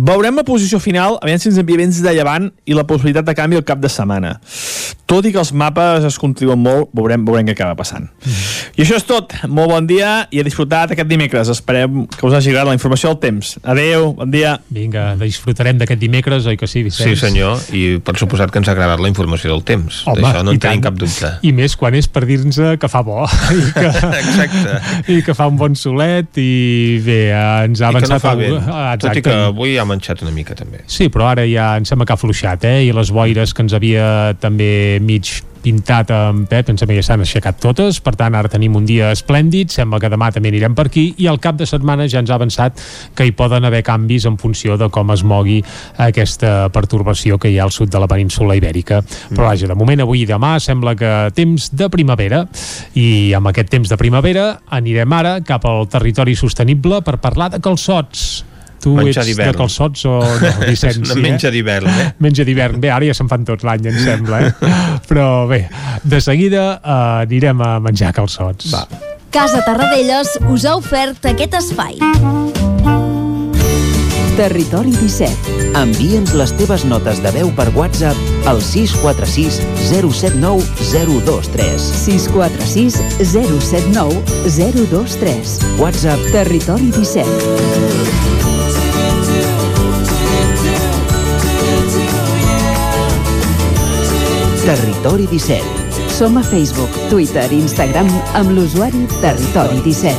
Veurem 0.00 0.38
la 0.38 0.44
posició 0.48 0.78
final, 0.80 1.18
aviam 1.20 1.40
si 1.42 1.50
ens 1.50 1.58
envia 1.60 1.76
vents 1.76 1.98
de 2.00 2.12
llevant 2.16 2.46
i 2.64 2.72
la 2.76 2.86
possibilitat 2.88 3.26
de 3.26 3.34
canvi 3.36 3.58
al 3.58 3.64
cap 3.68 3.82
de 3.82 3.88
setmana. 3.92 4.38
Tot 5.10 5.26
i 5.26 5.32
que 5.34 5.40
els 5.42 5.50
mapes 5.52 6.06
es 6.06 6.16
contriuen 6.22 6.60
molt, 6.62 6.88
veurem, 6.96 7.24
veurem 7.26 7.48
què 7.48 7.56
acaba 7.56 7.74
passant. 7.76 8.06
I 8.78 8.84
això 8.84 8.96
és 8.96 9.04
tot. 9.04 9.34
Molt 9.50 9.72
bon 9.74 9.88
dia 9.90 10.28
i 10.32 10.40
a 10.40 10.44
disfrutar 10.46 10.84
aquest 10.86 11.08
dimecres. 11.10 11.50
Esperem 11.52 12.04
que 12.14 12.24
us 12.24 12.36
hagi 12.38 12.52
agradat 12.52 12.70
la 12.70 12.76
informació 12.78 13.10
del 13.10 13.18
temps. 13.24 13.50
Adeu, 13.66 14.12
bon 14.16 14.30
dia. 14.32 14.54
Vinga, 14.72 15.16
disfrutarem 15.20 15.80
d'aquest 15.82 16.00
dimecres, 16.00 16.46
oi 16.48 16.56
que 16.56 16.68
sí, 16.70 16.84
Vicenç? 16.86 17.10
Sí, 17.10 17.18
senyor, 17.20 17.58
i 17.76 17.82
per 18.06 18.14
suposat 18.22 18.54
que 18.54 18.62
ens 18.62 18.70
ha 18.70 18.76
agradat 18.76 19.02
la 19.02 19.10
informació 19.10 19.50
del 19.52 19.64
temps. 19.66 20.00
Home, 20.06 20.22
D'això 20.22 20.44
no 20.46 20.54
en 20.54 20.62
tenim 20.62 20.86
cap 20.86 20.96
dubte. 20.96 21.34
I 21.44 21.52
més 21.58 21.74
quan 21.76 21.98
és 21.98 22.08
per 22.08 22.24
dir-nos 22.30 22.60
que 22.80 22.92
fa 22.92 23.02
bo 23.04 23.26
i 23.58 23.66
que, 23.74 23.86
Exacte. 24.22 24.78
i 25.12 25.20
que 25.26 25.36
fa 25.36 25.50
un 25.50 25.58
bon 25.60 25.74
solet 25.76 26.38
i 26.40 27.02
bé, 27.04 27.20
ens 27.66 27.82
ha 27.82 27.90
I 27.90 27.98
que 27.98 28.06
no 28.06 28.14
avançat 28.14 28.24
fa 28.24 28.36
vent. 28.38 28.56
Ah, 28.70 28.94
Tot 28.96 29.10
i 29.10 29.18
exacte. 29.18 29.26
que 29.28 29.36
avui 29.50 29.76
ha 29.76 29.89
manxat 29.90 30.24
una 30.24 30.32
mica 30.34 30.56
també. 30.58 30.84
Sí, 30.86 31.10
però 31.12 31.30
ara 31.34 31.46
ja 31.50 31.74
em 31.80 31.86
sembla 31.88 32.08
que 32.08 32.16
ha 32.16 32.20
fluixat, 32.20 32.66
eh? 32.70 32.80
I 32.88 32.96
les 32.96 33.12
boires 33.14 33.54
que 33.54 33.66
ens 33.66 33.76
havia 33.76 34.10
també 34.40 34.98
mig 35.04 35.40
pintat 35.60 36.10
amb 36.14 36.48
Pep, 36.48 36.70
em 36.70 36.78
sembla 36.78 36.96
que 36.96 37.02
ja 37.02 37.06
s'han 37.10 37.24
aixecat 37.24 37.60
totes, 37.60 38.00
per 38.04 38.14
tant 38.18 38.34
ara 38.36 38.48
tenim 38.48 38.76
un 38.78 38.86
dia 38.88 39.10
esplèndid, 39.14 39.72
sembla 39.72 40.00
que 40.00 40.10
demà 40.12 40.30
també 40.32 40.52
anirem 40.52 40.74
per 40.76 40.86
aquí, 40.88 41.10
i 41.20 41.28
al 41.30 41.40
cap 41.42 41.58
de 41.60 41.68
setmana 41.68 42.08
ja 42.08 42.22
ens 42.22 42.32
ha 42.32 42.38
avançat 42.40 42.80
que 43.16 43.26
hi 43.28 43.34
poden 43.36 43.68
haver 43.68 43.82
canvis 43.86 44.26
en 44.30 44.38
funció 44.40 44.78
de 44.80 44.90
com 44.92 45.12
es 45.14 45.24
mogui 45.24 45.60
aquesta 46.00 46.70
pertorbació 46.72 47.38
que 47.38 47.52
hi 47.52 47.58
ha 47.60 47.66
al 47.68 47.74
sud 47.76 47.92
de 47.92 48.00
la 48.00 48.08
península 48.10 48.56
ibèrica. 48.58 49.02
Però 49.30 49.50
vaja, 49.50 49.68
de 49.68 49.76
moment 49.78 50.04
avui 50.04 50.24
i 50.24 50.28
demà 50.28 50.56
sembla 50.60 50.96
que 50.98 51.14
temps 51.36 51.70
de 51.76 51.90
primavera, 51.92 52.46
i 52.96 53.32
amb 53.36 53.52
aquest 53.52 53.70
temps 53.72 53.90
de 53.90 54.00
primavera 54.00 54.50
anirem 54.80 55.12
ara 55.12 55.38
cap 55.44 55.66
al 55.68 55.86
territori 55.92 56.36
sostenible 56.38 57.02
per 57.04 57.20
parlar 57.20 57.52
de 57.52 57.60
calçots. 57.60 58.49
Tu 58.80 58.94
Menjar 58.96 59.26
ets 59.28 59.36
de 59.36 59.52
calçots 59.56 60.06
o 60.08 60.16
no, 60.24 60.52
Vicenç? 60.70 61.02
Una 61.04 61.16
sí, 61.18 61.20
menja 61.24 61.48
eh? 61.50 61.52
d'hivern, 61.52 61.90
eh? 61.90 62.08
Menja 62.24 62.46
d'hivern. 62.48 62.80
Bé, 62.80 62.92
ara 62.94 63.10
ja 63.10 63.16
se'n 63.16 63.28
fan 63.28 63.44
tots 63.48 63.66
l'any, 63.66 63.90
em 63.92 64.00
sembla, 64.00 64.40
eh? 64.48 64.72
Però 65.10 65.46
bé, 65.50 65.66
de 66.02 66.20
seguida 66.24 66.64
eh, 66.78 66.98
anirem 67.26 67.60
a 67.66 67.74
menjar 67.84 68.14
calçots. 68.16 68.72
Va. 68.72 68.86
Casa 69.30 69.60
Tarradellas 69.66 70.32
us 70.50 70.64
ha 70.66 70.74
ofert 70.80 71.28
aquest 71.30 71.54
espai. 71.60 72.00
Territori 74.40 74.94
17. 74.96 75.58
Envia'ns 75.76 76.32
les 76.38 76.52
teves 76.56 76.86
notes 76.88 77.20
de 77.20 77.30
veu 77.34 77.50
per 77.58 77.68
WhatsApp 77.76 78.48
al 78.48 78.62
646 78.64 79.60
079 79.90 80.64
023. 80.88 81.90
646 82.06 82.96
079 83.20 84.40
023. 84.56 85.58
WhatsApp 85.82 86.32
Territori 86.32 86.88
17. 86.96 88.09
Territori 94.70 95.26
17. 95.26 95.64
Som 96.14 96.36
a 96.38 96.42
Facebook, 96.46 96.90
Twitter 97.10 97.42
i 97.50 97.56
Instagram 97.58 98.06
amb 98.38 98.52
l'usuari 98.54 99.00
Territori 99.18 99.80
17. 99.82 100.14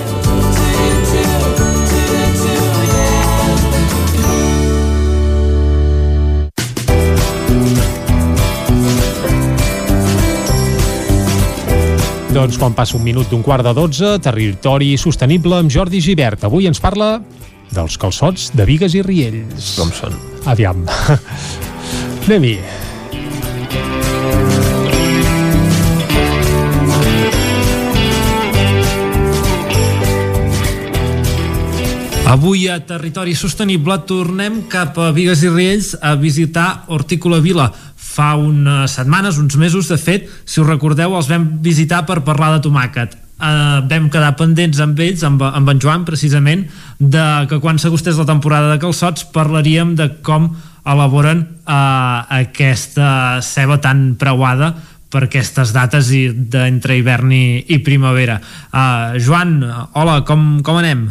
Doncs 12.36 12.60
quan 12.60 12.76
passa 12.76 13.00
un 13.00 13.08
minut 13.08 13.32
d'un 13.32 13.40
quart 13.40 13.64
de 13.64 13.72
dotze, 13.72 14.20
territori 14.20 15.00
sostenible 15.00 15.64
amb 15.64 15.72
Jordi 15.72 16.04
Givert. 16.04 16.44
Avui 16.44 16.68
ens 16.68 16.84
parla 16.84 17.24
dels 17.72 17.96
calçots 17.96 18.52
de 18.52 18.68
Vigues 18.68 19.00
i 19.00 19.08
Riells. 19.08 19.80
Com 19.80 19.96
són? 19.96 20.12
Aviam. 20.44 20.84
Anem-hi. 22.28 22.91
Avui 32.32 32.70
a 32.72 32.78
Territori 32.80 33.34
Sostenible 33.36 33.98
tornem 34.08 34.62
cap 34.72 34.96
a 35.04 35.10
Vigues 35.12 35.42
i 35.44 35.50
Riells 35.52 35.90
a 36.00 36.14
visitar 36.16 36.86
Hortícola 36.88 37.42
Vila. 37.44 37.66
Fa 38.00 38.38
unes 38.40 38.94
setmanes, 38.96 39.36
uns 39.36 39.58
mesos, 39.60 39.90
de 39.92 39.98
fet, 40.00 40.30
si 40.48 40.62
us 40.62 40.70
recordeu, 40.70 41.12
els 41.18 41.28
vam 41.28 41.44
visitar 41.60 42.06
per 42.08 42.22
parlar 42.24 42.54
de 42.54 42.62
tomàquet. 42.64 43.18
Uh, 43.36 43.84
vam 43.84 44.08
quedar 44.14 44.30
pendents 44.40 44.80
amb 44.80 45.02
ells, 45.04 45.26
amb, 45.28 45.44
amb 45.44 45.74
en 45.74 45.82
Joan, 45.84 46.06
precisament, 46.08 46.64
de 47.04 47.26
que 47.52 47.60
quan 47.60 47.82
s'agostés 47.84 48.16
la 48.16 48.30
temporada 48.30 48.72
de 48.72 48.80
calçots 48.80 49.28
parlaríem 49.36 49.98
de 50.00 50.08
com 50.24 50.54
elaboren 50.88 51.44
uh, 51.66 52.24
aquesta 52.32 53.42
ceba 53.44 53.82
tan 53.84 54.14
preuada 54.16 54.72
per 55.12 55.26
aquestes 55.28 55.76
dates 55.76 56.16
i 56.16 56.30
d'entre 56.32 56.96
hivern 56.96 57.36
i, 57.36 57.44
i 57.76 57.84
primavera. 57.84 58.40
Uh, 58.72 59.20
Joan, 59.20 59.58
hola, 60.00 60.22
com, 60.24 60.62
com 60.64 60.80
anem? 60.80 61.10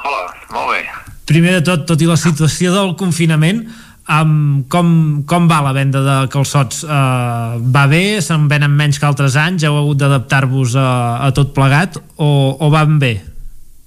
Hola, 0.00 0.35
molt 0.54 0.72
bé. 0.74 0.84
Primer 1.26 1.58
de 1.58 1.64
tot, 1.66 1.86
tot 1.88 2.02
i 2.02 2.08
la 2.08 2.18
situació 2.20 2.72
del 2.74 2.94
confinament, 2.98 3.64
um, 4.06 4.64
com, 4.70 4.90
com 5.26 5.48
va 5.50 5.62
la 5.64 5.74
venda 5.74 6.02
de 6.04 6.16
calçots? 6.30 6.84
Uh, 6.86 7.58
va 7.74 7.86
bé? 7.90 8.20
Se'n 8.22 8.46
venen 8.50 8.74
menys 8.78 9.00
que 9.02 9.08
altres 9.08 9.38
anys? 9.40 9.66
Heu 9.66 9.80
hagut 9.80 10.02
d'adaptar-vos 10.02 10.76
a, 10.78 10.90
a 11.26 11.32
tot 11.34 11.54
plegat? 11.56 11.98
O, 12.16 12.30
o 12.60 12.70
van 12.70 13.00
bé? 13.02 13.16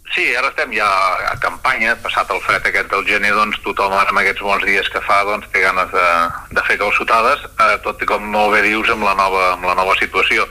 Sí, 0.10 0.24
ara 0.34 0.50
estem 0.50 0.72
ja 0.74 0.88
a 1.30 1.36
campanya, 1.38 1.92
passat 2.02 2.32
el 2.34 2.40
fred 2.42 2.66
aquest 2.66 2.88
del 2.90 3.04
gener, 3.06 3.30
doncs 3.38 3.60
tothom 3.62 3.94
ara 3.94 4.10
amb 4.10 4.22
aquests 4.24 4.42
bons 4.42 4.64
dies 4.66 4.88
que 4.90 5.02
fa 5.06 5.20
doncs, 5.28 5.46
té 5.54 5.62
ganes 5.62 5.92
de, 5.94 6.06
de 6.58 6.64
fer 6.66 6.80
calçotades, 6.82 7.44
eh, 7.46 7.76
tot 7.86 8.02
i 8.02 8.08
com 8.10 8.26
molt 8.34 8.56
bé 8.56 8.64
dius 8.66 8.90
amb 8.90 9.06
la, 9.06 9.14
nova, 9.20 9.44
amb 9.54 9.70
la 9.70 9.76
nova 9.78 9.94
situació. 10.02 10.48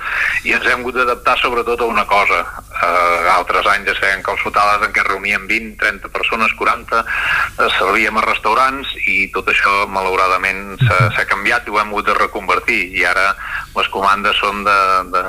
I 0.47 0.55
ens 0.55 0.69
hem 0.69 0.85
hagut 0.85 1.01
d'adaptar 1.01 1.35
sobretot 1.43 1.83
a 1.83 1.91
una 1.91 2.07
cosa. 2.07 2.45
Eh, 2.71 3.27
altres 3.35 3.67
anys 3.75 3.91
es 3.91 3.99
feien 3.99 4.23
calçotades 4.23 4.87
en 4.87 4.95
què 4.95 5.03
reuníem 5.09 5.51
20, 5.51 5.75
30 5.83 6.15
persones, 6.15 6.55
40, 6.61 7.03
eh, 7.03 7.69
servíem 7.81 8.23
a 8.23 8.27
restaurants 8.29 8.95
i 9.11 9.27
tot 9.35 9.51
això 9.51 9.89
malauradament 9.91 10.79
s'ha 10.87 11.27
canviat 11.27 11.67
i 11.67 11.75
ho 11.75 11.81
hem 11.83 11.91
hagut 11.91 12.07
de 12.07 12.15
reconvertir 12.15 12.79
i 12.95 13.03
ara 13.09 13.33
les 13.79 13.89
comandes 13.95 14.39
són 14.39 14.63
de, 14.67 14.77
de, 15.13 15.23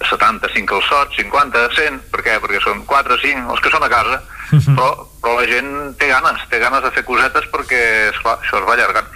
de 0.00 0.08
75 0.10 0.68
calçots, 0.70 1.16
50, 1.18 1.62
100, 1.76 2.00
per 2.12 2.22
què? 2.26 2.36
Perquè 2.42 2.60
són 2.64 2.84
4, 2.88 3.18
5, 3.22 3.46
els 3.54 3.62
que 3.62 3.72
són 3.72 3.75
a 3.82 3.88
casa, 3.88 4.22
però, 4.50 4.90
però 5.20 5.40
la 5.40 5.46
gent 5.46 5.94
té 5.98 6.06
ganes, 6.08 6.44
té 6.50 6.58
ganes 6.62 6.82
de 6.82 6.90
fer 6.94 7.04
cosetes 7.04 7.44
perquè, 7.52 8.10
esclar, 8.12 8.38
això 8.42 8.60
es 8.60 8.66
va 8.68 8.74
allargant. 8.76 9.06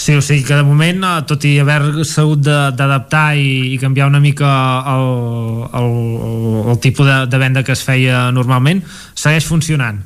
Sí, 0.00 0.14
o 0.16 0.22
sigui 0.24 0.44
que 0.48 0.54
de 0.56 0.62
moment, 0.64 1.02
eh, 1.04 1.22
tot 1.28 1.44
i 1.44 1.58
haver-se 1.60 2.20
hagut 2.22 2.40
de- 2.40 2.70
d'adaptar 2.72 3.34
i, 3.36 3.74
i 3.74 3.78
canviar 3.78 4.06
una 4.08 4.20
mica 4.20 4.48
el, 4.94 5.66
el, 5.76 5.90
el, 6.28 6.70
el 6.72 6.78
tipus 6.80 7.04
de, 7.06 7.26
de 7.28 7.38
venda 7.42 7.62
que 7.62 7.72
es 7.76 7.82
feia 7.84 8.30
normalment, 8.32 8.80
segueix 9.14 9.44
funcionant. 9.44 10.00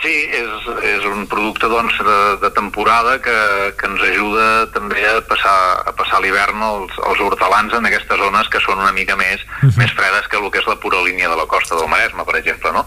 Sí, 0.00 0.12
és, 0.32 0.68
és 0.88 1.04
un 1.04 1.26
producte 1.28 1.68
doncs, 1.68 1.98
de, 2.00 2.18
de 2.40 2.50
temporada 2.56 3.18
que, 3.20 3.36
que 3.76 3.88
ens 3.90 4.00
ajuda 4.08 4.46
també 4.72 5.02
a 5.04 5.18
passar, 5.28 5.56
a 5.84 5.92
passar 5.96 6.22
l'hivern 6.24 6.62
als, 6.64 6.94
als 7.04 7.20
hortelans 7.20 7.74
en 7.76 7.88
aquestes 7.88 8.16
zones 8.22 8.48
que 8.48 8.62
són 8.64 8.80
una 8.80 8.94
mica 8.96 9.16
més, 9.20 9.44
uh 9.44 9.68
-huh. 9.68 9.76
més 9.76 9.92
fredes 9.92 10.28
que 10.28 10.38
el 10.40 10.50
que 10.50 10.58
és 10.58 10.66
la 10.66 10.80
pura 10.80 11.02
línia 11.04 11.28
de 11.28 11.36
la 11.36 11.46
costa 11.46 11.76
del 11.76 11.88
Maresme, 11.88 12.24
per 12.24 12.36
exemple. 12.36 12.72
No? 12.72 12.86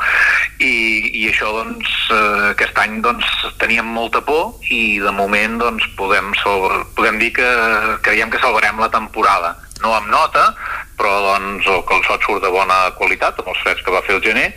I, 0.57 0.73
I 1.22 1.30
això, 1.30 1.53
doncs, 1.53 1.90
eh, 2.10 2.49
aquest 2.49 2.77
any 2.77 3.02
doncs, 3.02 3.26
teníem 3.60 3.85
molta 3.85 4.22
por 4.22 4.56
i 4.69 4.99
de 4.99 5.12
moment 5.12 5.60
doncs, 5.60 5.86
podem, 5.96 6.34
salvar, 6.41 6.86
podem 6.96 7.20
dir 7.20 7.31
que 7.34 7.49
creiem 8.02 8.29
que 8.29 8.39
salvarem 8.39 8.79
la 8.79 8.89
temporada. 8.89 9.55
No 9.81 9.94
amb 9.94 10.07
nota, 10.07 10.55
però 10.99 11.13
doncs, 11.28 11.68
el 11.68 11.84
calçot 11.89 12.26
surt 12.26 12.44
de 12.44 12.52
bona 12.54 12.91
qualitat 12.97 13.39
amb 13.39 13.49
els 13.54 13.63
freds 13.63 13.81
que 13.86 13.94
va 13.94 14.04
fer 14.05 14.18
el 14.18 14.23
gener 14.26 14.49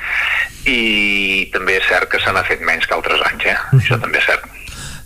i 0.66 1.46
també 1.54 1.78
és 1.78 1.86
cert 1.88 2.10
que 2.10 2.20
se 2.22 2.32
n'ha 2.34 2.44
fet 2.46 2.64
menys 2.66 2.86
que 2.86 2.96
altres 2.96 3.22
anys, 3.30 3.46
eh? 3.52 3.56
Això 3.78 3.98
també 4.02 4.20
és 4.20 4.28
cert. 4.28 4.44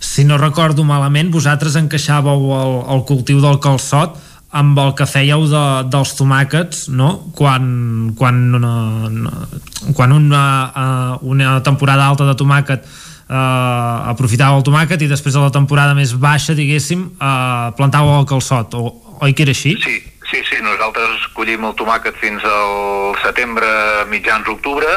Si 0.01 0.25
no 0.25 0.39
recordo 0.41 0.83
malament, 0.83 1.29
vosaltres 1.31 1.77
encaixàveu 1.77 2.49
el, 2.57 2.75
el 2.95 3.05
cultiu 3.07 3.41
del 3.43 3.61
calçot 3.61 4.17
amb 4.51 4.79
el 4.83 4.91
que 4.97 5.07
fèieu 5.07 5.45
de, 5.47 5.61
dels 5.93 6.11
tomàquets, 6.17 6.89
no? 6.91 7.13
Quan, 7.37 8.11
quan, 8.19 8.41
una, 8.57 8.73
quan 9.95 10.11
una, 10.11 10.43
eh, 10.67 11.13
una 11.31 11.55
temporada 11.63 12.09
alta 12.11 12.27
de 12.27 12.35
tomàquet 12.35 12.83
eh, 12.83 14.11
aprofitàveu 14.11 14.59
el 14.59 14.67
tomàquet 14.67 15.05
i 15.05 15.09
després 15.11 15.37
de 15.37 15.45
la 15.45 15.53
temporada 15.55 15.95
més 15.95 16.11
baixa, 16.19 16.57
diguéssim, 16.57 17.07
eh, 17.15 17.67
plantàveu 17.79 18.19
el 18.19 18.27
calçot, 18.27 18.75
o, 18.75 18.91
oi 19.23 19.37
que 19.37 19.47
era 19.47 19.55
així? 19.55 19.77
Sí, 19.79 19.99
Sí, 20.31 20.39
sí, 20.47 20.61
nosaltres 20.63 21.25
collim 21.35 21.65
el 21.67 21.73
tomàquet 21.75 22.15
fins 22.21 22.43
al 22.47 23.17
setembre, 23.19 23.67
mitjans 24.07 24.47
octubre, 24.47 24.87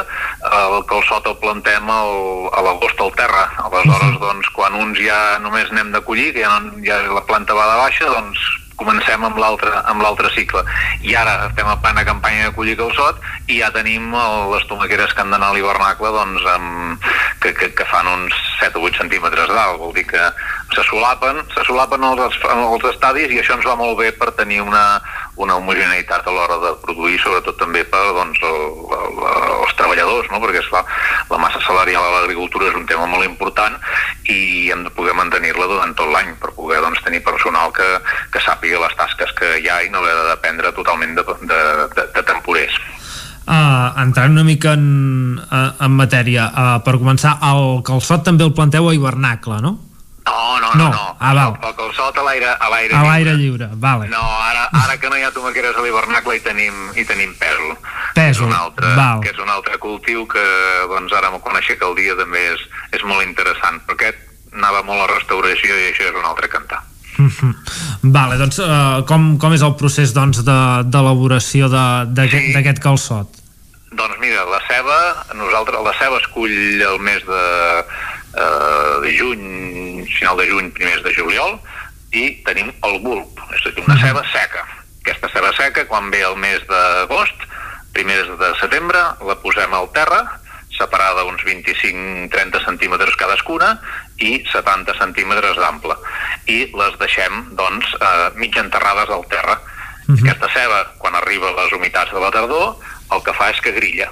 el 0.47 0.75
calçot 0.87 1.27
el 1.27 1.35
plantem 1.41 1.89
al, 1.91 2.47
a 2.55 2.63
l'agost 2.63 3.01
al 3.03 3.11
terra. 3.19 3.49
Aleshores, 3.65 4.15
doncs, 4.21 4.47
quan 4.55 4.77
uns 4.79 5.01
ja 5.03 5.35
només 5.43 5.73
n'hem 5.75 5.91
de 5.91 5.99
collir, 6.07 6.29
que 6.37 6.45
ja, 6.45 6.53
no, 6.63 6.79
ja 6.87 7.01
la 7.11 7.25
planta 7.27 7.57
va 7.57 7.67
de 7.73 7.81
baixa, 7.81 8.13
doncs 8.13 8.45
comencem 8.79 9.23
amb 9.23 9.37
l'altre 9.39 9.71
amb 9.91 10.03
l'altre 10.03 10.31
cicle. 10.35 10.63
I 11.03 11.15
ara 11.19 11.35
estem 11.49 11.67
a 11.67 11.77
plena 11.83 12.07
campanya 12.07 12.49
de 12.49 12.55
collir 12.55 12.77
calçot 12.79 13.19
i 13.51 13.59
ja 13.59 13.71
tenim 13.75 14.15
el, 14.15 14.35
les 14.53 14.67
tomaqueres 14.71 15.13
que 15.13 15.23
han 15.23 15.31
d'anar 15.35 15.51
a 15.51 15.55
l'hivernacle 15.55 16.11
doncs, 16.15 16.47
amb, 16.55 17.07
que, 17.43 17.53
que, 17.55 17.71
que 17.75 17.87
fan 17.91 18.07
uns 18.11 18.35
7 18.61 18.79
o 18.79 18.87
8 18.87 19.03
centímetres 19.03 19.51
d'alt. 19.51 19.79
Vol 19.83 19.95
dir 19.95 20.07
que 20.07 20.29
se 20.75 20.83
solapen, 20.89 21.39
se 21.53 21.63
solapen 21.67 22.03
els, 22.03 22.39
els 22.51 22.87
estadis 22.91 23.31
i 23.31 23.39
això 23.41 23.55
ens 23.57 23.67
va 23.67 23.77
molt 23.79 23.97
bé 23.99 24.11
per 24.15 24.33
tenir 24.37 24.61
una, 24.63 24.99
una 25.41 25.55
homogeneïtat 25.59 26.27
a 26.27 26.33
l'hora 26.35 26.57
de 26.63 26.73
produir, 26.83 27.17
sobretot 27.21 27.57
també 27.59 27.83
per 27.87 28.01
doncs, 28.17 28.41
el, 28.43 28.59
el, 28.97 29.21
els 29.61 29.75
treballadors, 29.79 30.27
no? 30.31 30.41
perquè 30.43 30.61
esclar, 30.61 30.83
la 31.31 31.39
massa 31.41 31.61
salarial 31.65 32.03
a 32.03 32.13
l'agricultura 32.19 32.69
és 32.69 32.77
un 32.77 32.87
tema 32.89 33.07
molt 33.11 33.27
important 33.27 33.79
i 34.31 34.69
hem 34.73 34.83
de 34.85 34.93
poder 34.95 35.15
mantenir-la 35.17 35.69
durant 35.71 35.95
tot 35.97 36.11
l'any 36.11 36.35
per 36.41 36.51
poder 36.57 36.81
doncs, 36.83 37.01
tenir 37.05 37.23
personal 37.23 37.73
que, 37.75 37.87
que 38.33 38.43
sàpiga 38.43 38.83
les 38.83 38.99
tasques 38.99 39.33
que 39.39 39.55
hi 39.61 39.71
ha 39.71 39.81
i 39.85 39.91
no 39.93 40.03
haver 40.03 40.15
de 40.19 40.29
dependre 40.33 40.75
totalment 40.75 41.15
de, 41.17 41.25
de, 41.47 41.63
de, 41.95 42.07
de 42.19 42.27
temporers. 42.27 42.77
Uh, 43.45 43.93
entrant 44.01 44.33
una 44.33 44.41
mica 44.41 44.71
en, 44.73 45.37
en 45.45 45.91
matèria, 45.93 46.47
uh, 46.49 46.77
per 46.81 46.95
començar, 46.97 47.35
el 47.45 47.83
calçot 47.85 48.23
també 48.25 48.41
el 48.41 48.55
planteu 48.57 48.89
a 48.89 48.95
hivernacle, 48.95 49.59
no? 49.61 49.75
No, 50.25 50.59
no, 50.59 50.71
No, 50.75 50.83
no. 50.85 50.89
no. 50.89 51.15
ah, 51.19 51.33
val. 51.37 51.53
El 51.61 51.75
calçot 51.77 52.17
a 52.17 52.23
l'aire 52.25 52.49
a 52.59 52.69
l'aire 52.73 52.95
A 52.97 53.03
l'aire 53.05 53.33
lliure, 53.37 53.67
vale. 53.77 54.07
No, 54.09 54.21
ara, 54.49 54.63
ara 54.83 54.97
que 54.97 55.09
no 55.09 55.17
hi 55.17 55.23
ha 55.23 55.31
tomaqueres 55.31 55.77
a 55.77 55.83
l'hivernacle 55.85 56.35
hi 56.35 56.41
tenim, 56.41 56.73
hi 56.97 57.05
tenim 57.05 57.35
pèsol. 57.39 57.75
Pèsol, 58.15 58.31
és 58.31 58.39
un 58.49 58.53
altre, 58.57 58.95
val. 58.97 59.21
que 59.21 59.29
és 59.29 59.39
un 59.39 59.49
altre 59.53 59.77
cultiu 59.77 60.25
que 60.27 60.43
doncs 60.89 61.13
ara 61.13 61.29
quan 61.39 61.55
aixeca 61.59 61.85
el 61.87 61.95
dia 61.95 62.15
també 62.17 62.41
és, 62.55 62.65
és 62.97 63.03
molt 63.05 63.23
interessant, 63.27 63.79
perquè 63.85 64.09
aquest 64.11 64.53
anava 64.55 64.81
molt 64.87 65.03
a 65.05 65.13
restauració 65.13 65.75
i 65.77 65.91
això 65.91 66.09
és 66.09 66.15
un 66.17 66.25
altre 66.25 66.47
cantar. 66.49 66.81
Vale, 68.17 68.37
doncs 68.41 68.59
uh, 68.59 69.03
com, 69.07 69.35
com 69.39 69.53
és 69.55 69.61
el 69.63 69.75
procés 69.79 70.11
doncs, 70.15 70.41
de- 70.47 70.83
d'elaboració 70.91 71.69
de, 71.71 71.85
d'aquest 72.17 72.51
d'aquest 72.55 72.81
calçot? 72.83 73.41
Doncs 73.95 74.17
mira, 74.19 74.43
la 74.51 74.59
ceba, 74.67 74.97
nosaltres 75.37 75.79
la 75.85 75.93
ceba 75.99 76.17
es 76.19 76.27
cull 76.33 76.51
el 76.83 76.99
mes 76.99 77.21
de, 77.23 77.43
eh, 78.35 79.01
de 79.03 79.11
juny, 79.17 80.05
final 80.19 80.37
de 80.37 80.47
juny, 80.49 80.71
primers 80.75 81.03
de 81.03 81.13
juliol, 81.15 81.59
i 82.15 82.29
tenim 82.47 82.71
el 82.87 82.99
bulb, 83.03 83.41
és 83.55 83.65
a 83.65 83.73
dir, 83.73 83.83
una 83.83 83.99
ceba 83.99 84.23
seca. 84.31 84.63
Aquesta 85.03 85.29
ceba 85.33 85.51
seca, 85.57 85.85
quan 85.89 86.09
ve 86.13 86.23
el 86.25 86.37
mes 86.39 86.63
d'agost, 86.69 87.45
primers 87.95 88.31
de 88.39 88.51
setembre, 88.61 89.01
la 89.27 89.37
posem 89.43 89.73
al 89.73 89.91
terra, 89.95 90.23
separada 90.75 91.23
uns 91.23 91.43
25-30 91.47 92.59
centímetres 92.65 93.15
cadascuna 93.15 93.77
i 94.19 94.41
70 94.51 94.97
centímetres 94.99 95.55
d'ample. 95.59 95.95
I 96.51 96.65
les 96.75 96.99
deixem, 96.99 97.45
doncs, 97.55 97.95
eh, 98.01 98.29
mig 98.35 98.57
enterrades 98.59 99.09
al 99.09 99.25
terra. 99.31 99.59
Aquesta 100.19 100.51
ceba, 100.53 100.83
quan 101.01 101.15
arriba 101.15 101.49
a 101.49 101.63
les 101.63 101.71
humitats 101.73 102.11
de 102.13 102.19
la 102.21 102.29
tardor, 102.31 102.75
el 103.11 103.23
que 103.23 103.33
fa 103.33 103.49
és 103.49 103.61
que 103.61 103.73
grilla. 103.73 104.11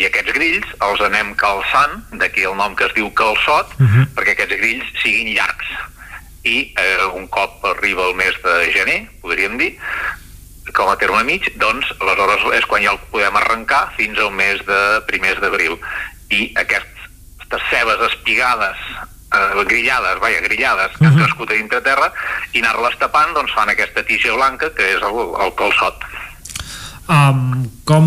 I 0.00 0.06
aquests 0.08 0.32
grills 0.32 0.70
els 0.86 1.02
anem 1.04 1.34
calçant, 1.36 1.98
d'aquí 2.22 2.46
el 2.48 2.56
nom 2.56 2.74
que 2.76 2.86
es 2.88 2.94
diu 2.96 3.10
calçot, 3.12 3.74
perquè 4.16 4.32
aquests 4.32 4.56
grills 4.56 4.94
siguin 5.02 5.34
llargs. 5.36 5.74
I 6.48 6.72
eh, 6.72 7.04
un 7.12 7.26
cop 7.28 7.64
arriba 7.68 8.06
el 8.08 8.16
mes 8.16 8.38
de 8.40 8.54
gener, 8.72 9.02
podríem 9.20 9.58
dir, 9.60 9.74
com 10.72 10.88
a 10.88 10.96
terme 10.96 11.20
mig, 11.24 11.44
doncs 11.60 11.90
aleshores 12.00 12.46
és 12.56 12.64
quan 12.70 12.82
ja 12.82 12.94
el 12.94 13.02
podem 13.12 13.36
arrencar 13.36 13.90
fins 13.98 14.18
al 14.18 14.32
mes 14.32 14.62
de 14.64 14.80
primers 15.10 15.40
d'abril. 15.42 15.76
I 16.30 16.52
aquestes 16.56 17.68
cebes 17.68 18.00
espigades, 18.08 18.78
eh, 19.34 19.64
grillades, 19.66 20.18
vaja, 20.22 20.40
grillades, 20.48 20.96
que 20.96 21.06
han 21.06 21.18
crescut 21.18 21.50
a 21.50 21.58
dintre 21.58 21.82
terra, 21.84 22.12
i 22.54 22.62
anar-les 22.62 22.96
tapant, 23.02 23.34
doncs 23.34 23.52
fan 23.52 23.68
aquesta 23.68 24.02
tija 24.06 24.32
blanca, 24.32 24.72
que 24.72 24.94
és 24.96 25.02
el, 25.02 25.22
el 25.44 25.54
calçot. 25.60 26.08
Um, 27.10 27.66
com... 27.84 28.06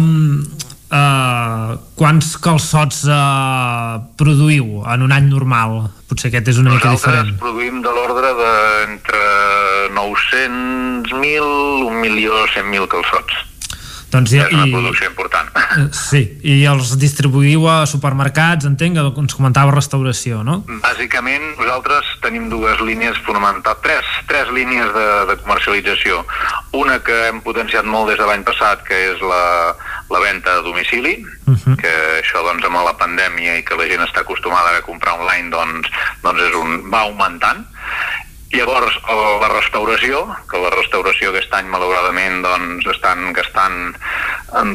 Uh, 0.93 1.73
quants 1.97 2.35
calçots 2.37 2.99
uh, 3.09 3.97
produïu 4.19 4.83
en 4.85 5.01
un 5.07 5.13
any 5.15 5.25
normal? 5.25 5.87
Potser 6.05 6.29
aquest 6.29 6.51
és 6.53 6.59
una 6.61 6.75
mica 6.75 6.91
Nosaltres 6.91 7.23
diferent. 7.23 7.39
produïm 7.41 7.79
de 7.81 7.93
l'ordre 7.95 8.29
d'entre 8.37 9.23
900.000, 9.97 11.09
1.100.000 11.89 12.91
calçots. 12.93 13.41
Doncs 14.13 14.29
ja, 14.35 14.43
és 14.45 14.53
una 14.53 14.67
i, 14.69 14.73
producció 14.75 15.07
important. 15.09 15.47
eh, 15.57 15.87
sí, 15.97 16.21
i 16.45 16.59
els 16.69 16.91
distribuïu 17.01 17.65
a 17.65 17.79
supermercats, 17.89 18.67
entenc, 18.69 18.99
que 18.99 19.23
ens 19.23 19.33
comentava 19.33 19.73
restauració, 19.73 20.43
no? 20.45 20.59
Bàsicament, 20.83 21.55
nosaltres 21.57 22.11
tenim 22.21 22.45
dues 22.51 22.77
línies 22.85 23.17
fonamentals, 23.25 23.81
tres, 23.81 24.05
tres 24.29 24.53
línies 24.53 24.93
de, 24.93 25.07
de 25.31 25.39
comercialització. 25.41 26.21
Una 26.77 26.99
que 27.01 27.17
hem 27.31 27.41
potenciat 27.41 27.89
molt 27.89 28.13
des 28.13 28.21
de 28.21 28.29
l'any 28.29 28.45
passat, 28.45 28.85
que 28.85 29.01
és 29.15 29.25
la, 29.25 29.41
la 30.13 30.21
venda 30.21 30.57
a 30.57 30.61
domicili, 30.61 31.17
uh 31.23 31.53
-huh. 31.53 31.75
que 31.81 31.93
això 32.21 32.43
doncs, 32.45 32.65
amb 32.65 32.85
la 32.85 32.97
pandèmia 32.97 33.57
i 33.57 33.63
que 33.63 33.75
la 33.75 33.87
gent 33.87 34.03
està 34.05 34.21
acostumada 34.21 34.77
a 34.77 34.81
comprar 34.81 35.19
online 35.19 35.49
doncs, 35.49 35.89
doncs 36.21 36.41
és 36.41 36.53
un, 36.55 36.89
va 36.89 37.01
augmentant. 37.01 37.65
Llavors, 38.53 38.93
la 39.41 39.47
restauració, 39.49 40.27
que 40.45 40.59
la 40.61 40.69
restauració 40.69 41.31
aquest 41.31 41.53
any, 41.57 41.65
malauradament, 41.73 42.43
doncs, 42.45 42.85
estan 42.85 43.33
gastant 43.33 43.95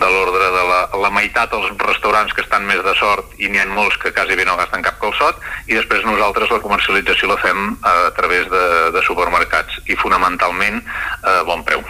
de 0.03 0.09
l'ordre 0.11 0.51
de 0.51 0.65
la, 0.71 0.81
la 0.99 1.11
meitat 1.15 1.55
els 1.55 1.71
restaurants 1.79 2.35
que 2.35 2.43
estan 2.43 2.67
més 2.67 2.83
de 2.83 2.95
sort 2.99 3.39
i 3.39 3.47
n'hi 3.47 3.63
ha 3.63 3.69
molts 3.71 3.97
que 4.03 4.11
quasi 4.11 4.35
bé 4.35 4.45
no 4.45 4.59
gasten 4.59 4.83
cap 4.83 4.99
calçot 4.99 5.39
i 5.71 5.79
després 5.79 6.03
nosaltres 6.03 6.51
la 6.51 6.63
comercialització 6.67 7.31
la 7.31 7.39
fem 7.39 7.77
a 7.87 8.11
través 8.19 8.51
de, 8.51 8.65
de 8.91 9.03
supermercats 9.07 9.79
i 9.87 9.95
fonamentalment 9.95 10.83
a 11.23 11.43
bon 11.47 11.63
preu. 11.63 11.87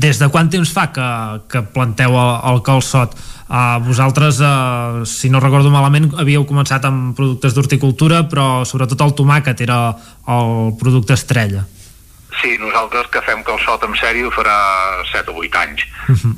Des 0.00 0.16
de 0.20 0.28
quant 0.32 0.48
temps 0.48 0.70
fa 0.72 0.86
que, 0.94 1.08
que 1.50 1.60
planteu 1.74 2.14
el, 2.16 2.30
el 2.52 2.62
calçot? 2.64 3.16
Uh, 3.50 3.80
vosaltres, 3.82 4.38
uh, 4.40 5.02
si 5.04 5.28
no 5.28 5.42
recordo 5.42 5.72
malament, 5.72 6.06
havíeu 6.22 6.46
començat 6.48 6.86
amb 6.86 7.16
productes 7.18 7.56
d'horticultura, 7.56 8.22
però 8.30 8.62
sobretot 8.68 9.02
el 9.04 9.16
tomàquet 9.18 9.60
era 9.66 9.80
el 10.30 10.72
producte 10.80 11.18
estrella. 11.18 11.66
Sí, 12.40 12.56
nosaltres 12.56 13.08
que 13.12 13.20
fem 13.26 13.42
calçot 13.44 13.82
en 13.84 13.92
sèrie 14.00 14.24
ho 14.24 14.30
farà 14.32 14.56
7 15.10 15.32
o 15.32 15.42
8 15.42 15.58
anys. 15.60 15.84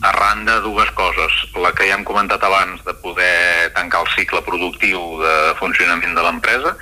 Arran 0.08 0.44
de 0.48 0.56
dues 0.64 0.90
coses. 0.98 1.36
La 1.62 1.70
que 1.76 1.86
ja 1.86 1.94
hem 1.94 2.02
comentat 2.05 2.42
abans, 2.42 2.82
de 2.86 2.94
poder 3.05 3.70
tancar 3.76 4.02
el 4.02 4.10
cicle 4.16 4.42
productiu 4.42 4.98
de 5.22 5.36
funcionament 5.60 6.16
de 6.18 6.24
l'empresa, 6.26 6.74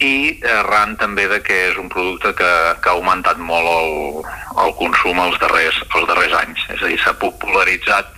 i 0.00 0.40
arran 0.56 0.96
també 0.96 1.28
de 1.30 1.42
que 1.44 1.60
és 1.68 1.78
un 1.78 1.92
producte 1.92 2.32
que, 2.38 2.50
que 2.80 2.90
ha 2.90 2.96
augmentat 2.96 3.38
molt 3.38 3.68
el, 3.68 4.24
el 4.64 4.74
consum 4.80 5.20
els 5.22 5.38
darrers, 5.42 5.78
els 5.94 6.08
darrers 6.08 6.36
anys. 6.40 6.66
És 6.74 6.82
a 6.82 6.90
dir, 6.90 6.98
s'ha 7.04 7.14
popularitzat 7.20 8.10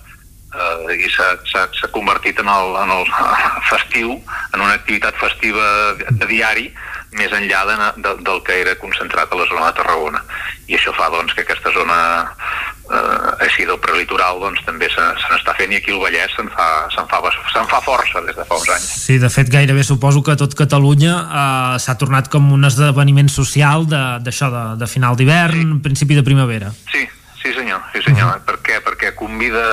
eh, 0.55 0.95
i 0.95 1.09
s'ha 1.11 1.91
convertit 1.93 2.39
en 2.39 2.49
el, 2.51 2.75
en 2.83 2.93
el 2.97 3.05
festiu, 3.71 4.15
en 4.53 4.63
una 4.63 4.75
activitat 4.79 5.17
festiva 5.19 5.97
de 5.99 6.29
diari, 6.29 6.71
més 7.15 7.31
enllà 7.31 7.61
de, 7.69 7.75
de, 8.03 8.15
del 8.27 8.41
que 8.43 8.59
era 8.61 8.75
concentrat 8.81 9.31
a 9.31 9.37
la 9.39 9.45
zona 9.47 9.69
de 9.71 9.77
Tarragona. 9.79 10.19
I 10.67 10.75
això 10.75 10.91
fa 10.97 11.07
doncs, 11.13 11.31
que 11.33 11.45
aquesta 11.45 11.71
zona 11.71 11.97
eh, 12.91 13.45
així 13.45 13.65
del 13.65 13.79
prelitoral 13.83 14.39
doncs, 14.41 14.59
també 14.67 14.89
se, 14.91 15.03
se 15.21 15.29
n'està 15.31 15.53
fent 15.57 15.71
i 15.71 15.79
aquí 15.79 15.93
el 15.93 16.01
Vallès 16.03 16.33
se'n 16.35 16.49
fa, 16.53 16.67
se'n 16.93 17.07
fa, 17.11 17.21
se'n 17.53 17.69
fa 17.71 17.79
força 17.85 18.21
des 18.25 18.35
de 18.35 18.45
fa 18.47 18.59
uns 18.59 18.69
anys. 18.75 18.87
Sí, 19.05 19.17
de 19.23 19.29
fet, 19.33 19.49
gairebé 19.53 19.83
suposo 19.87 20.23
que 20.25 20.35
tot 20.39 20.55
Catalunya 20.59 21.13
uh, 21.23 21.77
s'ha 21.79 21.95
tornat 21.99 22.27
com 22.33 22.51
un 22.55 22.67
esdeveniment 22.67 23.31
social 23.31 23.87
de- 23.87 24.03
d'això, 24.27 24.51
de, 24.53 24.65
de, 24.83 24.87
final 24.91 25.15
d'hivern, 25.19 25.79
principi 25.85 26.15
de 26.19 26.23
primavera. 26.27 26.73
Sí, 26.91 27.05
sí 27.41 27.53
senyor, 27.55 27.81
sí 27.93 28.03
senyor. 28.03 28.41
Per 28.47 28.59
què? 28.65 28.81
Perquè 28.83 29.13
convida 29.15 29.63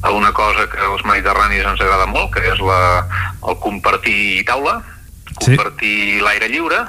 a 0.00 0.10
una 0.16 0.32
cosa 0.32 0.64
que 0.72 0.80
als 0.80 1.04
mediterranis 1.04 1.66
ens 1.68 1.80
agrada 1.84 2.06
molt, 2.08 2.32
que 2.32 2.40
és 2.48 2.60
la, 2.64 3.04
el 3.44 3.58
compartir 3.60 4.40
taula, 4.48 4.78
compartir 5.38 6.20
l'aire 6.24 6.48
lliure 6.50 6.84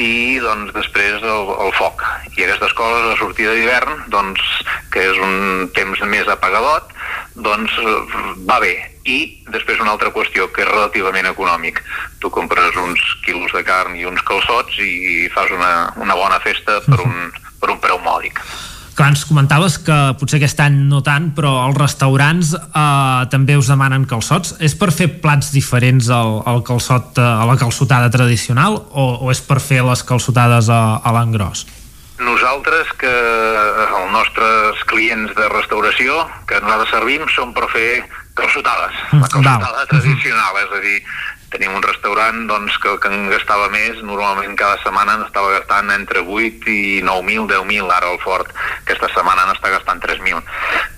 i 0.00 0.38
doncs 0.40 0.72
després 0.72 1.20
el, 1.20 1.50
el 1.66 1.72
foc. 1.76 2.02
I 2.38 2.46
aquestes 2.46 2.72
coses 2.78 3.10
a 3.10 3.18
sortida 3.20 3.52
d'hivern 3.56 4.06
doncs 4.12 4.40
que 4.92 5.04
és 5.10 5.20
un 5.20 5.68
temps 5.76 6.00
més 6.08 6.28
apagadot 6.32 6.90
doncs 7.34 7.76
va 8.48 8.58
bé. 8.64 8.74
I 9.04 9.44
després 9.50 9.80
una 9.82 9.92
altra 9.94 10.12
qüestió 10.14 10.48
que 10.54 10.62
és 10.64 10.70
relativament 10.70 11.28
econòmic. 11.28 11.82
Tu 12.22 12.30
compres 12.30 12.76
uns 12.80 13.02
quilos 13.26 13.52
de 13.52 13.64
carn 13.66 13.96
i 13.98 14.06
uns 14.08 14.22
calçots 14.26 14.78
i 14.80 15.28
fas 15.34 15.50
una, 15.52 15.72
una 16.00 16.18
bona 16.18 16.40
festa 16.44 16.80
per 16.88 17.00
un, 17.04 17.32
per 17.60 17.74
un 17.74 17.82
preu 17.82 18.00
mòdic 18.04 18.40
Clar, 18.92 19.08
ens 19.14 19.24
comentaves 19.24 19.78
que 19.80 19.96
potser 20.20 20.36
aquest 20.36 20.58
any 20.60 20.74
no 20.90 21.00
tant, 21.04 21.30
però 21.36 21.52
els 21.64 21.78
restaurants 21.80 22.52
eh, 22.58 23.22
també 23.32 23.56
us 23.56 23.70
demanen 23.72 24.04
calçots. 24.08 24.56
És 24.60 24.76
per 24.76 24.90
fer 24.92 25.08
plats 25.22 25.52
diferents 25.54 26.10
al, 26.12 26.42
al 26.48 26.60
calçot, 26.66 27.16
eh, 27.16 27.24
a 27.24 27.46
la 27.48 27.56
calçotada 27.60 28.10
tradicional 28.12 28.76
o, 28.76 29.06
o 29.24 29.30
és 29.32 29.40
per 29.46 29.62
fer 29.64 29.80
les 29.86 30.04
calçotades 30.04 30.68
a, 30.68 30.82
a 31.00 31.14
l'engròs? 31.16 31.64
Nosaltres 32.22 32.92
que 33.00 33.10
els 33.10 34.10
nostres 34.12 34.82
clients 34.90 35.32
de 35.34 35.48
restauració 35.50 36.20
que 36.46 36.60
nosaltres 36.60 36.92
servim 36.92 37.24
són 37.32 37.56
per 37.56 37.66
fer 37.72 38.02
calçotades, 38.38 39.00
la 39.16 39.28
calçotada 39.28 39.86
tradicional, 39.90 40.60
és 40.62 40.76
a 40.76 40.82
dir, 40.84 40.98
tenim 41.52 41.74
un 41.76 41.84
restaurant 41.84 42.46
doncs, 42.48 42.76
que, 42.82 42.96
que 43.02 43.10
en 43.12 43.28
gastava 43.32 43.68
més, 43.72 44.00
normalment 44.04 44.56
cada 44.58 44.78
setmana 44.82 45.18
n'estava 45.20 45.52
gastant 45.58 45.92
entre 45.94 46.24
8 46.24 46.72
i 46.72 46.82
9.000, 47.04 47.46
10.000, 47.52 47.90
ara 47.92 48.12
al 48.12 48.20
Fort 48.22 48.52
aquesta 48.82 49.10
setmana 49.12 49.46
n'està 49.48 49.72
gastant 49.72 50.02
3.000. 50.02 50.42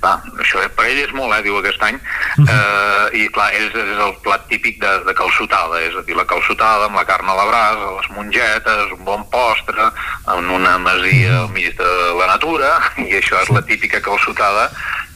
Va, 0.02 0.15
això 0.42 0.62
per 0.76 0.89
ell 0.89 1.02
és 1.05 1.12
molt, 1.16 1.34
eh, 1.36 1.42
diu 1.47 1.58
aquest 1.58 1.83
any, 1.84 1.99
eh, 2.44 3.07
i 3.20 3.28
clar, 3.34 3.50
és, 3.58 3.70
és 3.74 4.02
el 4.07 4.16
plat 4.24 4.47
típic 4.50 4.81
de, 4.83 4.92
de 5.07 5.15
calçotada, 5.16 5.81
és 5.84 5.97
a 5.97 6.05
dir, 6.07 6.16
la 6.18 6.26
calçotada 6.28 6.89
amb 6.89 6.99
la 6.99 7.07
carn 7.08 7.31
a 7.31 7.39
la 7.39 7.47
brasa, 7.50 7.92
les 7.99 8.10
mongetes, 8.16 8.92
un 8.99 9.05
bon 9.07 9.24
postre, 9.33 9.91
en 10.34 10.50
una 10.58 10.76
masia 10.83 11.41
al 11.42 11.50
mig 11.55 11.74
de 11.78 11.94
la 12.18 12.28
natura, 12.34 12.76
i 13.07 13.10
això 13.20 13.41
és 13.42 13.52
la 13.55 13.65
típica 13.66 14.02
calçotada 14.05 14.70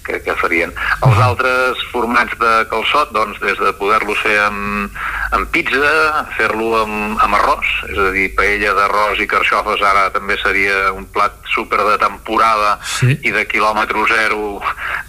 que, 0.09 0.21
que 0.25 0.37
farien. 0.41 0.73
Els 1.05 1.21
altres 1.23 1.85
formats 1.93 2.35
de 2.41 2.53
calçot, 2.73 3.13
doncs, 3.15 3.39
des 3.45 3.59
de 3.61 3.73
poder-lo 3.79 4.17
fer 4.23 4.39
amb, 4.47 4.99
amb 5.37 5.51
pizza, 5.55 6.25
fer-lo 6.39 6.73
amb, 6.83 7.21
amb 7.25 7.39
arròs, 7.39 7.75
és 7.93 8.01
a 8.01 8.11
dir, 8.17 8.29
paella 8.39 8.75
d'arròs 8.79 9.21
i 9.21 9.29
carxofes 9.31 9.85
ara 9.85 10.09
també 10.15 10.39
seria 10.43 10.89
un 10.97 11.07
plat 11.13 11.37
super 11.53 11.83
de 11.85 11.99
temporada 12.01 12.79
Sí. 12.99 13.13
i 13.25 13.31
de 13.35 13.45
quilòmetre 13.49 14.01
zero 14.09 14.61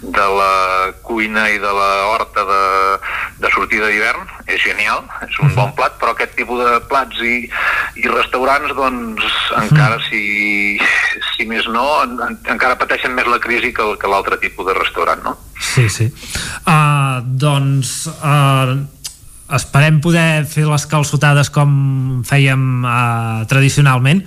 de 0.01 0.25
la 0.37 0.91
cuina 1.05 1.47
i 1.49 1.59
de 1.61 1.71
la 1.73 1.89
horta 2.11 2.43
de, 2.45 2.63
de 3.39 3.51
sortida 3.53 3.87
d'hivern. 3.87 4.27
És 4.49 4.63
genial, 4.63 5.03
és 5.27 5.35
un 5.43 5.51
bon 5.53 5.69
plat, 5.77 5.93
però 6.01 6.15
aquest 6.15 6.33
tipus 6.33 6.57
de 6.63 6.79
plats 6.89 7.19
i, 7.21 7.43
i 8.01 8.07
restaurants, 8.09 8.73
doncs, 8.73 9.25
encara 9.59 9.99
si, 10.07 10.79
si 11.35 11.45
més 11.45 11.67
no, 11.69 11.85
en, 12.01 12.15
en, 12.25 12.37
encara 12.49 12.79
pateixen 12.79 13.13
més 13.13 13.29
la 13.29 13.37
crisi 13.43 13.69
que, 13.75 13.85
que 14.01 14.09
l'altre 14.09 14.39
tipus 14.41 14.65
de 14.65 14.73
restaurant, 14.73 14.88
no? 15.23 15.37
Sí, 15.59 15.89
sí. 15.89 16.07
Uh, 16.65 17.19
doncs 17.23 18.07
uh, 18.07 18.77
esperem 19.55 19.99
poder 20.01 20.45
fer 20.49 20.67
les 20.69 20.85
calçotades 20.89 21.49
com 21.53 22.21
fèiem 22.27 22.85
uh, 22.85 23.47
tradicionalment 23.49 24.23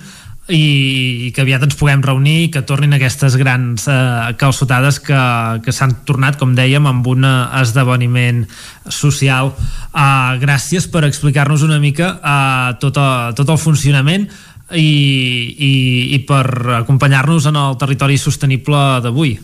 i, 0.51 1.27
i 1.27 1.31
que 1.31 1.43
aviat 1.43 1.63
ens 1.63 1.77
puguem 1.79 2.01
reunir 2.03 2.35
i 2.43 2.49
que 2.51 2.63
tornin 2.67 2.95
aquestes 2.97 3.37
grans 3.39 3.85
uh, 3.87 4.33
calçotades 4.39 4.99
que, 4.99 5.19
que 5.63 5.71
s'han 5.71 5.95
tornat, 6.07 6.37
com 6.39 6.55
dèiem, 6.55 6.83
amb 6.89 7.07
un 7.07 7.23
eh, 7.23 7.33
esdeveniment 7.61 8.43
social. 8.91 9.53
Uh, 9.93 10.35
gràcies 10.41 10.89
per 10.91 11.05
explicar-nos 11.07 11.63
una 11.63 11.79
mica 11.79 12.17
uh, 12.19 12.73
tot, 12.81 12.99
a, 12.99 13.31
tot 13.37 13.49
el 13.49 13.61
funcionament 13.61 14.27
i, 14.75 14.83
i, 14.83 15.73
i 16.17 16.19
per 16.27 16.43
acompanyar-nos 16.83 17.47
en 17.51 17.59
el 17.63 17.79
territori 17.79 18.19
sostenible 18.19 18.83
d'avui. 19.05 19.37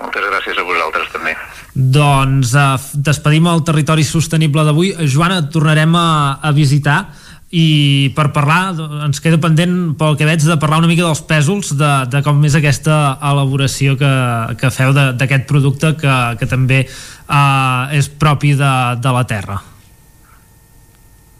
Moltes 0.00 0.28
gràcies 0.30 0.58
a 0.58 0.64
vosaltres 0.64 1.10
també. 1.12 1.34
Doncs 1.74 2.54
eh, 2.56 2.68
despedim 3.08 3.48
el 3.50 3.64
territori 3.68 4.04
sostenible 4.06 4.64
d'avui. 4.66 4.94
Joana, 5.04 5.42
et 5.44 5.50
tornarem 5.52 5.96
a, 5.98 6.06
a 6.40 6.52
visitar 6.56 7.02
i 7.50 8.12
per 8.14 8.28
parlar, 8.30 8.76
ens 9.08 9.18
queda 9.22 9.40
pendent 9.42 9.96
pel 9.98 10.14
que 10.18 10.26
veig 10.28 10.44
de 10.46 10.56
parlar 10.62 10.78
una 10.84 10.90
mica 10.90 11.02
dels 11.02 11.22
pèsols 11.26 11.72
de, 11.74 11.90
de 12.12 12.20
com 12.22 12.38
és 12.46 12.54
aquesta 12.54 13.16
elaboració 13.32 13.96
que, 13.98 14.12
que 14.60 14.70
feu 14.70 14.94
d'aquest 14.94 15.48
producte 15.50 15.96
que, 15.98 16.18
que 16.38 16.48
també 16.50 16.84
eh, 16.86 17.98
és 17.98 18.10
propi 18.22 18.54
de, 18.58 18.74
de 19.02 19.16
la 19.18 19.24
terra. 19.26 19.58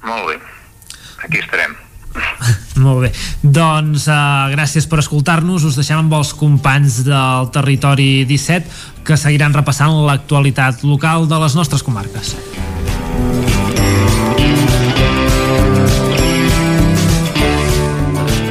Molt 0.03 0.33
bé. 0.33 0.41
Aquí 1.23 1.39
estarem. 1.45 1.79
Molt 2.85 3.05
bé. 3.05 3.11
Doncs 3.43 4.07
uh, 4.11 4.49
gràcies 4.53 4.87
per 4.91 5.01
escoltar-nos. 5.03 5.67
Us 5.69 5.79
deixem 5.79 6.01
amb 6.01 6.15
els 6.19 6.33
companys 6.37 7.03
del 7.07 7.51
Territori 7.55 8.25
17 8.29 9.05
que 9.07 9.19
seguiran 9.21 9.55
repassant 9.57 9.95
l'actualitat 10.07 10.85
local 10.87 11.29
de 11.31 11.41
les 11.45 11.57
nostres 11.59 11.85
comarques. 11.87 12.35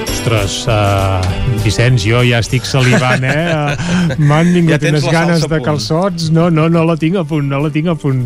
Ostres, 0.09 0.61
uh, 0.67 1.48
Vicenç, 1.63 2.05
jo 2.07 2.21
ja 2.23 2.39
estic 2.39 2.63
salivant, 2.65 3.23
eh? 3.27 3.75
M'han 4.29 4.47
vingut 4.55 4.81
Ja 4.81 4.89
unes 4.93 5.05
ganes 5.11 5.43
de 5.49 5.59
calçots. 5.61 6.29
No, 6.33 6.47
no, 6.49 6.69
no 6.71 6.85
la 6.87 6.95
tinc 6.97 7.17
a 7.19 7.25
punt, 7.27 7.49
no 7.51 7.59
la 7.61 7.69
tinc 7.73 7.89
a 7.91 7.95
punt. 7.99 8.23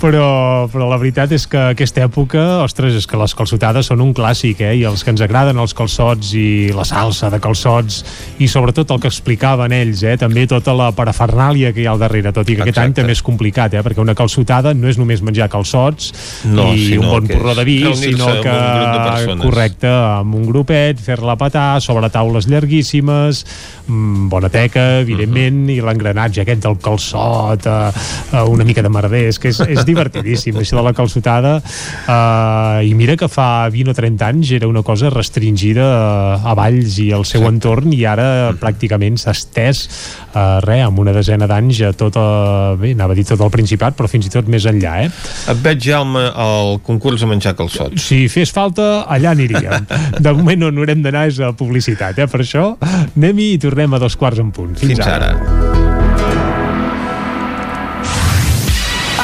Però, 0.00 0.26
però 0.70 0.86
la 0.88 0.98
veritat 1.00 1.32
és 1.34 1.44
que 1.50 1.60
aquesta 1.74 2.04
època, 2.06 2.42
ostres, 2.64 2.94
és 2.96 3.06
que 3.08 3.18
les 3.20 3.34
calçotades 3.36 3.90
són 3.90 4.02
un 4.04 4.12
clàssic, 4.16 4.62
eh? 4.64 4.74
I 4.80 4.84
els 4.88 5.02
que 5.04 5.12
ens 5.12 5.22
agraden 5.24 5.58
els 5.60 5.74
calçots 5.76 6.30
i 6.38 6.46
la 6.76 6.86
salsa 6.88 7.28
de 7.32 7.40
calçots 7.42 7.98
i 8.42 8.48
sobretot 8.50 8.94
el 8.94 9.02
que 9.02 9.10
explicaven 9.10 9.74
ells, 9.76 10.04
eh? 10.06 10.14
També 10.20 10.46
tota 10.48 10.74
la 10.76 10.88
parafernàlia 10.96 11.74
que 11.76 11.82
hi 11.82 11.88
ha 11.90 11.94
al 11.96 12.02
darrere, 12.02 12.32
tot 12.36 12.48
i 12.48 12.56
que 12.56 12.64
aquest 12.64 12.76
Exacte. 12.76 12.86
any 12.86 12.96
també 13.00 13.16
és 13.18 13.24
complicat, 13.26 13.74
eh? 13.76 13.82
Perquè 13.86 14.02
una 14.04 14.14
calçotada 14.16 14.72
no 14.78 14.88
és 14.88 15.00
només 15.00 15.24
menjar 15.26 15.50
calçots 15.52 16.12
No, 16.48 16.70
i 16.72 16.96
un 17.00 17.08
bon 17.10 17.28
porró 17.28 17.56
de 17.58 17.66
vi, 17.66 17.80
sinó 17.98 18.30
que 18.40 18.54
un 18.54 18.64
grup 18.78 18.94
de 18.94 19.04
persones. 19.10 19.44
correcte, 19.44 19.90
amb 19.90 20.38
un 20.38 20.46
grupet, 20.48 21.02
fer-la 21.02 21.36
petar 21.40 21.68
sobre 21.84 22.08
taules 22.14 22.46
llarguíssimes, 22.76 23.44
mm, 23.88 24.28
bona 24.28 24.48
teca, 24.48 25.00
evidentment, 25.00 25.68
i 25.70 25.80
l'engranatge 25.80 26.42
aquest 26.42 26.62
del 26.62 26.76
calçot, 26.78 27.66
eh, 27.66 27.92
eh, 28.32 28.42
una 28.42 28.64
mica 28.64 28.82
de 28.82 28.88
merder, 28.88 29.28
és 29.28 29.38
que 29.38 29.48
és, 29.48 29.60
és 29.60 29.84
divertidíssim, 29.84 30.54
això 30.56 30.76
de 30.76 30.82
la 30.82 30.92
calçotada. 30.92 31.62
Eh, 32.08 32.88
I 32.88 32.94
mira 32.94 33.16
que 33.16 33.28
fa 33.28 33.68
20 33.70 33.90
o 33.90 33.94
30 33.94 34.26
anys 34.26 34.52
era 34.52 34.68
una 34.68 34.82
cosa 34.82 35.10
restringida 35.10 36.40
a, 36.42 36.54
Valls 36.54 36.98
i 36.98 37.12
al 37.12 37.24
seu 37.24 37.46
entorn, 37.46 37.92
i 37.92 38.04
ara 38.04 38.52
pràcticament 38.58 39.16
s'ha 39.16 39.32
estès, 39.32 39.88
eh, 40.34 40.60
res, 40.64 40.84
amb 40.86 40.98
una 40.98 41.12
desena 41.12 41.46
d'anys 41.46 41.82
a 41.82 41.92
tot, 41.92 42.16
eh, 42.16 42.76
bé, 42.80 42.92
anava 42.92 43.12
a 43.12 43.16
dir 43.16 43.24
tot 43.24 43.40
el 43.40 43.50
Principat, 43.56 43.96
però 43.96 44.08
fins 44.08 44.26
i 44.26 44.30
tot 44.30 44.48
més 44.48 44.66
enllà, 44.66 45.04
eh? 45.04 45.10
Et 45.52 45.62
veig 45.62 45.80
ja 45.80 46.00
al, 46.00 46.16
al 46.16 46.80
concurs 46.82 47.22
a 47.22 47.26
menjar 47.26 47.54
calçots. 47.56 48.02
Si 48.02 48.26
fes 48.28 48.50
falta, 48.52 49.06
allà 49.08 49.30
aniríem. 49.30 49.86
De 50.24 50.32
moment 50.32 50.68
on 50.68 50.78
haurem 50.78 51.02
d'anar 51.02 51.26
és 51.30 51.40
a 51.40 51.52
publicitat, 51.56 52.18
eh? 52.18 52.26
Per 52.26 52.42
això 52.42 52.65
anem-hi 52.80 53.52
i 53.54 53.62
tornem 53.62 53.96
a 53.96 54.02
dos 54.02 54.18
quarts 54.18 54.42
en 54.42 54.52
punt. 54.54 54.76
Fins, 54.80 54.96
Fins 54.96 55.06
ara. 55.06 55.32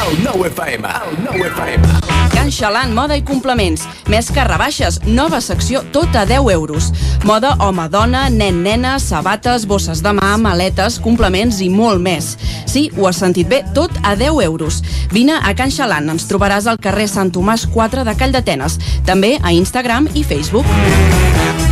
El 0.03 0.19
nou 0.27 0.43
FM, 0.45 0.89
el 1.07 1.21
nou 1.25 1.47
FM. 1.47 2.13
Can 2.33 2.51
Xalant, 2.53 2.91
moda 2.93 3.17
i 3.17 3.23
complements. 3.25 3.85
Més 4.13 4.27
que 4.35 4.43
rebaixes, 4.45 4.99
nova 5.07 5.39
secció, 5.41 5.81
tot 5.95 6.17
a 6.19 6.25
10 6.29 6.51
euros. 6.53 6.91
Moda 7.29 7.53
home-dona, 7.63 8.27
nen-nena, 8.35 8.97
sabates, 9.01 9.65
bosses 9.71 10.03
de 10.03 10.13
mà, 10.19 10.35
maletes, 10.43 10.99
complements 11.01 11.63
i 11.63 11.71
molt 11.73 12.03
més. 12.03 12.35
Sí, 12.67 12.89
ho 12.97 13.07
has 13.09 13.23
sentit 13.23 13.49
bé, 13.49 13.63
tot 13.73 13.95
a 14.03 14.17
10 14.19 14.43
euros. 14.45 14.83
Vine 15.13 15.39
a 15.39 15.55
Can 15.57 15.73
Xalant, 15.73 16.11
ens 16.13 16.27
trobaràs 16.29 16.67
al 16.67 16.81
carrer 16.83 17.07
Sant 17.09 17.33
Tomàs 17.33 17.69
4 17.73 18.05
de 18.05 18.17
Call 18.19 18.35
d'Atenes. 18.35 18.81
També 19.07 19.39
a 19.41 19.55
Instagram 19.57 20.11
i 20.13 20.27
Facebook. 20.27 21.72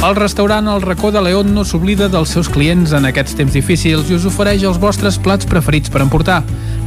El 0.00 0.16
restaurant 0.16 0.66
El 0.66 0.80
Racó 0.80 1.10
de 1.12 1.20
León 1.20 1.52
no 1.52 1.60
s'oblida 1.68 2.06
dels 2.08 2.30
seus 2.32 2.48
clients 2.48 2.94
en 2.96 3.04
aquests 3.04 3.34
temps 3.36 3.52
difícils 3.52 4.08
i 4.08 4.16
us 4.16 4.24
ofereix 4.30 4.64
els 4.64 4.78
vostres 4.80 5.18
plats 5.20 5.44
preferits 5.50 5.92
per 5.92 6.00
emportar. 6.00 6.38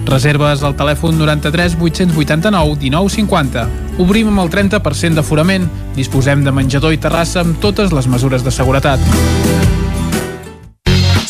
Reserves 0.07 0.63
al 0.65 0.73
telèfon 0.79 1.19
93 1.21 1.77
889 1.77 2.79
1950. 2.81 3.67
Obrim 4.01 4.33
amb 4.33 4.41
el 4.47 4.49
30% 4.57 5.21
d'aforament. 5.21 5.69
Disposem 5.93 6.41
de 6.41 6.55
menjador 6.57 6.97
i 6.97 6.97
terrassa 6.97 7.45
amb 7.45 7.61
totes 7.61 7.93
les 7.93 8.09
mesures 8.09 8.41
de 8.41 8.55
seguretat. 8.57 9.72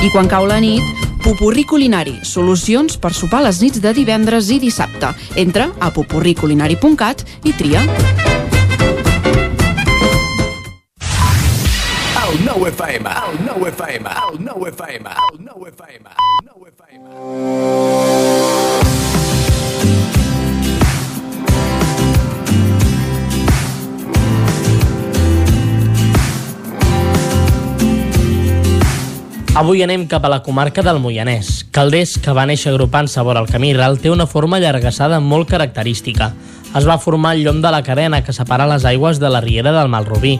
I 0.00 0.08
quan 0.08 0.24
cau 0.32 0.46
la 0.48 0.56
nit, 0.64 0.80
Pupurri 1.20 1.66
Culinari, 1.68 2.24
solucions 2.24 2.96
per 2.96 3.12
sopar 3.12 3.42
les 3.44 3.60
nits 3.60 3.82
de 3.84 3.92
divendres 3.92 4.48
i 4.48 4.56
dissabte. 4.62 5.10
Entra 5.36 5.66
a 5.76 5.90
pupurriculinari.cat 5.92 7.20
i 7.44 7.52
tria. 7.52 7.84
El 12.24 12.40
nou 12.46 12.64
FM, 12.72 13.12
el 13.28 13.36
nou 13.44 13.68
FM, 13.68 14.08
el 14.24 14.40
nou 14.48 14.64
FM, 14.72 15.04
el 15.28 15.36
nou 15.44 15.68
FM, 15.68 16.16
el 16.16 16.44
nou 16.48 16.64
FM. 16.72 17.04
Avui 29.50 29.82
anem 29.82 30.04
cap 30.06 30.22
a 30.24 30.28
la 30.30 30.44
comarca 30.46 30.82
del 30.86 31.00
Moianès. 31.02 31.64
Calders, 31.74 32.12
que 32.22 32.30
va 32.30 32.44
néixer 32.46 32.70
agrupant-se 32.70 33.22
vora 33.26 33.40
el 33.42 33.48
camí 33.50 33.72
ral, 33.74 33.96
té 33.98 34.06
una 34.12 34.28
forma 34.30 34.60
allargassada 34.60 35.18
molt 35.18 35.48
característica. 35.50 36.28
Es 36.78 36.86
va 36.86 37.00
formar 37.02 37.32
al 37.34 37.42
llom 37.42 37.58
de 37.60 37.72
la 37.74 37.82
cadena 37.82 38.22
que 38.22 38.32
separa 38.32 38.68
les 38.70 38.84
aigües 38.86 39.18
de 39.18 39.28
la 39.28 39.40
riera 39.42 39.72
del 39.74 39.90
Malrubí. 39.90 40.36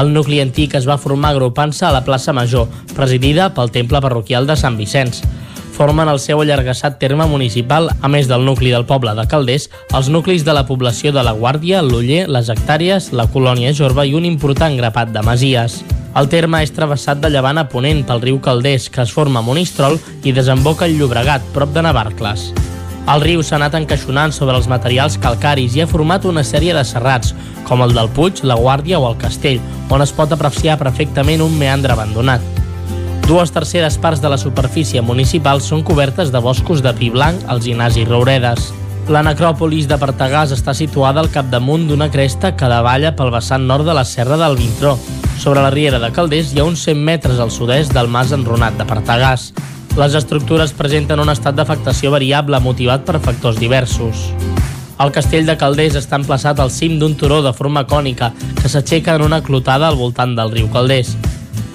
El 0.00 0.10
nucli 0.12 0.40
antic 0.42 0.74
es 0.74 0.88
va 0.88 0.98
formar 0.98 1.30
agrupant-se 1.36 1.86
a 1.86 1.92
la 1.94 2.02
plaça 2.02 2.34
Major, 2.34 2.66
presidida 2.96 3.52
pel 3.54 3.70
temple 3.70 4.00
parroquial 4.02 4.50
de 4.50 4.56
Sant 4.58 4.76
Vicenç. 4.76 5.22
Formen 5.78 6.10
el 6.10 6.18
seu 6.18 6.42
allargassat 6.42 6.98
terme 6.98 7.28
municipal, 7.30 7.86
a 8.02 8.10
més 8.10 8.26
del 8.26 8.42
nucli 8.42 8.74
del 8.74 8.88
poble 8.90 9.14
de 9.14 9.28
Calders, 9.30 9.68
els 9.94 10.10
nuclis 10.10 10.42
de 10.42 10.58
la 10.58 10.66
població 10.66 11.14
de 11.14 11.22
la 11.22 11.36
Guàrdia, 11.38 11.84
l'Uller, 11.86 12.24
les 12.26 12.50
Hectàrees, 12.50 13.12
la 13.14 13.28
colònia 13.30 13.70
Jorba 13.70 14.02
i 14.02 14.18
un 14.18 14.26
important 14.26 14.74
grapat 14.82 15.14
de 15.14 15.22
masies. 15.22 15.78
El 16.18 16.26
terme 16.26 16.58
és 16.64 16.72
travessat 16.74 17.20
de 17.22 17.28
llevant 17.30 17.60
a 17.60 17.68
ponent 17.70 18.00
pel 18.06 18.18
riu 18.24 18.40
Calders, 18.42 18.88
que 18.90 19.04
es 19.04 19.12
forma 19.14 19.38
a 19.38 19.44
Monistrol 19.46 20.00
i 20.26 20.32
desemboca 20.34 20.88
al 20.88 20.96
Llobregat, 20.98 21.44
prop 21.54 21.70
de 21.76 21.84
Navarcles. 21.86 22.48
El 23.12 23.22
riu 23.22 23.44
s'ha 23.46 23.54
anat 23.60 23.76
encaixonant 23.78 24.34
sobre 24.34 24.56
els 24.58 24.66
materials 24.66 25.14
calcaris 25.22 25.76
i 25.78 25.84
ha 25.84 25.86
format 25.86 26.26
una 26.26 26.42
sèrie 26.42 26.74
de 26.74 26.82
serrats, 26.82 27.36
com 27.68 27.84
el 27.86 27.94
del 27.94 28.10
Puig, 28.16 28.42
la 28.42 28.58
Guàrdia 28.58 28.98
o 28.98 29.06
el 29.12 29.16
Castell, 29.20 29.62
on 29.94 30.02
es 30.02 30.14
pot 30.16 30.34
apreciar 30.34 30.80
perfectament 30.82 31.44
un 31.44 31.54
meandre 31.60 31.94
abandonat. 31.94 32.42
Dues 33.28 33.54
terceres 33.54 34.00
parts 34.02 34.24
de 34.24 34.32
la 34.32 34.40
superfície 34.42 35.04
municipal 35.04 35.62
són 35.62 35.86
cobertes 35.86 36.34
de 36.34 36.42
boscos 36.42 36.82
de 36.82 36.96
pi 36.98 37.12
blanc, 37.14 37.46
alzinars 37.46 38.00
i 38.00 38.08
rouredes. 38.08 38.72
La 39.08 39.22
necròpolis 39.24 39.86
de 39.88 39.96
Partagàs 39.96 40.50
està 40.52 40.74
situada 40.76 41.22
al 41.22 41.30
capdamunt 41.32 41.86
d'una 41.88 42.10
cresta 42.12 42.50
que 42.60 42.68
davalla 42.68 43.14
pel 43.16 43.30
vessant 43.32 43.62
nord 43.64 43.86
de 43.88 43.94
la 43.96 44.02
serra 44.04 44.36
del 44.36 44.58
Vintró. 44.58 44.98
Sobre 45.40 45.62
la 45.64 45.70
riera 45.72 45.96
de 46.02 46.10
Calders 46.12 46.50
hi 46.52 46.60
ha 46.60 46.66
uns 46.68 46.82
100 46.84 47.00
metres 47.06 47.40
al 47.40 47.48
sud-est 47.48 47.94
del 47.96 48.10
mas 48.12 48.34
enrunat 48.36 48.76
de 48.76 48.84
Partagàs. 48.84 49.46
Les 49.96 50.18
estructures 50.18 50.76
presenten 50.76 51.24
un 51.24 51.32
estat 51.32 51.56
d'afectació 51.56 52.12
variable 52.12 52.60
motivat 52.60 53.08
per 53.08 53.16
factors 53.24 53.56
diversos. 53.56 54.28
El 55.00 55.14
castell 55.16 55.48
de 55.48 55.56
Calders 55.56 55.96
està 55.96 56.20
emplaçat 56.20 56.60
al 56.60 56.74
cim 56.74 56.98
d'un 57.00 57.16
turó 57.16 57.40
de 57.40 57.54
forma 57.56 57.86
cònica 57.88 58.34
que 58.60 58.68
s'aixeca 58.68 59.16
en 59.16 59.24
una 59.30 59.40
clotada 59.40 59.88
al 59.88 59.96
voltant 59.96 60.36
del 60.36 60.52
riu 60.52 60.68
Calders. 60.68 61.16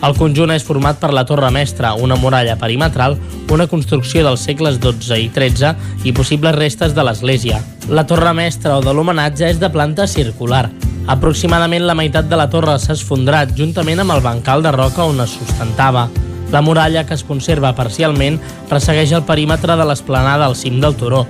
El 0.04 0.18
conjunt 0.18 0.52
és 0.52 0.66
format 0.68 0.98
per 1.00 1.14
la 1.16 1.24
Torre 1.24 1.48
Mestra, 1.56 1.94
una 1.96 2.18
muralla 2.20 2.58
perimetral, 2.60 3.16
una 3.56 3.70
construcció 3.72 4.26
dels 4.26 4.42
segles 4.44 4.82
XII 4.84 5.22
i 5.24 5.30
XIII 5.32 6.10
i 6.10 6.12
possibles 6.12 6.58
restes 6.58 6.92
de 6.98 7.06
l'església. 7.08 7.62
La 7.88 8.04
Torre 8.08 8.34
Mestra 8.36 8.76
o 8.76 8.84
de 8.84 8.92
l'homenatge 8.92 9.48
és 9.48 9.62
de 9.62 9.72
planta 9.72 10.08
circular. 10.12 10.66
Aproximadament 11.08 11.88
la 11.88 11.96
meitat 11.96 12.28
de 12.28 12.40
la 12.40 12.50
torre 12.52 12.76
s'ha 12.80 12.98
esfondrat 12.98 13.56
juntament 13.56 14.04
amb 14.04 14.16
el 14.16 14.24
bancal 14.24 14.64
de 14.64 14.72
roca 14.76 15.08
on 15.08 15.24
es 15.24 15.38
sustentava. 15.40 16.10
La 16.52 16.62
muralla, 16.62 17.06
que 17.08 17.16
es 17.16 17.24
conserva 17.24 17.74
parcialment, 17.76 18.42
ressegueix 18.70 19.16
el 19.16 19.24
perímetre 19.24 19.80
de 19.80 19.88
l'esplanada 19.88 20.46
al 20.52 20.60
cim 20.60 20.82
del 20.84 21.00
turó. 21.00 21.26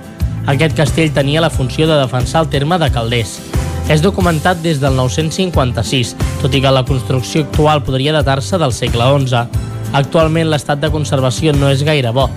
Aquest 0.50 0.74
castell 0.76 1.14
tenia 1.14 1.42
la 1.42 1.50
funció 1.50 1.86
de 1.86 2.00
defensar 2.02 2.42
el 2.42 2.50
terme 2.50 2.78
de 2.82 2.90
Calders. 2.90 3.38
És 3.84 4.00
documentat 4.00 4.62
des 4.64 4.78
del 4.80 4.96
956, 4.96 6.14
tot 6.40 6.54
i 6.56 6.60
que 6.64 6.70
la 6.72 6.86
construcció 6.88 7.42
actual 7.44 7.82
podria 7.84 8.14
datar-se 8.16 8.56
del 8.58 8.72
segle 8.72 9.10
XI. 9.12 9.44
Actualment 9.92 10.48
l'estat 10.48 10.80
de 10.80 10.90
conservació 10.90 11.52
no 11.52 11.68
és 11.68 11.84
gaire 11.84 12.10
bo. 12.16 12.30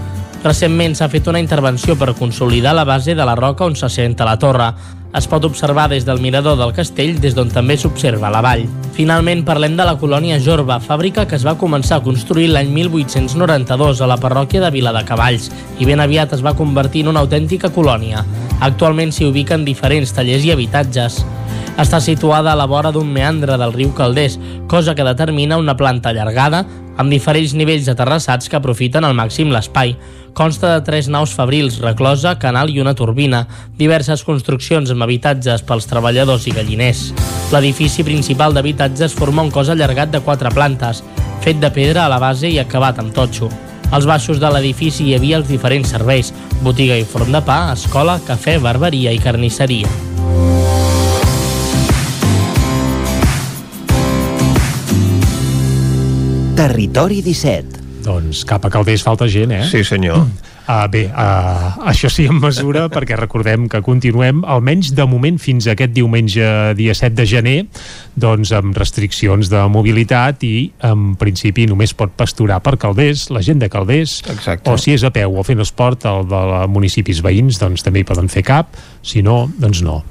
Recentment 0.44 0.94
s'ha 0.96 1.08
fet 1.10 1.28
una 1.32 1.40
intervenció 1.40 1.96
per 1.98 2.14
consolidar 2.20 2.76
la 2.76 2.84
base 2.86 3.16
de 3.16 3.26
la 3.26 3.36
roca 3.40 3.66
on 3.66 3.80
s'assenta 3.80 4.28
la 4.28 4.36
torre. 4.38 4.74
Es 5.16 5.28
pot 5.28 5.46
observar 5.48 5.88
des 5.90 6.06
del 6.06 6.20
mirador 6.20 6.58
del 6.60 6.74
castell, 6.76 7.20
des 7.24 7.36
d'on 7.36 7.50
també 7.50 7.78
s'observa 7.80 8.32
la 8.34 8.42
vall. 8.44 8.66
Finalment 8.98 9.46
parlem 9.48 9.78
de 9.78 9.86
la 9.88 9.96
colònia 9.98 10.40
Jorba, 10.44 10.80
fàbrica 10.84 11.28
que 11.28 11.38
es 11.40 11.46
va 11.48 11.56
començar 11.58 12.00
a 12.00 12.04
construir 12.04 12.50
l'any 12.52 12.70
1892 12.76 14.02
a 14.02 14.10
la 14.12 14.18
parròquia 14.20 14.62
de 14.66 14.72
Vila 14.74 14.92
de 14.94 15.06
Cavalls 15.08 15.48
i 15.80 15.88
ben 15.88 16.04
aviat 16.04 16.34
es 16.36 16.44
va 16.44 16.56
convertir 16.58 17.06
en 17.06 17.14
una 17.14 17.24
autèntica 17.24 17.72
colònia. 17.72 18.26
Actualment 18.60 19.14
s'hi 19.14 19.30
ubiquen 19.30 19.64
diferents 19.66 20.12
tallers 20.14 20.44
i 20.44 20.52
habitatges. 20.52 21.22
Està 21.78 22.02
situada 22.02 22.52
a 22.52 22.58
la 22.58 22.66
vora 22.66 22.92
d'un 22.92 23.08
meandre 23.08 23.56
del 23.58 23.74
riu 23.74 23.94
Calders, 23.94 24.40
cosa 24.68 24.96
que 24.96 25.06
determina 25.06 25.62
una 25.62 25.78
planta 25.78 26.10
allargada 26.10 26.66
amb 26.98 27.14
diferents 27.14 27.54
nivells 27.58 27.88
aterrassats 27.92 28.50
que 28.50 28.58
aprofiten 28.58 29.06
al 29.06 29.16
màxim 29.18 29.54
l'espai. 29.54 29.96
Consta 30.38 30.76
de 30.76 30.84
tres 30.86 31.08
naus 31.10 31.34
fabrils, 31.34 31.80
reclosa, 31.82 32.36
canal 32.42 32.70
i 32.70 32.82
una 32.82 32.94
turbina, 32.98 33.46
diverses 33.78 34.24
construccions 34.26 34.92
amb 34.94 35.06
habitatges 35.06 35.64
pels 35.66 35.88
treballadors 35.90 36.50
i 36.50 36.54
galliners. 36.58 37.08
L'edifici 37.54 38.06
principal 38.06 38.54
d'habitatges 38.54 39.16
forma 39.18 39.46
un 39.46 39.54
cos 39.54 39.72
allargat 39.74 40.12
de 40.14 40.22
quatre 40.26 40.52
plantes, 40.54 41.02
fet 41.46 41.62
de 41.64 41.72
pedra 41.72 42.06
a 42.06 42.12
la 42.12 42.20
base 42.22 42.52
i 42.52 42.60
acabat 42.60 43.00
amb 43.00 43.16
totxo. 43.16 43.50
Als 43.90 44.06
baixos 44.06 44.42
de 44.44 44.52
l'edifici 44.52 45.08
hi 45.08 45.16
havia 45.16 45.40
els 45.40 45.48
diferents 45.48 45.96
serveis, 45.96 46.34
botiga 46.62 46.98
i 47.00 47.08
forn 47.08 47.32
de 47.32 47.42
pa, 47.42 47.72
escola, 47.72 48.20
cafè, 48.28 48.60
barberia 48.60 49.16
i 49.16 49.24
carnisseria. 49.24 50.17
Territori 56.58 57.22
17. 57.22 58.02
Doncs 58.02 58.40
cap 58.50 58.64
a 58.66 58.70
Calders 58.74 59.04
falta 59.06 59.28
gent, 59.30 59.52
eh? 59.54 59.66
Sí, 59.70 59.84
senyor. 59.86 60.24
Uh, 60.66 60.88
bé, 60.90 61.04
uh, 61.06 61.76
això 61.86 62.10
sí 62.10 62.26
en 62.26 62.40
mesura, 62.42 62.88
perquè 62.96 63.14
recordem 63.20 63.68
que 63.70 63.84
continuem, 63.86 64.42
almenys 64.42 64.90
de 64.98 65.06
moment 65.06 65.38
fins 65.38 65.68
a 65.68 65.76
aquest 65.76 65.94
diumenge 65.94 66.50
dia 66.80 66.98
7 66.98 67.14
de 67.14 67.28
gener, 67.30 67.56
doncs 68.18 68.56
amb 68.58 68.74
restriccions 68.74 69.54
de 69.54 69.62
mobilitat 69.70 70.42
i 70.50 70.56
en 70.90 71.14
principi 71.22 71.70
només 71.70 71.94
pot 71.94 72.18
pasturar 72.18 72.58
per 72.66 72.80
Calders, 72.82 73.30
la 73.30 73.46
gent 73.46 73.62
de 73.62 73.70
Calders, 73.70 74.24
Exacte. 74.26 74.74
o 74.74 74.82
si 74.82 74.98
és 74.98 75.06
a 75.06 75.14
peu 75.14 75.38
o 75.38 75.46
fent 75.46 75.62
esport, 75.62 76.10
el 76.10 76.26
de 76.26 76.44
municipis 76.74 77.22
veïns, 77.22 77.62
doncs 77.62 77.86
també 77.86 78.02
hi 78.02 78.10
poden 78.10 78.34
fer 78.34 78.48
cap, 78.50 78.74
si 79.06 79.22
no, 79.22 79.44
doncs 79.62 79.86
no. 79.86 80.02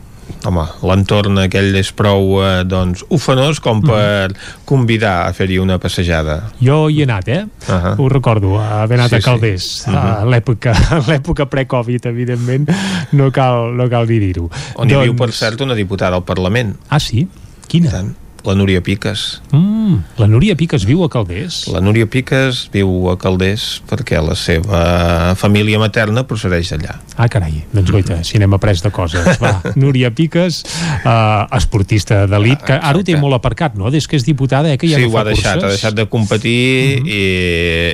Home, 0.46 0.62
l'entorn 0.86 1.38
aquell 1.38 1.74
és 1.78 1.88
prou 1.96 2.40
eh, 2.42 2.64
doncs, 2.66 3.05
ufanós 3.10 3.58
com 3.62 3.80
per 3.82 4.32
convidar 4.64 5.26
a 5.26 5.32
fer-hi 5.34 5.58
una 5.62 5.78
passejada. 5.82 6.50
Jo 6.62 6.88
hi 6.90 7.00
he 7.00 7.06
anat, 7.06 7.28
eh? 7.28 7.44
Uh 7.68 7.74
-huh. 7.74 7.94
Ho 7.98 8.08
recordo, 8.08 8.58
haver 8.60 8.98
anat 8.98 9.10
Sí, 9.10 9.16
a 9.16 9.18
sí. 9.20 9.24
Calders, 9.24 9.84
Mhm. 9.86 9.96
a 9.96 10.24
l'època 10.24 10.72
a 10.72 10.98
l'època 11.10 11.46
pre-Covid, 11.46 12.06
evidentment, 12.06 12.68
no 13.12 13.30
cal, 13.32 13.74
no 13.76 13.88
cal 13.88 14.06
dir-ho. 14.06 14.50
On 14.76 14.88
hi 14.90 14.94
viu, 14.94 15.14
per 15.16 15.32
cert, 15.32 15.60
una 15.60 15.74
diputada 15.74 16.16
al 16.16 16.24
Parlament. 16.24 16.76
Ah, 16.88 17.00
sí? 17.00 17.28
Quina? 17.66 17.90
Tant, 17.90 18.14
la 18.47 18.55
Núria 18.55 18.81
Piques. 18.83 19.42
Mm, 19.50 19.97
la 20.18 20.26
Núria 20.31 20.57
Piques 20.57 20.86
viu 20.86 21.02
a 21.05 21.08
Calders? 21.10 21.66
La 21.73 21.83
Núria 21.84 22.07
Piques 22.10 22.66
viu 22.73 23.10
a 23.10 23.16
Calders 23.20 23.83
perquè 23.89 24.20
la 24.23 24.36
seva 24.39 25.34
família 25.39 25.81
materna 25.83 26.25
procedeix 26.28 26.70
d'allà. 26.73 26.97
Ah, 27.16 27.28
carai, 27.33 27.65
doncs 27.73 27.91
goita, 27.92 28.20
si 28.26 28.39
n'hem 28.39 28.55
après 28.57 28.83
de 28.83 28.92
coses. 28.94 29.41
Va, 29.42 29.57
Núria 29.83 30.12
Piques, 30.15 30.62
uh, 31.02 31.47
esportista 31.57 32.25
d'elit, 32.31 32.62
que 32.66 32.78
ara 32.78 32.99
ho 32.99 33.05
té 33.07 33.16
molt 33.18 33.39
aparcat, 33.39 33.76
no? 33.78 33.91
Des 33.94 34.07
que 34.07 34.18
és 34.20 34.26
diputada, 34.26 34.73
eh, 34.73 34.78
que 34.78 34.91
ja 34.91 35.00
sí, 35.00 35.07
no 35.07 35.12
ho 35.12 35.16
fa 35.18 35.25
ha 35.25 35.28
deixat, 35.31 35.60
curses. 35.60 35.66
ha 35.66 35.75
deixat 35.75 35.99
de 35.99 36.07
competir 36.12 37.02
i, 37.02 37.20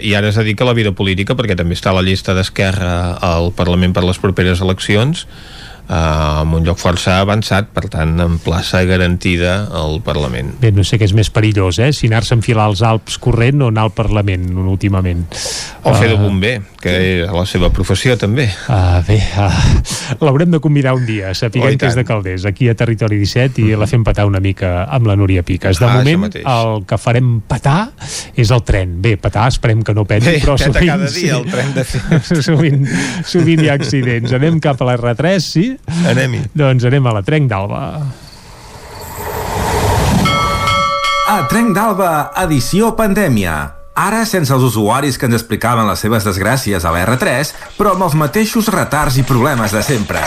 i 0.08 0.14
ara 0.18 0.30
es 0.32 0.38
dedica 0.40 0.66
a 0.66 0.70
la 0.70 0.76
vida 0.78 0.92
política 0.96 1.36
perquè 1.38 1.56
també 1.58 1.78
està 1.78 1.92
a 1.92 1.98
la 1.98 2.04
llista 2.06 2.36
d'Esquerra 2.36 3.18
al 3.22 3.52
Parlament 3.56 3.94
per 3.96 4.04
les 4.06 4.20
properes 4.22 4.62
eleccions 4.64 5.26
en 5.92 6.54
un 6.56 6.64
lloc 6.64 6.78
força 6.80 7.18
avançat, 7.20 7.68
per 7.74 7.84
tant, 7.92 8.14
en 8.24 8.38
plaça 8.42 8.80
garantida 8.88 9.66
al 9.76 9.98
Parlament. 10.04 10.54
Bé, 10.62 10.70
no 10.72 10.84
sé 10.88 10.96
què 10.98 11.04
és 11.08 11.12
més 11.16 11.28
perillós, 11.32 11.78
eh? 11.84 11.90
Si 11.92 12.08
anar-se 12.08 12.32
a 12.32 12.38
enfilar 12.40 12.64
als 12.70 12.80
Alps 12.86 13.18
corrent 13.22 13.60
o 13.62 13.68
anar 13.68 13.84
al 13.88 13.92
Parlament 13.96 14.46
últimament. 14.56 15.26
O 15.84 15.92
fer 15.98 16.08
de 16.12 16.16
bomber, 16.16 16.54
que 16.80 16.92
és 17.24 17.32
la 17.34 17.44
seva 17.50 17.68
professió 17.74 18.16
també. 18.18 18.46
Uh, 18.70 19.02
bé, 19.06 19.18
uh, 19.36 20.22
l'haurem 20.24 20.50
de 20.54 20.60
convidar 20.64 20.94
un 20.96 21.04
dia, 21.06 21.34
sapiguem 21.34 21.74
Oh, 21.74 21.78
que 21.78 21.90
és 21.90 21.96
de. 21.98 22.04
Calders, 22.08 22.44
aquí 22.48 22.68
a 22.68 22.74
Territori 22.78 23.18
17, 23.20 23.62
i 23.62 23.76
la 23.78 23.86
fem 23.90 24.02
petar 24.04 24.24
una 24.26 24.40
mica 24.42 24.84
amb 24.90 25.06
la 25.06 25.14
Núria 25.16 25.42
Piques. 25.46 25.78
De 25.78 25.86
Ah, 25.86 25.98
moment, 26.00 26.32
el 26.40 26.84
que 26.88 26.98
farem 26.98 27.40
petar 27.46 27.90
és 28.36 28.50
el 28.50 28.62
tren. 28.66 28.96
Bé, 29.02 29.16
petar 29.20 29.46
esperem 29.52 29.82
que 29.86 29.94
no 29.94 30.04
peti, 30.08 30.26
Bé, 30.30 30.40
però 30.42 30.56
sovint... 30.58 30.88
cada 30.88 31.10
dia 31.12 31.36
el 31.36 31.46
tren 31.50 31.74
de 31.76 31.84
sovint, 32.48 32.86
sovint 33.28 33.62
hi 33.64 33.68
ha 33.70 33.76
accidents. 33.78 34.32
Anem 34.38 34.58
cap 34.62 34.80
a 34.82 34.88
la 34.90 34.96
R3, 34.98 35.38
sí? 35.42 35.66
Anem-hi. 35.88 36.46
Doncs 36.54 36.84
anem 36.88 37.06
a 37.06 37.14
la 37.18 37.22
Trenc 37.26 37.50
d'Alba. 37.50 37.82
A 41.32 41.38
Trenc 41.48 41.74
d'Alba, 41.76 42.10
edició 42.44 42.92
pandèmia. 42.98 43.54
Ara 43.92 44.22
sense 44.24 44.52
els 44.54 44.64
usuaris 44.64 45.18
que 45.20 45.28
ens 45.28 45.36
explicaven 45.36 45.88
les 45.88 46.00
seves 46.00 46.24
desgràcies 46.24 46.84
a 46.84 46.92
la 46.94 47.04
R3, 47.04 47.52
però 47.76 47.92
amb 47.92 48.06
els 48.08 48.16
mateixos 48.16 48.70
retards 48.72 49.18
i 49.20 49.26
problemes 49.28 49.74
de 49.76 49.82
sempre. 49.84 50.22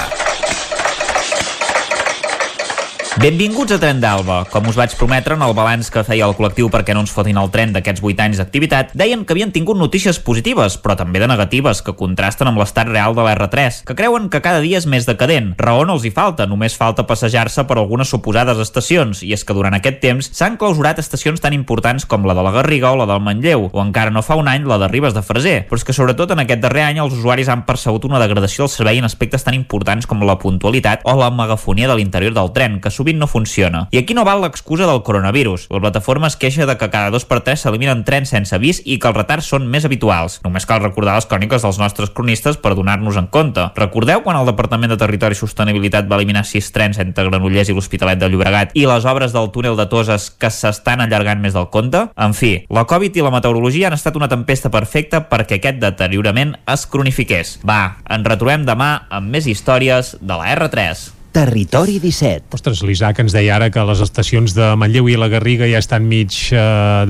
Benvinguts 3.15 3.71
a 3.71 3.77
Tren 3.79 4.01
d'Alba. 4.03 4.41
Com 4.51 4.65
us 4.67 4.75
vaig 4.75 4.91
prometre 4.99 5.37
en 5.37 5.43
el 5.45 5.53
balanç 5.55 5.87
que 5.87 6.01
feia 6.03 6.25
el 6.27 6.33
col·lectiu 6.35 6.67
perquè 6.67 6.91
no 6.91 6.99
ens 7.05 7.13
fotin 7.15 7.37
el 7.39 7.47
tren 7.47 7.71
d'aquests 7.71 8.01
8 8.03 8.23
anys 8.25 8.41
d'activitat, 8.41 8.89
deien 8.91 9.21
que 9.23 9.31
havien 9.31 9.53
tingut 9.55 9.79
notícies 9.79 10.19
positives, 10.19 10.75
però 10.83 10.97
també 10.99 11.21
de 11.23 11.29
negatives, 11.31 11.79
que 11.79 11.95
contrasten 11.95 12.49
amb 12.51 12.59
l'estat 12.59 12.91
real 12.91 13.15
de 13.15 13.23
l'R3, 13.23 13.77
que 13.87 13.95
creuen 13.95 14.27
que 14.27 14.41
cada 14.43 14.59
dia 14.59 14.81
és 14.81 14.87
més 14.91 15.07
decadent. 15.07 15.53
Raó 15.55 15.85
no 15.87 15.95
els 15.95 16.03
hi 16.03 16.11
falta, 16.11 16.43
només 16.43 16.75
falta 16.75 17.05
passejar-se 17.07 17.63
per 17.63 17.77
algunes 17.79 18.11
suposades 18.11 18.59
estacions, 18.59 19.23
i 19.23 19.31
és 19.31 19.47
que 19.47 19.55
durant 19.55 19.79
aquest 19.79 20.03
temps 20.03 20.29
s'han 20.35 20.59
clausurat 20.59 20.99
estacions 20.99 21.39
tan 21.39 21.55
importants 21.55 22.03
com 22.03 22.27
la 22.27 22.35
de 22.35 22.43
la 22.43 22.51
Garriga 22.51 22.91
o 22.91 22.99
la 22.99 23.07
del 23.07 23.23
Manlleu, 23.23 23.69
o 23.71 23.85
encara 23.85 24.11
no 24.11 24.25
fa 24.27 24.35
un 24.35 24.51
any 24.51 24.67
la 24.67 24.81
de 24.83 24.91
Ribes 24.91 25.15
de 25.15 25.23
Freser, 25.23 25.55
però 25.71 25.79
és 25.79 25.87
que 25.87 25.95
sobretot 25.95 26.35
en 26.35 26.43
aquest 26.43 26.67
darrer 26.67 26.83
any 26.89 26.99
els 26.99 27.15
usuaris 27.15 27.47
han 27.47 27.63
percebut 27.63 28.11
una 28.11 28.19
degradació 28.19 28.67
del 28.67 28.75
servei 28.75 28.99
en 28.99 29.07
aspectes 29.07 29.47
tan 29.47 29.55
importants 29.55 30.03
com 30.03 30.27
la 30.27 30.35
puntualitat 30.35 31.07
o 31.07 31.15
la 31.15 31.31
megafonia 31.31 31.87
de 31.87 31.95
l'interior 31.95 32.35
del 32.35 32.51
tren, 32.51 32.81
que 32.83 32.91
sovint 33.05 33.19
no 33.21 33.27
funciona. 33.27 33.87
I 33.91 33.99
aquí 34.01 34.15
no 34.17 34.25
val 34.25 34.41
l'excusa 34.41 34.87
del 34.89 35.03
coronavirus. 35.03 35.67
La 35.69 35.79
plataforma 35.79 36.27
es 36.27 36.35
queixa 36.35 36.65
de 36.65 36.75
que 36.77 36.89
cada 36.89 37.11
dos 37.13 37.25
per 37.25 37.43
tres 37.45 37.61
s'eliminen 37.61 38.03
trens 38.03 38.31
sense 38.33 38.55
avís 38.55 38.81
i 38.83 38.97
que 38.97 39.07
els 39.07 39.17
retards 39.17 39.45
són 39.45 39.67
més 39.69 39.85
habituals. 39.85 40.39
Només 40.43 40.65
cal 40.65 40.81
recordar 40.81 41.13
les 41.15 41.27
cròniques 41.29 41.61
dels 41.61 41.77
nostres 41.77 42.09
cronistes 42.09 42.57
per 42.57 42.73
donar-nos 42.73 43.17
en 43.21 43.27
compte. 43.27 43.67
Recordeu 43.77 44.23
quan 44.25 44.39
el 44.39 44.49
Departament 44.49 44.89
de 44.89 44.97
Territori 44.97 45.37
i 45.37 45.39
Sostenibilitat 45.39 46.09
va 46.09 46.17
eliminar 46.17 46.45
sis 46.49 46.71
trens 46.73 46.97
entre 46.97 47.27
Granollers 47.29 47.69
i 47.69 47.75
l'Hospitalet 47.77 48.17
de 48.17 48.29
Llobregat 48.31 48.73
i 48.73 48.87
les 48.89 49.05
obres 49.05 49.35
del 49.35 49.51
túnel 49.53 49.77
de 49.77 49.85
Toses 49.91 50.31
que 50.31 50.49
s'estan 50.49 51.03
allargant 51.05 51.43
més 51.43 51.53
del 51.53 51.69
compte? 51.69 52.07
En 52.17 52.33
fi, 52.33 52.55
la 52.73 52.87
Covid 52.89 53.13
i 53.13 53.25
la 53.25 53.33
meteorologia 53.35 53.91
han 53.91 53.97
estat 53.99 54.17
una 54.17 54.31
tempesta 54.31 54.71
perfecta 54.73 55.27
perquè 55.29 55.59
aquest 55.59 55.77
deteriorament 55.83 56.55
es 56.73 56.87
cronifiqués. 56.89 57.59
Va, 57.67 57.99
ens 58.09 58.25
retrobem 58.25 58.65
demà 58.65 59.05
amb 59.13 59.29
més 59.29 59.45
històries 59.45 60.15
de 60.21 60.39
la 60.39 60.49
R3. 60.55 61.11
Territori 61.35 61.97
17. 61.99 62.55
Ostres, 62.55 62.79
l'Isaac 62.87 63.17
ens 63.19 63.33
deia 63.35 63.57
ara 63.57 63.67
que 63.67 63.81
les 63.83 63.99
estacions 63.99 64.53
de 64.55 64.69
Manlleu 64.79 65.09
i 65.11 65.17
la 65.19 65.27
Garriga 65.27 65.67
ja 65.67 65.81
estan 65.83 66.05
mig 66.07 66.31
eh, 66.55 66.59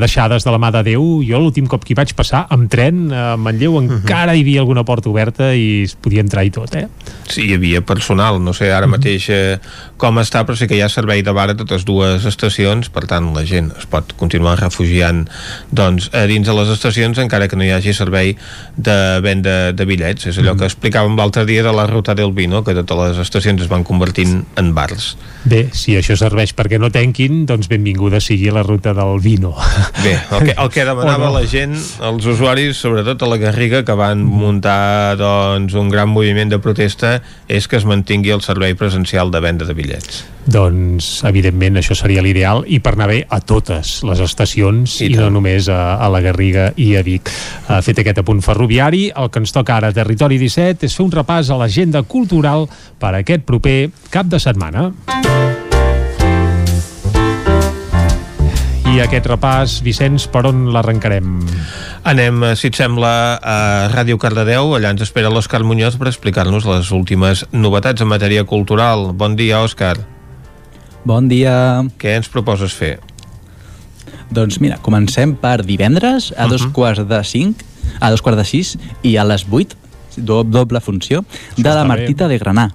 deixades 0.02 0.42
de 0.42 0.50
la 0.50 0.58
mà 0.58 0.72
de 0.74 0.82
Déu. 0.88 1.04
Jo 1.22 1.38
l'últim 1.44 1.68
cop 1.70 1.84
que 1.86 1.94
hi 1.94 1.98
vaig 2.00 2.16
passar 2.18 2.42
amb 2.50 2.66
tren 2.74 3.04
a 3.14 3.36
Manlleu 3.38 3.78
encara 3.78 4.34
hi 4.34 4.42
havia 4.42 4.64
alguna 4.64 4.82
porta 4.82 5.12
oberta 5.12 5.52
i 5.54 5.84
es 5.84 5.94
podia 5.94 6.24
entrar 6.26 6.42
i 6.42 6.50
tot, 6.50 6.74
eh? 6.74 6.88
Sí, 7.30 7.44
hi 7.45 7.60
havia 7.60 7.84
personal, 7.86 8.40
no 8.42 8.56
sé 8.58 8.72
ara 8.74 8.90
mateix 8.90 9.28
eh, 9.30 9.60
com 10.02 10.18
està, 10.18 10.42
però 10.42 10.58
sí 10.58 10.66
que 10.66 10.80
hi 10.80 10.82
ha 10.82 10.90
servei 10.90 11.22
de 11.22 11.36
bar 11.38 11.52
a 11.54 11.58
totes 11.62 11.86
dues 11.86 12.26
estacions, 12.26 12.90
per 12.90 13.06
tant 13.12 13.30
la 13.38 13.45
gent 13.45 13.70
es 13.78 13.86
pot 13.86 14.16
continuar 14.18 14.58
refugiant 14.58 15.28
doncs, 15.70 16.10
a 16.18 16.26
dins 16.26 16.50
de 16.50 16.58
les 16.58 16.74
estacions 16.74 17.22
encara 17.22 17.45
que 17.45 17.62
no 17.62 17.68
hi 17.68 17.76
hagi 17.78 17.94
servei 17.94 18.34
de 18.74 18.98
venda 19.22 19.56
de 19.70 19.86
bitllets. 19.86 20.32
És 20.34 20.42
allò 20.42 20.58
que 20.58 20.66
explicàvem 20.66 21.14
l'altre 21.14 21.45
dia 21.45 21.62
de 21.62 21.78
la 21.78 21.86
ruta 21.94 22.18
del 22.18 22.34
vino, 22.34 22.66
que 22.66 22.74
totes 22.82 23.04
les 23.04 23.24
estacions 23.28 23.62
es 23.62 23.70
van 23.70 23.86
convertint 24.16 24.45
en 24.58 24.74
bars. 24.74 25.16
Bé, 25.45 25.69
si 25.74 25.95
això 25.95 26.16
serveix 26.18 26.56
perquè 26.58 26.80
no 26.80 26.90
tanquin, 26.90 27.45
doncs 27.45 27.68
benvinguda 27.69 28.19
sigui 28.24 28.50
la 28.52 28.64
ruta 28.64 28.94
del 28.98 29.19
vino. 29.22 29.53
Bé, 30.02 30.16
el 30.32 30.48
que, 30.48 30.56
el 30.58 30.69
que 30.72 30.85
demanava 30.90 31.30
no. 31.30 31.34
la 31.38 31.45
gent, 31.45 31.76
els 32.02 32.26
usuaris, 32.26 32.77
sobretot 32.77 33.22
a 33.22 33.30
la 33.30 33.38
Garriga, 33.38 33.84
que 33.85 33.98
van 33.98 34.24
muntar 34.26 35.18
doncs, 35.19 35.76
un 35.76 35.90
gran 35.90 36.10
moviment 36.10 36.50
de 36.50 36.60
protesta, 36.60 37.19
és 37.48 37.68
que 37.68 37.77
es 37.77 37.85
mantingui 37.85 38.34
el 38.34 38.42
servei 38.45 38.76
presencial 38.76 39.32
de 39.32 39.44
venda 39.44 39.68
de 39.68 39.77
bitllets. 39.77 40.26
Doncs, 40.45 41.24
evidentment, 41.25 41.80
això 41.80 41.95
seria 41.98 42.22
l'ideal 42.22 42.64
i 42.69 42.77
per 42.83 42.93
anar 42.93 43.07
bé 43.09 43.22
a 43.25 43.40
totes 43.41 43.98
les 44.06 44.22
estacions 44.22 44.99
i, 45.01 45.09
i 45.09 45.17
no 45.17 45.32
només 45.33 45.69
a, 45.74 45.98
a 45.98 46.09
la 46.14 46.22
Garriga 46.22 46.69
i 46.77 46.91
a 46.95 47.01
Vic. 47.06 47.32
Uh, 47.65 47.80
fet 47.85 48.03
aquest 48.03 48.22
apunt 48.22 48.43
ferroviari, 48.45 49.07
el 49.09 49.32
que 49.33 49.41
ens 49.41 49.56
toca 49.56 49.80
ara 49.80 49.90
a 49.90 49.95
Territori 49.95 50.38
17 50.41 50.85
és 50.85 50.93
fer 50.93 51.06
un 51.07 51.14
repàs 51.17 51.49
a 51.49 51.57
l'agenda 51.57 52.03
cultural 52.06 52.69
per 53.01 53.15
a 53.15 53.24
aquest 53.24 53.48
proper 53.49 53.90
cap 54.14 54.30
de 54.30 54.41
setmana. 54.41 54.91
I 58.95 59.01
aquest 59.03 59.25
repàs, 59.27 59.82
Vicenç, 59.83 60.30
per 60.32 60.45
on 60.48 60.69
l'arrencarem? 60.72 61.41
Anem, 62.07 62.43
eh, 62.45 62.56
si 62.56 62.69
et 62.69 62.77
sembla, 62.77 63.11
a 63.41 63.57
Ràdio 63.91 64.22
Cardedeu. 64.22 64.77
Allà 64.77 64.93
ens 64.93 65.03
espera 65.03 65.33
l'Òscar 65.33 65.65
Muñoz 65.65 65.98
per 65.99 66.07
explicar-nos 66.14 66.69
les 66.69 66.93
últimes 66.95 67.43
novetats 67.51 68.06
en 68.06 68.14
matèria 68.14 68.45
cultural. 68.45 69.09
Bon 69.11 69.35
dia, 69.35 69.65
Òscar. 69.65 70.15
Bon 71.06 71.27
dia. 71.30 71.85
Què 72.01 72.16
ens 72.17 72.27
proposes 72.34 72.74
fer? 72.74 72.95
Doncs 74.34 74.58
mira, 74.58 74.80
comencem 74.82 75.35
per 75.38 75.59
divendres 75.61 76.32
a 76.34 76.48
dos 76.50 76.66
quarts 76.74 77.03
de 77.06 77.19
cinc, 77.22 77.61
a 78.01 78.09
dos 78.09 78.24
quarts 78.25 78.42
de 78.42 78.45
sis 78.50 78.72
i 79.06 79.14
a 79.22 79.25
les 79.27 79.45
vuit, 79.45 79.75
do, 80.17 80.42
doble 80.42 80.82
funció, 80.82 81.22
de 81.53 81.61
la 81.69 81.84
està 81.84 81.84
bé. 81.84 81.92
Martita 81.92 82.30
de 82.32 82.40
Granà. 82.42 82.66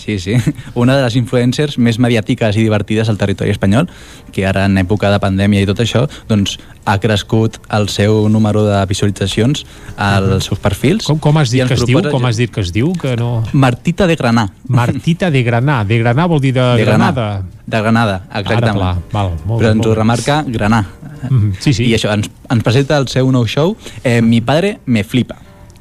Sí, 0.00 0.18
sí, 0.18 0.34
una 0.80 0.96
de 0.96 1.02
les 1.04 1.16
influencers 1.18 1.76
més 1.78 1.98
mediàtiques 2.00 2.56
i 2.56 2.62
divertides 2.64 3.08
al 3.12 3.18
territori 3.20 3.52
espanyol, 3.52 3.88
que 4.32 4.46
ara 4.48 4.64
en 4.64 4.78
època 4.80 5.10
de 5.12 5.18
pandèmia 5.20 5.60
i 5.60 5.68
tot 5.68 5.82
això, 5.84 6.06
doncs 6.30 6.56
ha 6.88 6.94
crescut 7.02 7.58
el 7.76 7.88
seu 7.92 8.28
número 8.32 8.62
de 8.64 8.78
visualitzacions 8.88 9.66
als 10.00 10.46
seus 10.48 10.58
perfils. 10.62 11.04
Com, 11.04 11.18
com 11.20 11.36
has 11.38 11.50
dit 11.52 11.66
que 11.68 11.74
es 11.76 11.84
diu? 11.84 11.98
proposa- 12.00 12.14
Com 12.16 12.24
has 12.30 12.40
dit 12.40 12.50
que 12.50 12.64
es 12.64 12.72
diu? 12.72 12.92
Que 12.96 13.16
no... 13.20 13.42
Martita 13.52 14.06
de 14.08 14.16
Granà. 14.16 14.46
Martita 14.68 15.30
de 15.30 15.42
Granà. 15.44 15.82
De 15.84 15.98
Granà 16.00 16.26
vol 16.30 16.40
dir 16.40 16.54
de, 16.56 16.64
De. 16.80 16.84
Granada. 16.88 17.28
De 17.70 17.80
Granada, 17.84 18.16
exactament. 18.32 18.80
Ara, 18.80 18.94
clar, 18.96 18.96
val, 19.12 19.36
molt 19.46 19.60
Però 19.60 19.70
ens 19.74 19.78
molt 19.82 19.90
ho 19.92 19.94
remarca 20.00 20.40
Granà. 20.48 20.80
Mhm, 21.28 21.52
sí, 21.60 21.74
sí. 21.76 21.84
I 21.90 21.94
això, 21.98 22.10
ens, 22.16 22.30
ens 22.50 22.64
presenta 22.64 22.96
el 22.96 23.06
seu 23.12 23.28
nou 23.30 23.44
show, 23.46 23.76
eh, 24.02 24.22
Mi 24.22 24.40
padre 24.40 24.78
me 24.86 25.04
flipa. 25.04 25.36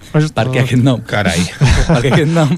Per 0.38 0.46
què 0.50 0.64
aquest 0.64 0.82
nom? 0.84 1.02
Carai. 1.06 1.44
per 1.88 2.00
què 2.02 2.12
aquest 2.14 2.32
nom? 2.34 2.50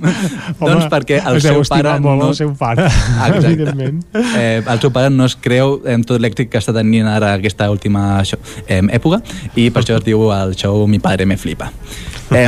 doncs 0.61 0.85
perquè 0.91 1.19
el 1.27 1.39
seu 1.43 1.61
pare 1.67 1.97
molt 1.99 2.21
no... 2.23 2.29
el 2.31 2.35
seu 2.39 2.53
pare, 2.57 2.85
Exacte. 2.87 3.45
evidentment. 3.51 4.01
Eh, 4.37 4.61
el 4.65 4.79
seu 4.83 4.91
pare 4.95 5.09
no 5.11 5.25
es 5.27 5.35
creu 5.35 5.79
en 5.85 6.03
tot 6.07 6.21
l'èxit 6.23 6.49
que 6.51 6.61
està 6.61 6.73
tenint 6.75 7.07
ara 7.11 7.33
aquesta 7.39 7.69
última 7.73 8.23
show, 8.27 8.39
eh, 8.67 8.81
època 8.95 9.21
i 9.55 9.69
per 9.69 9.83
això 9.83 9.99
es 9.99 10.05
diu 10.07 10.29
el 10.31 10.55
show 10.55 10.85
Mi 10.87 10.99
padre 10.99 11.25
me 11.27 11.35
flipa. 11.37 11.71
Eh, 12.31 12.47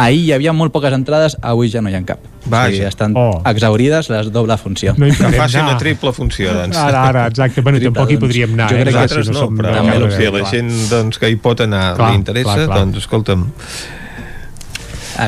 ahir 0.00 0.20
hi 0.26 0.32
havia 0.36 0.52
molt 0.56 0.72
poques 0.72 0.92
entrades, 0.92 1.36
avui 1.42 1.68
ja 1.72 1.80
no 1.82 1.88
hi 1.90 1.96
ha 1.96 2.02
cap. 2.06 2.20
Vaja. 2.46 2.68
O 2.70 2.72
sigui, 2.72 2.86
estan 2.88 3.14
Oh. 3.16 3.42
exaurides 3.44 4.08
les 4.10 4.30
doble 4.32 4.56
funció. 4.56 4.94
No 4.96 5.06
hi 5.06 5.10
Que 5.12 5.28
faci 5.32 5.56
anar. 5.58 5.70
una 5.70 5.78
triple 5.78 6.12
funció, 6.12 6.54
doncs. 6.54 6.76
Ara, 6.76 7.02
ara, 7.08 7.26
exacte. 7.26 7.60
Bueno, 7.60 7.78
Triple, 7.78 7.92
tampoc 7.94 8.10
hi 8.12 8.16
doncs, 8.16 8.26
podríem 8.26 8.52
anar. 8.54 8.68
jo 8.70 8.76
eh? 8.76 8.84
crec 8.84 8.86
que 8.86 8.92
Clar, 8.92 9.02
Nosaltres 9.02 9.26
si 9.26 9.32
no, 9.32 9.38
som 9.40 9.56
però 9.58 9.74
el 9.94 10.12
si 10.12 10.26
a 10.26 10.30
la 10.30 10.44
gent 10.50 10.70
doncs, 10.90 11.18
que 11.18 11.28
hi 11.30 11.36
pot 11.36 11.60
anar 11.66 11.96
Clar, 11.96 12.10
li 12.10 12.16
interessa, 12.22 12.54
clar, 12.54 12.66
clar. 12.66 12.78
doncs 12.78 12.98
escolta'm, 13.04 13.44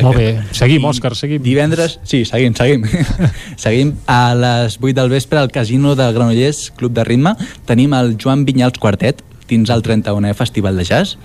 Molt 0.00 0.16
bé. 0.16 0.28
Seguim, 0.56 0.84
Òscar, 0.88 1.12
seguim. 1.18 1.42
Divendres, 1.44 1.98
sí, 2.08 2.22
seguim, 2.28 2.54
seguim. 2.56 2.86
seguim 3.64 3.92
a 4.06 4.34
les 4.38 4.78
8 4.80 4.94
del 5.00 5.12
vespre 5.12 5.38
al 5.38 5.52
Casino 5.52 5.96
de 5.98 6.08
Granollers, 6.12 6.70
Club 6.76 6.96
de 6.96 7.04
Ritme. 7.04 7.34
Tenim 7.68 7.92
el 7.98 8.16
Joan 8.20 8.46
Vinyals 8.48 8.80
Quartet 8.80 9.20
dins 9.50 9.70
el 9.74 9.82
31è 9.84 10.32
Festival 10.38 10.78
de 10.80 10.86
Jazz 10.88 11.18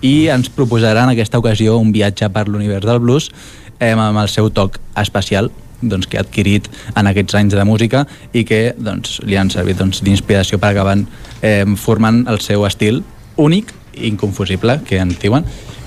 i 0.00 0.30
ens 0.32 0.48
proposaran 0.48 1.10
en 1.10 1.14
aquesta 1.14 1.40
ocasió 1.42 1.76
un 1.76 1.92
viatge 1.92 2.30
per 2.32 2.46
l'univers 2.48 2.86
del 2.86 3.02
blues 3.02 3.28
eh, 3.78 3.92
amb 3.92 4.22
el 4.22 4.30
seu 4.32 4.48
toc 4.54 4.78
especial 5.00 5.50
doncs, 5.82 6.08
que 6.08 6.18
ha 6.18 6.24
adquirit 6.24 6.70
en 6.96 7.10
aquests 7.10 7.36
anys 7.36 7.56
de 7.58 7.64
música 7.68 8.04
i 8.32 8.44
que 8.48 8.72
doncs, 8.78 9.18
li 9.26 9.36
han 9.36 9.52
servit 9.52 9.80
doncs, 9.80 10.00
d'inspiració 10.04 10.58
per 10.62 10.72
acabar 10.72 10.96
eh, 11.42 11.64
formant 11.76 12.24
el 12.30 12.40
seu 12.40 12.64
estil 12.68 13.02
únic 13.36 13.74
i 13.94 14.08
inconfusible, 14.08 14.80
que 14.88 14.98
en 14.98 15.12
diuen, 15.20 15.44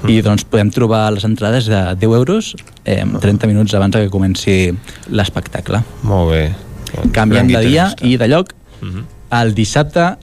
i 0.08 0.20
doncs 0.22 0.44
podem 0.46 0.70
trobar 0.72 1.08
les 1.16 1.24
entrades 1.26 1.66
de 1.66 1.80
10 1.98 2.14
euros 2.14 2.54
eh, 2.86 3.02
30 3.04 3.48
minuts 3.50 3.74
abans 3.74 3.96
que 3.96 4.10
comenci 4.14 4.72
l'espectacle. 5.10 5.82
molt 6.04 6.32
bé. 6.32 6.44
Canviem 7.12 7.48
de 7.48 7.62
dia 7.66 7.90
i 8.02 8.18
de 8.18 8.28
lloc. 8.28 8.54
Mhm. 8.82 9.04
El 9.32 9.54
dissabte 9.56 10.16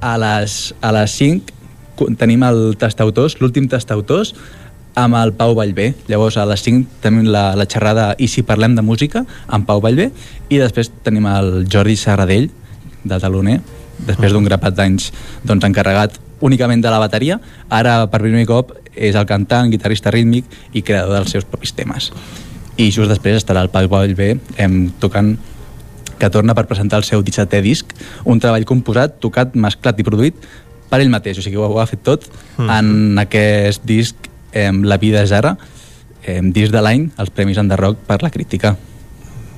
a 0.00 0.18
les, 0.18 0.74
a 0.80 0.92
les 0.92 1.10
5 1.10 1.42
cu- 1.96 2.14
tenim 2.14 2.42
el 2.44 2.76
tastautors, 2.78 3.40
l'últim 3.40 3.68
tastautors, 3.68 4.34
amb 4.94 5.14
el 5.16 5.32
Pau 5.32 5.54
Vallvé. 5.56 5.94
Llavors 6.06 6.36
a 6.36 6.44
les 6.46 6.60
5 6.62 6.84
tenim 7.00 7.24
la, 7.32 7.54
la 7.56 7.64
xerrada 7.66 8.14
I 8.18 8.28
si 8.28 8.42
parlem 8.42 8.74
de 8.76 8.82
música 8.82 9.24
amb 9.48 9.66
Pau 9.66 9.80
Vallvé 9.80 10.10
i 10.50 10.58
després 10.60 10.90
tenim 11.02 11.24
el 11.26 11.64
Jordi 11.72 11.96
Serradell 11.96 12.50
de 13.02 13.18
Taloner 13.18 13.60
després 14.06 14.32
d'un 14.32 14.44
grapat 14.44 14.74
d'anys 14.76 15.12
doncs, 15.44 15.64
encarregat 15.64 16.18
únicament 16.42 16.82
de 16.84 16.90
la 16.92 16.98
bateria, 17.02 17.38
ara 17.70 18.02
per 18.10 18.20
primer 18.22 18.44
cop 18.50 18.74
és 18.92 19.16
el 19.16 19.26
cantant, 19.26 19.70
guitarrista 19.72 20.10
rítmic 20.12 20.44
i 20.76 20.82
creador 20.84 21.14
dels 21.22 21.32
seus 21.32 21.46
propis 21.48 21.72
temes. 21.72 22.10
I 22.76 22.90
just 22.90 23.08
després 23.10 23.38
estarà 23.40 23.62
el 23.64 23.70
Pau 23.72 23.88
Vallvé 23.88 24.34
em, 24.60 24.90
tocant 25.00 25.36
que 26.18 26.30
torna 26.30 26.54
per 26.54 26.66
presentar 26.70 27.00
el 27.00 27.04
seu 27.08 27.22
17è 27.24 27.60
disc, 27.64 27.88
un 28.24 28.38
treball 28.40 28.64
composat, 28.68 29.16
tocat, 29.20 29.56
mesclat 29.58 29.98
i 29.98 30.04
produït 30.06 30.36
per 30.92 31.00
ell 31.00 31.10
mateix, 31.10 31.38
o 31.40 31.42
sigui 31.42 31.56
que 31.56 31.62
ho, 31.62 31.70
ho 31.72 31.80
ha 31.80 31.86
fet 31.88 32.02
tot 32.04 32.28
Mhm. 32.58 32.70
en 32.70 33.18
aquest 33.18 33.82
disc 33.84 34.14
eh, 34.52 34.70
La 34.84 34.98
vida 34.98 35.22
és 35.22 35.32
ara, 35.32 35.56
eh, 36.22 36.40
disc 36.42 36.70
de 36.72 36.82
l'any, 36.82 37.10
els 37.18 37.30
Premis 37.30 37.56
Enderroc 37.58 37.96
per 38.06 38.22
la 38.22 38.30
crítica. 38.30 38.76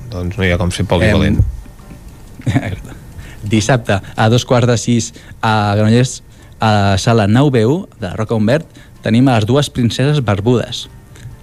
Doncs 0.09 0.37
no 0.37 0.43
hi 0.45 0.51
ha 0.51 0.57
com 0.57 0.71
ser 0.71 0.85
polivalent. 0.85 1.41
Dissabte, 3.43 3.99
a 4.15 4.29
dos 4.29 4.45
quarts 4.45 4.67
de 4.67 4.77
sis, 4.77 5.13
a 5.41 5.75
Granollers, 5.75 6.23
a 6.59 6.71
la 6.71 6.97
sala 6.97 7.27
9BU 7.27 7.87
de 7.99 8.07
la 8.07 8.15
Roca 8.15 8.35
Humbert, 8.35 8.67
tenim 9.03 9.27
a 9.27 9.37
les 9.37 9.45
dues 9.45 9.69
princeses 9.69 10.23
barbudes 10.25 10.87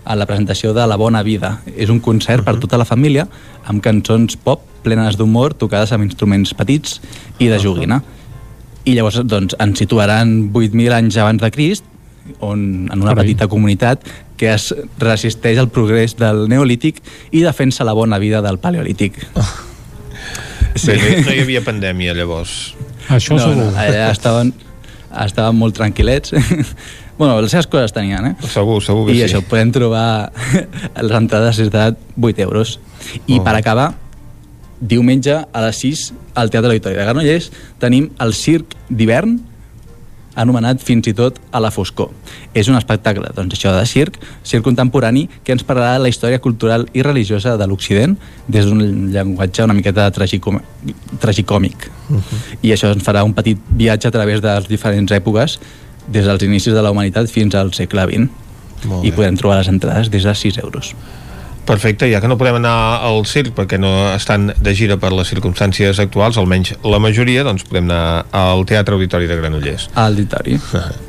a 0.04 0.16
la 0.16 0.26
presentació 0.26 0.72
de 0.74 0.86
La 0.86 0.96
Bona 0.98 1.22
Vida. 1.22 1.60
És 1.76 1.90
un 1.90 2.00
concert 2.02 2.44
per 2.44 2.56
tota 2.58 2.78
la 2.80 2.86
família 2.88 3.28
amb 3.70 3.82
cançons 3.84 4.36
pop 4.36 4.64
plenes 4.82 5.16
d'humor 5.18 5.54
tocades 5.54 5.92
amb 5.94 6.04
instruments 6.06 6.54
petits 6.58 6.98
i 7.38 7.46
de 7.46 7.60
joguina. 7.62 8.02
I 8.84 8.96
llavors 8.96 9.20
doncs, 9.30 9.54
ens 9.62 9.78
situaran 9.78 10.50
8.000 10.50 10.96
anys 10.96 11.18
abans 11.22 11.42
de 11.42 11.52
Crist 11.54 11.86
on, 12.40 12.88
en 12.90 12.98
una 12.98 13.12
Carai. 13.12 13.22
petita 13.22 13.46
comunitat 13.50 14.02
que 14.38 14.50
es 14.50 14.72
resisteix 14.98 15.60
al 15.62 15.70
progrés 15.70 16.16
del 16.18 16.48
neolític 16.50 16.98
i 17.30 17.44
defensa 17.46 17.86
la 17.86 17.94
bona 17.94 18.18
vida 18.18 18.42
del 18.42 18.58
paleolític. 18.58 19.22
Sí. 20.72 20.88
Bé, 20.96 21.18
no, 21.18 21.26
no 21.26 21.32
hi 21.36 21.40
havia 21.42 21.60
pandèmia, 21.60 22.14
llavors. 22.16 22.72
Això 23.12 23.36
no, 23.36 23.42
segur. 23.42 23.58
No, 23.58 23.66
allà 23.76 24.06
estaven, 24.08 24.54
estaven 25.24 25.58
molt 25.58 25.76
tranquil·lets. 25.76 26.34
bueno, 27.18 27.40
les 27.40 27.52
seves 27.52 27.68
coses 27.70 27.94
tenien, 27.94 28.32
eh? 28.32 28.34
Segur, 28.48 28.80
segur 28.84 29.06
que 29.06 29.16
I 29.16 29.20
sí. 29.20 29.26
això, 29.28 29.42
podem 29.48 29.72
trobar 29.74 30.32
les 31.08 31.16
entrades 31.18 31.60
des 31.62 31.72
de 31.72 31.86
8 32.16 32.46
euros. 32.46 32.78
I 33.26 33.38
Molt 33.38 33.46
per 33.48 33.56
acabar, 33.58 33.88
diumenge 34.80 35.38
a 35.44 35.64
les 35.66 35.78
6 35.84 36.10
al 36.34 36.50
Teatre 36.50 36.72
Auditori 36.72 36.96
de 36.98 37.04
Granollers 37.04 37.50
tenim 37.82 38.10
el 38.22 38.32
Circ 38.34 38.74
d'hivern 38.88 39.38
anomenat 40.34 40.80
fins 40.82 41.06
i 41.10 41.14
tot 41.16 41.38
a 41.52 41.60
la 41.60 41.70
foscor. 41.70 42.10
És 42.54 42.68
un 42.68 42.76
espectacle, 42.78 43.30
doncs 43.36 43.56
això 43.56 43.72
de 43.76 43.84
circ, 43.86 44.18
circ 44.46 44.64
contemporani, 44.64 45.28
que 45.44 45.52
ens 45.52 45.64
parlarà 45.66 45.98
de 45.98 46.04
la 46.06 46.12
història 46.12 46.40
cultural 46.40 46.86
i 46.92 47.04
religiosa 47.04 47.56
de 47.60 47.68
l'Occident 47.68 48.16
des 48.48 48.66
d'un 48.66 49.10
llenguatge 49.12 49.64
una 49.64 49.76
miqueta 49.76 50.10
tragicom 50.10 50.60
tragicòmic. 51.20 51.88
I 52.62 52.72
això 52.72 52.92
ens 52.92 53.04
farà 53.04 53.24
un 53.24 53.34
petit 53.34 53.58
viatge 53.70 54.08
a 54.08 54.14
través 54.14 54.42
de 54.42 54.48
les 54.48 54.68
diferents 54.68 55.12
èpoques 55.12 55.58
des 56.08 56.26
dels 56.26 56.42
inicis 56.42 56.74
de 56.74 56.82
la 56.82 56.90
humanitat 56.90 57.30
fins 57.30 57.54
al 57.54 57.72
segle 57.72 58.06
XX. 58.08 58.28
I 59.06 59.12
podem 59.14 59.36
trobar 59.38 59.60
les 59.60 59.68
entrades 59.70 60.10
des 60.10 60.24
de 60.26 60.34
6 60.34 60.58
euros. 60.58 60.94
Perfecte, 61.66 62.08
ja 62.10 62.20
que 62.20 62.28
no 62.30 62.38
podem 62.40 62.58
anar 62.58 63.04
al 63.06 63.22
circ 63.28 63.54
perquè 63.54 63.78
no 63.78 63.92
estan 64.12 64.50
de 64.58 64.74
gira 64.74 64.96
per 64.98 65.12
les 65.14 65.30
circumstàncies 65.30 66.00
actuals, 66.02 66.38
almenys 66.40 66.74
la 66.82 66.98
majoria, 67.02 67.44
doncs 67.46 67.62
podem 67.68 67.86
anar 67.86 68.26
al 68.34 68.66
Teatre 68.66 68.98
Auditori 68.98 69.30
de 69.30 69.38
Granollers. 69.38 69.88
Auditori. 69.94 70.58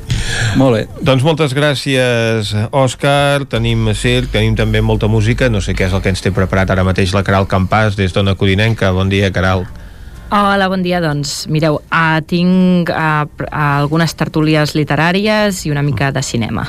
Molt 0.60 0.76
bé. 0.76 0.82
Doncs 1.04 1.24
moltes 1.26 1.52
gràcies, 1.56 2.54
Òscar. 2.72 3.44
Tenim 3.50 3.90
circ, 3.98 4.30
tenim 4.32 4.54
també 4.56 4.80
molta 4.80 5.10
música. 5.10 5.50
No 5.50 5.60
sé 5.60 5.74
què 5.76 5.88
és 5.88 5.92
el 5.92 6.00
que 6.00 6.14
ens 6.14 6.22
té 6.24 6.32
preparat 6.32 6.70
ara 6.70 6.86
mateix 6.86 7.12
la 7.12 7.24
Caral 7.26 7.50
Campàs 7.50 7.98
des 7.98 8.14
d'Ona 8.14 8.36
Codinenca. 8.38 8.94
Bon 8.94 9.10
dia, 9.10 9.32
Caral. 9.34 9.66
Hola, 10.34 10.66
bon 10.66 10.82
dia. 10.82 10.98
Doncs 10.98 11.44
mireu, 11.46 11.76
uh, 11.94 12.18
tinc 12.26 12.88
uh, 12.90 13.22
uh, 13.22 13.44
algunes 13.54 14.16
tertúlies 14.18 14.72
literàries 14.74 15.60
i 15.62 15.70
una 15.70 15.84
mica 15.86 16.08
de 16.10 16.24
cinema. 16.26 16.64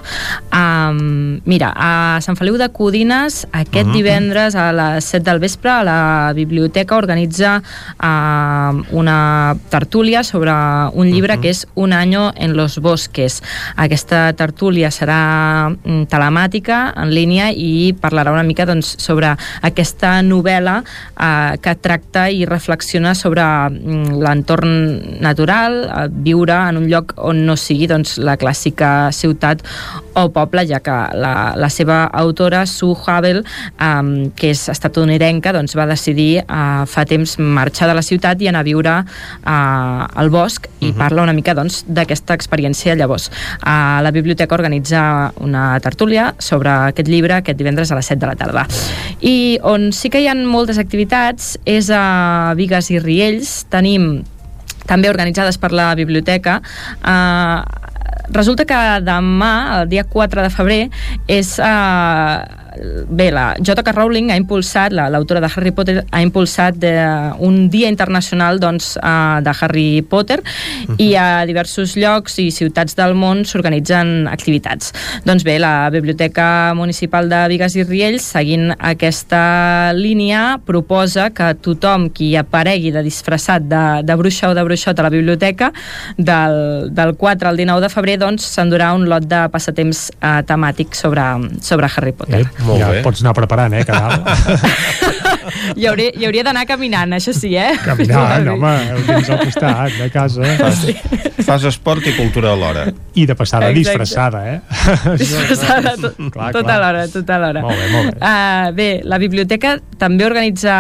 Um, 0.54 1.40
mira, 1.50 1.72
a 1.74 2.20
Sant 2.22 2.38
Feliu 2.38 2.60
de 2.62 2.68
Codines, 2.70 3.48
aquest 3.50 3.88
Mhm. 3.88 3.96
divendres 3.96 4.54
a 4.54 4.68
les 4.72 5.06
7 5.06 5.24
del 5.32 5.40
vespre, 5.40 5.72
a 5.72 5.84
la 5.84 6.34
biblioteca 6.36 6.96
organitza 6.96 7.64
uh, 7.98 8.84
una 8.92 9.58
tertúlia 9.72 10.24
sobre 10.24 10.54
un 10.94 11.10
llibre 11.10 11.40
que 11.40 11.50
és 11.50 11.66
Un 11.74 11.92
año 11.94 12.34
en 12.36 12.56
los 12.56 12.78
bosques. 12.78 13.42
Aquesta 13.78 14.32
tertúlia 14.34 14.92
serà 14.92 15.74
mm, 15.74 16.06
telemàtica, 16.06 16.94
en 16.96 17.10
línia, 17.10 17.50
i 17.52 17.96
parlarà 18.00 18.32
una 18.32 18.44
mica 18.44 18.68
doncs, 18.68 18.96
sobre 19.00 19.36
aquesta 19.62 20.22
novel·la 20.22 20.84
eh, 21.20 21.58
que 21.62 21.76
tracta 21.76 22.30
i 22.30 22.46
reflexiona 22.46 23.16
sobre 23.16 23.42
mm, 23.42 23.55
l'entorn 23.70 25.20
natural, 25.24 25.78
eh, 25.86 26.08
viure 26.26 26.58
en 26.70 26.82
un 26.82 26.88
lloc 26.92 27.16
on 27.18 27.46
no 27.48 27.56
sigui 27.60 27.88
doncs, 27.92 28.18
la 28.18 28.38
clàssica 28.38 29.12
ciutat 29.16 29.64
o 30.16 30.30
poble, 30.32 30.64
ja 30.68 30.80
que 30.80 30.96
la, 31.20 31.54
la 31.60 31.70
seva 31.70 32.06
autora, 32.08 32.66
Sue 32.66 32.96
Havel, 33.06 33.44
eh, 33.44 34.32
que 34.36 34.52
és 34.54 34.66
estatunidenca, 34.72 35.54
doncs, 35.56 35.76
va 35.78 35.88
decidir 35.90 36.44
eh, 36.44 36.84
fa 36.88 37.06
temps 37.06 37.38
marxar 37.40 37.90
de 37.92 37.98
la 37.98 38.06
ciutat 38.06 38.42
i 38.42 38.50
anar 38.52 38.64
a 38.64 38.68
viure 38.68 38.96
eh, 39.02 39.52
al 39.52 40.32
bosc 40.34 40.70
i 40.86 40.94
parla 40.96 41.26
una 41.26 41.36
mica 41.36 41.56
doncs, 41.58 41.84
d'aquesta 41.88 42.36
experiència. 42.38 42.96
Llavors, 42.96 43.30
eh, 43.60 44.00
la 44.06 44.12
biblioteca 44.16 44.56
organitza 44.56 45.34
una 45.44 45.68
tertúlia 45.84 46.34
sobre 46.40 46.72
aquest 46.92 47.10
llibre 47.12 47.40
aquest 47.40 47.60
divendres 47.60 47.92
a 47.92 48.00
les 48.00 48.06
7 48.06 48.20
de 48.22 48.28
la 48.32 48.36
tarda. 48.40 48.66
I 49.22 49.60
on 49.64 49.92
sí 49.96 50.10
que 50.10 50.22
hi 50.22 50.30
ha 50.30 50.36
moltes 50.36 50.80
activitats 50.82 51.56
és 51.66 51.90
a 51.94 52.54
Vigues 52.58 52.90
i 52.94 53.00
Riells. 53.00 53.35
Tenim 53.74 54.24
també 54.86 55.10
organitzades 55.10 55.58
per 55.58 55.72
la 55.74 55.94
biblioteca. 55.98 56.60
Eh, 57.02 57.60
resulta 58.36 58.66
que 58.70 58.82
demà, 59.06 59.54
el 59.80 59.90
dia 59.90 60.06
4 60.06 60.46
de 60.46 60.52
febrer 60.54 60.82
és 61.28 61.56
eh, 61.60 62.65
bé, 63.10 63.30
la 63.32 63.56
J.K. 63.60 63.92
Rowling 63.96 64.32
ha 64.32 64.38
impulsat, 64.40 64.94
la- 64.94 65.10
l'autora 65.10 65.40
de 65.42 65.50
Harry 65.56 65.72
Potter 65.72 66.04
ha 66.12 66.22
impulsat 66.22 66.76
de, 66.82 66.94
un 67.40 67.70
dia 67.70 67.90
internacional 67.90 68.60
doncs, 68.60 68.96
eh, 68.98 69.42
de 69.46 69.54
Harry 69.62 70.02
Potter 70.02 70.42
i 70.98 71.14
a 71.16 71.46
diversos 71.46 71.96
llocs 71.96 72.38
i 72.44 72.50
ciutats 72.52 72.96
del 72.98 73.16
món 73.16 73.44
s'organitzen 73.46 74.28
activitats. 74.32 74.92
Doncs 75.26 75.44
bé, 75.44 75.58
la 75.60 75.90
Biblioteca 75.90 76.74
Municipal 76.76 77.30
de 77.30 77.44
Vigues 77.52 77.76
i 77.76 77.84
Riells, 77.84 78.24
seguint 78.36 78.72
aquesta 78.80 79.94
línia, 79.96 80.60
proposa 80.66 81.30
que 81.36 81.54
tothom 81.62 82.10
qui 82.10 82.34
aparegui 82.40 82.92
de 82.92 83.04
disfressat 83.06 83.66
de, 83.70 83.84
de 84.04 84.16
bruixa 84.20 84.50
o 84.50 84.56
de 84.58 84.64
bruixot 84.66 85.00
a 85.00 85.04
la 85.08 85.10
biblioteca 85.14 85.72
del, 86.18 86.90
del 86.94 87.16
4 87.16 87.50
al 87.50 87.58
19 87.58 87.82
de 87.86 87.90
febrer 87.94 88.18
doncs 88.22 88.46
s'endurà 88.56 88.94
un 88.96 89.08
lot 89.10 89.26
de 89.30 89.44
passatemps 89.54 90.10
eh, 90.20 90.42
temàtic 90.48 90.96
sobre, 90.98 91.24
sobre 91.62 91.90
Harry 91.96 92.12
Potter. 92.16 92.44
Molt 92.66 92.82
ja 92.82 92.92
bé. 92.92 93.02
pots 93.06 93.22
anar 93.24 93.36
preparant, 93.38 93.74
eh, 93.78 93.86
Caral? 93.86 94.22
Hi 95.76 95.86
hauria, 95.88 96.12
hi 96.18 96.26
hauria 96.26 96.44
d'anar 96.46 96.64
caminant, 96.68 97.14
això 97.18 97.34
sí, 97.36 97.52
eh? 97.58 97.76
Caminant, 97.84 98.48
home, 98.56 98.72
ho 98.96 99.02
tens 99.06 99.30
al 99.34 99.42
costat 99.44 99.98
de 100.00 100.08
casa. 100.14 100.48
Fas, 100.60 100.82
fas 101.46 101.66
esport 101.70 102.06
i 102.10 102.14
cultura 102.18 102.52
alhora. 102.56 102.86
I 103.16 103.26
de 103.30 103.36
passada 103.38 103.70
Exacte. 103.70 103.80
disfressada, 103.82 104.42
eh? 104.50 104.58
Disfressada 105.22 105.96
tot, 106.02 106.18
Clar, 106.34 106.50
tota 106.56 106.64
clar. 106.66 106.80
l'hora, 106.82 107.06
tota 107.14 107.40
l'hora. 107.42 107.64
Molt 107.66 107.82
bé, 107.82 107.88
molt 107.94 108.12
bé. 108.12 108.18
Uh, 108.20 108.74
bé, 108.78 108.90
la 109.06 109.20
biblioteca 109.22 109.76
també 110.02 110.26
organitza 110.28 110.76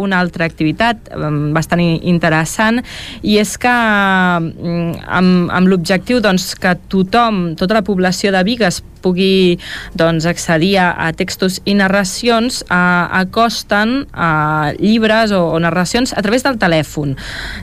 una 0.00 0.20
altra 0.24 0.48
activitat 0.48 1.12
um, 1.16 1.52
bastant 1.56 1.82
interessant 1.84 2.82
i 3.22 3.38
és 3.42 3.56
que 3.60 3.76
um, 3.76 4.92
amb, 5.06 5.48
amb 5.52 5.72
l'objectiu 5.72 6.20
doncs, 6.24 6.54
que 6.60 6.76
tothom, 6.92 7.50
tota 7.58 7.78
la 7.80 7.84
població 7.86 8.32
de 8.34 8.44
Vigues 8.46 8.82
pugui 9.02 9.58
doncs, 9.98 10.26
accedir 10.28 10.76
a, 10.82 10.90
a 11.06 11.12
textos 11.16 11.60
i 11.64 11.76
narracions 11.78 12.62
uh, 12.66 13.06
acosten 13.22 14.04
a 14.12 14.74
llibres 14.78 15.34
o, 15.36 15.46
o 15.54 15.58
narracions 15.62 16.14
a 16.16 16.22
través 16.24 16.46
del 16.46 16.60
telèfon. 16.60 17.16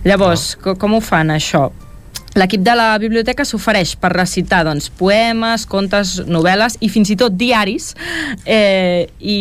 Llavors, 0.07 0.53
co 0.61 0.77
com 0.79 0.97
ho 0.97 1.01
fan 1.03 1.33
això? 1.33 1.69
L'equip 2.33 2.63
de 2.65 2.73
la 2.73 2.95
biblioteca 2.97 3.45
s'ofereix 3.45 3.93
per 4.01 4.09
recitar 4.15 4.63
doncs, 4.65 4.87
poemes, 4.97 5.67
contes, 5.69 6.15
novel·les 6.25 6.79
i 6.81 6.89
fins 6.89 7.11
i 7.13 7.17
tot 7.19 7.35
diaris. 7.37 7.91
Eh, 8.49 9.05
I 9.19 9.37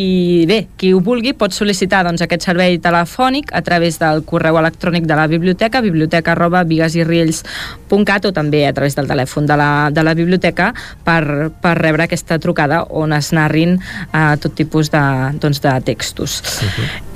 bé, 0.48 0.58
qui 0.76 0.92
ho 0.92 1.00
vulgui 1.04 1.32
pot 1.32 1.54
sol·licitar 1.56 2.02
doncs, 2.04 2.20
aquest 2.24 2.44
servei 2.44 2.76
telefònic 2.82 3.54
a 3.56 3.62
través 3.64 3.96
del 4.02 4.20
correu 4.28 4.58
electrònic 4.60 5.06
de 5.08 5.16
la 5.16 5.26
biblioteca, 5.30 5.80
biblioteca 5.80 6.34
arroba 6.34 6.64
vigasirriells.cat 6.68 8.28
o 8.28 8.34
també 8.36 8.66
a 8.68 8.74
través 8.76 8.96
del 8.98 9.08
telèfon 9.08 9.48
de 9.48 9.56
la, 9.56 9.70
de 9.90 10.04
la 10.04 10.14
biblioteca 10.18 10.72
per, 11.06 11.48
per 11.64 11.74
rebre 11.80 12.04
aquesta 12.04 12.38
trucada 12.42 12.82
on 12.90 13.16
es 13.16 13.32
narrin 13.32 13.78
eh, 13.78 14.36
tot 14.42 14.52
tipus 14.58 14.92
de, 14.92 15.02
doncs, 15.40 15.62
de 15.64 15.72
textos. 15.88 16.42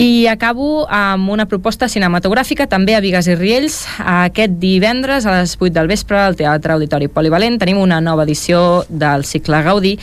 I 0.00 0.26
acabo 0.32 0.86
amb 0.88 1.28
una 1.36 1.44
proposta 1.44 1.90
cinematogràfica 1.92 2.64
també 2.64 2.96
a 2.96 3.04
Vigues 3.04 3.28
i 3.28 3.36
Riells 3.36 3.82
aquest 4.00 4.56
divendres 4.62 5.28
a 5.28 5.36
les 5.36 5.56
8 5.60 5.65
8 5.66 5.74
del 5.74 5.90
vespre 5.90 6.18
al 6.22 6.36
Teatre 6.38 6.76
Auditori 6.76 7.08
Polivalent 7.10 7.58
tenim 7.58 7.80
una 7.82 7.98
nova 8.00 8.24
edició 8.26 8.84
del 8.88 9.26
cicle 9.26 9.62
Gaudí 9.66 9.96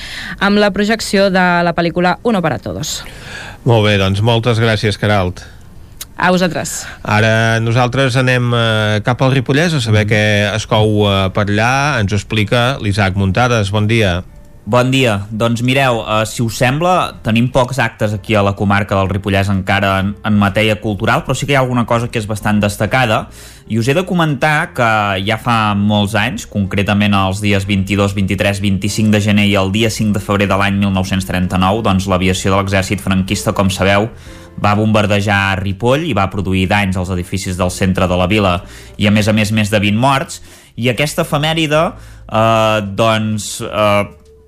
amb 0.44 0.60
la 0.60 0.72
projecció 0.76 1.30
de 1.32 1.46
la 1.64 1.74
pel·lícula 1.76 2.18
Uno 2.24 2.42
para 2.44 2.60
Todos. 2.60 3.02
Molt 3.64 3.88
bé, 3.88 3.98
doncs 4.02 4.22
moltes 4.22 4.60
gràcies, 4.60 5.00
Caralt. 5.00 5.44
A 6.14 6.30
vosaltres. 6.32 6.84
Ara 7.02 7.60
nosaltres 7.64 8.16
anem 8.20 8.52
eh, 8.54 9.00
cap 9.06 9.24
al 9.24 9.34
Ripollès 9.34 9.74
a 9.74 9.82
saber 9.82 10.06
què 10.10 10.24
es 10.52 10.68
cou 10.70 11.08
eh, 11.08 11.16
per 11.34 11.48
allà. 11.48 11.74
Ens 12.04 12.14
ho 12.14 12.20
explica 12.20 12.78
l'Isaac 12.84 13.18
Muntades. 13.18 13.72
Bon 13.74 13.88
dia. 13.90 14.22
Bon 14.64 14.92
dia. 14.94 15.18
Doncs 15.28 15.60
mireu, 15.66 16.00
uh, 16.00 16.22
si 16.24 16.40
us 16.40 16.56
sembla, 16.62 17.18
tenim 17.26 17.50
pocs 17.52 17.82
actes 17.84 18.14
aquí 18.16 18.36
a 18.36 18.44
la 18.46 18.54
comarca 18.56 18.96
del 18.96 19.10
Ripollès 19.12 19.50
encara 19.52 19.98
en, 20.00 20.14
en 20.24 20.38
matèria 20.40 20.78
cultural, 20.80 21.26
però 21.26 21.36
sí 21.36 21.48
que 21.48 21.52
hi 21.52 21.58
ha 21.58 21.64
alguna 21.66 21.84
cosa 21.90 22.08
que 22.08 22.22
és 22.22 22.30
bastant 22.30 22.62
destacada. 22.64 23.26
I 23.68 23.80
us 23.80 23.88
he 23.88 23.94
de 23.96 24.04
comentar 24.04 24.74
que 24.76 24.88
ja 25.24 25.38
fa 25.40 25.74
molts 25.80 26.18
anys, 26.20 26.44
concretament 26.52 27.14
els 27.16 27.40
dies 27.44 27.64
22, 27.64 28.12
23, 28.18 28.60
25 28.60 29.14
de 29.14 29.22
gener 29.24 29.46
i 29.48 29.56
el 29.56 29.72
dia 29.72 29.92
5 29.94 30.18
de 30.18 30.22
febrer 30.24 30.50
de 30.52 30.58
l'any 30.60 30.82
1939, 30.82 31.84
doncs 31.86 32.08
l'aviació 32.12 32.52
de 32.52 32.60
l'exèrcit 32.60 33.04
franquista, 33.04 33.54
com 33.56 33.72
sabeu, 33.72 34.10
va 34.64 34.74
bombardejar 34.76 35.62
Ripoll 35.62 36.04
i 36.10 36.16
va 36.18 36.28
produir 36.32 36.68
danys 36.70 37.00
als 37.00 37.14
edificis 37.16 37.56
del 37.58 37.72
centre 37.72 38.08
de 38.10 38.18
la 38.20 38.28
vila 38.28 38.58
i 38.98 39.08
a 39.08 39.14
més 39.16 39.30
a 39.32 39.34
més 39.34 39.52
més 39.56 39.72
de 39.72 39.80
20 39.80 40.00
morts. 40.00 40.42
I 40.76 40.90
aquesta 40.92 41.24
efemèride 41.24 41.80
eh, 41.88 42.80
doncs 43.00 43.56
eh, 43.64 44.04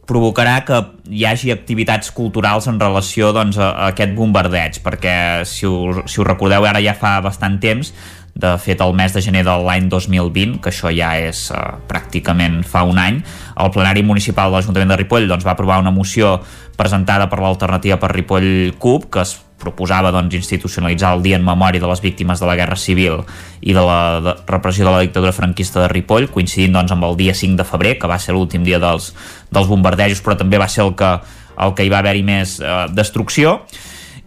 provocarà 0.06 0.60
que 0.66 0.82
hi 1.10 1.26
hagi 1.26 1.52
activitats 1.54 2.12
culturals 2.14 2.68
en 2.70 2.78
relació 2.82 3.32
doncs, 3.34 3.58
a, 3.58 3.72
a 3.72 3.90
aquest 3.94 4.14
bombardeig, 4.18 4.82
perquè 4.86 5.16
si 5.50 5.66
us, 5.66 6.04
si 6.12 6.22
us 6.22 6.28
recordeu 6.28 6.66
ara 6.66 6.84
ja 6.84 6.94
fa 6.98 7.18
bastant 7.26 7.58
temps 7.64 7.94
de 8.36 8.52
fet 8.60 8.82
el 8.84 8.92
mes 8.94 9.14
de 9.16 9.22
gener 9.24 9.46
de 9.48 9.54
l'any 9.64 9.88
2020, 9.88 10.60
que 10.60 10.72
això 10.74 10.92
ja 10.92 11.14
és 11.16 11.48
eh, 11.56 11.64
pràcticament 11.88 12.60
fa 12.68 12.84
un 12.84 13.00
any, 13.00 13.22
el 13.64 13.72
plenari 13.72 14.04
municipal 14.04 14.52
de 14.52 14.60
l'Ajuntament 14.60 14.92
de 14.92 15.00
Ripoll 15.00 15.30
doncs, 15.32 15.48
va 15.48 15.56
aprovar 15.56 15.80
una 15.80 15.94
moció 15.96 16.42
presentada 16.76 17.30
per 17.32 17.40
l'alternativa 17.40 17.96
per 18.02 18.12
Ripoll 18.12 18.76
CUP, 18.78 19.08
que 19.14 19.24
es 19.24 19.38
proposava 19.62 20.12
doncs, 20.12 20.36
institucionalitzar 20.36 21.14
el 21.16 21.24
dia 21.24 21.40
en 21.40 21.48
memòria 21.48 21.80
de 21.80 21.88
les 21.88 22.04
víctimes 22.04 22.44
de 22.44 22.50
la 22.50 22.58
Guerra 22.60 22.76
Civil 22.76 23.22
i 23.64 23.74
de 23.74 23.88
la 23.88 24.00
de 24.20 24.36
repressió 24.52 24.84
de 24.84 24.92
la 24.92 25.02
dictadura 25.08 25.32
franquista 25.32 25.80
de 25.86 25.88
Ripoll, 25.94 26.28
coincidint 26.36 26.76
doncs, 26.76 26.92
amb 26.92 27.08
el 27.08 27.16
dia 27.16 27.34
5 27.34 27.56
de 27.64 27.70
febrer, 27.72 27.96
que 28.02 28.12
va 28.12 28.20
ser 28.20 28.36
l'últim 28.36 28.68
dia 28.68 28.84
dels, 28.84 29.14
dels 29.48 29.72
bombardejos, 29.72 30.20
però 30.26 30.36
també 30.36 30.60
va 30.60 30.68
ser 30.68 30.84
el 30.84 30.92
que, 31.00 31.16
el 31.56 31.76
que 31.76 31.88
hi 31.88 31.94
va 31.94 32.04
haver-hi 32.04 32.28
més 32.28 32.60
eh, 32.60 32.80
destrucció. 32.92 33.62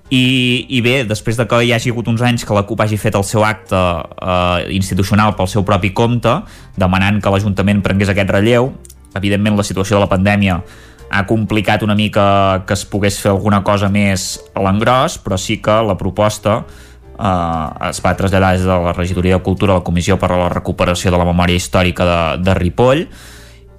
I, 0.09 0.65
I 0.73 0.81
bé, 0.81 1.03
després 1.05 1.37
de 1.37 1.45
que 1.45 1.59
hi 1.67 1.73
hagi 1.77 1.93
hagut 1.93 2.07
uns 2.09 2.23
anys 2.25 2.47
que 2.49 2.55
la 2.57 2.65
CUP 2.65 2.81
hagi 2.81 2.97
fet 2.97 3.17
el 3.19 3.27
seu 3.29 3.45
acte 3.45 3.77
eh, 3.77 4.69
institucional 4.73 5.35
pel 5.37 5.51
seu 5.53 5.67
propi 5.69 5.93
compte, 5.93 6.33
demanant 6.81 7.21
que 7.21 7.33
l'Ajuntament 7.33 7.83
prengués 7.85 8.09
aquest 8.15 8.33
relleu, 8.33 8.73
evidentment 9.19 9.59
la 9.59 9.67
situació 9.69 9.99
de 9.99 10.07
la 10.07 10.11
pandèmia 10.11 10.63
ha 11.09 11.23
complicat 11.29 11.85
una 11.85 11.97
mica 11.97 12.65
que 12.69 12.77
es 12.77 12.85
pogués 12.89 13.21
fer 13.21 13.33
alguna 13.33 13.63
cosa 13.65 13.89
més 13.93 14.35
a 14.55 14.65
l'engròs, 14.65 15.19
però 15.25 15.37
sí 15.41 15.59
que 15.65 15.77
la 15.85 15.97
proposta 16.01 16.63
eh, 16.65 17.89
es 17.91 18.01
va 18.05 18.17
traslladar 18.17 18.55
des 18.57 18.65
de 18.65 18.83
la 18.89 18.97
Regidoria 18.97 19.37
de 19.37 19.45
Cultura 19.45 19.77
a 19.77 19.83
la 19.83 19.85
Comissió 19.85 20.17
per 20.17 20.33
a 20.33 20.41
la 20.41 20.53
Recuperació 20.53 21.13
de 21.13 21.21
la 21.21 21.29
Memòria 21.29 21.61
Històrica 21.61 22.09
de, 22.09 22.21
de 22.49 22.57
Ripoll 22.57 23.05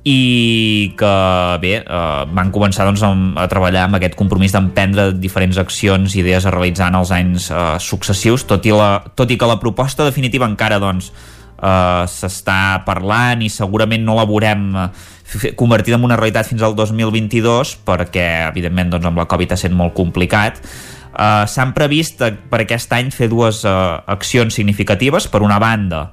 i 0.07 0.93
que 0.97 1.15
bé, 1.59 1.73
eh, 1.81 2.21
van 2.31 2.51
començar 2.55 2.85
doncs, 2.87 3.03
a, 3.03 3.47
treballar 3.51 3.87
amb 3.87 3.97
aquest 3.99 4.15
compromís 4.19 4.53
d'emprendre 4.55 5.09
diferents 5.19 5.59
accions 5.59 6.15
i 6.15 6.21
idees 6.23 6.45
a 6.45 6.53
realitzar 6.55 6.87
en 6.87 6.99
els 7.01 7.11
anys 7.11 7.49
eh, 7.51 7.75
successius, 7.83 8.45
tot 8.47 8.65
i, 8.65 8.71
la, 8.71 9.03
tot 9.15 9.31
i 9.31 9.37
que 9.37 9.49
la 9.49 9.59
proposta 9.59 10.07
definitiva 10.07 10.47
encara 10.47 10.79
doncs, 10.79 11.11
eh, 11.11 12.03
s'està 12.07 12.85
parlant 12.87 13.43
i 13.43 13.51
segurament 13.51 14.05
no 14.05 14.15
la 14.15 14.27
veurem 14.29 14.71
eh, 14.85 15.51
convertida 15.59 15.99
en 15.99 16.07
una 16.07 16.17
realitat 16.17 16.47
fins 16.47 16.63
al 16.63 16.77
2022 16.79 17.75
perquè 17.85 18.29
evidentment 18.47 18.95
doncs, 18.95 19.11
amb 19.11 19.19
la 19.19 19.27
Covid 19.29 19.53
ha 19.53 19.59
sent 19.59 19.75
molt 19.75 19.93
complicat. 19.97 20.63
Uh, 21.09 21.43
s'han 21.49 21.73
previst 21.75 22.21
uh, 22.21 22.29
per 22.47 22.61
aquest 22.63 22.93
any 22.95 23.09
fer 23.11 23.27
dues 23.27 23.63
uh, 23.67 23.97
accions 24.07 24.53
significatives. 24.55 25.25
Per 25.27 25.41
una 25.43 25.57
banda 25.59 26.05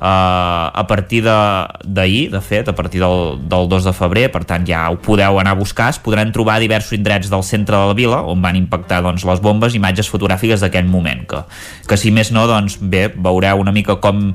Uh, 0.00 0.72
a 0.72 0.86
partir 0.88 1.18
d'ahir, 1.20 2.30
de, 2.30 2.32
de 2.32 2.40
fet, 2.40 2.68
a 2.70 2.72
partir 2.72 3.02
del, 3.02 3.36
del 3.52 3.66
2 3.68 3.84
de 3.84 3.92
febrer, 3.92 4.22
per 4.32 4.46
tant 4.48 4.64
ja 4.64 4.86
ho 4.88 4.96
podeu 4.96 5.36
anar 5.36 5.52
a 5.52 5.58
buscar, 5.58 5.90
es 5.92 5.98
podran 6.00 6.30
trobar 6.32 6.54
diversos 6.56 6.94
indrets 6.96 7.28
del 7.28 7.42
centre 7.44 7.76
de 7.76 7.90
la 7.90 7.96
vila 7.98 8.22
on 8.24 8.40
van 8.40 8.56
impactar 8.56 9.02
doncs, 9.04 9.26
les 9.28 9.42
bombes, 9.44 9.74
imatges 9.76 10.08
fotogràfiques 10.08 10.64
d'aquell 10.64 10.88
moment, 10.88 11.26
que, 11.28 11.42
que 11.84 11.98
si 12.00 12.08
més 12.16 12.30
no, 12.32 12.46
doncs 12.48 12.78
bé, 12.80 13.10
veureu 13.12 13.60
una 13.60 13.74
mica 13.76 13.98
com, 14.00 14.30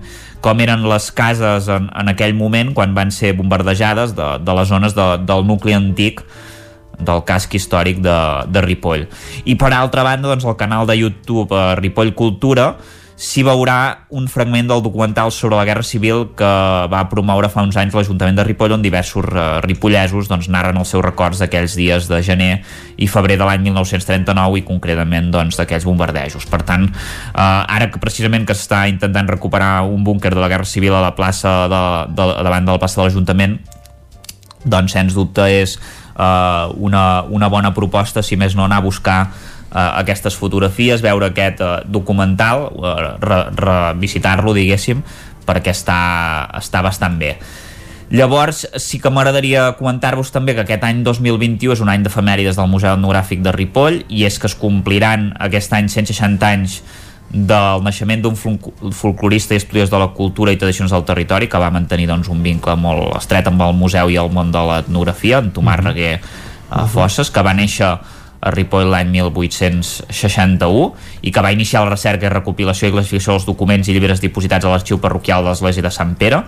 com 0.45 0.61
eren 0.61 0.85
les 0.85 1.07
cases 1.17 1.69
en, 1.73 1.87
en 1.89 2.13
aquell 2.13 2.37
moment 2.37 2.69
quan 2.77 2.93
van 2.93 3.09
ser 3.09 3.33
bombardejades 3.33 4.13
de, 4.13 4.27
de 4.45 4.55
les 4.59 4.69
zones 4.69 4.93
de, 4.93 5.07
del 5.25 5.47
nucli 5.49 5.73
antic 5.73 6.21
del 6.99 7.23
casc 7.25 7.57
històric 7.57 8.05
de, 8.05 8.19
de 8.53 8.61
Ripoll. 8.61 9.07
I 9.49 9.57
per 9.57 9.73
altra 9.73 10.05
banda, 10.05 10.29
doncs, 10.29 10.45
el 10.45 10.59
canal 10.61 10.85
de 10.85 10.99
YouTube 10.99 11.49
eh, 11.57 11.73
Ripoll 11.81 12.13
Cultura 12.13 12.75
s'hi 13.15 13.45
veurà 13.47 14.07
un 14.11 14.25
fragment 14.27 14.67
del 14.67 14.81
documental 14.83 15.31
sobre 15.31 15.55
la 15.55 15.63
Guerra 15.63 15.83
Civil 15.87 16.25
que 16.35 16.49
va 16.91 17.05
promoure 17.07 17.47
fa 17.51 17.63
uns 17.63 17.77
anys 17.79 17.95
l'Ajuntament 17.95 18.35
de 18.35 18.43
Ripoll 18.43 18.75
on 18.75 18.83
diversos 18.83 19.29
uh, 19.31 19.61
ripollesos 19.63 20.27
doncs, 20.27 20.49
narren 20.51 20.75
els 20.81 20.91
seus 20.91 21.03
records 21.05 21.39
d'aquells 21.39 21.77
dies 21.79 22.09
de 22.11 22.19
gener 22.27 22.51
i 22.99 23.07
febrer 23.07 23.39
de 23.39 23.47
l'any 23.47 23.63
1939 23.69 24.59
i 24.59 24.65
concretament 24.67 25.31
doncs, 25.31 25.55
d'aquells 25.55 25.87
bombardejos. 25.87 26.43
Per 26.51 26.61
tant, 26.67 26.89
uh, 26.91 27.63
ara 27.63 27.87
que 27.91 28.03
precisament 28.03 28.43
que 28.43 28.57
s'està 28.57 28.83
intentant 28.91 29.31
recuperar 29.31 29.85
un 29.87 30.03
búnquer 30.03 30.33
de 30.35 30.43
la 30.43 30.51
Guerra 30.51 30.67
Civil 30.67 30.99
a 30.99 31.03
la 31.07 31.15
plaça 31.15 31.55
de, 31.71 31.83
de, 32.11 32.29
davant 32.43 32.67
de 32.67 32.75
la 32.75 32.83
plaça 32.83 32.99
de 32.99 33.07
l'Ajuntament 33.07 33.59
doncs 34.65 34.95
sens 34.97 35.15
dubte 35.15 35.45
és 35.47 35.77
uh, 36.17 36.73
una, 36.81 37.23
una 37.29 37.47
bona 37.53 37.71
proposta 37.71 38.23
si 38.25 38.35
més 38.35 38.57
no 38.57 38.65
anar 38.65 38.81
a 38.81 38.85
buscar 38.87 39.19
eh, 39.75 39.91
aquestes 40.01 40.37
fotografies, 40.39 41.03
veure 41.03 41.29
aquest 41.29 41.61
eh, 41.61 41.75
documental, 41.91 42.69
eh, 42.79 42.95
revisitar-lo, 43.59 44.55
diguéssim, 44.55 45.03
perquè 45.45 45.75
està, 45.75 45.99
està 46.57 46.81
bastant 46.85 47.19
bé. 47.19 47.35
Llavors, 48.15 48.67
sí 48.77 48.99
que 49.01 49.09
m'agradaria 49.09 49.71
comentar-vos 49.79 50.29
també 50.31 50.53
que 50.53 50.61
aquest 50.61 50.83
any 50.85 51.01
2021 51.03 51.73
és 51.73 51.81
un 51.81 51.89
any 51.89 52.03
d'efemèrides 52.05 52.57
del 52.59 52.69
Museu 52.69 52.93
Etnogràfic 52.93 53.41
de 53.41 53.53
Ripoll 53.55 54.03
i 54.13 54.27
és 54.27 54.37
que 54.37 54.45
es 54.45 54.53
compliran 54.55 55.31
aquest 55.41 55.73
any 55.73 55.89
160 55.89 56.45
anys 56.45 56.83
del 57.33 57.81
naixement 57.83 58.21
d'un 58.21 58.35
folclorista 58.37 59.55
i 59.55 59.59
estudiós 59.59 59.89
de 59.89 59.99
la 59.99 60.11
cultura 60.13 60.53
i 60.53 60.59
tradicions 60.61 60.93
del 60.93 61.03
territori 61.07 61.49
que 61.49 61.59
va 61.59 61.71
mantenir 61.73 62.05
doncs, 62.07 62.29
un 62.29 62.43
vincle 62.45 62.77
molt 62.77 63.15
estret 63.17 63.49
amb 63.49 63.65
el 63.65 63.73
museu 63.75 64.13
i 64.13 64.19
el 64.21 64.29
món 64.31 64.53
de 64.53 64.61
l'etnografia, 64.69 65.41
en 65.41 65.49
Tomàs 65.51 65.81
mhm. 65.81 65.89
Reguer 65.89 66.13
uh, 66.21 66.85
Fosses, 66.85 67.33
que 67.33 67.43
va 67.43 67.55
néixer 67.57 67.89
a 68.45 68.53
Ripoll 68.53 68.91
l'any 68.93 69.09
1861 69.09 70.85
i 71.25 71.33
que 71.33 71.41
va 71.41 71.51
iniciar 71.55 71.81
la 71.83 71.95
recerca 71.95 72.27
i 72.27 72.33
recopilació 72.33 72.91
i 72.91 72.93
classificació 72.93 73.33
dels 73.33 73.47
documents 73.49 73.89
i 73.89 73.95
llibres 73.95 74.21
dipositats 74.21 74.65
a 74.65 74.73
l'arxiu 74.73 75.01
parroquial 75.01 75.43
de 75.43 75.51
l'Església 75.51 75.85
de 75.85 75.91
Sant 75.93 76.13
Pere. 76.19 76.43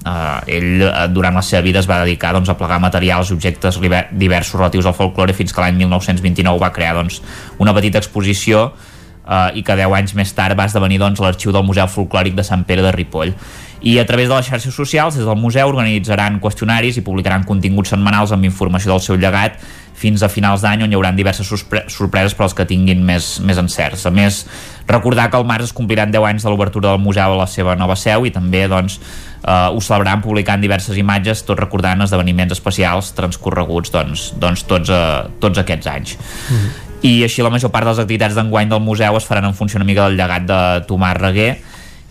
Uh, 0.00 0.38
ell 0.48 0.84
uh, 0.86 1.08
durant 1.12 1.34
la 1.36 1.42
seva 1.44 1.60
vida 1.66 1.82
es 1.82 1.88
va 1.90 1.98
dedicar 2.00 2.30
doncs, 2.32 2.48
a 2.48 2.56
plegar 2.56 2.78
materials 2.80 3.28
i 3.28 3.34
objectes 3.34 3.76
diversos 4.16 4.54
relatius 4.56 4.86
al 4.88 4.96
folklore 4.96 5.34
fins 5.36 5.52
que 5.52 5.60
l'any 5.60 5.76
1929 5.82 6.62
va 6.62 6.70
crear 6.72 6.94
doncs, 6.96 7.18
una 7.60 7.74
petita 7.76 8.00
exposició 8.00 8.62
uh, 8.70 9.50
i 9.52 9.60
que 9.66 9.76
10 9.76 9.98
anys 9.98 10.14
més 10.16 10.32
tard 10.32 10.56
va 10.56 10.70
esdevenir 10.70 11.02
doncs, 11.02 11.20
l'arxiu 11.20 11.52
del 11.52 11.66
Museu 11.68 11.90
Folclòric 11.90 12.38
de 12.38 12.46
Sant 12.46 12.64
Pere 12.64 12.86
de 12.86 12.94
Ripoll 12.96 13.34
i 13.80 13.98
a 13.98 14.06
través 14.06 14.28
de 14.28 14.34
les 14.34 14.46
xarxes 14.46 14.74
socials 14.74 15.16
des 15.16 15.24
del 15.24 15.38
museu 15.40 15.68
organitzaran 15.68 16.40
qüestionaris 16.40 16.98
i 17.00 17.04
publicaran 17.04 17.46
continguts 17.48 17.94
setmanals 17.94 18.32
amb 18.32 18.44
informació 18.44 18.92
del 18.92 19.00
seu 19.00 19.16
llegat 19.16 19.56
fins 20.00 20.22
a 20.22 20.28
finals 20.32 20.62
d'any 20.64 20.84
on 20.84 20.92
hi 20.92 20.96
haurà 20.96 21.12
diverses 21.16 21.48
sorpreses 21.92 22.34
per 22.36 22.46
als 22.46 22.54
que 22.56 22.64
tinguin 22.68 23.02
més, 23.04 23.34
més 23.44 23.58
encerts. 23.60 24.06
A 24.08 24.12
més, 24.14 24.42
recordar 24.88 25.28
que 25.30 25.36
al 25.36 25.44
març 25.48 25.68
es 25.68 25.74
compliran 25.76 26.12
10 26.12 26.28
anys 26.30 26.46
de 26.46 26.52
l'obertura 26.52 26.94
del 26.94 27.02
museu 27.04 27.34
a 27.34 27.40
la 27.42 27.48
seva 27.50 27.76
nova 27.76 27.96
seu 28.00 28.24
i 28.24 28.32
també 28.32 28.66
doncs, 28.68 28.96
eh, 29.42 29.68
ho 29.68 29.80
celebraran 29.84 30.24
publicant 30.24 30.64
diverses 30.64 30.96
imatges, 30.96 31.44
tot 31.44 31.60
recordant 31.60 32.00
esdeveniments 32.06 32.56
especials 32.56 33.12
transcorreguts 33.18 33.92
doncs, 33.92 34.30
doncs 34.40 34.64
tots, 34.68 34.88
eh, 34.88 35.26
tots 35.40 35.60
aquests 35.60 35.86
anys. 35.86 36.16
Mm 36.16 36.56
-hmm. 36.56 36.88
I 37.02 37.24
així 37.24 37.42
la 37.42 37.50
major 37.50 37.70
part 37.70 37.84
de 37.84 37.90
les 37.90 37.98
activitats 37.98 38.34
d'enguany 38.34 38.68
del 38.68 38.80
museu 38.80 39.16
es 39.16 39.24
faran 39.24 39.44
en 39.44 39.54
funció 39.54 39.76
una 39.78 39.86
mica 39.86 40.04
del 40.04 40.16
llegat 40.16 40.42
de 40.42 40.86
Tomàs 40.86 41.16
Reguer 41.16 41.69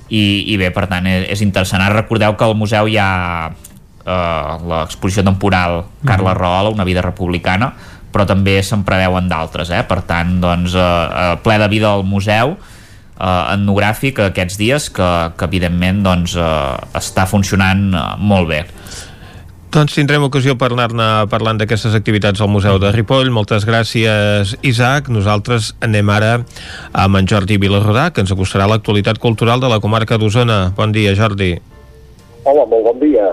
i, 0.10 0.24
i 0.54 0.58
bé, 0.58 0.74
per 0.76 0.88
tant, 0.90 1.06
és, 1.10 1.28
és 1.38 1.46
interessant. 1.46 1.84
Ara 1.86 2.02
recordeu 2.02 2.36
que 2.38 2.48
al 2.48 2.58
museu 2.58 2.90
hi 2.90 2.98
ha 3.02 3.10
eh, 4.10 4.58
l'exposició 4.72 5.24
temporal 5.28 5.84
Carla 6.06 6.34
mm. 6.34 6.40
Rahola, 6.40 6.74
una 6.74 6.88
vida 6.88 7.04
republicana 7.06 7.72
però 8.10 8.26
també 8.26 8.58
se'n 8.66 8.84
preveuen 8.88 9.30
d'altres 9.30 9.70
eh? 9.74 9.84
per 9.88 10.02
tant, 10.10 10.40
doncs, 10.42 10.74
eh, 10.74 10.82
eh, 10.82 11.34
ple 11.46 11.60
de 11.62 11.70
vida 11.72 11.92
al 11.94 12.06
museu 12.08 12.56
eh, 12.56 13.54
etnogràfic 13.54 14.24
aquests 14.30 14.58
dies 14.60 14.90
que, 14.94 15.10
que 15.38 15.50
evidentment 15.50 16.02
doncs, 16.06 16.36
eh, 16.40 16.98
està 16.98 17.28
funcionant 17.30 17.86
eh, 17.94 18.08
molt 18.18 18.50
bé 18.50 18.64
doncs 19.70 19.94
tindrem 19.94 20.24
ocasió 20.26 20.56
per 20.58 20.72
anar-ne 20.74 21.08
parlant 21.30 21.60
d'aquestes 21.62 21.94
activitats 21.98 22.42
al 22.42 22.50
Museu 22.50 22.80
de 22.82 22.90
Ripoll. 22.96 23.30
Moltes 23.34 23.66
gràcies, 23.70 24.56
Isaac. 24.66 25.10
Nosaltres 25.14 25.74
anem 25.86 26.10
ara 26.10 26.32
amb 26.94 27.20
en 27.20 27.28
Jordi 27.30 27.60
Vilarrodà, 27.62 28.10
que 28.14 28.24
ens 28.26 28.32
acostarà 28.34 28.68
l'actualitat 28.70 29.20
cultural 29.22 29.62
de 29.62 29.70
la 29.70 29.80
comarca 29.80 30.18
d'Osona. 30.18 30.72
Bon 30.78 30.92
dia, 30.96 31.14
Jordi. 31.16 31.54
Hola, 32.46 32.66
molt 32.66 32.84
bon 32.90 33.00
dia. 33.04 33.30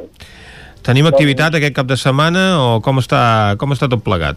Tenim 0.86 1.08
activitat 1.08 1.56
aquest 1.56 1.74
cap 1.74 1.88
de 1.88 1.96
setmana 1.98 2.44
o 2.62 2.68
com 2.84 3.00
està, 3.02 3.56
com 3.58 3.72
està 3.74 3.88
tot 3.90 4.04
plegat? 4.06 4.36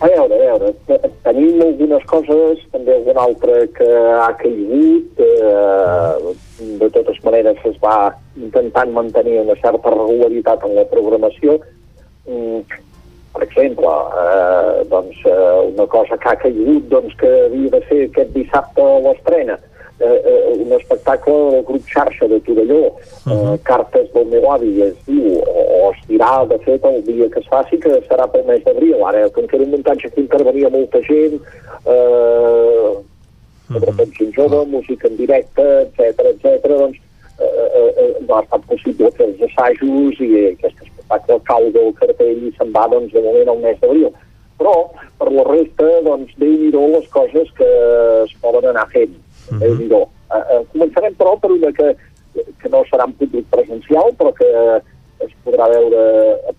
A 0.00 0.06
veure, 0.08 0.36
a 0.36 0.58
veure, 0.58 0.70
te- 0.86 1.10
tenim 1.24 1.58
algunes 1.60 2.04
coses, 2.08 2.60
també 2.72 2.94
alguna 2.94 3.24
altra 3.26 3.56
que 3.76 3.88
ha 4.22 4.30
caigut, 4.38 5.18
eh, 5.20 6.36
de 6.80 6.90
totes 6.90 7.18
maneres 7.24 7.58
es 7.64 7.78
va 7.82 8.12
intentant 8.36 8.92
mantenir 8.92 9.40
una 9.40 9.56
certa 9.62 9.92
regularitat 9.94 10.64
en 10.68 10.76
la 10.76 10.86
programació. 10.92 11.58
Mm, 12.26 12.60
per 13.32 13.42
exemple, 13.46 13.90
eh, 14.20 14.84
doncs, 14.90 15.18
eh, 15.24 15.72
una 15.72 15.86
cosa 15.86 16.18
que 16.18 16.28
ha 16.28 16.36
caigut 16.36 16.88
doncs, 16.90 17.14
que 17.16 17.30
havia 17.46 17.70
de 17.70 17.82
ser 17.88 18.00
aquest 18.08 18.32
dissabte 18.34 18.82
a 18.82 18.98
l'estrena, 19.06 19.58
eh, 20.00 20.22
eh, 20.24 20.56
un 20.64 20.72
espectacle 20.72 21.34
del 21.52 21.62
grup 21.62 21.86
xarxa 21.86 22.26
de 22.26 22.40
Torelló, 22.40 22.96
eh, 23.30 23.58
Cartes 23.62 24.12
del 24.12 24.26
meu 24.26 24.50
avi 24.50 24.82
es 24.82 24.96
diu, 25.06 25.38
o, 25.44 25.64
o 25.76 25.92
es 25.92 26.00
dirà 26.08 26.32
de 26.48 26.58
fet 26.64 26.84
el 26.84 27.02
dia 27.04 27.28
que 27.30 27.40
es 27.40 27.48
faci, 27.52 27.78
que 27.78 28.00
serà 28.08 28.26
pel 28.32 28.46
mes 28.48 28.64
d'abril. 28.64 28.98
Ara, 29.06 29.28
com 29.30 29.46
que 29.46 29.56
era 29.56 29.64
un 29.68 29.76
muntatge 29.76 30.10
que 30.10 30.24
intervenia 30.24 30.72
molta 30.72 31.02
gent, 31.06 31.38
eh, 31.84 32.98
sobretot 33.72 34.16
gent 34.18 34.34
jove, 34.36 34.64
música 34.66 35.08
en 35.08 35.16
directe, 35.16 35.66
etc 35.86 36.26
etc. 36.32 36.68
doncs 36.68 36.98
eh, 37.40 37.68
eh, 37.78 37.92
eh, 38.02 38.14
no 38.26 38.36
ha 38.36 38.42
estat 38.42 38.66
possible 38.68 39.10
fer 39.16 39.28
els 39.30 39.44
assajos 39.48 40.20
i 40.20 40.30
aquest 40.50 40.82
espectacle 40.84 41.38
cau 41.48 41.70
del 41.76 41.94
cartell 42.00 42.44
i 42.48 42.52
se'n 42.58 42.72
va 42.74 42.86
doncs, 42.92 43.12
de 43.14 43.22
moment 43.24 43.48
al 43.54 43.62
mes 43.64 43.80
d'abril. 43.80 44.10
Però, 44.60 44.74
per 45.18 45.30
la 45.32 45.44
resta, 45.48 45.88
doncs, 46.04 46.34
déu 46.36 46.52
nhi 46.60 46.70
les 46.74 47.08
coses 47.14 47.48
que 47.56 47.68
es 48.26 48.34
poden 48.42 48.68
anar 48.70 48.86
fent. 48.92 49.14
Mm 49.14 49.56
-hmm. 49.56 49.60
déu 49.60 49.74
nhi 49.78 49.88
eh, 49.90 50.44
eh, 50.54 50.62
Començarem, 50.72 51.14
però, 51.16 51.38
per 51.40 51.50
una 51.50 51.72
que, 51.72 51.96
que 52.60 52.68
no 52.68 52.84
serà 52.90 53.06
en 53.06 53.12
públic 53.12 53.46
presencial, 53.50 54.12
però 54.18 54.32
que 54.32 54.50
es 55.24 55.32
podrà 55.44 55.68
veure 55.68 56.02
a, 56.48 56.52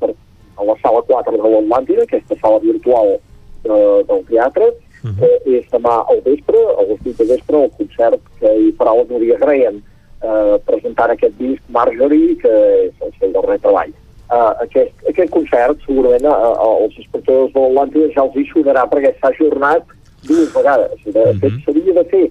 a 0.57 0.63
la 0.63 0.75
sala 0.81 1.01
4 1.01 1.37
de 1.37 1.49
l'Atlàntida, 1.49 2.03
aquesta 2.03 2.35
sala 2.41 2.59
virtual 2.59 3.19
de, 3.63 3.77
del 4.09 4.23
teatre, 4.29 4.73
uh 5.03 5.09
-huh. 5.09 5.17
que 5.19 5.57
és 5.57 5.65
demà 5.71 5.95
al 6.09 6.21
vespre, 6.25 6.59
a 6.77 6.81
les 6.81 6.99
8 7.05 7.17
de 7.17 7.25
vespre, 7.33 7.63
el 7.63 7.71
concert 7.77 8.21
que 8.39 8.49
hi 8.59 8.71
farà 8.77 8.95
la 8.95 9.05
Núria 9.09 9.37
Graham, 9.37 9.81
eh, 10.21 10.57
presentant 10.65 11.11
aquest 11.11 11.35
disc 11.37 11.61
Marjorie, 11.69 12.35
que 12.35 12.53
és 12.87 12.93
el 13.01 13.11
seu 13.19 13.31
darrer 13.31 13.59
treball. 13.59 13.93
Uh, 14.31 14.53
aquest, 14.63 14.93
aquest 15.09 15.29
concert, 15.29 15.75
segurament, 15.83 16.23
uh, 16.23 16.53
als 16.63 16.93
espectadors 17.01 17.51
de 17.51 17.59
l'Atlàntida 17.59 18.13
ja 18.13 18.23
els 18.23 18.37
hi 18.39 18.45
sonarà 18.47 18.85
perquè 18.87 19.11
s'ha 19.17 19.27
ajornat 19.27 19.83
dues 20.23 20.53
vegades. 20.55 21.01
De 21.03 21.25
fet, 21.41 21.57
s'havia 21.65 21.95
de 21.97 22.03
fer 22.13 22.21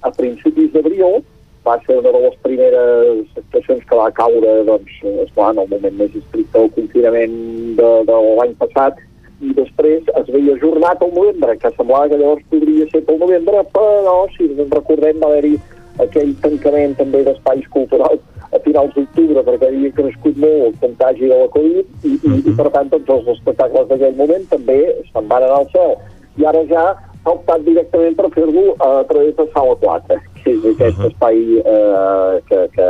a 0.00 0.10
principis 0.16 0.72
d'abril, 0.72 1.20
va 1.66 1.74
ser 1.84 1.98
una 1.98 2.08
de 2.14 2.22
les 2.24 2.38
primeres 2.46 3.36
actuacions 3.36 3.84
que 3.84 3.98
va 4.00 4.08
caure, 4.16 4.54
doncs, 4.64 4.94
esclar, 5.26 5.50
en 5.52 5.60
el 5.66 5.68
moment 5.74 6.00
més 6.00 6.16
estricte 6.22 6.56
del 6.56 6.72
confinament 6.78 7.36
de, 7.82 7.90
de 8.08 8.22
l'any 8.40 8.56
passat, 8.62 9.04
i 9.42 9.52
després 9.56 10.08
es 10.20 10.28
veia 10.30 10.56
ajornat 10.56 11.02
al 11.02 11.14
novembre, 11.14 11.56
que 11.58 11.70
semblava 11.76 12.08
que 12.08 12.18
llavors 12.20 12.44
podria 12.50 12.88
ser 12.92 13.02
pel 13.06 13.18
novembre, 13.22 13.64
però, 13.74 14.16
si 14.34 14.46
ens 14.48 14.60
en 14.62 14.70
recordem, 14.70 15.18
va 15.22 15.30
haver-hi 15.32 15.56
aquell 16.00 16.34
tancament 16.42 16.94
també 16.96 17.22
d'espais 17.26 17.66
culturals 17.74 18.22
a 18.52 18.60
finals 18.64 18.92
d'octubre 18.96 19.42
perquè 19.44 19.68
havia 19.68 19.92
crescut 19.96 20.38
molt 20.40 20.66
el 20.66 20.74
contagi 20.80 21.28
de 21.28 21.36
la 21.36 21.48
Covid 21.52 22.08
i, 22.08 22.12
i, 22.16 22.34
i 22.48 22.54
per 22.58 22.68
tant 22.74 22.90
tots 22.92 23.14
els 23.16 23.30
espectacles 23.36 23.88
d'aquell 23.88 24.16
moment 24.18 24.44
també 24.50 24.78
se'n 25.10 25.28
van 25.28 25.46
anar 25.46 25.62
al 25.62 25.68
cel. 25.72 25.96
I 26.40 26.46
ara 26.48 26.62
ja 26.68 26.84
s'ha 27.22 27.34
optat 27.34 27.64
directament 27.66 28.16
per 28.18 28.30
fer-lo 28.36 28.64
a 28.84 28.92
través 29.08 29.36
de 29.36 29.46
Sala 29.54 29.76
4, 29.84 30.20
que 30.42 30.54
és 30.56 30.64
aquest 30.72 30.98
uh 30.98 31.04
-huh. 31.04 31.10
espai 31.10 31.36
eh, 31.58 32.40
que, 32.48 32.60
que 32.76 32.88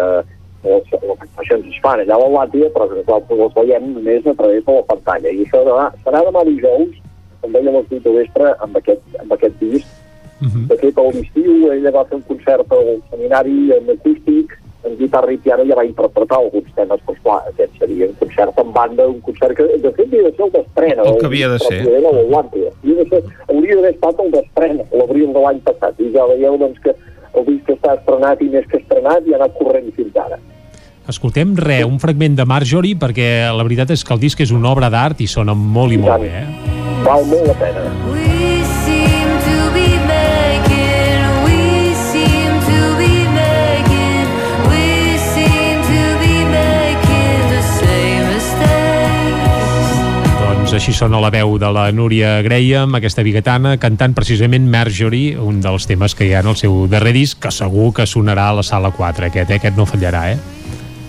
les, 0.64 0.92
les 0.92 1.24
actuacions 1.26 1.66
es 1.66 1.80
fan 1.82 2.02
allà 2.02 2.16
a 2.16 2.20
l'Atlàntida, 2.22 2.70
però 2.74 2.88
que 2.88 3.00
nosaltres 3.00 3.40
les 3.42 3.54
veiem 3.58 3.88
només 3.96 4.26
a 4.26 4.34
través 4.38 4.64
de 4.66 4.76
la 4.78 4.86
pantalla. 4.90 5.32
I 5.32 5.44
això 5.46 5.64
demà, 5.68 5.88
serà 6.04 6.22
demà 6.28 6.44
dijous, 6.48 6.96
com 7.42 7.54
deia 7.56 7.74
les 7.76 7.90
8 7.90 8.00
de 8.06 8.16
vespre, 8.18 8.54
amb 8.66 8.80
aquest, 8.80 9.04
amb 9.20 9.36
aquest 9.38 9.58
disc. 9.60 9.86
Uh 10.42 10.48
-huh. 10.48 10.66
De 10.70 10.76
fet, 10.76 10.98
a 10.98 11.02
l'estiu 11.02 11.72
ella 11.72 11.90
va 11.90 12.04
fer 12.04 12.16
un 12.16 12.26
concert 12.26 12.72
al 12.72 13.00
seminari 13.10 13.72
en 13.76 13.90
acústic, 13.90 14.58
en 14.84 14.96
guitarra 14.96 15.32
i 15.32 15.36
piano 15.36 15.64
ja 15.64 15.74
va 15.74 15.84
interpretar 15.84 16.38
alguns 16.38 16.70
temes, 16.74 17.00
però 17.06 17.14
esclar, 17.14 17.40
aquest 17.48 17.78
seria 17.78 18.06
un 18.06 18.14
concert 18.18 18.58
en 18.58 18.72
banda, 18.72 19.06
un 19.06 19.20
concert 19.20 19.54
que 19.56 19.62
de 19.62 19.92
fet 19.92 20.06
havia 20.06 20.22
de 20.22 20.32
ser 20.36 20.44
el 20.44 20.50
d'estrena. 20.50 21.02
El 21.02 21.18
que 21.18 21.26
havia 21.26 21.48
de 21.48 21.58
ser. 21.58 21.80
Havia, 21.80 22.00
de 22.98 23.08
ser, 23.08 23.22
hauria 23.48 23.74
d'haver 23.76 23.94
estat 23.94 24.20
el 24.24 24.30
d'estrena, 24.32 24.84
l'abril 24.92 25.32
de 25.32 25.40
l'any 25.40 25.60
passat. 25.60 26.00
I 26.00 26.10
ja 26.12 26.26
veieu 26.26 26.58
doncs, 26.58 26.80
que 26.82 26.94
el 27.38 27.46
disc 27.48 27.70
està 27.74 27.96
estrenat 27.98 28.42
i 28.42 28.50
més 28.52 28.66
que 28.70 28.80
estrenat 28.80 29.28
i 29.28 29.34
ha 29.34 29.40
anat 29.40 29.56
corrent 29.58 29.88
fins 29.96 30.18
ara. 30.24 30.38
Escoltem, 31.12 31.56
re, 31.58 31.80
un 31.84 31.98
fragment 32.02 32.36
de 32.38 32.46
Marjorie, 32.46 32.98
perquè 32.98 33.30
la 33.50 33.66
veritat 33.66 33.90
és 33.90 34.04
que 34.06 34.14
el 34.14 34.22
disc 34.22 34.40
és 34.44 34.54
una 34.54 34.70
obra 34.70 34.90
d'art 34.92 35.20
i 35.20 35.26
sona 35.26 35.56
molt 35.56 35.96
i 35.96 35.98
molt 36.02 36.22
bé, 36.22 36.44
eh? 36.44 36.78
Val 37.02 37.26
molt 37.26 37.50
la 37.50 37.58
pena. 37.58 38.31
Doncs 50.72 50.86
així 50.88 50.96
sona 50.96 51.18
la 51.20 51.28
veu 51.28 51.58
de 51.60 51.68
la 51.68 51.82
Núria 51.92 52.38
Graham, 52.40 52.94
aquesta 52.96 53.20
biguetana, 53.20 53.74
cantant 53.76 54.14
precisament 54.16 54.64
Marjorie, 54.72 55.34
un 55.36 55.58
dels 55.60 55.84
temes 55.84 56.14
que 56.16 56.24
hi 56.24 56.30
ha 56.32 56.40
en 56.40 56.48
el 56.48 56.56
seu 56.56 56.86
darrer 56.88 57.12
disc, 57.12 57.36
que 57.44 57.50
segur 57.52 57.90
que 57.98 58.06
sonarà 58.08 58.46
a 58.48 58.54
la 58.56 58.64
sala 58.64 58.88
4, 58.96 59.26
aquest, 59.26 59.52
eh? 59.52 59.58
aquest 59.60 59.76
no 59.76 59.84
fallarà, 59.90 60.22
eh? 60.32 60.38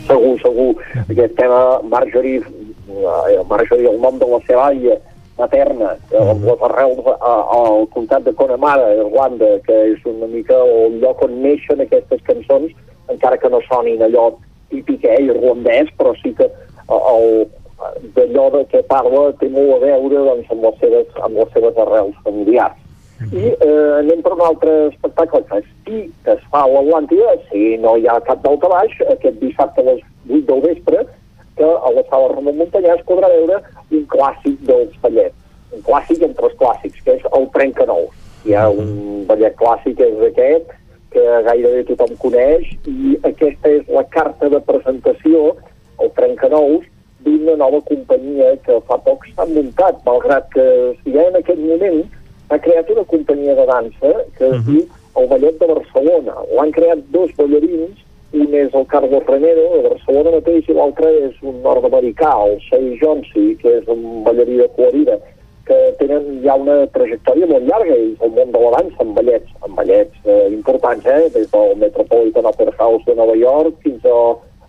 Segur, 0.09 0.33
segur. 0.41 0.67
Aquest 1.05 1.37
tema, 1.39 1.61
Marjorie, 1.95 2.43
eh, 2.43 3.39
Marjorie, 3.53 3.87
el 3.93 4.03
nom 4.03 4.19
de 4.19 4.27
la 4.33 4.41
seva 4.49 4.67
àvia 4.73 4.99
materna, 5.39 5.95
amb 6.25 6.43
les 6.49 6.67
arrels 6.67 7.09
al 7.23 7.87
comtat 7.95 8.27
de 8.27 8.35
Connemara, 8.43 8.91
a 8.91 8.99
Irlanda, 9.07 9.55
que 9.63 9.81
és 9.93 10.03
una 10.11 10.27
mica 10.35 10.59
el 10.59 10.99
lloc 10.99 11.23
on 11.23 11.39
neixen 11.47 11.87
aquestes 11.87 12.27
cançons, 12.27 12.75
encara 13.15 13.39
que 13.39 13.47
no 13.47 13.63
sonin 13.71 14.03
allò 14.03 14.33
típic 14.75 15.07
eh, 15.07 15.21
irlandès, 15.23 15.95
però 15.95 16.17
sí 16.19 16.35
que 16.35 16.51
eh, 16.51 17.03
el, 17.15 17.45
d'allò 18.15 18.49
de 18.57 18.63
què 18.71 18.83
parla 18.89 19.31
té 19.39 19.49
molt 19.51 19.77
a 19.77 19.81
veure 19.85 20.23
doncs, 20.29 20.49
amb, 20.51 20.65
les 20.67 20.79
seves, 20.81 21.19
amb 21.25 21.39
les 21.41 21.53
seves 21.55 21.79
arrels 21.85 22.15
familiars. 22.23 22.79
I 23.31 23.43
eh, 23.53 23.91
anem 24.01 24.23
per 24.23 24.33
un 24.35 24.41
altre 24.43 24.71
espectacle 24.89 25.43
que 25.47 25.59
sí 25.63 25.99
que 26.25 26.33
es 26.35 26.41
fa 26.51 26.65
a 26.65 26.71
l'Atlàntida, 26.71 27.35
si 27.49 27.77
no 27.79 27.95
hi 27.95 28.07
ha 28.09 28.17
cap 28.27 28.41
d'alta 28.43 28.71
baix, 28.71 28.95
aquest 29.13 29.39
dissabte 29.39 29.83
a 29.83 29.87
les 29.91 30.01
8 30.27 30.41
del 30.49 30.63
vespre, 30.65 31.05
que 31.55 31.63
a 31.63 31.91
la 31.95 32.03
sala 32.09 32.31
Ramon 32.33 32.57
Montanyà 32.59 32.97
es 32.97 33.05
podrà 33.07 33.29
veure 33.31 33.59
un 33.93 34.05
clàssic 34.11 34.59
dels 34.67 34.95
ballets, 35.03 35.35
un 35.71 35.83
clàssic 35.87 36.23
entre 36.25 36.49
els 36.49 36.57
clàssics, 36.59 37.03
que 37.05 37.17
és 37.19 37.27
el 37.37 37.49
Trencanous. 37.55 38.15
Hi 38.43 38.57
ha 38.57 38.67
un 38.69 39.27
ballet 39.29 39.55
clàssic, 39.59 39.95
que 39.99 40.09
és 40.09 40.23
aquest, 40.31 40.73
que 41.13 41.23
gairebé 41.47 41.83
tothom 41.87 42.15
coneix, 42.23 42.65
i 42.89 43.13
aquesta 43.29 43.71
és 43.77 43.85
la 43.93 44.03
carta 44.15 44.49
de 44.49 44.59
presentació, 44.67 45.53
el 46.01 46.11
Trencanous, 46.17 46.89
d'una 47.25 47.55
nova 47.59 47.79
companyia 47.87 48.53
que 48.65 48.79
fa 48.87 48.97
poc 49.05 49.25
s'ha 49.31 49.45
muntat, 49.49 49.99
malgrat 50.05 50.49
que 50.55 50.65
si 51.03 51.15
ja 51.15 51.27
en 51.29 51.39
aquest 51.39 51.59
moment 51.59 52.03
ha 52.49 52.59
creat 52.59 52.89
una 52.93 53.05
companyia 53.13 53.55
de 53.55 53.65
dansa 53.65 54.13
que 54.37 54.49
es 54.49 54.65
diu 54.67 54.83
el 55.17 55.27
Ballet 55.27 55.59
de 55.59 55.67
Barcelona. 55.69 56.35
L'han 56.57 56.71
creat 56.73 57.03
dos 57.13 57.31
ballarins, 57.37 57.99
un 58.33 58.55
és 58.57 58.73
el 58.73 58.85
Carlos 58.89 59.25
Remedo, 59.29 59.65
de 59.75 59.89
Barcelona 59.89 60.37
mateix, 60.37 60.69
i 60.69 60.77
l'altre 60.77 61.11
és 61.27 61.35
un 61.45 61.61
nord-americà, 61.65 62.31
el 62.47 62.57
Shea 62.65 62.97
Jonsi, 63.01 63.53
que 63.61 63.77
és 63.79 63.89
un 63.93 64.23
ballarí 64.25 64.57
de 64.61 64.69
Florida, 64.77 65.19
que 65.67 65.77
tenen 65.99 66.41
ja 66.43 66.55
una 66.59 66.79
trajectòria 66.95 67.47
molt 67.47 67.69
llarga 67.69 67.95
i 67.95 68.09
el 68.25 68.33
món 68.35 68.49
de 68.51 68.63
la 68.63 68.71
dansa 68.77 69.05
amb 69.05 69.13
ballets, 69.19 69.53
amb 69.61 69.77
ballets 69.79 70.25
eh, 70.25 70.47
importants, 70.51 71.05
eh, 71.05 71.29
des 71.35 71.47
del 71.53 71.77
Metropolitan 71.79 72.49
Opera 72.49 72.73
House 72.79 73.05
de 73.05 73.15
Nova 73.15 73.37
York 73.39 73.77
fins 73.85 74.03
a, 74.03 74.17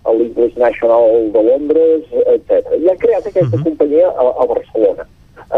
a 0.05 0.13
l'English 0.13 0.57
National 0.61 1.31
de 1.33 1.43
Londres, 1.51 2.05
etc. 2.27 2.75
I 2.79 2.91
han 2.91 3.01
creat 3.01 3.29
aquesta 3.31 3.61
companyia 3.63 4.11
a, 4.13 4.29
a 4.43 4.47
Barcelona. 4.51 5.07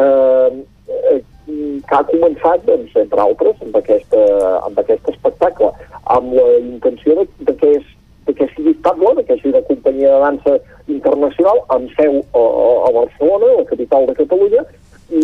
Eh, 0.03 0.51
eh, 0.87 1.21
que 1.47 1.95
ha 1.95 2.07
començat, 2.07 2.65
doncs, 2.67 2.95
entre 2.99 3.23
altres, 3.23 3.59
amb, 3.63 3.77
aquesta, 3.79 4.23
amb 4.67 4.81
aquest 4.83 5.11
espectacle, 5.13 5.71
amb 6.17 6.33
la 6.35 6.47
intenció 6.59 7.21
de, 7.21 7.27
de, 7.47 7.55
que, 7.61 7.75
és, 7.79 7.93
de 8.27 8.35
que 8.39 8.49
sigui 8.55 8.75
estable, 8.75 9.15
de 9.19 9.27
que 9.29 9.37
sigui 9.39 9.55
una 9.55 9.67
companyia 9.69 10.15
de 10.15 10.25
dansa 10.25 10.57
internacional, 10.91 11.63
amb 11.77 11.93
seu 11.99 12.19
a, 12.23 12.43
a, 12.43 12.67
a 12.89 12.91
Barcelona, 12.99 13.53
la 13.61 13.69
capital 13.71 14.11
de 14.11 14.17
Catalunya, 14.19 14.67
i, 15.07 15.23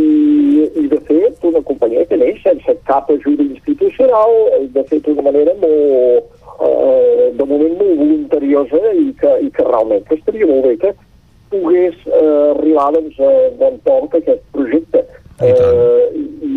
i 0.78 0.86
de 0.92 1.00
fet 1.08 1.42
una 1.48 1.62
companyia 1.66 2.06
que 2.06 2.18
neix 2.20 2.38
sense 2.44 2.76
cap 2.86 3.10
ajuda 3.10 3.42
institucional, 3.48 4.36
de 4.76 4.84
fet 4.90 5.02
d'una 5.08 5.26
manera 5.26 5.56
molt, 5.58 6.30
eh, 6.60 7.30
de 7.38 7.46
moment 7.48 7.78
molt 7.78 7.96
voluntariosa 8.00 8.92
i 8.98 9.08
que, 9.20 9.32
i 9.46 9.50
que 9.54 9.66
realment 9.68 10.04
que 10.08 10.18
estaria 10.18 10.48
molt 10.50 10.68
bé 10.68 10.76
que 10.82 10.92
pogués 11.52 11.96
eh, 12.08 12.50
arribar 12.56 12.90
doncs, 12.96 13.18
a 13.20 13.32
bon 13.60 13.78
port 13.86 14.16
aquest 14.18 14.44
projecte. 14.56 15.04
Eh, 15.42 16.04
i, 16.14 16.56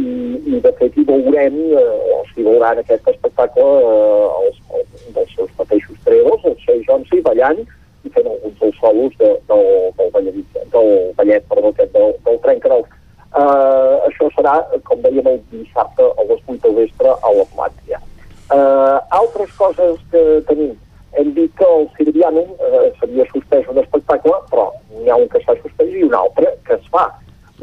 I 0.56 0.60
de 0.62 0.72
fet 0.80 0.98
hi 0.98 1.06
veurem, 1.08 1.56
eh, 1.74 1.86
o 2.16 2.20
s'hi 2.30 2.46
veuran 2.46 2.80
aquest 2.82 3.08
espectacle 3.12 3.66
eh, 3.66 4.28
els, 4.44 4.60
els, 4.78 5.08
dels 5.16 5.34
seus 5.38 5.52
mateixos 5.60 6.00
treballadors, 6.06 6.46
els 6.52 6.68
seus 6.68 6.86
Jonsi, 6.88 7.24
ballant 7.26 7.64
i 8.06 8.12
fent 8.14 8.30
alguns 8.30 8.60
dels 8.62 8.78
solos 8.80 9.16
de, 9.22 9.32
del, 9.50 9.66
del, 9.98 10.12
Valladolid, 10.14 10.60
del 10.76 10.92
Vallet, 11.18 11.48
perdó, 11.50 11.72
aquest, 11.74 11.96
del, 11.96 12.14
del 12.28 12.40
Trencanous. 12.46 12.92
Uh, 13.36 14.00
això 14.08 14.30
serà, 14.32 14.54
com 14.88 15.02
dèiem, 15.04 15.26
el 15.28 15.42
dissabte 15.52 16.06
a 16.08 16.24
les 16.30 16.44
8 16.46 16.62
del 16.64 16.78
vespre 16.78 17.12
a 17.12 17.32
l'Atlàntia. 17.36 18.00
Uh, 18.46 19.02
altres 19.10 19.52
coses 19.58 19.98
que 20.12 20.24
tenim. 20.48 20.76
Hem 21.18 21.32
dit 21.34 21.54
que 21.58 21.66
el 21.66 21.88
Sirvianum 21.98 22.52
uh, 22.60 22.88
s'havia 23.00 23.26
suspès 23.32 23.70
un 23.72 23.80
espectacle, 23.82 24.36
però 24.52 24.68
n'hi 24.92 25.10
ha 25.10 25.18
un 25.18 25.30
que 25.32 25.42
s'ha 25.42 25.56
suspès 25.62 25.94
i 25.96 26.04
un 26.06 26.14
altre 26.14 26.52
que 26.68 26.78
es 26.78 26.90
fa. 26.94 27.08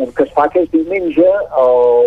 Un 0.00 0.10
que 0.16 0.24
es 0.24 0.32
fa 0.34 0.48
que 0.50 0.64
és 0.64 0.70
diumenge 0.72 1.28
a 1.28 1.66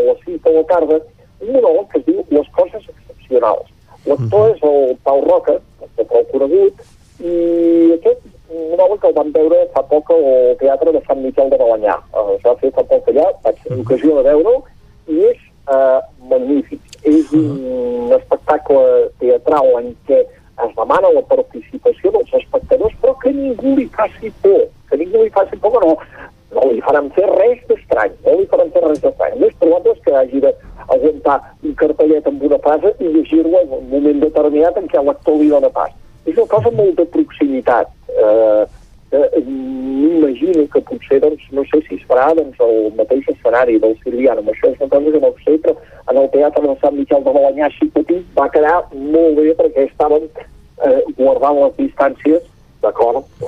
les 0.10 0.26
6 0.26 0.42
de 0.44 0.56
la 0.58 0.66
tarda, 0.72 1.00
un 1.40 1.54
monòleg 1.54 1.88
que 1.92 2.02
es 2.02 2.06
diu 2.10 2.24
Les 2.34 2.52
coses 2.58 2.84
excepcionals. 2.84 3.72
L'actor 4.10 4.52
és 4.54 4.64
el 4.66 4.96
Pau 5.06 5.22
Roca, 5.24 5.60
de 5.96 6.06
prou 6.10 6.26
conegut, 6.34 6.82
i 7.24 7.36
aquest 7.96 8.26
monòleg 8.52 9.06
el 9.08 9.16
vam 9.16 9.32
veure 9.36 9.64
fa 9.74 9.84
poc 9.90 10.12
al 10.14 10.26
Teatre 10.60 10.94
de 10.96 11.02
Sant 11.08 11.22
Miquel 11.24 11.50
de 11.54 11.60
Balanyà. 11.62 11.96
Uh, 12.12 12.36
es 12.36 12.44
va 12.46 12.58
fer 12.62 12.74
fa 12.76 12.84
poc 12.92 13.08
allà, 13.14 13.32
vaig 13.46 13.62
tenir 13.64 13.86
ocasió 13.86 14.18
de 14.20 14.26
veure-ho, 14.30 14.58
i 15.08 15.22
és 15.32 15.46
uh, 15.70 16.02
magnífic. 16.32 16.82
És 17.06 17.32
un 17.38 18.14
espectacle 18.18 19.10
teatral 19.22 19.72
en 19.80 19.92
què 20.10 20.24
es 20.24 20.72
demana 20.96 21.14
la 21.14 21.22
participació 21.28 22.12
dels 22.12 22.32
espectadors, 22.34 22.96
però 23.02 23.16
que 23.20 23.32
ningú 23.34 23.76
li 23.76 23.88
faci 23.92 24.32
por. 24.42 24.68
Que 24.90 24.98
ningú 24.98 25.24
li 25.24 25.30
faci 25.30 25.58
por, 25.58 25.76
no, 25.84 25.98
no 26.56 26.72
li 26.72 26.82
faran 26.82 27.10
fer 27.16 27.28
res 27.32 27.60
d'estrany, 27.68 28.14
no 28.24 28.38
li 28.40 28.48
faran 28.48 28.72
fer 28.72 28.84
res 28.86 29.02
d'estrany. 29.04 29.40
Més 29.42 29.58
probable 29.60 29.92
és 29.92 30.02
que 30.06 30.16
hagi 30.16 30.42
d'aguantar 30.46 31.42
un 31.64 31.76
cartellet 31.76 32.28
amb 32.28 32.48
una 32.48 32.62
frase 32.64 32.96
i 33.00 33.12
llegir-lo 33.12 33.60
en 33.62 33.76
un 33.80 33.90
moment 33.92 34.24
determinat 34.24 34.78
en 34.78 34.88
què 34.88 35.04
l'actor 35.04 35.40
li 35.42 35.52
dona 35.52 35.70
pas. 35.70 35.92
És 36.26 36.38
una 36.38 36.48
cosa 36.48 36.72
molt 36.72 36.96
de 36.98 37.06
proximitat. 37.06 37.92
Eh, 38.16 38.66
eh, 39.12 39.44
M'imagino 39.46 40.66
que 40.72 40.82
potser, 40.82 41.20
doncs, 41.20 41.44
no 41.52 41.64
sé 41.72 41.82
si 41.88 42.00
es 42.00 42.08
farà 42.08 42.32
doncs, 42.38 42.58
el 42.62 42.92
mateix 42.98 43.28
escenari 43.34 43.78
del 43.82 43.96
Sirviano. 44.04 44.44
Això 44.48 44.72
és 44.72 44.80
una 44.80 44.90
cosa 44.96 45.12
que 45.12 45.22
no 45.22 45.32
sé, 45.44 45.58
però 45.66 45.76
en 46.12 46.20
el 46.22 46.30
teatre 46.34 46.68
de 46.68 46.76
Sant 46.82 46.98
Miquel 46.98 47.24
de 47.26 47.34
Balanyà 47.36 47.68
així 47.68 47.90
petit 47.94 48.26
va 48.38 48.50
quedar 48.54 48.76
molt 48.94 49.40
bé 49.40 49.54
perquè 49.60 49.88
estaven 49.90 50.28
eh, 50.84 51.02
guardant 51.18 51.62
les 51.62 51.76
distàncies, 51.80 52.44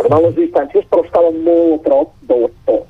d'acord? 0.08 0.24
Guardant 0.24 0.26
les 0.26 0.36
distàncies, 0.36 0.86
però 0.90 1.04
estaven 1.04 1.44
molt 1.44 1.74
a 1.74 1.84
prop 1.84 2.14
de 2.28 2.36
l'actor. 2.42 2.84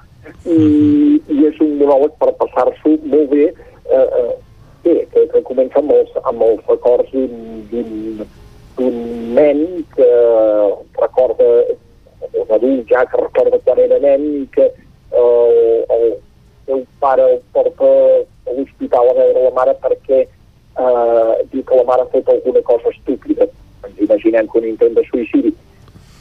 I, 0.46 1.22
I 1.34 1.48
és 1.48 1.60
un 1.64 1.78
monòleg 1.80 2.14
per 2.20 2.34
passar-s'ho 2.40 2.98
molt 3.04 3.30
bé, 3.32 3.48
eh, 3.90 4.08
eh, 4.20 4.36
bé 4.84 4.96
que, 5.12 5.26
que 5.34 5.42
comença 5.44 5.80
amb 5.80 5.92
els, 5.92 6.12
amb 6.24 6.42
els 6.42 6.62
records 6.68 7.12
d'un 7.12 8.26
d'un 8.78 8.98
nen 9.34 9.84
que 9.96 10.08
recorda 11.02 11.46
un 12.38 12.52
adult 12.54 12.92
ja 12.92 13.06
que 13.10 13.18
recorda 13.18 13.58
quan 13.66 13.80
era 13.80 13.98
nen 13.98 14.22
i 14.22 14.48
que 14.54 14.68
eh, 14.70 15.86
el 15.96 16.20
seu 16.68 16.84
pare 17.00 17.26
el 17.26 17.40
porta 17.54 17.88
a 18.46 18.54
l'hospital 18.54 19.10
a 19.10 19.16
veure 19.18 19.48
la 19.48 19.56
mare 19.56 19.74
perquè 19.82 20.28
eh, 20.78 21.34
diu 21.52 21.64
que 21.64 21.76
la 21.76 21.88
mare 21.90 22.06
ha 22.06 22.12
fet 22.14 22.30
alguna 22.30 22.62
cosa 22.62 22.90
estúpida. 22.94 23.50
Ens 23.88 23.98
imaginem 23.98 24.48
que 24.48 24.60
un 24.60 24.70
intent 24.70 24.94
de 24.94 25.04
suïcidi. 25.10 25.56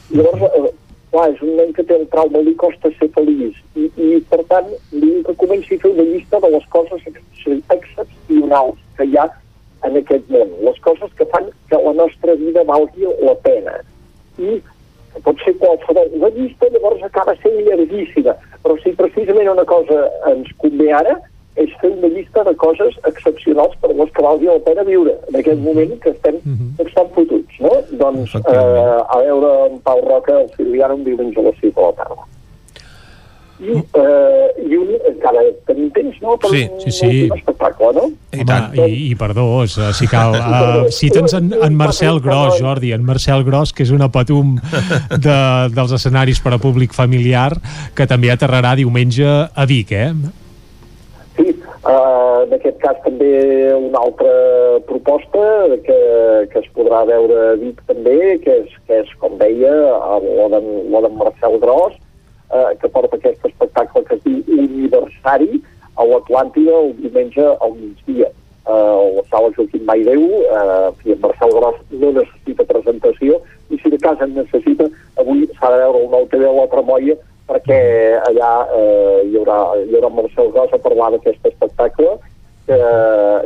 I 0.09 0.17
llavors, 0.17 0.41
eh, 0.41 0.73
clar, 1.11 1.31
és 1.33 1.41
un 1.41 1.55
nen 1.57 1.73
que 1.73 1.83
té 1.83 1.95
un 1.95 2.07
trauma, 2.09 2.41
li 2.41 2.55
costa 2.55 2.89
ser 2.97 3.09
feliç. 3.15 3.57
I, 3.75 3.89
i 4.01 4.21
per 4.31 4.43
tant, 4.51 4.69
li 4.91 5.03
diu 5.03 5.23
que 5.27 5.35
comenci 5.41 5.77
a 5.77 5.83
fer 5.83 5.91
una 5.93 6.07
llista 6.09 6.39
de 6.43 6.49
les 6.53 6.65
coses 6.73 7.05
ex 7.11 7.21
excepcionals 7.75 8.79
que 8.97 9.05
hi 9.05 9.17
ha 9.17 9.27
en 9.87 9.99
aquest 9.99 10.25
món, 10.33 10.49
les 10.65 10.79
coses 10.83 11.11
que 11.17 11.27
fan 11.31 11.51
que 11.69 11.79
la 11.83 11.93
nostra 11.93 12.33
vida 12.35 12.63
valgui 12.67 13.07
la 13.23 13.35
pena. 13.45 13.77
I 14.39 14.59
pot 15.23 15.39
ser 15.43 15.55
qualsevol. 15.61 16.11
La 16.21 16.29
llista 16.35 16.69
llavors 16.73 17.03
acaba 17.03 17.35
sent 17.41 17.57
llarguíssima, 17.67 18.35
però 18.63 18.77
si 18.83 18.93
precisament 18.97 19.49
una 19.53 19.65
cosa 19.65 20.05
ens 20.31 20.51
convé 20.61 20.91
ara 20.93 21.17
és 21.57 21.71
fer 21.81 21.89
una 21.89 22.09
llista 22.13 22.43
de 22.45 22.53
coses 22.61 22.97
excepcionals 23.09 23.73
per 23.81 23.89
les 23.93 24.11
pena 24.77 24.85
viure 24.85 25.17
en 25.29 25.39
aquest 25.39 25.59
moment 25.59 25.99
que 25.99 26.09
estem, 26.09 26.35
mm 26.43 26.55
-hmm. 26.55 26.87
estem 26.87 27.07
fotuts, 27.15 27.59
no? 27.59 27.71
Doncs 27.97 28.35
eh, 28.35 29.09
a 29.09 29.17
veure 29.19 29.51
en 29.71 29.79
Pau 29.79 30.01
Roca, 30.01 30.41
el 30.41 30.49
Silviano, 30.55 30.95
un 30.95 31.03
diumenge 31.03 31.39
a 31.39 31.43
les 31.43 31.55
6 31.61 31.75
de 31.75 31.81
la 31.81 31.93
tarda. 31.93 32.23
I, 33.59 33.71
eh, 33.73 34.69
i 34.69 34.75
un, 34.77 34.89
encara 35.09 35.41
tenim 35.65 35.89
temps, 35.89 36.21
no? 36.21 36.37
Per 36.37 36.49
Sí, 36.51 36.69
sí, 36.77 36.91
sí. 36.91 37.29
un 37.31 37.37
espectacle, 37.37 37.87
no? 37.93 38.11
I, 38.31 38.41
Home, 38.41 38.87
i, 38.87 39.09
i 39.09 39.15
perdó, 39.15 39.65
sigui, 39.65 39.93
si 39.93 40.07
cal, 40.07 40.35
uh, 40.37 40.91
cita'ns 40.91 41.33
en, 41.33 41.53
en 41.63 41.73
Marcel 41.75 42.19
Gros, 42.19 42.61
Jordi, 42.61 42.91
en 42.91 43.03
Marcel 43.03 43.43
Gros, 43.43 43.73
que 43.73 43.81
és 43.81 43.89
una 43.89 44.11
patum 44.11 44.59
de, 45.09 45.37
dels 45.77 45.91
escenaris 45.91 46.39
per 46.39 46.53
a 46.53 46.59
públic 46.59 46.93
familiar, 46.93 47.57
que 47.95 48.05
també 48.05 48.29
aterrarà 48.29 48.75
diumenge 48.75 49.25
a 49.25 49.65
Vic, 49.65 49.91
eh? 49.91 50.13
En 51.87 52.51
aquest 52.51 52.81
cas 52.81 52.97
també 53.05 53.29
una 53.71 54.01
altra 54.01 54.31
proposta 54.89 55.43
que, 55.85 55.99
que 56.51 56.59
es 56.59 56.67
podrà 56.75 57.05
veure 57.07 57.37
a 57.53 57.53
Vic 57.61 57.79
també, 57.87 58.17
que 58.43 58.55
és, 58.63 58.73
que 58.89 58.97
és 59.05 59.13
com 59.21 59.37
deia, 59.39 59.71
la 60.25 60.49
d'en 60.51 60.67
la 60.91 61.01
d'en 61.05 61.15
Marcel 61.15 61.55
Gros, 61.61 61.95
eh, 62.51 62.73
que 62.81 62.91
porta 62.91 63.15
aquest 63.15 63.45
espectacle 63.47 64.03
que 64.09 64.17
es 64.17 64.25
diu 64.25 64.59
Universari 64.65 65.61
a 65.95 66.09
l'Atlàntida 66.09 66.75
el 66.81 66.91
diumenge 66.99 67.47
al 67.55 67.77
migdia. 67.77 68.33
Eh, 68.67 68.99
la 69.15 69.23
sala 69.31 69.53
Joaquim 69.55 69.87
Maideu, 69.87 70.27
eh, 70.43 70.91
fi, 70.99 71.15
en 71.15 71.23
Marcel 71.23 71.55
Gros 71.55 71.79
no 72.03 72.11
necessita 72.19 72.67
presentació 72.67 73.39
i 73.71 73.79
si 73.79 73.95
de 73.95 74.01
cas 74.03 74.19
en 74.27 74.35
necessita, 74.35 74.91
avui 75.23 75.47
s'ha 75.55 75.71
de 75.71 75.79
veure 75.85 76.03
el 76.03 76.11
nou 76.17 76.27
TV 76.35 76.51
a 76.51 76.55
la 76.59 76.67
Tremolla 76.75 77.15
perquè 77.47 77.79
allà 78.27 78.51
eh, 78.75 79.21
hi, 79.27 79.37
haurà, 79.39 79.59
hi 79.83 79.95
haurà 79.95 80.11
Marcel 80.11 80.51
Gros 80.51 80.73
a 80.75 80.81
parlar 80.83 81.13
d'aquest 81.13 81.47
espectacle 81.47 82.17
que, 82.67 82.77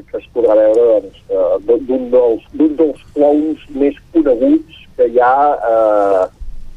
que 0.09 0.17
es 0.17 0.27
podrà 0.33 0.57
veure 0.57 0.87
doncs, 0.89 1.21
eh, 1.29 1.77
d'un 1.87 2.09
dels, 2.13 2.47
dels 2.57 3.05
clowns 3.13 3.63
més 3.77 3.97
coneguts 4.15 4.81
que 4.97 5.07
hi 5.11 5.21
ha, 5.21 5.37
eh, 5.69 6.25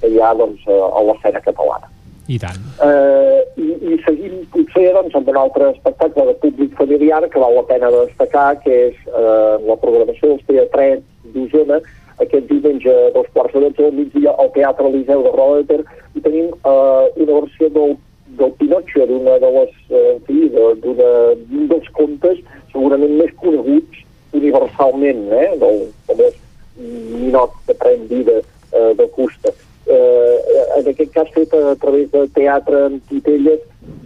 que 0.02 0.12
hi 0.12 0.20
ha 0.20 0.34
doncs, 0.38 0.68
a 0.68 1.04
l'escena 1.08 1.42
catalana. 1.44 1.90
I 2.28 2.38
tant. 2.40 2.60
Eh, 2.84 3.40
i, 3.60 3.66
I 3.92 3.98
seguim 4.04 4.44
potser 4.52 4.86
doncs, 4.96 5.16
amb 5.16 5.28
un 5.32 5.40
altre 5.40 5.72
espectacle 5.74 6.24
de 6.30 6.36
públic 6.44 6.76
familiar 6.78 7.20
que 7.28 7.40
val 7.40 7.56
la 7.58 7.66
pena 7.68 7.92
destacar, 7.92 8.54
que 8.64 8.78
és 8.90 9.02
eh, 9.08 9.56
la 9.64 9.76
programació 9.80 10.32
dels 10.32 10.46
teatrets 10.48 11.34
d'Osona, 11.34 11.80
aquest 12.23 12.49
diumenge 12.51 12.91
a 12.91 13.10
dos 13.15 13.26
quarts 13.33 13.55
de 13.55 13.60
dotze 13.67 13.83
del 13.83 13.99
migdia 13.99 14.34
al 14.39 14.51
Teatre 14.55 14.89
Eliseu 14.89 15.23
de 15.26 15.33
Roda 15.34 15.62
de 15.62 15.67
Ter 15.70 15.81
i 16.15 16.23
tenim 16.25 16.51
eh, 16.52 17.05
una 17.25 17.41
versió 17.41 17.70
del, 17.75 17.97
del 18.39 18.52
Pinocchio, 18.60 19.07
d'una 19.10 19.39
de 19.43 19.51
les, 19.59 19.75
eh, 19.91 20.07
en 20.15 20.23
fi, 20.28 20.41
d'un 20.55 21.68
dels 21.73 21.91
contes 21.99 22.41
segurament 22.73 23.18
més 23.18 23.34
coneguts 23.43 24.02
universalment, 24.34 25.28
eh, 25.33 25.51
del 25.62 25.84
famós 26.09 26.41
ninot 26.76 27.55
que 27.67 27.76
pren 27.78 28.09
vida 28.10 28.41
eh, 28.41 28.94
de 28.99 29.07
Custa. 29.15 29.52
Eh, 29.86 30.36
en 30.78 30.89
aquest 30.91 31.12
cas 31.12 31.31
fet 31.34 31.52
a 31.55 31.75
través 31.81 32.10
de 32.10 32.25
teatre 32.34 32.86
en 32.86 32.99
titelles 33.10 33.60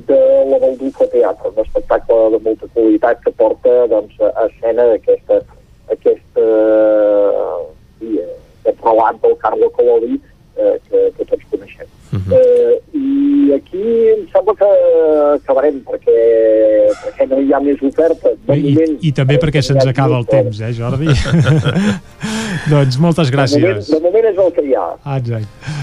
de 0.09 0.21
la 0.51 0.59
Baldufa 0.59 1.07
Teatre, 1.13 1.53
un 1.55 1.65
espectacle 1.65 2.19
de 2.35 2.41
molta 2.45 2.69
qualitat 2.75 3.23
que 3.25 3.33
porta 3.39 3.87
doncs, 3.93 4.19
a 4.21 4.49
escena 4.49 4.89
aquesta, 4.97 5.41
aquesta 5.95 6.47
eh, 8.03 8.35
aquest 8.63 8.83
relat 8.85 9.21
del 9.23 9.37
Carlo 9.43 9.71
Collodi 9.77 10.17
eh, 10.59 10.77
que, 10.89 11.05
que 11.17 11.25
tots 11.25 11.45
coneixem. 11.51 11.87
eh, 12.33 12.79
I 12.99 13.53
aquí 13.57 13.85
em 14.15 14.25
sembla 14.33 14.55
que 14.57 14.69
acabarem 15.35 15.81
perquè, 15.87 16.17
perquè 17.05 17.29
no 17.31 17.41
hi 17.41 17.53
ha 17.53 17.61
més 17.65 17.81
oferta. 17.85 18.33
De 18.47 18.57
I, 18.57 18.75
moment, 18.75 18.97
I 19.01 19.13
també 19.17 19.39
perquè 19.41 19.63
se'ns 19.65 19.87
acaba 19.89 20.19
el 20.21 20.27
temps, 20.29 20.61
eh, 20.61 20.73
Jordi? 20.77 21.09
doncs 22.73 22.99
moltes 23.01 23.31
de 23.31 23.37
moment, 23.37 23.55
gràcies. 23.55 23.93
de 23.93 24.01
moment 24.05 24.29
és 24.33 24.43
el 24.45 24.53
que 24.57 24.67
hi 24.69 24.75
ha. 24.77 24.89
Ah, 25.05 25.19
exacte. 25.19 25.77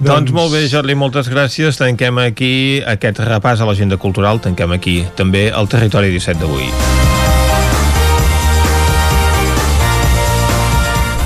Doncs 0.00 0.32
molt 0.32 0.54
bé, 0.54 0.62
Jordi, 0.72 0.94
moltes 0.96 1.28
gràcies. 1.28 1.76
Tanquem 1.76 2.16
aquí 2.22 2.80
aquest 2.88 3.20
repàs 3.20 3.60
a 3.60 3.68
l'agenda 3.68 3.98
cultural, 4.00 4.40
tanquem 4.40 4.72
aquí 4.78 5.02
també 5.18 5.50
el 5.52 5.68
territori 5.68 6.08
17 6.14 6.40
d'avui. 6.40 6.70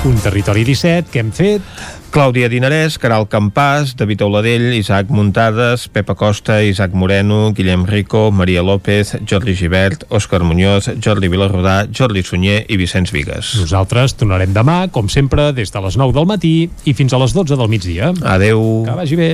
Un 0.05 0.19
territori 0.21 0.61
17 0.63 1.09
que 1.09 1.17
hem 1.23 1.31
fet 1.33 1.63
Clàudia 2.13 2.45
Dinarès, 2.47 2.99
Caral 3.01 3.25
Campàs, 3.25 3.95
David 3.97 4.21
Auladell, 4.21 4.67
Isaac 4.77 5.09
Muntades, 5.09 5.87
Pepa 5.89 6.13
Costa, 6.15 6.59
Isaac 6.63 6.93
Moreno, 6.93 7.51
Guillem 7.57 7.87
Rico, 7.89 8.29
Maria 8.31 8.61
López, 8.63 9.15
Jordi 9.25 9.55
Givert, 9.57 10.05
Òscar 10.13 10.43
Muñoz, 10.45 10.91
Jordi 11.01 11.27
Vilarrodà, 11.27 11.87
Jordi 11.89 12.23
Sunyer 12.23 12.61
i 12.69 12.77
Vicenç 12.77 13.11
Vigues. 13.11 13.55
Nosaltres 13.65 14.13
tornarem 14.15 14.53
demà, 14.53 14.85
com 14.93 15.09
sempre, 15.09 15.49
des 15.57 15.73
de 15.73 15.83
les 15.89 15.97
9 15.97 16.15
del 16.15 16.29
matí 16.29 16.55
i 16.85 16.93
fins 16.93 17.11
a 17.11 17.19
les 17.25 17.33
12 17.33 17.57
del 17.57 17.73
migdia. 17.73 18.13
Adeu. 18.37 18.85
Que 18.85 18.99
vagi 19.01 19.19
bé. 19.19 19.33